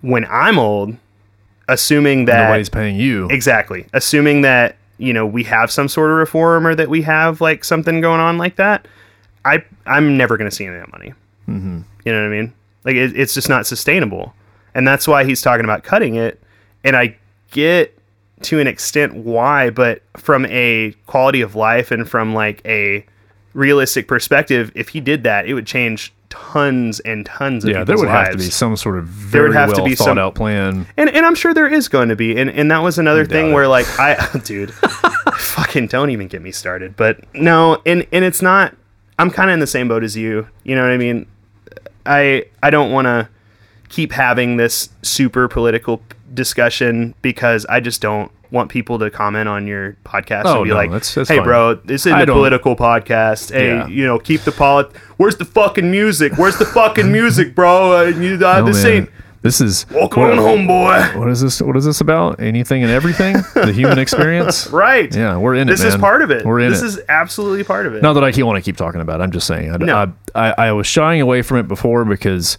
when 0.00 0.24
I'm 0.24 0.58
old, 0.58 0.96
assuming 1.68 2.24
that 2.24 2.44
Nobody's 2.44 2.70
paying 2.70 2.96
you. 2.96 3.28
exactly, 3.28 3.84
assuming 3.92 4.40
that 4.40 4.76
you 5.00 5.12
know 5.12 5.26
we 5.26 5.42
have 5.44 5.70
some 5.70 5.88
sort 5.88 6.10
of 6.10 6.16
reform 6.18 6.66
or 6.66 6.74
that 6.74 6.88
we 6.88 7.02
have 7.02 7.40
like 7.40 7.64
something 7.64 8.00
going 8.00 8.20
on 8.20 8.38
like 8.38 8.56
that, 8.56 8.86
I 9.44 9.64
I'm 9.86 10.16
never 10.16 10.36
going 10.36 10.48
to 10.48 10.54
see 10.54 10.66
any 10.66 10.76
of 10.76 10.82
that 10.82 10.92
money. 10.92 11.14
Mm-hmm. 11.48 11.80
You 12.04 12.12
know 12.12 12.20
what 12.20 12.32
I 12.32 12.40
mean? 12.40 12.52
Like 12.84 12.96
it, 12.96 13.18
it's 13.18 13.34
just 13.34 13.48
not 13.48 13.66
sustainable, 13.66 14.34
and 14.74 14.86
that's 14.86 15.08
why 15.08 15.24
he's 15.24 15.42
talking 15.42 15.64
about 15.64 15.82
cutting 15.82 16.14
it. 16.14 16.42
And 16.84 16.96
I 16.96 17.16
get 17.50 17.98
to 18.42 18.58
an 18.58 18.66
extent 18.66 19.14
why, 19.14 19.70
but 19.70 20.02
from 20.16 20.46
a 20.46 20.94
quality 21.06 21.40
of 21.40 21.54
life 21.54 21.90
and 21.90 22.08
from 22.08 22.34
like 22.34 22.62
a 22.64 23.04
realistic 23.52 24.08
perspective, 24.08 24.72
if 24.74 24.88
he 24.88 25.00
did 25.00 25.24
that, 25.24 25.46
it 25.46 25.54
would 25.54 25.66
change 25.66 26.12
tons 26.30 27.00
and 27.00 27.26
tons 27.26 27.64
of 27.64 27.70
yeah, 27.70 27.84
there 27.84 27.98
would 27.98 28.08
have 28.08 28.30
to 28.30 28.38
be 28.38 28.44
some 28.44 28.76
sort 28.76 28.98
of 28.98 29.04
very 29.06 29.48
would 29.48 29.56
have 29.56 29.70
to 29.70 29.76
well 29.76 29.84
be 29.84 29.94
thought 29.94 30.04
some- 30.04 30.18
out 30.18 30.34
plan. 30.34 30.86
And 30.96 31.10
and 31.10 31.26
I'm 31.26 31.34
sure 31.34 31.52
there 31.52 31.66
is 31.68 31.88
going 31.88 32.08
to 32.08 32.16
be. 32.16 32.36
And 32.38 32.48
and 32.48 32.70
that 32.70 32.78
was 32.78 32.98
another 32.98 33.26
thing 33.26 33.50
it. 33.50 33.54
where 33.54 33.68
like 33.68 33.86
I 33.98 34.16
dude, 34.44 34.72
fucking 35.34 35.88
don't 35.88 36.10
even 36.10 36.28
get 36.28 36.40
me 36.40 36.52
started. 36.52 36.96
But 36.96 37.22
no, 37.34 37.82
and 37.84 38.06
and 38.12 38.24
it's 38.24 38.40
not 38.40 38.74
I'm 39.18 39.30
kind 39.30 39.50
of 39.50 39.54
in 39.54 39.60
the 39.60 39.66
same 39.66 39.88
boat 39.88 40.02
as 40.02 40.16
you. 40.16 40.48
You 40.64 40.74
know 40.76 40.82
what 40.82 40.92
I 40.92 40.96
mean? 40.96 41.26
I 42.06 42.46
I 42.62 42.70
don't 42.70 42.90
want 42.90 43.06
to 43.06 43.28
keep 43.90 44.12
having 44.12 44.56
this 44.56 44.88
super 45.02 45.48
political 45.48 46.00
discussion 46.32 47.14
because 47.22 47.66
I 47.66 47.80
just 47.80 48.00
don't 48.00 48.30
want 48.50 48.68
people 48.70 48.98
to 48.98 49.10
comment 49.10 49.48
on 49.48 49.66
your 49.66 49.96
podcast 50.04 50.42
Oh, 50.46 50.56
and 50.56 50.64
be 50.64 50.70
no, 50.70 50.76
like, 50.76 50.90
that's- 50.90 51.14
that's 51.14 51.28
"Hey, 51.28 51.36
fine. 51.36 51.44
bro, 51.44 51.74
this 51.74 52.02
isn't 52.06 52.12
I 52.18 52.22
a 52.22 52.26
political 52.26 52.74
podcast. 52.76 53.52
Hey, 53.52 53.68
Yeah. 53.68 53.86
you 53.86 54.04
know, 54.06 54.18
keep 54.18 54.42
the 54.42 54.52
polit. 54.52 54.90
Where's 55.18 55.36
the 55.36 55.44
fucking 55.44 55.90
music? 55.90 56.36
Where's 56.36 56.58
the 56.58 56.64
fucking 56.66 57.10
music, 57.20 57.54
bro? 57.54 57.98
Uh, 57.98 58.02
you, 58.04 58.34
uh, 58.34 58.60
No, 58.60 58.64
this 58.66 58.82
man. 58.84 58.92
ain't. 58.92 59.10
This 59.42 59.62
is 59.62 59.86
Welcome 59.90 60.22
what, 60.24 60.32
on 60.32 60.36
home, 60.38 60.66
boy. 60.66 61.00
what 61.18 61.30
is 61.30 61.40
this? 61.40 61.62
What 61.62 61.74
is 61.74 61.86
this 61.86 62.02
about? 62.02 62.40
Anything 62.40 62.82
and 62.82 62.92
everything? 62.92 63.36
the 63.54 63.72
human 63.72 63.98
experience. 64.04 64.66
Right. 64.66 65.14
Yeah, 65.16 65.38
we're 65.38 65.54
in 65.54 65.66
it. 65.68 65.70
This 65.72 65.82
is 65.82 65.96
part 65.96 66.20
of 66.20 66.30
it. 66.30 66.44
We're 66.44 66.60
in 66.60 66.68
this 66.70 66.82
is 66.82 67.00
absolutely 67.08 67.64
part 67.64 67.86
of 67.86 67.94
it. 67.94 68.02
Not 68.02 68.12
that 68.14 68.24
I 68.24 68.42
want 68.42 68.56
to 68.56 68.62
keep 68.62 68.76
talking 68.76 69.00
about. 69.00 69.20
it. 69.20 69.22
I'm 69.22 69.30
just 69.30 69.46
saying. 69.46 69.72
I, 69.72 69.76
No. 69.78 70.12
I, 70.34 70.48
I, 70.50 70.54
I 70.68 70.72
was 70.72 70.86
shying 70.86 71.22
away 71.22 71.40
from 71.40 71.56
it 71.56 71.68
before 71.68 72.04
because 72.04 72.58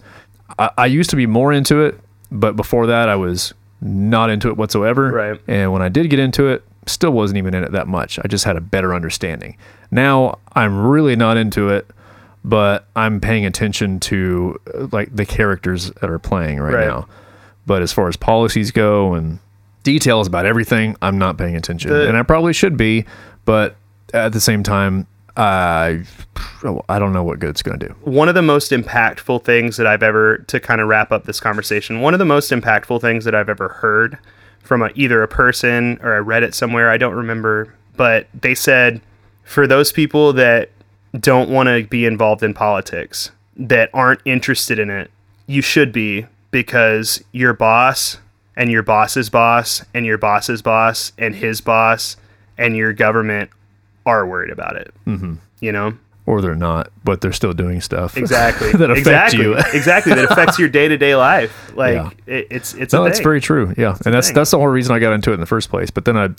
I, 0.57 0.71
I 0.75 0.85
used 0.87 1.11
to 1.11 1.15
be 1.15 1.27
more 1.27 1.53
into 1.53 1.81
it, 1.81 1.99
but 2.31 2.55
before 2.55 2.87
that 2.87 3.09
I 3.09 3.15
was 3.15 3.53
not 3.81 4.29
into 4.29 4.47
it 4.49 4.57
whatsoever. 4.57 5.11
Right. 5.11 5.41
And 5.47 5.71
when 5.73 5.81
I 5.81 5.89
did 5.89 6.09
get 6.09 6.19
into 6.19 6.47
it, 6.47 6.63
still 6.85 7.11
wasn't 7.11 7.37
even 7.37 7.53
in 7.53 7.63
it 7.63 7.71
that 7.71 7.87
much. 7.87 8.19
I 8.19 8.27
just 8.27 8.45
had 8.45 8.55
a 8.55 8.61
better 8.61 8.93
understanding. 8.93 9.57
Now 9.91 10.39
I'm 10.53 10.79
really 10.85 11.15
not 11.15 11.37
into 11.37 11.69
it, 11.69 11.87
but 12.43 12.87
I'm 12.95 13.19
paying 13.19 13.45
attention 13.45 13.99
to 14.01 14.59
uh, 14.73 14.87
like 14.91 15.15
the 15.15 15.25
characters 15.25 15.91
that 15.91 16.09
are 16.09 16.19
playing 16.19 16.59
right, 16.59 16.73
Right. 16.73 16.87
now. 16.87 17.07
But 17.67 17.81
as 17.83 17.91
far 17.93 18.07
as 18.07 18.15
policies 18.17 18.71
go 18.71 19.13
and 19.13 19.39
details 19.83 20.27
about 20.27 20.45
everything, 20.45 20.95
I'm 21.01 21.17
not 21.19 21.37
paying 21.37 21.55
attention, 21.55 21.91
The- 21.91 22.07
and 22.07 22.17
I 22.17 22.23
probably 22.23 22.53
should 22.53 22.77
be. 22.77 23.05
But 23.45 23.75
at 24.13 24.33
the 24.33 24.41
same 24.41 24.63
time, 24.63 25.07
Uh, 25.37 25.99
I 26.63 26.79
I 26.89 26.99
don't 26.99 27.13
know 27.13 27.23
what 27.23 27.39
good 27.39 27.49
it's 27.51 27.61
going 27.61 27.79
to 27.79 27.87
do. 27.87 27.95
one 28.03 28.29
of 28.29 28.35
the 28.35 28.41
most 28.41 28.71
impactful 28.71 29.43
things 29.43 29.77
that 29.77 29.87
I've 29.87 30.03
ever 30.03 30.39
to 30.47 30.59
kind 30.59 30.81
of 30.81 30.87
wrap 30.87 31.11
up 31.11 31.25
this 31.25 31.39
conversation. 31.39 32.01
One 32.01 32.13
of 32.13 32.19
the 32.19 32.25
most 32.25 32.51
impactful 32.51 33.01
things 33.01 33.25
that 33.25 33.33
I've 33.35 33.49
ever 33.49 33.69
heard 33.69 34.17
from 34.59 34.81
a, 34.81 34.89
either 34.95 35.23
a 35.23 35.27
person 35.27 35.99
or 36.03 36.15
I 36.15 36.19
read 36.19 36.43
it 36.43 36.53
somewhere. 36.53 36.89
I 36.89 36.97
don't 36.97 37.13
remember, 37.13 37.73
but 37.95 38.27
they 38.39 38.55
said 38.55 39.01
for 39.43 39.67
those 39.67 39.91
people 39.91 40.33
that 40.33 40.69
don't 41.19 41.49
want 41.49 41.67
to 41.67 41.83
be 41.87 42.05
involved 42.05 42.43
in 42.43 42.53
politics, 42.53 43.31
that 43.57 43.89
aren't 43.93 44.21
interested 44.25 44.79
in 44.79 44.89
it, 44.89 45.11
you 45.47 45.61
should 45.61 45.91
be 45.91 46.25
because 46.51 47.23
your 47.31 47.53
boss 47.53 48.17
and 48.55 48.71
your 48.71 48.83
boss's 48.83 49.29
boss 49.29 49.83
and 49.93 50.05
your 50.05 50.17
boss's 50.17 50.61
boss 50.61 51.11
and 51.17 51.35
his 51.35 51.61
boss 51.61 52.17
and 52.57 52.75
your 52.75 52.93
government 52.93 53.49
are 54.05 54.25
worried 54.27 54.51
about 54.51 54.75
it. 54.77 54.93
Mm-hmm. 55.05 55.35
You 55.59 55.71
know? 55.71 55.93
Or 56.27 56.39
they're 56.41 56.55
not, 56.55 56.91
but 57.03 57.19
they're 57.21 57.33
still 57.33 57.51
doing 57.53 57.81
stuff 57.81 58.15
exactly 58.15 58.71
that 58.73 58.91
affect 58.91 58.99
exactly 58.99 59.39
you. 59.41 59.53
exactly 59.73 60.13
that 60.13 60.31
affects 60.31 60.59
your 60.59 60.69
day-to-day 60.69 61.15
life 61.15 61.71
like 61.75 61.95
Yeah. 61.95 62.09
it, 62.27 62.47
it's 62.51 62.73
it's 62.75 62.93
No, 62.93 63.03
that's 63.03 63.17
thing. 63.17 63.23
very 63.23 63.41
true. 63.41 63.73
Yeah, 63.75 63.97
and 64.05 64.13
that's 64.13 64.27
thing. 64.27 64.35
that's 64.35 64.51
the 64.51 64.57
whole 64.59 64.67
reason 64.67 64.93
I 64.95 64.99
got 64.99 65.13
into 65.13 65.31
it 65.31 65.33
in 65.33 65.39
the 65.39 65.45
first 65.47 65.69
place. 65.69 65.89
But 65.89 66.05
then 66.05 66.17
I, 66.17 66.29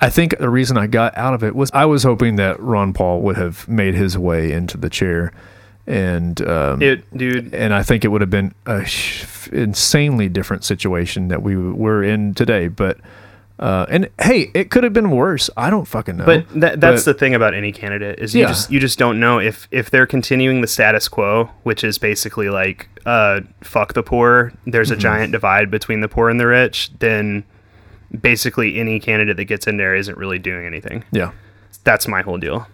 I 0.00 0.08
think 0.08 0.38
the 0.38 0.48
reason 0.48 0.78
I 0.78 0.86
got 0.86 1.16
out 1.18 1.34
of 1.34 1.44
it 1.44 1.54
was 1.54 1.70
I 1.72 1.84
was 1.84 2.02
hoping 2.02 2.36
that 2.36 2.58
Ron 2.60 2.94
Paul 2.94 3.20
would 3.22 3.36
have 3.36 3.68
made 3.68 3.94
his 3.94 4.16
way 4.16 4.52
into 4.52 4.78
the 4.78 4.88
chair, 4.90 5.32
and 5.86 6.40
um, 6.48 6.80
it 6.82 7.04
dude 7.16 7.54
and 7.54 7.74
I 7.74 7.82
think 7.82 8.04
it 8.06 8.08
would 8.08 8.22
have 8.22 8.30
been 8.30 8.54
a 8.64 8.84
sh- 8.86 9.48
insanely 9.52 10.28
different 10.30 10.64
situation 10.64 11.28
that 11.28 11.42
we 11.42 11.56
were 11.56 12.02
in 12.02 12.32
today. 12.34 12.68
But 12.68 12.98
uh, 13.58 13.86
and 13.88 14.08
hey, 14.20 14.50
it 14.54 14.70
could 14.70 14.84
have 14.84 14.92
been 14.92 15.10
worse. 15.10 15.48
I 15.56 15.70
don't 15.70 15.86
fucking 15.86 16.16
know. 16.18 16.26
but 16.26 16.46
that, 16.60 16.80
that's 16.80 17.04
But- 17.04 17.12
the 17.12 17.18
thing 17.18 17.34
about 17.34 17.54
any 17.54 17.72
candidate 17.72 18.18
is 18.18 18.34
you 18.34 18.42
Yeah. 18.42 18.48
just 18.48 18.70
you 18.70 18.78
just 18.80 18.98
don't 18.98 19.18
know 19.18 19.38
if 19.38 19.66
if 19.70 19.90
they're 19.90 20.06
continuing 20.06 20.60
the 20.60 20.66
status 20.66 21.08
quo 21.08 21.50
which 21.62 21.82
is 21.84 21.96
basically 21.98 22.48
like 22.50 22.88
uh 23.06 23.40
fuck 23.62 23.94
the 23.94 24.02
poor 24.02 24.52
there's 24.66 24.88
Mm-hmm. 24.90 24.98
a 24.98 25.00
giant 25.00 25.32
divide 25.32 25.70
between 25.70 26.00
the 26.00 26.08
poor 26.08 26.28
and 26.28 26.38
the 26.38 26.46
rich 26.46 26.90
then 26.98 27.44
basically 28.20 28.78
any 28.78 29.00
candidate 29.00 29.36
that 29.36 29.44
gets 29.46 29.66
in 29.66 29.76
there 29.78 29.94
isn't 29.94 30.16
really 30.18 30.38
doing 30.38 30.64
anything 30.66 31.04
yeah. 31.10 31.32
that's 31.84 32.06
my 32.06 32.22
whole 32.22 32.38
deal 32.38 32.66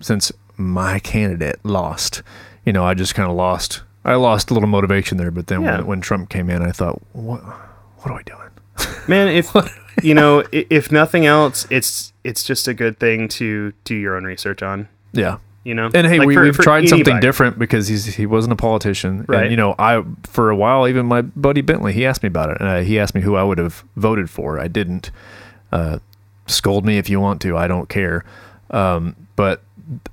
since 0.00 0.32
my 0.56 0.98
candidate 0.98 1.58
lost, 1.64 2.22
you 2.64 2.72
know, 2.72 2.84
I 2.84 2.94
just 2.94 3.14
kind 3.14 3.28
of 3.30 3.36
lost. 3.36 3.82
I 4.04 4.14
lost 4.16 4.50
a 4.50 4.54
little 4.54 4.68
motivation 4.68 5.18
there. 5.18 5.30
But 5.30 5.46
then 5.46 5.62
Yeah. 5.62 5.78
when, 5.78 5.86
when 5.86 6.00
Trump 6.00 6.28
came 6.28 6.50
in, 6.50 6.62
I 6.62 6.70
thought, 6.72 7.00
what, 7.12 7.40
what 7.42 8.10
are 8.10 8.16
we 8.16 8.22
doing? 8.24 8.43
Man 9.08 9.28
if 9.28 9.52
you 10.02 10.14
know 10.14 10.42
if 10.52 10.90
nothing 10.92 11.26
else 11.26 11.66
it's 11.70 12.12
it's 12.24 12.42
just 12.42 12.66
a 12.68 12.74
good 12.74 12.98
thing 12.98 13.28
to 13.28 13.72
do 13.84 13.94
your 13.94 14.16
own 14.16 14.24
research 14.24 14.62
on 14.62 14.88
Yeah. 15.12 15.38
you 15.62 15.74
know 15.74 15.90
And 15.94 16.06
hey, 16.06 16.18
Like 16.18 16.28
we, 16.28 16.34
for 16.52 16.62
tried 16.62 16.88
something 16.88 17.06
anybody. 17.06 17.20
different 17.26 17.58
because 17.58 17.88
he's 17.88 18.04
he 18.06 18.26
wasn't 18.26 18.52
a 18.52 18.56
politician, 18.56 19.24
Right. 19.28 19.42
And 19.44 19.50
you 19.50 19.56
know, 19.56 19.74
I 19.78 20.02
for 20.24 20.50
a 20.50 20.56
while, 20.56 20.88
even 20.88 21.06
my 21.06 21.22
buddy 21.22 21.60
Bentley, 21.62 21.92
he 21.92 22.04
asked 22.06 22.22
me 22.22 22.26
about 22.28 22.50
it, 22.50 22.58
and 22.60 22.68
uh, 22.68 22.80
he 22.80 22.98
asked 22.98 23.14
me 23.14 23.20
who 23.22 23.36
I 23.36 23.42
would 23.42 23.58
have 23.58 23.84
voted 23.96 24.28
for. 24.30 24.58
I 24.60 24.68
didn't. 24.68 25.10
Uh, 25.72 25.98
scold 26.46 26.84
me 26.84 26.98
if 26.98 27.08
you 27.08 27.18
want 27.20 27.40
to. 27.42 27.56
I 27.56 27.66
don't 27.66 27.88
care. 27.88 28.24
Um, 28.70 29.16
but 29.36 29.62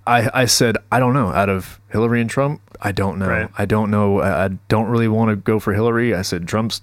I 0.07 0.29
I 0.33 0.45
said 0.45 0.77
I 0.91 0.99
don't 0.99 1.13
know. 1.13 1.27
Out 1.29 1.49
of 1.49 1.79
Hillary 1.91 2.21
and 2.21 2.29
Trump, 2.29 2.61
I 2.81 2.91
don't 2.91 3.19
know. 3.19 3.27
Right. 3.27 3.49
I 3.57 3.65
don't 3.65 3.89
know. 3.91 4.19
I, 4.21 4.45
I 4.45 4.47
don't 4.69 4.87
really 4.87 5.07
want 5.07 5.29
to 5.29 5.35
go 5.35 5.59
for 5.59 5.73
Hillary. 5.73 6.13
I 6.15 6.21
said 6.23 6.47
Trump's. 6.47 6.81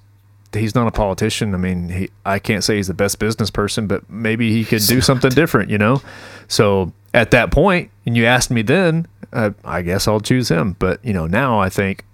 He's 0.53 0.75
not 0.75 0.87
a 0.87 0.91
politician. 0.91 1.55
I 1.55 1.59
mean, 1.59 1.89
he. 1.91 2.11
I 2.25 2.39
can't 2.39 2.65
say 2.65 2.77
he's 2.77 2.87
the 2.87 2.95
best 2.95 3.19
business 3.19 3.51
person, 3.51 3.87
but 3.87 4.09
maybe 4.09 4.51
he 4.51 4.65
could 4.65 4.83
do 4.87 5.01
something 5.01 5.31
different. 5.35 5.71
You 5.71 5.79
know. 5.79 6.03
So 6.49 6.93
at 7.13 7.31
that 7.33 7.51
point, 7.51 7.91
and 8.07 8.17
you 8.17 8.25
asked 8.25 8.51
me 8.51 8.63
then, 8.63 9.07
uh, 9.33 9.51
I 9.65 9.83
guess 9.83 10.09
I'll 10.09 10.21
choose 10.21 10.49
him. 10.49 10.77
But 10.79 11.05
you 11.05 11.13
know, 11.13 11.27
now 11.27 11.59
I 11.59 11.69
think, 11.69 12.05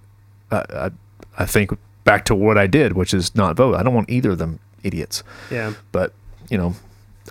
uh, 0.50 0.64
I, 1.38 1.42
I 1.42 1.46
think 1.46 1.70
back 2.04 2.24
to 2.26 2.34
what 2.34 2.58
I 2.58 2.66
did, 2.66 2.94
which 2.94 3.14
is 3.14 3.34
not 3.34 3.56
vote. 3.56 3.74
I 3.76 3.82
don't 3.82 3.94
want 3.94 4.10
either 4.10 4.32
of 4.32 4.38
them 4.38 4.58
idiots. 4.82 5.22
yeah 5.50 5.72
But 5.92 6.12
you 6.50 6.58
know, 6.58 6.74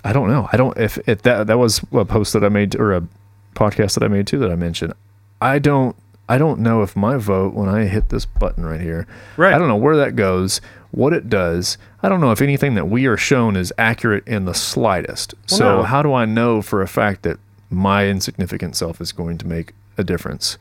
I 0.04 0.12
don't 0.12 0.28
know. 0.28 0.48
I 0.52 0.56
don't 0.56 0.76
if 0.76 0.98
if 1.08 1.22
that 1.22 1.46
that 1.46 1.58
was 1.58 1.80
a 1.92 2.04
post 2.04 2.32
that 2.32 2.44
I 2.44 2.48
made 2.48 2.76
or 2.76 2.94
a 2.94 3.06
podcast 3.54 3.94
that 3.94 4.02
I 4.02 4.08
made 4.08 4.26
too 4.26 4.38
that 4.38 4.50
I 4.50 4.56
mentioned. 4.56 4.92
I 5.40 5.58
don't 5.58 5.94
I 6.28 6.38
don't 6.38 6.60
know 6.60 6.82
if 6.82 6.96
my 6.96 7.16
vote 7.16 7.54
when 7.54 7.68
I 7.68 7.84
hit 7.84 8.08
this 8.08 8.24
button 8.24 8.64
right 8.64 8.80
here. 8.80 9.06
Right. 9.36 9.52
I 9.52 9.58
don't 9.58 9.68
know 9.68 9.76
where 9.76 9.96
that 9.96 10.16
goes, 10.16 10.60
what 10.90 11.12
it 11.12 11.28
does. 11.28 11.76
I 12.02 12.08
don't 12.08 12.20
know 12.20 12.30
if 12.30 12.40
anything 12.40 12.74
that 12.74 12.88
we 12.88 13.06
are 13.06 13.16
shown 13.16 13.56
is 13.56 13.72
accurate 13.76 14.26
in 14.26 14.44
the 14.44 14.54
slightest. 14.54 15.34
Well, 15.50 15.58
so 15.58 15.76
no. 15.76 15.82
how 15.82 16.02
do 16.02 16.14
I 16.14 16.24
know 16.24 16.62
for 16.62 16.82
a 16.82 16.88
fact 16.88 17.22
that 17.22 17.38
my 17.68 18.06
insignificant 18.06 18.76
self 18.76 19.00
is 19.00 19.12
going 19.12 19.38
to 19.38 19.46
make 19.46 19.74
a 19.98 20.04
difference? 20.04 20.56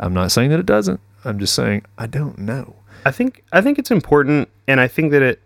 I'm 0.00 0.14
not 0.14 0.32
saying 0.32 0.50
that 0.50 0.60
it 0.60 0.66
doesn't. 0.66 1.00
I'm 1.24 1.38
just 1.38 1.54
saying 1.54 1.84
I 1.98 2.06
don't 2.06 2.38
know. 2.38 2.76
I 3.04 3.12
think 3.12 3.44
I 3.52 3.60
think 3.60 3.78
it's 3.78 3.90
important, 3.90 4.48
and 4.66 4.80
I 4.80 4.88
think 4.88 5.12
that 5.12 5.22
it, 5.22 5.40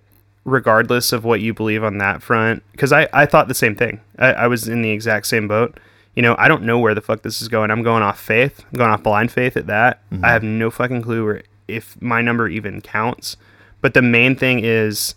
regardless 0.44 1.12
of 1.12 1.24
what 1.24 1.40
you 1.40 1.52
believe 1.52 1.84
on 1.84 1.98
that 1.98 2.22
front, 2.22 2.62
because 2.72 2.92
I 2.92 3.08
I 3.12 3.26
thought 3.26 3.48
the 3.48 3.54
same 3.54 3.74
thing. 3.74 4.00
I, 4.18 4.32
I 4.32 4.46
was 4.46 4.68
in 4.68 4.82
the 4.82 4.90
exact 4.90 5.26
same 5.26 5.48
boat. 5.48 5.78
You 6.14 6.22
know, 6.22 6.34
I 6.38 6.48
don't 6.48 6.64
know 6.64 6.78
where 6.78 6.94
the 6.94 7.00
fuck 7.00 7.22
this 7.22 7.40
is 7.40 7.48
going. 7.48 7.70
I'm 7.70 7.82
going 7.82 8.02
off 8.02 8.20
faith. 8.20 8.64
I'm 8.72 8.78
going 8.78 8.90
off 8.90 9.02
blind 9.02 9.30
faith 9.30 9.56
at 9.56 9.66
that. 9.68 10.02
I 10.10 10.14
mm-hmm. 10.14 10.24
have 10.24 10.42
no 10.42 10.70
fucking 10.70 11.02
clue 11.02 11.24
where 11.24 11.42
if 11.68 12.00
my 12.02 12.20
number 12.20 12.48
even 12.48 12.80
counts. 12.80 13.36
But 13.80 13.94
the 13.94 14.02
main 14.02 14.36
thing 14.36 14.60
is, 14.64 15.14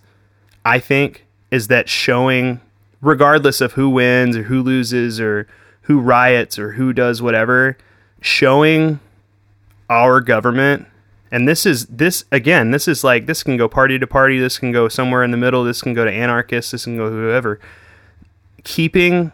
I 0.64 0.80
think, 0.80 1.26
is 1.52 1.68
that 1.68 1.90
showing, 1.90 2.62
regardless 3.02 3.60
of 3.60 3.74
who 3.74 3.90
wins 3.90 4.38
or 4.38 4.44
who 4.44 4.62
loses 4.62 5.20
or 5.20 5.48
who 5.84 6.00
riots 6.00 6.58
or 6.58 6.74
who 6.74 6.94
does 6.94 7.22
whatever, 7.22 7.78
showing 8.22 9.00
our 9.90 10.22
government 10.22 10.88
and 11.34 11.48
this 11.48 11.66
is 11.66 11.88
this 11.88 12.24
again 12.32 12.72
this 12.72 12.88
is 12.88 13.04
like 13.04 13.26
this 13.26 13.44
can 13.44 13.58
go 13.58 13.68
party 13.68 14.00
to 14.00 14.08
party 14.08 14.40
this 14.40 14.58
can 14.58 14.72
go 14.72 14.88
somewhere 14.88 15.24
in 15.24 15.32
the 15.32 15.38
middle 15.38 15.64
this 15.64 15.82
can 15.82 15.94
go 15.94 16.06
to 16.06 16.12
anarchists 16.12 16.72
this 16.72 16.86
can 16.86 16.96
go 16.96 17.10
whoever 17.10 17.60
keeping 18.64 19.32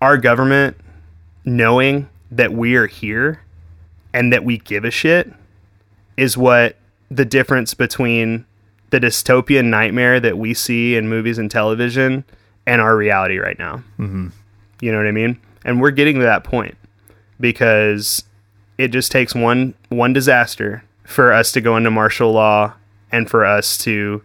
our 0.00 0.16
government 0.16 0.76
knowing 1.44 2.08
that 2.30 2.52
we 2.52 2.76
are 2.76 2.86
here 2.86 3.42
and 4.14 4.32
that 4.32 4.44
we 4.44 4.58
give 4.58 4.84
a 4.84 4.90
shit 4.90 5.32
is 6.16 6.36
what 6.36 6.76
the 7.10 7.24
difference 7.24 7.74
between 7.74 8.44
the 8.90 9.00
dystopian 9.00 9.66
nightmare 9.66 10.20
that 10.20 10.38
we 10.38 10.54
see 10.54 10.96
in 10.96 11.08
movies 11.08 11.38
and 11.38 11.50
television 11.50 12.24
and 12.66 12.80
our 12.80 12.96
reality 12.96 13.38
right 13.38 13.58
now. 13.58 13.76
Mm-hmm. 13.98 14.28
You 14.80 14.92
know 14.92 14.98
what 14.98 15.06
I 15.06 15.12
mean? 15.12 15.40
And 15.64 15.80
we're 15.80 15.90
getting 15.90 16.16
to 16.16 16.24
that 16.24 16.44
point 16.44 16.76
because 17.40 18.24
it 18.78 18.88
just 18.88 19.12
takes 19.12 19.34
one 19.34 19.74
one 19.88 20.12
disaster 20.12 20.84
for 21.04 21.32
us 21.32 21.52
to 21.52 21.60
go 21.60 21.76
into 21.76 21.90
martial 21.90 22.32
law 22.32 22.74
and 23.10 23.28
for 23.28 23.44
us 23.44 23.76
to 23.78 24.22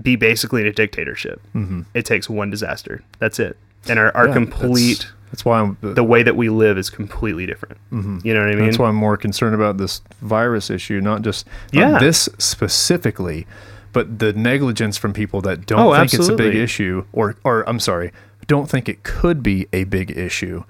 be 0.00 0.16
basically 0.16 0.62
in 0.62 0.66
a 0.66 0.72
dictatorship. 0.72 1.40
Mm-hmm. 1.54 1.82
It 1.94 2.04
takes 2.04 2.28
one 2.28 2.50
disaster. 2.50 3.02
That's 3.18 3.38
it. 3.38 3.56
And 3.88 3.98
our, 3.98 4.14
our 4.16 4.28
Yeah, 4.28 4.34
complete 4.34 5.10
That's, 5.32 5.44
why 5.44 5.60
I'm. 5.60 5.76
the 5.80 6.04
way 6.04 6.22
that 6.22 6.36
we 6.36 6.48
live 6.50 6.76
is 6.76 6.90
completely 6.90 7.46
different. 7.46 7.78
Mm-hmm. 7.90 8.18
You 8.22 8.34
know 8.34 8.40
what 8.40 8.50
I 8.50 8.54
mean? 8.54 8.66
That's 8.66 8.78
why 8.78 8.88
I'm 8.88 8.94
more 8.96 9.16
concerned 9.16 9.54
about 9.54 9.78
this 9.78 10.02
virus 10.20 10.68
issue, 10.70 11.00
not 11.00 11.22
just 11.22 11.46
Yeah. 11.72 11.92
not 11.92 12.00
this 12.02 12.28
specifically, 12.38 13.46
but 13.92 14.18
the 14.18 14.32
negligence 14.34 14.98
from 14.98 15.12
people 15.12 15.40
that 15.42 15.64
don't 15.66 15.80
Oh, 15.80 15.94
think 15.94 16.12
it's 16.14 16.28
a 16.28 16.36
big 16.36 16.54
issue, 16.54 17.04
or 17.12 17.36
or 17.44 17.68
I'm 17.68 17.80
sorry, 17.80 18.12
don't 18.46 18.68
think 18.68 18.88
it 18.88 19.02
could 19.02 19.42
be 19.42 19.68
a 19.72 19.84
big 19.84 20.10
issue, 20.16 20.64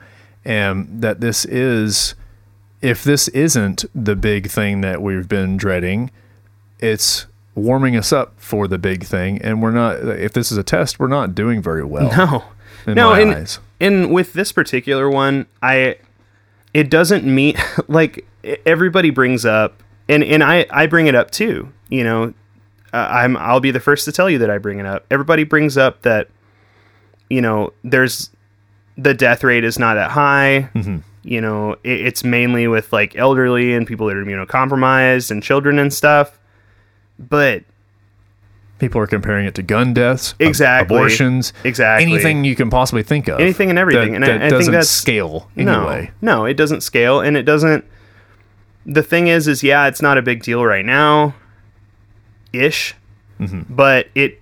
and 0.44 1.02
that 1.02 1.20
this 1.20 1.44
is, 1.44 2.14
if 2.80 3.02
this 3.02 3.28
isn't 3.28 3.84
the 3.94 4.14
big 4.16 4.48
thing 4.48 4.80
that 4.82 5.02
we've 5.02 5.28
been 5.28 5.56
dreading, 5.56 6.10
it's 6.78 7.26
warming 7.54 7.96
us 7.96 8.12
up 8.12 8.32
for 8.38 8.66
the 8.68 8.78
big 8.78 9.04
thing, 9.04 9.40
and 9.42 9.60
we're 9.62 9.70
not. 9.72 9.96
If 9.96 10.32
this 10.32 10.50
is 10.52 10.58
a 10.58 10.62
test, 10.62 10.98
we're 10.98 11.08
not 11.08 11.34
doing 11.34 11.60
very 11.62 11.84
well. 11.84 12.10
No. 12.16 12.44
in 12.86 12.94
no, 12.94 13.10
my 13.10 13.20
and, 13.20 13.30
eyes. 13.32 13.60
And 13.82 14.12
with 14.12 14.32
this 14.32 14.52
particular 14.52 15.10
one, 15.10 15.46
I 15.60 15.96
it 16.72 16.88
doesn't 16.88 17.24
meet 17.24 17.58
like 17.88 18.26
everybody 18.64 19.10
brings 19.10 19.44
up 19.44 19.82
and 20.08 20.24
and 20.24 20.42
I 20.42 20.66
I 20.70 20.86
bring 20.86 21.08
it 21.08 21.14
up 21.14 21.30
too. 21.30 21.70
You 21.88 22.04
know, 22.04 22.34
uh, 22.92 23.08
I'm 23.10 23.36
I'll 23.36 23.60
be 23.60 23.70
the 23.70 23.80
first 23.80 24.04
to 24.06 24.12
tell 24.12 24.30
you 24.30 24.38
that 24.38 24.50
I 24.50 24.58
bring 24.58 24.78
it 24.78 24.86
up. 24.86 25.04
Everybody 25.10 25.44
brings 25.44 25.76
up 25.76 26.02
that 26.02 26.28
you 27.28 27.40
know, 27.40 27.72
there's 27.82 28.30
the 28.96 29.14
death 29.14 29.42
rate 29.42 29.64
is 29.64 29.78
not 29.78 29.94
that 29.94 30.10
high. 30.10 30.70
You 31.22 31.40
know, 31.40 31.72
it, 31.82 32.06
it's 32.06 32.24
mainly 32.24 32.68
with 32.68 32.92
like 32.92 33.16
elderly 33.16 33.74
and 33.74 33.86
people 33.86 34.06
that 34.06 34.16
are 34.16 34.24
immunocompromised 34.24 35.30
and 35.30 35.42
children 35.42 35.78
and 35.78 35.92
stuff. 35.92 36.38
But 37.18 37.64
People 38.82 39.00
are 39.00 39.06
comparing 39.06 39.46
it 39.46 39.54
to 39.54 39.62
gun 39.62 39.94
deaths, 39.94 40.34
Exactly. 40.40 40.96
abortions, 40.96 41.52
Exactly. 41.62 42.04
anything 42.12 42.42
you 42.42 42.56
can 42.56 42.68
possibly 42.68 43.04
think 43.04 43.28
of, 43.28 43.38
Anything 43.38 43.70
and 43.70 43.78
everything, 43.78 44.10
that, 44.10 44.16
and 44.16 44.24
I- 44.24 44.28
that 44.28 44.36
I 44.38 44.40
think 44.48 44.50
doesn't 44.58 44.72
that's- 44.72 44.90
scale 44.90 45.48
No, 45.54 45.86
anyway. 45.88 46.10
no, 46.20 46.44
it 46.46 46.54
doesn't 46.56 46.80
scale, 46.80 47.20
and 47.20 47.36
it 47.36 47.44
doesn't. 47.44 47.84
The 48.84 49.04
thing 49.04 49.28
is, 49.28 49.46
is 49.46 49.62
yeah, 49.62 49.86
it's 49.86 50.02
not 50.02 50.18
a 50.18 50.22
big 50.22 50.42
deal 50.42 50.64
right 50.66 50.84
now, 50.84 51.36
ish, 52.52 52.96
Mm-hmm. 53.40 53.72
but 53.72 54.08
it 54.16 54.40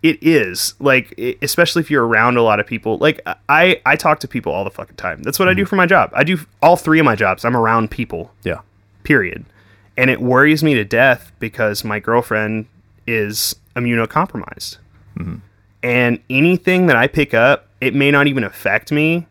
it 0.00 0.18
is 0.22 0.74
like 0.78 1.12
i- 1.18 1.34
especially 1.42 1.80
if 1.80 1.90
you're 1.90 2.06
around 2.06 2.36
a 2.36 2.42
lot 2.42 2.60
of 2.60 2.66
people 2.68 2.98
like 2.98 3.20
i 3.48 3.80
i 3.84 3.96
talk 3.96 4.20
to 4.20 4.28
people 4.28 4.52
all 4.52 4.62
the 4.62 4.70
fucking 4.70 4.94
time 4.94 5.20
that's 5.24 5.40
what 5.40 5.48
i 5.48 5.54
do 5.54 5.62
Mm-hmm. 5.62 5.68
for 5.70 5.74
my 5.76 5.86
job 5.86 6.10
i 6.14 6.22
do 6.22 6.38
all 6.62 6.76
three 6.76 7.00
of 7.00 7.04
my 7.04 7.16
jobs 7.16 7.44
i'm 7.44 7.56
around 7.56 7.90
people 7.90 8.32
Yeah, 8.44 8.60
period 9.02 9.44
and 9.96 10.08
it 10.08 10.20
worries 10.20 10.62
me 10.62 10.74
to 10.74 10.84
death 10.84 11.32
because 11.40 11.82
my 11.84 11.98
girlfriend 11.98 12.66
is 13.08 13.56
immunocompromised 13.74 14.76
mm-hmm. 15.18 15.36
and 15.82 16.20
anything 16.28 16.86
that 16.86 16.96
i 16.96 17.06
pick 17.06 17.34
up 17.34 17.68
it 17.80 17.94
may 17.94 18.10
not 18.10 18.26
even 18.26 18.44
affect 18.44 18.92
me 18.92 19.26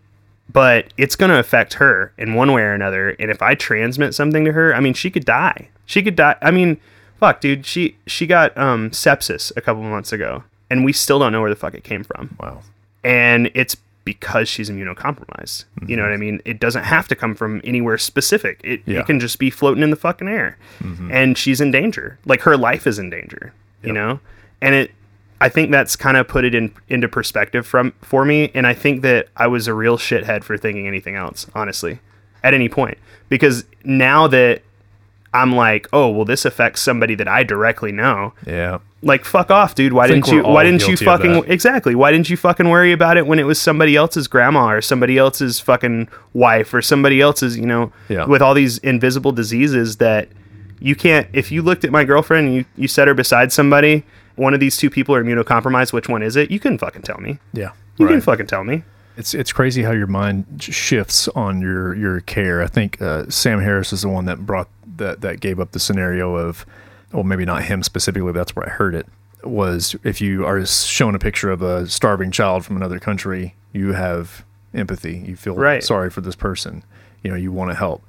but 0.51 0.93
it's 0.97 1.15
going 1.15 1.29
to 1.29 1.37
affect 1.37 1.73
her 1.75 2.13
in 2.17 2.33
one 2.33 2.51
way 2.51 2.61
or 2.61 2.73
another 2.73 3.09
and 3.19 3.29
if 3.29 3.41
i 3.41 3.53
transmit 3.53 4.13
something 4.15 4.43
to 4.45 4.51
her 4.51 4.73
i 4.73 4.79
mean 4.79 4.93
she 4.93 5.09
could 5.09 5.25
die 5.25 5.69
she 5.85 6.01
could 6.01 6.15
die 6.15 6.35
i 6.41 6.49
mean 6.49 6.79
fuck 7.19 7.39
dude 7.39 7.65
she 7.65 7.95
she 8.07 8.25
got 8.25 8.57
um 8.57 8.89
sepsis 8.89 9.51
a 9.55 9.61
couple 9.61 9.83
months 9.83 10.11
ago 10.11 10.43
and 10.69 10.83
we 10.83 10.91
still 10.91 11.19
don't 11.19 11.31
know 11.31 11.41
where 11.41 11.49
the 11.49 11.55
fuck 11.55 11.73
it 11.73 11.83
came 11.83 12.03
from 12.03 12.35
wow. 12.39 12.61
and 13.03 13.51
it's 13.53 13.75
because 14.07 14.47
she's 14.47 14.69
immunocompromised. 14.69 15.65
You 15.85 15.97
know 15.97 16.03
mm-hmm. 16.03 16.11
what 16.11 16.13
I 16.13 16.17
mean? 16.17 16.41
It 16.45 16.61
doesn't 16.61 16.85
have 16.85 17.09
to 17.09 17.15
come 17.15 17.35
from 17.35 17.59
anywhere 17.65 17.97
specific. 17.97 18.61
It, 18.63 18.81
Yeah. 18.85 18.99
it 18.99 19.05
can 19.05 19.19
just 19.19 19.37
be 19.37 19.49
floating 19.49 19.83
in 19.83 19.89
the 19.89 19.97
fucking 19.97 20.29
air, 20.29 20.57
mm-hmm. 20.79 21.11
and 21.11 21.37
she's 21.37 21.59
in 21.59 21.71
danger. 21.71 22.17
Like 22.25 22.39
her 22.43 22.55
life 22.55 22.87
is 22.87 22.99
in 22.99 23.09
danger. 23.09 23.51
You 23.87 23.93
know, 23.93 24.19
and 24.61 24.75
it. 24.75 24.91
I 25.39 25.49
think 25.49 25.69
that's 25.69 25.95
kind 25.95 26.17
of 26.17 26.27
put 26.27 26.45
it 26.45 26.55
in 26.55 26.73
into 26.89 27.07
perspective 27.07 27.65
from 27.67 27.93
for 28.01 28.25
me, 28.25 28.49
and 28.55 28.65
I 28.65 28.73
think 28.73 29.03
that 29.03 29.27
I 29.37 29.45
was 29.45 29.67
a 29.67 29.73
real 29.73 29.97
shithead 29.97 30.43
for 30.43 30.57
thinking 30.57 30.87
anything 30.87 31.15
else, 31.15 31.45
honestly, 31.53 31.99
at 32.43 32.55
any 32.55 32.69
point, 32.69 32.97
because 33.29 33.63
now 33.83 34.25
that 34.29 34.63
I'm 35.35 35.55
like, 35.55 35.87
oh 35.93 36.09
well, 36.09 36.25
this 36.25 36.43
affects 36.43 36.81
somebody 36.81 37.13
that 37.15 37.27
I 37.27 37.43
directly 37.43 37.91
know 37.91 38.33
Yeah, 38.47 38.79
like 39.03 39.25
fuck 39.25 39.51
off 39.51 39.75
dude. 39.75 39.93
Why 39.93 40.07
didn't 40.07 40.27
you 40.29 40.41
why 40.41 40.63
didn't 40.63 40.87
you 40.87 40.97
fucking 40.97 41.43
exactly. 41.45 41.93
Why 41.93 42.11
didn't 42.11 42.31
you 42.31 42.37
fucking 42.37 42.67
worry 42.67 42.91
about 42.91 43.17
it 43.17 43.27
when 43.27 43.37
it 43.37 43.43
was 43.45 43.61
somebody 43.61 43.95
else's 43.95 44.27
grandma 44.27 44.71
or 44.71 44.81
somebody 44.81 45.19
else's 45.19 45.59
fucking 45.59 46.07
wife 46.33 46.73
or 46.73 46.81
somebody 46.81 47.21
else's 47.21 47.59
you 47.59 47.67
know 47.67 47.91
Yeah. 48.09 48.25
with 48.25 48.41
all 48.41 48.55
these 48.55 48.79
invisible 48.79 49.33
diseases 49.33 49.97
that 49.97 50.29
you 50.79 50.95
can't 50.95 51.27
if 51.33 51.51
you 51.51 51.61
looked 51.61 51.83
at 51.83 51.91
my 51.91 52.03
girlfriend 52.03 52.47
and 52.47 52.55
you, 52.55 52.65
you 52.75 52.87
set 52.87 53.07
her 53.07 53.13
beside 53.13 53.51
somebody 53.51 54.03
one 54.35 54.53
of 54.53 54.59
these 54.59 54.77
two 54.77 54.89
people 54.89 55.15
are 55.15 55.23
immunocompromised 55.23 55.91
which 55.93 56.07
one 56.07 56.21
is 56.21 56.35
it 56.35 56.51
you 56.51 56.59
couldn't 56.59 56.77
fucking 56.77 57.01
tell 57.01 57.19
me 57.19 57.39
yeah. 57.53 57.71
you 57.97 58.05
can 58.05 58.15
right. 58.15 58.23
fucking 58.23 58.47
tell 58.47 58.63
me 58.63 58.83
It's 59.17 59.33
it's 59.33 59.51
crazy 59.51 59.81
how 59.83 59.91
your 59.91 60.07
mind 60.07 60.45
shifts 60.61 61.27
on 61.29 61.59
your 61.61 61.95
your 61.95 62.19
care. 62.21 62.61
I 62.61 62.67
think 62.67 63.01
uh, 63.01 63.25
Sam 63.29 63.61
Harris 63.61 63.91
is 63.91 64.03
the 64.03 64.09
one 64.09 64.25
that 64.25 64.45
brought 64.45 64.69
that 64.97 65.21
that 65.21 65.39
gave 65.39 65.59
up 65.59 65.71
the 65.71 65.79
scenario 65.79 66.35
of, 66.35 66.67
well, 67.11 67.23
maybe 67.23 67.43
not 67.43 67.63
him 67.63 67.81
specifically. 67.81 68.31
But 68.31 68.37
that's 68.37 68.55
where 68.55 68.67
I 68.67 68.69
heard 68.69 68.93
it. 68.93 69.07
Was 69.43 69.95
if 70.03 70.21
you 70.21 70.45
are 70.45 70.63
shown 70.67 71.15
a 71.15 71.19
picture 71.19 71.49
of 71.49 71.63
a 71.63 71.87
starving 71.87 72.29
child 72.29 72.63
from 72.63 72.75
another 72.75 72.99
country, 72.99 73.55
you 73.73 73.93
have 73.93 74.45
empathy. 74.75 75.17
You 75.25 75.35
feel 75.35 75.55
Right. 75.55 75.83
sorry 75.83 76.11
for 76.11 76.21
this 76.21 76.35
person. 76.35 76.83
You 77.23 77.31
know, 77.31 77.37
you 77.37 77.51
want 77.51 77.71
to 77.71 77.75
help. 77.75 78.03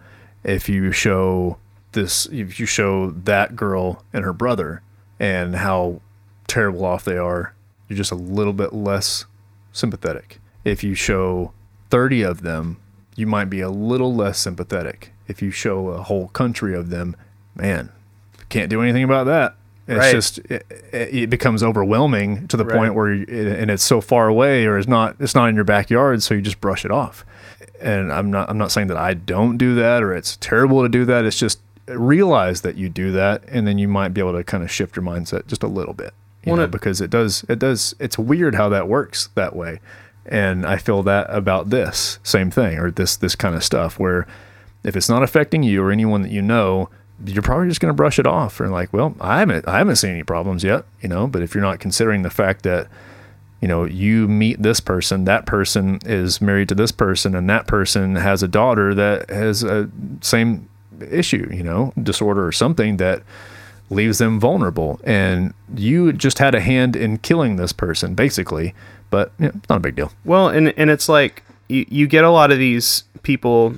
If 0.44 0.68
you 0.68 0.92
show 0.92 1.56
this, 1.92 2.26
if 2.26 2.58
you 2.60 2.67
show 2.67 3.10
that 3.10 3.57
girl 3.57 4.02
and 4.12 4.25
her 4.25 4.33
brother 4.33 4.83
and 5.18 5.57
how 5.57 6.00
terrible 6.47 6.84
off 6.84 7.05
they 7.05 7.17
are, 7.17 7.55
you're 7.89 7.97
just 7.97 8.12
a 8.12 8.17
little 8.17 8.52
bit 8.52 8.73
less 8.73 9.25
sympathetic. 9.73 10.39
If 10.65 10.83
you 10.84 10.94
show 10.94 11.52
30 11.91 12.23
of 12.23 12.42
them, 12.42 12.78
you 13.17 13.26
might 13.26 13.47
be 13.47 13.60
a 13.60 13.70
little 13.70 14.15
less 14.15 14.39
sympathetic. 14.39 15.12
If 15.26 15.42
you 15.42 15.50
show 15.50 15.89
a 15.89 16.02
whole 16.02 16.28
country 16.28 16.75
of 16.75 16.91
them, 16.91 17.17
man, 17.55 17.91
can't 18.49 18.70
do 18.70 18.83
anything 18.83 19.02
about 19.05 19.25
that. 19.26 19.55
It's 19.86 19.99
Right. 19.99 20.12
just 20.12 20.39
it, 20.41 20.67
it 20.92 21.31
becomes 21.31 21.62
overwhelming 21.62 22.47
to 22.49 22.57
the 22.58 22.65
Right. 22.67 22.76
point 22.76 22.94
where 22.94 23.12
you, 23.15 23.25
and 23.28 23.70
it's 23.70 23.83
so 23.83 24.02
far 24.02 24.28
away 24.28 24.67
or 24.67 24.76
it's 24.78 24.86
not 24.89 25.17
it's 25.18 25.34
not 25.34 25.49
in 25.49 25.55
your 25.55 25.65
backyard 25.65 26.23
so 26.23 26.34
you 26.34 26.42
just 26.42 26.60
brush 26.60 26.84
it 26.84 26.91
off. 26.91 27.25
And 27.81 28.12
I'm 28.12 28.31
not 28.31 28.50
I'm 28.50 28.58
not 28.58 28.70
saying 28.70 28.89
that 28.89 28.99
I 28.99 29.15
don't 29.15 29.57
do 29.57 29.75
that 29.76 30.02
or 30.02 30.12
it's 30.15 30.36
terrible 30.36 30.83
to 30.83 30.89
do 30.91 31.07
that. 31.07 31.25
It's 31.25 31.39
just 31.39 31.60
realize 31.89 32.60
that 32.62 32.76
you 32.76 32.89
do 32.89 33.12
that 33.12 33.42
and 33.49 33.67
then 33.67 33.78
you 33.78 33.89
might 33.89 34.08
be 34.15 34.20
able 34.20 34.33
to 34.34 34.44
kind 34.44 34.62
of 34.62 34.70
shift 34.70 34.97
your 34.97 35.05
mindset 35.05 35.47
just 35.47 35.62
a 35.62 35.67
little 35.68 35.94
bit. 35.94 36.12
You 36.44 36.52
Well, 36.52 36.57
know, 36.58 36.65
it- 36.65 36.70
because 36.70 37.00
it 37.00 37.10
does 37.10 37.44
it 37.49 37.58
does 37.58 37.94
it's 37.99 38.18
weird 38.18 38.55
how 38.55 38.68
that 38.70 38.89
works 38.89 39.28
that 39.34 39.55
way. 39.57 39.81
And 40.26 40.67
I 40.67 40.76
feel 40.76 41.02
that 41.05 41.26
about 41.31 41.70
this 41.70 42.18
same 42.23 42.50
thing 42.50 42.78
or 42.78 42.91
this 42.91 43.17
this 43.17 43.34
kind 43.34 43.55
of 43.55 43.65
stuff 43.65 43.99
where 43.99 44.26
if 44.84 44.97
it's 44.97 45.08
not 45.08 45.23
affecting 45.23 45.62
you 45.62 45.83
or 45.83 45.91
anyone 45.91 46.23
that 46.23 46.31
you 46.31 46.42
know, 46.42 46.89
you're 47.25 47.42
probably 47.42 47.68
just 47.68 47.81
going 47.81 47.91
to 47.91 47.97
brush 47.97 48.18
it 48.18 48.26
off 48.26 48.60
and 48.60 48.70
like, 48.70 48.92
well, 48.92 49.15
I 49.20 49.41
haven't 49.41 49.67
I 49.67 49.78
haven't 49.78 49.97
seen 49.97 50.10
any 50.12 50.23
problems 50.23 50.62
yet, 50.62 50.84
you 51.00 51.08
know. 51.08 51.26
But 51.26 51.42
if 51.42 51.55
you're 51.55 51.65
not 51.65 51.81
considering 51.81 52.23
the 52.23 52.31
fact 52.31 52.62
that 52.62 52.89
you 53.60 53.67
know, 53.67 53.83
you 53.84 54.28
meet 54.28 54.62
this 54.62 54.78
person, 54.78 55.25
that 55.25 55.44
person 55.44 55.99
is 56.07 56.41
married 56.41 56.68
to 56.68 56.76
this 56.76 56.92
person, 56.92 57.34
and 57.34 57.50
that 57.50 57.67
person 57.67 58.15
has 58.15 58.41
a 58.41 58.47
daughter 58.47 58.94
that 58.94 59.28
has 59.31 59.65
a 59.65 59.91
same 60.20 60.68
issue, 61.01 61.49
you 61.52 61.62
know, 61.62 61.93
disorder 62.02 62.47
or 62.47 62.52
something 62.52 62.97
that 62.99 63.23
leaves 63.91 64.18
them 64.18 64.39
vulnerable. 64.39 65.01
And 65.05 65.55
you 65.75 66.12
just 66.12 66.39
had 66.39 66.55
a 66.55 66.60
hand 66.60 66.97
in 66.97 67.18
killing 67.18 67.57
this 67.57 67.73
person, 67.73 68.15
basically. 68.15 68.75
But 69.10 69.33
yeah, 69.39 69.51
it's 69.55 69.68
not 69.68 69.77
a 69.77 69.81
big 69.81 69.97
deal. 69.97 70.12
Well, 70.25 70.49
and 70.49 70.75
and 70.77 70.91
it's 70.91 71.09
like 71.09 71.43
you, 71.68 71.86
you 71.89 72.07
get 72.07 72.25
a 72.25 72.31
lot 72.31 72.51
of 72.51 72.59
these 72.59 73.05
people. 73.23 73.77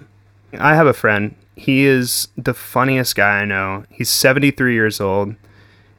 I 0.59 0.75
have 0.75 0.87
a 0.87 0.93
friend. 0.93 1.35
He 1.55 1.85
is 1.85 2.29
the 2.37 2.55
funniest 2.55 3.15
guy 3.15 3.41
I 3.41 3.45
know. 3.45 3.85
He's 3.91 4.09
73 4.09 4.73
years 4.73 5.01
old, 5.01 5.37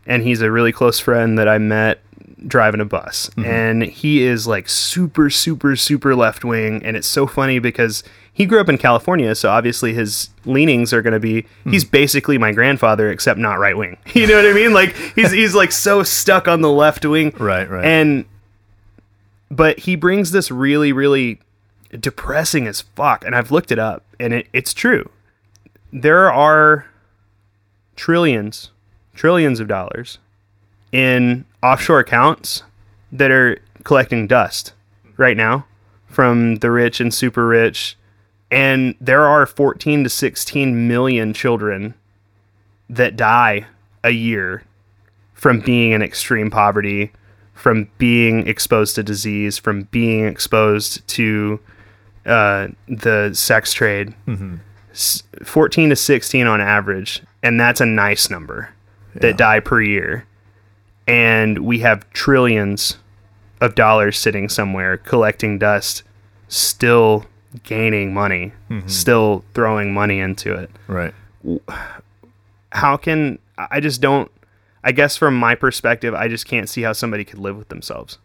and 0.05 0.23
he's 0.23 0.41
a 0.41 0.51
really 0.51 0.71
close 0.71 0.99
friend 0.99 1.37
that 1.37 1.47
I 1.47 1.59
met 1.59 2.01
driving 2.47 2.81
a 2.81 2.85
bus. 2.85 3.29
Mm-hmm. 3.29 3.45
And 3.45 3.83
he 3.83 4.23
is 4.23 4.47
like 4.47 4.67
super, 4.67 5.29
super, 5.29 5.75
super 5.75 6.15
left 6.15 6.43
wing. 6.43 6.83
And 6.83 6.97
it's 6.97 7.07
so 7.07 7.27
funny 7.27 7.59
because 7.59 8.03
he 8.41 8.47
grew 8.47 8.59
up 8.59 8.69
in 8.69 8.79
California, 8.79 9.35
so 9.35 9.51
obviously 9.51 9.93
his 9.93 10.31
leanings 10.45 10.93
are 10.93 11.03
going 11.03 11.13
to 11.13 11.19
be. 11.19 11.45
He's 11.63 11.83
hmm. 11.83 11.91
basically 11.91 12.39
my 12.39 12.51
grandfather, 12.51 13.11
except 13.11 13.39
not 13.39 13.59
right 13.59 13.77
wing. 13.77 13.97
You 14.15 14.25
know 14.25 14.35
what 14.35 14.47
I 14.47 14.53
mean? 14.53 14.73
Like 14.73 14.95
he's 15.13 15.31
he's 15.31 15.53
like 15.53 15.71
so 15.71 16.01
stuck 16.01 16.47
on 16.47 16.61
the 16.61 16.71
left 16.71 17.05
wing. 17.05 17.33
Right, 17.37 17.69
right. 17.69 17.85
And 17.85 18.25
but 19.51 19.79
he 19.79 19.95
brings 19.95 20.31
this 20.31 20.49
really, 20.49 20.91
really 20.91 21.39
depressing 21.91 22.65
as 22.65 22.81
fuck. 22.81 23.23
And 23.23 23.35
I've 23.35 23.51
looked 23.51 23.71
it 23.71 23.77
up, 23.77 24.03
and 24.19 24.33
it, 24.33 24.47
it's 24.53 24.73
true. 24.73 25.07
There 25.93 26.31
are 26.31 26.87
trillions, 27.95 28.71
trillions 29.13 29.59
of 29.59 29.67
dollars 29.67 30.17
in 30.91 31.45
offshore 31.61 31.99
accounts 31.99 32.63
that 33.11 33.29
are 33.29 33.59
collecting 33.83 34.25
dust 34.25 34.73
right 35.17 35.37
now 35.37 35.67
from 36.07 36.55
the 36.55 36.71
rich 36.71 36.99
and 36.99 37.13
super 37.13 37.45
rich. 37.45 37.97
And 38.51 38.95
there 38.99 39.25
are 39.25 39.45
14 39.45 40.03
to 40.03 40.09
16 40.09 40.87
million 40.87 41.33
children 41.33 41.93
that 42.89 43.15
die 43.15 43.65
a 44.03 44.09
year 44.09 44.63
from 45.33 45.61
being 45.61 45.93
in 45.93 46.01
extreme 46.01 46.51
poverty, 46.51 47.11
from 47.53 47.87
being 47.97 48.45
exposed 48.47 48.95
to 48.95 49.03
disease, 49.03 49.57
from 49.57 49.83
being 49.83 50.25
exposed 50.25 51.07
to 51.07 51.59
uh, 52.25 52.67
the 52.87 53.31
sex 53.33 53.73
trade. 53.73 54.13
S- 54.91 55.23
14 55.45 55.89
to 55.89 55.95
16 55.95 56.45
on 56.45 56.59
average, 56.59 57.23
and 57.41 57.59
that's 57.59 57.79
a 57.79 57.85
nice 57.85 58.29
number 58.29 58.69
that 59.15 59.37
die 59.37 59.59
per 59.61 59.81
year. 59.81 60.25
And 61.07 61.59
we 61.59 61.79
have 61.79 62.07
trillions 62.11 62.97
of 63.61 63.75
dollars 63.75 64.17
sitting 64.19 64.49
somewhere 64.49 64.97
collecting 64.97 65.57
dust, 65.57 66.03
still 66.49 67.25
gaining 67.63 68.13
money, 68.13 68.53
mm-hmm. 68.69 68.87
still 68.87 69.43
throwing 69.53 69.93
money 69.93 70.19
into 70.19 70.53
it 70.53 70.69
Right. 70.87 71.13
how 72.71 72.97
can 72.97 73.39
I 73.57 73.79
just 73.79 74.01
don't 74.01 74.31
I 74.83 74.91
guess 74.91 75.17
from 75.17 75.35
my 75.35 75.55
perspective 75.55 76.13
I 76.13 76.27
just 76.27 76.47
can't 76.47 76.69
see 76.69 76.81
how 76.81 76.93
somebody 76.93 77.23
could 77.23 77.39
live 77.39 77.57
with 77.57 77.67
themselves 77.69 78.17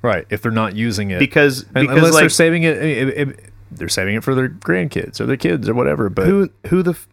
Right. 0.00 0.26
If 0.30 0.42
they're 0.42 0.52
not 0.52 0.76
using 0.76 1.10
it. 1.10 1.18
because 1.18 1.64
because 1.64 1.88
unless 1.96 2.12
they're 2.14 2.22
like 2.22 2.30
saving 2.30 2.62
it, 2.62 2.76
it, 2.76 3.08
it- 3.28 3.44
they're 3.70 3.88
saving 3.88 4.14
it 4.14 4.24
for 4.24 4.34
their 4.34 4.48
grandkids 4.48 5.20
or 5.20 5.26
their 5.26 5.36
kids 5.36 5.68
or 5.68 5.74
whatever. 5.74 6.08
But 6.08 6.26
who 6.26 6.48
who 6.68 6.82
the 6.82 6.92
f- 6.92 7.06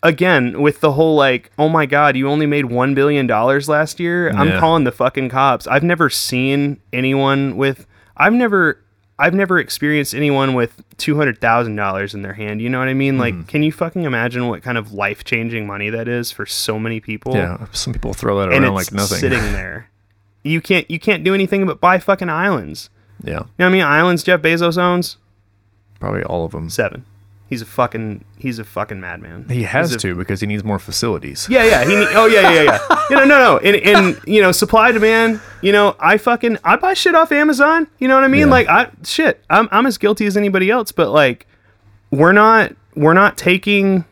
again 0.00 0.60
with 0.62 0.78
the 0.80 0.92
whole 0.92 1.16
like 1.16 1.50
oh 1.58 1.68
my 1.68 1.86
god 1.86 2.16
you 2.16 2.28
only 2.28 2.46
made 2.46 2.66
1 2.66 2.94
billion 2.94 3.26
dollars 3.26 3.68
last 3.68 3.98
year 3.98 4.28
I'm 4.30 4.48
Yeah. 4.50 4.60
calling 4.60 4.84
the 4.84 4.92
fucking 4.92 5.28
cops 5.30 5.66
I've 5.66 5.82
never 5.82 6.08
seen 6.08 6.78
anyone 6.92 7.56
with 7.56 7.84
I've 8.16 8.32
never 8.32 8.80
I've 9.18 9.34
never 9.34 9.58
experienced 9.58 10.14
anyone 10.14 10.54
with 10.54 10.82
$200,000 10.98 12.14
in 12.14 12.22
their 12.22 12.34
hand 12.34 12.60
you 12.60 12.68
know 12.68 12.78
what 12.78 12.88
I 12.88 12.94
mean 12.94 13.18
like 13.18 13.34
mm-hmm. 13.34 13.42
can 13.44 13.62
you 13.62 13.72
fucking 13.72 14.04
imagine 14.04 14.48
what 14.48 14.62
kind 14.62 14.78
of 14.78 14.92
life-changing 14.92 15.66
money 15.66 15.90
that 15.90 16.08
is 16.08 16.30
for 16.30 16.46
so 16.46 16.78
many 16.78 17.00
people 17.00 17.34
yeah, 17.34 17.66
some 17.72 17.92
people 17.92 18.14
throw 18.14 18.38
that 18.40 18.52
and 18.52 18.64
around 18.64 18.74
like 18.74 18.92
nothing. 18.92 19.18
sitting 19.18 19.38
there. 19.52 19.90
You 20.44 20.60
can't 20.60 20.90
you 20.90 20.98
can't 21.00 21.24
do 21.24 21.34
anything 21.34 21.66
but 21.66 21.80
buy 21.80 21.98
fucking 21.98 22.28
islands. 22.28 22.90
yeah, 23.22 23.32
You 23.32 23.38
know 23.38 23.46
what 23.56 23.66
I 23.66 23.70
mean? 23.70 23.82
Islands 23.82 24.22
Jeff 24.22 24.40
Bezos 24.40 24.78
owns 24.78 25.16
probably 26.00 26.22
all 26.22 26.44
of 26.44 26.52
them. 26.52 26.70
seven. 26.70 27.04
He's 27.48 27.62
a 27.62 27.66
fucking 27.66 28.24
he's 28.36 28.58
a 28.58 28.64
fucking 28.64 29.00
madman. 29.00 29.48
He 29.48 29.62
has 29.62 29.94
a- 29.94 29.98
to 29.98 30.14
because 30.14 30.40
he 30.42 30.46
needs 30.46 30.62
more 30.62 30.78
facilities. 30.78 31.46
Yeah, 31.48 31.64
yeah. 31.64 31.84
He 31.84 31.96
need, 31.96 32.08
oh 32.10 32.26
yeah, 32.26 32.42
yeah, 32.52 32.62
yeah. 32.62 32.78
yeah. 32.90 33.02
You 33.08 33.16
know, 33.16 33.24
no, 33.24 33.38
no. 33.38 33.58
And 33.58 33.76
and 33.76 34.20
you 34.26 34.42
know, 34.42 34.52
supply 34.52 34.92
demand. 34.92 35.40
You 35.62 35.72
know, 35.72 35.96
I 35.98 36.18
fucking 36.18 36.58
I 36.62 36.76
buy 36.76 36.92
shit 36.92 37.14
off 37.14 37.32
Amazon. 37.32 37.86
You 37.98 38.06
know 38.08 38.16
what 38.16 38.24
I 38.24 38.28
mean? 38.28 38.40
Yeah. 38.48 38.52
Like 38.52 38.68
I 38.68 38.90
shit. 39.02 39.42
I'm 39.48 39.66
I'm 39.72 39.86
as 39.86 39.96
guilty 39.96 40.26
as 40.26 40.36
anybody 40.36 40.70
else. 40.70 40.92
But 40.92 41.10
like, 41.10 41.46
we're 42.10 42.32
not 42.32 42.76
we're 42.94 43.14
not 43.14 43.38
taking 43.38 44.04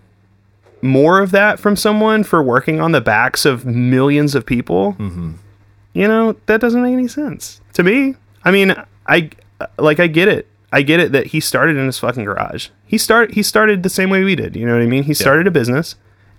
more 0.81 1.21
of 1.21 1.31
that 1.33 1.59
from 1.59 1.77
someone 1.77 2.25
for 2.25 2.43
working 2.43 2.81
on 2.81 2.93
the 2.93 3.01
backs 3.03 3.45
of 3.45 3.67
millions 3.67 4.35
of 4.35 4.47
people. 4.47 4.95
Mm-hmm. 4.95 5.33
You 5.93 6.09
know, 6.09 6.37
that 6.47 6.61
doesn't 6.61 6.83
make 6.83 6.93
any 6.93 7.09
sense 7.09 7.61
to 7.75 7.83
me. 7.83 8.15
I 8.45 8.51
mean, 8.51 8.75
I 9.07 9.31
like 9.79 10.01
I 10.01 10.07
get 10.07 10.29
it. 10.29 10.47
I 10.73 10.83
get 10.83 11.01
it 11.01 11.13
that 11.13 11.29
he 11.29 11.41
started 11.41 11.77
in 11.77 11.87
his 11.87 11.99
fucking 11.99 12.25
garage. 12.25 12.69
He 12.87 12.99
start 12.99 13.33
he 13.35 13.43
started 13.43 13.83
the 13.83 13.89
same 13.91 14.11
way 14.11 14.25
we 14.25 14.35
did. 14.35 14.57
You 14.57 14.67
know 14.67 14.73
what 14.75 14.83
I 14.83 14.87
mean? 14.87 15.05
He 15.05 15.15
started 15.15 15.47
a 15.47 15.51
business, 15.51 15.95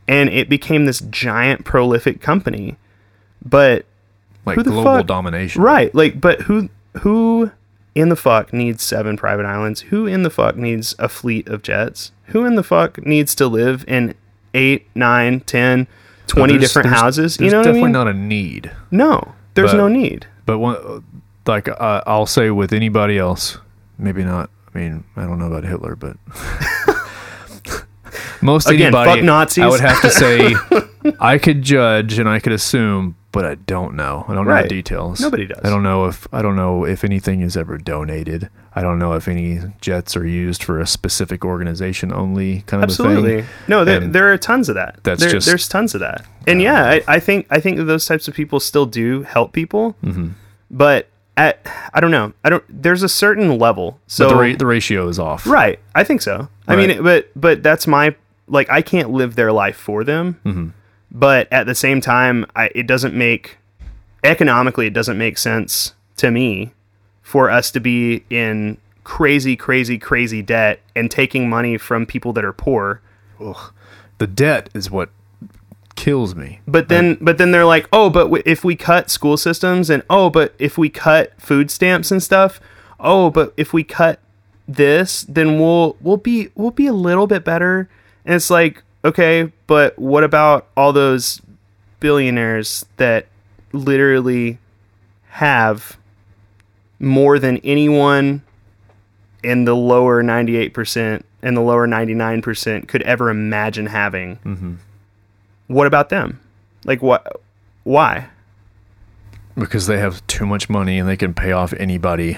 and 0.07 0.29
it 0.29 0.49
became 0.49 0.85
this 0.85 0.99
giant 1.09 1.63
prolific 1.65 2.21
company. 2.21 2.77
But 3.43 3.85
like 4.45 4.57
global 4.63 4.83
fuck- 4.83 5.05
domination. 5.07 5.61
right, 5.61 5.93
like, 5.95 6.19
but 6.19 6.41
who 6.41 6.69
who 7.01 7.51
in 7.95 8.09
the 8.09 8.15
fuck 8.15 8.51
needs 8.53 8.83
seven 8.83 9.17
private 9.17 9.45
islands? 9.45 9.81
Who 9.81 10.05
in 10.05 10.23
the 10.23 10.29
fuck 10.29 10.55
needs 10.55 10.93
a 10.99 11.09
fleet 11.09 11.47
of 11.47 11.61
jets? 11.63 12.11
Who 12.27 12.45
in 12.45 12.55
the 12.55 12.63
fuck 12.63 13.05
needs 13.05 13.33
to 13.35 13.47
live 13.47 13.85
in 13.87 14.13
eight, 14.53 14.87
nine, 14.95 15.39
ten, 15.41 15.87
twenty 16.27 16.53
There's- 16.53 16.69
different 16.69 16.87
there's- 16.89 17.01
houses? 17.01 17.37
There's 17.37 17.45
You 17.47 17.51
know 17.51 17.57
what 17.59 17.67
I 17.67 17.71
definitely 17.71 17.83
mean? 17.87 17.91
not 17.93 18.07
a 18.07 18.13
need. 18.13 18.71
no, 18.91 19.33
there's 19.53 19.71
but- 19.71 19.77
no 19.77 19.87
need. 19.87 20.25
But 20.45 20.59
one, 20.59 21.03
like 21.45 21.67
uh, 21.69 22.01
I'll 22.07 22.25
say 22.25 22.49
with 22.51 22.71
anybody 22.73 23.17
else, 23.17 23.57
maybe 23.97 24.23
not. 24.23 24.49
I 24.73 24.77
mean, 24.79 25.03
I 25.15 25.23
don't 25.23 25.39
know 25.39 25.47
about 25.47 25.63
Hitler, 25.63 25.95
but 25.95 26.17
most 28.41 28.69
Again, 28.69 28.87
anybody, 28.87 29.21
fuck 29.21 29.23
Nazis. 29.23 29.63
I 29.63 29.67
would 29.67 29.81
have 29.81 30.01
to 30.01 30.09
say 30.09 30.53
I 31.19 31.37
could 31.37 31.61
judge 31.61 32.19
and 32.19 32.29
I 32.29 32.39
could 32.39 32.53
assume, 32.53 33.15
but 33.31 33.45
I 33.45 33.55
don't 33.55 33.95
know. 33.95 34.25
I 34.27 34.35
don't 34.35 34.45
know 34.45 34.61
the 34.61 34.67
details. 34.67 35.19
Nobody 35.19 35.47
does. 35.47 35.59
I 35.63 35.69
don't 35.69 35.83
know 35.83 36.05
if 36.05 36.27
I 36.31 36.41
don't 36.41 36.55
know 36.55 36.85
if 36.85 37.03
anything 37.03 37.41
is 37.41 37.57
ever 37.57 37.77
donated. 37.77 38.49
I 38.75 38.81
don't 38.83 38.99
know 38.99 39.13
if 39.13 39.27
any 39.27 39.59
jets 39.81 40.15
are 40.15 40.25
used 40.25 40.63
for 40.63 40.79
a 40.79 40.85
specific 40.85 41.43
organization 41.43 42.13
only 42.13 42.61
kind 42.67 42.83
of 42.83 42.89
a 42.89 42.91
Absolutely. 42.91 43.41
thing. 43.41 43.49
No, 43.67 43.83
there, 43.83 43.99
there 44.01 44.31
are 44.31 44.37
tons 44.37 44.69
of 44.69 44.75
that. 44.75 44.99
that's 45.03 45.21
There- 45.21 45.31
just- 45.31 45.47
there's 45.47 45.67
tons 45.67 45.95
of 45.95 46.01
that. 46.01 46.23
And 46.45 46.61
yeah, 46.61 46.85
I, 46.85 47.01
I 47.07 47.19
think 47.19 47.47
I 47.49 47.59
think 47.59 47.77
that 47.77 47.85
those 47.85 48.05
types 48.05 48.27
of 48.27 48.35
people 48.35 48.59
still 48.59 48.85
do 48.85 49.23
help 49.23 49.51
people. 49.53 49.95
Mm-hmm. 50.03 50.29
But 50.69 51.09
at 51.37 51.59
I 51.93 52.01
don't 52.01 52.11
know. 52.11 52.33
I 52.43 52.49
don't. 52.49 52.63
There's 52.67 53.03
a 53.03 53.09
certain 53.09 53.57
level. 53.57 53.99
So 54.07 54.27
the, 54.27 54.35
ra- 54.35 54.55
the 54.57 54.65
ratio 54.65 55.07
is 55.07 55.19
off. 55.19 55.47
right, 55.47 55.79
I 55.95 56.03
think 56.03 56.21
so. 56.21 56.49
I 56.67 56.75
mean, 56.75 57.01
but 57.01 57.29
but 57.35 57.63
that's 57.63 57.87
my 57.87 58.15
like 58.47 58.69
I 58.69 58.81
can't 58.81 59.11
live 59.11 59.35
their 59.35 59.53
life 59.53 59.77
for 59.77 60.03
them. 60.03 60.39
Mm-hmm. 60.43 60.69
But 61.11 61.51
at 61.53 61.65
the 61.65 61.75
same 61.75 62.01
time, 62.01 62.45
I, 62.55 62.69
it 62.75 62.87
doesn't 62.87 63.13
make 63.13 63.57
economically 64.23 64.87
it 64.87 64.93
doesn't 64.93 65.17
make 65.17 65.37
sense 65.37 65.93
to 66.17 66.31
me 66.31 66.73
for 67.21 67.49
us 67.49 67.71
to 67.71 67.79
be 67.79 68.23
in 68.29 68.77
crazy, 69.03 69.55
crazy, 69.55 69.97
crazy 69.97 70.41
debt 70.41 70.81
and 70.95 71.09
taking 71.09 71.49
money 71.49 71.77
from 71.77 72.05
people 72.05 72.33
that 72.33 72.43
are 72.43 72.53
poor. 72.53 73.01
Ugh. 73.39 73.73
The 74.17 74.27
debt 74.27 74.69
is 74.73 74.89
what 74.89 75.09
kills 75.97 76.35
me. 76.35 76.61
But 76.65 76.87
then, 76.87 77.17
but 77.19 77.37
then 77.37 77.51
they're 77.51 77.65
like, 77.65 77.89
oh, 77.91 78.09
but 78.09 78.25
w- 78.25 78.43
if 78.45 78.63
we 78.63 78.77
cut 78.77 79.09
school 79.09 79.35
systems 79.35 79.89
and 79.89 80.03
oh, 80.09 80.29
but 80.29 80.53
if 80.59 80.77
we 80.77 80.87
cut 80.89 81.33
food 81.41 81.69
stamps 81.69 82.11
and 82.11 82.23
stuff, 82.23 82.61
oh, 83.01 83.29
but 83.29 83.53
if 83.57 83.73
we 83.73 83.83
cut 83.83 84.21
this, 84.67 85.23
then 85.23 85.59
we'll 85.59 85.97
we'll 85.99 86.15
be 86.17 86.49
we'll 86.55 86.71
be 86.71 86.87
a 86.87 86.93
little 86.93 87.27
bit 87.27 87.43
better. 87.43 87.89
And 88.23 88.35
it's 88.35 88.49
like, 88.49 88.83
okay, 89.03 89.51
but 89.65 89.97
what 89.99 90.23
about 90.23 90.67
all 90.77 90.93
those 90.93 91.41
billionaires 91.99 92.85
that 92.97 93.27
literally 93.73 94.59
have 95.29 95.97
more 96.99 97.39
than 97.39 97.57
anyone 97.57 98.43
in 99.43 99.65
the 99.65 99.75
lower 99.75 100.23
98% 100.23 101.23
and 101.41 101.55
the 101.55 101.61
lower 101.61 101.87
99% 101.87 102.87
could 102.87 103.01
ever 103.03 103.29
imagine 103.29 103.87
having? 103.87 104.37
Mm-hmm. 104.37 104.73
What 105.67 105.87
about 105.87 106.09
them? 106.09 106.39
Like 106.85 107.01
what? 107.01 107.41
Why? 107.83 108.27
because 109.59 109.87
they 109.87 109.97
have 109.97 110.25
too 110.27 110.45
much 110.45 110.69
money 110.69 110.99
and 110.99 111.09
they 111.09 111.17
can 111.17 111.33
pay 111.33 111.51
off 111.51 111.73
anybody 111.73 112.37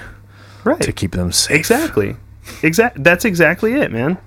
Right. 0.64 0.80
to 0.82 0.94
keep 0.94 1.12
them 1.12 1.34
safe. 1.34 1.58
exactly. 1.58 2.16
Exact. 2.64 3.04
That's 3.04 3.26
exactly 3.26 3.74
it, 3.74 3.92
man. 3.92 4.18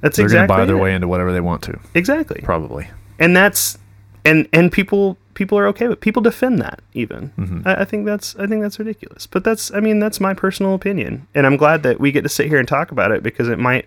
That's 0.00 0.16
They're 0.16 0.24
exactly 0.26 0.46
going 0.46 0.58
to 0.58 0.62
buy 0.62 0.64
their 0.66 0.76
it. 0.76 0.80
way 0.80 0.94
into 0.94 1.08
whatever 1.08 1.32
they 1.32 1.40
want 1.40 1.62
to, 1.62 1.78
Exactly. 1.94 2.40
probably. 2.44 2.88
And 3.18 3.36
that's 3.36 3.76
and 4.24 4.48
and 4.52 4.70
people 4.70 5.18
people 5.34 5.58
are 5.58 5.66
okay 5.68 5.88
with. 5.88 6.00
People 6.00 6.22
defend 6.22 6.60
that 6.60 6.80
even. 6.94 7.32
Mm-hmm. 7.36 7.66
I, 7.68 7.80
I 7.80 7.84
think 7.84 8.06
that's 8.06 8.36
I 8.36 8.46
think 8.46 8.62
that's 8.62 8.78
ridiculous. 8.78 9.26
But 9.26 9.42
that's 9.42 9.72
I 9.74 9.80
mean 9.80 9.98
that's 9.98 10.20
my 10.20 10.32
personal 10.32 10.74
opinion, 10.74 11.26
and 11.34 11.44
I'm 11.46 11.56
glad 11.56 11.82
that 11.82 11.98
we 12.00 12.12
get 12.12 12.22
to 12.22 12.28
sit 12.28 12.46
here 12.46 12.58
and 12.60 12.68
talk 12.68 12.92
about 12.92 13.10
it 13.10 13.22
because 13.24 13.48
it 13.48 13.58
might 13.58 13.86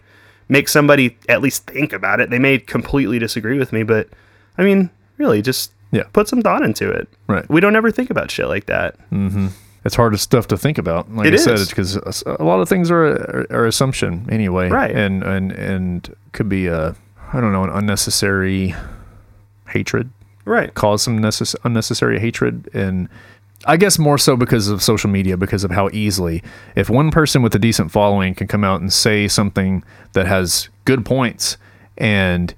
make 0.50 0.68
somebody 0.70 1.18
at 1.30 1.42
least 1.42 1.66
think 1.68 1.94
about 1.94 2.20
it. 2.20 2.30
They 2.30 2.40
may 2.40 2.60
completely 2.60 3.20
disagree 3.20 3.58
with 3.58 3.72
me, 3.74 3.84
but 3.84 4.10
I 4.58 4.64
mean 4.64 4.90
really 5.18 5.42
just 5.42 5.72
Yeah. 5.92 6.04
put 6.14 6.28
some 6.28 6.42
thought 6.42 6.64
into 6.64 6.90
it. 6.90 7.08
Right. 7.28 7.48
We 7.50 7.62
don't 7.62 7.76
ever 7.76 7.92
think 7.92 8.10
about 8.10 8.32
shit 8.32 8.48
like 8.48 8.66
that. 8.66 8.96
Mm-hmm. 9.12 9.48
it's 9.86 9.96
hard 9.96 10.18
stuff 10.20 10.48
to 10.48 10.58
think 10.58 10.78
about. 10.78 11.12
Like 11.14 11.28
It 11.28 11.34
I 11.34 11.38
said, 11.38 11.56
is. 11.56 11.62
it's 11.64 11.72
because 11.72 11.98
uh, 12.26 12.38
a 12.40 12.44
lot 12.44 12.60
of 12.62 12.70
things 12.70 12.90
are, 12.90 13.06
are, 13.06 13.48
are 13.52 13.66
assumption 13.66 14.28
anyway, 14.32 14.70
Right. 14.70 14.92
And 14.96 15.24
and 15.24 15.52
and 15.52 16.16
could 16.32 16.50
be 16.50 16.68
a 16.68 16.96
I 17.34 17.42
don't 17.42 17.52
know 17.52 17.64
an 17.64 17.70
unnecessary 17.72 18.76
hatred, 19.70 20.10
Right. 20.46 20.74
cause 20.74 21.02
some 21.04 21.20
necess- 21.20 21.56
unnecessary 21.64 22.20
hatred, 22.20 22.70
and 22.74 23.10
I 23.66 23.77
guess 23.77 23.98
more 23.98 24.17
so 24.17 24.35
because 24.35 24.67
of 24.67 24.83
social 24.83 25.09
media, 25.09 25.38
because 25.38 25.64
of 25.64 25.72
how 25.72 25.90
easily 25.93 26.43
if 26.75 26.90
one 26.90 27.11
person 27.11 27.42
with 27.42 27.56
a 27.56 27.59
decent 27.59 27.92
following 27.92 28.35
can 28.35 28.48
come 28.48 28.64
out 28.64 28.82
and 28.82 28.92
say 28.92 29.27
something 29.27 29.83
that 30.14 30.27
has 30.27 30.69
good 30.85 31.06
points, 31.06 31.58
and 31.98 32.53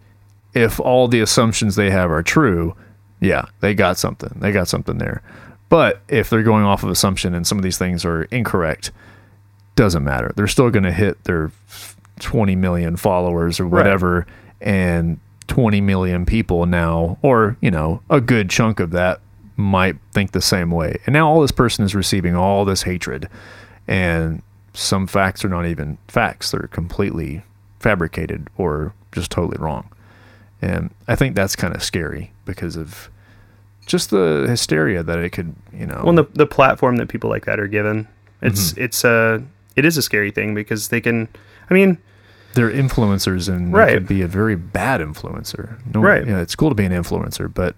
if 0.54 0.80
all 0.80 1.08
the 1.08 1.20
assumptions 1.20 1.76
they 1.76 1.92
have 1.92 2.10
are 2.10 2.24
true, 2.24 2.76
yeah, 3.20 3.46
they 3.60 3.74
got 3.74 3.98
something. 3.98 4.32
They 4.38 4.52
got 4.52 4.68
something 4.68 4.98
there. 4.98 5.22
But 5.70 6.02
if 6.08 6.30
they're 6.30 6.44
going 6.44 6.64
off 6.64 6.84
of 6.84 6.90
assumption 6.90 7.34
and 7.34 7.46
some 7.46 7.58
of 7.58 7.64
these 7.64 7.78
things 7.78 8.06
are 8.06 8.24
incorrect, 8.24 8.92
doesn't 9.76 10.04
matter. 10.04 10.32
They're 10.36 10.48
still 10.48 10.70
going 10.70 10.84
to 10.84 10.92
hit 10.92 11.24
their 11.26 11.52
20 12.20 12.56
million 12.56 12.96
followers 12.96 13.60
or 13.60 13.68
whatever 13.68 14.26
and 14.62 15.20
20 15.48 15.82
million 15.82 16.26
people 16.26 16.66
now 16.66 17.18
or, 17.22 17.58
you 17.62 17.70
know, 17.70 18.02
a 18.10 18.22
good 18.22 18.50
chunk 18.50 18.80
of 18.80 18.92
that 18.92 19.20
might 19.58 19.96
think 20.12 20.32
the 20.32 20.42
same 20.42 20.70
way. 20.72 21.00
And 21.06 21.14
now 21.14 21.28
all 21.30 21.42
this 21.42 21.52
person 21.52 21.86
is 21.86 21.96
receiving 21.96 22.36
all 22.36 22.66
this 22.66 22.84
hatred 22.84 23.30
and 23.88 24.42
some 24.74 25.08
facts 25.08 25.46
are 25.46 25.50
not 25.50 25.66
even 25.66 25.98
facts. 26.08 26.52
They're 26.52 26.68
completely 26.72 27.44
fabricated 27.80 28.48
or 28.58 28.94
just 29.14 29.32
totally 29.32 29.58
wrong. 29.60 29.88
And 30.62 30.90
I 31.08 31.16
think 31.16 31.36
that's 31.36 31.56
kind 31.56 31.74
of 31.76 31.84
scary 31.84 32.32
because 32.46 32.76
of 32.76 33.10
just 33.86 34.10
the 34.10 34.46
hysteria 34.50 35.04
that 35.04 35.20
it 35.20 35.30
could, 35.30 35.56
you 35.72 35.86
know. 35.86 36.02
Well, 36.04 36.16
the 36.16 36.26
the 36.34 36.48
platform 36.48 36.96
that 36.98 37.08
people 37.08 37.30
like 37.30 37.46
that 37.46 37.60
are 37.60 37.68
given, 37.68 38.08
it's 38.42 38.72
Mm-hmm. 38.74 38.84
it's 38.84 39.04
a 39.04 39.44
it 39.76 39.86
is 39.86 39.96
a 39.98 40.02
scary 40.02 40.32
thing 40.32 40.56
because 40.56 40.88
they 40.90 41.00
can. 41.00 41.28
I 41.70 41.74
mean, 41.74 41.98
they're 42.56 42.72
influencers 42.72 43.48
and 43.48 43.72
Right. 43.72 43.88
they 43.88 43.94
could 43.96 44.08
be 44.08 44.22
a 44.24 44.28
very 44.28 44.56
bad 44.56 45.02
influencer. 45.02 45.78
No, 45.94 46.02
Right. 46.02 46.26
Yeah, 46.26 46.42
it's 46.42 46.56
cool 46.56 46.70
to 46.70 46.76
be 46.76 46.86
an 46.86 46.92
influencer, 46.92 47.54
but 47.54 47.76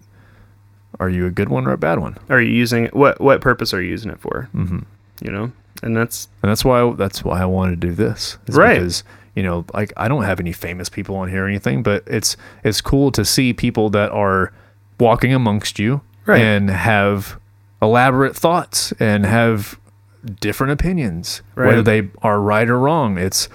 are 0.99 1.09
you 1.09 1.25
a 1.25 1.31
good 1.31 1.49
one 1.49 1.67
or 1.67 1.71
a 1.73 1.77
bad 1.77 1.99
one? 1.99 2.17
are 2.29 2.41
you 2.41 2.51
using 2.51 2.85
it? 2.85 2.93
What 2.95 3.19
what 3.21 3.41
purpose 3.41 3.73
are 3.73 3.81
you 3.81 3.89
using 3.89 4.11
it 4.11 4.19
for? 4.19 4.49
Mm-hmm. 4.53 4.79
You 5.23 5.31
know, 5.31 5.51
and 5.83 5.95
that's 5.95 6.27
And 6.43 6.49
that's 6.49 6.63
why 6.65 6.93
that's 6.93 7.23
why 7.23 7.41
I 7.41 7.45
wanted 7.45 7.81
to 7.81 7.87
do 7.87 7.93
this. 7.93 8.37
is 8.47 8.55
Right. 8.55 8.75
Because 8.75 9.03
you 9.35 9.43
know, 9.43 9.65
like 9.73 9.93
I 9.97 10.07
don't 10.07 10.23
have 10.23 10.39
any 10.39 10.51
famous 10.53 10.89
people 10.89 11.15
on 11.17 11.29
here 11.29 11.45
or 11.45 11.47
anything, 11.47 11.83
but 11.83 12.03
it's 12.07 12.35
it's 12.63 12.81
cool 12.81 13.11
to 13.11 13.23
see 13.25 13.53
people 13.53 13.89
that 13.91 14.11
are 14.11 14.51
walking 14.99 15.33
amongst 15.33 15.77
you 15.79 16.01
Right. 16.25 16.41
and 16.41 16.69
have 16.69 17.39
elaborate 17.81 18.35
thoughts 18.35 18.91
and 18.99 19.25
have 19.25 19.79
different 20.41 20.73
opinions, 20.73 21.41
Right. 21.55 21.67
whether 21.67 21.83
they 21.83 22.09
are 22.23 22.39
right 22.41 22.67
or 22.67 22.79
wrong. 22.79 23.17
It's 23.17 23.47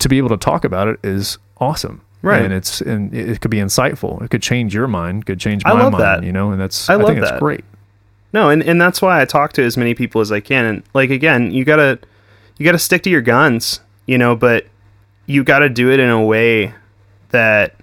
to 0.00 0.08
be 0.08 0.18
able 0.18 0.30
to 0.30 0.36
talk 0.38 0.64
about 0.64 0.88
it 0.88 0.98
is 1.04 1.38
awesome. 1.58 2.00
Right. 2.22 2.42
And 2.42 2.52
it's 2.52 2.80
and 2.80 3.12
it 3.12 3.40
could 3.40 3.50
be 3.50 3.58
insightful. 3.58 4.22
It 4.22 4.30
could 4.30 4.42
change 4.42 4.74
your 4.74 4.86
mind, 4.86 5.26
could 5.26 5.40
change 5.40 5.64
my 5.64 5.70
I 5.70 5.74
love 5.74 5.92
mind, 5.92 6.02
that. 6.04 6.22
you 6.24 6.32
know, 6.32 6.52
and 6.52 6.60
that's 6.60 6.88
I 6.88 6.94
I, 6.94 6.96
love 6.96 7.06
think 7.08 7.18
it's 7.20 7.30
that. 7.30 7.40
great. 7.40 7.64
no, 8.32 8.48
and 8.48 8.62
and 8.62 8.80
that's 8.80 9.02
why 9.02 9.20
I 9.20 9.24
talk 9.24 9.52
to 9.54 9.62
as 9.64 9.76
many 9.76 9.94
people 9.94 10.20
as 10.20 10.30
I 10.30 10.40
can. 10.40 10.64
And 10.64 10.82
like 10.94 11.10
again, 11.10 11.50
you 11.52 11.64
gotta 11.64 11.98
you 12.58 12.64
gotta 12.64 12.78
stick 12.78 13.02
to 13.04 13.10
your 13.10 13.22
guns, 13.22 13.80
you 14.06 14.18
know, 14.18 14.36
but 14.36 14.66
you 15.26 15.42
gotta 15.42 15.68
do 15.68 15.90
it 15.90 15.98
in 15.98 16.10
a 16.10 16.22
way 16.24 16.72
that 17.30 17.74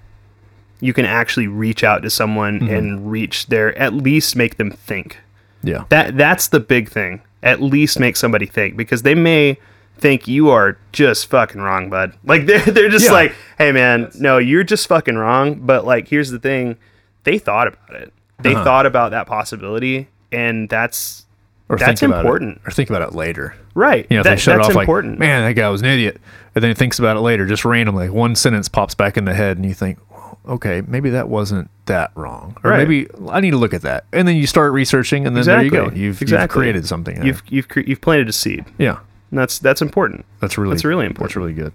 you 0.79 0.93
can 0.93 1.03
actually 1.05 1.47
reach 1.47 1.83
out 1.83 2.01
to 2.03 2.09
someone 2.09 2.59
Mm-hmm. 2.61 2.73
and 2.73 3.11
reach 3.11 3.47
their 3.47 3.77
at 3.77 3.93
least 3.93 4.35
make 4.37 4.55
them 4.55 4.71
think. 4.71 5.17
Yeah. 5.63 5.83
That 5.89 6.15
that's 6.17 6.47
the 6.47 6.61
big 6.61 6.87
thing. 6.89 7.21
At 7.43 7.61
least 7.61 7.99
make 7.99 8.15
somebody 8.15 8.45
think 8.45 8.77
because 8.77 9.01
they 9.01 9.15
may 9.15 9.57
think 9.99 10.27
you 10.27 10.49
are 10.49 10.77
just 10.91 11.27
fucking 11.29 11.61
wrong, 11.61 11.89
bud. 11.89 12.13
Like 12.23 12.45
they're 12.47 12.59
they're 12.61 12.89
just 12.89 13.05
Yeah. 13.05 13.11
like, 13.13 13.35
hey 13.57 13.71
man, 13.71 14.11
no, 14.19 14.37
you're 14.37 14.63
just 14.63 14.87
fucking 14.87 15.15
wrong. 15.17 15.55
But 15.55 15.85
like, 15.85 16.07
here's 16.07 16.29
the 16.31 16.39
thing, 16.39 16.77
they 17.23 17.37
thought 17.37 17.67
about 17.67 18.01
it. 18.01 18.13
They 18.39 18.53
Uh-huh. 18.55 18.63
thought 18.63 18.85
about 18.85 19.11
that 19.11 19.27
possibility, 19.27 20.07
and 20.31 20.69
that's 20.69 21.25
Or 21.67 21.77
That's 21.77 21.99
think 21.99 22.09
about 22.11 22.21
important. 22.25 22.61
It, 22.65 22.67
or 22.67 22.71
think 22.71 22.89
about 22.89 23.01
it 23.03 23.13
later. 23.13 23.53
right. 23.75 24.07
You 24.09 24.15
know, 24.17 24.21
if 24.21 24.23
that, 24.23 24.29
they 24.31 24.41
shut 24.41 24.59
off 24.59 24.71
important. 24.71 25.13
like, 25.13 25.19
man, 25.19 25.43
that 25.47 25.53
guy 25.53 25.69
was 25.69 25.81
an 25.81 25.87
idiot. 25.87 26.19
And 26.55 26.63
then 26.63 26.71
he 26.71 26.73
thinks 26.73 26.97
about 26.97 27.15
it 27.15 27.19
later, 27.19 27.45
just 27.45 27.63
randomly. 27.63 28.07
Like 28.07 28.15
one 28.15 28.33
sentence 28.35 28.67
pops 28.67 28.95
back 28.95 29.17
in 29.17 29.25
the 29.25 29.35
head, 29.35 29.57
and 29.57 29.65
you 29.67 29.75
think, 29.75 29.99
well, 30.09 30.39
okay, 30.47 30.81
maybe 30.87 31.11
that 31.11 31.29
wasn't 31.29 31.69
that 31.85 32.09
wrong. 32.15 32.57
Or 32.63 32.71
Right. 32.71 32.77
maybe 32.79 33.07
I 33.29 33.39
need 33.39 33.51
to 33.51 33.57
look 33.57 33.75
at 33.75 33.83
that. 33.83 34.05
And 34.11 34.27
then 34.27 34.35
you 34.35 34.47
start 34.47 34.73
researching, 34.73 35.27
and 35.27 35.35
then 35.37 35.43
there 35.43 35.61
you 35.61 35.69
go. 35.69 35.91
You've, 35.93 36.19
Exactly. 36.23 36.41
you've 36.41 36.49
created 36.49 36.87
something. 36.87 37.17
there. 37.17 37.25
You've 37.25 37.43
you've 37.49 37.67
cre- 37.67 37.81
you've 37.85 38.01
planted 38.01 38.29
a 38.29 38.33
seed. 38.33 38.65
yeah, 38.79 38.97
And 39.31 39.37
that's 39.39 39.59
that's 39.59 39.81
important. 39.81 40.25
that's 40.39 40.57
really 40.57 40.73
That's 40.73 40.85
really 40.85 41.05
important. 41.05 41.29
That's 41.29 41.35
really 41.35 41.53
good. 41.53 41.73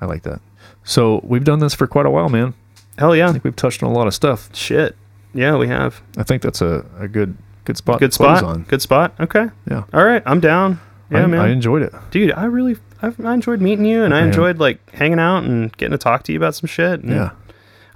I 0.00 0.06
like 0.06 0.22
that. 0.24 0.40
So 0.84 1.20
we've 1.24 1.44
done 1.44 1.60
this 1.60 1.74
for 1.74 1.86
quite 1.86 2.06
a 2.06 2.10
while, 2.10 2.28
man. 2.28 2.54
Hell 2.98 3.14
yeah. 3.16 3.28
I 3.28 3.32
think 3.32 3.44
we've 3.44 3.56
touched 3.56 3.82
on 3.82 3.90
a 3.90 3.92
lot 3.92 4.06
of 4.06 4.14
stuff. 4.14 4.54
Shit. 4.54 4.96
Yeah, 5.32 5.56
we 5.56 5.66
have. 5.68 6.00
I 6.16 6.22
think 6.22 6.42
that's 6.42 6.60
a, 6.60 6.84
a 6.98 7.08
good 7.08 7.36
good 7.64 7.76
spot. 7.76 7.98
Good 8.00 8.12
spot. 8.12 8.42
on. 8.42 8.62
Good 8.64 8.82
spot. 8.82 9.14
Okay. 9.18 9.48
Yeah. 9.70 9.84
All 9.92 10.04
right. 10.04 10.22
I'm 10.26 10.40
down. 10.40 10.80
Yeah, 11.10 11.24
I, 11.24 11.26
man. 11.26 11.40
I 11.40 11.48
enjoyed 11.50 11.82
it. 11.82 11.92
dude 12.10 12.32
i 12.32 12.44
really 12.46 12.76
I've, 13.02 13.22
i 13.24 13.34
enjoyed 13.34 13.60
meeting 13.60 13.84
you 13.84 14.02
and 14.04 14.14
i 14.14 14.22
enjoyed 14.24 14.58
like 14.58 14.90
hanging 14.90 15.18
out 15.20 15.44
and 15.44 15.70
getting 15.76 15.92
to 15.92 15.98
talk 15.98 16.22
to 16.24 16.32
you 16.32 16.38
about 16.38 16.54
some 16.54 16.66
shit 16.66 17.04
Yeah. 17.04 17.32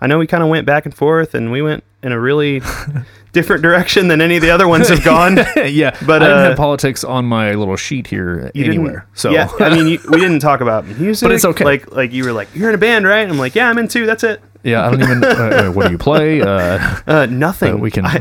i 0.01 0.07
know 0.07 0.19
we 0.19 0.27
kind 0.27 0.43
of 0.43 0.51
went 0.51 0.67
back 0.67 0.85
and 0.85 0.95
forth 0.95 1.35
and 1.35 1.51
we 1.51 1.63
went 1.63 1.83
in 2.03 2.13
a 2.13 2.21
really 2.21 2.61
different 3.39 3.63
direction 3.63 4.09
than 4.09 4.21
any 4.21 4.37
of 4.37 4.43
the 4.43 4.51
other 4.51 4.67
ones 4.75 4.89
have 4.89 5.05
gone 5.05 5.37
yeah, 5.83 5.91
But, 6.07 6.23
I 6.23 6.27
didn't 6.27 6.39
uh, 6.45 6.49
have 6.49 6.57
politics 6.57 7.05
on 7.05 7.25
my 7.25 7.55
little 7.55 7.77
sheet 7.77 8.07
here 8.15 8.51
You 8.55 8.65
anywhere. 8.65 9.07
So 9.15 9.31
yeah 9.31 9.49
i 9.61 9.69
mean 9.75 9.87
you, 9.93 9.99
we 10.13 10.19
didn't 10.25 10.41
talk 10.41 10.61
about 10.61 10.87
music 10.87 11.25
But 11.27 11.33
it's 11.37 11.45
okay. 11.53 11.65
like 11.65 11.83
like 12.01 12.13
you 12.13 12.25
were 12.25 12.33
like 12.41 12.49
you're 12.55 12.69
in 12.71 12.75
a 12.75 12.79
band 12.89 13.07
right 13.07 13.29
i'm 13.29 13.39
like 13.39 13.55
yeah 13.55 13.69
i'm 13.71 13.79
in 13.79 13.89
two 13.89 14.05
that's 14.07 14.25
it 14.25 14.41
Yeah, 14.65 14.87
I 14.87 14.91
don't 14.91 15.03
even. 15.03 15.25
uh, 15.25 15.29
uh, 15.29 15.71
what 15.75 15.87
do 15.87 15.93
you 15.93 15.99
play? 16.11 16.41
Uh, 16.51 16.79
uh 17.07 17.27
nothing 17.31 17.75
Uh, 17.75 17.77
we 17.87 17.91
can- 17.91 18.05
I, 18.07 18.19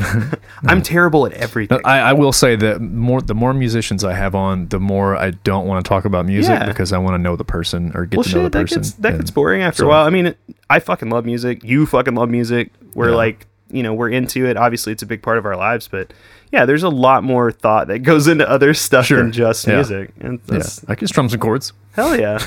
i'm 0.70 0.82
terrible 0.82 1.26
at 1.26 1.32
everything 1.46 1.80
I, 1.84 1.96
I 2.10 2.12
will 2.20 2.32
say 2.32 2.52
that 2.64 2.80
more 2.80 3.20
the 3.20 3.34
more 3.34 3.52
musicians 3.54 4.02
I 4.04 4.14
have 4.22 4.34
on, 4.46 4.68
the 4.74 4.78
more 4.92 5.16
I 5.26 5.28
don't 5.50 5.66
want 5.68 5.78
to 5.84 5.88
talk 5.88 6.04
about 6.10 6.22
music 6.26 6.54
Yeah. 6.58 6.66
because 6.70 6.90
I 6.92 6.98
want 7.04 7.14
to 7.18 7.22
know 7.26 7.34
the 7.36 7.44
person 7.56 7.80
or 7.96 8.06
get 8.06 8.16
well 8.18 8.24
to 8.24 8.30
know 8.30 8.42
shit 8.44 8.52
the 8.52 8.58
that 8.58 8.64
person. 8.64 8.82
gets 8.82 8.92
that 9.02 9.12
And 9.12 9.20
gets 9.20 9.30
boring 9.38 9.62
after 9.68 9.82
so- 9.82 9.86
a 9.86 9.88
while 9.92 10.06
i 10.06 10.10
mean 10.10 10.26
i 10.70 10.78
fucking 10.90 11.10
love 11.10 11.24
music 11.32 11.64
you 11.64 11.86
fucking 11.86 12.14
love 12.20 12.30
music 12.38 12.70
we're 12.94 13.10
Yeah. 13.10 13.24
like 13.26 13.38
you 13.70 13.82
know 13.82 13.92
we're 13.94 14.08
into 14.10 14.46
it 14.46 14.56
obviously 14.56 14.92
it's 14.92 15.02
a 15.02 15.06
big 15.06 15.22
part 15.22 15.36
of 15.38 15.44
our 15.46 15.56
lives 15.56 15.88
but 15.88 16.12
yeah 16.52 16.64
there's 16.64 16.82
a 16.82 16.88
lot 16.88 17.22
more 17.22 17.52
thought 17.52 17.88
that 17.88 17.98
goes 18.00 18.26
into 18.28 18.48
other 18.48 18.72
stuff 18.74 19.06
Sure. 19.06 19.18
than 19.18 19.30
just 19.32 19.66
Yeah. 19.66 19.74
music 19.76 20.10
and 20.20 20.40
Yeah, 20.46 20.58
that's 20.58 20.84
I 20.88 20.94
can 20.94 21.06
strum 21.08 21.28
some 21.28 21.40
chords. 21.40 21.72
hell 21.92 22.18
yeah 22.18 22.38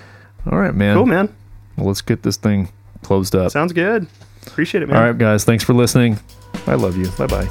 All 0.50 0.58
right, 0.58 0.74
man. 0.74 0.96
cool 0.96 1.06
man 1.06 1.34
Well, 1.76 1.86
let's 1.86 2.00
get 2.02 2.22
this 2.22 2.36
thing 2.36 2.70
closed 3.02 3.34
up. 3.34 3.50
sounds 3.52 3.72
good 3.72 4.06
appreciate 4.46 4.82
it 4.82 4.88
man 4.88 4.96
All 4.98 5.04
right, 5.04 5.16
guys. 5.16 5.44
Thanks 5.44 5.64
for 5.64 5.72
listening. 5.74 6.18
I 6.66 6.74
love 6.74 6.96
you. 6.96 7.08
Bye 7.18 7.26
bye. 7.26 7.48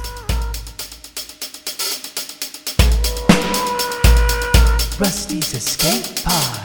Rusty's 5.00 5.52
Escape 5.54 6.24
Pod. 6.24 6.24
Rusty's 6.24 6.24
Escape 6.24 6.24
Pod. 6.24 6.63